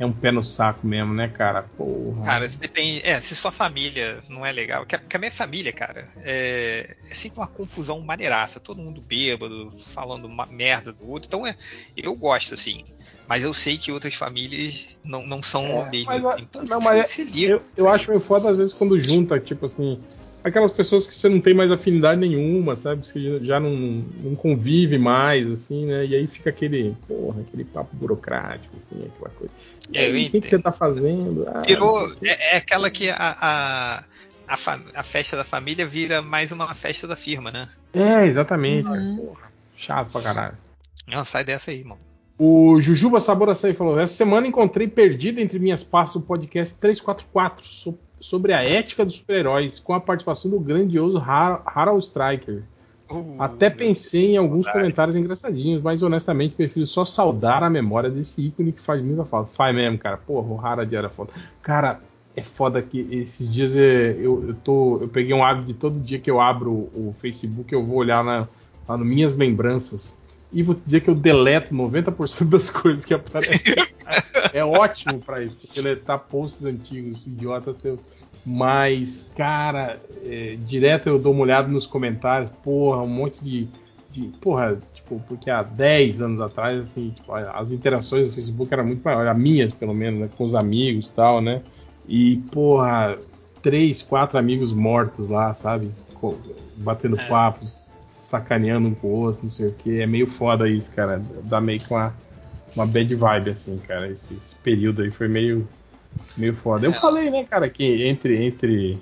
é 0.00 0.06
um 0.06 0.12
pé 0.12 0.32
no 0.32 0.42
saco 0.42 0.86
mesmo, 0.86 1.12
né, 1.12 1.28
cara? 1.28 1.62
Porra. 1.62 2.24
Cara, 2.24 2.48
se 2.48 2.58
depende. 2.58 3.02
É, 3.06 3.20
se 3.20 3.36
sua 3.36 3.52
família 3.52 4.24
não 4.30 4.46
é 4.46 4.50
legal. 4.50 4.86
Que 4.86 4.96
a, 4.96 4.98
que 4.98 5.14
a 5.14 5.18
minha 5.18 5.30
família, 5.30 5.74
cara, 5.74 6.10
é, 6.24 6.96
é 7.10 7.14
sempre 7.14 7.38
uma 7.38 7.46
confusão 7.46 8.00
maneiraça. 8.00 8.58
Todo 8.58 8.80
mundo 8.80 9.02
bêbado, 9.02 9.70
falando 9.88 10.24
uma 10.24 10.46
merda 10.46 10.90
do 10.90 11.06
outro. 11.06 11.26
Então 11.26 11.46
é, 11.46 11.54
eu 11.94 12.16
gosto, 12.16 12.54
assim. 12.54 12.82
Mas 13.28 13.44
eu 13.44 13.52
sei 13.52 13.76
que 13.76 13.92
outras 13.92 14.14
famílias 14.14 14.98
não, 15.04 15.26
não 15.26 15.42
são 15.42 15.62
o 15.82 15.90
mesmo. 15.90 16.06
mas, 16.06 16.24
assim. 16.24 16.42
Então, 16.42 16.62
não, 16.70 16.80
se- 16.80 16.88
mas 16.88 16.98
é- 16.98 17.02
se 17.04 17.24
liga. 17.24 17.52
eu, 17.52 17.62
eu 17.76 17.88
acho 17.90 18.08
meio 18.08 18.20
foda 18.22 18.48
às 18.50 18.56
vezes 18.56 18.72
quando 18.72 18.98
junta, 18.98 19.38
tipo 19.38 19.66
assim, 19.66 20.02
aquelas 20.44 20.70
pessoas 20.72 21.06
que 21.06 21.14
você 21.14 21.28
não 21.28 21.40
tem 21.40 21.54
mais 21.54 21.70
afinidade 21.70 22.20
nenhuma, 22.20 22.76
sabe? 22.76 23.06
Você 23.06 23.40
já 23.44 23.58
não, 23.60 23.70
não 23.70 24.34
convive 24.34 24.98
mais, 24.98 25.50
assim, 25.50 25.86
né? 25.86 26.06
E 26.06 26.14
aí 26.14 26.26
fica 26.26 26.50
aquele, 26.50 26.94
porra, 27.06 27.40
aquele 27.42 27.64
papo 27.64 27.94
burocrático, 27.96 28.76
assim, 28.76 29.04
aquela 29.06 29.30
coisa. 29.30 29.52
E 29.92 29.98
É, 29.98 30.04
aí, 30.06 30.26
o 30.26 30.30
que, 30.30 30.40
que 30.40 30.48
você 30.50 30.58
tá 30.58 30.72
fazendo? 30.72 31.46
Ah, 31.48 31.62
Virou. 31.66 32.10
É, 32.22 32.54
é 32.54 32.56
aquela 32.58 32.90
que 32.90 33.10
a, 33.10 33.16
a, 33.18 34.04
a, 34.48 34.56
fa- 34.56 34.80
a 34.94 35.02
festa 35.02 35.36
da 35.36 35.44
família 35.44 35.84
vira 35.86 36.22
mais 36.22 36.52
uma 36.52 36.72
festa 36.74 37.06
da 37.06 37.16
firma, 37.16 37.50
né? 37.50 37.68
É, 37.92 38.26
exatamente, 38.26 38.86
Uhum. 38.88 38.92
cara, 38.94 39.16
porra. 39.16 39.50
Chato 39.76 40.10
pra 40.12 40.20
caralho. 40.22 40.58
Não, 41.08 41.24
sai 41.24 41.42
dessa 41.44 41.70
aí, 41.70 41.82
mano. 41.82 42.00
O 42.38 42.80
Jujuba 42.80 43.20
Sabor 43.20 43.50
Açaí 43.50 43.74
falou: 43.74 43.98
Essa 44.00 44.14
semana 44.14 44.46
encontrei 44.46 44.86
perdido 44.88 45.40
entre 45.40 45.58
minhas 45.58 45.82
pastas 45.84 46.22
o 46.22 46.24
podcast 46.26 46.78
344 46.78 47.66
so- 47.66 47.98
sobre 48.20 48.52
a 48.52 48.62
ética 48.62 49.04
dos 49.04 49.16
super-heróis 49.16 49.78
com 49.78 49.94
a 49.94 50.00
participação 50.00 50.50
do 50.50 50.60
grandioso 50.60 51.18
Har 51.18 51.62
Harold 51.64 52.04
Stryker. 52.04 52.62
Uh, 53.10 53.36
Até 53.38 53.68
pensei 53.68 54.34
em 54.34 54.36
alguns 54.36 54.68
comentários 54.68 55.16
engraçadinhos, 55.16 55.82
mas 55.82 56.02
honestamente 56.02 56.54
prefiro 56.54 56.86
só 56.86 57.04
saudar 57.04 57.62
a 57.64 57.70
memória 57.70 58.08
desse 58.08 58.46
ícone 58.46 58.70
que 58.70 58.80
faz 58.80 59.02
muita 59.02 59.24
falta. 59.24 59.50
Faz 59.54 59.74
mesmo, 59.74 59.98
cara. 59.98 60.16
Porra, 60.16 60.46
o 60.46 60.60
Harad 60.64 60.92
era 60.92 61.08
foda. 61.08 61.32
Cara, 61.60 61.98
é 62.36 62.42
foda 62.42 62.80
que 62.80 63.08
esses 63.10 63.50
dias 63.50 63.74
eu, 63.74 64.48
eu, 64.48 64.56
tô, 64.62 64.98
eu 65.00 65.08
peguei 65.08 65.34
um 65.34 65.44
hábito 65.44 65.66
de 65.66 65.74
todo 65.74 65.98
dia 65.98 66.18
que 66.20 66.30
eu 66.30 66.40
abro 66.40 66.70
o 66.70 67.14
Facebook 67.20 67.72
eu 67.72 67.84
vou 67.84 67.96
olhar 67.96 68.22
na, 68.22 68.46
lá 68.88 68.96
no 68.96 69.04
Minhas 69.04 69.36
Lembranças. 69.36 70.14
E 70.52 70.62
vou 70.62 70.74
dizer 70.74 71.00
que 71.00 71.08
eu 71.10 71.14
deleto 71.14 71.74
90% 71.74 72.44
das 72.48 72.70
coisas 72.72 73.04
que 73.04 73.14
aparecem. 73.14 73.74
é 74.52 74.64
ótimo 74.64 75.20
pra 75.20 75.42
isso, 75.42 75.56
porque 75.66 75.80
deletar 75.80 76.18
posts 76.18 76.64
antigos, 76.64 77.26
idiota 77.26 77.72
seu. 77.72 77.98
Mas, 78.44 79.24
cara, 79.36 80.00
é, 80.24 80.56
direto 80.66 81.08
eu 81.08 81.18
dou 81.18 81.32
uma 81.32 81.42
olhada 81.42 81.68
nos 81.68 81.86
comentários, 81.86 82.50
porra, 82.64 83.02
um 83.02 83.06
monte 83.08 83.38
de. 83.44 83.68
de 84.10 84.22
porra, 84.40 84.78
tipo, 84.94 85.20
porque 85.28 85.50
há 85.50 85.62
10 85.62 86.22
anos 86.22 86.40
atrás, 86.40 86.80
assim, 86.80 87.10
tipo, 87.10 87.32
as 87.32 87.70
interações 87.70 88.26
no 88.26 88.32
Facebook 88.32 88.72
eram 88.72 88.86
muito 88.86 89.02
maiores, 89.04 89.28
as 89.28 89.38
minhas, 89.38 89.72
pelo 89.72 89.94
menos, 89.94 90.20
né, 90.20 90.30
com 90.36 90.44
os 90.44 90.54
amigos 90.54 91.08
e 91.08 91.12
tal, 91.12 91.40
né? 91.40 91.62
E, 92.08 92.38
porra, 92.50 93.16
três, 93.62 94.02
quatro 94.02 94.38
amigos 94.38 94.72
mortos 94.72 95.28
lá, 95.28 95.52
sabe? 95.54 95.90
Batendo 96.76 97.20
É. 97.20 97.28
papos, 97.28 97.79
sacaneando 98.30 98.88
um 98.88 98.94
com 98.94 99.08
o 99.08 99.10
outro, 99.10 99.40
não 99.44 99.50
sei 99.50 99.68
o 99.68 99.72
que. 99.74 100.00
É 100.00 100.06
meio 100.06 100.26
foda 100.26 100.68
isso, 100.68 100.94
cara. 100.94 101.20
Dá 101.44 101.60
meio 101.60 101.80
com 101.86 101.94
uma, 101.96 102.14
uma 102.76 102.86
bad 102.86 103.12
vibe, 103.14 103.50
assim, 103.50 103.78
cara. 103.78 104.08
Esse, 104.08 104.34
esse 104.34 104.54
período 104.56 105.02
aí 105.02 105.10
foi 105.10 105.26
meio, 105.28 105.68
meio 106.36 106.54
foda. 106.54 106.86
Eu 106.86 106.92
É. 106.92 106.94
falei, 106.94 107.28
né, 107.30 107.44
cara, 107.44 107.68
que 107.68 108.04
entre, 108.06 108.36
entre, 108.44 108.98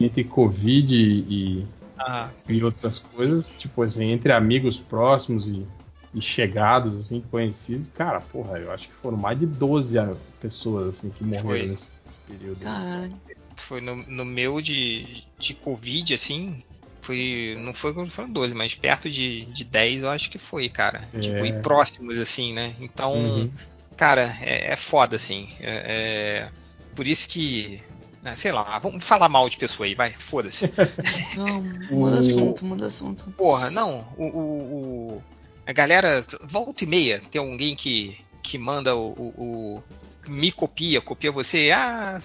entre 0.00 0.24
Covid 0.24 0.94
e, 0.94 1.64
Ah, 1.96 2.30
e 2.48 2.62
outras 2.64 2.98
coisas, 2.98 3.54
tipo 3.56 3.82
assim, 3.82 4.06
entre 4.10 4.32
amigos 4.32 4.78
próximos 4.78 5.46
e, 5.46 5.64
e 6.12 6.20
chegados, 6.20 6.98
assim, 7.00 7.22
conhecidos, 7.30 7.88
cara, 7.96 8.20
porra, 8.20 8.58
eu 8.58 8.72
acho 8.72 8.88
que 8.88 8.94
foram 8.94 9.16
mais 9.16 9.38
de 9.38 9.46
12 9.46 9.96
a- 9.98 10.12
pessoas, 10.40 10.96
assim, 10.96 11.10
que 11.10 11.22
morreram 11.22 11.68
nesse, 11.68 11.86
nesse 12.04 12.18
período. 12.26 12.58
Caralho. 12.58 13.12
foi 13.54 13.80
no, 13.80 13.94
no 13.94 14.24
meu 14.24 14.60
de, 14.60 15.24
de 15.38 15.54
Covid, 15.54 16.12
assim. 16.14 16.64
Foi. 17.02 17.54
Não 17.58 17.74
foi 17.74 17.92
foram 18.08 18.30
12, 18.32 18.54
mas 18.54 18.74
perto 18.74 19.10
de, 19.10 19.44
de 19.46 19.64
10 19.64 20.02
eu 20.02 20.08
acho 20.10 20.30
que 20.30 20.38
foi, 20.38 20.68
cara. 20.68 21.06
É. 21.12 21.18
Tipo, 21.20 21.44
e 21.44 21.52
próximos, 21.60 22.18
assim, 22.18 22.52
né? 22.54 22.74
Então, 22.80 23.12
Uhum. 23.12 23.52
cara, 23.96 24.34
é, 24.40 24.72
é 24.72 24.76
foda, 24.76 25.16
assim. 25.16 25.48
É, 25.60 26.48
é- 26.48 26.50
por 26.94 27.06
isso 27.06 27.28
que. 27.28 27.80
né, 28.22 28.36
sei 28.36 28.52
lá, 28.52 28.78
vamos 28.78 29.04
falar 29.04 29.28
mal 29.28 29.48
de 29.50 29.56
pessoa 29.56 29.84
aí, 29.86 29.94
vai, 29.96 30.12
foda-se. 30.12 30.70
Não, 31.36 31.60
muda 31.90 32.20
assunto, 32.20 32.64
muda 32.64 32.86
assunto. 32.86 33.30
Porra, 33.32 33.68
não, 33.68 34.06
o, 34.16 34.24
o- 34.26 35.12
o- 35.16 35.22
a 35.66 35.72
galera, 35.72 36.24
volta 36.44 36.84
e 36.84 36.86
meia, 36.86 37.20
tem 37.30 37.40
alguém 37.40 37.74
que, 37.74 38.16
que 38.42 38.56
manda 38.58 38.94
o, 38.94 39.08
o- 39.10 39.34
o- 39.36 39.82
me 40.30 40.52
copia, 40.52 41.00
copia 41.00 41.32
você, 41.32 41.72
ah, 41.74 42.20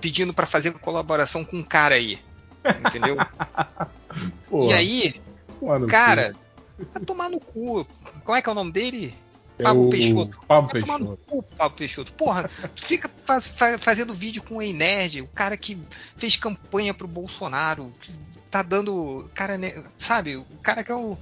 pedindo 0.00 0.32
pra 0.32 0.46
fazer 0.46 0.72
colaboração 0.78 1.44
com 1.44 1.58
um 1.58 1.62
cara 1.62 1.94
aí, 1.96 2.18
entendeu? 2.86 3.16
Porra, 4.48 4.70
e 4.70 4.72
aí, 4.72 5.20
tomar 5.60 5.78
no 5.80 5.86
cara, 5.86 6.34
vai 6.92 7.04
tomar 7.04 7.28
no 7.30 7.40
cu. 7.40 7.86
Qual 8.24 8.36
é 8.36 8.42
que 8.42 8.48
é 8.48 8.52
o 8.52 8.54
nome 8.54 8.72
dele? 8.72 9.14
Pablo 9.62 9.84
É 9.84 9.86
o 9.86 9.88
Peixoto. 9.90 10.40
Pablo 10.48 10.70
Vai 10.72 10.80
tomar 10.80 10.98
no 10.98 11.16
Peixoto. 11.16 11.26
cu, 11.28 11.56
Pablo 11.56 11.76
Peixoto. 11.78 12.12
Porra, 12.14 12.50
tu 12.74 12.84
fica 12.84 13.10
faz- 13.24 13.50
fa- 13.50 13.78
fazendo 13.78 14.12
vídeo 14.14 14.42
com 14.42 14.56
o 14.56 14.62
Ei 14.62 14.72
Nerd, 14.72 15.20
o 15.22 15.28
cara 15.28 15.56
que 15.56 15.78
fez 16.16 16.36
campanha 16.36 16.92
pro 16.92 17.06
Bolsonaro, 17.06 17.92
que 18.00 18.12
tá 18.50 18.62
dando. 18.62 19.30
Cara, 19.34 19.56
né, 19.56 19.84
sabe? 19.96 20.36
O 20.36 20.44
cara 20.62 20.82
que 20.82 20.90
é 20.90 20.94
o. 20.96 21.16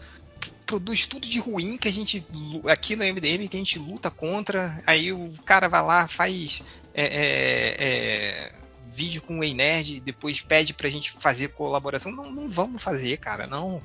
Produz 0.65 1.07
tudo 1.07 1.27
de 1.29 1.39
ruim 1.39 1.77
que 1.77 1.89
a 1.89 1.93
gente. 1.93 2.25
Aqui 2.71 2.97
no 2.97 3.05
MDM 3.05 3.47
que 3.49 3.57
a 3.57 3.61
gente 3.61 3.79
luta 3.79 4.11
contra. 4.11 4.81
Aí 4.87 5.13
o 5.13 5.31
cara 5.45 5.69
vai 5.69 5.83
lá, 5.83 6.09
faz. 6.09 6.63
é, 6.95 7.05
é, 7.05 7.77
é, 7.79 8.53
vídeo 8.95 9.23
com 9.23 9.39
o 9.39 9.45
Ei 9.45 9.55
Nerd, 9.55 10.01
depois 10.01 10.41
pede 10.41 10.75
pra 10.75 10.91
gente 10.91 11.13
fazer 11.13 11.49
colaboração. 11.49 12.13
Não, 12.13 12.31
não 12.31 12.49
vamos 12.49 12.83
fazer, 12.83 13.17
cara. 13.19 13.47
Não. 13.47 13.83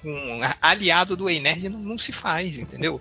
Com 0.00 0.40
aliado 0.60 1.16
do 1.16 1.28
Ei 1.28 1.40
Nerd 1.40 1.68
não, 1.68 1.78
não 1.78 1.98
se 1.98 2.12
faz, 2.12 2.58
entendeu? 2.58 3.00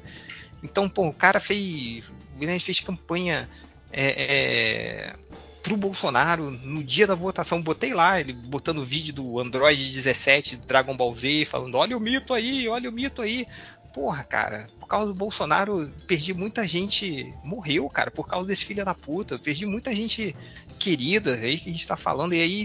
Então, 0.63 0.87
pô, 0.87 1.07
o 1.07 1.13
cara 1.13 1.39
fez. 1.39 2.05
O 2.35 2.39
Guilherme 2.39 2.59
fez 2.59 2.79
campanha 2.79 3.49
é, 3.91 4.05
é, 4.23 5.15
pro 5.61 5.77
Bolsonaro 5.77 6.51
no 6.51 6.83
dia 6.83 7.07
da 7.07 7.15
votação. 7.15 7.61
Botei 7.61 7.93
lá, 7.93 8.19
ele 8.19 8.33
botando 8.33 8.79
o 8.79 8.85
vídeo 8.85 9.13
do 9.13 9.39
Android 9.39 9.91
17 9.91 10.57
do 10.57 10.67
Dragon 10.67 10.95
Ball 10.95 11.13
Z, 11.13 11.45
falando: 11.45 11.75
olha 11.75 11.97
o 11.97 11.99
mito 11.99 12.33
aí, 12.33 12.67
olha 12.67 12.89
o 12.89 12.93
mito 12.93 13.21
aí. 13.21 13.47
Porra, 13.93 14.23
cara, 14.23 14.69
por 14.79 14.87
causa 14.87 15.07
do 15.07 15.13
Bolsonaro, 15.13 15.91
perdi 16.07 16.33
muita 16.33 16.65
gente. 16.65 17.33
Morreu, 17.43 17.89
cara, 17.89 18.09
por 18.09 18.27
causa 18.27 18.47
desse 18.47 18.63
filho 18.63 18.85
da 18.85 18.93
puta. 18.93 19.37
Perdi 19.37 19.65
muita 19.65 19.93
gente 19.93 20.35
querida 20.81 21.35
aí 21.35 21.57
que 21.57 21.69
a 21.69 21.73
gente 21.73 21.87
tá 21.87 21.95
falando. 21.95 22.33
E 22.33 22.41
aí, 22.41 22.63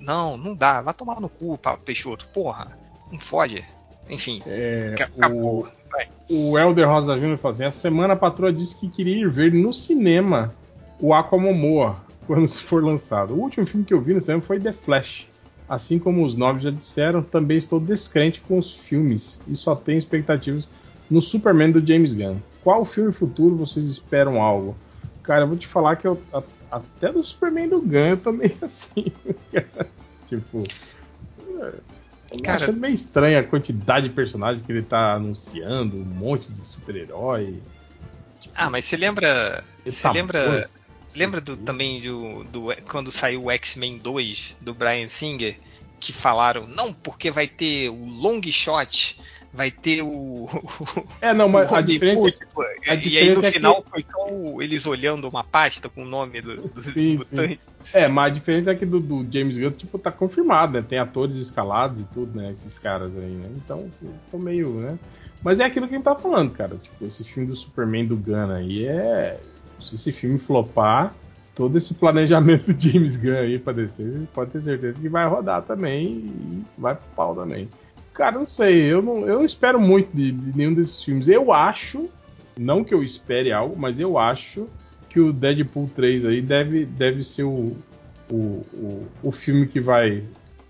não, 0.00 0.36
não 0.36 0.54
dá. 0.54 0.80
Vai 0.80 0.92
tomar 0.94 1.20
no 1.20 1.28
cu, 1.28 1.58
Peixoto. 1.84 2.26
Porra, 2.34 2.76
não 3.10 3.18
fode. 3.18 3.64
Enfim, 4.08 4.42
É, 4.46 4.94
acabou. 4.94 5.68
o, 6.30 6.58
Helder 6.58 6.88
Rosa 6.88 7.18
Júnior 7.18 7.38
falou 7.38 7.54
assim: 7.54 7.64
essa 7.64 7.78
semana 7.80 8.14
a 8.14 8.16
patroa 8.16 8.52
disse 8.52 8.74
que 8.76 8.88
queria 8.88 9.16
ir 9.16 9.28
ver 9.30 9.52
no 9.52 9.72
cinema 9.72 10.54
o 11.00 11.12
Aquamomoa 11.12 11.96
quando 12.26 12.46
se 12.48 12.62
for 12.62 12.84
lançado. 12.84 13.34
O 13.34 13.40
último 13.40 13.66
filme 13.66 13.84
que 13.84 13.94
eu 13.94 14.00
vi 14.00 14.14
no 14.14 14.20
cinema 14.20 14.42
foi 14.42 14.60
The 14.60 14.72
Flash. 14.72 15.26
Assim 15.68 15.98
como 15.98 16.24
os 16.24 16.36
nove 16.36 16.60
já 16.60 16.70
disseram, 16.70 17.22
também 17.22 17.56
estou 17.58 17.80
descrente 17.80 18.40
com 18.40 18.56
os 18.58 18.72
filmes 18.72 19.40
e 19.48 19.56
só 19.56 19.74
tenho 19.74 19.98
expectativas 19.98 20.68
no 21.10 21.20
Superman 21.20 21.72
do 21.72 21.84
James 21.84 22.12
Gunn. 22.12 22.36
Qual 22.62 22.84
filme 22.84 23.12
futuro 23.12 23.56
vocês 23.56 23.86
esperam 23.86 24.40
algo? 24.40 24.76
Cara, 25.24 25.42
eu 25.42 25.48
vou 25.48 25.56
te 25.56 25.66
falar 25.66 25.96
que 25.96 26.06
eu, 26.06 26.20
a- 26.32 26.42
até 26.70 27.12
do 27.12 27.24
Superman 27.24 27.68
do 27.68 27.96
eu 27.96 28.16
tô 28.16 28.32
meio 28.32 28.56
assim. 28.62 29.12
tipo. 30.28 30.64
Cara- 32.42 32.64
achando 32.64 32.80
meio 32.80 32.94
estranha 32.94 33.40
a 33.40 33.44
quantidade 33.44 34.08
de 34.08 34.14
personagens 34.14 34.64
que 34.64 34.72
ele 34.72 34.82
tá 34.82 35.14
anunciando, 35.14 35.96
um 35.96 36.04
monte 36.04 36.50
de 36.52 36.66
super-herói. 36.66 37.62
Ah, 38.54 38.68
mas 38.68 38.84
você 38.84 38.96
lembra. 38.96 39.62
Você 39.84 40.06
amor. 40.06 40.16
lembra. 40.16 40.70
Lembra 41.14 41.40
do, 41.40 41.56
também 41.56 42.02
do, 42.02 42.44
do 42.44 42.66
quando 42.90 43.10
saiu 43.10 43.44
o 43.44 43.50
X-Men 43.50 43.96
2 43.98 44.58
do 44.60 44.74
Brian 44.74 45.08
Singer 45.08 45.56
que 45.98 46.12
falaram 46.12 46.66
não 46.66 46.92
porque 46.92 47.30
vai 47.30 47.46
ter 47.46 47.88
o 47.88 48.04
long 48.04 48.40
shot, 48.50 49.18
vai 49.56 49.70
ter 49.70 50.02
o, 50.02 50.46
É, 51.20 51.32
não, 51.32 51.48
mas 51.48 51.72
a 51.72 51.80
diferença 51.80 52.28
é 52.28 52.30
que 52.30 52.38
Múltiplo, 52.54 52.62
a 52.62 52.94
e 52.94 52.96
aí 52.96 52.98
diferença 53.00 53.40
no 53.40 53.46
é 53.46 53.50
que- 53.50 53.56
final 53.56 53.84
foi 53.90 54.02
só 54.02 54.60
eles 54.62 54.86
olhando 54.86 55.28
uma 55.28 55.42
pasta 55.42 55.88
com 55.88 56.02
o 56.02 56.06
nome 56.06 56.40
do- 56.42 56.68
dos 56.68 56.84
Sim, 56.84 57.16
mutantes. 57.16 57.58
É, 57.94 58.06
mas 58.08 58.32
a 58.32 58.34
diferença 58.34 58.70
é 58.70 58.74
que 58.74 58.84
do, 58.86 59.00
do 59.00 59.26
James 59.32 59.56
Gunn, 59.56 59.70
tipo, 59.72 59.98
tá 59.98 60.12
confirmado, 60.12 60.74
né? 60.74 60.84
Tem 60.88 60.98
atores 60.98 61.36
escalados 61.36 62.00
e 62.00 62.04
tudo, 62.12 62.36
né? 62.38 62.52
Esses 62.52 62.78
caras 62.78 63.12
aí, 63.16 63.30
né? 63.30 63.48
Então, 63.56 63.90
tô 64.30 64.38
meio, 64.38 64.70
né? 64.74 64.98
Mas 65.42 65.60
é 65.60 65.64
aquilo 65.64 65.86
que 65.86 65.94
a 65.94 65.96
gente 65.96 66.04
tá 66.04 66.14
falando, 66.14 66.52
cara. 66.52 66.76
Tipo, 66.76 67.06
esse 67.06 67.22
filme 67.24 67.48
do 67.48 67.54
Superman 67.56 68.06
do 68.06 68.16
Gunn 68.16 68.50
aí 68.50 68.86
é. 68.86 69.40
Se 69.80 69.94
esse 69.94 70.10
filme 70.10 70.38
flopar, 70.38 71.14
todo 71.54 71.76
esse 71.78 71.94
planejamento 71.94 72.66
do 72.72 72.80
James 72.80 73.16
Gunn 73.16 73.36
aí 73.36 73.58
pra 73.58 73.72
descer, 73.72 74.12
pode 74.34 74.50
ter 74.50 74.62
certeza 74.62 74.98
que 75.00 75.08
vai 75.08 75.26
rodar 75.28 75.62
também 75.62 76.06
e 76.06 76.64
vai 76.76 76.94
pro 76.94 77.04
pau 77.14 77.34
também. 77.36 77.68
Cara, 78.16 78.38
não 78.38 78.48
sei, 78.48 78.80
eu 78.80 79.02
não, 79.02 79.28
eu 79.28 79.38
não 79.38 79.44
espero 79.44 79.78
muito 79.78 80.16
de, 80.16 80.32
de 80.32 80.56
nenhum 80.56 80.72
desses 80.72 81.02
filmes. 81.02 81.28
Eu 81.28 81.52
acho, 81.52 82.08
não 82.58 82.82
que 82.82 82.94
eu 82.94 83.02
espere 83.02 83.52
algo, 83.52 83.78
mas 83.78 84.00
eu 84.00 84.18
acho 84.18 84.66
que 85.10 85.20
o 85.20 85.32
Deadpool 85.32 85.90
3 85.94 86.24
aí 86.24 86.40
deve, 86.40 86.86
deve 86.86 87.22
ser 87.22 87.44
o, 87.44 87.76
o, 88.30 88.34
o, 88.72 89.06
o 89.22 89.32
filme 89.32 89.66
que 89.66 89.80
vai 89.80 90.22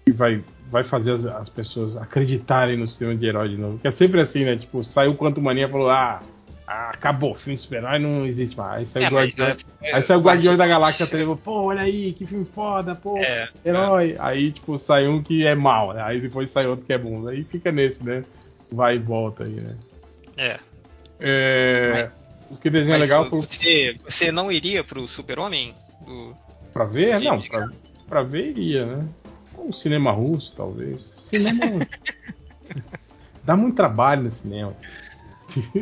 que 0.04 0.12
vai, 0.12 0.42
vai 0.70 0.84
fazer 0.84 1.12
as, 1.12 1.26
as 1.26 1.48
pessoas 1.48 1.96
acreditarem 1.96 2.76
no 2.76 2.88
cinema 2.88 3.16
de 3.16 3.26
herói 3.26 3.48
de 3.48 3.56
novo. 3.56 3.78
Que 3.78 3.88
é 3.88 3.90
sempre 3.90 4.20
assim, 4.20 4.44
né? 4.44 4.56
Tipo, 4.56 4.82
saiu 4.84 5.14
Quanto 5.14 5.40
Mania 5.40 5.68
falou, 5.68 5.90
ah, 5.90 6.22
ah, 6.66 6.90
acabou, 6.90 7.34
filme 7.34 7.56
de 7.56 7.62
super-herói 7.62 7.98
não 7.98 8.26
existe 8.26 8.56
mais. 8.56 8.78
Aí 8.78 8.86
saiu 8.86 9.06
É, 9.06 9.10
mas, 9.10 9.34
Guardiões, 9.34 9.66
é, 9.82 9.94
aí 9.94 10.02
saiu 10.02 10.52
é, 10.52 10.56
da 10.56 10.66
Galáxia 10.66 11.06
3, 11.06 11.22
falou, 11.22 11.36
pô, 11.36 11.62
olha 11.64 11.82
aí, 11.82 12.12
que 12.12 12.26
filme 12.26 12.44
foda, 12.44 12.94
pô, 12.94 13.18
É, 13.18 13.48
herói. 13.64 14.16
Aí, 14.18 14.50
tipo, 14.52 14.76
sai 14.78 15.06
um 15.06 15.22
que 15.22 15.46
é 15.46 15.54
mal, 15.54 15.92
né? 15.92 16.02
Aí 16.02 16.20
depois 16.20 16.50
sai 16.50 16.66
outro 16.66 16.84
que 16.84 16.92
é 16.92 16.98
bom. 16.98 17.26
Aí 17.28 17.44
fica 17.44 17.70
nesse, 17.70 18.04
né? 18.04 18.24
Vai 18.72 18.96
e 18.96 18.98
volta 18.98 19.44
aí, 19.44 19.52
né? 19.52 19.76
é. 20.36 20.58
É, 21.18 22.10
o 22.50 22.56
que 22.56 22.68
desenho 22.68 22.92
Mas 22.98 23.00
legal 23.00 23.24
foi 23.28 23.40
você, 23.40 23.96
você 24.04 24.30
não 24.30 24.52
iria 24.52 24.84
pro 24.84 25.06
Super-Homem? 25.06 25.74
Do- 26.00 26.36
Pra 26.72 26.84
ver? 26.84 27.18
Não, 27.20 27.40
pra, 27.40 27.70
pra 28.06 28.22
ver 28.22 28.50
iria, 28.50 28.84
né? 28.84 29.08
Um 29.58 29.72
cinema 29.72 30.12
russo, 30.12 30.52
talvez. 30.54 31.10
Cinema. 31.16 31.86
Dá 33.42 33.56
muito 33.56 33.76
trabalho 33.76 34.24
no 34.24 34.30
cinema. 34.30 34.74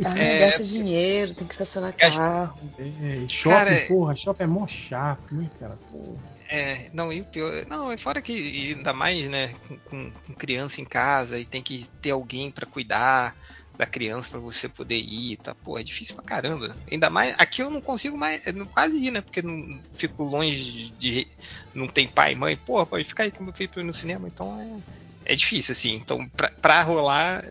Ah, 0.04 0.18
É, 0.18 0.38
gasta 0.38 0.64
dinheiro, 0.64 1.34
tem 1.34 1.46
que 1.46 1.54
estacionar 1.54 1.94
carro. 1.96 2.58
É, 2.78 3.28
shopping, 3.28 3.54
Cara, 3.56 3.86
porra, 3.88 4.16
shopping 4.16 4.44
é 4.44 4.46
mó 4.46 4.66
chato, 4.66 5.34
né, 5.34 5.48
cara? 5.58 5.78
Porra. 5.90 6.34
É, 6.50 6.88
não, 6.92 7.12
e 7.12 7.20
o 7.20 7.24
pior. 7.24 7.64
Não, 7.66 7.90
é 7.90 7.96
fora 7.96 8.20
que 8.20 8.72
ainda 8.74 8.92
mais, 8.92 9.28
né, 9.30 9.54
com, 9.66 9.78
com- 9.80 10.12
com 10.26 10.34
criança 10.34 10.80
em 10.80 10.84
casa 10.84 11.38
e 11.38 11.44
tem 11.44 11.62
que 11.62 11.88
ter 12.02 12.10
alguém 12.10 12.50
pra 12.50 12.66
cuidar 12.66 13.34
da 13.76 13.86
criança 13.86 14.28
pra 14.28 14.38
você 14.38 14.68
poder 14.68 14.98
ir, 14.98 15.36
tá? 15.38 15.54
Pô, 15.54 15.76
é 15.78 15.82
difícil 15.82 16.14
pra 16.14 16.22
caramba. 16.24 16.76
Ainda 16.90 17.10
mais. 17.10 17.34
Aqui 17.38 17.60
eu 17.62 17.70
não 17.70 17.80
consigo 17.80 18.16
mais. 18.16 18.44
não- 18.54 18.66
quase 18.66 18.96
ir, 18.98 19.10
né? 19.10 19.20
Porque 19.20 19.42
não 19.42 19.80
fico 19.94 20.22
longe 20.22 20.90
de. 20.90 21.26
Não 21.74 21.88
tem 21.88 22.06
pai 22.06 22.32
e 22.32 22.36
mãe. 22.36 22.56
Porra, 22.56 22.86
pode 22.86 23.04
ficar 23.04 23.24
aí 23.24 23.32
com 23.32 23.42
meu 23.42 23.52
filho 23.52 23.70
no 23.82 23.92
cinema, 23.94 24.28
então 24.28 24.60
é. 24.60 25.32
É 25.32 25.34
difícil, 25.34 25.72
assim. 25.72 25.94
Então, 25.94 26.24
pra, 26.36 26.50
pra 26.60 26.82
rolar, 26.82 27.42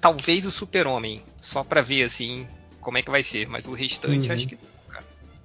talvez 0.00 0.46
o 0.46 0.50
super-homem. 0.50 1.22
Só 1.40 1.62
pra 1.64 1.80
ver, 1.82 2.02
assim, 2.04 2.46
como 2.80 2.98
é 2.98 3.02
que 3.02 3.10
vai 3.10 3.22
ser. 3.22 3.48
Mas 3.48 3.66
o 3.66 3.72
restante, 3.72 4.28
Uhum. 4.28 4.34
acho 4.34 4.48
que. 4.48 4.58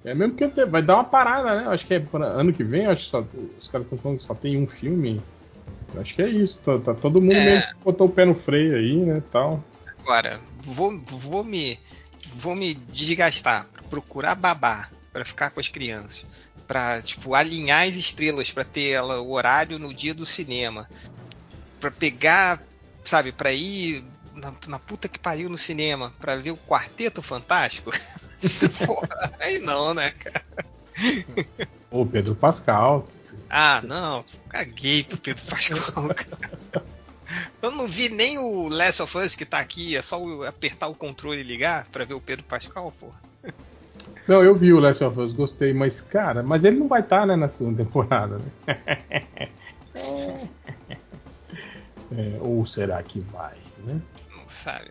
É 0.04 0.14
mesmo 0.14 0.34
que 0.34 0.46
vai 0.66 0.82
dar 0.82 0.96
uma 0.96 1.04
parada, 1.04 1.54
né? 1.60 1.68
Acho 1.68 1.86
que 1.86 1.94
é 1.94 2.00
pra 2.00 2.26
ano 2.26 2.52
que 2.52 2.64
vem, 2.64 2.86
acho 2.86 3.04
que 3.04 3.10
só, 3.10 3.20
os 3.58 3.68
caras 3.68 3.86
estão 3.86 3.98
falando 3.98 4.18
que 4.18 4.24
só 4.24 4.34
tem 4.34 4.56
um 4.56 4.66
filme. 4.66 5.22
Acho 5.96 6.14
que 6.14 6.22
é 6.22 6.28
isso, 6.28 6.58
tá, 6.58 6.76
tá 6.78 6.92
todo 6.94 7.22
mundo 7.22 7.34
É. 7.36 7.44
meio 7.44 7.60
que 7.62 7.74
botou 7.84 8.08
o 8.08 8.10
pé 8.10 8.24
no 8.24 8.34
freio 8.34 8.74
aí, 8.76 8.96
né, 8.96 9.22
tal. 9.30 9.62
Agora, 10.00 10.40
vou, 10.60 10.98
vou 10.98 11.44
me 11.44 11.78
vou 12.34 12.56
me 12.56 12.74
desgastar 12.74 13.66
pra 13.68 13.82
procurar 13.84 14.34
babá 14.34 14.88
pra 15.12 15.24
ficar 15.24 15.50
com 15.50 15.60
as 15.60 15.68
crianças, 15.68 16.26
pra 16.66 17.00
tipo 17.02 17.34
alinhar 17.34 17.86
as 17.86 17.94
estrelas 17.94 18.50
pra 18.50 18.64
ter 18.64 18.88
ela 18.90 19.20
o 19.20 19.30
horário 19.32 19.78
no 19.78 19.94
dia 19.94 20.14
do 20.14 20.26
cinema, 20.26 20.88
Pra 21.78 21.90
pegar, 21.92 22.60
sabe, 23.04 23.30
pra 23.30 23.52
ir 23.52 24.02
na, 24.34 24.52
na 24.66 24.78
puta 24.78 25.08
que 25.08 25.18
pariu 25.18 25.48
no 25.48 25.58
cinema 25.58 26.12
pra 26.20 26.36
ver 26.36 26.50
o 26.50 26.56
Quarteto 26.56 27.22
Fantástico. 27.22 27.90
Porra, 28.86 29.32
aí 29.40 29.58
não, 29.58 29.94
né, 29.94 30.10
cara? 30.10 30.44
Ô, 31.90 32.04
Pedro 32.06 32.34
Pascal. 32.34 33.06
Ah, 33.48 33.80
não, 33.84 34.24
caguei 34.48 35.04
pro 35.04 35.18
Pedro 35.18 35.44
Pascal. 35.44 36.08
cara. 36.14 36.84
Eu 37.60 37.70
não 37.70 37.86
vi 37.86 38.08
nem 38.08 38.38
o 38.38 38.68
Last 38.68 39.02
of 39.02 39.18
Us 39.18 39.34
que 39.34 39.44
tá 39.44 39.58
aqui, 39.58 39.96
é 39.96 40.02
só 40.02 40.18
apertar 40.44 40.88
o 40.88 40.94
controle 40.94 41.40
e 41.40 41.44
ligar 41.44 41.86
pra 41.90 42.04
ver 42.04 42.14
o 42.14 42.20
Pedro 42.20 42.44
Pascal, 42.44 42.92
porra. 42.98 43.20
Não, 44.26 44.42
eu 44.42 44.54
vi 44.54 44.72
o 44.72 44.78
Last 44.78 45.02
of 45.02 45.18
Us, 45.18 45.32
gostei, 45.32 45.72
mas, 45.72 46.00
cara, 46.00 46.42
mas 46.42 46.64
ele 46.64 46.78
não 46.78 46.88
vai 46.88 47.00
estar, 47.00 47.26
né, 47.26 47.36
na 47.36 47.48
segunda 47.48 47.82
temporada, 47.84 48.38
né? 48.38 49.48
É, 52.14 52.38
ou 52.40 52.66
será 52.66 53.02
que 53.02 53.20
vai, 53.20 53.56
né? 53.84 53.98
Sabe. 54.52 54.90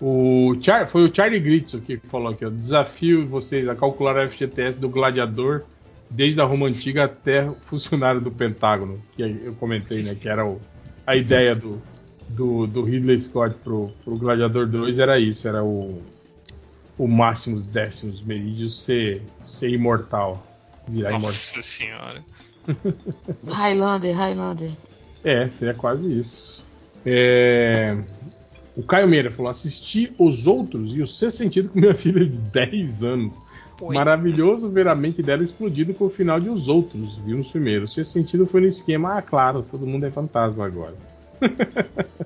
O 0.00 0.56
Char, 0.60 0.88
foi 0.88 1.08
o 1.08 1.14
Charlie 1.14 1.38
Gritzo 1.38 1.80
que 1.80 1.96
falou 2.10 2.28
aqui, 2.32 2.44
ó, 2.44 2.50
desafio 2.50 3.26
vocês 3.26 3.68
a 3.68 3.74
calcular 3.76 4.16
o 4.16 4.28
FGTS 4.28 4.78
do 4.78 4.88
gladiador 4.88 5.62
desde 6.10 6.40
a 6.40 6.44
Roma 6.44 6.66
Antiga 6.66 7.04
até 7.04 7.44
o 7.46 7.52
funcionário 7.54 8.20
do 8.20 8.30
Pentágono, 8.30 9.00
que 9.14 9.22
eu 9.22 9.54
comentei, 9.54 10.02
né, 10.02 10.14
que 10.14 10.28
era 10.28 10.44
o- 10.44 10.60
a 11.06 11.14
ideia 11.16 11.54
do, 11.54 11.80
do, 12.28 12.66
do 12.66 12.82
Ridley 12.82 13.20
Scott 13.20 13.54
pro, 13.62 13.92
pro 14.04 14.16
Gladiador 14.16 14.66
2 14.66 14.98
era 14.98 15.18
isso, 15.20 15.46
era 15.46 15.62
o, 15.62 16.02
o 16.98 17.06
Máximos 17.06 17.62
Décimos 17.62 18.20
Meridius 18.22 18.82
ser, 18.82 19.22
ser 19.44 19.68
imortal, 19.70 20.44
virar 20.88 21.10
imortal. 21.10 21.30
Nossa 21.30 21.62
senhora. 21.62 22.22
Highlander, 23.46 24.14
Highlander. 24.16 24.70
É, 25.24 25.48
seria 25.48 25.74
quase 25.74 26.18
isso. 26.18 26.64
É, 27.06 27.96
O 28.76 28.82
Caio 28.82 29.08
Meira 29.08 29.30
falou: 29.30 29.50
assisti 29.50 30.12
Os 30.18 30.46
Outros 30.46 30.94
e 30.94 31.02
o 31.02 31.06
Sexto 31.06 31.38
Sentido 31.38 31.68
com 31.68 31.78
minha 31.78 31.94
filha 31.96 32.24
de 32.24 32.30
10 32.30 33.02
anos. 33.02 33.34
Oi. 33.80 33.94
Maravilhoso 33.94 34.70
ver 34.70 34.86
a 34.86 34.94
mente 34.94 35.22
dela 35.22 35.42
explodindo 35.42 35.92
com 35.92 36.04
o 36.06 36.10
final 36.10 36.38
de 36.38 36.48
Os 36.48 36.68
Outros. 36.68 37.16
Vimos 37.24 37.48
primeiro. 37.48 37.84
O 37.84 37.88
Sexto 37.88 38.12
Sentido 38.12 38.46
foi 38.46 38.60
no 38.60 38.68
esquema, 38.68 39.18
ah, 39.18 39.22
claro, 39.22 39.62
todo 39.62 39.86
mundo 39.86 40.06
é 40.06 40.10
fantasma 40.10 40.64
agora. 40.64 40.96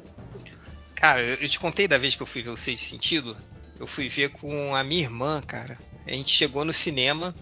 Cara, 0.94 1.22
eu 1.22 1.48
te 1.48 1.58
contei 1.58 1.86
da 1.86 1.98
vez 1.98 2.16
que 2.16 2.22
eu 2.22 2.26
fui 2.26 2.42
ver 2.42 2.50
o 2.50 2.56
Sexto 2.56 2.84
Sentido. 2.84 3.36
Eu 3.78 3.86
fui 3.86 4.08
ver 4.08 4.30
com 4.30 4.74
a 4.74 4.82
minha 4.82 5.02
irmã, 5.02 5.42
cara. 5.46 5.78
A 6.06 6.10
gente 6.10 6.30
chegou 6.30 6.64
no 6.64 6.72
cinema, 6.72 7.34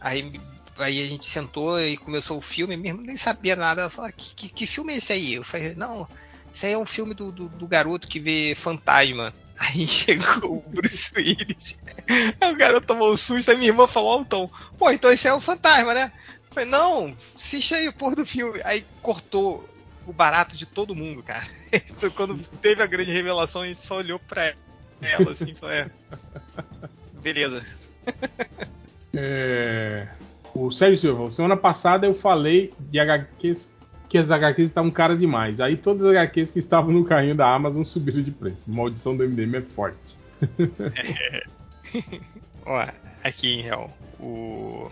aí, 0.00 0.32
aí 0.78 1.04
a 1.04 1.08
gente 1.08 1.26
sentou 1.26 1.80
e 1.80 1.96
começou 1.96 2.38
o 2.38 2.42
filme. 2.42 2.76
Minha 2.76 2.94
irmã 2.94 3.02
nem 3.04 3.16
sabia 3.16 3.54
nada. 3.54 3.82
Ela 3.82 3.90
falou: 3.90 4.10
que, 4.16 4.34
que, 4.34 4.48
que 4.48 4.66
filme 4.66 4.94
é 4.94 4.96
esse 4.96 5.12
aí? 5.12 5.34
Eu 5.34 5.42
falei: 5.42 5.74
Não, 5.74 6.08
esse 6.56 6.64
aí 6.64 6.72
é 6.72 6.78
um 6.78 6.86
filme 6.86 7.12
do, 7.12 7.30
do, 7.30 7.50
do 7.50 7.68
garoto 7.68 8.08
que 8.08 8.18
vê 8.18 8.54
fantasma. 8.54 9.34
Aí 9.60 9.86
chegou 9.86 10.56
o 10.56 10.70
Bruce 10.70 11.12
Willis. 11.14 11.78
Aí 12.40 12.50
o 12.50 12.56
garoto 12.56 12.86
tomou 12.86 13.12
um 13.12 13.16
susto. 13.16 13.50
Aí 13.50 13.58
minha 13.58 13.70
irmã 13.70 13.86
falou 13.86 14.10
alto: 14.10 14.50
Pô, 14.78 14.90
então 14.90 15.10
esse 15.10 15.28
é 15.28 15.34
um 15.34 15.40
fantasma, 15.40 15.92
né? 15.92 16.10
Eu 16.48 16.54
falei: 16.54 16.68
Não, 16.68 17.14
assiste 17.34 17.74
aí 17.74 17.86
o 17.88 17.92
porra 17.92 18.16
do 18.16 18.24
filme. 18.24 18.58
Aí 18.64 18.86
cortou 19.02 19.68
o 20.06 20.14
barato 20.14 20.56
de 20.56 20.64
todo 20.64 20.96
mundo, 20.96 21.22
cara. 21.22 21.46
Então, 21.72 22.08
quando 22.16 22.38
teve 22.60 22.82
a 22.82 22.86
grande 22.86 23.12
revelação, 23.12 23.64
gente 23.64 23.78
só 23.78 23.96
olhou 23.96 24.18
pra 24.18 24.54
ela 25.02 25.32
assim 25.32 25.50
e 25.50 25.54
falou: 25.54 25.74
É. 25.74 25.90
Beleza. 27.20 27.66
É, 29.14 30.08
O 30.54 30.70
Sérgio 30.70 30.98
Silva 30.98 31.30
semana 31.30 31.56
passada 31.56 32.06
eu 32.06 32.14
falei 32.14 32.72
de 32.78 32.98
HQs 32.98 33.75
que 34.16 34.18
as 34.18 34.30
HQs 34.30 34.70
estavam 34.70 34.90
caras 34.90 35.18
demais. 35.18 35.60
Aí 35.60 35.76
todas 35.76 36.06
as 36.06 36.16
HQs 36.16 36.50
que 36.50 36.58
estavam 36.58 36.90
no 36.90 37.04
carrinho 37.04 37.34
da 37.34 37.52
Amazon 37.52 37.82
subiram 37.82 38.22
de 38.22 38.30
preço. 38.30 38.64
Maldição 38.66 39.14
do 39.14 39.28
MDM 39.28 39.56
é 39.56 39.60
forte. 39.60 39.98
Ó, 42.64 42.86
aqui 43.22 43.60
real, 43.60 43.94
o, 44.18 44.90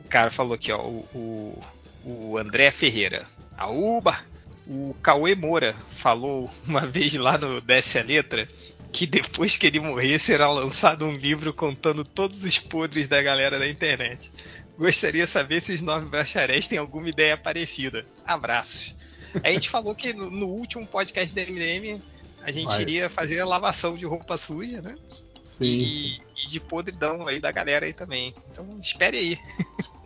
o 0.00 0.08
cara 0.08 0.30
falou 0.30 0.54
aqui, 0.54 0.72
ó, 0.72 0.80
o, 0.80 1.06
o, 1.14 1.62
o 2.04 2.36
André 2.36 2.72
Ferreira, 2.72 3.24
a 3.56 3.70
Uba, 3.70 4.18
o 4.66 4.94
Cauê 5.00 5.36
Moura 5.36 5.76
falou 5.90 6.50
uma 6.66 6.84
vez 6.84 7.14
lá 7.14 7.38
no 7.38 7.60
Desce 7.60 7.98
a 7.98 8.02
Letra 8.02 8.48
que 8.92 9.06
depois 9.06 9.56
que 9.56 9.68
ele 9.68 9.78
morrer 9.78 10.18
será 10.18 10.50
lançado 10.50 11.04
um 11.04 11.12
livro 11.12 11.52
contando 11.52 12.04
todos 12.04 12.44
os 12.44 12.58
podres 12.58 13.06
da 13.06 13.22
galera 13.22 13.56
da 13.56 13.68
internet. 13.68 14.32
Gostaria 14.80 15.24
de 15.26 15.30
saber 15.30 15.60
se 15.60 15.72
os 15.74 15.82
nove 15.82 16.06
bacharéis 16.06 16.66
têm 16.66 16.78
alguma 16.78 17.08
ideia 17.08 17.36
parecida. 17.36 18.04
Abraços. 18.26 18.96
A 19.44 19.50
gente 19.50 19.68
falou 19.70 19.94
que 19.94 20.12
no, 20.14 20.30
no 20.30 20.46
último 20.46 20.86
podcast 20.86 21.34
da 21.34 21.42
MDM 21.42 22.00
a 22.42 22.50
gente 22.50 22.66
Vai. 22.68 22.80
iria 22.80 23.10
fazer 23.10 23.40
a 23.40 23.46
lavação 23.46 23.94
de 23.94 24.06
roupa 24.06 24.38
suja, 24.38 24.80
né? 24.80 24.96
Sim, 25.44 25.66
E, 25.66 26.18
e 26.46 26.48
de 26.48 26.58
podridão 26.58 27.28
aí 27.28 27.38
da 27.38 27.52
galera 27.52 27.84
aí 27.84 27.92
também. 27.92 28.34
Então 28.50 28.64
espere 28.80 29.18
aí. 29.18 29.38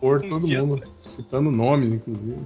por 0.01 0.19
um 0.25 0.29
todo 0.29 0.45
dia- 0.45 0.61
mundo, 0.61 0.85
citando 1.05 1.49
nomes, 1.49 1.93
inclusive. 1.95 2.45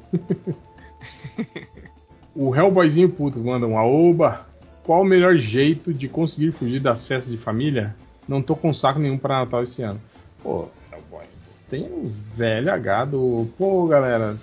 o 2.35 2.55
Hellboyzinho 2.55 3.09
puto 3.09 3.39
manda 3.39 3.65
um 3.65 3.77
aoba. 3.77 4.47
Qual 4.83 5.01
o 5.01 5.05
melhor 5.05 5.35
jeito 5.37 5.91
de 5.93 6.07
conseguir 6.07 6.51
fugir 6.51 6.79
das 6.79 7.03
festas 7.03 7.31
de 7.31 7.37
família? 7.39 7.95
Não 8.27 8.41
tô 8.41 8.55
com 8.55 8.71
saco 8.73 8.99
nenhum 8.99 9.17
para 9.17 9.39
Natal 9.39 9.63
esse 9.63 9.81
ano. 9.81 9.99
Pô, 10.43 10.67
Hellboy, 10.91 11.25
tem 11.69 11.83
um 11.83 12.11
velho 12.35 12.71
H 12.71 13.05
do. 13.05 13.47
Pô, 13.57 13.87
galera, 13.87 14.37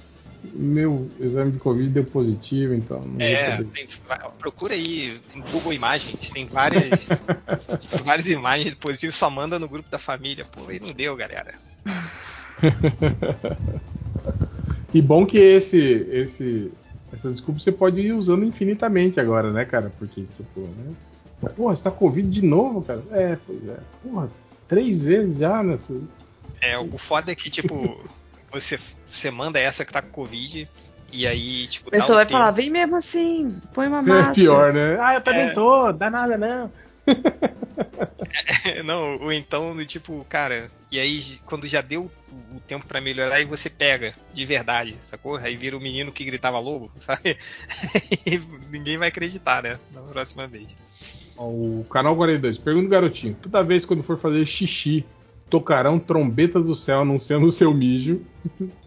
meu 0.55 1.10
exame 1.20 1.52
de 1.52 1.58
Covid 1.58 1.88
deu 1.88 2.05
positivo, 2.05 2.74
então 2.74 3.02
É, 3.18 3.56
tem- 3.56 3.86
procura 4.38 4.74
aí 4.74 5.20
em 5.34 5.40
Google 5.52 5.72
Imagens, 5.72 6.30
tem 6.30 6.44
várias, 6.46 7.08
várias 8.05 8.26
imagens 8.26 8.74
positivas, 8.74 9.16
só 9.16 9.28
manda 9.28 9.58
no 9.58 9.68
grupo 9.68 9.90
da 9.90 9.98
família. 9.98 10.44
Pô, 10.44 10.68
aí 10.68 10.78
não 10.78 10.92
deu, 10.92 11.16
galera. 11.16 11.55
E 14.94 15.02
bom 15.02 15.26
que 15.26 15.38
esse, 15.38 15.78
esse, 15.80 16.72
essa 17.12 17.30
desculpa 17.30 17.60
você 17.60 17.72
pode 17.72 18.00
ir 18.00 18.12
usando 18.12 18.44
infinitamente 18.44 19.20
agora, 19.20 19.52
né, 19.52 19.64
cara? 19.64 19.92
Porque, 19.98 20.22
tipo, 20.36 20.60
né? 20.60 20.94
Porra, 21.55 21.76
você 21.76 21.84
tá 21.84 21.90
com 21.90 21.98
Covid 21.98 22.28
de 22.28 22.42
novo, 22.46 22.82
cara? 22.82 23.02
É, 23.10 23.36
pois 23.46 23.68
é. 23.68 23.76
Porra, 24.02 24.30
três 24.68 25.05
vezes 25.05 25.38
já 25.38 25.62
nessa. 25.62 25.94
É, 26.60 26.78
o 26.78 26.97
foda 26.99 27.31
é 27.33 27.35
que, 27.35 27.51
tipo, 27.51 27.99
você, 28.51 28.78
você 29.05 29.31
manda 29.31 29.59
essa 29.59 29.85
que 29.85 29.93
tá 29.93 30.01
com 30.02 30.09
Covid, 30.10 30.68
e 31.12 31.26
aí, 31.26 31.67
tipo, 31.68 31.89
A 31.89 31.93
pessoa 31.93 32.17
um 32.17 32.20
vai 32.25 32.28
falar, 32.28 32.47
tempo. 32.47 32.57
vem 32.57 32.70
mesmo 32.70 32.97
assim, 32.97 33.60
põe 33.73 33.86
uma 33.89 34.02
máscara. 34.02 34.31
É 34.31 34.35
pior, 34.35 34.73
né? 34.73 34.97
Ah, 35.01 35.15
eu 35.15 35.20
também 35.20 35.47
É. 35.47 35.52
tô, 35.55 35.93
dá 35.93 36.10
nada 36.10 36.36
não. 36.36 36.73
Não, 38.85 39.17
ou 39.23 39.33
então, 39.33 39.75
do 39.75 39.85
tipo, 39.86 40.25
cara, 40.28 40.70
e 40.91 40.99
aí 40.99 41.20
quando 41.44 41.67
já 41.67 41.81
deu 41.81 42.10
o- 42.31 42.60
tempo 42.67 42.86
pra 42.86 43.01
melhorar, 43.01 43.36
aí 43.36 43.44
você 43.44 43.70
pega, 43.70 44.12
de 44.33 44.44
verdade, 44.44 44.97
sacou? 44.99 45.36
Aí 45.36 45.57
vira 45.57 45.76
o 45.76 45.81
menino 45.81 46.12
que 46.12 46.25
gritava 46.25 46.59
lobo, 46.59 46.91
sabe? 46.99 47.39
Ninguém 48.70 48.99
vai 48.99 49.09
acreditar, 49.09 49.62
né? 49.62 49.78
Na 49.93 50.02
próxima 50.02 50.47
vez. 50.47 50.76
O 51.36 51.85
canal 51.91 52.17
42, 52.17 52.59
pergunta 52.59 52.86
o 52.86 52.91
garotinho: 52.91 53.35
toda 53.41 53.62
vez 53.62 53.85
quando 53.85 54.02
for 54.02 54.18
fazer 54.18 54.44
xixi, 54.47 55.05
tocarão 55.49 55.99
trombetas 55.99 56.66
do 56.66 56.75
céu 56.75 57.00
anunciando 57.00 57.47
o 57.47 57.52
seu 57.52 57.73
mijo? 57.73 58.20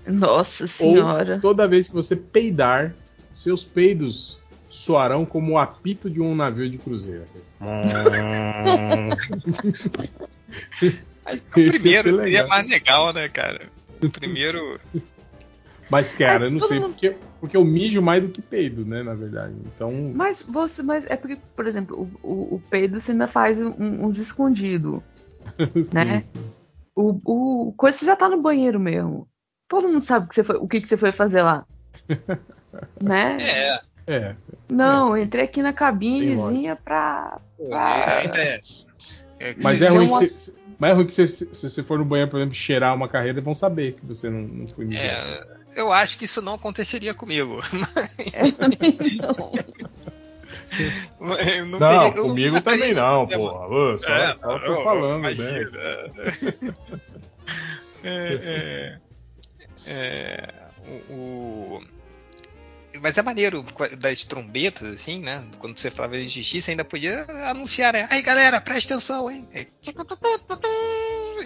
Nossa 0.05 0.67
senhora. 0.67 1.35
Ou 1.35 1.41
toda 1.41 1.67
vez 1.67 1.87
que 1.87 1.93
você 1.93 2.15
peidar, 2.15 2.93
seus 3.33 3.63
peidos 3.63 4.39
soarão 4.69 5.25
como 5.25 5.53
o 5.53 5.57
apito 5.57 6.09
de 6.09 6.21
um 6.21 6.35
navio 6.35 6.69
de 6.69 6.77
cruzeiro. 6.77 7.25
Acho 11.25 11.43
que 11.43 11.67
o 11.67 11.71
primeiro 11.71 12.17
seria 12.17 12.47
mais 12.47 12.67
legal, 12.67 13.13
né, 13.13 13.27
cara? 13.29 13.67
O 14.01 14.09
primeiro. 14.11 14.79
Mas, 15.89 16.11
cara, 16.11 16.45
eu 16.45 16.51
não 16.51 16.59
sei 16.59 16.79
mundo... 16.79 16.91
porque, 16.91 17.15
porque 17.39 17.57
eu 17.57 17.65
mijo 17.65 18.01
mais 18.01 18.21
do 18.21 18.29
que 18.29 18.41
peido, 18.41 18.85
né, 18.85 19.01
na 19.01 19.15
verdade. 19.15 19.55
Então. 19.65 20.11
Mas 20.13 20.43
você, 20.47 20.83
mas 20.83 21.05
é 21.09 21.15
porque, 21.15 21.37
por 21.55 21.65
exemplo, 21.65 22.09
o, 22.23 22.27
o, 22.27 22.55
o 22.55 22.63
peido 22.69 22.99
você 22.99 23.11
ainda 23.11 23.27
faz 23.27 23.59
um, 23.59 24.05
uns 24.05 24.17
escondidos. 24.17 25.01
né? 25.93 26.23
O, 26.95 27.67
o 27.69 27.73
coisa 27.73 27.97
você 27.97 28.05
já 28.05 28.15
tá 28.15 28.29
no 28.29 28.41
banheiro 28.41 28.79
mesmo. 28.79 29.27
Todo 29.67 29.87
mundo 29.87 30.01
sabe 30.01 30.27
que 30.27 30.35
você 30.35 30.43
foi, 30.43 30.55
o 30.57 30.67
que, 30.67 30.81
que 30.81 30.87
você 30.87 30.97
foi 30.97 31.11
fazer 31.11 31.43
lá. 31.43 31.65
né? 33.01 33.37
É. 33.41 33.79
É. 34.07 34.35
Não, 34.67 35.15
é. 35.15 35.21
entrei 35.21 35.43
aqui 35.43 35.61
na 35.61 35.71
cabinezinha 35.71 36.75
pra. 36.75 37.39
pra... 37.69 38.23
É, 38.23 38.59
é, 39.39 39.55
mas, 39.61 39.81
é 39.81 39.87
ruim 39.89 40.07
uma... 40.07 40.19
que, 40.19 40.27
mas 40.79 40.91
é 40.91 40.93
ruim 40.93 41.05
que 41.05 41.13
se, 41.13 41.27
se, 41.27 41.69
você 41.69 41.83
for 41.83 41.99
no 41.99 42.05
banheiro, 42.05 42.31
por 42.31 42.37
exemplo, 42.37 42.55
cheirar 42.55 42.95
uma 42.95 43.07
carreira, 43.07 43.39
vão 43.39 43.53
saber 43.53 43.93
que 43.93 44.05
você 44.05 44.27
não, 44.29 44.41
não 44.41 44.67
foi. 44.67 44.95
É, 44.95 45.43
eu 45.75 45.93
acho 45.93 46.17
que 46.17 46.25
isso 46.25 46.41
não 46.41 46.55
aconteceria 46.55 47.13
comigo. 47.13 47.61
Eu 48.33 49.27
não, 49.27 49.51
não 51.65 51.79
teria, 51.79 52.11
comigo 52.13 52.55
não 52.55 52.61
também 52.61 52.93
não, 52.93 53.27
porra. 53.27 53.99
Só, 53.99 54.09
é, 54.09 54.35
só 54.35 54.59
tô 54.59 54.83
falando, 54.83 55.23
né? 55.23 55.65
É, 58.01 58.33
é, 58.33 58.99
é, 59.87 60.53
o, 61.09 61.13
o, 61.13 61.83
Mas 63.01 63.17
é 63.17 63.21
maneiro 63.21 63.63
das 63.97 64.23
trombetas, 64.23 64.93
assim, 64.93 65.19
né? 65.19 65.45
Quando 65.59 65.77
você 65.77 65.91
falava 65.91 66.17
de 66.17 66.43
você 66.43 66.71
ainda 66.71 66.85
podia 66.85 67.25
anunciar, 67.49 67.93
né? 67.93 68.07
Aí 68.09 68.21
galera, 68.21 68.61
presta 68.61 68.93
atenção, 68.93 69.29
hein? 69.29 69.47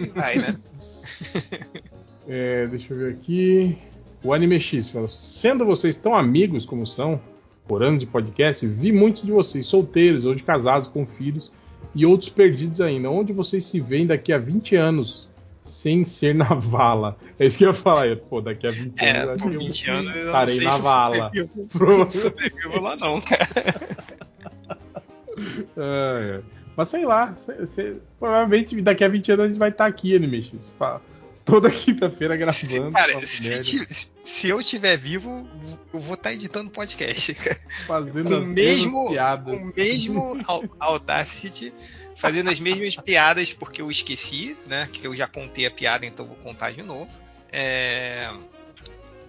E 0.00 0.06
vai, 0.06 0.36
né? 0.36 0.54
É, 2.26 2.66
deixa 2.68 2.92
eu 2.92 2.96
ver 2.96 3.12
aqui. 3.12 3.76
O 4.22 4.32
Anime 4.32 4.58
X 4.58 4.88
fala: 4.88 5.08
sendo 5.08 5.66
vocês 5.66 5.94
tão 5.94 6.14
amigos 6.14 6.64
como 6.64 6.86
são, 6.86 7.20
por 7.66 7.82
anos 7.82 7.98
de 8.00 8.06
podcast, 8.06 8.66
vi 8.66 8.92
muitos 8.92 9.22
de 9.22 9.32
vocês 9.32 9.66
solteiros 9.66 10.24
ou 10.24 10.34
de 10.34 10.42
casados 10.42 10.88
com 10.88 11.06
filhos 11.06 11.50
e 11.94 12.04
outros 12.04 12.28
perdidos 12.28 12.80
ainda. 12.80 13.10
Onde 13.10 13.32
vocês 13.32 13.64
se 13.66 13.80
veem 13.80 14.06
daqui 14.06 14.32
a 14.32 14.38
20 14.38 14.76
anos 14.76 15.28
sem 15.62 16.04
ser 16.04 16.34
na 16.34 16.52
vala? 16.54 17.16
É 17.38 17.46
isso 17.46 17.56
que 17.56 17.64
eu 17.64 17.68
ia 17.68 17.74
falar. 17.74 18.16
Pô, 18.16 18.40
daqui 18.40 18.66
a 18.66 18.70
20 18.70 19.00
é, 19.00 19.18
anos. 19.18 19.42
Por 19.42 19.50
20 19.50 19.88
eu 19.88 19.94
anos 19.94 20.16
eu 20.16 20.26
estarei 20.26 20.60
na 20.60 20.76
vala. 20.76 21.30
Eu 21.34 21.50
não 21.98 22.10
sobrevivo 22.10 22.80
lá, 22.80 22.96
não, 22.96 23.20
cara. 23.20 23.48
é, 25.76 26.40
mas 26.76 26.88
sei 26.88 27.06
lá, 27.06 27.32
sei, 27.34 27.66
sei, 27.68 27.96
provavelmente 28.18 28.80
daqui 28.82 29.04
a 29.04 29.08
20 29.08 29.32
anos 29.32 29.44
a 29.44 29.48
gente 29.48 29.58
vai 29.58 29.70
estar 29.70 29.86
aqui, 29.86 30.14
Animation. 30.14 30.58
Toda 31.44 31.70
quinta-feira 31.70 32.36
gravando. 32.36 32.92
Cara, 32.92 33.20
se, 33.26 34.08
se, 34.22 34.48
eu 34.48 34.60
estiver 34.60 34.96
vivo, 34.96 35.46
eu 35.92 36.00
vou 36.00 36.14
estar 36.14 36.32
editando 36.32 36.70
podcast. 36.70 37.34
Fazendo 37.86 38.30
com 38.30 38.36
as 38.36 38.44
mesmo, 38.44 39.10
piadas. 39.10 39.54
Com 39.54 39.62
o 39.62 39.74
mesmo 39.76 40.40
Audacity, 40.80 41.72
fazendo 42.16 42.48
as 42.48 42.58
mesmas 42.58 42.96
piadas, 42.96 43.52
porque 43.52 43.82
eu 43.82 43.90
esqueci, 43.90 44.56
né? 44.66 44.88
Que 44.90 45.06
eu 45.06 45.14
já 45.14 45.26
contei 45.26 45.66
a 45.66 45.70
piada, 45.70 46.06
então 46.06 46.26
vou 46.26 46.36
contar 46.36 46.72
de 46.72 46.82
novo. 46.82 47.10
É... 47.52 48.32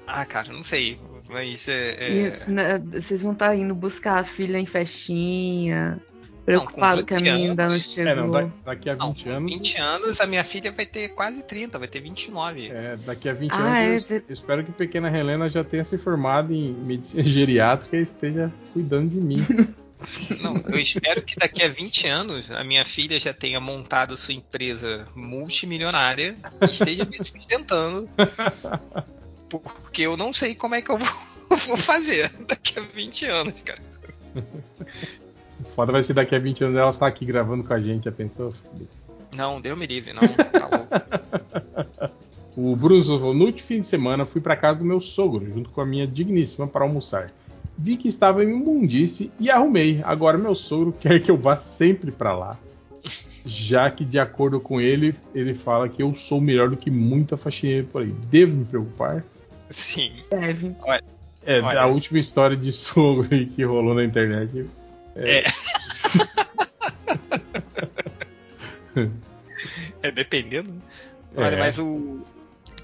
Ah, 0.08 0.26
cara, 0.26 0.54
não 0.54 0.64
sei. 0.64 0.98
Mas 1.30 1.68
é. 1.68 1.96
é... 2.00 2.10
E, 2.48 2.52
né, 2.52 2.80
vocês 2.80 3.22
vão 3.22 3.34
estar 3.34 3.54
indo 3.56 3.76
buscar 3.76 4.20
a 4.20 4.24
filha 4.24 4.58
em 4.58 4.66
festinha. 4.66 6.00
Preocupado 6.46 6.98
não, 6.98 7.06
que 7.06 7.14
a 7.16 7.20
minha 7.20 7.34
ainda 7.34 7.68
não 7.68 7.80
chegou. 7.80 8.12
É, 8.12 8.16
não, 8.16 8.54
daqui 8.64 8.90
a 8.90 8.94
20 8.94 9.26
não, 9.26 9.36
anos. 9.36 9.54
20 9.54 9.78
anos, 9.82 10.22
a 10.22 10.28
minha 10.28 10.44
filha 10.44 10.72
vai 10.72 10.86
ter 10.86 11.10
quase 11.10 11.44
30, 11.44 11.80
vai 11.80 11.88
ter 11.88 12.00
29. 12.02 12.70
É, 12.70 12.98
daqui 12.98 13.28
a 13.28 13.34
20 13.34 13.52
ah, 13.52 13.56
anos, 13.56 14.12
é... 14.12 14.18
eu 14.18 14.24
espero 14.30 14.64
que 14.64 14.70
a 14.70 14.74
pequena 14.74 15.10
Helena 15.10 15.50
já 15.50 15.64
tenha 15.64 15.84
se 15.84 15.98
formado 15.98 16.54
em 16.54 16.72
medicina 16.72 17.24
geriátrica 17.28 17.98
e 17.98 18.04
esteja 18.04 18.54
cuidando 18.74 19.10
de 19.10 19.18
mim. 19.20 19.44
Não, 20.40 20.58
eu 20.68 20.78
espero 20.78 21.22
que 21.24 21.36
daqui 21.36 21.64
a 21.64 21.68
20 21.68 22.08
anos 22.08 22.52
a 22.52 22.64
minha 22.64 22.86
filha 22.86 23.20
já 23.20 23.34
tenha 23.34 23.60
montado 23.60 24.16
sua 24.16 24.36
empresa 24.36 25.08
multimilionária 25.16 26.36
e 26.62 26.66
esteja 26.66 27.06
me 27.06 27.18
sustentando. 27.18 28.08
Porque 29.50 30.04
eu 30.04 30.18
não 30.18 30.34
sei 30.34 30.54
como 30.54 30.76
é 30.76 30.82
que 30.82 30.92
eu 30.92 30.98
vou 30.98 31.78
fazer 31.78 32.30
daqui 32.46 32.78
a 32.78 32.82
20 32.82 33.26
anos, 33.26 33.62
cara. 33.62 33.82
Foda 35.76 35.92
vai 35.92 36.02
ser 36.02 36.14
daqui 36.14 36.34
a 36.34 36.40
20 36.40 36.64
anos 36.64 36.78
ela 36.78 36.90
estar 36.90 37.06
aqui 37.06 37.26
gravando 37.26 37.62
com 37.62 37.74
a 37.74 37.80
gente, 37.80 38.06
já 38.06 38.12
pensou? 38.12 38.54
Não, 39.36 39.60
deu 39.60 39.76
me 39.76 39.86
livre, 39.86 40.14
não. 40.14 40.22
Tá 40.22 40.70
louco. 40.72 42.14
o 42.56 42.74
Bruno 42.78 43.34
no 43.34 43.46
último 43.46 43.68
fim 43.68 43.82
de 43.82 43.88
semana 43.88 44.26
fui 44.26 44.40
para 44.40 44.56
casa 44.56 44.80
do 44.80 44.86
meu 44.86 45.02
sogro, 45.02 45.46
junto 45.52 45.70
com 45.70 45.82
a 45.82 45.86
minha 45.86 46.08
digníssima, 46.08 46.66
para 46.66 46.86
almoçar. 46.86 47.30
Vi 47.78 47.98
que 47.98 48.08
estava 48.08 48.42
em 48.42 48.52
imundice 48.52 49.30
e 49.38 49.52
arrumei. 49.52 50.02
Agora 50.06 50.38
meu 50.38 50.56
sogro 50.56 50.94
quer 50.98 51.22
que 51.22 51.30
eu 51.30 51.36
vá 51.36 51.58
sempre 51.58 52.10
para 52.10 52.34
lá. 52.34 52.58
Já 53.46 53.92
que, 53.92 54.06
de 54.06 54.18
acordo 54.18 54.62
com 54.62 54.80
ele, 54.80 55.14
ele 55.36 55.54
fala 55.54 55.90
que 55.90 56.02
eu 56.02 56.16
sou 56.16 56.40
melhor 56.40 56.70
do 56.70 56.78
que 56.78 56.90
muita 56.90 57.36
faxineira 57.36 57.86
por 57.92 58.02
aí. 58.02 58.12
Devo 58.32 58.56
me 58.56 58.66
preocupar? 58.66 59.24
Sim. 59.70 60.14
Deve. 60.32 60.74
Olha, 60.82 61.04
é, 61.46 61.60
olha. 61.60 61.82
a 61.82 61.86
última 61.86 62.18
história 62.18 62.56
de 62.56 62.72
sogro 62.72 63.28
que 63.28 63.64
rolou 63.64 63.94
na 63.94 64.06
internet 64.06 64.66
é. 65.16 65.40
É, 65.40 65.46
é 70.08 70.12
dependendo. 70.12 70.74
Né? 70.74 70.82
Olha, 71.36 71.56
é. 71.56 71.60
mas 71.60 71.80
o. 71.80 72.26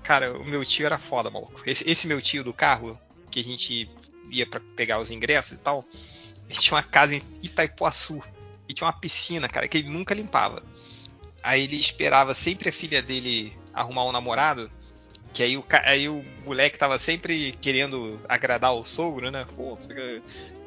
Cara, 0.04 0.38
o 0.38 0.44
meu 0.44 0.66
tio 0.66 0.86
era 0.86 0.98
foda, 0.98 1.30
maluco. 1.30 1.62
Esse, 1.66 1.90
esse 1.90 2.08
meu 2.08 2.22
tio 2.22 2.44
do 2.44 2.54
carro, 2.54 3.00
que 3.30 3.40
a 3.40 3.44
gente 3.44 3.90
ia 4.30 4.46
para 4.46 4.60
pegar 4.76 5.00
os 5.00 5.12
ingressos 5.12 5.54
e 5.54 5.58
tal, 5.58 5.86
ele 6.50 6.60
tinha 6.60 6.76
uma 6.76 6.84
casa 6.84 7.16
em 7.16 7.22
Itaipuaçu. 7.44 8.22
E 8.68 8.74
tinha 8.74 8.88
uma 8.88 8.94
piscina, 8.94 9.50
cara, 9.50 9.68
que 9.68 9.78
ele 9.78 9.90
nunca 9.90 10.16
limpava. 10.16 10.64
Aí 11.44 11.64
ele 11.64 11.78
esperava 11.78 12.34
sempre 12.34 12.70
a 12.70 12.74
filha 12.74 13.02
dele 13.02 13.54
arrumar 13.74 14.06
um 14.06 14.12
namorado 14.12 14.72
que 15.34 15.44
aí 15.44 15.58
o, 15.58 15.64
aí 15.86 16.10
o 16.10 16.24
moleque 16.46 16.78
tava 16.78 16.98
sempre 17.00 17.56
querendo 17.62 18.20
agradar 18.28 18.74
o 18.74 18.84
sogro, 18.84 19.32
né? 19.32 19.46
Pô, 19.56 19.78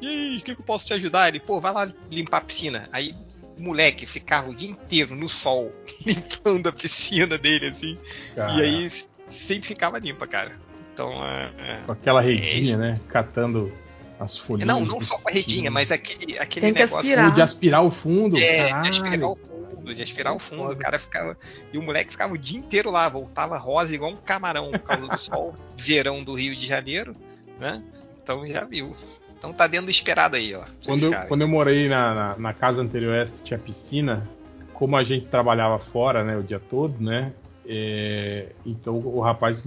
e 0.01 0.07
aí, 0.07 0.37
o 0.37 0.41
que, 0.41 0.55
que 0.55 0.61
eu 0.61 0.65
posso 0.65 0.85
te 0.85 0.93
ajudar? 0.93 1.27
Ele, 1.27 1.39
pô, 1.39 1.59
vai 1.59 1.71
lá 1.71 1.91
limpar 2.11 2.37
a 2.37 2.41
piscina. 2.41 2.89
Aí 2.91 3.13
o 3.57 3.61
moleque 3.63 4.05
ficava 4.05 4.49
o 4.49 4.55
dia 4.55 4.69
inteiro 4.69 5.15
no 5.15 5.29
sol, 5.29 5.71
limpando 6.05 6.67
a 6.67 6.71
piscina 6.73 7.37
dele, 7.37 7.67
assim. 7.67 7.97
E 8.35 8.61
aí 8.61 8.89
sempre 9.27 9.67
ficava 9.67 9.99
limpa, 9.99 10.25
cara. 10.25 10.53
Então, 10.93 11.11
é, 11.25 11.51
é, 11.59 11.81
Com 11.85 11.91
aquela 11.91 12.21
redinha, 12.21 12.75
é 12.75 12.77
né? 12.77 12.99
Catando 13.09 13.71
as 14.19 14.37
folhinhas. 14.37 14.67
Não, 14.67 14.79
não 14.85 15.01
só 15.01 15.17
com 15.17 15.29
a 15.29 15.33
redinha, 15.33 15.69
mas 15.69 15.91
aquele, 15.91 16.39
aquele 16.39 16.71
negócio 16.71 16.97
aspirar. 16.97 17.35
de 17.35 17.41
aspirar 17.41 17.81
o 17.83 17.91
fundo. 17.91 18.37
É, 18.37 18.81
de 18.81 18.89
aspirar 18.89 19.29
o 19.29 19.35
fundo 19.35 19.54
de 19.93 20.01
aspirar 20.01 20.33
o 20.35 20.39
fundo. 20.39 20.71
O 20.71 20.77
cara 20.77 20.97
ficava. 20.97 21.37
E 21.71 21.77
o 21.77 21.83
moleque 21.83 22.11
ficava 22.11 22.33
o 22.33 22.37
dia 22.37 22.57
inteiro 22.57 22.91
lá, 22.91 23.07
voltava 23.09 23.57
rosa 23.57 23.93
igual 23.93 24.11
um 24.11 24.17
camarão 24.17 24.71
por 24.71 24.79
causa 24.79 25.07
do 25.07 25.17
sol, 25.17 25.53
verão 25.77 26.23
do 26.23 26.33
Rio 26.33 26.55
de 26.55 26.65
Janeiro, 26.65 27.15
né? 27.59 27.83
Então 28.21 28.45
já 28.45 28.63
viu. 28.63 28.93
Então 29.37 29.53
tá 29.53 29.67
dentro 29.67 29.85
do 29.85 29.91
esperado 29.91 30.35
aí, 30.35 30.55
ó. 30.55 30.63
Quando, 30.83 31.03
eu, 31.03 31.27
quando 31.27 31.41
eu 31.41 31.47
morei 31.47 31.87
na, 31.87 32.13
na, 32.13 32.37
na, 32.37 32.53
casa 32.53 32.81
anterior 32.81 33.13
essa 33.13 33.33
que 33.33 33.43
tinha 33.43 33.59
piscina, 33.59 34.27
como 34.73 34.95
a 34.95 35.03
gente 35.03 35.27
trabalhava 35.27 35.77
fora, 35.77 36.23
né, 36.23 36.35
o 36.37 36.43
dia 36.43 36.59
todo, 36.59 36.99
né? 36.99 37.31
É, 37.67 38.47
então 38.65 38.95
o 38.95 39.19
rapaz 39.19 39.63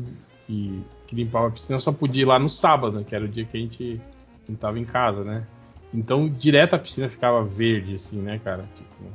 que, 0.47 0.83
que, 1.07 1.15
limpava 1.15 1.49
a 1.49 1.51
piscina 1.51 1.81
só 1.81 1.93
podia 1.93 2.23
ir 2.23 2.27
lá 2.27 2.39
no 2.39 2.51
sábado, 2.51 3.05
que 3.05 3.15
era 3.15 3.25
o 3.25 3.29
dia 3.29 3.45
que 3.45 3.57
a 3.57 3.61
gente 3.61 4.01
não 4.49 4.57
tava 4.57 4.79
em 4.79 4.85
casa, 4.85 5.23
né? 5.23 5.45
Então 5.93 6.29
direto 6.29 6.75
a 6.75 6.79
piscina 6.79 7.09
ficava 7.09 7.43
verde, 7.45 7.97
assim, 7.97 8.17
né, 8.17 8.41
cara? 8.43 8.65
Tipo, 8.77 9.11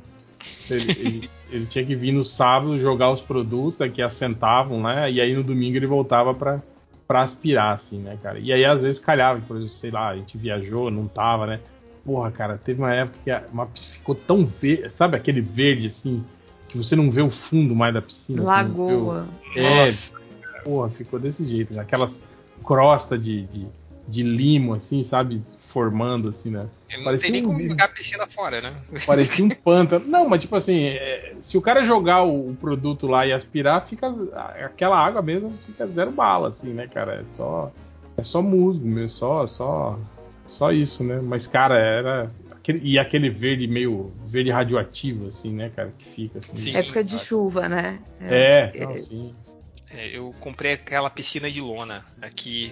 ele, 0.70 0.92
ele, 0.92 1.30
ele, 1.52 1.66
tinha 1.66 1.86
que 1.86 1.96
vir 1.96 2.12
no 2.12 2.24
sábado 2.24 2.80
jogar 2.80 3.12
os 3.12 3.22
produtos, 3.22 3.82
aqui 3.82 4.02
assentavam, 4.02 4.82
né? 4.82 5.12
E 5.12 5.20
aí 5.20 5.34
no 5.36 5.44
domingo 5.44 5.78
ele 5.78 5.88
voltava 5.88 6.34
para 6.34 6.62
para 7.06 7.22
aspirar, 7.22 7.74
assim, 7.74 8.00
né, 8.00 8.18
cara? 8.24 8.40
E 8.40 8.52
aí 8.52 8.64
às 8.64 8.82
vezes 8.82 9.00
calhava, 9.00 9.40
por 9.42 9.58
exemplo, 9.58 9.74
sei 9.74 9.92
lá, 9.92 10.10
a 10.10 10.16
gente 10.16 10.38
viajou, 10.38 10.90
não 10.90 11.06
tava, 11.06 11.46
né? 11.46 11.60
Porra, 12.06 12.32
cara, 12.32 12.58
teve 12.58 12.82
uma 12.82 12.94
época 12.94 13.18
que 13.24 13.32
a, 13.32 13.44
uma, 13.52 13.68
ficou 13.68 14.16
tão 14.16 14.46
verde, 14.46 14.90
sabe 14.96 15.16
aquele 15.16 15.42
verde 15.42 15.88
assim, 15.88 16.24
que 16.68 16.78
você 16.78 16.96
não 16.96 17.12
vê 17.12 17.22
o 17.22 17.30
fundo 17.30 17.76
mais 17.76 17.94
da 17.94 18.02
piscina. 18.02 18.42
Lagoa. 18.44 19.28
É, 19.56 19.88
porra, 20.64 20.90
ficou 20.90 21.20
desse 21.20 21.48
jeito, 21.48 21.74
né? 21.74 21.82
aquelas 21.82 22.28
crostas 22.64 23.24
de, 23.24 23.44
de, 23.44 23.68
de 24.08 24.24
limo, 24.24 24.74
assim, 24.74 25.04
sabe? 25.04 25.42
Formando, 25.74 26.30
assim, 26.30 26.52
né? 26.52 26.68
Não 26.96 27.04
Parecia 27.04 27.32
tem 27.32 27.42
nem 27.42 27.44
como 27.44 27.62
jogar 27.62 27.86
a 27.86 27.88
piscina 27.88 28.28
fora, 28.28 28.62
né? 28.62 28.72
Parecia 29.06 29.44
um 29.44 29.50
pântano. 29.66 30.06
Não, 30.06 30.30
mas 30.30 30.42
tipo 30.42 30.56
assim, 30.56 30.86
é, 30.86 31.34
se 31.42 31.58
o 31.58 31.62
cara 31.62 31.84
jogar 31.84 32.24
o, 32.24 32.56
produto 32.56 33.08
lá 33.08 33.26
e 33.26 33.34
aspirar, 33.34 33.88
fica. 33.88 34.14
Aquela 34.64 35.04
água 35.04 35.24
mesmo 35.24 35.52
fica 35.66 35.88
zero 35.88 36.12
bala, 36.12 36.50
assim, 36.50 36.70
né, 36.70 36.88
cara? 36.88 37.16
É 37.16 37.24
só. 37.32 37.72
É 38.16 38.24
só 38.24 38.42
musgo, 38.44 39.00
é 39.00 39.08
só. 39.08 39.48
só 39.48 40.00
Só 40.46 40.72
isso, 40.72 41.04
né? 41.04 41.20
Mas, 41.22 41.48
cara, 41.48 41.80
era. 41.80 42.32
E 42.82 42.98
aquele 42.98 43.30
verde 43.30 43.68
meio 43.68 44.14
verde 44.28 44.52
radioativo, 44.52 45.28
assim, 45.28 45.52
né, 45.52 45.72
cara? 45.76 45.92
Que 45.98 46.06
fica 46.10 46.40
assim. 46.40 46.56
Sim. 46.56 46.78
Época 46.78 47.04
de 47.04 47.20
chuva, 47.20 47.68
né? 47.68 48.00
É, 48.22 48.72
não, 48.80 48.98
sim. 48.98 49.34
É, 49.92 50.08
eu 50.18 50.34
comprei 50.40 50.74
aquela 50.74 51.10
piscina 51.10 51.50
de 51.50 51.60
lona 51.60 52.06
aqui 52.22 52.72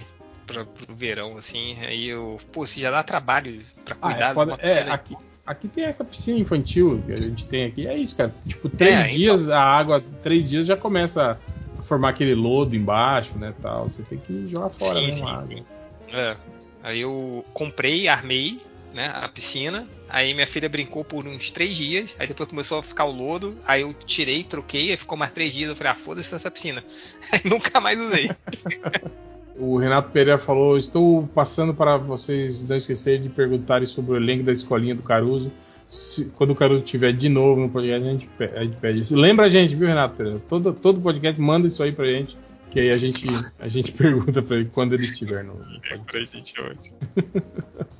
pra, 0.52 0.64
pro 0.64 0.94
verão, 0.94 1.36
assim. 1.36 1.76
Aí 1.80 2.08
eu. 2.08 2.38
Pô, 2.52 2.66
se 2.66 2.80
já 2.80 2.90
dá 2.90 3.02
trabalho 3.02 3.62
pra 3.84 3.96
Ah, 4.00 4.08
cuidar 4.10 4.30
é, 4.30 4.34
foda- 4.34 4.52
uma 4.52 4.58
é, 4.60 4.74
piscina. 4.74 4.94
aqui, 4.94 5.16
aqui 5.46 5.68
tem 5.68 5.84
essa 5.84 6.04
piscina 6.04 6.38
infantil 6.38 7.02
que 7.06 7.12
a 7.12 7.16
gente 7.16 7.46
tem 7.46 7.64
aqui. 7.64 7.86
É 7.86 7.96
isso, 7.96 8.14
cara. 8.16 8.34
Tipo, 8.46 8.68
três 8.68 8.94
então. 8.94 9.10
dias, 9.12 9.50
a 9.50 9.60
água, 9.60 10.02
três 10.22 10.48
dias 10.48 10.66
já 10.66 10.76
começa 10.76 11.38
a 11.78 11.82
formar 11.82 12.10
aquele 12.10 12.34
lodo 12.34 12.76
embaixo, 12.76 13.36
né? 13.38 13.52
Tal. 13.62 13.88
Você 13.88 14.02
tem 14.02 14.18
que 14.18 14.48
jogar 14.48 14.70
fora 14.70 14.98
Sim, 15.00 15.06
mesmo 15.06 15.28
sim, 15.28 15.34
água. 15.34 15.64
É. 16.12 16.36
Aí 16.82 17.00
eu 17.00 17.44
comprei, 17.54 18.08
armei, 18.08 18.60
né, 18.92 19.10
a 19.14 19.28
piscina. 19.28 19.86
Aí 20.08 20.34
minha 20.34 20.46
filha 20.46 20.68
brincou 20.68 21.02
por 21.04 21.26
uns 21.26 21.50
três 21.50 21.74
dias. 21.76 22.14
Aí 22.18 22.26
depois 22.26 22.48
começou 22.48 22.78
a 22.78 22.82
ficar 22.82 23.04
o 23.04 23.12
lodo. 23.12 23.56
Aí 23.66 23.82
eu 23.82 23.94
tirei, 23.94 24.42
troquei. 24.44 24.90
Aí 24.90 24.96
ficou 24.96 25.16
mais 25.16 25.30
três 25.32 25.52
dias. 25.52 25.70
Eu 25.70 25.76
falei, 25.76 25.92
ah, 25.92 25.94
foda-se 25.94 26.34
essa 26.34 26.50
piscina. 26.50 26.84
Aí 27.32 27.40
nunca 27.44 27.80
mais 27.80 27.98
usei. 27.98 28.30
O 29.58 29.76
Renato 29.76 30.10
Pereira 30.10 30.38
falou: 30.38 30.78
Estou 30.78 31.26
passando 31.34 31.74
para 31.74 31.96
vocês 31.96 32.66
não 32.66 32.76
esquecerem 32.76 33.22
de 33.22 33.28
perguntarem 33.28 33.86
sobre 33.86 34.12
o 34.12 34.16
elenco 34.16 34.44
da 34.44 34.52
escolinha 34.52 34.94
do 34.94 35.02
Caruso. 35.02 35.50
Se- 35.90 36.24
quando 36.36 36.50
o 36.50 36.54
Caruso 36.54 36.84
estiver 36.84 37.12
de 37.12 37.28
novo 37.28 37.60
no 37.60 37.68
podcast, 37.68 38.08
a 38.08 38.12
gente, 38.12 38.28
a 38.56 38.64
gente 38.64 38.76
pede 38.76 39.00
isso. 39.00 39.14
Lembra 39.14 39.46
a 39.46 39.50
gente, 39.50 39.74
viu, 39.74 39.86
Renato 39.88 40.16
Pereira? 40.16 40.40
Todo, 40.48 40.72
todo 40.72 41.00
podcast 41.00 41.40
manda 41.40 41.68
isso 41.68 41.82
aí 41.82 41.92
pra 41.92 42.06
gente. 42.06 42.36
Que 42.70 42.80
aí 42.80 42.90
a 42.90 42.96
gente, 42.96 43.26
a 43.60 43.68
gente 43.68 43.92
pergunta 43.92 44.40
pra 44.40 44.56
ele 44.56 44.70
quando 44.72 44.94
ele 44.94 45.04
estiver 45.04 45.44
no, 45.44 45.52
podcast. 45.52 45.98
pra 46.06 46.20
gente 46.20 46.54
é 46.58 46.62
ótimo. 46.62 46.96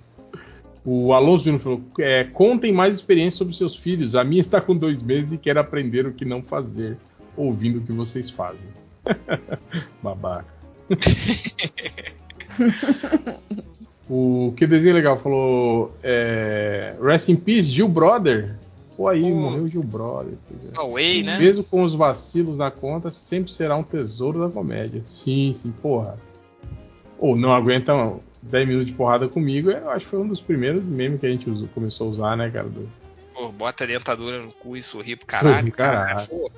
O 0.84 1.12
Alonso 1.12 1.44
Júnior 1.44 1.60
falou: 1.60 1.80
é, 2.00 2.24
contem 2.24 2.72
mais 2.72 2.96
experiências 2.96 3.34
sobre 3.34 3.54
seus 3.54 3.76
filhos. 3.76 4.16
A 4.16 4.24
minha 4.24 4.40
está 4.40 4.60
com 4.60 4.76
dois 4.76 5.00
meses 5.00 5.32
e 5.32 5.38
quer 5.38 5.56
aprender 5.56 6.06
o 6.06 6.12
que 6.12 6.24
não 6.24 6.42
fazer, 6.42 6.96
ouvindo 7.36 7.78
o 7.78 7.82
que 7.82 7.92
vocês 7.92 8.30
fazem. 8.30 8.66
Babaca. 10.02 10.61
O 14.08 14.52
que 14.56 14.66
desenho 14.66 14.94
legal 14.94 15.18
falou: 15.18 15.94
é, 16.02 16.94
Rest 17.02 17.28
in 17.28 17.36
Peace, 17.36 17.68
Gil 17.68 17.88
Brother. 17.88 18.54
Pô, 18.96 19.08
aí, 19.08 19.20
Pô. 19.22 19.28
morreu 19.28 19.64
o 19.64 19.68
Gil 19.68 19.82
Brother. 19.82 20.34
é. 20.74 20.78
Away, 20.78 21.22
né? 21.22 21.38
Mesmo 21.38 21.64
com 21.64 21.82
os 21.82 21.94
vacilos 21.94 22.58
na 22.58 22.70
conta, 22.70 23.10
sempre 23.10 23.50
será 23.50 23.74
um 23.76 23.82
tesouro 23.82 24.40
da 24.46 24.50
comédia. 24.52 25.02
Sim, 25.06 25.52
sim, 25.54 25.72
porra. 25.82 26.18
Ou 27.18 27.34
não 27.36 27.52
aguenta 27.52 27.92
10 28.42 28.66
minutos 28.68 28.88
de 28.88 28.92
porrada 28.94 29.28
comigo, 29.28 29.70
eu 29.70 29.88
acho 29.90 30.04
que 30.04 30.10
foi 30.10 30.18
um 30.20 30.26
dos 30.28 30.40
primeiros 30.40 30.84
memes 30.84 31.20
que 31.20 31.26
a 31.26 31.30
gente 31.30 31.48
usou- 31.48 31.68
começou 31.68 32.08
a 32.08 32.10
usar, 32.10 32.36
né, 32.36 32.50
cara? 32.50 32.68
Do- 32.68 32.88
Pô, 33.32 33.48
bota 33.50 33.84
a 33.84 33.86
dentadura 33.86 34.42
no 34.42 34.52
cu 34.52 34.76
e 34.76 34.82
sorri 34.82 35.16
pro 35.16 35.26
caralho. 35.26 35.56
Sorri, 35.58 35.70
cara. 35.70 36.04
caralho. 36.06 36.28
Pô. 36.28 36.50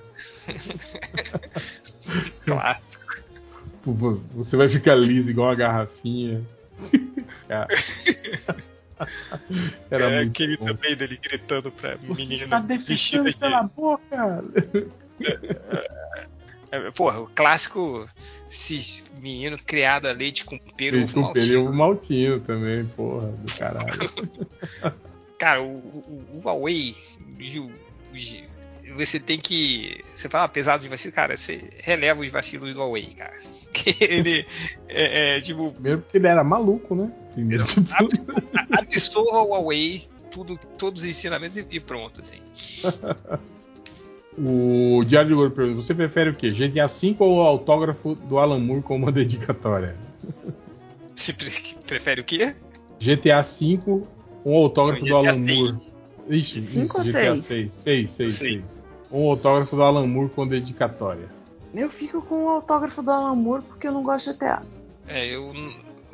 Clássico. 2.44 3.04
Pô, 3.84 3.92
Você 4.34 4.56
vai 4.56 4.68
ficar 4.68 4.94
liso 4.94 5.30
igual 5.30 5.48
uma 5.48 5.54
garrafinha. 5.54 6.42
Cara. 7.48 7.68
Era 9.90 10.04
é 10.04 10.16
muito 10.16 10.30
aquele 10.30 10.56
bom. 10.56 10.66
também 10.66 10.96
dele 10.96 11.18
gritando 11.20 11.70
pra 11.70 11.96
Você 11.96 12.22
menina 12.22 12.44
está 12.44 12.58
vestida 12.60 12.78
defechando 12.78 13.30
de... 13.30 13.36
pela 13.36 13.62
boca! 13.64 14.44
É, 16.70 16.90
Porra, 16.92 17.20
o 17.20 17.26
clássico 17.26 18.08
esses 18.50 19.04
menino 19.20 19.58
criado 19.58 20.06
a 20.06 20.12
leite 20.12 20.44
com 20.44 20.56
pelo 20.58 20.98
Leite 20.98 21.12
com 21.12 21.32
pelo 21.32 21.46
e 21.46 21.56
ovo 21.56 21.72
maltinho 21.72 22.40
também, 22.40 22.84
porra, 22.86 23.28
do 23.28 23.52
caralho. 23.52 23.92
Cara, 25.38 25.60
o, 25.60 25.66
o, 25.66 26.24
o 26.34 26.40
Huawei, 26.44 26.96
Gil, 27.38 27.70
Gil, 28.14 28.46
você 28.96 29.18
tem 29.18 29.38
que. 29.38 30.02
Você 30.14 30.28
fala 30.28 30.48
pesado 30.48 30.82
de 30.82 30.88
vacilo, 30.88 31.12
cara, 31.12 31.36
você 31.36 31.70
releva 31.80 32.20
os 32.22 32.30
vacilos 32.30 32.72
do 32.72 32.78
Huawei, 32.78 33.12
cara. 33.14 33.34
Que 33.74 33.96
ele 34.04 34.46
é, 34.88 35.36
é, 35.36 35.40
tipo. 35.40 35.72
Primeiro 35.72 36.00
porque 36.02 36.16
ele 36.18 36.28
era 36.28 36.44
maluco, 36.44 36.94
né? 36.94 37.12
Primeiro 37.34 37.64
de 37.64 37.74
tudo. 37.74 38.42
Absorva 38.70 39.42
o 39.42 39.48
Huawei, 39.50 40.04
tudo, 40.30 40.56
todos 40.78 41.02
os 41.02 41.08
ensinamentos 41.08 41.56
e, 41.56 41.66
e 41.70 41.80
pronto, 41.80 42.20
assim. 42.20 42.38
O 44.36 45.04
Diário 45.04 45.28
de 45.28 45.34
Ouro 45.34 45.50
pergunta: 45.50 45.80
você 45.80 45.94
prefere 45.94 46.30
o 46.30 46.34
quê? 46.34 46.50
GTA 46.50 46.88
V 46.88 47.16
ou 47.20 47.36
o 47.36 47.40
autógrafo 47.40 48.16
do 48.16 48.38
Alan 48.38 48.58
Moore 48.58 48.82
com 48.82 48.96
uma 48.96 49.10
dedicatória? 49.12 49.96
Você 51.14 51.32
pre- 51.32 51.50
prefere 51.86 52.20
o 52.20 52.24
quê? 52.24 52.54
GTA 52.98 53.42
V 53.42 53.80
ou 54.44 54.64
autógrafo 54.64 55.04
do 55.04 55.16
Alan 55.16 55.38
Moore? 55.38 55.76
Ixi, 56.28 56.62
Cinco 56.62 56.84
isso, 56.84 56.98
ou 56.98 57.04
GTA 57.04 57.36
seis? 57.36 57.74
6. 57.74 57.74
6, 57.74 58.10
6, 58.10 58.12
Seis. 58.12 58.32
6. 58.34 58.84
Um 59.12 59.28
autógrafo 59.30 59.76
do 59.76 59.82
Alan 59.82 60.06
Moore 60.06 60.30
com 60.30 60.46
dedicatória. 60.46 61.28
Eu 61.74 61.90
fico 61.90 62.22
com 62.22 62.44
o 62.44 62.48
autógrafo 62.48 63.02
do 63.02 63.10
Alan 63.10 63.34
Moore 63.34 63.64
porque 63.64 63.86
eu 63.88 63.92
não 63.92 64.02
gosto 64.02 64.30
de 64.30 64.38
GTA. 64.38 64.62
É, 65.08 65.26
eu, 65.26 65.52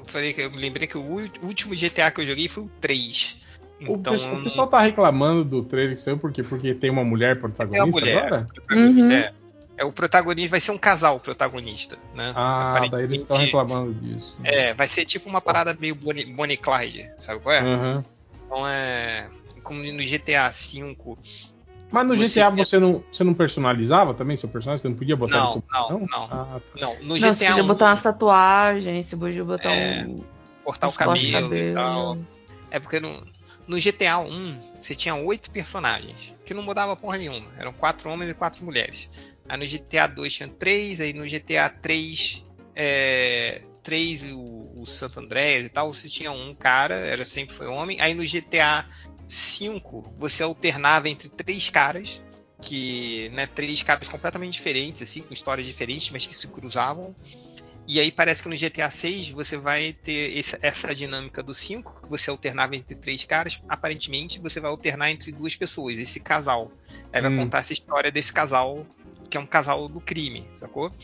falei 0.07 0.33
que 0.33 0.41
eu 0.41 0.51
me 0.51 0.57
lembrei 0.57 0.87
que 0.87 0.97
o 0.99 1.03
último 1.43 1.75
GTA 1.75 2.11
que 2.11 2.21
eu 2.23 2.27
joguei 2.27 2.49
foi 2.49 2.65
o 2.65 2.71
3. 2.81 3.37
O, 3.87 3.95
Então. 3.95 4.15
pessoal, 4.15 4.35
o 4.37 4.43
pessoal 4.43 4.67
tá 4.69 4.81
reclamando 4.81 5.45
do 5.45 5.63
trailer 5.63 5.97
que 5.97 6.03
saiu 6.03 6.19
por 6.19 6.33
quê? 6.33 6.43
Porque 6.43 6.75
tem 6.75 6.91
uma 6.91 7.05
mulher 7.05 7.39
protagonista 7.41 7.85
uma 7.85 7.91
mulher. 7.93 8.27
agora? 8.27 8.47
protagonista, 8.53 9.07
Uhum. 9.13 9.19
é, 9.19 9.33
é, 9.79 9.85
o 9.85 9.93
protagonista 9.93 10.51
vai 10.51 10.61
ser 10.61 10.71
um 10.73 10.79
casal 10.79 11.19
protagonista, 11.21 11.97
né? 12.15 12.33
Ah, 12.37 12.83
daí 12.91 13.05
eles 13.05 13.23
estão 13.23 13.37
reclamando 13.37 13.95
disso. 13.95 14.37
É, 14.45 14.75
vai 14.75 14.87
ser 14.87 15.05
tipo 15.07 15.29
uma 15.29 15.41
parada 15.41 15.77
meio 15.81 15.95
Bonnie, 15.95 16.27
Bonnie 16.27 16.57
Clyde, 16.57 17.11
sabe 17.19 17.41
qual 17.41 17.55
é? 17.55 17.61
Aham. 17.61 18.05
Então 18.47 18.69
é. 18.69 19.29
Como 19.63 19.83
no 19.83 20.03
GTA 20.03 20.49
V. 20.51 20.97
Mas 21.91 22.07
no 22.07 22.15
Você- 22.17 22.29
GTA 22.29 22.51
você 22.51 22.79
não, 22.79 23.05
você 23.13 23.25
não 23.25 23.35
personalizava 23.35 24.15
também 24.15 24.37
seu 24.37 24.49
personagem? 24.49 24.83
Você 24.83 24.89
não 24.89 24.97
podia 24.97 25.17
botar 25.17 25.39
Não, 25.39 25.61
como- 25.61 25.65
não, 25.91 26.07
não. 26.07 26.25
Ah, 26.31 26.61
tá. 26.75 26.81
Não, 26.81 26.95
no 27.01 27.19
Não, 27.19 27.35
você 27.35 27.45
GTA 27.45 27.49
podia 27.51 27.65
1, 27.65 27.67
botar 27.67 27.87
umas 27.87 28.03
tatuagens, 28.03 29.07
você 29.07 29.17
podia 29.17 29.45
botar 29.45 29.71
É, 29.73 30.05
um. 30.07 30.17
cortar 30.65 30.87
o 30.87 30.91
uns 30.91 30.97
cortes 30.97 31.27
de 31.27 31.33
cabelo 31.33 31.55
e 31.57 31.75
tal. 31.75 32.07
cabelo. 32.15 32.27
É 32.71 32.79
porque 32.79 33.01
no, 33.01 33.27
no 33.67 33.79
GTA 33.79 34.19
1 34.19 34.59
você 34.81 34.95
tinha 34.95 35.15
oito 35.17 35.51
personagens, 35.51 36.33
que 36.47 36.55
não 36.55 36.63
mudava 36.63 36.95
porra 36.97 37.19
nenhuma. 37.19 37.47
Eram 37.59 37.73
quatro 37.73 38.09
homens 38.09 38.31
e 38.31 38.35
quatro 38.35 38.65
mulheres. 38.65 39.11
Aí 39.49 39.59
no 39.59 39.67
GTA 39.67 40.07
2 40.07 40.33
tinha 40.33 40.49
três, 40.49 41.01
aí 41.01 41.13
no 41.13 41.27
GTA 41.27 41.69
3, 41.69 42.45
é, 42.77 43.63
3 43.83 44.23
o, 44.33 44.71
o 44.81 44.87
Santo 44.87 45.19
Andrés 45.19 45.67
e 45.67 45.69
tal, 45.69 45.93
você 45.93 46.09
tinha 46.09 46.31
um 46.31 46.55
cara, 46.55 46.95
era 46.95 47.25
sempre 47.25 47.53
foi 47.53 47.67
homem. 47.67 48.01
Aí 48.01 48.15
no 48.15 48.25
GTA 48.25 48.87
5 49.31 50.13
você 50.19 50.43
alternava 50.43 51.09
entre 51.09 51.29
três 51.29 51.71
caras, 51.71 52.21
que, 52.61 53.31
né, 53.33 53.47
três 53.47 53.83
caras 53.83 54.09
completamente 54.09 54.53
diferentes, 54.53 55.01
assim, 55.01 55.23
com 55.23 55.33
histórias 55.33 55.67
diferentes, 55.67 56.11
mas 56.11 56.27
que 56.27 56.35
se 56.37 56.47
cruzavam. 56.49 57.15
E 57.87 57.99
aí 57.99 58.13
parece 58.13 58.43
que 58.43 58.49
no 58.49 58.55
GTA 58.55 58.91
6 58.91 59.31
você 59.31 59.57
vai 59.57 59.93
ter 59.95 60.37
esse- 60.37 60.59
essa 60.61 60.95
dinâmica 60.95 61.43
do 61.43 61.55
5, 61.55 62.03
que 62.03 62.09
você 62.09 62.31
alternava 62.31 62.77
entre 62.77 62.95
três 62.95 63.25
caras. 63.25 63.61
Aparentemente 63.69 64.39
você 64.39 64.61
vai 64.61 64.71
alternar 64.71 65.11
entre 65.11 65.33
duas 65.33 65.57
pessoas, 65.57 65.99
esse 65.99 66.21
casal. 66.21 66.71
Aí 67.13 67.23
vai 67.23 67.31
Hum. 67.33 67.37
contar 67.39 67.61
essa 67.61 67.73
história 67.73 68.11
desse 68.13 68.33
casal, 68.33 68.87
que 69.31 69.37
é 69.37 69.41
um 69.41 69.47
casal 69.47 69.89
do 69.89 70.01
crime, 70.01 70.47
sacou? 70.55 70.95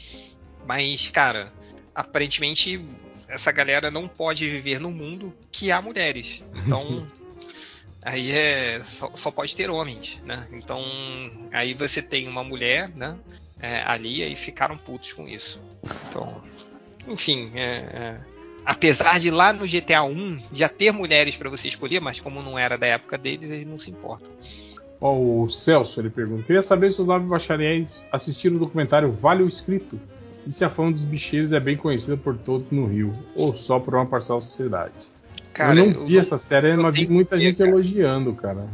Mas, 0.67 1.09
cara, 1.11 1.53
aparentemente 1.95 2.85
essa 3.29 3.51
galera 3.51 3.91
não 3.91 4.07
pode 4.07 4.49
viver 4.49 4.79
no 4.79 4.91
mundo 4.91 5.35
que 5.51 5.73
há 5.73 5.81
mulheres. 5.81 6.43
Então. 6.55 7.07
Aí 8.07 8.31
é 8.31 8.81
só, 8.85 9.11
só 9.15 9.31
pode 9.31 9.55
ter 9.55 9.69
homens, 9.69 10.23
né? 10.25 10.47
Então 10.53 10.81
aí 11.53 11.75
você 11.75 12.01
tem 12.01 12.27
uma 12.29 12.45
mulher, 12.45 12.89
né? 12.95 13.19
é, 13.61 13.83
ali 13.87 14.31
e 14.31 14.37
ficaram 14.37 14.77
putos 14.77 15.13
com 15.13 15.27
isso. 15.29 15.61
Então, 16.09 16.43
enfim, 17.09 17.51
é, 17.55 17.61
é, 17.63 18.17
apesar 18.65 19.19
de 19.19 19.31
lá 19.31 19.53
no 19.53 19.67
GTA 19.67 20.03
1 20.03 20.39
já 20.53 20.69
ter 20.69 20.93
mulheres 20.93 21.37
para 21.37 21.51
você 21.51 21.69
escolher, 21.69 22.01
mas 22.01 22.21
como 22.21 22.43
não 22.43 22.59
era 22.59 22.77
da 22.77 22.87
época 22.87 23.17
deles, 23.17 23.51
eles 23.51 23.67
não 23.67 23.79
se 23.79 23.91
importam. 23.91 24.31
Ó, 25.01 25.15
o 25.15 25.51
Celso 25.51 26.01
ele 26.01 26.11
pergunta: 26.11 26.43
Queria 26.43 26.63
saber 26.63 26.93
se 26.93 27.01
os 27.01 27.07
nove 27.07 27.27
bacharéis 27.27 28.01
assistiram 28.11 28.57
o 28.57 28.61
documentário 28.61 29.13
Vale 29.13 29.43
o 29.43 29.49
Escrito 29.49 30.01
e 30.47 30.53
se 30.53 30.65
a 30.65 30.71
fama 30.71 30.93
dos 30.93 31.05
bicheiros 31.05 31.53
é 31.53 31.61
bem 31.61 31.77
conhecida 31.77 32.17
por 32.17 32.37
todos 32.37 32.71
no 32.71 32.87
Rio 32.87 33.15
ou 33.35 33.55
só 33.55 33.79
por 33.79 33.95
uma 33.95 34.07
parcela 34.07 34.41
da 34.41 34.47
sociedade. 34.47 34.95
Cara, 35.57 35.79
eu 35.79 35.91
não 35.95 36.07
vi 36.07 36.19
essa 36.19 36.37
série, 36.37 36.73
eu 36.75 36.83
mas 36.83 36.95
vi 36.95 37.09
muita 37.09 37.37
ver, 37.37 37.43
gente 37.43 37.57
cara. 37.59 37.71
elogiando, 37.71 38.35
cara. 38.35 38.67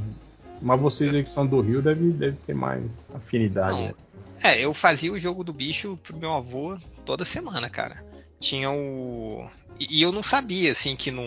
Mas 0.61 0.81
vocês 0.81 1.15
aí 1.15 1.23
que 1.23 1.31
são 1.31 1.47
do 1.47 1.61
Rio 1.61 1.81
devem 1.81 2.11
deve 2.11 2.37
ter 2.45 2.55
mais 2.55 3.09
afinidade. 3.15 3.73
Não. 3.73 3.95
É, 4.43 4.61
eu 4.61 4.75
fazia 4.75 5.13
o 5.13 5.19
jogo 5.19 5.45
do 5.45 5.53
bicho 5.53 5.97
pro 6.03 6.17
meu 6.17 6.33
avô 6.35 6.77
toda 7.05 7.25
semana, 7.25 7.71
cara. 7.71 8.05
Tinha 8.41 8.69
o. 8.71 9.47
E 9.79 9.99
e 10.01 10.03
eu 10.03 10.11
não 10.11 10.23
sabia, 10.23 10.73
assim, 10.73 10.97
que 10.97 11.13
não. 11.13 11.25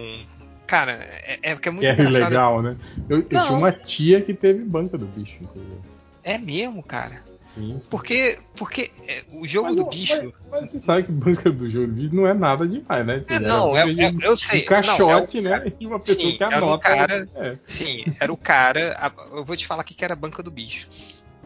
Cara, 0.67 0.93
é, 1.23 1.39
é 1.41 1.53
porque 1.55 1.69
é 1.69 1.71
muito 1.71 1.81
Que 1.81 1.87
é 1.87 1.93
engraçado. 1.93 2.29
legal, 2.29 2.61
né? 2.61 2.75
Eu, 3.07 3.19
eu 3.19 3.23
tinha 3.23 3.51
uma 3.51 3.71
tia 3.71 4.21
que 4.21 4.33
teve 4.33 4.63
banca 4.63 4.97
do 4.97 5.05
bicho, 5.05 5.35
inclusive. 5.39 5.77
É 6.23 6.37
mesmo, 6.37 6.83
cara. 6.83 7.23
Sim. 7.55 7.81
Porque, 7.89 8.37
porque 8.55 8.91
é, 9.07 9.23
o 9.31 9.47
jogo 9.47 9.67
Mas 9.67 9.75
do 9.77 9.85
bicho. 9.89 10.33
Mas, 10.51 10.61
mas 10.61 10.69
você 10.71 10.79
sabe 10.79 11.03
que 11.03 11.11
banca 11.11 11.49
do 11.49 11.69
jogo 11.69 11.87
do 11.87 11.93
bicho 11.93 12.13
não 12.15 12.27
é 12.27 12.33
nada 12.33 12.67
demais, 12.67 13.05
né? 13.05 13.23
É, 13.29 13.33
Era 13.35 13.47
não, 13.47 13.75
é- 13.77 13.81
é- 13.89 14.11
de- 14.11 14.25
eu 14.25 14.35
sei. 14.37 14.61
Um 14.63 14.65
caixote, 14.65 15.41
Não, 15.41 15.51
é 15.53 15.59
né? 15.63 15.73
E 15.79 15.87
uma 15.87 15.99
pessoa 15.99 16.31
Sim, 16.31 16.37
que 16.37 16.43
era 16.43 16.55
um 16.65 16.67
anota. 16.67 16.83
cara- 16.83 17.29
É. 17.35 17.57
Sim, 17.65 18.03
era 18.19 18.31
o 18.31 18.37
cara. 18.37 18.95
a- 18.99 19.11
Eu 19.37 19.45
vou 19.45 19.55
te 19.55 19.65
falar 19.65 19.81
o 19.81 19.85
que 19.85 19.93
que 19.93 20.03
era 20.03 20.13
a 20.13 20.17
banca 20.17 20.43
do 20.43 20.51
bicho. 20.51 20.87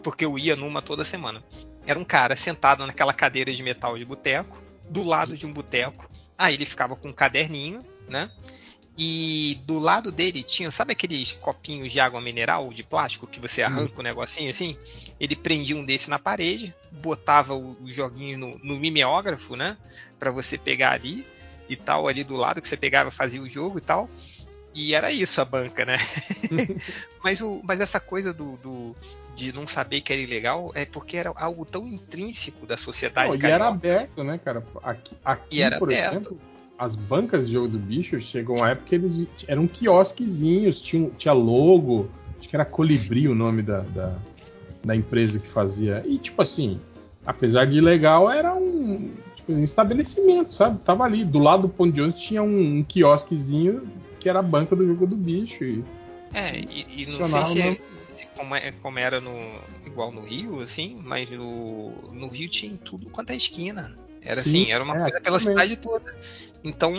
Porque 0.04 0.26
eu 0.26 0.38
ia 0.40 0.56
numa 0.56 0.82
toda 0.82 1.04
semana. 1.06 1.44
Era 1.86 2.00
um 2.00 2.04
cara 2.06 2.36
sentado 2.36 2.86
naquela 2.88 3.14
cadeira 3.14 3.54
de 3.54 3.62
metal 3.62 3.98
de 3.98 4.06
boteco, 4.06 4.62
do 4.90 5.04
lado 5.04 5.36
de 5.36 5.46
um 5.46 5.54
boteco. 5.54 6.10
Aí 6.38 6.56
ele 6.56 6.66
ficava 6.66 6.96
com 6.96 7.10
um 7.10 7.14
caderninho, 7.14 7.80
né? 8.08 8.30
E 9.02 9.58
do 9.66 9.80
lado 9.80 10.12
dele 10.12 10.44
tinha, 10.44 10.70
sabe 10.70 10.92
aqueles 10.92 11.32
copinhos 11.32 11.90
de 11.90 12.02
água 12.02 12.20
mineral 12.20 12.68
de 12.74 12.84
plástico 12.84 13.26
que 13.26 13.40
você 13.40 13.62
arranca 13.64 13.98
o 13.98 14.04
negocinho 14.04 14.52
assim? 14.52 14.78
Ele 15.18 15.38
prendia 15.38 15.78
um 15.78 15.86
desse 15.86 16.10
na 16.10 16.20
parede, 16.20 16.76
botava 16.92 17.56
o, 17.56 17.78
joguinho 17.86 18.38
no, 18.38 18.60
no 18.62 18.78
mimeógrafo, 18.78 19.56
né? 19.56 19.78
Pra 20.20 20.32
você 20.32 20.58
pegar 20.58 20.92
ali 20.92 21.26
e 21.70 21.78
tal, 21.78 22.10
ali 22.10 22.26
do 22.26 22.36
lado 22.36 22.62
que 22.62 22.68
você 22.68 22.76
pegava, 22.76 23.10
fazia 23.10 23.42
o 23.42 23.48
jogo 23.48 23.78
e 23.78 23.82
tal. 23.82 24.10
E 24.76 24.94
era 24.94 25.14
isso 25.14 25.40
a 25.40 25.46
banca, 25.46 25.86
né? 25.86 25.98
mas, 27.24 27.40
o, 27.40 27.62
mas 27.64 27.80
essa 27.80 28.02
coisa 28.02 28.34
do, 28.34 28.58
do- 28.58 28.96
de 29.34 29.54
não 29.54 29.66
saber 29.66 30.02
que 30.02 30.12
era 30.12 30.22
ilegal 30.22 30.74
é 30.76 30.84
porque 30.84 31.16
era 31.16 31.32
algo 31.38 31.64
tão 31.66 31.88
intrínseco 31.88 32.66
da 32.66 32.76
sociedade 32.76 33.30
Não, 33.38 33.48
e 33.48 33.52
era 33.52 33.70
aberto, 33.70 34.26
né, 34.26 34.38
cara? 34.38 34.62
Aqui, 34.84 35.16
aqui 35.24 35.58
E 35.58 35.62
era 35.62 35.80
por 35.80 35.88
aberto. 35.88 36.16
exemplo, 36.18 36.42
as 36.80 36.96
bancas 36.96 37.46
de 37.46 37.54
jogo 37.54 37.68
do 37.68 37.78
bicho 37.78 38.20
chegou 38.22 38.56
uma 38.58 38.70
época 38.70 38.88
que 38.88 38.96
eles 38.96 39.28
eram 39.50 39.68
quiosquezinhos, 39.68 40.80
tinha, 40.82 41.10
tinha 41.18 41.34
logo, 41.34 42.10
acho 42.40 42.48
que 42.48 42.56
era 42.56 42.64
Colibri 42.64 43.28
o 43.28 43.36
nome 43.36 43.62
da, 43.62 43.82
da, 43.82 44.16
da 44.86 44.96
empresa 44.96 45.40
que 45.40 45.48
fazia. 45.50 46.02
E 46.08 46.18
tipo 46.18 46.42
assim, 46.42 46.80
apesar 47.26 47.66
de 47.66 47.78
ilegal, 47.78 48.32
era 48.32 48.56
um, 48.56 49.12
tipo, 49.36 49.52
um 49.52 49.62
estabelecimento, 49.62 50.54
sabe? 50.54 50.80
Tava 50.80 51.04
ali, 51.04 51.26
do 51.26 51.40
lado 51.40 51.64
do 51.64 51.70
ponto 51.70 51.92
de 51.94 52.02
ônibus 52.02 52.22
tinha 52.22 52.42
um, 52.42 52.78
um 52.78 52.84
quiosquezinho 52.84 53.86
que 54.18 54.30
era 54.30 54.40
a 54.40 54.44
banca 54.44 54.74
do 54.74 54.88
jogo 54.88 55.06
do 55.06 55.18
bicho. 55.18 55.64
E, 55.66 55.84
É, 56.34 56.58
e, 56.58 57.04
e 57.04 57.06
não 57.08 57.26
sei 57.26 57.44
se, 57.44 57.62
é- 57.62 57.78
se 58.08 58.26
como, 58.38 58.56
é- 58.56 58.72
como 58.82 59.00
era 59.00 59.20
no 59.20 59.36
igual 59.86 60.14
no 60.14 60.22
Rio, 60.22 60.62
assim, 60.62 60.98
mas 61.04 61.30
no, 61.30 61.92
no 62.14 62.28
Rio 62.30 62.48
tinha 62.48 62.78
tudo 62.86 63.10
quanto 63.10 63.32
é 63.32 63.36
esquina. 63.36 63.94
Era 64.22 64.44
Sim, 64.44 64.64
assim, 64.64 64.72
era 64.72 64.84
uma 64.84 64.98
é, 64.98 65.02
coisa 65.02 65.22
pela 65.22 65.40
também. 65.40 65.56
cidade 65.56 65.76
toda. 65.78 66.14
Então, 66.64 66.94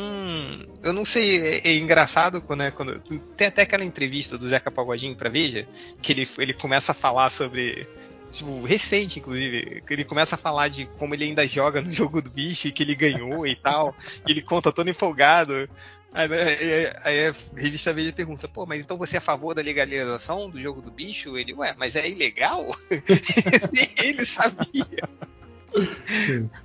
eu 0.83 0.93
não 0.93 1.05
sei, 1.05 1.39
é, 1.39 1.69
é 1.69 1.77
engraçado 1.77 2.41
quando, 2.41 2.63
é- 2.63 2.71
quando 2.71 2.99
tem 3.37 3.47
até 3.49 3.63
aquela 3.63 3.85
entrevista 3.85 4.39
do 4.39 4.49
Zeca 4.49 4.71
Pagodinho 4.71 5.15
pra 5.15 5.29
Veja, 5.29 5.67
que 6.01 6.13
ele, 6.13 6.27
ele 6.39 6.55
começa 6.55 6.93
a 6.93 6.95
falar 6.95 7.29
sobre 7.31 7.87
tipo, 8.31 8.63
recente, 8.63 9.19
inclusive, 9.19 9.83
que 9.87 9.93
ele 9.93 10.05
começa 10.05 10.37
a 10.37 10.39
falar 10.39 10.69
de 10.69 10.87
como 10.99 11.15
ele 11.15 11.25
ainda 11.25 11.47
joga 11.47 11.83
no 11.83 11.93
jogo 11.93 12.23
do 12.23 12.31
bicho 12.31 12.69
e 12.69 12.73
que 12.73 12.83
ele 12.83 12.95
ganhou 12.95 13.47
e 13.47 13.57
tal, 13.57 13.95
e 14.27 14.31
ele 14.31 14.41
conta 14.41 14.73
todo 14.73 14.89
empolgado. 14.89 15.69
Aí, 16.13 16.27
né, 16.29 16.43
aí- 16.43 16.93
aí 17.05 17.27
a 17.29 17.35
revista 17.57 17.93
Veja 17.93 18.13
pergunta, 18.13 18.49
pô, 18.49 18.67
mas 18.67 18.81
então 18.81 18.97
você 18.97 19.17
é 19.17 19.19
a 19.19 19.21
favor 19.23 19.55
da 19.55 19.63
legalização 19.63 20.49
do 20.49 20.61
jogo 20.61 20.81
do 20.81 20.91
bicho? 20.91 21.37
Ele, 21.37 21.53
ué, 21.55 21.75
mas 21.79 21.97
é 21.97 22.09
ilegal? 22.09 22.67
Ele 24.03 24.25
sabia. 24.25 25.09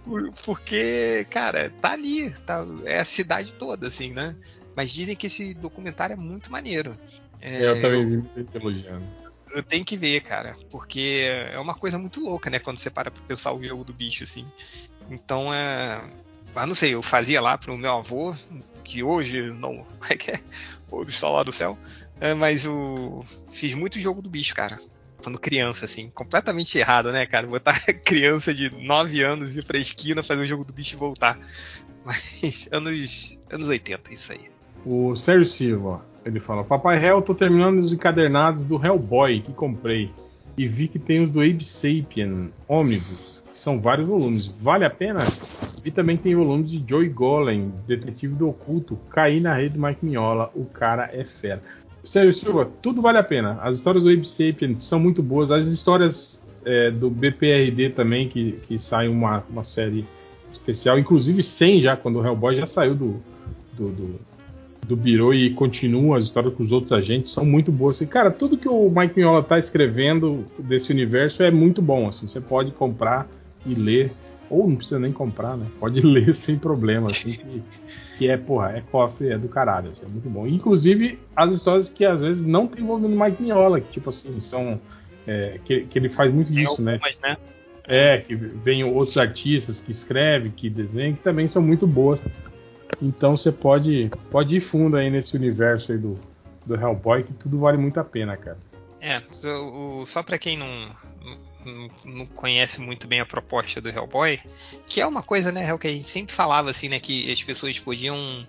Por- 0.03 0.31
Porque, 0.43 1.25
cara, 1.29 1.71
tá 1.81 1.91
ali, 1.93 2.31
tá, 2.45 2.65
é 2.85 2.99
a 2.99 3.05
cidade 3.05 3.53
toda, 3.53 3.87
assim, 3.87 4.13
né? 4.13 4.35
Mas 4.75 4.91
dizem 4.91 5.15
que 5.15 5.27
esse 5.27 5.53
documentário 5.53 6.13
é 6.13 6.17
muito 6.17 6.51
maneiro. 6.51 6.97
É, 7.41 7.63
eu 7.63 7.81
também 7.81 8.21
vi 8.21 8.47
elogiando. 8.53 9.05
eu 9.53 9.63
tenho 9.63 9.85
que 9.85 9.95
ver, 9.95 10.21
cara, 10.21 10.55
porque 10.69 11.21
é 11.51 11.59
uma 11.59 11.73
coisa 11.75 11.97
muito 11.97 12.19
louca, 12.19 12.49
né? 12.49 12.59
Quando 12.59 12.77
você 12.79 12.89
para 12.89 13.11
pra 13.11 13.23
pensar 13.27 13.53
o 13.53 13.63
jogo 13.63 13.83
do 13.83 13.93
bicho, 13.93 14.23
assim. 14.23 14.45
Então 15.09 15.53
é. 15.53 16.01
Ah, 16.55 16.65
não 16.65 16.73
sei, 16.75 16.93
eu 16.93 17.01
fazia 17.01 17.41
lá 17.41 17.57
pro 17.57 17.77
meu 17.77 17.91
avô, 17.91 18.33
que 18.83 19.03
hoje 19.03 19.51
não. 19.51 19.85
Como 19.99 20.05
é 20.09 20.15
que 20.17 20.31
é? 20.31 20.39
Hoje 20.89 21.11
está 21.11 21.29
lá 21.29 21.43
do 21.43 21.51
céu. 21.51 21.77
É, 22.19 22.33
mas 22.33 22.65
o. 22.65 23.23
Fiz 23.51 23.73
muito 23.73 23.99
jogo 23.99 24.21
do 24.21 24.29
bicho, 24.29 24.55
cara. 24.55 24.79
Quando 25.25 25.39
criança, 25.39 25.85
assim. 25.85 26.11
Completamente 26.13 26.77
errado, 26.77 27.11
né, 27.11 27.25
cara? 27.25 27.47
Botar 27.47 27.81
criança 28.05 28.53
de 28.53 28.69
9 28.69 29.23
anos 29.23 29.57
ir 29.57 29.65
pra 29.65 29.79
esquina 29.79 30.21
fazer 30.21 30.43
um 30.43 30.45
jogo 30.45 30.63
do 30.63 30.71
bicho 30.71 30.95
e 30.95 30.99
voltar. 30.99 31.39
Mas 32.05 32.69
anos. 32.71 33.39
anos 33.49 33.67
80, 33.67 34.13
isso 34.13 34.33
aí. 34.33 34.41
O 34.85 35.15
Sérgio 35.15 35.47
Silva, 35.47 36.05
ele 36.23 36.39
fala: 36.39 36.63
Papai 36.63 37.03
Hell, 37.03 37.23
tô 37.23 37.33
terminando 37.33 37.79
os 37.79 37.91
encadernados 37.91 38.63
do 38.65 38.75
Hellboy 38.75 39.41
que 39.41 39.51
comprei. 39.51 40.11
E 40.55 40.67
vi 40.67 40.87
que 40.87 40.99
tem 40.99 41.23
os 41.23 41.31
do 41.31 41.41
Abe 41.41 41.65
Sapien 41.65 42.51
Omnibus, 42.67 43.41
que 43.51 43.57
são 43.57 43.81
vários 43.81 44.07
volumes. 44.07 44.45
Vale 44.45 44.85
a 44.85 44.91
pena? 44.91 45.19
E 45.83 45.89
também 45.89 46.17
tem 46.17 46.35
volumes 46.35 46.69
de 46.69 46.83
Joey 46.87 47.09
Golem, 47.09 47.73
Detetive 47.87 48.35
do 48.35 48.49
Oculto, 48.49 48.95
Caí 49.09 49.39
na 49.39 49.55
rede 49.55 49.77
Mike 49.77 50.05
Mignola, 50.05 50.51
o 50.53 50.65
cara 50.65 51.09
é 51.11 51.23
fera. 51.23 51.63
Sérgio 52.05 52.33
Silva, 52.33 52.69
tudo 52.81 53.01
vale 53.01 53.17
a 53.17 53.23
pena. 53.23 53.59
As 53.61 53.77
histórias 53.77 54.03
do 54.03 54.09
Abe 54.09 54.27
Sapien 54.27 54.77
são 54.79 54.99
muito 54.99 55.23
boas. 55.23 55.51
As 55.51 55.67
histórias 55.67 56.41
é, 56.63 56.91
do 56.91 57.09
BPRD 57.09 57.91
também, 57.91 58.27
que, 58.27 58.53
que 58.67 58.79
sai 58.79 59.07
uma, 59.07 59.43
uma 59.49 59.63
série 59.63 60.05
especial, 60.51 60.97
inclusive 60.97 61.41
100 61.43 61.81
já, 61.81 61.97
quando 61.97 62.19
o 62.19 62.25
Hellboy 62.25 62.55
já 62.55 62.65
saiu 62.65 62.95
do, 62.95 63.21
do, 63.73 63.89
do, 63.89 64.19
do 64.87 64.95
Biro 64.95 65.33
e 65.33 65.51
continua 65.51 66.17
as 66.17 66.25
histórias 66.25 66.53
com 66.53 66.63
os 66.63 66.71
outros 66.71 66.91
agentes, 66.91 67.31
são 67.31 67.45
muito 67.45 67.71
boas. 67.71 67.99
E, 68.01 68.05
cara, 68.05 68.31
tudo 68.31 68.57
que 68.57 68.69
o 68.69 68.89
Mike 68.89 69.15
Mignola 69.15 69.43
tá 69.43 69.59
escrevendo 69.59 70.45
desse 70.57 70.91
universo 70.91 71.43
é 71.43 71.51
muito 71.51 71.81
bom. 71.81 72.07
Assim, 72.07 72.27
você 72.27 72.39
pode 72.39 72.71
comprar 72.71 73.27
e 73.65 73.73
ler, 73.73 74.11
ou 74.49 74.67
não 74.67 74.75
precisa 74.75 74.99
nem 74.99 75.11
comprar, 75.11 75.57
né? 75.57 75.65
Pode 75.79 76.01
ler 76.05 76.33
sem 76.33 76.57
problema, 76.57 77.07
assim, 77.07 77.31
que, 77.31 77.63
que 78.17 78.29
é, 78.29 78.37
porra, 78.37 78.71
é 78.77 78.81
cofre, 78.81 79.29
é 79.29 79.37
do 79.37 79.47
caralho, 79.49 79.91
assim, 79.91 80.05
é 80.05 80.09
muito 80.09 80.29
bom. 80.29 80.47
Inclusive, 80.47 81.19
as 81.35 81.51
histórias 81.53 81.89
que 81.89 82.05
às 82.05 82.21
vezes 82.21 82.45
não 82.45 82.67
tem 82.67 82.83
envolvendo 82.83 83.15
Mike 83.19 83.41
Mignola, 83.41 83.81
que, 83.81 83.91
tipo 83.91 84.09
assim, 84.09 84.39
são. 84.39 84.79
é, 85.27 85.59
que, 85.65 85.81
que 85.85 85.99
ele 85.99 86.09
faz 86.09 86.33
muito 86.33 86.53
Tem 86.53 86.63
isso, 86.63 86.81
né? 86.81 86.99
né? 87.23 87.37
É, 87.87 88.17
que 88.17 88.33
vem 88.35 88.83
outros 88.83 89.17
artistas 89.17 89.79
que 89.79 89.91
escrevem, 89.91 90.51
que 90.51 90.69
desenham, 90.69 91.13
que 91.15 91.21
também 91.21 91.47
são 91.47 91.61
muito 91.61 91.85
boas. 91.85 92.25
Então 93.01 93.35
você 93.35 93.51
pode, 93.51 94.09
pode 94.31 94.55
ir 94.55 94.59
fundo 94.61 94.97
aí 94.97 95.09
nesse 95.09 95.35
universo 95.35 95.91
aí 95.91 95.97
do, 95.97 96.17
do 96.65 96.75
Hellboy, 96.75 97.23
que 97.23 97.33
tudo 97.33 97.59
vale 97.59 97.77
muito 97.77 97.99
a 97.99 98.03
pena, 98.03 98.35
cara. 98.37 98.57
É, 99.01 99.21
o- 99.47 100.01
o- 100.01 100.05
só 100.05 100.23
pra 100.23 100.39
quem 100.39 100.57
não, 100.57 100.89
não, 101.65 101.87
não 102.05 102.25
conhece 102.25 102.79
muito 102.79 103.07
bem 103.07 103.19
a 103.19 103.25
proposta 103.25 103.81
do 103.81 103.89
Hellboy, 103.89 104.39
que 104.85 105.01
é 105.01 105.05
uma 105.07 105.23
coisa, 105.23 105.51
né, 105.51 105.67
Hel, 105.67 105.77
que 105.79 105.87
a 105.87 105.91
gente 105.91 106.05
sempre 106.05 106.33
falava 106.33 106.69
assim, 106.69 106.89
né, 106.89 106.99
que 106.99 107.31
as 107.31 107.41
pessoas 107.41 107.77
podiam 107.79 108.45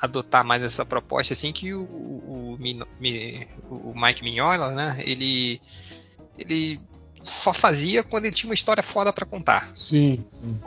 adotar 0.00 0.44
mais 0.44 0.62
essa 0.62 0.84
proposta, 0.84 1.32
assim, 1.34 1.52
que 1.52 1.72
o, 1.72 1.82
o, 1.82 2.52
o 2.52 2.58
o 3.70 3.94
Mike 4.00 4.22
Mignola, 4.22 4.72
né, 4.72 5.02
ele, 5.04 5.60
ele 6.38 6.80
só 7.22 7.52
fazia 7.52 8.02
quando 8.02 8.26
ele 8.26 8.34
tinha 8.34 8.50
uma 8.50 8.54
história 8.54 8.82
foda 8.82 9.12
pra 9.12 9.24
contar. 9.26 9.68
Sim, 9.76 10.24
sim. 10.30 10.60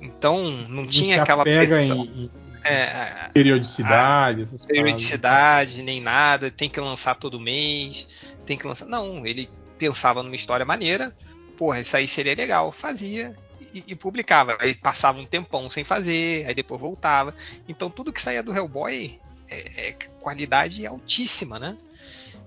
Então 0.00 0.42
não 0.68 0.82
Não 0.82 0.86
tinha 0.86 1.22
aquela 1.22 1.42
pressão. 1.42 2.04
em, 2.04 2.24
em 2.24 2.30
É, 2.64 3.28
periodicidade, 3.32 4.44
paradas. 4.44 4.64
periodicidade, 4.66 5.82
nem 5.82 6.00
nada, 6.00 6.50
tem 6.50 6.68
que 6.68 6.80
lançar 6.80 7.14
todo 7.14 7.40
mês, 7.40 8.06
tem 8.44 8.56
que 8.58 8.66
lançar. 8.66 8.86
Não, 8.86 9.26
ele 9.26 9.48
pensava 9.78 10.22
numa 10.22 10.34
história 10.34 10.66
maneira, 10.66 11.14
porra, 11.56 11.80
isso 11.80 11.96
aí 11.96 12.06
seria 12.06 12.34
legal, 12.34 12.72
fazia 12.72 13.34
e, 13.72 13.84
e 13.86 13.94
publicava. 13.94 14.56
Aí 14.60 14.74
passava 14.74 15.18
um 15.18 15.26
tempão 15.26 15.70
sem 15.70 15.84
fazer, 15.84 16.46
aí 16.46 16.54
depois 16.54 16.80
voltava. 16.80 17.34
Então 17.68 17.90
tudo 17.90 18.12
que 18.12 18.20
saía 18.20 18.42
do 18.42 18.54
Hellboy 18.54 19.18
é, 19.50 19.88
é 19.88 19.92
qualidade 20.20 20.86
altíssima, 20.86 21.58
né? 21.58 21.76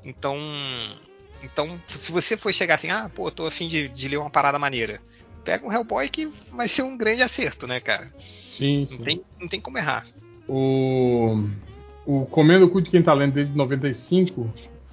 Então, 0.04 0.38
então, 1.44 1.80
se 1.88 2.12
você 2.12 2.36
for 2.36 2.54
chegar 2.54 2.76
assim, 2.76 2.90
ah, 2.90 3.10
pô, 3.14 3.30
tô 3.32 3.46
afim 3.46 3.68
de, 3.68 3.88
de 3.88 4.08
ler 4.08 4.18
uma 4.18 4.30
parada 4.30 4.58
maneira, 4.58 5.00
pega 5.44 5.66
um 5.66 5.72
Hellboy 5.72 6.10
que 6.10 6.28
vai 6.52 6.68
ser 6.68 6.84
um 6.84 6.98
grande 6.98 7.22
acerto, 7.22 7.68
né, 7.68 7.80
cara? 7.80 8.12
Sim, 8.52 8.82
Não 8.90 8.98
sim. 8.98 9.04
tem, 9.04 9.22
não 9.40 9.48
tem 9.48 9.62
como 9.62 9.78
errar. 9.78 10.06
O, 10.48 11.48
o 12.06 12.26
Comendo 12.26 12.66
o 12.66 12.70
Cu 12.70 12.82
de 12.82 12.90
Quem 12.90 13.02
Tá 13.02 13.14
Lendo 13.14 13.34
desde 13.34 13.56
95 13.56 14.52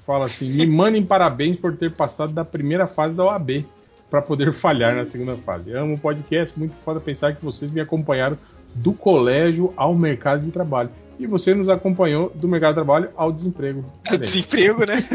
fala 0.09 0.25
assim: 0.25 0.51
me 0.51 0.67
mandem 0.67 1.05
parabéns 1.05 1.59
por 1.59 1.77
ter 1.77 1.93
passado 1.93 2.33
da 2.33 2.43
primeira 2.43 2.87
fase 2.87 3.15
da 3.15 3.25
OAB 3.25 3.67
para 4.09 4.23
poder 4.23 4.55
falhar 4.55 4.97
na 4.97 5.05
segunda 5.05 5.37
fase. 5.37 5.71
Amo 5.75 5.97
o 5.97 6.01
podcast, 6.01 6.59
muito 6.59 6.75
foda 6.83 6.99
pensar 6.99 7.37
que 7.37 7.45
vocês 7.45 7.71
me 7.71 7.79
acompanharam 7.79 8.39
do 8.75 8.95
colégio 8.95 9.71
ao 9.77 9.95
mercado 9.95 10.47
de 10.47 10.51
trabalho. 10.51 10.89
E 11.19 11.27
você 11.27 11.55
nos 11.55 11.69
acompanhou 11.69 12.33
do 12.35 12.49
mercado 12.49 12.71
de 12.71 12.77
trabalho 12.77 13.11
ao 13.17 13.31
desemprego. 13.31 13.85
Aí. 14.11 14.17
Desemprego, 14.17 14.81
né? 14.81 15.05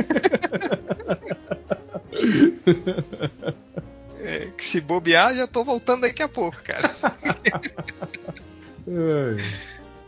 É, 4.25 4.47
que 4.57 4.63
se 4.63 4.79
bobear, 4.79 5.35
já 5.35 5.45
tô 5.45 5.65
voltando 5.65 6.03
daqui 6.03 6.23
a 6.23 6.29
pouco, 6.29 6.57
cara. 6.63 6.89
É. 8.87 9.35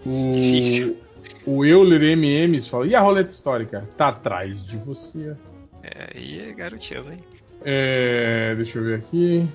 O, 0.06 0.32
Difícil. 0.32 0.98
O 1.46 1.64
Euler 1.64 2.02
MMs 2.18 2.70
fala: 2.70 2.88
e 2.88 2.96
a 2.96 3.02
roleta 3.02 3.32
histórica? 3.32 3.88
Tá 3.98 4.10
atrás 4.10 4.62
de 4.66 4.78
você. 4.78 5.36
É, 5.84 6.10
aí 6.16 6.50
é 6.50 6.54
garoteando, 6.54 7.14
hein? 7.14 7.20
É, 7.64 8.54
deixa 8.56 8.78
eu 8.78 8.84
ver 8.84 8.96
aqui. 8.96 9.48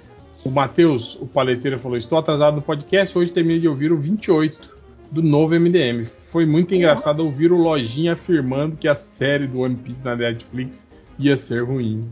O 0.44 0.50
Matheus, 0.50 1.16
o 1.20 1.26
paleteiro, 1.26 1.78
falou: 1.78 1.98
Estou 1.98 2.18
atrasado 2.18 2.56
no 2.56 2.62
podcast. 2.62 3.16
Hoje 3.16 3.32
terminei 3.32 3.60
de 3.60 3.68
ouvir 3.68 3.92
o 3.92 3.96
28 3.96 4.76
do 5.10 5.22
novo 5.22 5.54
MDM. 5.54 6.06
Foi 6.30 6.46
muito 6.46 6.74
engraçado 6.74 7.24
ouvir 7.24 7.52
o 7.52 7.56
Lojinha 7.56 8.12
afirmando 8.12 8.76
que 8.76 8.86
a 8.86 8.94
série 8.94 9.48
do 9.48 9.60
One 9.60 9.74
Piece 9.74 10.04
na 10.04 10.14
Netflix 10.14 10.88
ia 11.18 11.36
ser 11.36 11.64
ruim. 11.64 12.08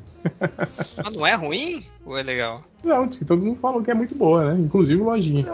Mas 0.97 1.15
não 1.17 1.27
é 1.27 1.35
ruim? 1.35 1.85
Ou 2.05 2.19
é 2.19 2.23
legal? 2.23 2.65
Não, 2.83 3.07
diz 3.07 3.19
que 3.19 3.25
todo 3.25 3.43
mundo 3.43 3.61
falou 3.61 3.83
que 3.83 3.91
é 3.91 3.95
muito 3.95 4.15
boa, 4.15 4.53
né? 4.53 4.61
Inclusive 4.61 5.01
o 5.01 5.05
Lojinha. 5.05 5.45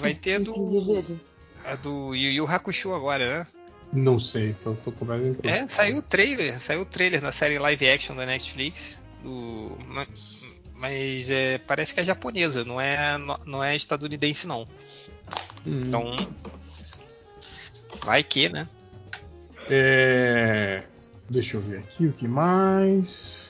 Vai 0.00 0.14
ter 0.14 0.40
do. 0.40 0.52
A 1.64 1.76
do 1.76 2.14
Yu 2.14 2.30
Yu 2.32 2.46
Hakusho 2.46 2.92
agora, 2.94 3.38
né? 3.40 3.46
Não 3.92 4.18
sei, 4.18 4.54
tô, 4.64 4.74
tô 4.74 4.90
completamente. 4.92 5.38
É, 5.46 5.66
saiu 5.68 5.98
o 5.98 6.02
trailer, 6.02 6.58
saiu 6.58 6.80
o 6.80 6.86
trailer 6.86 7.20
da 7.20 7.30
série 7.30 7.58
live 7.58 7.88
action 7.88 8.16
da 8.16 8.24
Netflix. 8.24 9.00
Do, 9.22 9.76
ma- 9.86 10.06
mas 10.74 11.28
é, 11.30 11.58
parece 11.58 11.94
que 11.94 12.00
é 12.00 12.04
japonesa, 12.04 12.64
não 12.64 12.80
é, 12.80 13.16
não 13.46 13.62
é 13.62 13.76
estadunidense 13.76 14.46
não. 14.46 14.66
Hum. 15.66 15.82
Então. 15.86 16.16
Vai 18.04 18.24
que, 18.24 18.48
né? 18.48 18.66
É, 19.68 20.82
Deixa 21.30 21.56
eu 21.56 21.60
ver 21.60 21.78
aqui 21.78 22.06
o 22.06 22.12
que 22.12 22.26
mais. 22.26 23.48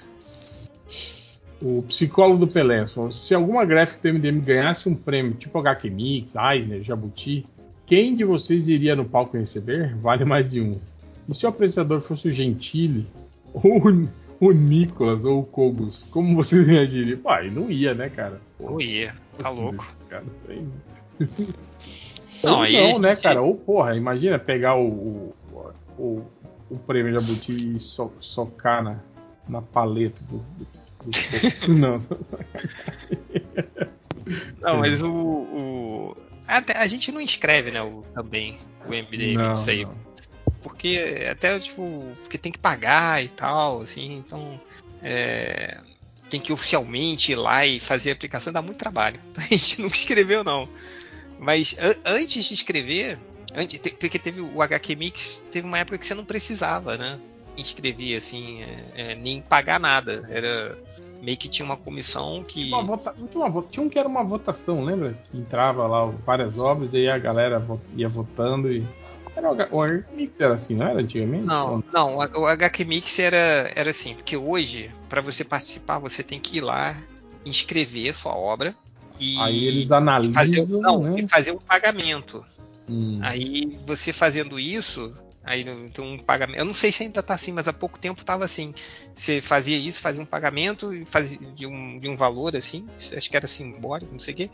O 1.61 1.83
psicólogo 1.85 2.45
do 2.45 2.53
Pelé 2.53 2.87
falou: 2.87 3.11
se 3.11 3.35
alguma 3.35 3.65
gráfica 3.65 4.01
do 4.03 4.09
MDM 4.19 4.41
ganhasse 4.41 4.89
um 4.89 4.95
prêmio 4.95 5.35
tipo 5.35 5.59
HQ 5.59 5.89
Mix, 5.91 6.35
Eisner, 6.35 6.83
Jabuti, 6.83 7.47
quem 7.93 8.17
de 8.17 8.25
vocês 8.25 8.69
iria 8.69 8.97
no 8.97 9.05
palco 9.05 9.37
receber? 9.37 9.95
Vale 9.97 10.25
mais 10.25 10.51
de 10.51 10.63
um. 10.63 10.79
E 11.29 11.35
se 11.35 11.45
o 11.45 11.51
apresentador 11.51 12.01
fosse 12.01 12.27
o 12.27 12.33
Gentili, 12.33 13.07
ou 13.53 13.83
o 14.41 14.51
Nicolas, 14.51 15.27
ou 15.27 15.41
o 15.41 15.45
Kogos, 15.45 16.03
como 16.11 16.35
vocês 16.35 16.65
reagiriam? 16.67 17.19
Pai, 17.19 17.51
não 17.51 17.71
ia, 17.71 17.93
né, 17.93 18.09
cara? 18.09 18.41
Não 18.59 18.81
ia, 18.81 19.15
tá 19.37 19.51
louco. 19.51 19.87
Cara, 20.09 20.25
Não, 22.43 22.61
Ou 22.65 22.73
não, 22.73 22.99
né, 22.99 23.15
cara? 23.15 23.43
Ou, 23.43 23.55
porra, 23.57 23.95
imagina 23.95 24.39
pegar 24.39 24.75
o, 24.75 24.87
o, 24.89 25.35
o, 25.99 26.23
o 26.71 26.79
prêmio 26.87 27.13
Jabuti 27.13 27.77
e 27.77 27.79
so- 27.79 28.11
socar 28.23 28.83
na, 28.83 28.97
na 29.47 29.61
paleta 29.61 30.17
do. 30.31 30.39
do- 30.39 30.67
do- 31.05 31.75
não, 31.77 32.01
Não, 34.63 34.79
mas 34.79 35.03
o. 35.03 35.13
o- 35.13 36.17
Até, 36.47 36.77
a 36.77 36.87
gente 36.87 37.11
não 37.13 37.21
escreve, 37.21 37.71
né, 37.71 37.81
o, 37.83 38.05
também, 38.15 38.59
o 38.87 38.93
MDM, 38.93 39.37
Não, 39.37 39.53
isso 39.55 39.71
aí. 39.71 39.85
não. 39.85 39.97
Porque 40.63 41.27
até, 41.31 41.59
tipo, 41.59 42.17
porque 42.23 42.39
tem 42.39 42.53
que 42.53 42.59
pagar 42.59 43.23
e 43.23 43.29
tal, 43.29 43.81
assim, 43.83 44.17
então. 44.17 44.61
é, 45.03 45.79
tem 46.31 46.41
que 46.41 46.53
oficialmente 46.53 47.33
ir 47.33 47.35
lá 47.35 47.67
e 47.67 47.79
fazer 47.79 48.09
a 48.11 48.13
aplicação, 48.15 48.53
dá 48.53 48.63
muito 48.63 48.79
trabalho. 48.79 49.21
Então 49.31 49.45
a 49.45 49.49
gente 49.49 49.81
nunca 49.83 49.97
escreveu, 49.97 50.43
não. 50.43 50.69
Mas 51.39 51.77
an- 51.79 51.97
antes 52.05 52.45
de 52.45 52.55
escrever, 52.55 53.19
antes, 53.55 53.79
te- 53.81 53.91
porque 53.91 54.19
teve 54.19 54.41
o 54.41 54.63
HQ 54.63 54.97
Mix, 54.97 55.43
teve 55.51 55.67
uma 55.67 55.79
época 55.79 55.99
que 55.99 56.07
você 56.07 56.15
não 56.15 56.25
precisava, 56.25 56.97
né? 56.97 57.19
Inscrever, 57.57 58.17
assim, 58.17 58.63
é, 58.63 58.85
é, 58.95 59.15
nem 59.15 59.43
pagar 59.43 59.79
nada. 59.79 60.23
Era 60.31 60.79
meio 61.23 61.39
que 61.39 61.49
tinha 61.49 61.65
uma 61.65 61.77
comissão 61.77 62.43
que. 62.47 62.69
Uma 62.69 62.83
vota- 62.83 63.15
tinha, 63.31 63.63
tinha 63.71 63.87
um 63.87 63.89
que 63.89 63.99
era 63.99 64.09
uma 64.09 64.25
votação, 64.25 64.85
lembra? 64.85 65.15
Que 65.31 65.39
entrava 65.39 65.87
lá 65.87 66.05
várias 66.27 66.59
obras, 66.59 66.91
daí 66.91 67.09
a 67.09 67.17
galera 67.19 67.65
ia 67.97 68.09
votando 68.09 68.71
e. 68.71 68.85
Era 69.35 69.49
o, 69.49 69.53
H- 69.55 69.69
o 69.71 69.81
HQ 69.83 70.15
Mix 70.15 70.41
era 70.41 70.55
assim, 70.55 70.75
não 70.75 70.87
era 70.87 71.01
antigamente? 71.01 71.45
Não, 71.45 71.83
não, 71.91 72.19
o 72.19 72.41
o 72.43 72.47
HQ 72.47 72.85
Mix 72.85 73.19
era, 73.19 73.71
era 73.75 73.89
assim, 73.89 74.15
porque 74.15 74.37
hoje, 74.37 74.91
para 75.09 75.23
você 75.23 75.43
participar, 75.43 75.99
você 75.99 76.23
tem 76.23 76.39
que 76.39 76.59
ir 76.59 76.61
lá, 76.61 76.95
inscrever 77.47 78.13
sua 78.13 78.37
obra 78.37 78.75
e 79.19 79.39
Aí 79.39 79.67
eles 79.67 79.89
fazer, 79.89 79.97
analisam, 79.97 80.81
não, 80.83 81.03
né? 81.03 81.21
e 81.21 81.29
fazer 81.29 81.53
um 81.53 81.59
pagamento. 81.59 82.45
Hum. 82.87 83.21
Aí 83.23 83.79
você 83.87 84.13
fazendo 84.13 84.59
isso, 84.61 85.17
aí 85.45 85.65
tem 85.65 86.05
um 86.05 86.19
pagamento. 86.19 86.59
Eu 86.59 86.65
não 86.65 86.75
sei 86.75 86.93
se 86.93 87.03
ainda 87.03 87.23
tá 87.23 87.35
assim, 87.35 87.53
mas 87.53 87.67
há 87.67 87.73
pouco 87.73 87.99
tempo 87.99 88.21
estava 88.21 88.45
assim. 88.45 88.73
Você 89.15 89.41
fazia 89.41 89.77
isso, 89.77 90.01
fazia 90.01 90.23
um 90.23 90.27
pagamento 90.27 90.91
fazia 91.07 91.39
de 91.55 91.67
um, 91.67 91.99
de 91.99 92.09
um 92.09 92.17
valor 92.17 92.55
assim, 92.57 92.87
acho 92.95 93.31
que 93.31 93.37
era 93.37 93.47
simbólico, 93.47 94.13
não 94.13 94.19
sei 94.19 94.35
o 94.35 94.37
quê, 94.37 94.51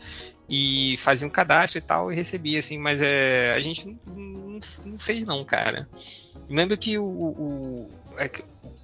e 0.49 0.95
fazia 0.97 1.27
um 1.27 1.29
cadastro 1.29 1.77
e 1.77 1.81
tal 1.81 2.11
e 2.11 2.15
recebia 2.15 2.59
assim, 2.59 2.77
mas 2.77 3.01
é, 3.01 3.53
a 3.55 3.59
gente 3.59 3.87
não, 3.87 4.15
não- 4.15 4.59
não 4.85 4.99
fez 4.99 5.25
não, 5.25 5.43
cara. 5.45 5.87
Lembro 6.49 6.77
que 6.77 6.97
o, 6.97 7.05
o, 7.05 7.91
é 8.17 8.29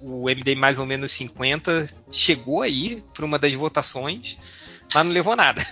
o 0.00 0.30
MD 0.30 0.54
mais 0.54 0.78
ou 0.78 0.86
menos 0.86 1.12
50 1.12 1.88
chegou 2.10 2.62
aí 2.62 3.02
para 3.12 3.24
uma 3.24 3.38
das 3.38 3.52
votações, 3.54 4.38
mas 4.94 5.04
não 5.04 5.12
levou 5.12 5.34
nada. 5.34 5.62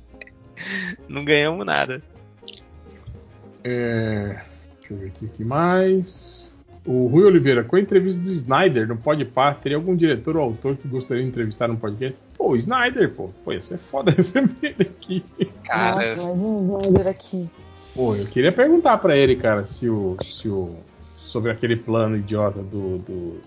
não 1.08 1.24
ganhamos 1.24 1.66
nada. 1.66 2.02
É, 3.64 4.40
deixa 4.88 4.92
eu 4.94 4.98
ver 4.98 5.06
aqui 5.08 5.24
o 5.24 5.28
que 5.28 5.44
mais. 5.44 6.46
O 6.84 7.08
Rui 7.08 7.24
Oliveira, 7.24 7.64
com 7.64 7.74
a 7.74 7.80
entrevista 7.80 8.20
do 8.20 8.30
Snyder 8.32 8.86
no 8.86 8.96
Podpah, 8.96 9.54
teria 9.54 9.76
algum 9.76 9.96
diretor 9.96 10.36
ou 10.36 10.42
autor 10.44 10.76
que 10.76 10.86
gostaria 10.86 11.22
de 11.24 11.28
entrevistar 11.28 11.66
no 11.66 11.76
podcast? 11.76 12.16
Pô, 12.38 12.50
o 12.50 12.56
Snyder, 12.56 13.10
pô. 13.12 13.30
Pô, 13.44 13.52
ia 13.52 13.60
ser 13.60 13.78
foda 13.78 14.12
receber 14.16 14.54
ele 14.62 14.82
aqui. 14.82 15.24
Cara, 15.64 16.14
Nossa, 16.14 16.28
um 16.30 16.78
Snyder 16.78 17.06
aqui. 17.08 17.50
Pô, 17.94 18.14
eu 18.14 18.26
queria 18.26 18.52
perguntar 18.52 18.98
pra 18.98 19.16
ele, 19.16 19.34
cara, 19.36 19.66
se 19.66 19.88
o, 19.88 20.16
se 20.22 20.48
o. 20.48 20.76
sobre 21.18 21.50
aquele 21.50 21.74
plano 21.76 22.16
idiota 22.16 22.62
do. 22.62 22.98
do, 22.98 23.40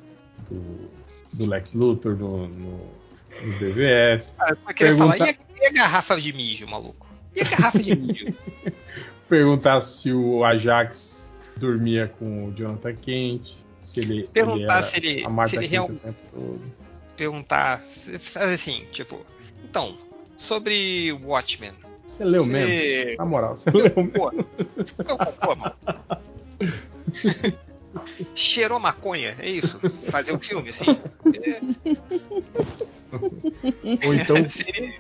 do, 0.50 0.90
do 1.32 1.46
Lex 1.46 1.74
Luthor 1.74 2.18
no, 2.18 2.48
no, 2.48 2.80
no 3.44 3.60
DVS. 3.60 4.36
Cara, 4.38 4.52
eu 4.68 4.74
queria 4.74 4.96
Pergunta- 4.96 5.18
falar, 5.18 5.30
e 5.30 5.32
a, 5.32 5.64
e 5.64 5.66
a 5.68 5.72
garrafa 5.72 6.20
de 6.20 6.34
mijo, 6.34 6.68
maluco? 6.68 7.08
E 7.36 7.42
a 7.42 7.44
garrafa 7.46 7.80
de 7.80 7.96
mijo? 7.96 8.34
Perguntar 9.30 9.82
se 9.84 10.12
o 10.12 10.44
Ajax 10.44 11.19
dormia 11.60 12.08
com 12.20 12.48
o 12.48 12.52
Jonathan 12.54 12.96
Kent. 12.96 13.56
Se 13.84 14.00
ele. 14.02 14.24
Perguntar 14.28 14.82
se 14.84 14.98
ele- 14.98 15.24
se 15.48 15.56
ele 15.56 15.68
Kent 15.68 15.72
real- 15.72 15.86
o 15.90 15.96
tempo 15.96 16.18
todo. 16.34 16.62
Perguntar, 17.18 17.80
fazer 17.80 18.56
assim, 18.56 18.86
tipo, 18.92 19.18
então, 19.64 19.98
sobre 20.38 21.12
Watchmen. 21.24 21.74
Você 22.08 22.24
leu 22.24 22.44
Você- 22.44 22.50
mesmo? 22.52 23.18
Na 23.18 23.26
moral, 23.26 23.56
você 23.58 23.70
leu 23.72 23.94
mesmo? 23.96 24.46
Pô, 25.42 25.56
mano? 25.56 25.76
Cheirou 28.36 28.80
maconha, 28.80 29.36
é 29.40 29.50
isso? 29.50 29.80
Fazer 30.10 30.34
um 30.34 30.40
filme 30.40 30.70
assim? 30.70 30.86
Ou 34.06 34.14
então 34.14 34.38
Seria- 34.50 34.94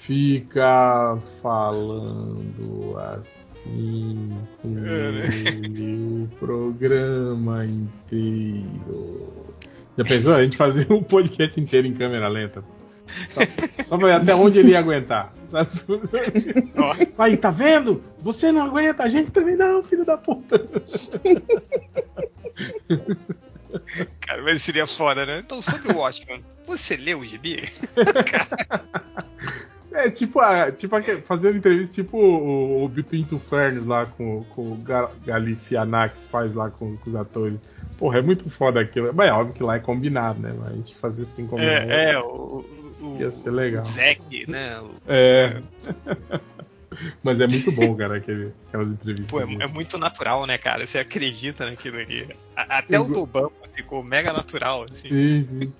fica 0.00 1.18
falando 1.42 2.96
assim 2.98 3.53
com 3.64 4.78
ele 4.78 6.24
o 6.24 6.28
programa 6.38 7.64
inteiro. 7.64 9.34
Já 9.96 10.04
pensou? 10.04 10.34
A 10.34 10.44
gente 10.44 10.56
fazer 10.56 10.90
um 10.92 11.02
podcast 11.02 11.60
inteiro 11.60 11.86
em 11.86 11.94
câmera 11.94 12.28
lenta. 12.28 12.64
Só, 13.30 13.40
só 13.84 13.98
pra 13.98 14.08
ver 14.08 14.14
até 14.14 14.34
onde 14.34 14.58
ele 14.58 14.70
ia 14.70 14.78
aguentar. 14.78 15.32
Aí, 17.18 17.36
tá 17.36 17.50
vendo? 17.50 18.02
Você 18.22 18.50
não 18.50 18.62
aguenta, 18.62 19.02
a 19.04 19.08
gente 19.08 19.30
também 19.30 19.56
não, 19.56 19.82
filho 19.82 20.04
da 20.04 20.16
puta. 20.16 20.58
Cara, 24.20 24.42
mas 24.42 24.62
seria 24.62 24.86
foda, 24.86 25.26
né? 25.26 25.42
Então, 25.44 25.60
sobre 25.60 25.92
o 25.92 25.96
Watchmen, 25.98 26.44
você 26.66 26.96
leu 26.96 27.18
o 27.20 27.24
gibi? 27.24 27.62
É 29.94 30.10
tipo, 30.10 30.40
a, 30.40 30.72
tipo 30.72 30.96
aque- 30.96 31.18
fazer 31.18 31.50
uma 31.50 31.56
entrevista 31.58 31.94
tipo 31.94 32.18
o, 32.18 32.84
o 32.84 32.88
Between 32.88 33.22
Two 33.24 33.38
Ferns 33.38 33.86
lá 33.86 34.06
com, 34.06 34.42
com 34.50 34.72
o 34.72 34.76
Ga- 34.76 35.08
Galifianax 35.24 36.26
faz 36.26 36.52
lá 36.52 36.68
com, 36.68 36.96
com 36.96 37.10
os 37.10 37.14
atores. 37.14 37.62
Porra, 37.96 38.18
é 38.18 38.22
muito 38.22 38.50
foda 38.50 38.80
aquilo. 38.80 39.12
Bem, 39.12 39.28
é 39.28 39.32
óbvio 39.32 39.54
que 39.54 39.62
lá 39.62 39.76
é 39.76 39.78
combinado, 39.78 40.40
né? 40.40 40.52
Mas 40.58 40.72
a 40.72 40.76
gente 40.76 40.94
fazer 40.96 41.22
assim 41.22 41.46
como 41.46 41.62
É, 41.62 42.10
é, 42.10 42.18
o, 42.18 42.64
o, 43.00 43.16
ia 43.20 43.30
ser 43.30 43.52
legal. 43.52 43.82
o 43.82 43.86
Zack, 43.86 44.50
né? 44.50 44.80
O- 44.80 44.94
É. 45.06 45.62
Mas 47.22 47.40
é 47.40 47.46
muito 47.46 47.72
bom, 47.72 47.94
cara, 47.96 48.16
aquele, 48.16 48.52
aquelas 48.68 48.88
entrevistas. 48.88 49.30
Pô, 49.30 49.40
é, 49.40 49.64
é 49.64 49.66
muito 49.66 49.98
natural, 49.98 50.46
né, 50.46 50.56
cara? 50.58 50.86
Você 50.86 50.98
acredita 50.98 51.68
naquilo 51.68 51.98
ali. 51.98 52.28
A- 52.56 52.78
até 52.78 52.98
o 52.98 53.04
do 53.04 53.20
Obama 53.22 53.50
ficou 53.74 54.02
mega 54.02 54.32
natural, 54.32 54.84
assim. 54.84 55.08
Sim, 55.08 55.42
sim. 55.44 55.72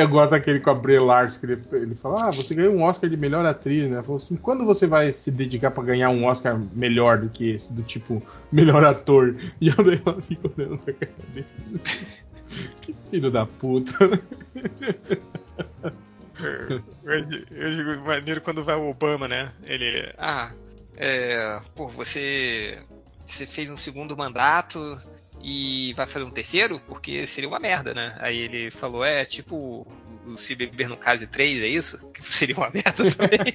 Eu 0.00 0.08
gosto 0.08 0.30
daquele 0.30 0.60
com 0.60 0.70
a 0.70 0.74
Brie 0.74 0.98
Larson, 0.98 1.38
que 1.40 1.46
ele, 1.46 1.62
ele 1.72 1.94
fala, 1.94 2.28
ah, 2.28 2.30
você 2.30 2.54
ganhou 2.54 2.74
um 2.74 2.82
Oscar 2.82 3.08
de 3.08 3.16
melhor 3.16 3.44
atriz, 3.46 3.90
né? 3.90 4.02
Falou 4.02 4.16
assim, 4.16 4.36
quando 4.36 4.64
você 4.64 4.86
vai 4.86 5.12
se 5.12 5.30
dedicar 5.30 5.70
pra 5.70 5.84
ganhar 5.84 6.10
um 6.10 6.24
Oscar 6.24 6.60
melhor 6.72 7.18
do 7.18 7.28
que 7.28 7.50
esse, 7.50 7.72
do 7.72 7.82
tipo, 7.82 8.22
melhor 8.50 8.84
ator? 8.84 9.36
E 9.60 9.68
eu 9.68 9.76
dei 9.76 10.00
ela 10.04 10.20
fica 10.22 10.50
olhando 10.56 10.78
pra 10.78 10.92
cara 10.92 11.12
dele. 11.32 11.46
Que 12.80 12.94
filho 13.10 13.30
da 13.30 13.46
puta. 13.46 13.92
Eu, 16.40 16.82
eu 17.50 17.70
digo 17.70 18.06
maneiro 18.06 18.40
quando 18.40 18.64
vai 18.64 18.76
o 18.76 18.88
Obama, 18.88 19.28
né? 19.28 19.52
Ele. 19.64 20.12
Ah, 20.18 20.52
é. 20.96 21.60
Pô, 21.74 21.88
você. 21.88 22.78
Você 23.24 23.46
fez 23.46 23.70
um 23.70 23.76
segundo 23.76 24.16
mandato 24.16 24.98
e 25.44 25.92
vai 25.92 26.06
fazer 26.06 26.24
um 26.24 26.30
terceiro? 26.30 26.80
Porque 26.88 27.26
seria 27.26 27.48
uma 27.48 27.60
merda, 27.60 27.92
né? 27.92 28.16
Aí 28.18 28.38
ele 28.38 28.70
falou, 28.70 29.04
é 29.04 29.26
tipo 29.26 29.86
o 30.26 30.30
Se 30.38 30.54
Beber 30.54 30.88
no 30.88 30.96
Case 30.96 31.26
3, 31.26 31.62
é 31.62 31.68
isso? 31.68 31.98
Que 32.12 32.22
seria 32.22 32.56
uma 32.56 32.70
merda 32.70 33.04
também. 33.12 33.54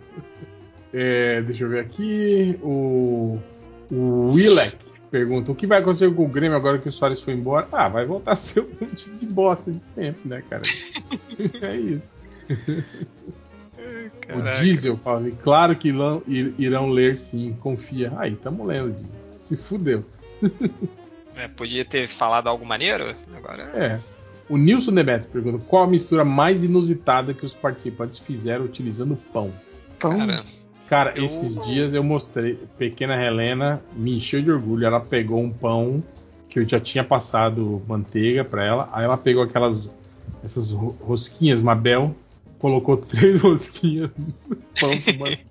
É, 0.92 1.40
deixa 1.42 1.62
eu 1.62 1.68
ver 1.68 1.80
aqui. 1.80 2.58
O, 2.62 3.38
o 3.90 4.32
Willek 4.32 4.76
pergunta: 5.10 5.52
o 5.52 5.54
que 5.54 5.66
vai 5.66 5.78
acontecer 5.78 6.12
com 6.12 6.24
o 6.24 6.28
Grêmio 6.28 6.56
agora 6.56 6.78
que 6.78 6.88
o 6.88 6.92
Soares 6.92 7.20
foi 7.20 7.34
embora? 7.34 7.68
Ah, 7.70 7.88
vai 7.88 8.04
voltar 8.04 8.32
a 8.32 8.36
ser 8.36 8.60
um 8.60 8.86
time 8.86 9.18
de 9.18 9.26
bosta 9.26 9.70
de 9.70 9.82
sempre, 9.82 10.28
né, 10.28 10.42
cara? 10.48 10.62
é 11.62 11.76
isso. 11.76 12.12
Caraca. 14.26 14.58
O 14.58 14.62
Diesel 14.62 14.96
fala: 14.98 15.20
assim, 15.20 15.30
claro 15.42 15.74
que 15.76 15.88
irão, 15.88 16.22
ir- 16.26 16.54
irão 16.58 16.88
ler 16.88 17.18
sim, 17.18 17.56
confia. 17.60 18.12
Aí, 18.18 18.34
tamo 18.36 18.64
lendo, 18.64 18.92
Diesel. 18.92 19.38
Se 19.38 19.56
fudeu. 19.56 20.04
É, 21.36 21.48
podia 21.48 21.84
ter 21.86 22.06
falado 22.06 22.48
algo 22.48 22.66
maneiro, 22.66 23.14
agora 23.34 23.62
É. 23.74 23.98
O 24.48 24.58
Nilson 24.58 24.92
Demetrio 24.92 25.30
pergunta: 25.30 25.64
qual 25.68 25.84
a 25.84 25.86
mistura 25.86 26.22
mais 26.24 26.62
inusitada 26.62 27.32
que 27.32 27.46
os 27.46 27.54
participantes 27.54 28.18
fizeram 28.18 28.64
utilizando 28.64 29.16
pão? 29.32 29.50
Cara, 29.98 30.42
Cara, 30.88 31.12
Eu- 31.16 31.24
esses 31.24 31.54
dias 31.64 31.94
eu 31.94 32.02
mostrei. 32.02 32.58
Pequena 32.76 33.14
Helena 33.24 33.80
me 33.94 34.16
encheu 34.16 34.42
de 34.42 34.50
orgulho. 34.50 34.84
Ela 34.84 35.00
pegou 35.00 35.40
um 35.40 35.50
pão 35.50 36.02
que 36.48 36.58
eu 36.58 36.68
já 36.68 36.80
tinha 36.80 37.04
passado 37.04 37.80
manteiga 37.88 38.44
pra 38.44 38.64
ela. 38.64 38.88
Aí 38.92 39.04
ela 39.04 39.16
pegou 39.16 39.42
aquelas 39.44 39.88
essas 40.44 40.72
ro- 40.72 40.96
rosquinhas 41.00 41.60
Mabel, 41.60 42.14
colocou 42.60 42.96
três 43.02 43.40
rosquinhas 43.40 44.10
no 44.16 44.56
pão, 44.78 44.90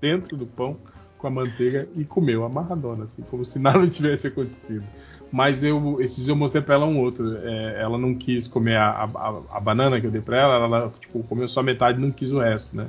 dentro 0.02 0.38
do 0.38 0.46
pão 0.46 0.78
com 1.18 1.28
a 1.28 1.30
manteiga 1.30 1.86
e 1.98 2.06
comeu 2.06 2.46
amarradona, 2.46 3.04
assim, 3.04 3.22
como 3.30 3.44
se 3.44 3.60
nada 3.60 3.86
tivesse 3.90 4.28
acontecido. 4.28 4.86
Mas 5.32 5.64
eu, 5.64 5.98
esses 6.02 6.28
eu 6.28 6.36
mostrei 6.36 6.62
pra 6.62 6.76
ela 6.76 6.86
um 6.88 6.98
outro. 7.00 7.38
É, 7.44 7.82
ela 7.82 7.98
não 7.98 8.16
quis 8.16 8.48
comer 8.48 8.78
a, 8.78 8.90
a- 9.04 9.42
a 9.52 9.60
banana 9.60 10.00
que 10.00 10.08
eu 10.08 10.12
dei 10.12 10.22
pra 10.22 10.38
ela, 10.42 10.56
ela 10.56 10.94
tipo, 11.00 11.22
comeu 11.24 11.48
só 11.50 11.62
metade 11.62 12.00
e 12.00 12.02
não 12.02 12.10
quis 12.10 12.32
o 12.32 12.40
resto, 12.40 12.76
né? 12.76 12.88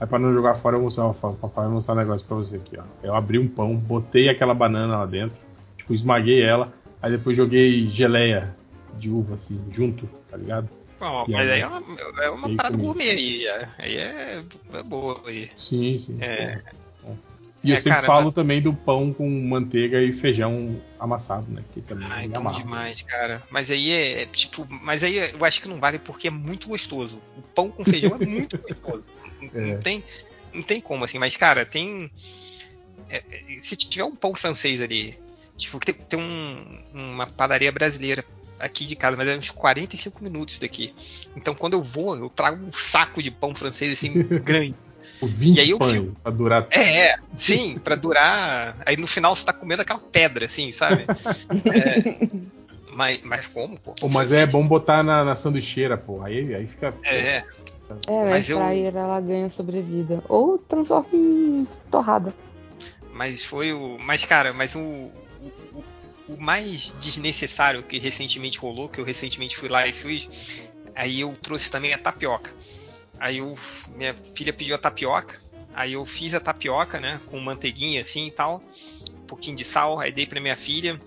Aí 0.00 0.06
pra 0.06 0.18
não 0.18 0.32
jogar 0.32 0.54
fora, 0.54 0.76
eu 0.76 0.82
mostrei, 0.82 1.04
ó, 1.06 1.12
papai, 1.12 1.64
vou 1.66 1.74
mostrar 1.74 1.94
um 1.94 1.98
negócio 1.98 2.26
pra 2.26 2.36
você 2.36 2.56
aqui, 2.56 2.78
ó. 2.78 2.82
Eu 3.02 3.14
abri 3.14 3.38
um 3.38 3.46
pão, 3.46 3.76
botei 3.76 4.28
aquela 4.28 4.54
banana 4.54 4.96
lá 4.98 5.06
dentro, 5.06 5.36
tipo, 5.76 5.92
esmaguei 5.92 6.42
ela, 6.42 6.72
aí 7.02 7.10
depois 7.12 7.36
joguei 7.36 7.86
geleia 7.90 8.54
de 8.98 9.10
uva, 9.10 9.34
assim, 9.34 9.60
junto, 9.70 10.08
tá 10.30 10.36
ligado? 10.36 10.68
Bom, 11.10 11.26
mas 11.28 11.40
aí? 11.48 11.52
aí 11.52 11.60
é 11.60 11.66
uma, 11.66 11.82
é 12.22 12.30
uma 12.30 12.48
aí 12.48 12.56
parada 12.56 12.76
gourmet 12.76 13.10
aí. 13.10 13.46
é- 13.46 13.68
Aí 13.78 13.96
é, 13.96 14.42
é 14.74 14.82
boa 14.82 15.22
aí. 15.26 15.50
Sim, 15.56 15.98
sim. 15.98 16.18
É. 16.20 16.62
bom. 17.02 17.16
E 17.64 17.70
É, 17.70 17.74
eu 17.74 17.76
sempre 17.76 17.90
cara, 17.90 18.06
falo 18.06 18.32
também 18.32 18.60
do 18.60 18.74
pão 18.74 19.12
com 19.12 19.28
manteiga 19.28 20.02
e 20.02 20.12
feijão 20.12 20.80
amassado, 20.98 21.48
né? 21.50 21.62
Que 21.72 21.80
também 21.80 22.08
Ai, 22.10 22.26
me 22.26 22.34
bom 22.34 22.50
demais, 22.50 23.02
cara. 23.02 23.42
Mas 23.50 23.70
aí 23.70 23.92
é, 23.92 24.22
é, 24.22 24.26
tipo, 24.26 24.66
mas 24.82 25.04
aí 25.04 25.16
eu 25.16 25.44
acho 25.44 25.62
que 25.62 25.68
não 25.68 25.78
vale 25.78 25.98
porque 26.00 26.26
é 26.26 26.30
muito 26.30 26.68
gostoso. 26.68 27.20
O 27.36 27.42
pão 27.54 27.70
com 27.70 27.84
feijão 27.84 28.16
é 28.20 28.26
muito 28.26 28.58
gostoso. 28.68 29.04
Não, 29.52 29.74
É. 29.74 29.76
tem, 29.76 30.02
não 30.52 30.62
tem 30.62 30.80
como 30.80 31.04
assim. 31.04 31.18
Mas 31.20 31.36
cara, 31.36 31.64
tem 31.64 32.10
é, 33.08 33.16
é, 33.30 33.60
se 33.60 33.76
tiver 33.76 34.04
um 34.04 34.16
pão 34.16 34.34
francês 34.34 34.80
ali, 34.80 35.16
tipo, 35.56 35.78
tem, 35.78 35.94
tem 35.94 36.18
um- 36.18 36.82
uma 36.92 37.26
padaria 37.28 37.70
brasileira 37.70 38.24
aqui 38.62 38.84
de 38.86 38.96
casa, 38.96 39.16
mas 39.16 39.28
é 39.28 39.36
uns 39.36 39.50
45 39.50 40.22
minutos 40.24 40.58
daqui. 40.58 40.94
Então 41.36 41.54
quando 41.54 41.74
eu 41.74 41.82
vou, 41.82 42.16
eu 42.16 42.30
trago 42.30 42.64
um 42.64 42.72
saco 42.72 43.22
de 43.22 43.30
pão 43.30 43.54
francês 43.54 43.92
assim 43.92 44.22
grande. 44.42 44.74
O 45.20 45.26
20 45.26 45.56
E 45.56 45.60
aí 45.60 45.70
eu 45.70 45.78
pães 45.78 45.92
fico- 45.92 46.16
pra 46.22 46.32
durar. 46.32 46.66
É, 46.70 47.08
é, 47.08 47.16
sim, 47.36 47.76
pra 47.78 47.94
durar. 47.96 48.76
Aí 48.86 48.96
no 48.96 49.06
final 49.06 49.34
você 49.36 49.44
tá 49.44 49.52
comendo 49.52 49.82
aquela 49.82 49.98
pedra, 50.00 50.44
assim, 50.46 50.70
sabe? 50.72 51.04
É, 51.64 52.28
mas, 52.94 53.20
mas 53.22 53.46
como, 53.48 53.78
pô? 53.78 53.92
Pô, 53.94 54.08
mas 54.08 54.32
é 54.32 54.46
bom 54.46 54.66
botar 54.66 55.02
na, 55.02 55.24
na 55.24 55.36
sanduicheira, 55.36 55.96
pô. 55.96 56.22
Aí, 56.22 56.54
aí 56.54 56.66
fica. 56.66 56.94
É, 57.04 57.42
É, 58.06 58.24
Mas 58.30 58.48
eu- 58.48 58.58
fryer 58.58 58.96
ela 58.96 59.20
ganha 59.20 59.48
sobrevida. 59.50 60.22
Ou 60.28 60.56
transforma 60.58 61.08
em 61.12 61.66
torrada. 61.90 62.32
mas 63.12 63.44
foi 63.44 63.72
o. 63.72 63.98
Mas, 64.00 64.24
cara, 64.24 64.52
mas 64.52 64.74
o. 64.74 65.10
o, 66.28 66.40
mais 66.40 66.94
desnecessário 67.00 67.82
que 67.82 67.98
recentemente 67.98 68.58
rolou, 68.58 68.88
que 68.88 69.00
eu 69.00 69.04
recentemente 69.04 69.56
fui 69.56 69.68
lá 69.68 69.86
e 69.86 69.92
fiz, 69.92 70.28
aí 70.94 71.20
eu 71.20 71.36
trouxe 71.40 71.70
também 71.70 71.92
a 71.92 71.98
tapioca. 71.98 72.54
Aí 73.18 73.38
eu, 73.38 73.56
minha 73.94 74.14
filha 74.34 74.52
pediu 74.52 74.74
a 74.74 74.78
tapioca, 74.78 75.40
aí 75.74 75.92
eu 75.92 76.04
fiz 76.04 76.34
a 76.34 76.40
tapioca, 76.40 76.98
né, 76.98 77.20
com 77.26 77.38
manteiguinha 77.38 78.02
assim 78.02 78.26
e 78.26 78.30
tal, 78.30 78.62
um 79.14 79.26
pouquinho 79.26 79.56
de 79.56 79.64
sal, 79.64 80.00
aí 80.00 80.12
dei 80.12 80.26
pra 80.26 80.40
minha 80.40 80.56
filha. 80.56 81.00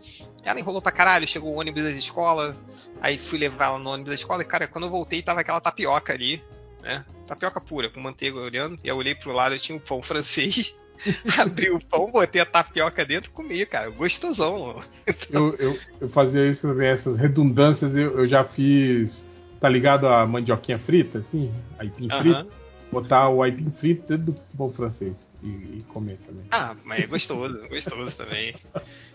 Ela 0.44 0.60
enrolou 0.60 0.82
pra 0.82 0.92
caralho, 0.92 1.28
chegou 1.28 1.54
o 1.54 1.60
ônibus 1.60 1.84
da 1.84 1.90
escola, 1.90 2.56
aí 3.02 3.18
fui 3.18 3.40
levar 3.40 3.66
ela 3.66 3.80
no 3.80 3.90
ônibus 3.90 4.10
da 4.10 4.16
escola 4.16 4.44
e, 4.44 4.46
cara, 4.46 4.68
quando 4.68 4.86
eu 4.86 4.92
voltei 4.92 5.22
tava 5.22 5.42
aquela 5.42 5.60
tapioca 5.60 6.14
ali, 6.14 6.44
né, 6.86 7.04
tapioca 7.28 7.60
pura, 7.60 7.90
com 7.90 8.00
manteiga 8.00 8.40
olhando, 8.40 8.78
e 8.84 8.88
eu 8.88 8.96
olhei 8.96 9.16
pro 9.16 9.34
lado 9.34 9.56
e 9.56 9.60
tinha 9.60 9.76
um 9.76 9.82
pão 9.82 10.02
francês. 10.02 10.80
Abri 11.38 11.70
o 11.72 11.80
pão, 11.80 12.06
botei 12.06 12.42
a 12.42 12.46
tapioca 12.46 13.04
dentro 13.04 13.30
e 13.30 13.34
comi, 13.34 13.66
cara. 13.66 13.90
Gostosão. 13.90 14.82
Eu, 15.30 15.54
eu, 15.56 15.80
eu 16.00 16.10
fazia 16.10 16.50
isso 16.50 16.68
também, 16.68 16.88
essas 16.88 17.18
redundâncias, 17.18 17.96
eu, 17.98 18.20
eu 18.20 18.28
já 18.28 18.46
fiz. 18.46 19.26
Tá 19.60 19.68
ligado 19.68 20.08
a 20.08 20.26
mandioquinha 20.26 20.80
frita, 20.80 21.20
assim? 21.20 21.52
Aipim 21.78 22.08
Aham. 22.10 22.22
frito? 22.22 22.48
Botar 22.92 23.30
o 23.30 23.44
aipim 23.44 23.70
frito 23.72 24.08
dentro 24.08 24.32
do 24.32 24.40
pão 24.56 24.70
francês 24.70 25.26
e, 25.46 25.78
e 25.78 25.86
comer 25.88 26.18
também. 26.26 26.44
Ah, 26.52 26.76
mas 26.84 27.04
é 27.04 27.08
gostoso, 27.08 27.56
gostoso 27.70 28.18
também. 28.18 28.56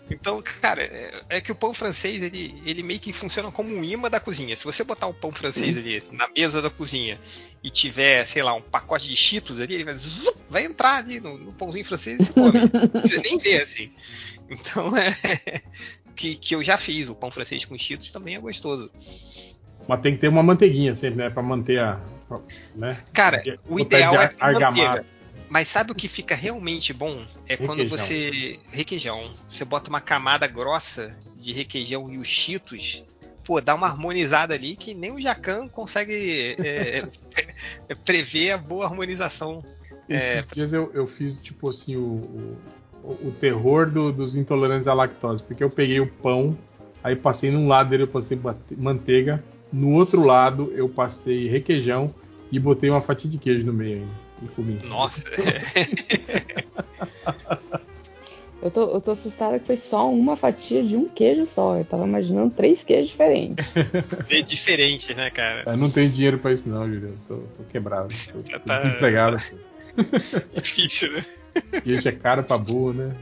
Então, 0.09 0.41
cara, 0.61 0.81
é, 0.83 1.23
é 1.29 1.41
que 1.41 1.51
o 1.51 1.55
pão 1.55 1.73
francês, 1.73 2.21
ele, 2.23 2.61
ele 2.65 2.83
meio 2.83 2.99
que 2.99 3.11
funciona 3.13 3.51
como 3.51 3.69
um 3.75 3.83
imã 3.83 4.09
da 4.09 4.19
cozinha. 4.19 4.55
Se 4.55 4.63
você 4.65 4.83
botar 4.83 5.07
o 5.07 5.13
pão 5.13 5.31
francês 5.31 5.77
ali 5.77 6.01
na 6.11 6.27
mesa 6.29 6.61
da 6.61 6.69
cozinha 6.69 7.19
e 7.63 7.69
tiver, 7.69 8.25
sei 8.25 8.41
lá, 8.43 8.53
um 8.53 8.61
pacote 8.61 9.07
de 9.07 9.15
cheetos 9.15 9.59
ali, 9.59 9.75
ele 9.75 9.83
vai, 9.83 9.93
zup, 9.95 10.37
vai 10.49 10.65
entrar 10.65 10.97
ali 10.97 11.19
no, 11.19 11.37
no 11.37 11.53
pãozinho 11.53 11.85
francês 11.85 12.19
e 12.19 12.25
se 12.25 12.33
come. 12.33 12.59
você 13.03 13.19
nem 13.19 13.37
vê, 13.37 13.57
assim. 13.61 13.91
Então, 14.49 14.95
é... 14.97 15.13
Que, 16.13 16.35
que 16.35 16.53
eu 16.53 16.61
já 16.61 16.77
fiz, 16.77 17.07
o 17.09 17.15
pão 17.15 17.31
francês 17.31 17.63
com 17.65 17.75
cheetos 17.77 18.11
também 18.11 18.35
é 18.35 18.39
gostoso. 18.39 18.91
Mas 19.87 20.01
tem 20.01 20.13
que 20.13 20.19
ter 20.21 20.27
uma 20.27 20.43
manteiguinha 20.43 20.93
sempre, 20.93 21.23
né? 21.23 21.29
Pra 21.29 21.41
manter 21.41 21.79
a. 21.79 21.99
pra- 22.27 22.41
Né? 22.75 22.97
Cara, 23.13 23.41
o 23.65 23.79
ideal 23.79 24.15
de 24.17 24.23
é 24.23 24.35
argamassa. 24.39 24.87
manteiga. 24.89 25.20
Mas 25.51 25.67
sabe 25.67 25.91
o 25.91 25.95
que 25.95 26.07
fica 26.07 26.33
realmente 26.33 26.93
bom? 26.93 27.25
É 27.45 27.57
quando 27.57 27.79
Requeijão. 27.79 27.97
você. 27.97 28.59
Requeijão. 28.71 29.31
Você 29.49 29.65
bota 29.65 29.89
uma 29.89 29.99
camada 29.99 30.47
grossa 30.47 31.19
de 31.35 31.51
requeijão 31.51 32.09
e 32.09 32.17
os 32.17 32.25
cheetos. 32.25 33.03
Pô, 33.43 33.59
dá 33.59 33.75
uma 33.75 33.87
harmonizada 33.87 34.53
ali 34.53 34.77
que 34.77 34.93
nem 34.93 35.11
o 35.11 35.19
Jacan 35.19 35.67
consegue 35.67 36.55
é, 36.57 36.99
é, 36.99 37.95
prever 38.05 38.51
a 38.51 38.57
boa 38.57 38.85
harmonização. 38.85 39.61
É, 40.07 40.39
Esses 40.39 40.51
dias 40.53 40.71
eu, 40.71 40.89
eu 40.93 41.05
fiz, 41.05 41.37
tipo 41.37 41.69
assim, 41.69 41.97
o, 41.97 42.55
o, 43.03 43.09
o 43.27 43.35
terror 43.41 43.91
do- 43.91 44.13
dos 44.13 44.37
intolerantes 44.37 44.87
à 44.87 44.93
lactose. 44.93 45.43
Porque 45.43 45.61
eu 45.61 45.69
peguei 45.69 45.99
o 45.99 46.07
pão, 46.07 46.57
aí 47.03 47.13
passei 47.13 47.51
num 47.51 47.67
lado 47.67 47.89
dele, 47.89 48.03
eu 48.03 48.07
passei 48.07 48.39
manteiga, 48.77 49.43
no 49.73 49.91
outro 49.95 50.23
lado 50.23 50.71
eu 50.77 50.87
passei 50.87 51.49
requeijão 51.49 52.15
e 52.49 52.57
botei 52.57 52.89
uma 52.89 53.01
fatia 53.01 53.29
de 53.29 53.37
queijo 53.37 53.65
no 53.65 53.73
meio 53.73 53.97
ainda. 53.97 54.30
E 54.41 54.47
comi. 54.49 54.79
nossa, 54.87 55.23
Eu 58.61 58.69
tô, 58.69 58.81
eu 58.91 59.01
tô 59.01 59.11
assustada 59.11 59.57
que 59.59 59.65
foi 59.65 59.75
só 59.75 60.07
uma 60.11 60.35
fatia 60.35 60.83
de 60.83 60.95
um 60.95 61.09
queijo 61.09 61.47
só. 61.47 61.77
Eu 61.77 61.85
tava 61.85 62.05
imaginando 62.05 62.51
três 62.51 62.83
queijos 62.83 63.09
diferentes. 63.09 63.65
é 64.29 64.41
diferente, 64.43 65.15
né, 65.15 65.31
cara? 65.31 65.63
Eu 65.65 65.77
não 65.77 65.89
tenho 65.89 66.11
dinheiro 66.11 66.37
pra 66.37 66.53
isso 66.53 66.69
não, 66.69 66.85
Juliano. 66.87 67.17
Tô, 67.27 67.37
tô 67.37 67.63
quebrado. 67.71 68.13
Tô, 68.31 68.39
tô 68.43 68.59
tá- 68.59 68.83
desempregado. 68.83 69.37
Difícil, 70.53 71.11
né? 71.11 71.25
Queijo 71.83 72.07
é 72.07 72.11
caro 72.11 72.43
pra 72.43 72.55
burro, 72.59 72.93
né? 72.93 73.15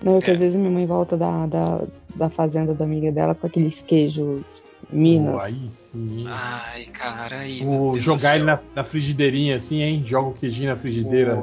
Não, 0.00 0.18
é 0.18 0.20
que 0.20 0.30
É. 0.30 0.34
às 0.34 0.38
vezes 0.38 0.56
minha 0.56 0.70
mãe 0.70 0.86
volta 0.86 1.16
da, 1.16 1.46
da, 1.46 1.84
da 2.14 2.30
fazenda 2.30 2.72
da 2.72 2.84
amiga 2.84 3.10
dela 3.10 3.34
com 3.34 3.48
aqueles 3.48 3.82
queijos 3.82 4.62
Minas. 4.90 5.34
Pô, 5.34 5.40
aí 5.40 5.70
sim. 5.70 6.18
Ai, 6.26 6.84
cara, 6.86 7.38
aí. 7.40 7.60
Do 7.60 7.98
jogar 7.98 8.36
ele 8.36 8.44
na, 8.44 8.60
na 8.74 8.84
frigideirinha 8.84 9.56
assim, 9.56 9.82
hein? 9.82 10.04
Joga 10.06 10.28
o 10.28 10.34
queijinho 10.34 10.70
na 10.70 10.76
frigideira. 10.76 11.36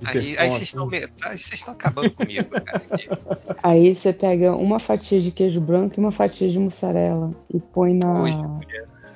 De 0.00 0.08
Aí, 0.08 0.34
vocês 0.34 0.52
assim. 0.52 0.62
estão 0.64 0.88
estão 1.32 1.74
acabando 1.74 2.10
comigo, 2.10 2.48
cara. 2.50 2.82
Aí 3.62 3.94
você 3.94 4.12
pega 4.12 4.56
uma 4.56 4.80
fatia 4.80 5.20
de 5.20 5.30
queijo 5.30 5.60
branco 5.60 5.94
e 5.96 6.00
uma 6.00 6.10
fatia 6.10 6.48
de 6.48 6.58
mussarela 6.58 7.32
e 7.52 7.60
põe 7.60 7.94
na. 7.94 8.22
Oi, 8.22 8.32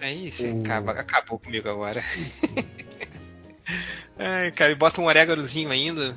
Aí 0.00 0.30
você 0.30 0.52
O- 0.52 0.60
acaba- 0.60 0.92
acabou 0.92 1.38
comigo 1.40 1.68
agora. 1.68 2.00
Ai, 4.18 4.50
cara, 4.52 4.72
e 4.72 4.76
bota 4.76 5.00
um 5.00 5.06
oréganozinho 5.06 5.70
ainda. 5.70 6.16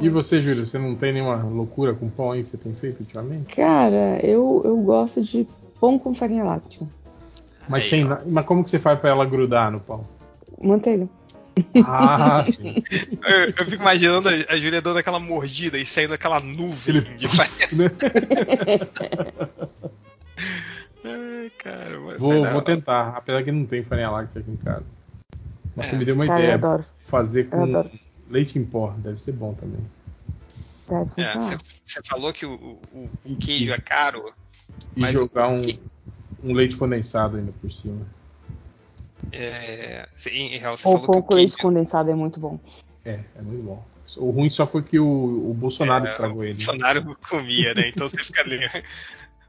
E 0.00 0.08
você, 0.08 0.40
Júlio, 0.40 0.66
você 0.66 0.78
não 0.78 0.94
tem 0.94 1.12
nenhuma 1.14 1.42
loucura 1.42 1.94
com 1.94 2.08
pão 2.08 2.30
aí 2.32 2.42
que 2.44 2.50
você 2.50 2.58
tem 2.58 2.74
feito 2.74 3.00
ultimamente? 3.00 3.54
Cara, 3.56 4.20
eu, 4.24 4.62
eu 4.64 4.76
gosto 4.82 5.22
de 5.22 5.48
pão 5.80 5.98
com 5.98 6.14
farinha 6.14 6.44
láctea. 6.44 6.86
Mas, 7.68 7.88
sem 7.88 8.04
mas 8.26 8.46
como 8.46 8.62
que 8.64 8.70
você 8.70 8.78
faz 8.78 8.98
pra 9.00 9.10
ela 9.10 9.24
grudar 9.24 9.70
no 9.70 9.80
pão? 9.80 10.06
Manteiga. 10.62 11.08
Ah, 11.86 12.44
sim. 12.52 12.82
Eu, 13.24 13.40
eu 13.56 13.66
fico 13.66 13.82
imaginando 13.82 14.28
a, 14.28 14.32
a 14.54 14.58
Júlia 14.58 14.82
dando 14.82 14.98
aquela 14.98 15.20
mordida 15.20 15.78
e 15.78 15.86
saindo 15.86 16.14
aquela 16.14 16.40
nuvem 16.40 17.02
de 17.16 17.28
farinha. 17.28 17.90
Ai, 21.04 21.50
cara, 21.58 22.00
mas- 22.00 22.18
Vou, 22.18 22.32
não, 22.32 22.52
vou 22.52 22.62
tentar, 22.62 23.08
apesar 23.16 23.42
que 23.42 23.52
não 23.52 23.66
tem 23.66 23.82
farinha 23.84 24.10
láctea 24.10 24.40
aqui 24.40 24.50
em 24.50 24.56
casa. 24.56 24.84
Mas 25.76 25.86
É. 25.86 25.90
você 25.90 25.96
me 25.96 26.04
deu 26.04 26.14
uma 26.14 26.26
Cara, 26.26 26.40
eu 26.40 26.44
ideia. 26.44 26.54
adoro. 26.54 26.84
Fazer 27.08 27.44
com 27.44 27.84
leite 28.30 28.58
em 28.58 28.64
pó, 28.64 28.94
deve 28.98 29.22
ser 29.22 29.32
bom 29.32 29.54
também. 29.54 29.80
Deve 30.88 31.10
É. 31.20 31.34
Você 31.82 32.00
falou 32.06 32.32
que 32.32 32.46
o, 32.46 32.54
o- 32.92 33.10
o 33.26 33.36
queijo 33.36 33.72
é 33.72 33.78
caro, 33.78 34.24
E 34.96 35.00
Mas 35.00 35.12
jogar 35.12 35.48
o- 35.48 35.54
um, 35.56 35.66
um 36.42 36.52
leite 36.54 36.76
condensado 36.76 37.36
ainda 37.36 37.52
por 37.60 37.72
cima. 37.72 38.06
é, 39.32 40.08
cê- 40.12 40.30
em 40.30 40.56
real, 40.58 40.76
você 40.76 40.86
Ou 40.86 40.94
falou 40.94 41.06
pão 41.06 41.22
que 41.22 41.28
com 41.28 41.34
o 41.34 41.36
leite 41.36 41.56
condensado 41.56 42.10
é 42.10 42.14
muito 42.14 42.38
bom. 42.38 42.58
É, 43.04 43.20
é 43.36 43.42
muito 43.42 43.62
bom. 43.62 43.84
O 44.16 44.30
ruim 44.30 44.50
só 44.50 44.66
foi 44.66 44.82
que 44.82 44.98
o, 44.98 45.50
o 45.50 45.54
Bolsonaro 45.54 46.06
É, 46.06 46.10
estragou 46.10 46.38
o 46.40 46.44
ele. 46.44 46.54
Bolsonaro 46.54 47.16
comia, 47.28 47.74
né? 47.74 47.88
Então 47.88 48.08
você 48.08 48.22
fica 48.22 48.42
ali. 48.42 48.58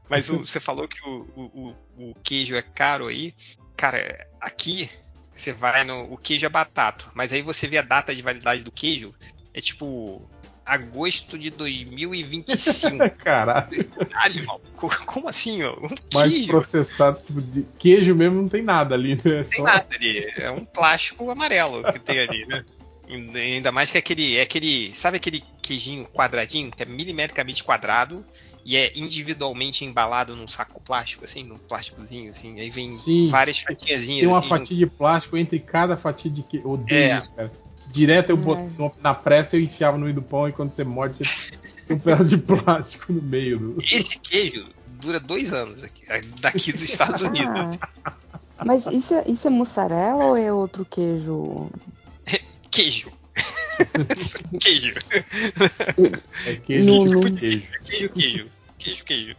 Mas 0.08 0.28
o- 0.30 0.38
você 0.38 0.58
falou 0.60 0.88
que 0.88 1.00
o, 1.08 1.26
o- 1.36 1.74
o- 1.98 2.10
o 2.10 2.14
queijo 2.22 2.54
é 2.56 2.62
caro 2.62 3.06
aí. 3.06 3.34
Cara, 3.76 4.26
aqui 4.40 4.88
você 5.32 5.52
vai 5.52 5.84
no. 5.84 6.12
O 6.12 6.16
queijo 6.16 6.46
é 6.46 6.48
batata. 6.48 7.04
Mas 7.14 7.32
aí 7.32 7.42
você 7.42 7.68
vê 7.68 7.78
a 7.78 7.82
data 7.82 8.14
de 8.14 8.22
validade 8.22 8.62
do 8.62 8.72
queijo. 8.72 9.14
É 9.54 9.60
tipo. 9.60 10.22
Agosto 10.66 11.38
de 11.38 11.48
2025. 11.54 12.98
Caralho, 13.18 13.84
Caralho, 13.84 14.46
maluco, 14.46 14.90
como 15.06 15.28
assim, 15.28 15.62
ó? 15.62 15.74
Um 15.78 15.88
mais 16.12 16.32
queijo? 16.32 16.48
processado, 16.48 17.20
tipo, 17.24 17.40
de 17.40 17.62
queijo 17.78 18.14
mesmo 18.14 18.42
não 18.42 18.48
tem 18.48 18.62
nada 18.62 18.94
ali, 18.94 19.14
né? 19.14 19.22
Não 19.24 19.44
tem 19.44 19.58
Só- 19.58 19.62
nada 19.64 19.86
ali. 19.94 20.32
É 20.36 20.50
um 20.50 20.64
plástico 20.64 21.30
amarelo 21.30 21.84
que 21.92 21.98
tem 22.00 22.18
ali, 22.18 22.44
né? 22.46 22.64
Ainda 23.08 23.70
mais 23.70 23.90
que 23.90 23.98
aquele. 23.98 24.36
É 24.36 24.42
aquele. 24.42 24.92
Sabe 24.92 25.18
aquele 25.18 25.44
queijinho 25.62 26.04
quadradinho, 26.06 26.70
que 26.72 26.82
é 26.82 26.86
milimetricamente 26.86 27.62
quadrado 27.62 28.24
e 28.64 28.76
é 28.76 28.90
individualmente 28.96 29.84
embalado 29.84 30.34
num 30.34 30.48
saco 30.48 30.80
plástico, 30.80 31.24
assim, 31.24 31.44
num 31.44 31.56
plásticozinho, 31.58 32.32
assim. 32.32 32.58
Aí 32.58 32.68
vem 32.68 32.90
Sim. 32.90 33.28
várias 33.28 33.60
fatiazinhas 33.60 34.20
Tem 34.20 34.26
uma 34.28 34.38
assim. 34.40 34.48
fatia 34.48 34.76
de 34.76 34.86
plástico 34.86 35.36
entre 35.36 35.60
cada 35.60 35.96
fatia 35.96 36.28
de 36.28 36.42
queijo. 36.42 36.68
Odeio 36.68 37.12
É. 37.12 37.18
isso, 37.18 37.32
cara. 37.32 37.52
Direto 37.92 38.30
eu 38.30 38.36
É. 38.36 38.40
boto 38.40 38.62
no- 38.78 38.92
na 39.00 39.14
pressa 39.14 39.56
eu 39.56 39.60
enfiava 39.60 39.96
no 39.96 40.04
meio 40.04 40.14
do 40.16 40.22
pão 40.22 40.48
e 40.48 40.52
quando 40.52 40.72
você 40.72 40.84
morde, 40.84 41.18
você 41.24 41.50
tem 41.88 41.96
um 41.96 42.00
pedaço 42.00 42.24
de 42.24 42.36
plástico 42.38 43.12
no 43.12 43.22
meio 43.22 43.58
do. 43.58 43.80
Esse 43.82 44.18
queijo 44.18 44.66
dura 45.00 45.20
dois 45.20 45.52
anos 45.52 45.82
aqui, 45.82 46.04
daqui 46.40 46.72
dos 46.72 46.82
Estados 46.82 47.22
Unidos. 47.22 47.78
Ah, 48.58 48.64
mas 48.64 48.86
isso 48.86 49.14
é, 49.14 49.24
isso 49.26 49.46
é 49.46 49.50
mussarela 49.50 50.24
ou 50.26 50.36
é 50.36 50.52
outro 50.52 50.84
queijo? 50.84 51.70
Queijo. 52.70 53.10
queijo. 54.60 54.94
É 56.46 56.56
queijo 56.56 56.84
No- 56.84 57.04
tipo 57.06 57.28
no- 57.30 57.36
queijo. 57.36 57.68
Queijo, 57.84 58.08
queijo. 58.10 58.46
Queijo, 58.78 59.04
queijo. 59.04 59.36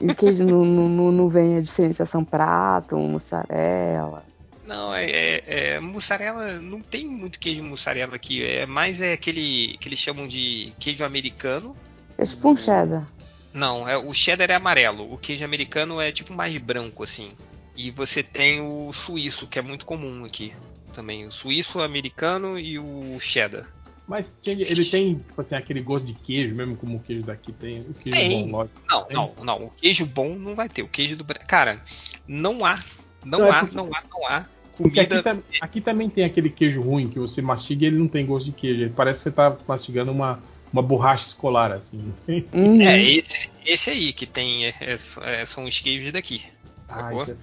O 0.00 0.14
queijo 0.14 0.44
não, 0.44 0.64
não, 0.64 0.88
não- 0.88 1.12
não 1.12 1.28
vem 1.28 1.56
a 1.56 1.60
diferenciação 1.60 2.24
prato, 2.24 2.96
mussarela. 2.98 4.24
Não, 4.66 4.92
é, 4.94 5.04
é, 5.08 5.42
é, 5.46 5.80
mussarela, 5.80 6.54
não 6.60 6.80
tem 6.80 7.06
muito 7.06 7.38
queijo 7.38 7.62
mussarela 7.62 8.16
aqui. 8.16 8.42
É 8.44 8.66
mais 8.66 9.00
é 9.00 9.12
aquele 9.12 9.76
que 9.80 9.88
eles 9.88 9.98
chamam 9.98 10.26
de 10.26 10.72
queijo 10.78 11.04
americano. 11.04 11.76
É 12.18 12.24
um 12.46 12.56
cheddar. 12.56 13.06
Não, 13.52 13.88
é, 13.88 13.96
o 13.96 14.12
cheddar 14.12 14.50
é 14.50 14.54
amarelo. 14.54 15.12
O 15.12 15.16
queijo 15.16 15.44
americano 15.44 16.00
é 16.00 16.10
tipo 16.10 16.32
mais 16.34 16.56
branco 16.58 17.02
assim. 17.04 17.30
E 17.76 17.90
você 17.90 18.22
tem 18.22 18.60
o 18.60 18.92
suíço, 18.92 19.46
que 19.46 19.58
é 19.58 19.62
muito 19.62 19.86
comum 19.86 20.24
aqui 20.24 20.52
também. 20.92 21.26
O 21.26 21.30
suíço, 21.30 21.78
o 21.78 21.82
americano 21.82 22.58
e 22.58 22.78
o 22.78 23.18
cheddar. 23.20 23.68
Mas 24.08 24.36
ele 24.44 24.64
tem, 24.84 25.16
tipo 25.16 25.40
assim, 25.42 25.56
aquele 25.56 25.80
gosto 25.82 26.06
de 26.06 26.14
queijo, 26.14 26.54
mesmo 26.54 26.76
como 26.76 26.96
o 26.96 27.00
queijo 27.00 27.24
daqui 27.24 27.52
tem. 27.52 27.80
O 27.80 27.94
queijo 27.94 28.18
Tem. 28.18 28.46
bom, 28.48 28.58
lógico. 28.58 28.80
Não, 28.88 29.04
Tem? 29.04 29.16
não, 29.16 29.34
não. 29.42 29.64
O 29.64 29.70
queijo 29.70 30.06
bom 30.06 30.34
não 30.36 30.54
vai 30.54 30.68
ter. 30.68 30.82
O 30.82 30.88
queijo 30.88 31.16
do 31.16 31.24
Cara, 31.24 31.82
não 32.26 32.64
há, 32.64 32.82
não, 33.24 33.40
Não, 33.40 33.46
é 33.46 33.50
há, 33.50 33.60
porque- 33.60 33.76
não 33.76 33.90
há, 33.92 34.02
não 34.08 34.26
há 34.28 34.46
Porque 34.76 35.00
aqui, 35.00 35.08
comida. 35.08 35.22
tam- 35.34 35.42
aqui 35.60 35.80
também 35.80 36.08
tem 36.10 36.24
aquele 36.24 36.50
queijo 36.50 36.82
ruim 36.82 37.08
que 37.08 37.18
você 37.18 37.40
mastiga 37.40 37.84
e 37.84 37.88
ele 37.88 37.96
não 37.98 38.08
tem 38.08 38.26
gosto 38.26 38.46
de 38.46 38.52
queijo. 38.52 38.82
Ele 38.82 38.92
parece 38.94 39.18
que 39.18 39.22
você 39.24 39.30
tá 39.30 39.56
mastigando 39.66 40.12
uma, 40.12 40.38
uma 40.72 40.82
borracha 40.82 41.26
escolar, 41.26 41.72
assim. 41.72 42.12
Uhum. 42.52 42.80
É, 42.82 43.02
esse, 43.02 43.50
esse 43.64 43.90
aí 43.90 44.12
que 44.12 44.26
tem. 44.26 44.66
é, 44.66 44.74
é, 44.80 44.96
é, 45.40 45.44
são 45.46 45.64
os 45.64 45.80
queijos 45.80 46.12
daqui. 46.12 46.42
Ah, 46.88 47.08
é 47.10 47.14
foda. 47.14 47.36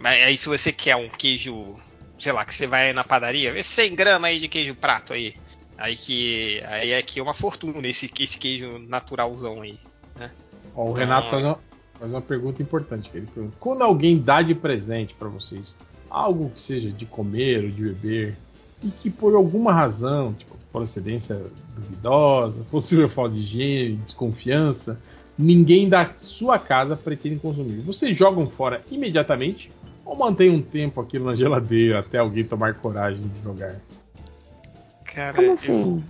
Mas 0.00 0.22
aí 0.24 0.38
se 0.38 0.48
você 0.48 0.72
quer 0.72 0.96
um 0.96 1.08
queijo, 1.08 1.76
sei 2.18 2.32
lá, 2.32 2.44
que 2.44 2.54
você 2.54 2.66
vai 2.66 2.92
na 2.92 3.04
padaria, 3.04 3.52
vê 3.52 3.62
100 3.62 3.94
gramas 3.94 4.30
aí 4.30 4.38
de 4.38 4.48
queijo 4.48 4.74
prato 4.74 5.12
aí. 5.12 5.34
Aí 5.76 5.96
que. 5.96 6.62
Aí 6.66 6.92
é 6.92 7.02
que 7.02 7.18
é 7.18 7.22
uma 7.22 7.34
fortuna 7.34 7.86
esse, 7.88 8.10
esse 8.20 8.38
queijo 8.38 8.78
naturalzão 8.88 9.62
aí. 9.62 9.78
Ó, 10.74 10.84
o 10.86 10.90
Então, 10.90 10.92
Renato 10.94 11.26
é. 11.26 11.30
faz 11.30 11.44
uma, 11.44 11.58
faz 11.98 12.10
uma 12.12 12.20
pergunta 12.20 12.62
importante. 12.62 13.10
que 13.10 13.16
Ele 13.16 13.26
pergunta, 13.26 13.56
Quando 13.58 13.82
alguém 13.82 14.16
dá 14.18 14.42
de 14.42 14.54
presente 14.54 15.12
pra 15.14 15.28
vocês 15.28 15.74
algo 16.12 16.50
que 16.50 16.60
seja 16.60 16.90
de 16.90 17.06
comer 17.06 17.64
ou 17.64 17.70
de 17.70 17.82
beber 17.82 18.36
e 18.84 18.88
que 18.88 19.08
por 19.10 19.34
alguma 19.34 19.72
razão, 19.72 20.34
tipo 20.34 20.52
procedência 20.70 21.38
duvidosa, 21.76 22.56
possível 22.70 23.08
falta 23.08 23.34
de 23.34 23.40
higiene, 23.42 23.96
desconfiança, 23.96 24.98
ninguém 25.38 25.88
da 25.88 26.10
sua 26.16 26.58
casa 26.58 26.96
pretende 26.96 27.36
consumir, 27.36 27.80
vocês 27.82 28.16
jogam 28.16 28.46
fora 28.48 28.80
imediatamente 28.90 29.70
ou 30.04 30.16
mantém 30.16 30.50
um 30.50 30.62
tempo 30.62 31.00
aquilo 31.00 31.26
na 31.26 31.36
geladeira 31.36 31.98
até 31.98 32.18
alguém 32.18 32.44
tomar 32.44 32.74
coragem 32.74 33.22
de 33.22 33.42
jogar? 33.42 33.76
Cara, 35.04 35.36
Como 35.36 35.48
eu- 35.48 35.52
assim? 35.54 36.02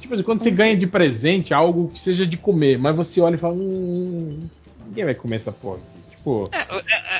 Tipo 0.00 0.14
assim, 0.14 0.22
quando 0.22 0.42
você 0.42 0.50
ganha 0.50 0.76
de 0.76 0.86
presente 0.86 1.54
algo 1.54 1.88
que 1.88 1.98
seja 1.98 2.26
de 2.26 2.36
comer, 2.36 2.78
mas 2.78 2.94
você 2.94 3.20
olha 3.20 3.36
e 3.36 3.38
fala, 3.38 3.54
hum, 3.54 4.38
ninguém 4.86 5.04
vai 5.06 5.14
comer 5.14 5.36
essa 5.36 5.50
porra. 5.50 5.78
Aqui." 6.24 6.50
Tipo, 6.50 6.50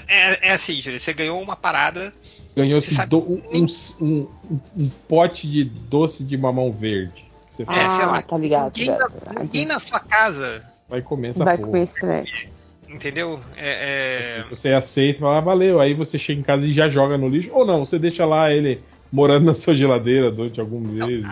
É, 0.09 0.33
é- 0.33 0.49
é 0.49 0.53
assim, 0.53 0.81
Júlio, 0.81 0.99
você 0.99 1.13
ganhou 1.13 1.41
uma 1.41 1.57
parada. 1.57 2.13
ganhou 2.57 2.81
Você 2.81 2.89
esse 2.89 2.97
sabe- 2.97 3.11
do- 3.11 3.19
um, 3.19 3.43
um- 3.53 3.67
um- 4.07 4.29
um 4.77 4.89
pote 5.09 5.49
de 5.49 5.65
doce 5.65 6.23
de 6.25 6.37
mamão 6.37 6.71
verde. 6.73 7.25
Você 7.49 7.63
É, 7.63 7.67
fala, 7.67 7.91
sei 7.91 8.05
Ah, 8.05 8.11
lá, 8.11 8.23
tá 8.23 8.37
ligado. 8.37 8.77
Ninguém, 8.77 8.97
na, 8.99 9.43
ninguém 9.43 9.67
na 9.67 9.79
sua 9.79 10.01
casa, 10.01 10.65
vai 10.89 11.03
comer 11.03 11.29
essa 11.31 11.45
vai 11.45 11.57
porra. 11.57 11.69
comer 11.69 11.83
esse 11.85 12.45
entendeu? 12.89 13.41
É, 13.57 14.41
é- 14.41 14.45
Você 14.49 14.73
aceita 14.73 15.19
e 15.19 15.21
fala, 15.21 15.39
ah, 15.39 15.41
valeu. 15.41 15.81
Aí 15.81 15.95
você 15.95 16.19
chega 16.19 16.41
em 16.41 16.45
casa 16.45 16.67
e 16.67 16.73
já 16.73 16.89
joga 16.89 17.19
no 17.19 17.29
lixo. 17.29 17.51
Ou 17.53 17.65
não, 17.67 17.85
você 17.85 17.99
deixa 17.99 18.25
lá 18.25 18.53
ele 18.53 18.81
morando 19.15 19.47
na 19.47 19.55
sua 19.55 19.77
geladeira 19.77 20.29
durante 20.29 20.59
alguns 20.59 20.91
meses. 20.91 21.25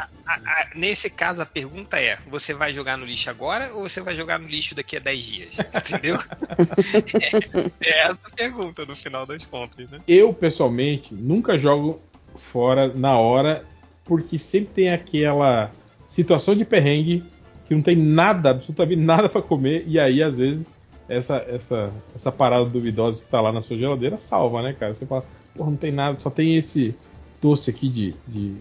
nesse 0.76 1.10
caso, 1.10 1.42
a 1.42 1.46
pergunta 1.46 1.98
é: 1.98 2.16
você 2.28 2.54
vai 2.54 2.72
jogar 2.72 2.96
no 2.96 3.04
lixo 3.04 3.28
agora 3.28 3.74
ou 3.74 3.88
você 3.88 4.00
vai 4.00 4.14
jogar 4.14 4.38
no 4.38 4.46
lixo 4.46 4.72
daqui 4.72 4.96
a 4.96 5.00
10 5.00 5.24
dias? 5.24 5.56
Entendeu? 5.74 6.16
é, 7.20 7.88
é 7.88 8.02
essa 8.02 8.18
a 8.24 8.30
pergunta 8.30 8.86
no 8.86 8.94
final 8.94 9.26
das 9.26 9.44
contas, 9.44 9.90
né? 9.90 10.00
Eu, 10.06 10.32
pessoalmente, 10.32 11.12
nunca 11.12 11.58
jogo 11.58 12.00
fora 12.52 12.86
na 12.86 13.18
hora, 13.18 13.64
porque 14.04 14.38
sempre 14.38 14.72
tem 14.74 14.92
aquela 14.92 15.72
situação 16.06 16.54
de 16.54 16.64
perrengue 16.64 17.24
que 17.66 17.74
não 17.74 17.82
tem 17.82 17.96
nada, 17.96 18.50
absolutamente 18.50 19.00
nada 19.00 19.28
pra 19.28 19.42
comer, 19.42 19.82
e 19.88 19.98
aí, 19.98 20.22
às 20.22 20.38
vezes, 20.38 20.66
essa, 21.08 21.44
essa, 21.48 21.92
essa 22.14 22.30
parada 22.30 22.64
duvidosa 22.64 23.24
que 23.24 23.28
tá 23.28 23.40
lá 23.40 23.50
na 23.50 23.60
sua 23.60 23.76
geladeira 23.76 24.18
salva, 24.18 24.62
né, 24.62 24.72
cara? 24.72 24.94
Você 24.94 25.04
fala, 25.04 25.24
porra, 25.56 25.70
não 25.70 25.76
tem 25.76 25.90
nada, 25.90 26.20
só 26.20 26.30
tem 26.30 26.56
esse 26.56 26.94
doce 27.42 27.70
aqui 27.70 27.88
de, 27.88 28.14
de, 28.28 28.56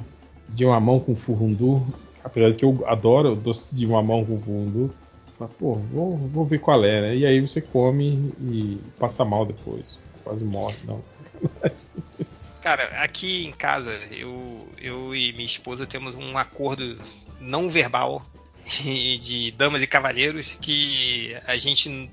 de 0.50 0.66
mamão 0.66 1.00
com 1.00 1.16
furundu, 1.16 1.86
apesar 2.24 2.50
de 2.50 2.58
que 2.58 2.66
eu 2.66 2.84
adoro 2.88 3.36
doce 3.36 3.76
de 3.76 3.86
mamão 3.86 4.26
com 4.26 4.42
furundu. 4.42 4.92
Fala, 5.38 5.52
pô, 5.58 5.76
vou, 5.76 6.18
vou 6.18 6.46
ver 6.46 6.60
qual 6.60 6.84
é, 6.84 7.02
né? 7.02 7.16
E 7.16 7.26
aí 7.26 7.40
você 7.40 7.62
come 7.62 8.34
e 8.42 8.80
passa 9.00 9.24
mal 9.24 9.46
depois. 9.46 9.86
Quase 10.24 10.44
morre, 10.44 10.76
não. 10.86 11.02
Cara, 12.62 12.84
aqui 13.02 13.46
em 13.46 13.52
casa, 13.52 13.92
eu, 14.12 14.68
eu 14.80 15.16
e 15.16 15.34
minha 15.34 15.46
esposa 15.46 15.88
temos 15.88 16.16
um 16.16 16.38
acordo 16.38 17.00
não 17.40 17.70
verbal 17.70 18.24
de 18.84 19.52
damas 19.52 19.82
e 19.82 19.88
cavalheiros 19.88 20.60
que 20.62 21.36
a 21.48 21.58
gente 21.58 22.12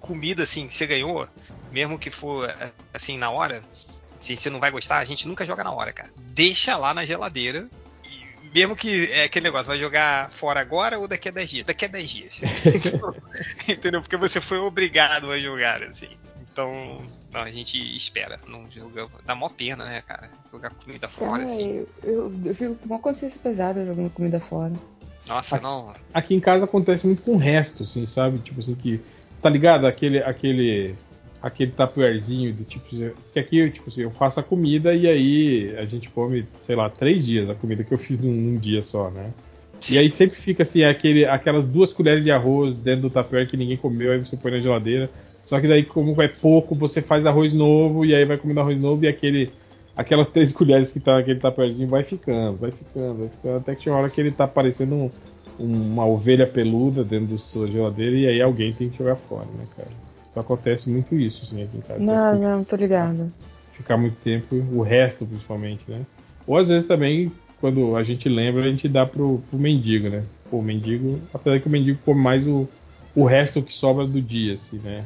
comida 0.00 0.42
assim 0.42 0.66
que 0.66 0.74
você 0.74 0.86
ganhou, 0.86 1.26
mesmo 1.72 1.98
que 1.98 2.10
for 2.10 2.54
assim 2.92 3.16
na 3.16 3.30
hora, 3.30 3.64
se 4.24 4.36
você 4.36 4.50
não 4.50 4.60
vai 4.60 4.70
gostar, 4.70 4.98
a 4.98 5.04
gente 5.04 5.28
nunca 5.28 5.44
joga 5.44 5.62
na 5.62 5.72
hora, 5.72 5.92
cara. 5.92 6.10
Deixa 6.16 6.76
lá 6.76 6.94
na 6.94 7.04
geladeira. 7.04 7.68
e 8.04 8.48
Mesmo 8.54 8.74
que 8.74 9.10
é 9.12 9.24
aquele 9.24 9.44
negócio, 9.44 9.66
vai 9.66 9.78
jogar 9.78 10.30
fora 10.30 10.60
agora 10.60 10.98
ou 10.98 11.06
daqui 11.06 11.28
a 11.28 11.32
10 11.32 11.50
dias? 11.50 11.66
Daqui 11.66 11.84
a 11.84 11.88
10 11.88 12.10
dias. 12.10 12.40
Entendeu? 13.68 14.00
Porque 14.00 14.16
você 14.16 14.40
foi 14.40 14.58
obrigado 14.58 15.30
a 15.30 15.38
jogar, 15.38 15.82
assim. 15.82 16.08
Então, 16.50 17.04
não, 17.32 17.40
a 17.42 17.50
gente 17.50 17.78
espera. 17.96 18.38
Não 18.46 18.70
joga. 18.70 19.08
Dá 19.26 19.34
mó 19.34 19.48
pena, 19.48 19.84
né, 19.84 20.02
cara? 20.06 20.30
Jogar 20.52 20.70
comida 20.70 21.08
fora, 21.08 21.42
Cara, 21.42 21.44
assim. 21.44 21.84
eu, 22.02 22.12
eu, 22.12 22.40
eu 22.44 22.54
fico 22.54 22.76
com 22.76 22.86
uma 22.86 23.00
consciência 23.00 23.40
pesada 23.42 23.84
jogando 23.84 24.08
comida 24.10 24.38
fora. 24.38 24.72
Nossa, 25.26 25.58
não. 25.60 25.92
Aqui 26.12 26.34
em 26.34 26.40
casa 26.40 26.64
acontece 26.64 27.04
muito 27.06 27.22
com 27.22 27.32
o 27.32 27.36
resto, 27.36 27.82
assim, 27.82 28.06
sabe? 28.06 28.38
Tipo 28.38 28.60
assim, 28.60 28.76
que. 28.76 29.00
Tá 29.42 29.50
ligado? 29.50 29.84
Aquele. 29.86 30.18
aquele 30.22 30.94
aquele 31.44 31.72
tapuerzinho 31.72 32.54
do 32.54 32.64
tipo. 32.64 32.86
Que 33.32 33.38
aqui, 33.38 33.70
tipo 33.70 33.90
assim, 33.90 34.00
eu 34.00 34.10
faço 34.10 34.40
a 34.40 34.42
comida 34.42 34.94
e 34.94 35.06
aí 35.06 35.76
a 35.76 35.84
gente 35.84 36.08
come, 36.08 36.46
sei 36.58 36.74
lá, 36.74 36.88
três 36.88 37.26
dias 37.26 37.50
a 37.50 37.54
comida 37.54 37.84
que 37.84 37.92
eu 37.92 37.98
fiz 37.98 38.18
num, 38.18 38.32
num 38.32 38.56
dia 38.56 38.82
só, 38.82 39.10
né? 39.10 39.30
E 39.90 39.98
aí 39.98 40.10
sempre 40.10 40.36
fica 40.38 40.62
assim, 40.62 40.82
aquele, 40.82 41.26
aquelas 41.26 41.66
duas 41.66 41.92
colheres 41.92 42.24
de 42.24 42.30
arroz 42.30 42.74
dentro 42.74 43.02
do 43.02 43.10
tapete 43.10 43.50
que 43.50 43.56
ninguém 43.58 43.76
comeu, 43.76 44.12
aí 44.12 44.18
você 44.18 44.36
põe 44.36 44.52
na 44.52 44.60
geladeira. 44.60 45.10
Só 45.44 45.60
que 45.60 45.68
daí, 45.68 45.82
como 45.82 46.20
é 46.22 46.28
pouco, 46.28 46.74
você 46.74 47.02
faz 47.02 47.26
arroz 47.26 47.52
novo 47.52 48.06
e 48.06 48.14
aí 48.14 48.24
vai 48.24 48.38
comendo 48.38 48.60
arroz 48.60 48.80
novo 48.80 49.04
e 49.04 49.08
aquele, 49.08 49.50
aquelas 49.94 50.30
três 50.30 50.50
colheres 50.56 50.90
que 50.90 51.00
tá 51.00 51.16
naquele 51.16 51.38
tapezinho 51.38 51.88
vai 51.88 52.02
ficando, 52.02 52.56
vai 52.56 52.70
ficando, 52.70 53.18
vai 53.18 53.28
ficando, 53.28 53.56
até 53.58 53.74
que 53.74 53.82
tinha 53.82 53.94
uma 53.94 54.00
hora 54.00 54.08
que 54.08 54.18
ele 54.18 54.30
tá 54.30 54.48
parecendo 54.48 54.94
um, 54.94 55.10
uma 55.60 56.06
ovelha 56.06 56.46
peluda 56.46 57.04
dentro 57.04 57.34
da 57.34 57.38
sua 57.38 57.66
geladeira 57.66 58.16
e 58.16 58.26
aí 58.26 58.40
alguém 58.40 58.72
tem 58.72 58.88
que 58.88 58.96
jogar 58.96 59.16
fora, 59.16 59.44
né, 59.58 59.66
cara? 59.76 59.90
Então 60.34 60.42
acontece 60.42 60.90
muito 60.90 61.14
isso, 61.14 61.44
assim, 61.44 61.62
aqui 61.62 61.76
em 61.76 61.80
casa. 61.80 62.00
Não, 62.00 62.34
não, 62.36 62.64
tô 62.64 62.74
ligado. 62.74 63.32
Ficar 63.70 63.96
muito 63.96 64.16
tempo, 64.16 64.56
o 64.72 64.82
resto 64.82 65.24
principalmente, 65.24 65.82
né? 65.86 66.02
Ou 66.44 66.58
às 66.58 66.68
vezes 66.68 66.88
também 66.88 67.30
quando 67.60 67.96
a 67.96 68.02
gente 68.02 68.28
lembra, 68.28 68.64
a 68.64 68.68
gente 68.68 68.88
dá 68.88 69.06
pro, 69.06 69.40
pro 69.48 69.58
mendigo, 69.58 70.10
né? 70.10 70.24
Pô, 70.50 70.58
o 70.58 70.62
mendigo, 70.62 71.20
apesar 71.32 71.60
que 71.60 71.68
o 71.68 71.70
mendigo 71.70 71.98
come 72.04 72.20
mais 72.20 72.44
o, 72.46 72.68
o 73.14 73.24
resto 73.24 73.62
que 73.62 73.72
sobra 73.72 74.06
do 74.06 74.20
dia, 74.20 74.54
assim, 74.54 74.78
né? 74.78 75.04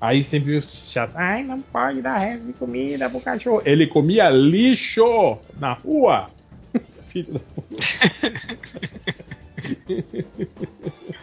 Aí 0.00 0.24
sempre 0.24 0.56
o 0.56 0.62
chato, 0.62 1.12
ai, 1.14 1.44
não 1.44 1.60
pode 1.60 2.00
dar 2.00 2.18
resto 2.18 2.46
de 2.46 2.54
comida 2.54 3.10
pro 3.10 3.20
cachorro. 3.20 3.62
Ele 3.64 3.86
comia 3.86 4.30
lixo 4.30 5.38
na 5.60 5.74
rua. 5.74 6.28
Filho 7.06 7.34
da 7.34 7.40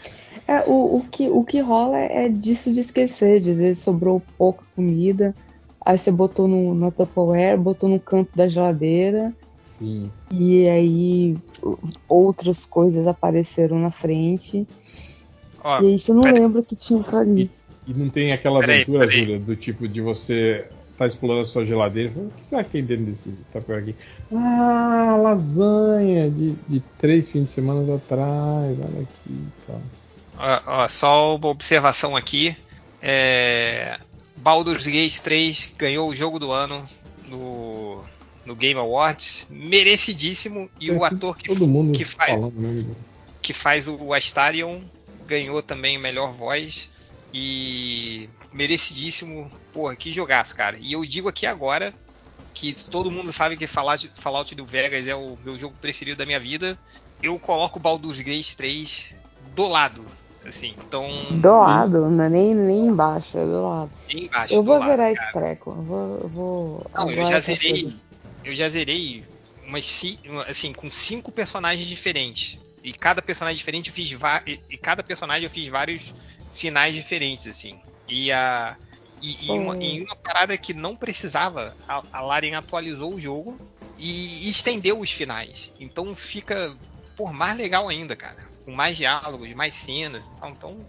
É, 0.49 0.63
o, 0.65 0.97
o, 0.97 1.05
que, 1.09 1.29
o 1.29 1.43
que 1.43 1.59
rola 1.59 1.97
é 1.97 2.27
disso 2.27 2.73
de 2.73 2.79
esquecer, 2.79 3.39
de 3.39 3.51
às 3.51 3.57
vezes 3.57 3.83
sobrou 3.83 4.21
pouca 4.37 4.63
comida, 4.75 5.35
aí 5.85 5.97
você 5.97 6.11
botou 6.11 6.47
no, 6.47 6.73
no 6.73 6.91
Tupperware, 6.91 7.57
botou 7.57 7.87
no 7.87 7.99
canto 7.99 8.35
da 8.35 8.47
geladeira, 8.47 9.33
Sim. 9.79 10.11
E 10.31 10.67
aí 10.67 11.37
outras 12.07 12.65
coisas 12.65 13.07
apareceram 13.07 13.79
na 13.79 13.91
frente. 13.91 14.67
Ó, 15.63 15.81
e 15.81 15.87
aí 15.87 15.99
você 15.99 16.11
não 16.11 16.21
lembra 16.21 16.61
que 16.63 16.75
tinha 16.75 17.01
pra 17.01 17.19
ali. 17.19 17.49
E 17.87 17.93
não 17.93 18.09
tem 18.09 18.33
aquela 18.33 18.59
Peraí, 18.59 18.81
aventura. 18.81 19.09
Júlia, 19.09 19.39
do 19.39 19.55
tipo 19.55 19.87
de 19.87 20.01
você 20.01 20.67
tá 20.97 21.07
explorando 21.07 21.41
a 21.41 21.45
sua 21.45 21.65
geladeira 21.65 22.11
e 22.13 22.19
o 22.19 22.31
que 22.31 22.45
será 22.45 22.63
que 22.63 22.71
tem 22.71 22.83
dentro 22.83 23.05
desse 23.05 23.29
papel 23.53 23.77
aqui? 23.77 23.95
Ah, 24.33 25.17
lasanha 25.21 26.29
de, 26.29 26.51
de 26.67 26.81
três 26.97 27.29
fins 27.29 27.45
de 27.45 27.51
semana 27.51 27.95
atrás, 27.95 28.77
olha 28.79 29.01
aqui 29.03 29.29
e 29.29 29.47
tal. 29.65 29.81
Ó, 30.39 30.83
ó, 30.83 30.87
só 30.87 31.35
uma 31.35 31.47
observação 31.47 32.15
aqui. 32.15 32.55
É... 33.01 33.99
Baldur's 34.37 34.87
Gate 34.87 35.19
3 35.19 35.73
ganhou 35.77 36.09
o 36.09 36.15
jogo 36.15 36.39
do 36.39 36.51
ano 36.51 36.87
no, 37.27 38.03
no 38.45 38.55
Game 38.55 38.79
Awards. 38.79 39.47
Merecidíssimo. 39.49 40.69
E 40.79 40.89
o 40.91 41.03
É, 41.03 41.07
ator 41.07 41.37
que, 41.37 41.47
Todo 41.49 41.67
mundo 41.67 41.91
que 41.95 42.05
faz, 42.05 42.31
falando 42.31 42.53
mesmo. 42.59 42.95
que 43.41 43.53
faz 43.53 43.87
o 43.87 44.13
Astarion 44.13 44.81
ganhou 45.27 45.61
também 45.61 45.97
melhor 45.97 46.31
voz. 46.33 46.89
E 47.33 48.27
merecidíssimo. 48.53 49.51
Porra, 49.73 49.95
que 49.95 50.11
jogaço, 50.11 50.55
cara. 50.55 50.77
E 50.79 50.93
eu 50.93 51.05
digo 51.05 51.27
aqui 51.29 51.45
agora 51.45 51.93
que 52.53 52.73
todo 52.89 53.11
mundo 53.11 53.31
sabe 53.31 53.55
que 53.55 53.67
Fallout, 53.67 54.09
New 54.55 54.65
Vegas 54.65 55.07
é 55.07 55.15
o 55.15 55.37
meu 55.43 55.57
jogo 55.57 55.75
preferido 55.79 56.17
da 56.17 56.25
minha 56.25 56.39
vida. 56.39 56.79
Eu 57.21 57.37
coloco 57.37 57.77
o 57.77 57.81
Baldur's 57.81 58.21
Gate 58.21 58.53
3 58.55 59.15
do 59.53 59.67
lado. 59.67 60.05
Assim, 60.45 60.75
então. 60.85 61.07
Do 61.31 61.59
lado, 61.59 62.09
não 62.09 62.23
é 62.23 62.29
nem, 62.29 62.55
nem 62.55 62.87
embaixo, 62.87 63.37
é 63.37 63.45
do 63.45 63.61
lado. 63.61 63.91
embaixo. 64.09 64.53
Eu 64.53 64.63
vou 64.63 64.77
lado, 64.77 64.89
zerar 64.89 65.13
cara. 65.13 65.25
esse 65.25 65.33
treco. 65.33 65.69
Eu 65.71 65.83
vou. 65.83 66.29
Vou 66.29 66.91
Não, 66.93 67.11
eu 67.11 67.25
já 67.25 67.39
zerei. 67.39 67.81
coisas. 67.83 68.09
Eu 68.43 68.55
já 68.55 68.69
zerei 68.69 69.25
umas 69.67 70.01
assim, 70.47 70.73
com 70.73 70.89
cinco 70.89 71.31
personagens 71.31 71.87
diferentes. 71.87 72.57
E 72.83 72.93
cada 72.93 73.21
personagem 73.21 73.57
diferente 73.57 73.89
eu 73.89 73.93
fiz 73.93 74.09
e, 74.45 74.59
e 74.69 74.77
cada 74.77 75.03
personagem 75.03 75.43
eu 75.43 75.49
fiz 75.49 75.67
vários 75.67 76.13
finais 76.51 76.95
diferentes, 76.95 77.45
assim. 77.47 77.79
E 78.07 78.31
a. 78.31 78.75
E, 79.21 79.47
e 79.47 79.51
uma, 79.51 79.75
em 79.75 80.01
uma 80.01 80.15
parada 80.15 80.57
que 80.57 80.73
não 80.73 80.95
precisava, 80.95 81.75
a, 81.85 82.01
a 82.13 82.21
Larian 82.21 82.57
atualizou 82.57 83.13
o 83.13 83.19
jogo 83.19 83.57
e, 83.97 84.47
e 84.47 84.49
estendeu 84.49 84.97
os 84.97 85.11
finais. 85.11 85.73
Então 85.77 86.15
fica 86.15 86.73
por 87.17 87.33
mais 87.33 87.57
legal 87.57 87.89
ainda, 87.89 88.15
cara. 88.15 88.48
Com 88.65 88.71
mais 88.71 88.95
diálogos, 88.97 89.53
mais 89.53 89.73
cenas. 89.73 90.29
Então, 90.35 90.49
então 90.49 90.87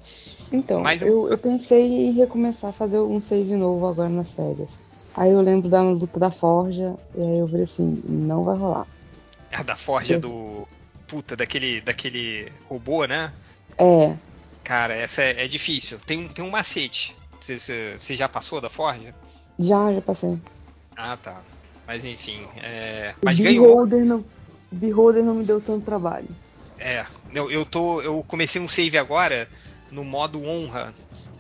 Então, 0.53 0.83
Mas 0.83 1.01
eu, 1.03 1.29
eu 1.29 1.39
pensei 1.39 1.83
em 1.83 2.13
recomeçar 2.13 2.71
a 2.71 2.73
fazer 2.73 2.99
um 3.01 3.21
save 3.21 3.57
novo 3.57 3.87
agora 3.87 4.09
nas 4.09 4.35
férias. 4.35 4.79
Aí 5.15 5.31
eu 5.31 5.41
lembro 5.41 5.69
da 5.69 5.83
luta 5.83 6.19
da 6.21 6.31
Forja, 6.31 6.97
e 7.15 7.21
aí 7.21 7.39
eu 7.39 7.49
falei 7.49 7.65
assim, 7.65 8.01
não 8.05 8.45
vai 8.45 8.57
rolar. 8.57 8.87
a 9.53 9.63
da 9.63 9.77
forja 9.77 10.17
Sim. 10.17 10.21
do. 10.21 10.67
Puta, 11.07 11.35
daquele, 11.37 11.81
daquele 11.81 12.53
robô, 12.69 13.05
né? 13.05 13.33
É, 13.79 14.17
Cara, 14.63 14.95
essa 14.95 15.23
é, 15.23 15.45
é 15.45 15.49
difícil. 15.49 15.99
Tem, 16.07 16.19
um- 16.19 16.29
tem 16.29 16.45
um 16.45 16.51
macete. 16.51 17.17
Você- 17.41 17.97
já 18.15 18.29
passou 18.29 18.61
da 18.61 18.71
Forja? 18.71 19.15
já, 19.59 19.93
já 19.93 20.01
passei. 20.03 20.39
Ah, 20.97 21.17
tá. 21.17 21.43
Mas 21.87 22.05
enfim. 22.05 22.47
é, 22.63 23.15
Mas 23.25 23.41
ganhou. 23.41 23.67
Beholder 23.67 24.05
não, 24.05 24.21
o 24.71 24.77
Beholder 24.77 25.25
não 25.25 25.35
me 25.35 25.45
deu 25.45 25.61
tanto 25.61 25.85
trabalho. 25.85 26.29
É. 26.81 27.05
Eu, 27.33 27.51
eu, 27.51 27.65
tô, 27.65 28.01
eu 28.01 28.25
comecei 28.27 28.61
um 28.61 28.69
save 28.69 28.97
agora 28.97 29.49
no 29.91 30.03
modo 30.03 30.43
honra. 30.45 30.95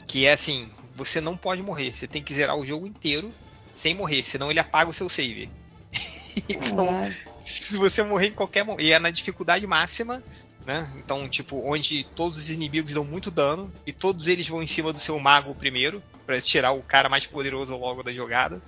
Que 0.07 0.27
é 0.27 0.33
assim: 0.33 0.69
você 0.94 1.20
não 1.20 1.36
pode 1.36 1.62
morrer. 1.62 1.94
Você 1.94 2.07
tem 2.07 2.23
que 2.23 2.35
zerar 2.35 2.57
o 2.57 2.65
jogo 2.65 2.86
inteiro 2.86 3.33
sem 3.73 3.94
morrer. 3.94 4.23
Senão 4.23 4.51
ele 4.51 4.60
apaga 4.60 4.91
o 4.91 4.94
seu 4.94 5.09
save. 5.09 5.51
então, 6.49 6.86
Caralho. 6.86 7.15
se 7.39 7.77
você 7.77 8.02
morrer 8.02 8.28
em 8.28 8.33
qualquer 8.33 8.65
momento. 8.65 8.85
E 8.85 8.93
é 8.93 8.99
na 8.99 9.10
dificuldade 9.10 9.67
máxima, 9.67 10.23
né? 10.67 10.89
Então, 10.97 11.28
tipo, 11.28 11.60
onde 11.65 12.05
todos 12.15 12.36
os 12.36 12.51
inimigos 12.51 12.93
dão 12.93 13.05
muito 13.05 13.31
dano 13.31 13.73
e 13.86 13.93
todos 13.93 14.28
eles 14.28 14.47
vão 14.47 14.62
em 14.62 14.67
cima 14.67 14.93
do 14.93 14.99
seu 14.99 15.19
mago 15.19 15.55
primeiro, 15.55 16.02
pra 16.27 16.41
tirar 16.41 16.73
o 16.73 16.83
cara 16.83 17.09
mais 17.09 17.27
poderoso 17.27 17.75
logo 17.77 18.02
da 18.02 18.12
jogada. 18.12 18.60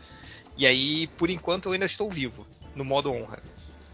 E 0.56 0.66
aí, 0.66 1.06
por 1.06 1.28
enquanto, 1.28 1.66
eu 1.66 1.72
ainda 1.72 1.86
estou 1.86 2.10
vivo 2.10 2.46
no 2.74 2.84
modo 2.84 3.12
honra. 3.12 3.42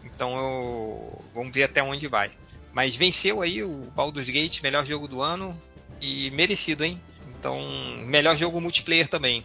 Então, 0.03 0.37
eu... 0.37 1.25
vamos 1.33 1.51
ver 1.53 1.63
até 1.63 1.83
onde 1.83 2.07
vai. 2.07 2.31
Mas 2.73 2.95
venceu 2.95 3.41
aí 3.41 3.63
o 3.63 3.87
Baldur's 3.95 4.29
Gate, 4.29 4.61
melhor 4.61 4.85
jogo 4.85 5.07
do 5.07 5.21
ano 5.21 5.55
e 6.01 6.29
merecido, 6.31 6.83
hein? 6.83 6.99
Então, 7.37 7.59
melhor 8.05 8.35
jogo 8.37 8.61
multiplayer 8.61 9.07
também. 9.07 9.43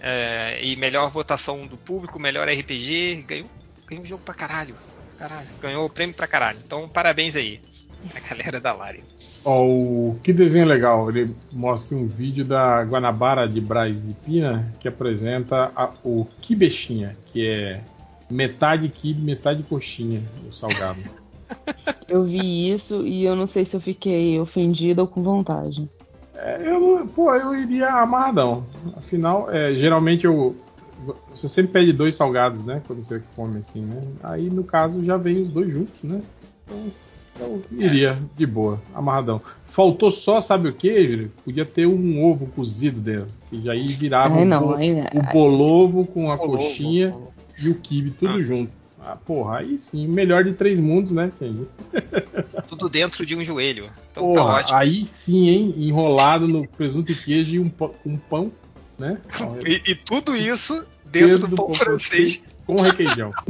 É, 0.00 0.60
e 0.62 0.76
melhor 0.76 1.10
votação 1.10 1.66
do 1.66 1.76
público, 1.76 2.20
melhor 2.20 2.48
RPG, 2.48 3.24
ganhou, 3.26 3.46
ganhou 3.86 4.04
jogo 4.04 4.22
pra 4.24 4.34
caralho. 4.34 4.76
Caralho, 5.18 5.48
ganhou 5.60 5.88
prêmio 5.90 6.14
pra 6.14 6.26
caralho. 6.28 6.58
Então, 6.64 6.88
parabéns 6.88 7.34
aí, 7.34 7.60
a 8.14 8.20
galera 8.28 8.60
da 8.60 8.72
Lari. 8.72 9.02
Ó, 9.44 9.64
o 9.64 10.20
que 10.22 10.32
desenho 10.32 10.66
legal. 10.66 11.08
Ele 11.10 11.34
mostra 11.50 11.86
aqui 11.96 12.04
um 12.04 12.06
vídeo 12.06 12.44
da 12.44 12.82
Guanabara 12.84 13.48
de 13.48 13.60
Braz 13.60 14.08
e 14.08 14.12
Pina 14.14 14.72
que 14.78 14.86
apresenta 14.86 15.72
a- 15.74 15.92
o 16.04 16.26
Kibexinha, 16.42 17.16
que 17.32 17.46
é 17.48 17.80
metade 18.30 18.88
kibe, 18.88 19.20
metade 19.20 19.62
coxinha, 19.64 20.22
o 20.48 20.52
salgado. 20.52 20.98
Eu 22.08 22.24
vi 22.24 22.70
isso 22.72 23.06
e 23.06 23.24
eu 23.24 23.36
não 23.36 23.46
sei 23.46 23.64
se 23.64 23.76
eu 23.76 23.80
fiquei 23.80 24.38
ofendida 24.40 25.02
ou 25.02 25.08
com 25.08 25.22
vontade. 25.22 25.88
É, 26.34 26.60
eu, 26.64 26.80
não- 26.80 27.06
pô, 27.06 27.34
eu 27.34 27.54
iria 27.54 27.90
amarradão. 27.90 28.64
Afinal, 28.96 29.50
é, 29.50 29.74
geralmente 29.74 30.24
eu. 30.24 30.56
Você 31.30 31.48
sempre 31.48 31.72
pede 31.72 31.92
dois 31.92 32.16
salgados, 32.16 32.64
né? 32.64 32.82
Quando 32.86 33.04
você 33.04 33.22
come 33.36 33.58
assim, 33.58 33.82
né? 33.82 34.02
Aí 34.22 34.50
no 34.50 34.64
caso 34.64 35.02
já 35.04 35.16
vem 35.16 35.42
os 35.42 35.48
dois 35.48 35.72
juntos, 35.72 36.02
né? 36.02 36.20
Então 36.66 36.90
eu 37.40 37.62
iria 37.78 38.12
de 38.36 38.46
boa, 38.46 38.80
amarradão. 38.94 39.40
Faltou 39.68 40.10
só, 40.10 40.40
sabe 40.40 40.68
o 40.68 40.72
que? 40.72 41.28
Podia 41.44 41.64
ter 41.64 41.86
um 41.86 42.24
ovo 42.24 42.46
cozido 42.48 42.98
dentro. 43.00 43.28
Que 43.48 43.62
já 43.62 43.72
aí 43.72 43.86
virava 43.86 44.34
Ai, 44.34 44.42
o, 44.42 44.46
não, 44.46 44.66
bo- 44.68 44.74
aí- 44.74 44.90
o 45.14 45.32
bolovo 45.32 46.04
com 46.06 46.32
a 46.32 46.36
Bolovo. 46.36 46.58
coxinha 46.58 47.14
e 47.62 47.68
o 47.68 47.74
kibe, 47.76 48.10
tudo 48.10 48.42
junto. 48.42 48.72
Ah, 49.00 49.16
porra, 49.16 49.58
aí 49.58 49.78
sim, 49.78 50.06
melhor 50.08 50.42
de 50.44 50.52
três 50.54 50.78
mundos, 50.78 51.12
né, 51.12 51.30
Kenji? 51.38 51.66
Tudo 52.66 52.88
dentro 52.88 53.24
de 53.24 53.36
um 53.36 53.44
joelho. 53.44 53.84
Então 54.10 54.34
tá 54.34 54.40
Porra, 54.42 54.54
ótimo. 54.54 54.76
aí 54.78 55.06
sim, 55.06 55.48
hein? 55.48 55.74
Enrolado 55.76 56.48
no 56.48 56.66
presunto 56.66 57.12
e 57.12 57.14
queijo 57.14 57.50
e 57.54 57.58
um 57.60 57.68
pão, 57.70 57.94
um 58.04 58.16
pão 58.18 58.52
né? 58.98 59.18
E, 59.64 59.92
e 59.92 59.94
tudo 59.94 60.36
isso 60.36 60.84
dentro 61.04 61.46
do 61.46 61.56
pão 61.56 61.72
francês. 61.72 62.58
Com 62.66 62.76
requeijão. 62.82 63.32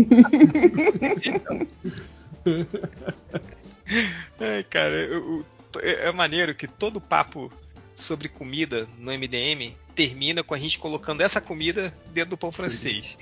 Ai, 4.41 4.62
cara, 4.65 4.94
eu- 4.94 5.44
é 5.81 6.09
é 6.09 6.12
maneiro 6.12 6.55
que 6.55 6.67
todo 6.68 7.01
papo 7.01 7.51
sobre 7.94 8.28
comida 8.28 8.86
no 8.99 9.10
MDM 9.10 9.75
termina 9.94 10.43
com 10.44 10.55
a 10.55 10.59
gente 10.59 10.78
colocando 10.78 11.20
essa 11.23 11.41
comida 11.41 11.93
dentro 12.12 12.31
do 12.31 12.36
pão 12.39 12.52
francês. 12.52 13.18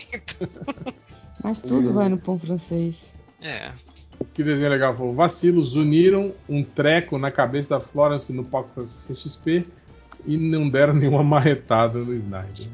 Mas 1.42 1.60
tudo 1.60 1.92
vai 1.92 2.08
no 2.08 2.18
pão 2.18 2.38
francês. 2.38 3.14
É. 3.40 3.70
Que 4.32 4.42
desenho 4.42 4.70
legal. 4.70 4.96
Falou, 4.96 5.14
vacilos 5.14 5.76
uniram 5.76 6.34
um 6.48 6.64
treco 6.64 7.18
na 7.18 7.30
cabeça 7.30 7.78
da 7.78 7.80
Florence 7.80 8.32
no 8.32 8.44
palco 8.44 8.80
da 8.80 8.86
CXP 8.86 9.66
e 10.26 10.36
não 10.36 10.68
deram 10.68 10.94
nenhuma 10.94 11.22
marretada 11.22 11.98
no 11.98 12.14
Snyder. 12.14 12.66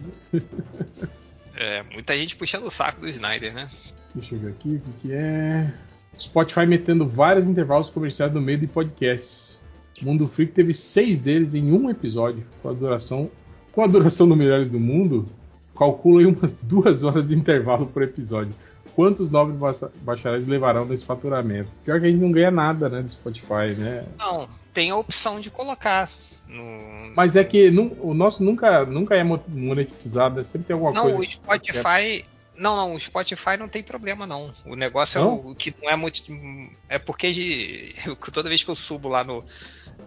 É, 1.55 1.83
muita 1.93 2.17
gente 2.17 2.37
puxando 2.37 2.65
o 2.65 2.71
saco 2.71 3.01
do 3.01 3.09
Snyder, 3.09 3.53
né? 3.53 3.69
Deixa 4.15 4.35
eu 4.35 4.39
ver 4.39 4.51
aqui 4.51 4.77
o 4.77 4.81
que, 4.81 4.93
que 5.01 5.13
é. 5.13 5.73
Spotify 6.19 6.67
metendo 6.67 7.07
vários 7.07 7.49
intervalos 7.49 7.91
comerciais 7.91 8.33
no 8.33 8.41
meio 8.41 8.59
de 8.59 8.67
podcasts. 8.67 9.61
Mundo 10.03 10.27
Freak 10.27 10.53
teve 10.53 10.75
seis 10.75 11.23
deles 11.23 11.55
em 11.55 11.73
um 11.73 11.89
episódio, 11.89 12.45
com 12.61 12.69
a 12.69 12.73
duração, 12.73 13.31
com 13.73 13.83
a 13.83 13.87
duração 13.87 14.29
do 14.29 14.37
Melhores 14.37 14.69
do 14.69 14.81
Mundo, 14.81 15.29
calcula 15.77 16.21
aí 16.21 16.27
umas 16.27 16.53
duas 16.63 17.03
horas 17.03 17.27
de 17.27 17.35
intervalo 17.35 17.87
por 17.87 18.03
episódio. 18.03 18.55
Quantos 18.95 19.31
novos 19.31 19.57
ba- 19.57 19.91
bacharéis 20.03 20.47
levarão 20.47 20.85
nesse 20.85 21.05
faturamento? 21.05 21.71
Pior 21.85 21.99
que 21.99 22.07
a 22.07 22.11
gente 22.11 22.21
não 22.21 22.31
ganha 22.31 22.51
nada, 22.51 22.89
né, 22.91 23.01
do 23.03 23.11
Spotify, 23.11 23.75
né? 23.79 24.05
Não, 24.19 24.47
tem 24.75 24.91
a 24.91 24.97
opção 24.97 25.41
de 25.41 25.51
colocar 25.51 26.11
no. 26.47 27.15
Mas 27.17 27.35
é 27.35 27.43
que 27.43 27.69
o 28.01 28.13
nosso 28.13 28.45
nunca, 28.45 28.85
nunca 28.85 29.15
é 29.17 29.25
mo- 29.25 29.43
monetizado, 29.49 30.37
né? 30.37 30.45
sempre 30.45 30.67
tem 30.67 30.75
alguma 30.75 30.93
Não, 30.93 31.03
coisa. 31.05 31.19
o 31.19 31.25
Spotify. 31.31 32.25
Não, 32.55 32.77
não, 32.77 32.95
o 32.95 33.01
Spotify 33.01 33.57
não 33.59 33.67
tem 33.67 33.83
problema, 33.83 34.27
não. 34.27 34.53
O 34.67 34.77
negócio 34.77 35.19
é 35.19 35.23
Não? 35.23 35.37
o, 35.37 35.51
o 35.53 35.55
que 35.55 35.75
não 35.83 35.91
é 35.91 35.97
muito. 35.97 36.23
É 36.87 36.99
porque 36.99 37.33
de, 37.33 37.95
toda 38.31 38.51
vez 38.51 38.63
que 38.63 38.71
eu 38.71 38.75
subo 38.75 39.09
lá 39.09 39.25
no, 39.25 39.43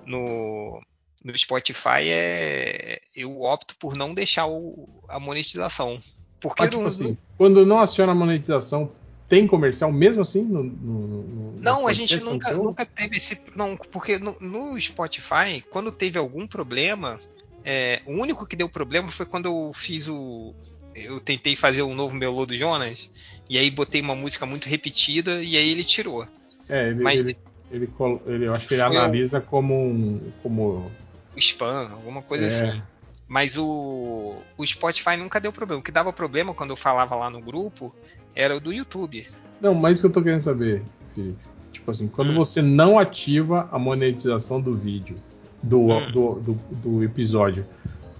no, 0.06 0.80
no 1.26 1.36
Spotify, 1.38 2.08
é, 2.08 3.02
eu 3.16 3.42
opto 3.42 3.76
por 3.80 3.96
não 3.96 4.14
deixar 4.14 4.46
o- 4.46 4.88
a 5.10 5.20
monetização. 5.20 6.00
Porque 6.40 6.62
Mas, 6.62 6.70
tipo 6.70 6.84
no- 6.84 6.88
assim, 6.90 7.18
quando 7.38 7.66
não 7.66 7.80
aciona 7.80 8.12
a 8.12 8.16
monetização, 8.16 8.92
tem 9.28 9.48
comercial 9.48 9.92
mesmo 9.92 10.22
assim? 10.22 10.44
No, 10.44 10.64
no- 10.64 11.08
no- 11.24 11.60
Não, 11.60 11.88
a 11.88 11.94
gente 11.94 12.20
nunca, 12.20 12.54
nunca 12.54 12.86
teve 12.86 13.18
esse. 13.18 13.40
Não, 13.56 13.76
porque 13.92 14.20
no, 14.20 14.36
no 14.40 14.80
Spotify, 14.80 15.64
quando 15.72 15.92
teve 15.92 16.20
algum 16.20 16.46
problema, 16.46 17.20
é, 17.64 18.04
o 18.06 18.14
único 18.14 18.46
que 18.46 18.56
deu 18.56 18.70
problema 18.70 19.12
foi 19.12 19.26
quando 19.26 19.48
eu 19.48 19.72
fiz 19.74 20.08
o. 20.08 20.54
Eu 20.94 21.20
tentei 21.20 21.56
fazer 21.56 21.82
um 21.82 21.96
novo 21.96 22.16
Melô 22.16 22.46
do 22.46 22.56
Jonas, 22.56 23.10
e 23.50 23.58
aí 23.58 23.70
botei 23.72 24.00
uma 24.00 24.16
música 24.16 24.46
muito 24.46 24.70
repetida, 24.70 25.44
e 25.44 25.58
aí 25.58 25.70
ele 25.72 25.84
tirou. 25.84 26.26
É, 26.70 26.90
ele, 26.90 27.04
Mas- 27.04 27.22
ele, 27.22 27.36
ele, 27.72 27.90
ele- 28.28 28.46
eu 28.46 28.54
acho 28.54 28.68
que 28.68 28.76
ele 28.76 28.84
analisa 28.84 29.42
como 29.42 29.74
um. 29.74 30.32
Como, 30.44 30.62
O 30.62 30.92
spam, 31.38 31.90
alguma 31.92 32.22
coisa 32.22 32.46
É. 32.46 32.48
assim. 32.48 32.82
Mas 33.28 33.58
o, 33.58 34.36
o 34.58 34.66
Spotify 34.66 35.18
nunca 35.18 35.40
deu 35.42 35.52
problema. 35.52 35.82
O 35.82 35.84
que 35.84 35.92
dava 35.92 36.14
problema 36.14 36.54
quando 36.54 36.70
eu 36.70 36.76
falava 36.76 37.16
lá 37.16 37.30
no 37.30 37.42
grupo 37.42 37.94
era 38.36 38.56
o 38.56 38.60
do 38.60 38.72
YouTube. 38.72 39.28
Não, 39.60 39.74
mas 39.74 39.94
isso 39.94 40.02
que 40.02 40.08
eu 40.08 40.12
tô 40.12 40.22
querendo 40.22 40.44
saber, 40.44 40.84
Felipe. 41.16 41.38
Tipo 41.72 41.90
assim, 41.92 42.08
quando 42.08 42.32
Hum. 42.32 42.36
você 42.36 42.62
não 42.62 43.00
ativa 43.00 43.68
a 43.72 43.80
monetização 43.80 44.62
do 44.62 44.74
vídeo, 44.74 45.16
do, 45.64 45.80
Hum. 45.92 46.12
do, 46.12 46.34
do, 46.36 46.54
do 46.72 47.04
episódio, 47.04 47.66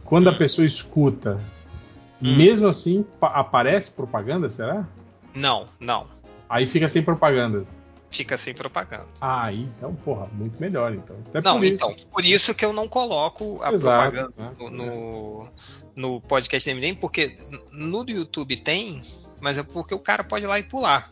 quando 0.04 0.28
a 0.30 0.34
pessoa 0.34 0.66
escuta, 0.66 1.40
Hum. 2.22 2.36
mesmo 2.36 2.68
assim 2.68 3.06
pa- 3.20 3.28
aparece 3.36 3.92
propaganda, 3.92 4.50
será? 4.50 4.88
Não, 5.36 5.68
não. 5.80 6.08
Aí 6.50 6.66
fica 6.66 6.90
sem 6.90 7.04
propagandas. 7.04 7.78
Fica 8.16 8.38
sem 8.38 8.54
propaganda. 8.54 9.06
Ah, 9.22 9.52
então, 9.54 9.94
porra, 9.96 10.28
muito 10.34 10.60
melhor, 10.60 10.94
então. 10.94 11.16
Até 11.28 11.42
Não, 11.42 11.58
por 11.58 11.66
isso. 11.66 11.76
então, 11.76 11.96
por 12.12 12.24
isso 12.26 12.54
que 12.56 12.64
eu 12.64 12.72
não 12.72 12.88
coloco 12.88 13.60
a 13.62 13.74
Exato, 13.74 13.80
propaganda 14.12 14.34
né? 14.38 14.52
no, 14.60 14.70
no, 14.70 15.48
no 15.96 16.22
podcast 16.22 16.74
MDM, 16.74 16.96
porque 16.96 17.38
no 17.74 18.06
YouTube 18.08 18.56
tem, 18.58 19.02
mas 19.42 19.58
é 19.58 19.64
porque 19.64 19.94
o 19.94 20.00
cara 20.00 20.24
pode 20.24 20.46
ir 20.46 20.48
lá 20.48 20.58
e 20.60 20.64
pular. 20.64 21.12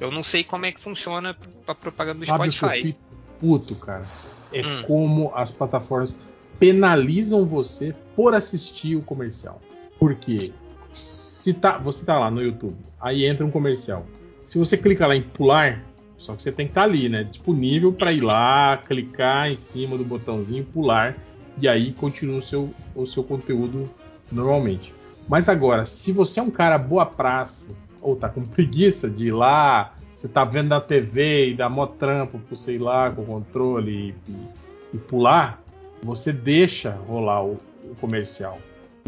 Eu 0.00 0.10
não 0.10 0.22
sei 0.22 0.44
como 0.44 0.66
é 0.66 0.72
que 0.72 0.80
funciona 0.80 1.30
a 1.66 1.74
propaganda 1.74 2.18
do 2.20 2.26
Sabe 2.26 2.48
o 2.48 2.52
que 2.52 2.64
eu 2.64 2.68
Spotify. 2.68 2.96
puto, 3.40 3.74
cara? 3.76 4.04
É 4.52 4.60
Hum. 4.64 4.82
como 4.86 5.32
as 5.34 5.50
plataformas 5.50 6.16
penalizam 6.58 7.44
você 7.46 7.94
por 8.14 8.34
assistir 8.34 8.96
o 8.96 9.02
comercial. 9.02 9.60
Por 9.98 10.14
quê? 10.14 10.52
Se 10.92 11.52
tá, 11.54 11.78
você 11.78 12.04
tá 12.04 12.18
lá 12.18 12.30
no 12.30 12.42
YouTube, 12.42 12.76
aí 13.00 13.24
entra 13.24 13.44
um 13.44 13.50
comercial. 13.50 14.06
Se 14.46 14.58
você 14.58 14.76
clica 14.76 15.06
lá 15.06 15.16
em 15.16 15.22
pular, 15.22 15.82
só 16.24 16.34
que 16.34 16.42
você 16.42 16.50
tem 16.50 16.66
que 16.66 16.70
estar 16.70 16.84
ali, 16.84 17.06
né? 17.10 17.22
Disponível 17.22 17.92
para 17.92 18.10
ir 18.10 18.22
lá, 18.22 18.78
clicar 18.78 19.50
em 19.50 19.56
cima 19.56 19.98
do 19.98 20.04
botãozinho 20.04 20.64
pular, 20.64 21.14
e 21.60 21.68
aí 21.68 21.92
continua 21.92 22.38
o 22.38 22.42
seu, 22.42 22.72
o 22.94 23.06
seu 23.06 23.22
conteúdo 23.22 23.90
normalmente. 24.32 24.92
Mas 25.28 25.50
agora, 25.50 25.84
se 25.84 26.12
você 26.12 26.40
é 26.40 26.42
um 26.42 26.50
cara 26.50 26.78
boa 26.78 27.04
praça, 27.04 27.76
ou 28.00 28.16
tá 28.16 28.30
com 28.30 28.40
preguiça 28.42 29.10
de 29.10 29.26
ir 29.26 29.32
lá, 29.32 29.92
você 30.14 30.26
tá 30.26 30.44
vendo 30.44 30.68
na 30.68 30.80
TV 30.80 31.50
e 31.50 31.54
dá 31.54 31.68
mó 31.68 31.86
trampo 31.86 32.40
você 32.50 32.74
ir 32.74 32.78
lá 32.78 33.10
com 33.10 33.20
o 33.20 33.26
controle 33.26 34.14
e, 34.26 34.32
e- 34.32 34.48
e 34.94 34.98
pular, 34.98 35.62
você 36.02 36.32
deixa 36.32 36.92
rolar 37.06 37.44
o, 37.44 37.58
o 37.84 37.94
comercial. 38.00 38.58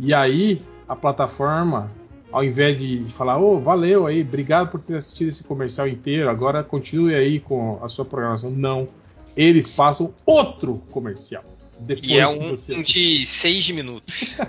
E 0.02 0.12
aí, 0.12 0.60
a 0.86 0.94
plataforma, 0.94 1.90
ao 2.36 2.44
invés 2.44 2.78
de 2.78 3.04
falar, 3.16 3.38
ô, 3.38 3.58
valeu 3.58 4.06
aí, 4.06 4.20
obrigado 4.20 4.70
por 4.70 4.80
ter 4.80 4.96
assistido 4.98 5.28
esse 5.28 5.42
comercial 5.42 5.88
inteiro, 5.88 6.28
agora 6.28 6.62
continue 6.62 7.14
aí 7.14 7.40
com 7.40 7.82
a 7.82 7.88
sua 7.88 8.04
programação. 8.04 8.50
Não. 8.50 8.86
Eles 9.34 9.70
passam 9.70 10.12
outro 10.26 10.82
comercial. 10.90 11.42
Depois 11.78 12.06
E 12.10 12.18
é 12.18 12.26
um, 12.26 12.52
um 12.52 12.82
de 12.82 13.24
seis 13.24 13.70
minutos. 13.70 14.36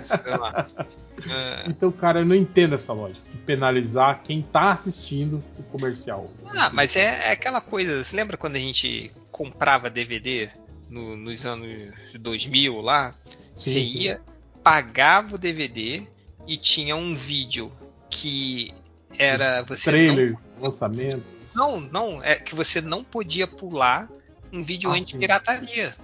É, 1.28 1.64
Então, 1.68 1.90
cara, 1.90 2.20
eu 2.20 2.24
não 2.26 2.34
entendo 2.34 2.74
essa 2.76 2.92
lógica 2.92 3.20
de 3.30 3.38
penalizar 3.38 4.22
quem 4.22 4.40
tá 4.40 4.72
assistindo 4.72 5.42
o 5.58 5.62
comercial. 5.64 6.30
Ah, 6.56 6.70
mas 6.72 6.94
é, 6.94 7.28
é 7.28 7.32
aquela 7.32 7.60
coisa. 7.60 8.04
Você 8.04 8.14
lembra 8.14 8.36
quando 8.36 8.54
a 8.56 8.60
gente 8.60 9.10
comprava 9.32 9.90
DVD 9.90 10.48
no- 10.88 11.16
nos 11.16 11.44
anos 11.44 11.92
2000 12.20 12.80
lá? 12.80 13.12
Sim, 13.56 13.72
você 13.72 13.80
ia, 13.80 14.20
pagava 14.62 15.34
o 15.34 15.38
DVD 15.38 16.02
e 16.48 16.56
tinha 16.56 16.96
um 16.96 17.14
vídeo 17.14 17.70
que 18.10 18.74
era 19.18 19.62
você 19.62 19.90
Trailer, 19.90 20.34
lançamento. 20.60 21.22
não, 21.54 21.78
não, 21.78 22.12
não 22.12 22.22
é 22.24 22.34
que 22.36 22.54
você 22.54 22.80
não 22.80 23.04
podia 23.04 23.46
pular 23.46 24.08
um 24.52 24.64
vídeo 24.64 24.90
Ah, 24.90 24.94
anti-pirataria. 24.94 25.94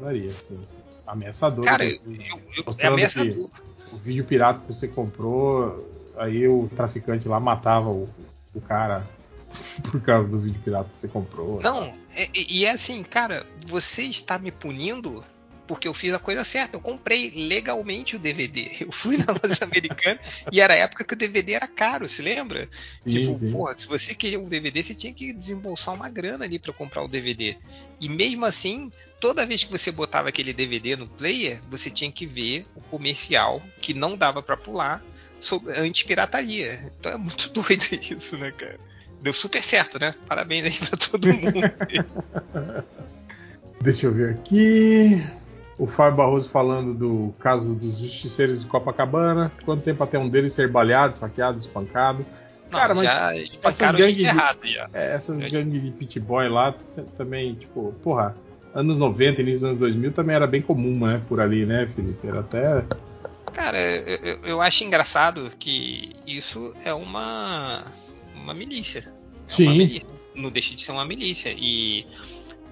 Daria, 0.00 0.30
sim. 0.30 0.58
Ameaçador. 1.06 1.64
Cara, 1.64 1.84
né? 1.84 1.90
eu, 1.92 2.00
eu, 2.14 2.64
eu, 2.66 2.74
é 2.78 2.86
ameaçador. 2.86 3.50
o 3.92 3.96
vídeo 3.98 4.24
pirata 4.24 4.60
que 4.60 4.72
você 4.72 4.88
comprou, 4.88 5.86
aí 6.16 6.48
o 6.48 6.68
traficante 6.74 7.28
lá 7.28 7.38
matava 7.38 7.90
o, 7.90 8.08
o 8.54 8.60
cara 8.62 9.04
por 9.90 10.00
causa 10.00 10.28
do 10.28 10.38
vídeo 10.38 10.60
pirata 10.64 10.88
que 10.90 10.98
você 10.98 11.08
comprou. 11.08 11.60
Não, 11.60 11.92
é- 12.14 12.28
e, 12.34 12.60
e 12.60 12.64
é 12.64 12.70
assim, 12.70 13.02
cara, 13.02 13.44
você 13.66 14.02
está 14.04 14.38
me 14.38 14.50
punindo 14.50 15.22
porque 15.70 15.86
eu 15.86 15.94
fiz 15.94 16.12
a 16.12 16.18
coisa 16.18 16.42
certa. 16.42 16.76
Eu 16.76 16.80
comprei 16.80 17.30
legalmente 17.30 18.16
o 18.16 18.18
DVD. 18.18 18.72
Eu 18.80 18.90
fui 18.90 19.16
na 19.16 19.26
loja 19.26 19.62
americana 19.62 20.18
e 20.50 20.60
era 20.60 20.74
a 20.74 20.78
época 20.78 21.04
que 21.04 21.14
o 21.14 21.16
DVD 21.16 21.52
era 21.52 21.68
caro, 21.68 22.08
se 22.08 22.20
lembra? 22.22 22.68
Sim, 23.02 23.10
tipo, 23.10 23.38
sim. 23.38 23.52
porra, 23.52 23.76
se 23.76 23.86
você 23.86 24.12
queria 24.12 24.40
um 24.40 24.48
DVD, 24.48 24.82
você 24.82 24.96
tinha 24.96 25.14
que 25.14 25.32
desembolsar 25.32 25.94
uma 25.94 26.08
grana 26.08 26.44
ali 26.44 26.58
para 26.58 26.72
comprar 26.72 27.04
o 27.04 27.08
DVD. 27.08 27.56
E 28.00 28.08
mesmo 28.08 28.44
assim, 28.44 28.90
toda 29.20 29.46
vez 29.46 29.62
que 29.62 29.70
você 29.70 29.92
botava 29.92 30.28
aquele 30.28 30.52
DVD 30.52 30.96
no 30.96 31.06
player, 31.06 31.60
você 31.70 31.88
tinha 31.88 32.10
que 32.10 32.26
ver 32.26 32.66
o 32.74 32.80
comercial 32.80 33.62
que 33.80 33.94
não 33.94 34.16
dava 34.16 34.42
para 34.42 34.56
pular 34.56 35.00
sobre 35.38 35.72
anti-pirataria. 35.78 36.92
Então 36.98 37.12
é 37.12 37.16
muito 37.16 37.48
doido 37.54 37.84
isso, 37.92 38.36
né, 38.36 38.50
cara? 38.50 38.76
Deu 39.22 39.32
super 39.32 39.62
certo, 39.62 40.00
né? 40.00 40.16
Parabéns 40.26 40.64
aí 40.64 40.88
pra 40.88 40.98
todo 40.98 41.28
mundo. 41.32 41.60
Deixa 43.80 44.06
eu 44.06 44.12
ver 44.12 44.30
aqui. 44.30 45.39
O 45.80 45.86
Fábio 45.86 46.18
Barroso 46.18 46.50
falando 46.50 46.92
do 46.92 47.34
caso 47.38 47.74
dos 47.74 47.96
justiceiros 47.98 48.60
de 48.60 48.66
Copacabana. 48.66 49.50
Quanto 49.64 49.82
tempo 49.82 50.04
até 50.04 50.18
um 50.18 50.28
deles 50.28 50.52
ser 50.52 50.68
baleado, 50.68 51.14
esfaqueado, 51.14 51.58
espancado? 51.58 52.24
Não, 52.70 52.78
Cara, 52.78 52.94
mas 52.94 53.04
já 53.04 53.32
essas 53.62 53.92
gangues 53.92 54.16
de- 54.16 54.24
errado. 54.24 54.60
É, 54.92 55.14
essas 55.14 55.38
Já- 55.40 55.48
gangues 55.48 55.82
de 55.82 55.90
pit 55.92 56.20
boy 56.20 56.48
lá 56.50 56.74
também, 57.16 57.54
tipo, 57.54 57.94
porra, 58.02 58.36
anos 58.74 58.98
90, 58.98 59.40
início 59.40 59.60
dos 59.60 59.68
anos 59.68 59.78
2000 59.78 60.12
também 60.12 60.36
era 60.36 60.46
bem 60.46 60.60
comum, 60.60 61.06
né? 61.06 61.20
Por 61.26 61.40
ali, 61.40 61.64
né, 61.64 61.88
Felipe? 61.96 62.28
Era 62.28 62.40
até. 62.40 62.84
Cara, 63.54 63.80
eu, 63.80 64.16
eu- 64.22 64.40
eu 64.44 64.60
acho 64.60 64.84
engraçado 64.84 65.50
que 65.58 66.14
isso 66.26 66.74
é 66.84 66.92
uma, 66.92 67.84
uma 68.34 68.52
milícia. 68.54 69.00
É 69.00 69.52
Sim. 69.52 69.62
uma 69.64 69.72
milícia. 69.72 70.08
Não 70.34 70.50
deixa 70.50 70.74
de 70.76 70.82
ser 70.82 70.92
uma 70.92 71.04
milícia. 71.06 71.52
E, 71.56 72.06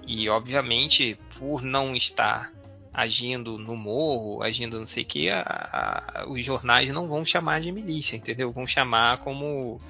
e, 0.06 0.28
obviamente, 0.28 1.18
por 1.38 1.62
não 1.62 1.96
estar 1.96 2.52
agindo 2.98 3.56
no 3.58 3.76
morro, 3.76 4.42
agindo 4.42 4.76
não 4.76 4.84
sei 4.86 5.04
o 5.04 5.06
que, 5.06 5.30
a- 5.30 5.42
a- 5.44 6.24
os 6.28 6.44
jornais 6.44 6.90
não 6.92 7.06
vão 7.06 7.24
chamar 7.24 7.60
de 7.60 7.70
milícia, 7.70 8.16
entendeu? 8.16 8.50
Vão 8.50 8.66
chamar 8.66 9.18
como 9.18 9.80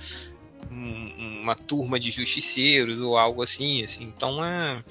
um- 0.70 1.40
uma 1.42 1.56
turma 1.56 1.98
de 1.98 2.10
justiceiros 2.10 3.00
ou 3.00 3.16
algo 3.16 3.42
assim. 3.42 3.82
assim. 3.82 4.04
Então 4.14 4.44
é. 4.44 4.82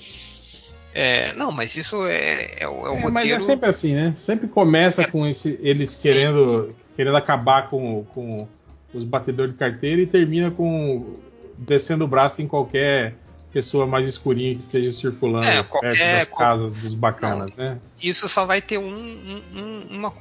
é, 0.95 1.33
não, 1.33 1.51
mas 1.51 1.75
isso 1.75 2.07
é, 2.07 2.55
é, 2.61 2.67
o- 2.67 2.87
é 2.87 2.89
o 2.89 2.93
É, 2.95 3.09
mas 3.11 3.23
é 3.25 3.33
roteiro. 3.35 3.41
sempre 3.41 3.69
assim, 3.69 3.93
né? 3.93 4.15
Sempre 4.17 4.47
começa 4.47 5.07
com 5.07 5.27
esse, 5.27 5.59
eles 5.61 5.93
querendo, 5.93 6.75
querendo 6.95 7.15
acabar 7.17 7.69
com, 7.69 8.03
com 8.15 8.47
os 8.95 9.03
batedores 9.03 9.51
de 9.51 9.59
carteira 9.59 10.01
e 10.01 10.07
termina 10.07 10.49
com 10.49 11.17
descendo 11.55 12.03
o 12.03 12.07
braço 12.07 12.41
em 12.41 12.47
qualquer 12.47 13.13
pessoa 13.57 13.87
mais 13.87 14.07
escurinha 14.07 14.53
que 14.53 14.61
esteja 14.61 14.93
circulando 14.93 15.47
É, 15.47 15.53
perto 15.55 15.69
qualquer- 15.69 16.19
das 16.25 16.29
casas 16.29 16.73
dos 16.75 16.93
bacanas, 16.93 17.55
né? 17.55 17.79
Isso 17.99 18.29
só 18.29 18.45
vai 18.45 18.61
ter 18.61 18.77
um, 18.77 18.93
um- 18.93 19.43
um- 19.55 19.97
uma. 19.97 20.13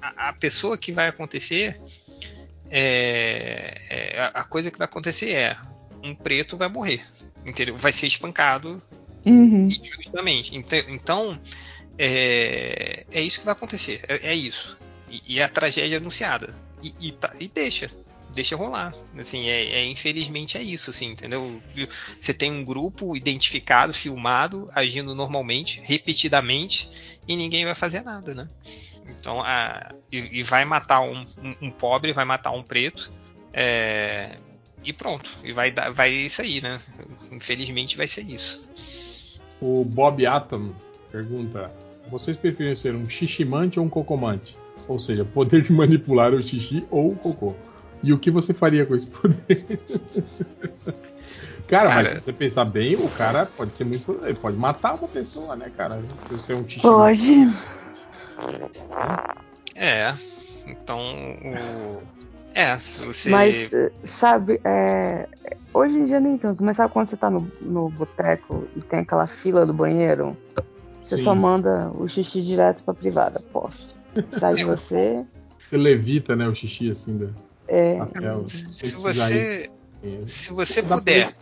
A, 0.00 0.32
pessoa 0.32 0.76
que 0.76 0.90
vai 0.92 1.06
acontecer. 1.08 1.80
é- 2.74 3.76
é, 3.90 4.30
a- 4.34 4.44
coisa 4.44 4.70
que 4.70 4.78
vai 4.78 4.86
acontecer 4.86 5.32
é. 5.32 5.56
Um 6.02 6.14
preto 6.14 6.56
vai 6.56 6.68
morrer. 6.68 7.02
Entendeu? 7.46 7.76
Vai 7.76 7.92
ser 7.92 8.06
espancado 8.06 8.82
Uhum. 9.24 9.68
Então, 10.88 11.38
é, 11.96 13.04
é 13.12 13.20
isso 13.20 13.38
que 13.38 13.44
vai 13.44 13.52
acontecer. 13.52 14.00
É, 14.08 14.30
é 14.30 14.34
isso. 14.34 14.76
E, 15.08 15.22
e 15.36 15.42
a 15.42 15.48
tragédia 15.48 15.94
é 15.96 15.98
anunciada. 15.98 16.52
E, 16.82 16.92
e 16.98 17.12
tá- 17.12 17.32
e 17.38 17.46
deixa. 17.46 17.88
Deixa 18.34 18.56
rolar. 18.56 18.94
Assim, 19.18 19.48
é, 19.48 19.64
é- 19.80 19.84
infelizmente 19.84 20.56
é 20.56 20.62
isso, 20.62 20.90
assim, 20.90 21.10
entendeu? 21.10 21.60
Você 22.20 22.32
tem 22.32 22.50
um 22.50 22.64
grupo 22.64 23.16
identificado, 23.16 23.92
filmado, 23.92 24.68
agindo 24.74 25.14
normalmente, 25.14 25.80
repetidamente, 25.84 27.18
e 27.28 27.36
ninguém 27.36 27.64
vai 27.64 27.74
fazer 27.74 28.02
nada, 28.02 28.34
né? 28.34 28.48
Então, 29.08 29.40
a- 29.42 29.94
e, 30.10 30.38
e 30.40 30.42
vai 30.42 30.64
matar 30.64 31.02
um, 31.02 31.24
um- 31.60 31.70
pobre, 31.70 32.12
vai 32.12 32.24
matar 32.24 32.52
um 32.52 32.62
preto, 32.62 33.12
é, 33.52 34.36
e 34.84 34.92
pronto. 34.92 35.30
E 35.44 35.52
vai 35.52 35.72
vai 35.92 36.10
isso 36.10 36.40
aí, 36.42 36.60
né? 36.60 36.80
Infelizmente 37.30 37.96
vai 37.96 38.08
ser 38.08 38.22
isso. 38.22 38.70
O 39.60 39.84
Bob 39.84 40.24
Atom 40.26 40.72
pergunta: 41.10 41.70
Vocês 42.10 42.36
preferem 42.36 42.74
ser 42.74 42.96
um 42.96 43.08
xiximante 43.08 43.78
ou 43.78 43.84
um 43.86 43.88
cocomante? 43.88 44.56
Ou 44.88 44.98
seja, 44.98 45.24
poder 45.24 45.62
de 45.62 45.72
manipular 45.72 46.32
o 46.34 46.42
xixi 46.42 46.84
ou 46.90 47.12
o 47.12 47.16
cocô. 47.16 47.54
E 48.02 48.12
o 48.12 48.18
que 48.18 48.30
você 48.30 48.52
faria 48.52 48.84
com 48.84 48.94
esse 48.96 49.06
poder? 49.06 49.80
cara, 51.68 51.88
Cara- 51.88 52.02
mas 52.02 52.12
se 52.14 52.20
você 52.22 52.32
pensar 52.32 52.64
bem, 52.64 52.96
o 52.96 53.08
cara 53.10 53.46
pode 53.46 53.76
ser 53.76 53.84
muito. 53.84 54.18
Ele 54.24 54.34
pode 54.34 54.56
matar 54.56 54.94
uma 54.94 55.08
pessoa, 55.08 55.54
né, 55.54 55.70
cara? 55.76 56.00
Se 56.26 56.34
você 56.34 56.52
é 56.52 56.56
um 56.56 56.64
xixi. 56.68 56.80
Pode. 56.82 57.48
É. 59.76 60.12
Então, 60.66 61.00
o. 61.00 62.02
É, 62.54 62.76
se 62.78 63.04
você. 63.04 63.30
Mas, 63.30 63.70
sabe, 64.04 64.60
é, 64.64 65.26
hoje 65.72 65.94
em 65.96 66.04
dia 66.04 66.20
nem 66.20 66.36
tanto, 66.36 66.62
mas 66.62 66.76
sabe 66.76 66.92
quando 66.92 67.08
você 67.08 67.16
tá 67.16 67.30
no, 67.30 67.50
no 67.60 67.88
boteco 67.88 68.68
e 68.76 68.80
tem 68.80 69.00
aquela 69.00 69.26
fila 69.26 69.64
do 69.64 69.72
banheiro? 69.72 70.36
Você 71.04 71.16
Sim. 71.16 71.24
só 71.24 71.34
manda 71.34 71.90
o 71.94 72.08
xixi 72.08 72.42
direto 72.42 72.82
pra 72.84 72.94
privada, 72.94 73.40
posto. 73.52 73.92
Sai 74.38 74.54
de 74.54 74.64
você, 74.64 75.24
Você 75.58 75.76
levita, 75.76 76.36
né, 76.36 76.46
o 76.46 76.54
xixi 76.54 76.90
assim 76.90 77.16
da. 77.16 77.28
É. 77.72 78.00
até 78.00 78.34
o- 78.34 78.46
se 78.46 78.94
que 78.94 79.00
você. 79.00 79.70
usar 80.02 80.26
Se 80.26 80.52
você 80.52 80.82
Dá 80.82 80.88
pra 80.88 80.98
puder 80.98 81.34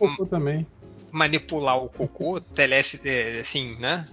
manipular 1.11 1.77
o 1.77 1.89
cocô, 1.89 2.39
telece, 2.55 2.99
é, 3.03 3.39
assim, 3.39 3.75
né? 3.79 4.07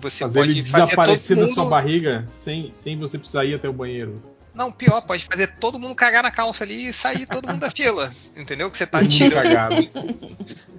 Você 0.00 0.24
Fazer 0.24 0.38
pode 0.40 0.50
ele 0.52 0.62
fazer 0.64 0.84
desaparecer 0.84 1.36
da 1.36 1.48
sua 1.48 1.64
barriga 1.64 2.24
sem, 2.28 2.72
sem 2.72 2.96
você 2.96 3.18
precisar 3.18 3.44
ir 3.44 3.54
até 3.54 3.68
o 3.68 3.72
banheiro. 3.72 4.22
Não, 4.54 4.70
pior, 4.72 5.00
pode 5.02 5.24
fazer 5.24 5.46
todo 5.58 5.78
mundo 5.78 5.94
cagar 5.94 6.22
na 6.22 6.30
calça 6.30 6.64
ali 6.64 6.88
e 6.88 6.92
sair 6.92 7.26
todo 7.26 7.48
mundo 7.48 7.60
da 7.60 7.70
fila. 7.70 8.12
Entendeu? 8.36 8.70
Que 8.70 8.76
você 8.76 8.86
tá 8.86 9.04
tirando. 9.06 9.90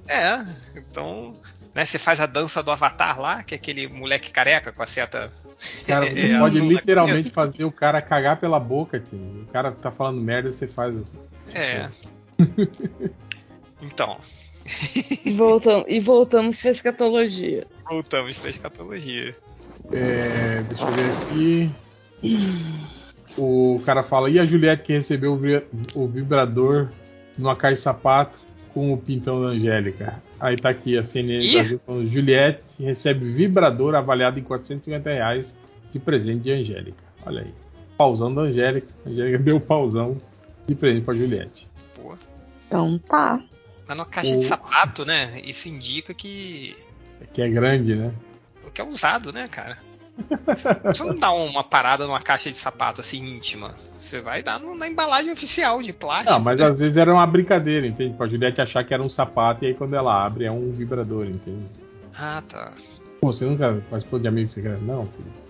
É, 0.07 0.45
então. 0.77 1.35
Né, 1.73 1.85
você 1.85 1.99
faz 1.99 2.19
a 2.19 2.25
dança 2.25 2.63
do 2.63 2.71
Avatar 2.71 3.19
lá, 3.21 3.43
que 3.43 3.53
é 3.53 3.57
aquele 3.57 3.87
moleque 3.87 4.31
careca 4.31 4.71
com 4.71 4.81
a 4.81 4.85
seta. 4.87 5.31
Cara, 5.87 6.05
é, 6.05 6.09
você 6.13 6.39
pode 6.39 6.57
azul 6.57 6.71
na 6.71 6.79
literalmente 6.79 7.29
fazer 7.29 7.63
o 7.65 7.71
cara 7.71 8.01
cagar 8.01 8.37
pela 8.39 8.59
boca, 8.59 8.99
tio. 8.99 9.17
O 9.17 9.45
cara 9.51 9.71
tá 9.71 9.91
falando 9.91 10.19
merda, 10.21 10.51
você 10.51 10.67
faz. 10.67 10.95
É. 11.53 11.89
Então, 13.81 14.19
E 15.25 15.31
voltamos, 15.31 15.85
e 15.87 15.99
voltamos 16.01 16.59
pra 16.61 16.71
escatologia. 16.71 17.65
voltamos 17.89 18.37
pra 18.37 18.49
escatologia. 18.49 19.33
É, 19.93 20.61
deixa 20.63 20.83
eu 20.83 20.93
ver 20.93 21.11
aqui. 21.13 21.71
O 23.37 23.81
cara 23.85 24.03
fala, 24.03 24.29
e 24.29 24.37
a 24.37 24.45
Juliette 24.45 24.83
que 24.83 24.91
recebeu 24.93 25.33
o 25.33 25.37
vi- 25.37 25.63
o 25.95 26.07
vibrador 26.09 26.89
numa 27.37 27.55
caixa 27.55 27.75
de 27.75 27.81
sapato 27.81 28.37
com 28.79 28.93
o 28.93 28.97
pintão 28.97 29.41
da 29.41 29.47
Angélica? 29.49 30.23
Aí 30.39 30.55
tá 30.55 30.69
aqui 30.69 30.97
a 30.97 31.03
CNN 31.03 31.43
Ih! 31.45 31.51
Brasil 31.53 31.81
falando, 31.85 32.09
Juliette 32.09 32.63
recebe 32.79 33.29
vibrador 33.33 33.93
avaliado 33.93 34.39
em 34.39 34.43
450 34.43 35.09
reais 35.09 35.53
de 35.91 35.99
presente 35.99 36.43
de 36.43 36.51
Angélica. 36.53 37.03
Olha 37.25 37.41
aí. 37.41 37.53
Pausão 37.97 38.33
da 38.33 38.43
Angélica. 38.43 38.87
A 39.05 39.09
Angélica 39.09 39.37
deu 39.39 39.59
pausão 39.59 40.17
de 40.65 40.75
presente 40.75 41.03
pra 41.03 41.13
Juliette. 41.13 41.67
Pô. 41.93 42.15
Então 42.67 42.97
tá. 42.99 43.41
Mas 43.85 43.97
numa 43.97 44.05
caixa 44.05 44.33
O- 44.33 44.37
de 44.37 44.43
sapato, 44.45 45.03
né? 45.03 45.41
Isso 45.43 45.67
indica 45.67 46.13
que. 46.13 46.75
Que 47.33 47.41
é 47.41 47.49
grande, 47.49 47.95
né? 47.95 48.13
O 48.65 48.71
que 48.71 48.79
é 48.79 48.83
usado, 48.85 49.33
né, 49.33 49.49
cara? 49.51 49.77
Você 50.83 51.03
não 51.03 51.15
dá 51.15 51.31
uma 51.31 51.63
parada 51.63 52.05
numa 52.05 52.19
caixa 52.19 52.49
de 52.49 52.55
sapato 52.55 53.01
assim 53.01 53.23
íntima. 53.35 53.75
Você 53.99 54.21
vai 54.21 54.43
dar 54.43 54.59
na 54.59 54.87
embalagem 54.87 55.31
oficial 55.31 55.81
de 55.81 55.93
plástico. 55.93 56.33
Não, 56.33 56.39
mas 56.39 56.59
às 56.61 56.79
vezes 56.79 56.97
era 56.97 57.13
uma 57.13 57.25
brincadeira, 57.25 57.87
entende? 57.87 58.15
Pra 58.15 58.27
Juliette 58.27 58.61
achar 58.61 58.83
que 58.83 58.93
era 58.93 59.03
um 59.03 59.09
sapato 59.09 59.63
e 59.63 59.67
aí 59.67 59.73
quando 59.73 59.95
ela 59.95 60.25
abre 60.25 60.45
é 60.45 60.51
um 60.51 60.71
vibrador, 60.71 61.25
entende? 61.25 61.65
Ah, 62.17 62.43
tá. 62.47 62.71
Pô, 63.21 63.31
você 63.33 63.45
nunca 63.45 63.81
participou 63.89 64.19
de 64.19 64.27
Amigo 64.27 64.49
Secreto? 64.49 64.81
Não, 64.81 65.07
filho. 65.07 65.49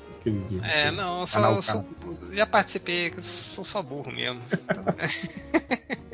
Dia. 0.50 0.62
É, 0.64 0.92
não, 0.92 1.26
só, 1.26 1.60
sou, 1.60 1.84
já 2.34 2.46
participei, 2.46 3.12
sou 3.20 3.64
só 3.64 3.82
burro 3.82 4.12
mesmo. 4.12 4.40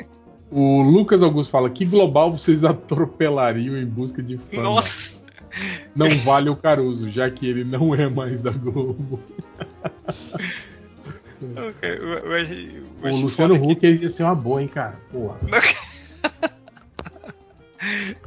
O 0.52 0.82
Lucas 0.82 1.22
Augusto 1.22 1.52
fala: 1.52 1.70
que 1.70 1.84
global 1.84 2.32
vocês 2.32 2.64
atropelariam 2.64 3.78
em 3.78 3.86
busca 3.86 4.24
de 4.24 4.38
fama? 4.38 4.64
Nossa! 4.64 5.15
Não 5.96 6.10
vale 6.20 6.50
o 6.50 6.56
Caruso, 6.56 7.10
já 7.10 7.30
que 7.30 7.48
ele 7.48 7.64
não 7.64 7.94
é 7.96 8.10
mais 8.10 8.42
da 8.42 8.52
Globo. 8.52 9.20
Eu 11.42 12.34
achei- 12.34 12.82
eu 13.04 13.12
O 13.12 13.16
Luciano 13.22 13.56
Huck 13.56 13.86
ia 13.86 14.10
ser 14.10 14.24
uma 14.24 14.36
boa, 14.36 14.62
hein, 14.62 14.68
cara? 14.68 14.96
Porra. 15.12 15.38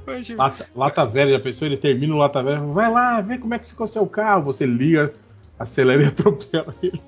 acho- 0.07 0.37
Lata, 0.37 0.67
lata 0.75 1.05
velha, 1.07 1.33
já 1.33 1.41
pensou? 1.41 1.67
Ele 1.67 1.77
termina 1.77 2.15
o 2.15 2.19
lata 2.19 2.43
velha, 2.43 2.61
vai 2.61 2.91
lá, 2.91 3.21
vê 3.21 3.39
como 3.39 3.55
é 3.55 3.59
que 3.59 3.69
ficou 3.69 3.87
seu 3.87 4.07
carro. 4.07 4.43
Você 4.45 4.65
liga, 4.67 5.13
acelera 5.59 6.03
e 6.03 6.07
atropela 6.07 6.75
ele. 6.83 7.03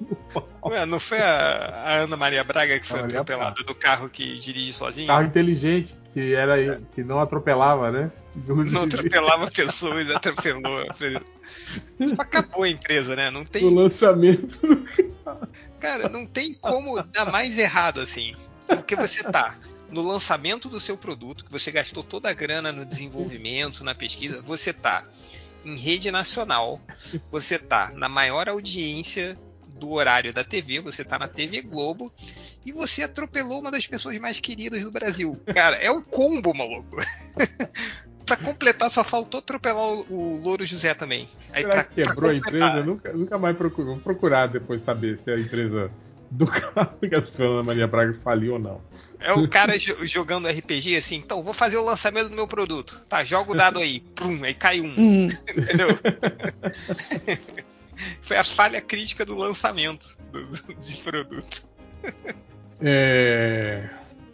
Ué, 0.64 0.84
não 0.86 0.98
foi 0.98 1.18
a, 1.18 1.84
a 1.86 1.94
Ana 1.98 2.16
Maria 2.16 2.44
Braga 2.44 2.78
que 2.78 2.86
foi 2.86 3.00
atropelada 3.00 3.62
do 3.64 3.74
carro 3.74 4.08
que 4.08 4.34
dirige 4.34 4.72
sozinho? 4.72 5.06
Carro 5.06 5.24
inteligente, 5.24 5.96
que 6.12 6.34
era 6.34 6.80
que 6.92 7.02
não 7.02 7.20
atropelava, 7.20 7.90
né? 7.90 8.10
Não 8.46 8.84
atropelava 8.84 9.50
pessoas, 9.50 10.08
atropelou. 10.10 10.86
Tipo, 11.98 12.22
acabou 12.22 12.62
a 12.62 12.68
empresa, 12.68 13.16
né? 13.16 13.30
Não 13.30 13.42
O 13.42 13.48
tem, 13.48 13.74
lançamento. 13.74 14.58
cara, 15.78 16.08
não 16.08 16.26
tem 16.26 16.54
como 16.54 17.02
dar 17.02 17.30
mais 17.30 17.58
errado 17.58 18.00
assim. 18.00 18.34
Porque 18.66 18.94
você 18.94 19.22
tá 19.24 19.56
no 19.90 20.02
lançamento 20.02 20.68
do 20.68 20.78
seu 20.78 20.96
produto, 20.96 21.44
que 21.44 21.50
você 21.50 21.72
gastou 21.72 22.04
toda 22.04 22.30
a 22.30 22.32
grana 22.32 22.70
no 22.70 22.84
desenvolvimento, 22.84 23.82
na 23.82 23.94
pesquisa, 23.94 24.40
você 24.40 24.72
tá 24.72 25.04
em 25.64 25.76
rede 25.76 26.10
nacional, 26.10 26.80
você 27.30 27.58
tá 27.58 27.90
na 27.94 28.08
maior 28.08 28.48
audiência 28.48 29.36
do 29.78 29.92
horário 29.92 30.32
da 30.32 30.44
TV, 30.44 30.80
você 30.80 31.02
tá 31.04 31.18
na 31.18 31.26
TV 31.28 31.62
Globo 31.62 32.12
e 32.64 32.70
você 32.72 33.02
atropelou 33.02 33.60
uma 33.60 33.70
das 33.70 33.86
pessoas 33.86 34.18
mais 34.18 34.38
queridas 34.38 34.82
do 34.82 34.90
Brasil. 34.90 35.40
Cara, 35.54 35.76
é 35.76 35.90
o 35.90 36.02
combo, 36.02 36.52
maluco. 36.54 36.96
pra 38.26 38.36
completar, 38.36 38.90
só 38.90 39.02
faltou 39.02 39.38
atropelar 39.38 39.84
o, 39.84 40.06
o 40.08 40.36
Louro 40.42 40.64
José 40.64 40.94
também. 40.94 41.26
Aí, 41.52 41.62
Será 41.62 41.72
pra- 41.74 41.84
que 41.84 41.94
quebrou 41.94 42.16
pra 42.20 42.30
a 42.30 42.34
empresa? 42.34 42.84
Nunca, 42.84 43.12
nunca 43.12 43.38
mais 43.38 43.56
procurou. 43.56 43.90
Vamos 43.90 44.04
procurar 44.04 44.46
depois 44.48 44.82
saber 44.82 45.18
se 45.18 45.30
a 45.30 45.38
empresa 45.38 45.90
do 46.30 46.46
carro 46.50 46.96
que 47.00 47.14
a 47.14 47.44
Ana 47.44 47.62
Maria 47.62 47.86
Braga 47.86 48.14
faliu 48.22 48.54
ou 48.54 48.58
não. 48.58 48.80
É 49.20 49.32
o 49.32 49.46
cara 49.48 49.78
jo- 49.78 50.06
jogando 50.06 50.48
RPG 50.48 50.96
assim, 50.96 51.16
então 51.16 51.42
vou 51.42 51.52
fazer 51.52 51.76
o 51.76 51.84
lançamento 51.84 52.30
do 52.30 52.36
meu 52.36 52.48
produto. 52.48 53.00
Tá, 53.08 53.22
joga 53.22 53.52
o 53.52 53.56
dado 53.56 53.78
aí. 53.78 54.00
Pum, 54.14 54.38
aí 54.42 54.54
cai 54.54 54.80
um. 54.80 54.94
Hum. 54.96 55.28
Entendeu? 55.56 55.88
Foi 58.22 58.36
a 58.38 58.44
falha 58.44 58.80
crítica 58.80 59.26
do 59.26 59.36
lançamento 59.36 60.16
do, 60.32 60.46
do- 60.46 60.74
de 60.74 60.96
produto. 60.96 61.62
É, 62.80 63.88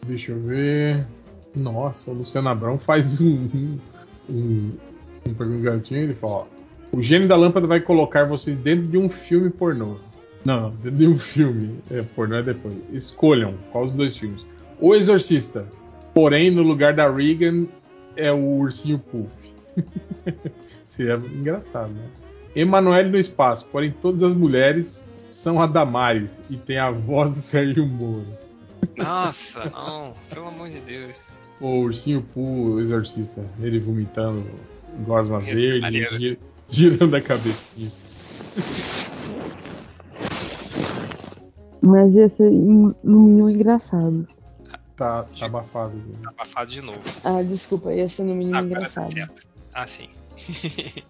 Deixa 0.06 0.30
eu 0.32 0.40
ver. 0.40 1.04
Nossa, 1.54 2.10
o 2.10 2.14
Luciano 2.14 2.48
Abrão 2.48 2.78
faz 2.78 3.20
um. 3.20 3.26
Um, 3.28 3.78
um, 4.30 4.72
um 5.28 5.34
perguntinho, 5.34 6.00
ele 6.02 6.14
fala: 6.14 6.32
ó, 6.34 6.46
O 6.92 7.02
gênio 7.02 7.26
da 7.26 7.34
lâmpada 7.34 7.66
vai 7.66 7.80
colocar 7.80 8.24
vocês 8.24 8.56
dentro 8.56 8.86
de 8.86 8.96
um 8.98 9.08
filme 9.10 9.50
pornô. 9.50 9.98
Não, 10.46 10.70
dentro 10.70 10.92
de 10.98 11.08
um 11.08 11.18
filme. 11.18 11.80
É, 11.90 12.02
pornô 12.02 12.36
é 12.36 12.42
depois. 12.44 12.74
Escolham 12.92 13.54
qual 13.72 13.86
dos 13.86 13.96
dois 13.96 14.16
filmes. 14.16 14.44
O 14.80 14.94
Exorcista. 14.94 15.66
Porém, 16.14 16.50
no 16.52 16.62
lugar 16.62 16.94
da 16.94 17.10
Regan 17.10 17.66
é 18.16 18.30
o 18.32 18.38
ursinho 18.60 18.98
Puff. 19.00 19.28
Seria 20.88 21.14
engraçado, 21.16 21.92
né? 21.92 22.06
Emanuele 22.54 23.10
no 23.10 23.18
espaço. 23.18 23.66
Porém, 23.72 23.92
todas 24.00 24.22
as 24.22 24.32
mulheres 24.34 25.04
são 25.32 25.60
a 25.60 25.66
Damares 25.66 26.40
e 26.48 26.56
tem 26.56 26.78
a 26.78 26.90
voz 26.92 27.34
do 27.34 27.42
Sérgio 27.42 27.84
Moro. 27.84 28.26
Nossa, 28.96 29.68
não, 29.74 30.14
pelo 30.32 30.46
amor 30.46 30.68
de 30.70 30.78
Deus. 30.80 31.16
o 31.60 31.80
ursinho 31.80 32.22
Poo 32.32 32.78
exorcista. 32.80 33.44
Ele 33.60 33.80
vomitando 33.80 34.46
gosma 35.04 35.40
verde, 35.40 36.06
gi- 36.18 36.38
girando 36.70 37.14
a 37.16 37.20
cabecinha. 37.20 37.90
Mas 41.86 42.12
ia 42.14 42.28
ser 42.36 42.50
no 42.50 42.94
mínimo 43.20 43.48
engraçado. 43.50 44.26
Tá, 44.96 45.22
tá 45.24 45.46
abafado. 45.46 45.92
viu? 45.98 46.14
Tá 46.22 46.30
abafado 46.30 46.70
de 46.70 46.80
novo. 46.80 47.00
Ah, 47.22 47.42
desculpa, 47.42 47.92
ia 47.94 48.08
ser 48.08 48.24
no 48.24 48.34
mínimo 48.34 48.56
Agora 48.56 48.74
tá 48.74 48.76
engraçado. 48.80 49.12
certo. 49.12 49.46
Ah, 49.72 49.86
sim. 49.86 50.08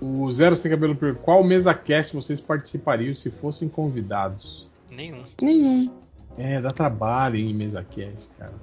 O 0.00 0.30
Zero 0.30 0.54
Sem 0.54 0.70
Cabelo 0.70 0.94
pergunta: 0.94 1.24
qual 1.24 1.42
mesa 1.42 1.74
cast 1.74 2.14
vocês 2.14 2.40
participariam 2.40 3.16
se 3.16 3.32
fossem 3.32 3.68
convidados? 3.68 4.68
Nenhum. 4.88 5.24
Nenhum. 5.42 5.90
É, 6.36 6.60
dá 6.60 6.70
trabalho 6.70 7.34
em 7.34 7.52
mesa 7.52 7.82
cast, 7.82 8.28
cara. 8.38 8.54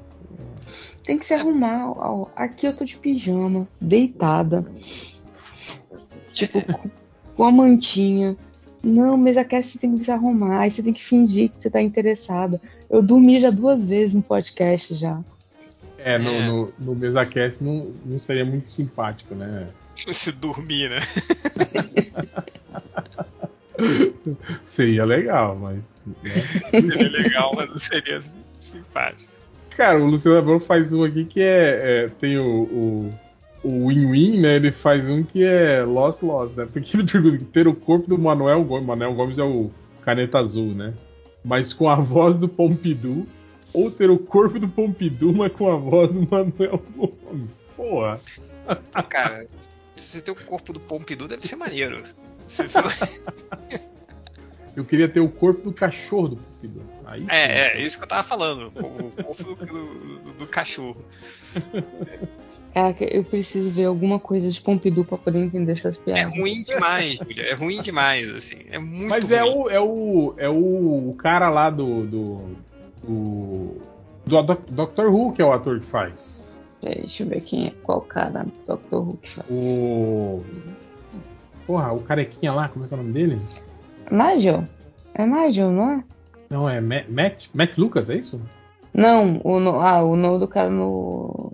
Tem 1.04 1.18
que 1.18 1.26
se 1.26 1.34
arrumar. 1.34 1.90
ó. 1.92 2.28
Aqui 2.38 2.66
eu 2.66 2.74
tô 2.74 2.86
de 2.86 2.95
pijama, 2.95 3.68
deitada. 3.82 4.66
Tipo, 6.34 6.60
com 7.36 7.44
a 7.44 7.52
mantinha. 7.52 8.38
Não, 8.86 9.18
mesa 9.18 9.44
cast 9.44 9.72
você 9.74 9.80
tem 9.80 9.98
que 9.98 10.04
se 10.06 10.12
arrumar. 10.12 10.60
Aí 10.60 10.70
você 10.70 10.84
tem 10.84 10.94
que 10.94 11.04
fingir 11.04 11.50
que 11.50 11.64
você 11.64 11.72
tá 11.72 11.82
interessada. 11.82 12.62
Eu 12.88 13.02
dormi 13.02 13.40
já 13.40 13.50
duas 13.50 13.90
vezes 13.90 14.14
no 14.14 14.22
podcast 14.22 14.94
já. 14.94 15.20
É, 15.98 16.20
no, 16.20 16.30
É. 16.30 16.48
no, 16.48 16.74
no 16.78 16.96
mesa 16.96 17.26
cast 17.26 17.64
não, 17.64 17.92
não 18.06 18.20
seria 18.20 18.46
muito 18.46 18.70
simpático, 18.70 19.34
né? 19.34 19.68
Se 20.14 20.32
dormir, 20.32 20.90
né? 20.90 21.00
Seria 24.68 25.04
legal, 25.04 25.56
mas. 25.56 25.80
né? 26.24 26.42
Seria 26.70 27.10
legal, 27.10 27.54
mas 27.56 27.70
não 27.70 27.80
seria 27.80 28.22
simpático. 28.60 29.32
Cara, 29.76 30.00
o 30.00 30.06
Luciano 30.06 30.38
Abrão 30.38 30.60
faz 30.60 30.94
um 30.94 31.04
aqui 31.04 31.26
que 31.26 31.42
é. 31.42 32.06
é, 32.06 32.08
tem 32.20 32.38
o. 32.38 32.64
o 32.64 33.25
o 33.68 33.88
win-win, 33.88 34.40
né? 34.42 34.56
Ele 34.58 34.72
faz 34.72 35.08
um 35.10 35.24
que 35.24 35.44
é 35.44 35.84
loss-loss, 35.84 36.52
né? 36.56 36.68
Porque 36.72 36.95
ele 36.95 37.03
pergunta 37.11 37.38
que 37.38 37.45
ter 37.45 37.68
o 37.68 37.74
corpo 37.76 38.08
do 38.08 38.18
Manuel 38.18 38.64
Gomes. 38.64 38.85
Manuel 38.85 39.14
Gomes 39.16 39.38
é 39.40 39.44
o 39.44 39.72
caneta 40.03 40.38
azul, 40.40 40.74
né? 40.74 40.94
Mas 41.44 41.74
com 41.74 41.90
a 41.90 41.95
voz 41.95 42.38
do 42.38 42.48
Pompidou. 42.48 43.26
Ou 43.74 43.92
ter 43.92 44.10
o 44.10 44.18
corpo 44.18 44.58
do 44.60 44.69
Pompidou, 44.69 45.34
mas 45.34 45.52
com 45.52 45.69
a 45.69 45.76
voz 45.76 46.14
do 46.14 46.22
Manuel 46.30 46.82
Gomes. 46.95 47.60
Porra. 47.76 48.19
Cara, 49.10 49.48
se 49.95 50.02
você 50.18 50.22
ter 50.22 50.32
o 50.32 50.35
corpo 50.35 50.72
do 50.72 50.80
Pompidou, 50.80 51.27
deve 51.27 51.45
ser 51.48 51.56
maneiro. 51.58 52.03
For- 52.48 52.84
Eu 54.77 54.84
queria 54.85 55.08
ter 55.08 55.19
o 55.22 55.30
corpo 55.30 55.61
do 55.64 55.74
cachorro 55.74 56.30
do 56.30 56.35
Pompidou. 56.38 56.84
Aí, 57.06 57.22
sim. 57.22 57.27
É, 57.30 57.77
é, 57.77 57.82
isso 57.82 57.98
que 57.98 58.03
eu 58.03 58.08
tava 58.08 58.24
falando. 58.27 58.68
O 58.76 59.11
corpo 59.24 59.44
do- 59.44 60.19
do- 60.19 60.34
do 60.34 60.48
cachorro. 60.48 60.98
Caraca, 62.76 63.06
eu 63.06 63.24
preciso 63.24 63.72
ver 63.72 63.86
alguma 63.86 64.20
coisa 64.20 64.50
de 64.50 64.60
Pompidou 64.60 65.06
pra 65.06 65.18
poder 65.18 65.40
entender 65.40 65.72
essas 65.72 66.02
É 66.02 66.14
piadas. 66.14 66.38
ruim 66.38 66.62
demais, 66.62 67.18
Julia. 67.20 67.44
É 67.44 67.54
ruim 67.54 67.82
demais, 67.82 68.28
assim. 68.36 68.58
É 68.70 68.78
muito 68.78 69.08
Mas 69.10 69.30
ruim. 69.30 69.34
é 69.38 69.44
o, 69.45 69.70
é 69.70 69.80
o. 69.80 70.34
É 70.38 70.50
o, 70.50 71.10
o 71.10 71.16
cara 71.18 71.50
lá 71.50 71.70
do. 71.70 72.06
Do, 72.06 72.42
do, 73.02 73.78
do 74.26 74.44
Doc- 74.44 74.70
Doctor 74.70 75.08
Who 75.10 75.32
que 75.32 75.42
é 75.42 75.45
o 75.45 75.54
ator 75.54 75.80
que 75.80 75.86
faz. 75.88 76.45
Deixa 76.82 77.24
eu 77.24 77.28
ver 77.30 77.40
quem 77.45 77.68
é. 77.68 77.74
Qual 77.82 78.02
cara 78.02 78.45
Dr. 78.68 78.95
Who 78.98 79.18
que 79.22 79.30
faz. 79.32 79.48
O. 79.50 80.44
Porra, 81.66 81.94
o 81.94 82.02
carequinha 82.02 82.52
lá, 82.52 82.68
como 82.68 82.84
é 82.84 82.88
que 82.90 82.94
é 82.94 82.98
o 82.98 83.00
nome 83.02 83.14
dele? 83.14 83.42
Nigel? 84.12 84.66
É 85.14 85.26
Nigel, 85.26 85.72
não 85.72 85.92
é? 85.92 86.04
Não, 86.50 86.70
é 86.70 86.80
Ma- 86.82 87.06
Matt, 87.10 87.45
Matt 87.54 87.78
Lucas, 87.78 88.10
é 88.10 88.16
isso? 88.18 88.40
Não, 88.94 89.40
o, 89.45 89.60
no- 89.62 89.80
ah, 89.80 90.04
o 90.04 90.16
nome 90.18 90.40
do 90.40 90.48
cara 90.48 90.70
no. 90.70 91.54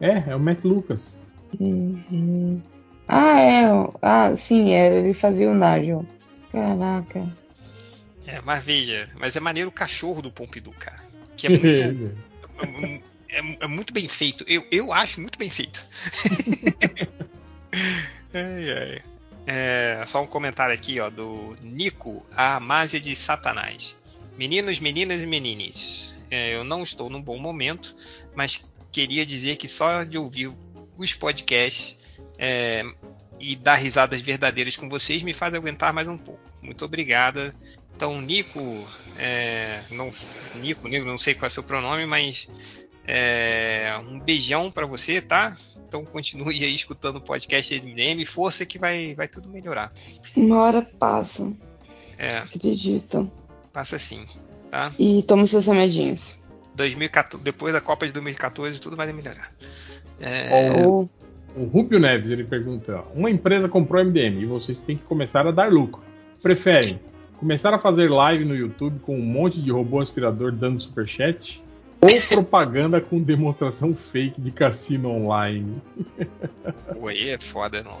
É, 0.00 0.30
é 0.30 0.36
o 0.36 0.40
Matt 0.40 0.64
Lucas. 0.64 1.16
Uhum. 1.58 2.60
Ah, 3.08 3.40
é. 3.40 3.62
Ah, 4.02 4.36
sim, 4.36 4.72
é, 4.72 4.98
ele 4.98 5.12
fazia 5.14 5.50
o 5.50 5.54
Nigel. 5.54 6.06
Caraca. 6.52 7.26
É, 8.26 8.40
mas 8.42 8.64
veja, 8.64 9.08
mas 9.18 9.34
é 9.34 9.40
maneiro 9.40 9.68
o 9.68 9.72
cachorro 9.72 10.22
do 10.22 10.30
Pompidou, 10.30 10.72
cara. 10.78 11.00
Que 11.36 11.46
é 11.46 11.50
muito, 11.50 11.66
é, 13.28 13.38
é- 13.40 13.56
é 13.60 13.66
muito 13.66 13.92
bem 13.92 14.06
feito. 14.08 14.44
Eu, 14.46 14.64
eu 14.70 14.92
acho 14.92 15.20
muito 15.20 15.38
bem 15.38 15.50
feito. 15.50 15.84
Ai, 18.32 18.70
ai. 18.72 19.02
É, 19.46 20.04
só 20.06 20.22
um 20.22 20.26
comentário 20.26 20.74
aqui, 20.74 21.00
ó, 21.00 21.08
do 21.10 21.56
Nico, 21.62 22.24
a 22.36 22.56
Amásia 22.56 23.00
de 23.00 23.14
Satanás. 23.16 23.96
Meninos, 24.38 24.78
meninas 24.78 25.22
e 25.22 25.26
menines, 25.26 26.14
é, 26.30 26.54
eu 26.54 26.64
não 26.64 26.82
estou 26.82 27.10
num 27.10 27.22
bom 27.22 27.38
momento, 27.38 27.94
mas 28.34 28.64
queria 28.92 29.24
dizer 29.26 29.56
que 29.56 29.68
só 29.68 30.04
de 30.04 30.18
ouvir 30.18 30.52
os 30.96 31.14
podcasts 31.14 31.96
é, 32.38 32.84
e 33.38 33.56
dar 33.56 33.76
risadas 33.76 34.20
verdadeiras 34.20 34.76
com 34.76 34.88
vocês 34.88 35.22
me 35.22 35.32
faz 35.34 35.54
aguentar 35.54 35.92
mais 35.92 36.06
um 36.08 36.18
pouco. 36.18 36.40
Muito 36.62 36.84
obrigada. 36.84 37.54
Então, 37.94 38.20
Nico, 38.20 38.60
é, 39.18 39.82
não, 39.90 40.10
Nico, 40.54 40.88
Nico, 40.88 41.06
não 41.06 41.18
sei 41.18 41.34
qual 41.34 41.46
é 41.46 41.48
o 41.48 41.50
seu 41.52 41.62
pronome, 41.62 42.06
mas 42.06 42.48
é, 43.06 43.92
um 44.08 44.18
beijão 44.18 44.70
pra 44.70 44.86
você, 44.86 45.20
tá? 45.20 45.56
Então 45.86 46.04
continue 46.04 46.64
aí 46.64 46.74
escutando 46.74 47.16
o 47.16 47.20
podcast 47.20 47.74
MDM, 47.74 48.24
força 48.24 48.64
que 48.64 48.78
vai, 48.78 49.14
vai 49.14 49.26
tudo 49.28 49.50
melhorar. 49.50 49.92
Uma 50.36 50.58
hora 50.60 50.82
passa, 50.82 51.52
É, 52.16 52.38
acredita. 52.38 53.26
passa 53.72 53.96
assim, 53.96 54.24
tá? 54.70 54.92
E 54.98 55.22
toma 55.24 55.44
os 55.44 55.50
seus 55.50 55.66
remedinhos. 55.66 56.38
2014, 56.74 57.42
depois 57.42 57.72
da 57.72 57.80
Copa 57.80 58.06
de 58.06 58.12
2014 58.12 58.80
tudo 58.80 58.96
vai 58.96 59.12
melhorar. 59.12 59.52
É, 60.20 60.70
Ou 60.86 61.10
O 61.56 61.64
Rubio 61.64 61.98
Neves, 61.98 62.30
ele 62.30 62.44
pergunta: 62.44 62.96
ó, 62.96 63.12
Uma 63.14 63.30
empresa 63.30 63.68
comprou 63.68 64.02
MDM 64.04 64.40
e 64.42 64.46
vocês 64.46 64.78
têm 64.80 64.96
que 64.96 65.04
começar 65.04 65.46
a 65.46 65.50
dar 65.50 65.70
lucro. 65.70 66.00
Preferem 66.42 67.00
começar 67.38 67.74
a 67.74 67.78
fazer 67.78 68.10
live 68.10 68.44
no 68.44 68.54
YouTube 68.54 69.00
com 69.00 69.16
um 69.18 69.22
monte 69.24 69.60
de 69.60 69.70
robô 69.70 70.00
aspirador 70.00 70.52
dando 70.52 70.80
superchat? 70.80 71.62
Ou 72.02 72.08
propaganda 72.28 72.98
com 73.00 73.20
demonstração 73.20 73.94
fake 73.94 74.40
de 74.40 74.50
cassino 74.50 75.10
online? 75.10 75.82
pô, 76.98 77.08
aí 77.08 77.28
é 77.30 77.38
foda, 77.38 77.82
não. 77.82 77.98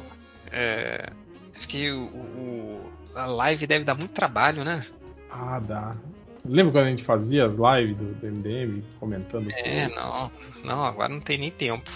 É, 0.50 1.06
acho 1.54 1.68
que 1.68 1.90
o, 1.90 2.04
o- 2.06 2.80
a 3.14 3.26
live 3.26 3.66
deve 3.66 3.84
dar 3.84 3.94
muito 3.94 4.12
trabalho, 4.12 4.64
né? 4.64 4.82
Ah, 5.30 5.58
dá. 5.60 5.94
Lembra 6.50 6.72
quando 6.72 6.86
a 6.86 6.90
gente 6.90 7.04
fazia 7.04 7.46
as 7.46 7.54
lives 7.54 7.96
do, 7.96 8.12
do 8.14 8.26
MDM 8.26 8.82
comentando? 8.98 9.48
É, 9.52 9.88
não. 9.88 10.30
Não, 10.64 10.84
agora 10.84 11.08
não 11.08 11.20
tem 11.20 11.38
nem 11.38 11.50
tempo. 11.50 11.88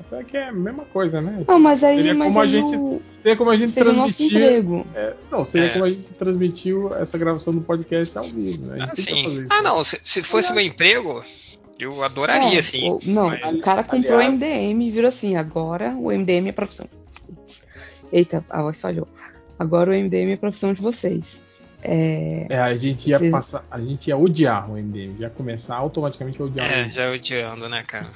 Até 0.00 0.24
que 0.24 0.36
é 0.36 0.48
a 0.48 0.52
mesma 0.52 0.84
coisa, 0.86 1.20
né? 1.20 1.44
Não, 1.46 1.58
mas 1.60 1.84
aí, 1.84 1.96
Seria 1.96 2.14
mas 2.14 2.28
como 2.28 2.40
a 2.40 2.42
aí 2.42 2.50
gente- 2.50 2.76
o- 2.76 3.02
Seria 3.22 3.36
como 3.36 3.50
a 3.50 3.56
gente 3.56 3.70
seria 3.72 3.92
emprego. 3.92 4.86
É, 4.94 5.14
não, 5.30 5.44
seria 5.44 5.66
É. 5.68 5.72
como 5.72 5.84
a 5.84 5.90
gente 5.90 6.12
transmitiu 6.14 6.94
essa 6.94 7.16
gravação 7.18 7.52
do 7.52 7.60
podcast 7.60 8.16
ao 8.18 8.24
vivo, 8.24 8.66
né? 8.66 8.78
A 8.80 8.84
Ah, 8.86 8.96
sim. 8.96 9.46
Ah, 9.50 9.62
não. 9.62 9.84
Se, 9.84 10.00
se 10.02 10.22
fosse 10.22 10.52
meu 10.52 10.64
emprego, 10.64 11.22
eu 11.78 12.02
adoraria, 12.02 12.58
É, 12.58 12.62
sim. 12.62 12.90
o- 12.90 12.98
não, 13.04 13.28
Mas- 13.30 13.54
o 13.54 13.60
cara 13.60 13.84
comprou 13.84 14.14
o 14.14 14.20
aliás- 14.20 14.40
MDM 14.40 14.86
e 14.86 14.90
virou 14.90 15.08
assim, 15.08 15.36
agora 15.36 15.94
o 15.96 16.10
MDM 16.10 16.48
é 16.48 16.52
profissão. 16.52 16.88
Eita, 18.12 18.44
a 18.50 18.62
voz 18.62 18.80
falhou. 18.80 19.06
Agora 19.58 19.90
o 19.90 19.94
MDM 19.94 20.32
é 20.32 20.36
profissão 20.36 20.72
de 20.72 20.80
vocês. 20.82 21.44
É, 21.82 22.46
É, 22.50 22.58
a 22.58 22.76
gente 22.76 23.08
ia 23.08 23.18
Vocês- 23.18 23.30
passar, 23.30 23.64
a 23.70 23.80
gente 23.80 24.08
ia 24.08 24.16
odiar 24.16 24.70
o 24.70 24.76
MDM, 24.76 25.16
ia 25.20 25.30
começar 25.30 25.76
automaticamente 25.76 26.40
a 26.40 26.44
odiar 26.44 26.68
o 26.68 26.72
É, 26.72 26.88
já 26.90 27.10
odiando, 27.10 27.68
né, 27.68 27.82
cara? 27.86 28.10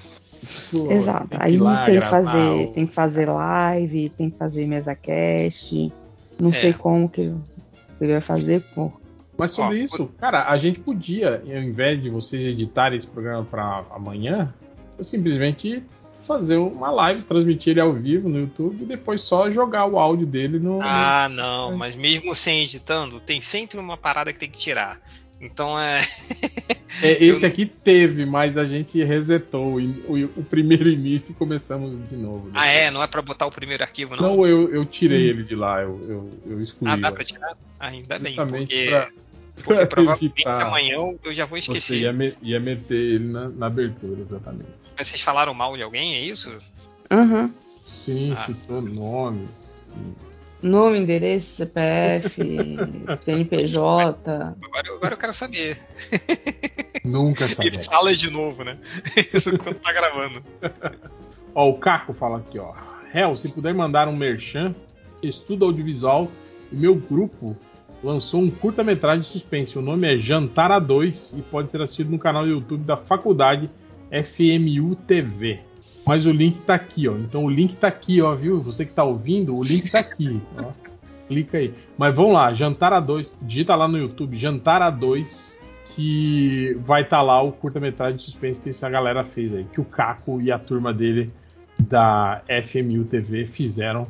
Pô, 0.70 0.92
exato. 0.92 1.28
tem 1.28 1.38
Aí 1.40 1.56
lá 1.56 1.84
tem 1.86 2.00
que 2.00 2.06
fazer, 2.06 2.38
o- 2.38 2.72
tem 2.72 2.86
que 2.86 2.92
fazer 2.92 3.26
live, 3.26 4.08
tem 4.10 4.30
que 4.30 4.36
fazer 4.36 4.66
mesa 4.66 4.94
cast. 4.94 5.92
Não 6.38 6.50
É. 6.50 6.52
sei 6.52 6.72
como 6.74 7.08
que 7.08 7.32
ele 8.00 8.12
vai 8.12 8.20
fazer, 8.20 8.60
pô. 8.74 8.92
Mas 9.38 9.52
sobre 9.52 9.80
Ó, 9.80 9.84
isso, 9.84 10.06
cara, 10.18 10.48
a 10.48 10.56
gente 10.58 10.78
podia, 10.80 11.42
ao 11.44 11.62
invés 11.62 12.00
de 12.02 12.10
vocês 12.10 12.42
editarem 12.44 12.98
esse 12.98 13.06
programa 13.06 13.44
pra 13.44 13.84
amanhã, 13.90 14.52
simplesmente 15.00 15.82
fazer 16.24 16.56
uma 16.56 16.90
live, 16.90 17.22
transmitir 17.22 17.72
ele 17.72 17.80
ao 17.80 17.92
vivo 17.92 18.28
no 18.28 18.38
YouTube 18.40 18.82
e 18.82 18.86
depois 18.86 19.20
só 19.22 19.50
jogar 19.50 19.86
o 19.86 19.98
áudio 19.98 20.26
dele 20.26 20.58
no. 20.58 20.80
Ah, 20.82 21.28
não, 21.30 21.76
mas 21.76 21.94
mesmo 21.96 22.34
sem 22.34 22.62
editando, 22.62 23.20
tem 23.20 23.40
sempre 23.40 23.78
uma 23.78 23.96
parada 23.96 24.32
que 24.32 24.38
tem 24.38 24.50
que 24.50 24.58
tirar. 24.58 25.00
Então 25.40 25.78
é. 25.78 26.00
É, 27.02 27.12
esse 27.24 27.42
não- 27.42 27.48
aqui 27.48 27.66
teve, 27.66 28.24
mas 28.24 28.56
a 28.56 28.64
gente 28.64 29.02
resetou 29.02 29.74
o, 29.74 29.78
o- 29.80 30.30
o 30.36 30.42
primeiro 30.44 30.88
início 30.88 31.32
e 31.32 31.34
começamos 31.34 32.08
de 32.08 32.16
novo. 32.16 32.50
Ah, 32.54 32.66
é? 32.66 32.90
Não 32.90 33.02
é 33.02 33.06
pra 33.06 33.20
botar 33.20 33.44
o 33.46 33.50
primeiro 33.50 33.82
arquivo, 33.82 34.16
não? 34.16 34.36
Não, 34.36 34.46
eu, 34.46 34.72
eu 34.72 34.86
tirei 34.86 35.28
ele 35.28 35.42
de 35.42 35.54
lá, 35.54 35.82
eu, 35.82 36.00
eu, 36.08 36.30
eu 36.52 36.60
excluí. 36.62 36.90
ah, 36.90 36.96
dá 36.96 37.08
ó. 37.08 37.12
pra 37.12 37.24
tirar? 37.24 37.56
Ah, 37.78 37.88
ainda 37.88 38.18
bem, 38.18 38.36
porque, 38.36 38.86
pra- 38.86 39.10
porque 39.64 39.86
provavelmente 39.86 40.48
amanhã 40.48 40.96
eu 41.22 41.34
já 41.34 41.44
vou 41.44 41.60
Você 41.60 41.72
esquecer. 41.72 42.00
ia, 42.02 42.12
me- 42.12 42.34
ia 42.40 42.60
meter 42.60 42.94
ele 42.94 43.28
na, 43.30 43.48
na 43.50 43.66
abertura, 43.66 44.20
exatamente. 44.22 44.83
Mas 44.96 45.08
vocês 45.08 45.20
falaram 45.20 45.52
mal 45.54 45.76
de 45.76 45.82
alguém, 45.82 46.16
é 46.16 46.20
isso? 46.20 46.54
Aham. 47.10 47.52
Sim, 47.86 48.32
Ah. 48.36 48.46
citou 48.46 48.80
nomes. 48.80 49.74
Nome, 50.62 50.98
endereço, 50.98 51.56
CPF, 51.56 52.40
CNPJ. 53.20 54.32
Agora, 54.62 54.88
eu- 54.88 54.96
agora 54.96 55.14
eu 55.14 55.18
quero 55.18 55.32
saber. 55.34 55.78
Nunca 57.04 57.44
Ele 57.44 57.54
saberá. 57.54 57.82
fala 57.84 58.14
de 58.14 58.30
novo, 58.30 58.64
né? 58.64 58.78
Quando 59.62 59.78
tá 59.80 59.92
gravando. 59.92 60.42
Ó, 61.54 61.68
o 61.68 61.78
Caco 61.78 62.14
fala 62.14 62.38
aqui, 62.38 62.58
ó. 62.58 62.72
Hel, 63.12 63.36
se 63.36 63.48
puder 63.48 63.74
mandar 63.74 64.08
um 64.08 64.16
merchan, 64.16 64.74
estudo 65.22 65.64
audiovisual 65.66 66.30
e 66.72 66.76
meu 66.76 66.94
grupo 66.94 67.54
lançou 68.02 68.40
um 68.40 68.50
curta-metragem 68.50 69.20
de 69.22 69.28
suspense. 69.28 69.78
O 69.78 69.82
nome 69.82 70.12
é 70.12 70.16
Jantar 70.18 70.72
a 70.72 70.78
2 70.78 71.34
e 71.38 71.42
pode 71.42 71.70
ser 71.70 71.80
assistido 71.82 72.10
no 72.10 72.18
canal 72.18 72.44
do 72.44 72.50
YouTube 72.50 72.84
da 72.84 72.96
faculdade 72.96 73.70
FMU 74.22 74.94
TV. 74.94 75.60
Mas 76.06 76.26
o 76.26 76.30
link 76.30 76.58
tá 76.64 76.74
aqui, 76.74 77.08
ó. 77.08 77.16
Então 77.16 77.44
o 77.44 77.50
link 77.50 77.74
tá 77.76 77.88
aqui, 77.88 78.20
ó, 78.20 78.34
viu? 78.34 78.60
Você 78.62 78.84
que 78.84 78.92
tá 78.92 79.02
ouvindo, 79.04 79.56
o 79.56 79.64
link 79.64 79.90
tá 79.90 80.00
aqui, 80.00 80.40
ó. 80.62 80.70
Clica 81.28 81.56
aí. 81.58 81.72
Mas 81.96 82.14
vamos 82.14 82.34
lá, 82.34 82.52
Jantar 82.52 82.92
a 82.92 83.00
2, 83.00 83.32
digita 83.40 83.74
lá 83.74 83.88
no 83.88 83.96
YouTube, 83.96 84.36
Jantar 84.36 84.82
a 84.82 84.90
2, 84.90 85.58
que 85.94 86.76
vai 86.84 87.02
estar 87.02 87.22
lá 87.22 87.40
o 87.40 87.50
curta-metragem 87.52 88.16
de 88.16 88.22
suspense 88.24 88.60
que 88.60 88.68
essa 88.68 88.90
galera 88.90 89.24
fez 89.24 89.54
aí, 89.54 89.64
que 89.64 89.80
o 89.80 89.84
Caco 89.84 90.40
e 90.40 90.52
a 90.52 90.58
turma 90.58 90.92
dele 90.92 91.30
da 91.78 92.42
FMU 92.62 93.04
TV 93.04 93.46
fizeram. 93.46 94.06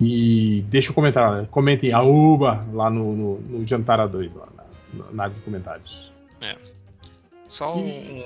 E 0.00 0.64
deixa 0.68 0.90
o 0.90 0.94
comentário, 0.94 1.42
né? 1.42 1.48
comentem 1.50 1.92
Aúba 1.92 2.66
lá 2.72 2.88
no, 2.90 3.14
no, 3.14 3.38
no 3.40 3.66
Jantar 3.66 4.00
a 4.00 4.06
2, 4.06 4.34
lá 4.34 4.48
na, 4.92 5.04
na 5.12 5.22
área 5.24 5.34
de 5.34 5.40
comentários. 5.42 6.10
É. 6.40 6.56
Só 7.48 7.76
um- 7.76 8.24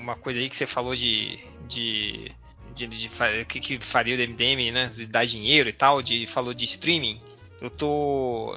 uma 0.00 0.16
coisa 0.16 0.38
aí 0.38 0.48
que 0.48 0.56
você 0.56 0.66
falou 0.66 0.94
de. 0.94 1.38
de, 1.68 2.30
de, 2.74 2.86
de 2.86 3.10
o 3.42 3.46
que, 3.46 3.60
que 3.60 3.80
faria 3.80 4.14
o 4.16 4.18
MDM, 4.30 4.70
né? 4.72 4.90
De 4.94 5.06
dar 5.06 5.24
dinheiro 5.26 5.68
e 5.68 5.72
tal, 5.72 6.02
de, 6.02 6.26
falou 6.26 6.54
de 6.54 6.64
streaming. 6.64 7.20
Eu 7.60 7.70
tô. 7.70 8.54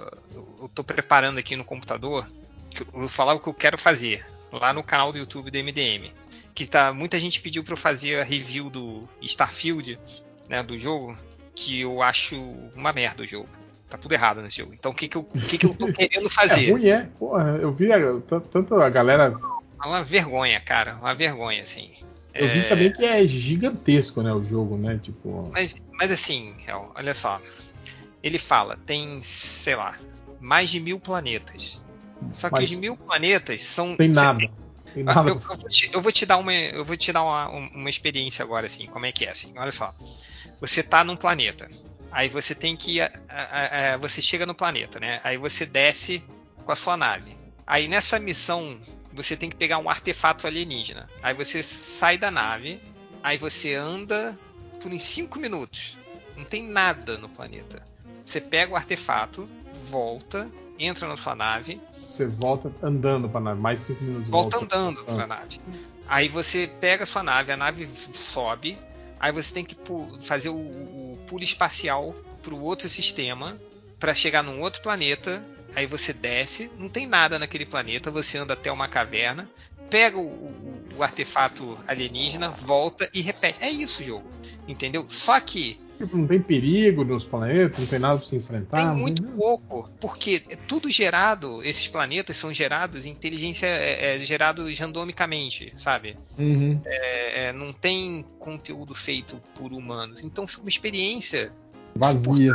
Eu 0.60 0.70
tô 0.74 0.84
preparando 0.84 1.38
aqui 1.40 1.56
no 1.56 1.64
computador. 1.64 2.28
Eu 2.80 2.86
vou 3.00 3.10
falar 3.10 3.34
o 3.34 3.40
que 3.40 3.48
eu 3.48 3.54
quero 3.54 3.78
fazer 3.78 4.26
lá 4.52 4.72
no 4.74 4.84
canal 4.84 5.12
do 5.12 5.18
YouTube 5.18 5.50
do 5.52 5.58
MDM. 5.58 6.12
Que 6.54 6.66
tá. 6.66 6.92
Muita 6.94 7.20
gente 7.20 7.42
pediu 7.42 7.64
para 7.64 7.74
eu 7.74 7.78
fazer 7.78 8.20
a 8.20 8.24
review 8.24 8.70
do 8.70 9.08
Starfield, 9.22 10.00
né? 10.50 10.62
Do 10.64 10.78
jogo. 10.78 11.18
Que 11.56 11.82
eu 11.82 12.02
acho 12.04 12.36
uma 12.76 12.94
merda 12.94 13.24
o 13.24 13.28
jogo. 13.28 13.48
Tá 13.90 13.98
tudo 13.98 14.12
errado 14.14 14.42
nesse 14.42 14.58
jogo. 14.58 14.74
Então 14.74 14.92
o 14.92 14.94
que, 14.94 15.08
que, 15.08 15.16
eu, 15.16 15.22
o 15.22 15.40
que, 15.42 15.58
que 15.58 15.66
eu 15.66 15.74
tô 15.74 15.88
querendo 15.94 16.30
fazer? 16.30 16.68
É 16.68 16.72
ruim, 16.72 16.88
é? 16.90 17.08
Porra, 17.18 17.58
eu 17.62 17.72
vi 17.72 17.92
a- 17.92 18.00
tanto 18.52 18.76
a 18.76 18.90
galera. 18.90 19.34
É 19.84 19.88
uma 19.88 20.04
vergonha, 20.04 20.60
cara. 20.60 20.96
Uma 20.96 21.14
vergonha, 21.14 21.62
assim. 21.64 21.92
Eu 22.34 22.48
vi 22.50 22.60
É, 22.60 22.64
também 22.70 22.92
que 22.92 23.04
é 23.06 23.28
gigantesco, 23.28 24.22
né? 24.22 24.34
O 24.34 24.44
jogo, 24.44 24.78
né? 24.78 25.00
Tipo. 25.02 25.50
Mas, 25.54 25.76
mas 25.94 26.12
assim, 26.12 26.56
Hel, 26.68 26.92
olha 26.96 27.14
só. 27.14 27.42
Ele 28.22 28.38
fala, 28.38 28.78
tem, 28.86 29.20
sei 29.22 29.76
lá, 29.76 29.96
mais 30.40 30.70
de 30.70 30.80
mil 30.80 31.00
planetas. 31.00 31.82
Só 32.32 32.48
que 32.50 32.56
Mas 32.56 32.72
os 32.72 32.78
mil 32.78 32.98
planetas 32.98 33.62
são. 33.62 33.96
Tem 33.96 34.10
nada. 34.10 34.50
Tem 34.94 35.04
nada. 35.04 35.30
Eu, 35.30 35.36
eu 35.36 35.40
vou 35.40 35.58
te, 35.70 35.90
eu 35.94 36.02
vou 36.02 36.12
te 36.12 36.26
dar 36.26 36.38
uma, 36.38 36.54
eu 36.54 36.84
vou 36.86 36.98
te 36.98 37.12
dar 37.12 37.24
uma, 37.24 37.50
um- 37.50 37.70
uma 37.74 37.90
experiência 37.90 38.44
agora, 38.44 38.66
assim, 38.66 38.88
como 38.88 39.06
é 39.06 39.12
que 39.12 39.26
é, 39.26 39.30
assim. 39.32 39.54
Olha 39.56 39.72
só. 39.72 39.94
Você 40.60 40.82
tá 40.84 41.04
num 41.04 41.16
planeta. 41.16 41.70
Aí 42.12 42.30
você 42.30 42.56
tem 42.56 42.76
que. 42.76 42.96
ir 42.98 43.02
a- 43.02 43.12
a- 43.30 43.94
a- 43.94 43.98
você 43.98 44.22
chega 44.22 44.46
no 44.46 44.56
planeta, 44.56 45.00
né? 45.00 45.20
Aí 45.24 45.38
você 45.38 45.66
desce 45.66 46.24
com 46.66 46.72
a 46.72 46.76
sua 46.76 46.98
nave. 46.98 47.36
Aí 47.66 47.88
nessa 47.88 48.18
missão 48.20 48.80
você 49.18 49.36
tem 49.36 49.50
que 49.50 49.56
pegar 49.56 49.80
um 49.80 49.90
artefato 49.90 50.46
alienígena. 50.48 51.10
Aí 51.22 51.34
você 51.34 51.62
sai 51.64 52.18
da 52.18 52.30
nave. 52.32 52.80
Aí 53.24 53.38
você 53.38 53.74
anda 53.74 54.38
por 54.82 54.92
uns 54.94 55.04
5 55.04 55.40
minutos. 55.40 55.98
Não 56.38 56.46
tem 56.46 56.64
nada 56.64 57.18
no 57.18 57.28
planeta. 57.28 57.84
Você 58.24 58.40
pega 58.40 58.72
o 58.74 58.76
artefato, 58.76 59.50
volta, 59.90 60.50
entra 60.78 61.08
na 61.08 61.18
sua 61.18 61.36
nave, 61.36 61.82
Você 62.08 62.26
volta 62.28 62.72
andando 62.82 63.28
pra 63.28 63.40
nave, 63.42 63.60
mais 63.60 63.82
5 63.82 64.04
minutos. 64.04 64.30
volta 64.30 64.60
volta. 64.60 64.76
andando 64.78 65.02
Ah. 65.08 65.16
pra 65.16 65.28
nave. 65.28 65.60
Aí 66.08 66.28
você 66.30 66.70
pega 66.80 67.04
a 67.04 67.08
sua 67.08 67.24
nave, 67.24 67.52
a 67.52 67.58
nave 67.58 67.90
sobe, 68.14 68.78
aí 69.20 69.32
você 69.32 69.54
tem 69.54 69.66
que 69.66 69.76
fazer 70.22 70.50
o, 70.50 70.56
o 70.56 71.18
pulo 71.28 71.44
espacial 71.44 72.14
pro 72.44 72.58
outro 72.62 72.88
sistema 72.88 73.58
para 74.00 74.14
chegar 74.14 74.44
num 74.44 74.62
outro 74.62 74.82
planeta. 74.82 75.44
Aí 75.78 75.86
você 75.86 76.12
desce, 76.12 76.72
não 76.80 76.90
tem 76.90 77.06
nada 77.06 77.38
naquele 77.38 77.64
planeta, 77.64 78.10
você 78.10 78.40
anda 78.40 78.54
até 78.54 78.72
uma 78.72 78.88
caverna, 78.88 79.48
pega 79.92 80.18
o, 80.18 80.26
o- 80.26 80.84
o 80.98 81.04
artefato 81.04 81.78
alienígena, 81.88 82.50
volta 82.50 83.08
e 83.14 83.22
repete. 83.22 83.60
É 83.62 83.70
isso 83.70 84.02
o 84.02 84.06
jogo, 84.06 84.28
entendeu? 84.68 85.06
Só 85.08 85.40
que 85.40 85.80
Tipo, 86.00 86.16
não 86.18 86.28
tem 86.28 86.40
perigo 86.42 87.04
nos 87.04 87.24
planetas, 87.24 87.80
não 87.80 87.86
tem 87.88 88.00
nada 88.00 88.18
pra 88.20 88.28
se 88.28 88.36
enfrentar. 88.36 88.78
tem 88.78 88.86
não 88.88 88.96
muito 88.96 89.22
tem- 89.24 89.32
pouco, 89.34 89.88
porque 90.00 90.42
é 90.50 90.56
tudo 90.56 90.90
gerado, 90.90 91.64
esses 91.64 91.88
planetas 91.88 92.38
são 92.38 92.52
gerados, 92.52 93.06
inteligência 93.06 93.68
é, 93.68 94.16
é 94.16 94.18
gerados 94.20 94.80
randomicamente, 94.80 95.72
sabe? 95.78 96.16
Uhum. 96.40 96.80
É, 96.86 97.46
é, 97.46 97.54
não 97.54 97.72
tem 97.72 98.26
conteúdo 98.40 98.94
feito 98.96 99.40
por 99.56 99.72
humanos. 99.74 100.24
Então 100.24 100.48
fica 100.48 100.62
uma 100.62 100.70
experiência 100.70 101.52
Vazia. 101.96 102.54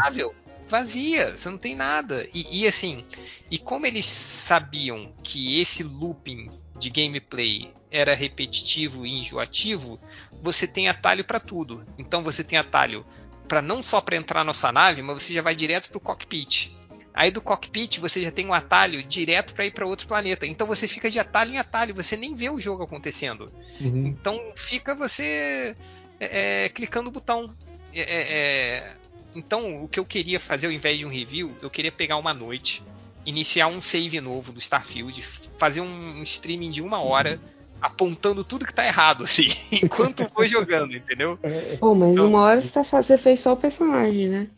Vazia, 0.73 1.37
você 1.37 1.51
não 1.51 1.59
tem 1.59 1.77
nada. 1.77 2.27
E, 2.33 2.63
e 2.63 2.67
assim, 2.67 3.05
e 3.51 3.59
como 3.59 3.87
eles 3.87 4.07
sabiam 4.07 5.13
que 5.23 5.61
esse 5.61 5.83
looping 5.83 6.49
de 6.79 6.89
gameplay 6.89 7.71
era 7.91 8.15
repetitivo 8.15 9.05
e 9.05 9.21
enjoativo, 9.21 10.01
você 10.43 10.67
tem 10.67 10.89
atalho 10.89 11.25
para 11.25 11.39
tudo. 11.39 11.87
Então 11.99 12.23
você 12.23 12.43
tem 12.43 12.59
atalho 12.59 13.05
para 13.47 13.61
não 13.61 13.83
só 13.83 14.01
para 14.01 14.17
entrar 14.17 14.43
na 14.45 14.55
sua 14.55 14.73
nave, 14.73 15.03
mas 15.03 15.23
você 15.23 15.35
já 15.35 15.43
vai 15.43 15.55
direto 15.55 15.91
pro 15.91 16.01
cockpit. 16.01 16.75
Aí 17.13 17.31
do 17.31 17.43
cockpit 17.43 17.99
você 17.99 18.23
já 18.23 18.31
tem 18.31 18.47
um 18.47 18.55
atalho 18.55 19.03
direto 19.03 19.53
para 19.53 19.67
ir 19.67 19.73
para 19.73 19.87
outro 19.87 20.09
planeta. 20.09 20.47
Então 20.47 20.67
você 20.67 20.89
fica 20.89 21.11
de 21.11 21.19
atalho 21.19 21.53
em 21.53 21.59
atalho, 21.59 21.95
você 21.95 22.17
nem 22.17 22.35
vê 22.35 22.49
o 22.49 22.59
jogo 22.59 22.83
acontecendo. 22.83 23.53
Uhum. 23.79 24.07
Então 24.07 24.39
fica 24.57 24.95
você 24.95 25.77
é, 26.19 26.65
é, 26.65 26.69
clicando 26.71 27.11
o 27.11 27.13
botão. 27.13 27.55
É, 27.95 28.01
é, 28.01 28.33
é, 28.33 28.95
então 29.35 29.83
o 29.85 29.89
que 29.89 29.99
eu 29.99 30.05
queria 30.05 30.39
fazer 30.41 30.67
ao 30.67 30.73
invés 30.73 30.99
de 30.99 31.07
um 31.07 31.09
review, 31.09 31.53
eu 31.63 31.71
queria 31.71 31.93
pegar 31.93 32.17
uma 32.17 32.35
noite, 32.35 32.83
iniciar 33.25 33.67
um 33.69 33.81
save 33.81 34.21
novo 34.21 34.53
do 34.53 34.59
Starfield, 34.61 35.23
fazer 35.59 35.81
um 35.81 36.23
streaming 36.23 36.71
de 36.71 36.83
uma 36.83 37.01
hora, 37.03 37.41
apontando 37.81 38.45
tudo 38.45 38.67
que 38.67 38.75
tá 38.75 38.87
errado, 38.87 39.25
assim, 39.25 39.49
enquanto 39.83 40.21
eu 40.21 40.31
vou 40.35 40.47
jogando, 40.47 40.95
entendeu? 40.95 41.39
Pô, 41.81 41.95
mas 41.95 42.13
Então- 42.13 42.29
uma 42.29 42.41
hora 42.41 42.61
você, 42.61 42.71
tá, 42.71 42.83
você 42.83 43.19
fez 43.19 43.41
só 43.41 43.53
o 43.53 43.57
personagem, 43.57 44.29
né? 44.29 44.49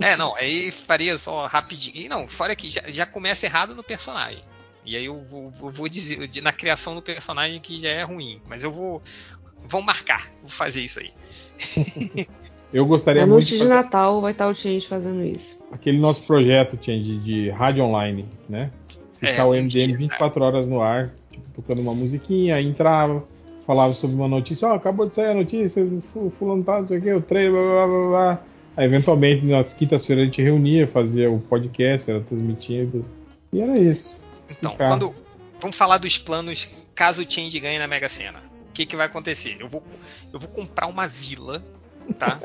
É, 0.00 0.16
não, 0.16 0.34
aí 0.36 0.70
faria 0.70 1.16
só 1.16 1.46
rapidinho. 1.46 1.96
E 1.96 2.08
não, 2.08 2.28
fora 2.28 2.54
que 2.54 2.68
já, 2.68 2.82
já 2.88 3.06
começa 3.06 3.46
errado 3.46 3.74
no 3.74 3.82
personagem. 3.82 4.42
E 4.84 4.96
aí 4.96 5.04
eu 5.04 5.22
vou, 5.22 5.52
eu 5.62 5.70
vou 5.70 5.88
dizer 5.88 6.28
na 6.42 6.52
criação 6.52 6.94
do 6.94 7.00
personagem 7.00 7.60
que 7.60 7.78
já 7.78 7.88
é 7.88 8.02
ruim. 8.02 8.42
Mas 8.46 8.62
eu 8.62 8.72
vou. 8.72 9.00
Vou 9.64 9.80
marcar, 9.80 10.28
vou 10.40 10.50
fazer 10.50 10.82
isso 10.82 10.98
aí. 10.98 11.10
Eu 12.72 12.86
gostaria 12.86 13.22
Na 13.22 13.26
muito 13.26 13.36
noite 13.40 13.50
de 13.50 13.58
de 13.58 13.62
fazer 13.64 13.74
Natal 13.74 14.20
vai 14.20 14.32
estar 14.32 14.48
o 14.48 14.54
Change 14.54 14.86
fazendo 14.86 15.22
isso. 15.24 15.62
aquele 15.70 15.98
nosso 15.98 16.22
projeto 16.26 16.76
tinha 16.76 16.98
de, 16.98 17.50
rádio 17.50 17.84
online, 17.84 18.26
né? 18.48 18.70
Ficar 19.18 19.42
É, 19.42 19.44
o 19.44 19.50
MDM 19.52 19.68
dia, 19.68 19.96
24 19.96 20.42
horas 20.44 20.68
no 20.68 20.80
ar, 20.80 21.12
tipo, 21.30 21.44
tocando 21.54 21.80
uma 21.82 21.94
musiquinha, 21.94 22.56
aí 22.56 22.66
entrava, 22.66 23.22
falava 23.66 23.94
sobre 23.94 24.16
uma 24.16 24.26
notícia, 24.26 24.66
ó, 24.68 24.74
acabou 24.74 25.06
de 25.06 25.14
sair 25.14 25.30
a 25.30 25.34
notícia, 25.34 25.86
fu- 26.12 26.30
fulano 26.30 26.64
tá, 26.64 26.80
não 26.80 26.88
sei 26.88 26.98
o 26.98 27.02
que, 27.02 27.12
o 27.12 27.20
trailer, 27.20 27.52
blá 27.52 27.86
blá 27.86 27.98
blá 27.98 28.08
blá. 28.08 28.42
Aí 28.76 28.86
eventualmente 28.86 29.44
nas 29.44 29.74
quintas-feiras 29.74 30.22
a 30.22 30.24
gente 30.26 30.42
reunia, 30.42 30.86
fazia 30.88 31.30
o 31.30 31.38
podcast, 31.38 32.10
era 32.10 32.20
transmitido. 32.20 33.04
E 33.52 33.60
era 33.60 33.78
isso. 33.78 34.10
Então, 34.50 34.72
Ficar- 34.72 34.88
quando. 34.88 35.14
Vamos 35.60 35.76
falar 35.76 35.98
dos 35.98 36.18
planos 36.18 36.68
caso 36.94 37.22
o 37.22 37.30
Change 37.30 37.60
ganhe 37.60 37.78
na 37.78 37.86
Mega 37.86 38.08
Sena. 38.08 38.40
O 38.68 38.72
que, 38.72 38.84
que 38.86 38.96
vai 38.96 39.06
acontecer? 39.06 39.56
Eu 39.60 39.68
vou, 39.68 39.82
eu 40.32 40.40
vou 40.40 40.48
comprar 40.48 40.86
uma 40.88 41.06
vila, 41.06 41.62
tá? 42.18 42.40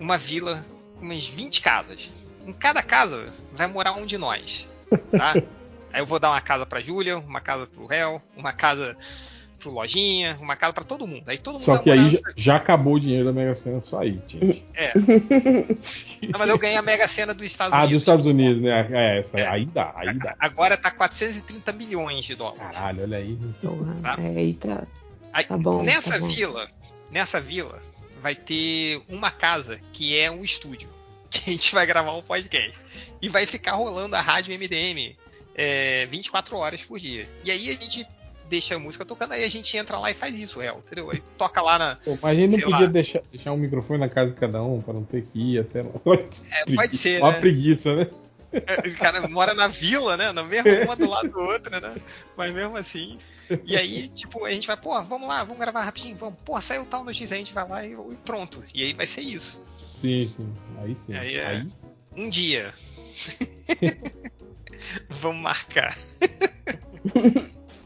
uma 0.00 0.16
vila 0.16 0.64
com 0.98 1.04
umas 1.06 1.26
20 1.26 1.60
casas. 1.60 2.20
Em 2.46 2.52
cada 2.52 2.82
casa 2.82 3.32
vai 3.52 3.66
morar 3.66 3.92
um 3.92 4.06
de 4.06 4.16
nós, 4.16 4.68
tá? 5.10 5.34
Aí 5.92 6.00
eu 6.00 6.06
vou 6.06 6.18
dar 6.18 6.30
uma 6.30 6.40
casa 6.40 6.64
pra 6.66 6.80
Júlia, 6.80 7.18
uma 7.18 7.40
casa 7.40 7.66
pro 7.66 7.92
Hel, 7.92 8.22
uma 8.36 8.52
casa 8.52 8.96
pro 9.58 9.70
Lojinha, 9.72 10.38
uma 10.40 10.54
casa 10.54 10.72
pra 10.72 10.84
todo 10.84 11.06
mundo. 11.06 11.24
Aí 11.28 11.36
todo 11.36 11.54
mundo 11.54 11.62
Só 11.62 11.74
vai 11.74 11.82
que 11.82 11.90
aí 11.90 11.98
morar 12.00 12.32
já, 12.36 12.56
acabou 12.56 12.94
o 12.94 13.00
dinheiro 13.00 13.24
da 13.26 13.32
Mega 13.32 13.54
Sena 13.54 13.80
só 13.80 14.00
aí, 14.00 14.20
gente. 14.28 14.64
É. 14.74 14.92
Não, 16.30 16.38
mas 16.38 16.48
eu 16.48 16.58
ganhei 16.58 16.76
a 16.76 16.82
Mega 16.82 17.08
Sena 17.08 17.34
dos 17.34 17.44
Estados 17.44 17.72
Ah, 17.72 17.78
Unidos. 17.78 17.92
dos 17.92 18.02
Estados 18.02 18.26
Unidos, 18.26 18.62
né? 18.62 18.88
É, 18.92 19.18
essa, 19.18 19.36
aí 19.50 19.66
dá, 19.66 19.92
aí 19.96 20.14
dá. 20.14 20.34
Agora 20.38 20.76
tá 20.76 20.90
430 20.90 21.72
milhões 21.72 22.24
de 22.24 22.34
dólares. 22.34 22.76
Caralho, 22.76 23.02
olha 23.02 23.18
aí. 23.18 23.38
Tá. 24.02 24.16
é, 24.22 24.26
aí 24.38 24.54
tá. 24.54 24.82
Aí, 25.32 25.44
Tá 25.44 25.56
bom, 25.58 25.82
nessa 25.82 26.14
tá 26.14 26.20
bom. 26.20 26.26
vila, 26.28 26.68
nessa 27.10 27.40
vila, 27.40 27.82
vai 28.22 28.34
ter 28.34 29.00
uma 29.08 29.30
casa 29.30 29.80
que 29.92 30.18
é 30.18 30.30
um 30.30 30.42
estúdio. 30.42 30.88
Que 31.30 31.50
a 31.50 31.52
gente 31.52 31.74
vai 31.74 31.84
gravar 31.84 32.14
um 32.14 32.22
podcast. 32.22 32.72
E 33.20 33.28
vai 33.28 33.44
ficar 33.44 33.72
rolando 33.72 34.16
a 34.16 34.20
rádio 34.22 34.54
MDM 34.58 35.14
é, 35.54 36.06
24 36.06 36.56
horas 36.56 36.82
por 36.82 36.98
dia. 36.98 37.28
E 37.44 37.50
aí 37.50 37.68
a 37.68 37.74
gente 37.74 38.06
deixa 38.48 38.76
a 38.76 38.78
música 38.78 39.04
tocando, 39.04 39.32
aí 39.32 39.44
a 39.44 39.50
gente 39.50 39.76
entra 39.76 39.98
lá 39.98 40.10
e 40.10 40.14
faz 40.14 40.36
isso, 40.38 40.60
real, 40.60 40.82
entendeu? 40.84 41.10
Aí 41.10 41.22
toca 41.36 41.60
lá 41.60 41.78
na. 41.78 41.96
Pô, 41.96 42.16
mas 42.22 42.38
a 42.38 42.40
gente 42.40 42.52
não 42.52 42.60
podia 42.60 42.86
lá. 42.86 42.92
deixar, 42.92 43.22
deixar 43.30 43.52
um 43.52 43.56
microfone 43.58 44.00
na 44.00 44.08
casa 44.08 44.30
de 44.32 44.40
cada 44.40 44.62
um 44.62 44.80
pra 44.80 44.94
não 44.94 45.04
ter 45.04 45.22
que 45.22 45.38
ir 45.38 45.58
até 45.58 45.82
lá. 45.82 45.90
É, 46.50 46.74
pode 46.74 46.96
ser, 46.96 47.20
Uma 47.20 47.32
né? 47.32 47.40
preguiça, 47.40 47.94
né? 47.94 48.06
Esse 48.84 48.96
cara 48.96 49.26
mora 49.28 49.54
na 49.54 49.68
vila, 49.68 50.16
né? 50.16 50.32
Na 50.32 50.42
mesma 50.42 50.70
uma 50.84 50.96
do 50.96 51.08
lado 51.08 51.28
do 51.28 51.38
outro, 51.38 51.70
né? 51.80 51.96
Mas 52.36 52.52
mesmo 52.54 52.76
assim. 52.76 53.18
E 53.64 53.76
aí, 53.76 54.08
tipo, 54.08 54.44
a 54.44 54.50
gente 54.50 54.66
vai, 54.66 54.76
pô, 54.76 55.00
vamos 55.02 55.26
lá, 55.28 55.42
vamos 55.44 55.58
gravar 55.58 55.82
rapidinho, 55.82 56.16
vamos, 56.16 56.38
pô, 56.44 56.60
saiu 56.60 56.84
tal 56.84 57.04
notícia, 57.04 57.34
a 57.34 57.38
gente 57.38 57.52
vai 57.52 57.68
lá 57.68 57.86
e, 57.86 57.92
e 57.92 58.16
pronto. 58.24 58.62
E 58.74 58.82
aí 58.82 58.92
vai 58.92 59.06
ser 59.06 59.22
isso. 59.22 59.62
Sim, 59.94 60.32
sim. 60.36 60.54
Aí 60.82 60.96
sim. 60.96 61.14
Aí 61.14 61.34
é- 61.36 61.46
Aí 61.46 61.68
Um 62.16 62.28
dia. 62.30 62.72
vamos 65.08 65.42
marcar. 65.42 65.96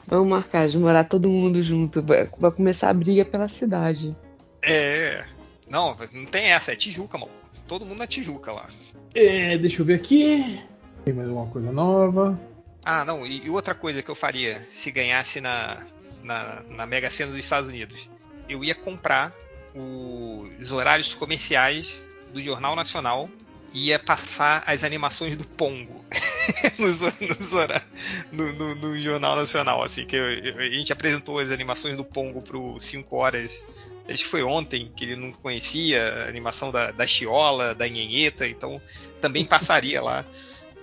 Vamos 0.06 0.28
marcar 0.28 0.68
de 0.68 0.78
morar 0.78 1.04
todo 1.04 1.28
mundo 1.30 1.62
junto. 1.62 2.02
Vai 2.02 2.26
começar 2.52 2.90
a 2.90 2.94
briga 2.94 3.24
pela 3.24 3.48
cidade. 3.48 4.14
É. 4.62 5.24
Não, 5.68 5.96
não 6.12 6.26
tem 6.26 6.52
essa, 6.52 6.72
é 6.72 6.76
Tijuca, 6.76 7.16
mano. 7.16 7.32
Todo 7.72 7.86
mundo 7.86 8.00
na 8.00 8.06
Tijuca 8.06 8.52
lá. 8.52 8.68
É, 9.14 9.56
deixa 9.56 9.80
eu 9.80 9.86
ver 9.86 9.94
aqui. 9.94 10.60
Tem 11.06 11.14
mais 11.14 11.26
alguma 11.26 11.46
coisa 11.50 11.72
nova? 11.72 12.38
Ah, 12.84 13.02
não, 13.02 13.26
e, 13.26 13.46
e 13.46 13.48
outra 13.48 13.74
coisa 13.74 14.02
que 14.02 14.10
eu 14.10 14.14
faria 14.14 14.62
se 14.68 14.90
ganhasse 14.90 15.40
na, 15.40 15.82
na, 16.22 16.62
na 16.68 16.84
Mega 16.86 17.08
Sena 17.08 17.30
dos 17.30 17.40
Estados 17.40 17.70
Unidos. 17.70 18.10
Eu 18.46 18.62
ia 18.62 18.74
comprar 18.74 19.32
os 19.74 20.70
horários 20.70 21.14
comerciais 21.14 22.02
do 22.30 22.42
Jornal 22.42 22.76
Nacional 22.76 23.30
e 23.72 23.86
ia 23.86 23.98
passar 23.98 24.62
as 24.66 24.84
animações 24.84 25.34
do 25.38 25.46
Pongo 25.46 26.04
nos, 26.78 27.00
nos 27.00 27.52
hora- 27.54 27.82
no, 28.30 28.52
no- 28.52 28.74
no 28.74 29.00
Jornal 29.00 29.34
Nacional. 29.34 29.82
Assim, 29.82 30.04
que 30.04 30.14
eu- 30.14 30.30
eu- 30.30 30.58
a 30.58 30.64
gente 30.68 30.92
apresentou 30.92 31.38
as 31.38 31.50
animações 31.50 31.96
do 31.96 32.04
Pongo 32.04 32.42
pro 32.42 32.78
5 32.78 33.16
horas. 33.16 33.64
Acho 34.08 34.24
que 34.24 34.30
foi 34.30 34.42
ontem 34.42 34.90
que 34.94 35.04
ele 35.04 35.16
não 35.16 35.32
conhecia 35.32 36.02
a 36.02 36.28
animação 36.28 36.70
da, 36.72 36.90
da 36.90 37.06
Chiola, 37.06 37.74
da 37.74 37.86
Nhenheta, 37.88 38.46
então 38.46 38.80
também 39.20 39.44
passaria 39.44 40.02
lá 40.02 40.24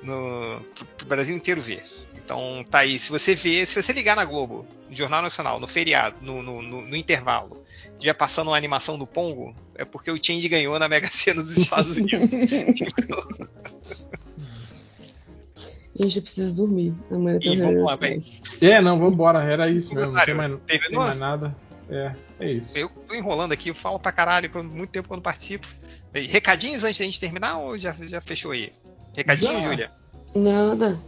no, 0.02 0.62
pro, 0.74 0.86
pro 0.86 1.08
Brasil 1.08 1.36
inteiro 1.36 1.62
ver. 1.62 1.84
Então 2.16 2.64
tá 2.70 2.80
aí, 2.80 2.98
se 2.98 3.10
você 3.10 3.36
vê, 3.36 3.66
se 3.66 3.82
você 3.82 3.92
ligar 3.92 4.16
na 4.16 4.24
Globo, 4.24 4.66
no 4.90 4.96
Jornal 4.96 5.22
Nacional, 5.22 5.60
no 5.60 5.68
feriado, 5.68 6.16
no, 6.22 6.42
no, 6.42 6.62
no- 6.62 6.88
no 6.88 6.96
intervalo, 6.96 7.64
já 8.00 8.14
passando 8.14 8.50
uma 8.50 8.58
animação 8.58 8.98
do 8.98 9.06
Pongo, 9.06 9.54
é 9.76 9.84
porque 9.84 10.10
o 10.12 10.24
Change 10.24 10.48
ganhou 10.48 10.78
na 10.80 10.88
Mega 10.88 11.10
Sena 11.12 11.42
dos 11.42 11.58
Estados 11.58 11.98
Unidos. 11.98 12.22
Gente, 16.00 16.16
eu 16.18 16.22
preciso 16.22 16.56
dormir. 16.56 16.94
Amanhã 17.12 17.40
E 17.42 17.58
vamos 17.58 17.84
lá, 17.84 17.98
pais. 17.98 18.42
É, 18.62 18.80
não, 18.82 18.98
vambora. 19.00 19.44
Era 19.44 19.70
isso 19.70 19.94
mesmo. 19.94 20.14
Não 20.14 20.24
tem 20.26 20.34
mais, 20.34 20.50
não 20.50 20.58
tem 20.60 20.80
mais 20.94 21.18
nada. 21.18 21.54
É, 21.90 22.14
é 22.40 22.52
isso. 22.52 22.78
Eu 22.78 22.88
tô 23.08 23.16
enrolando 23.16 23.52
aqui, 23.52 23.70
eu 23.70 23.76
falo 23.76 24.00
pra 24.00 24.12
caralho, 24.12 24.50
quando- 24.50 24.70
muito 24.70 24.92
tempo 24.92 25.08
quando 25.08 25.22
participo. 25.22 25.68
E 26.14 26.26
Recadinhos 26.28 26.84
antes 26.84 27.00
da 27.00 27.06
gente 27.06 27.20
terminar 27.20 27.58
ou 27.58 27.78
já, 27.78 27.94
já 28.02 28.22
fechou 28.22 28.52
aí? 28.52 28.72
Recadinho, 29.16 29.54
Já. 29.54 29.62
Júlia? 29.62 29.92
Nada. 30.36 31.00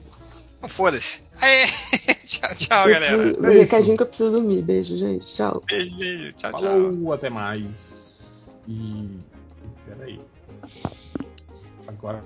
Não 0.62 0.70
foda-se. 0.70 1.22
Aê! 1.42 1.66
tchau, 2.26 2.50
tchau, 2.56 2.88
Eu 2.88 2.94
galera. 2.94 3.18
preciso- 3.18 3.46
É 3.46 3.50
recadinho 3.54 3.98
que 3.98 4.04
eu 4.04 4.08
preciso 4.08 4.32
dormir. 4.32 4.62
Beijo, 4.64 4.98
gente. 4.98 5.26
Tchau. 5.26 5.64
Beijo, 5.68 5.98
beijo. 5.98 6.34
Tchau, 6.34 6.52
tchau. 6.54 6.62
Falou, 6.62 7.14
até 7.14 7.30
mais. 7.30 8.56
E. 8.68 9.08
Peraí. 9.86 10.20
Agora. 11.88 12.24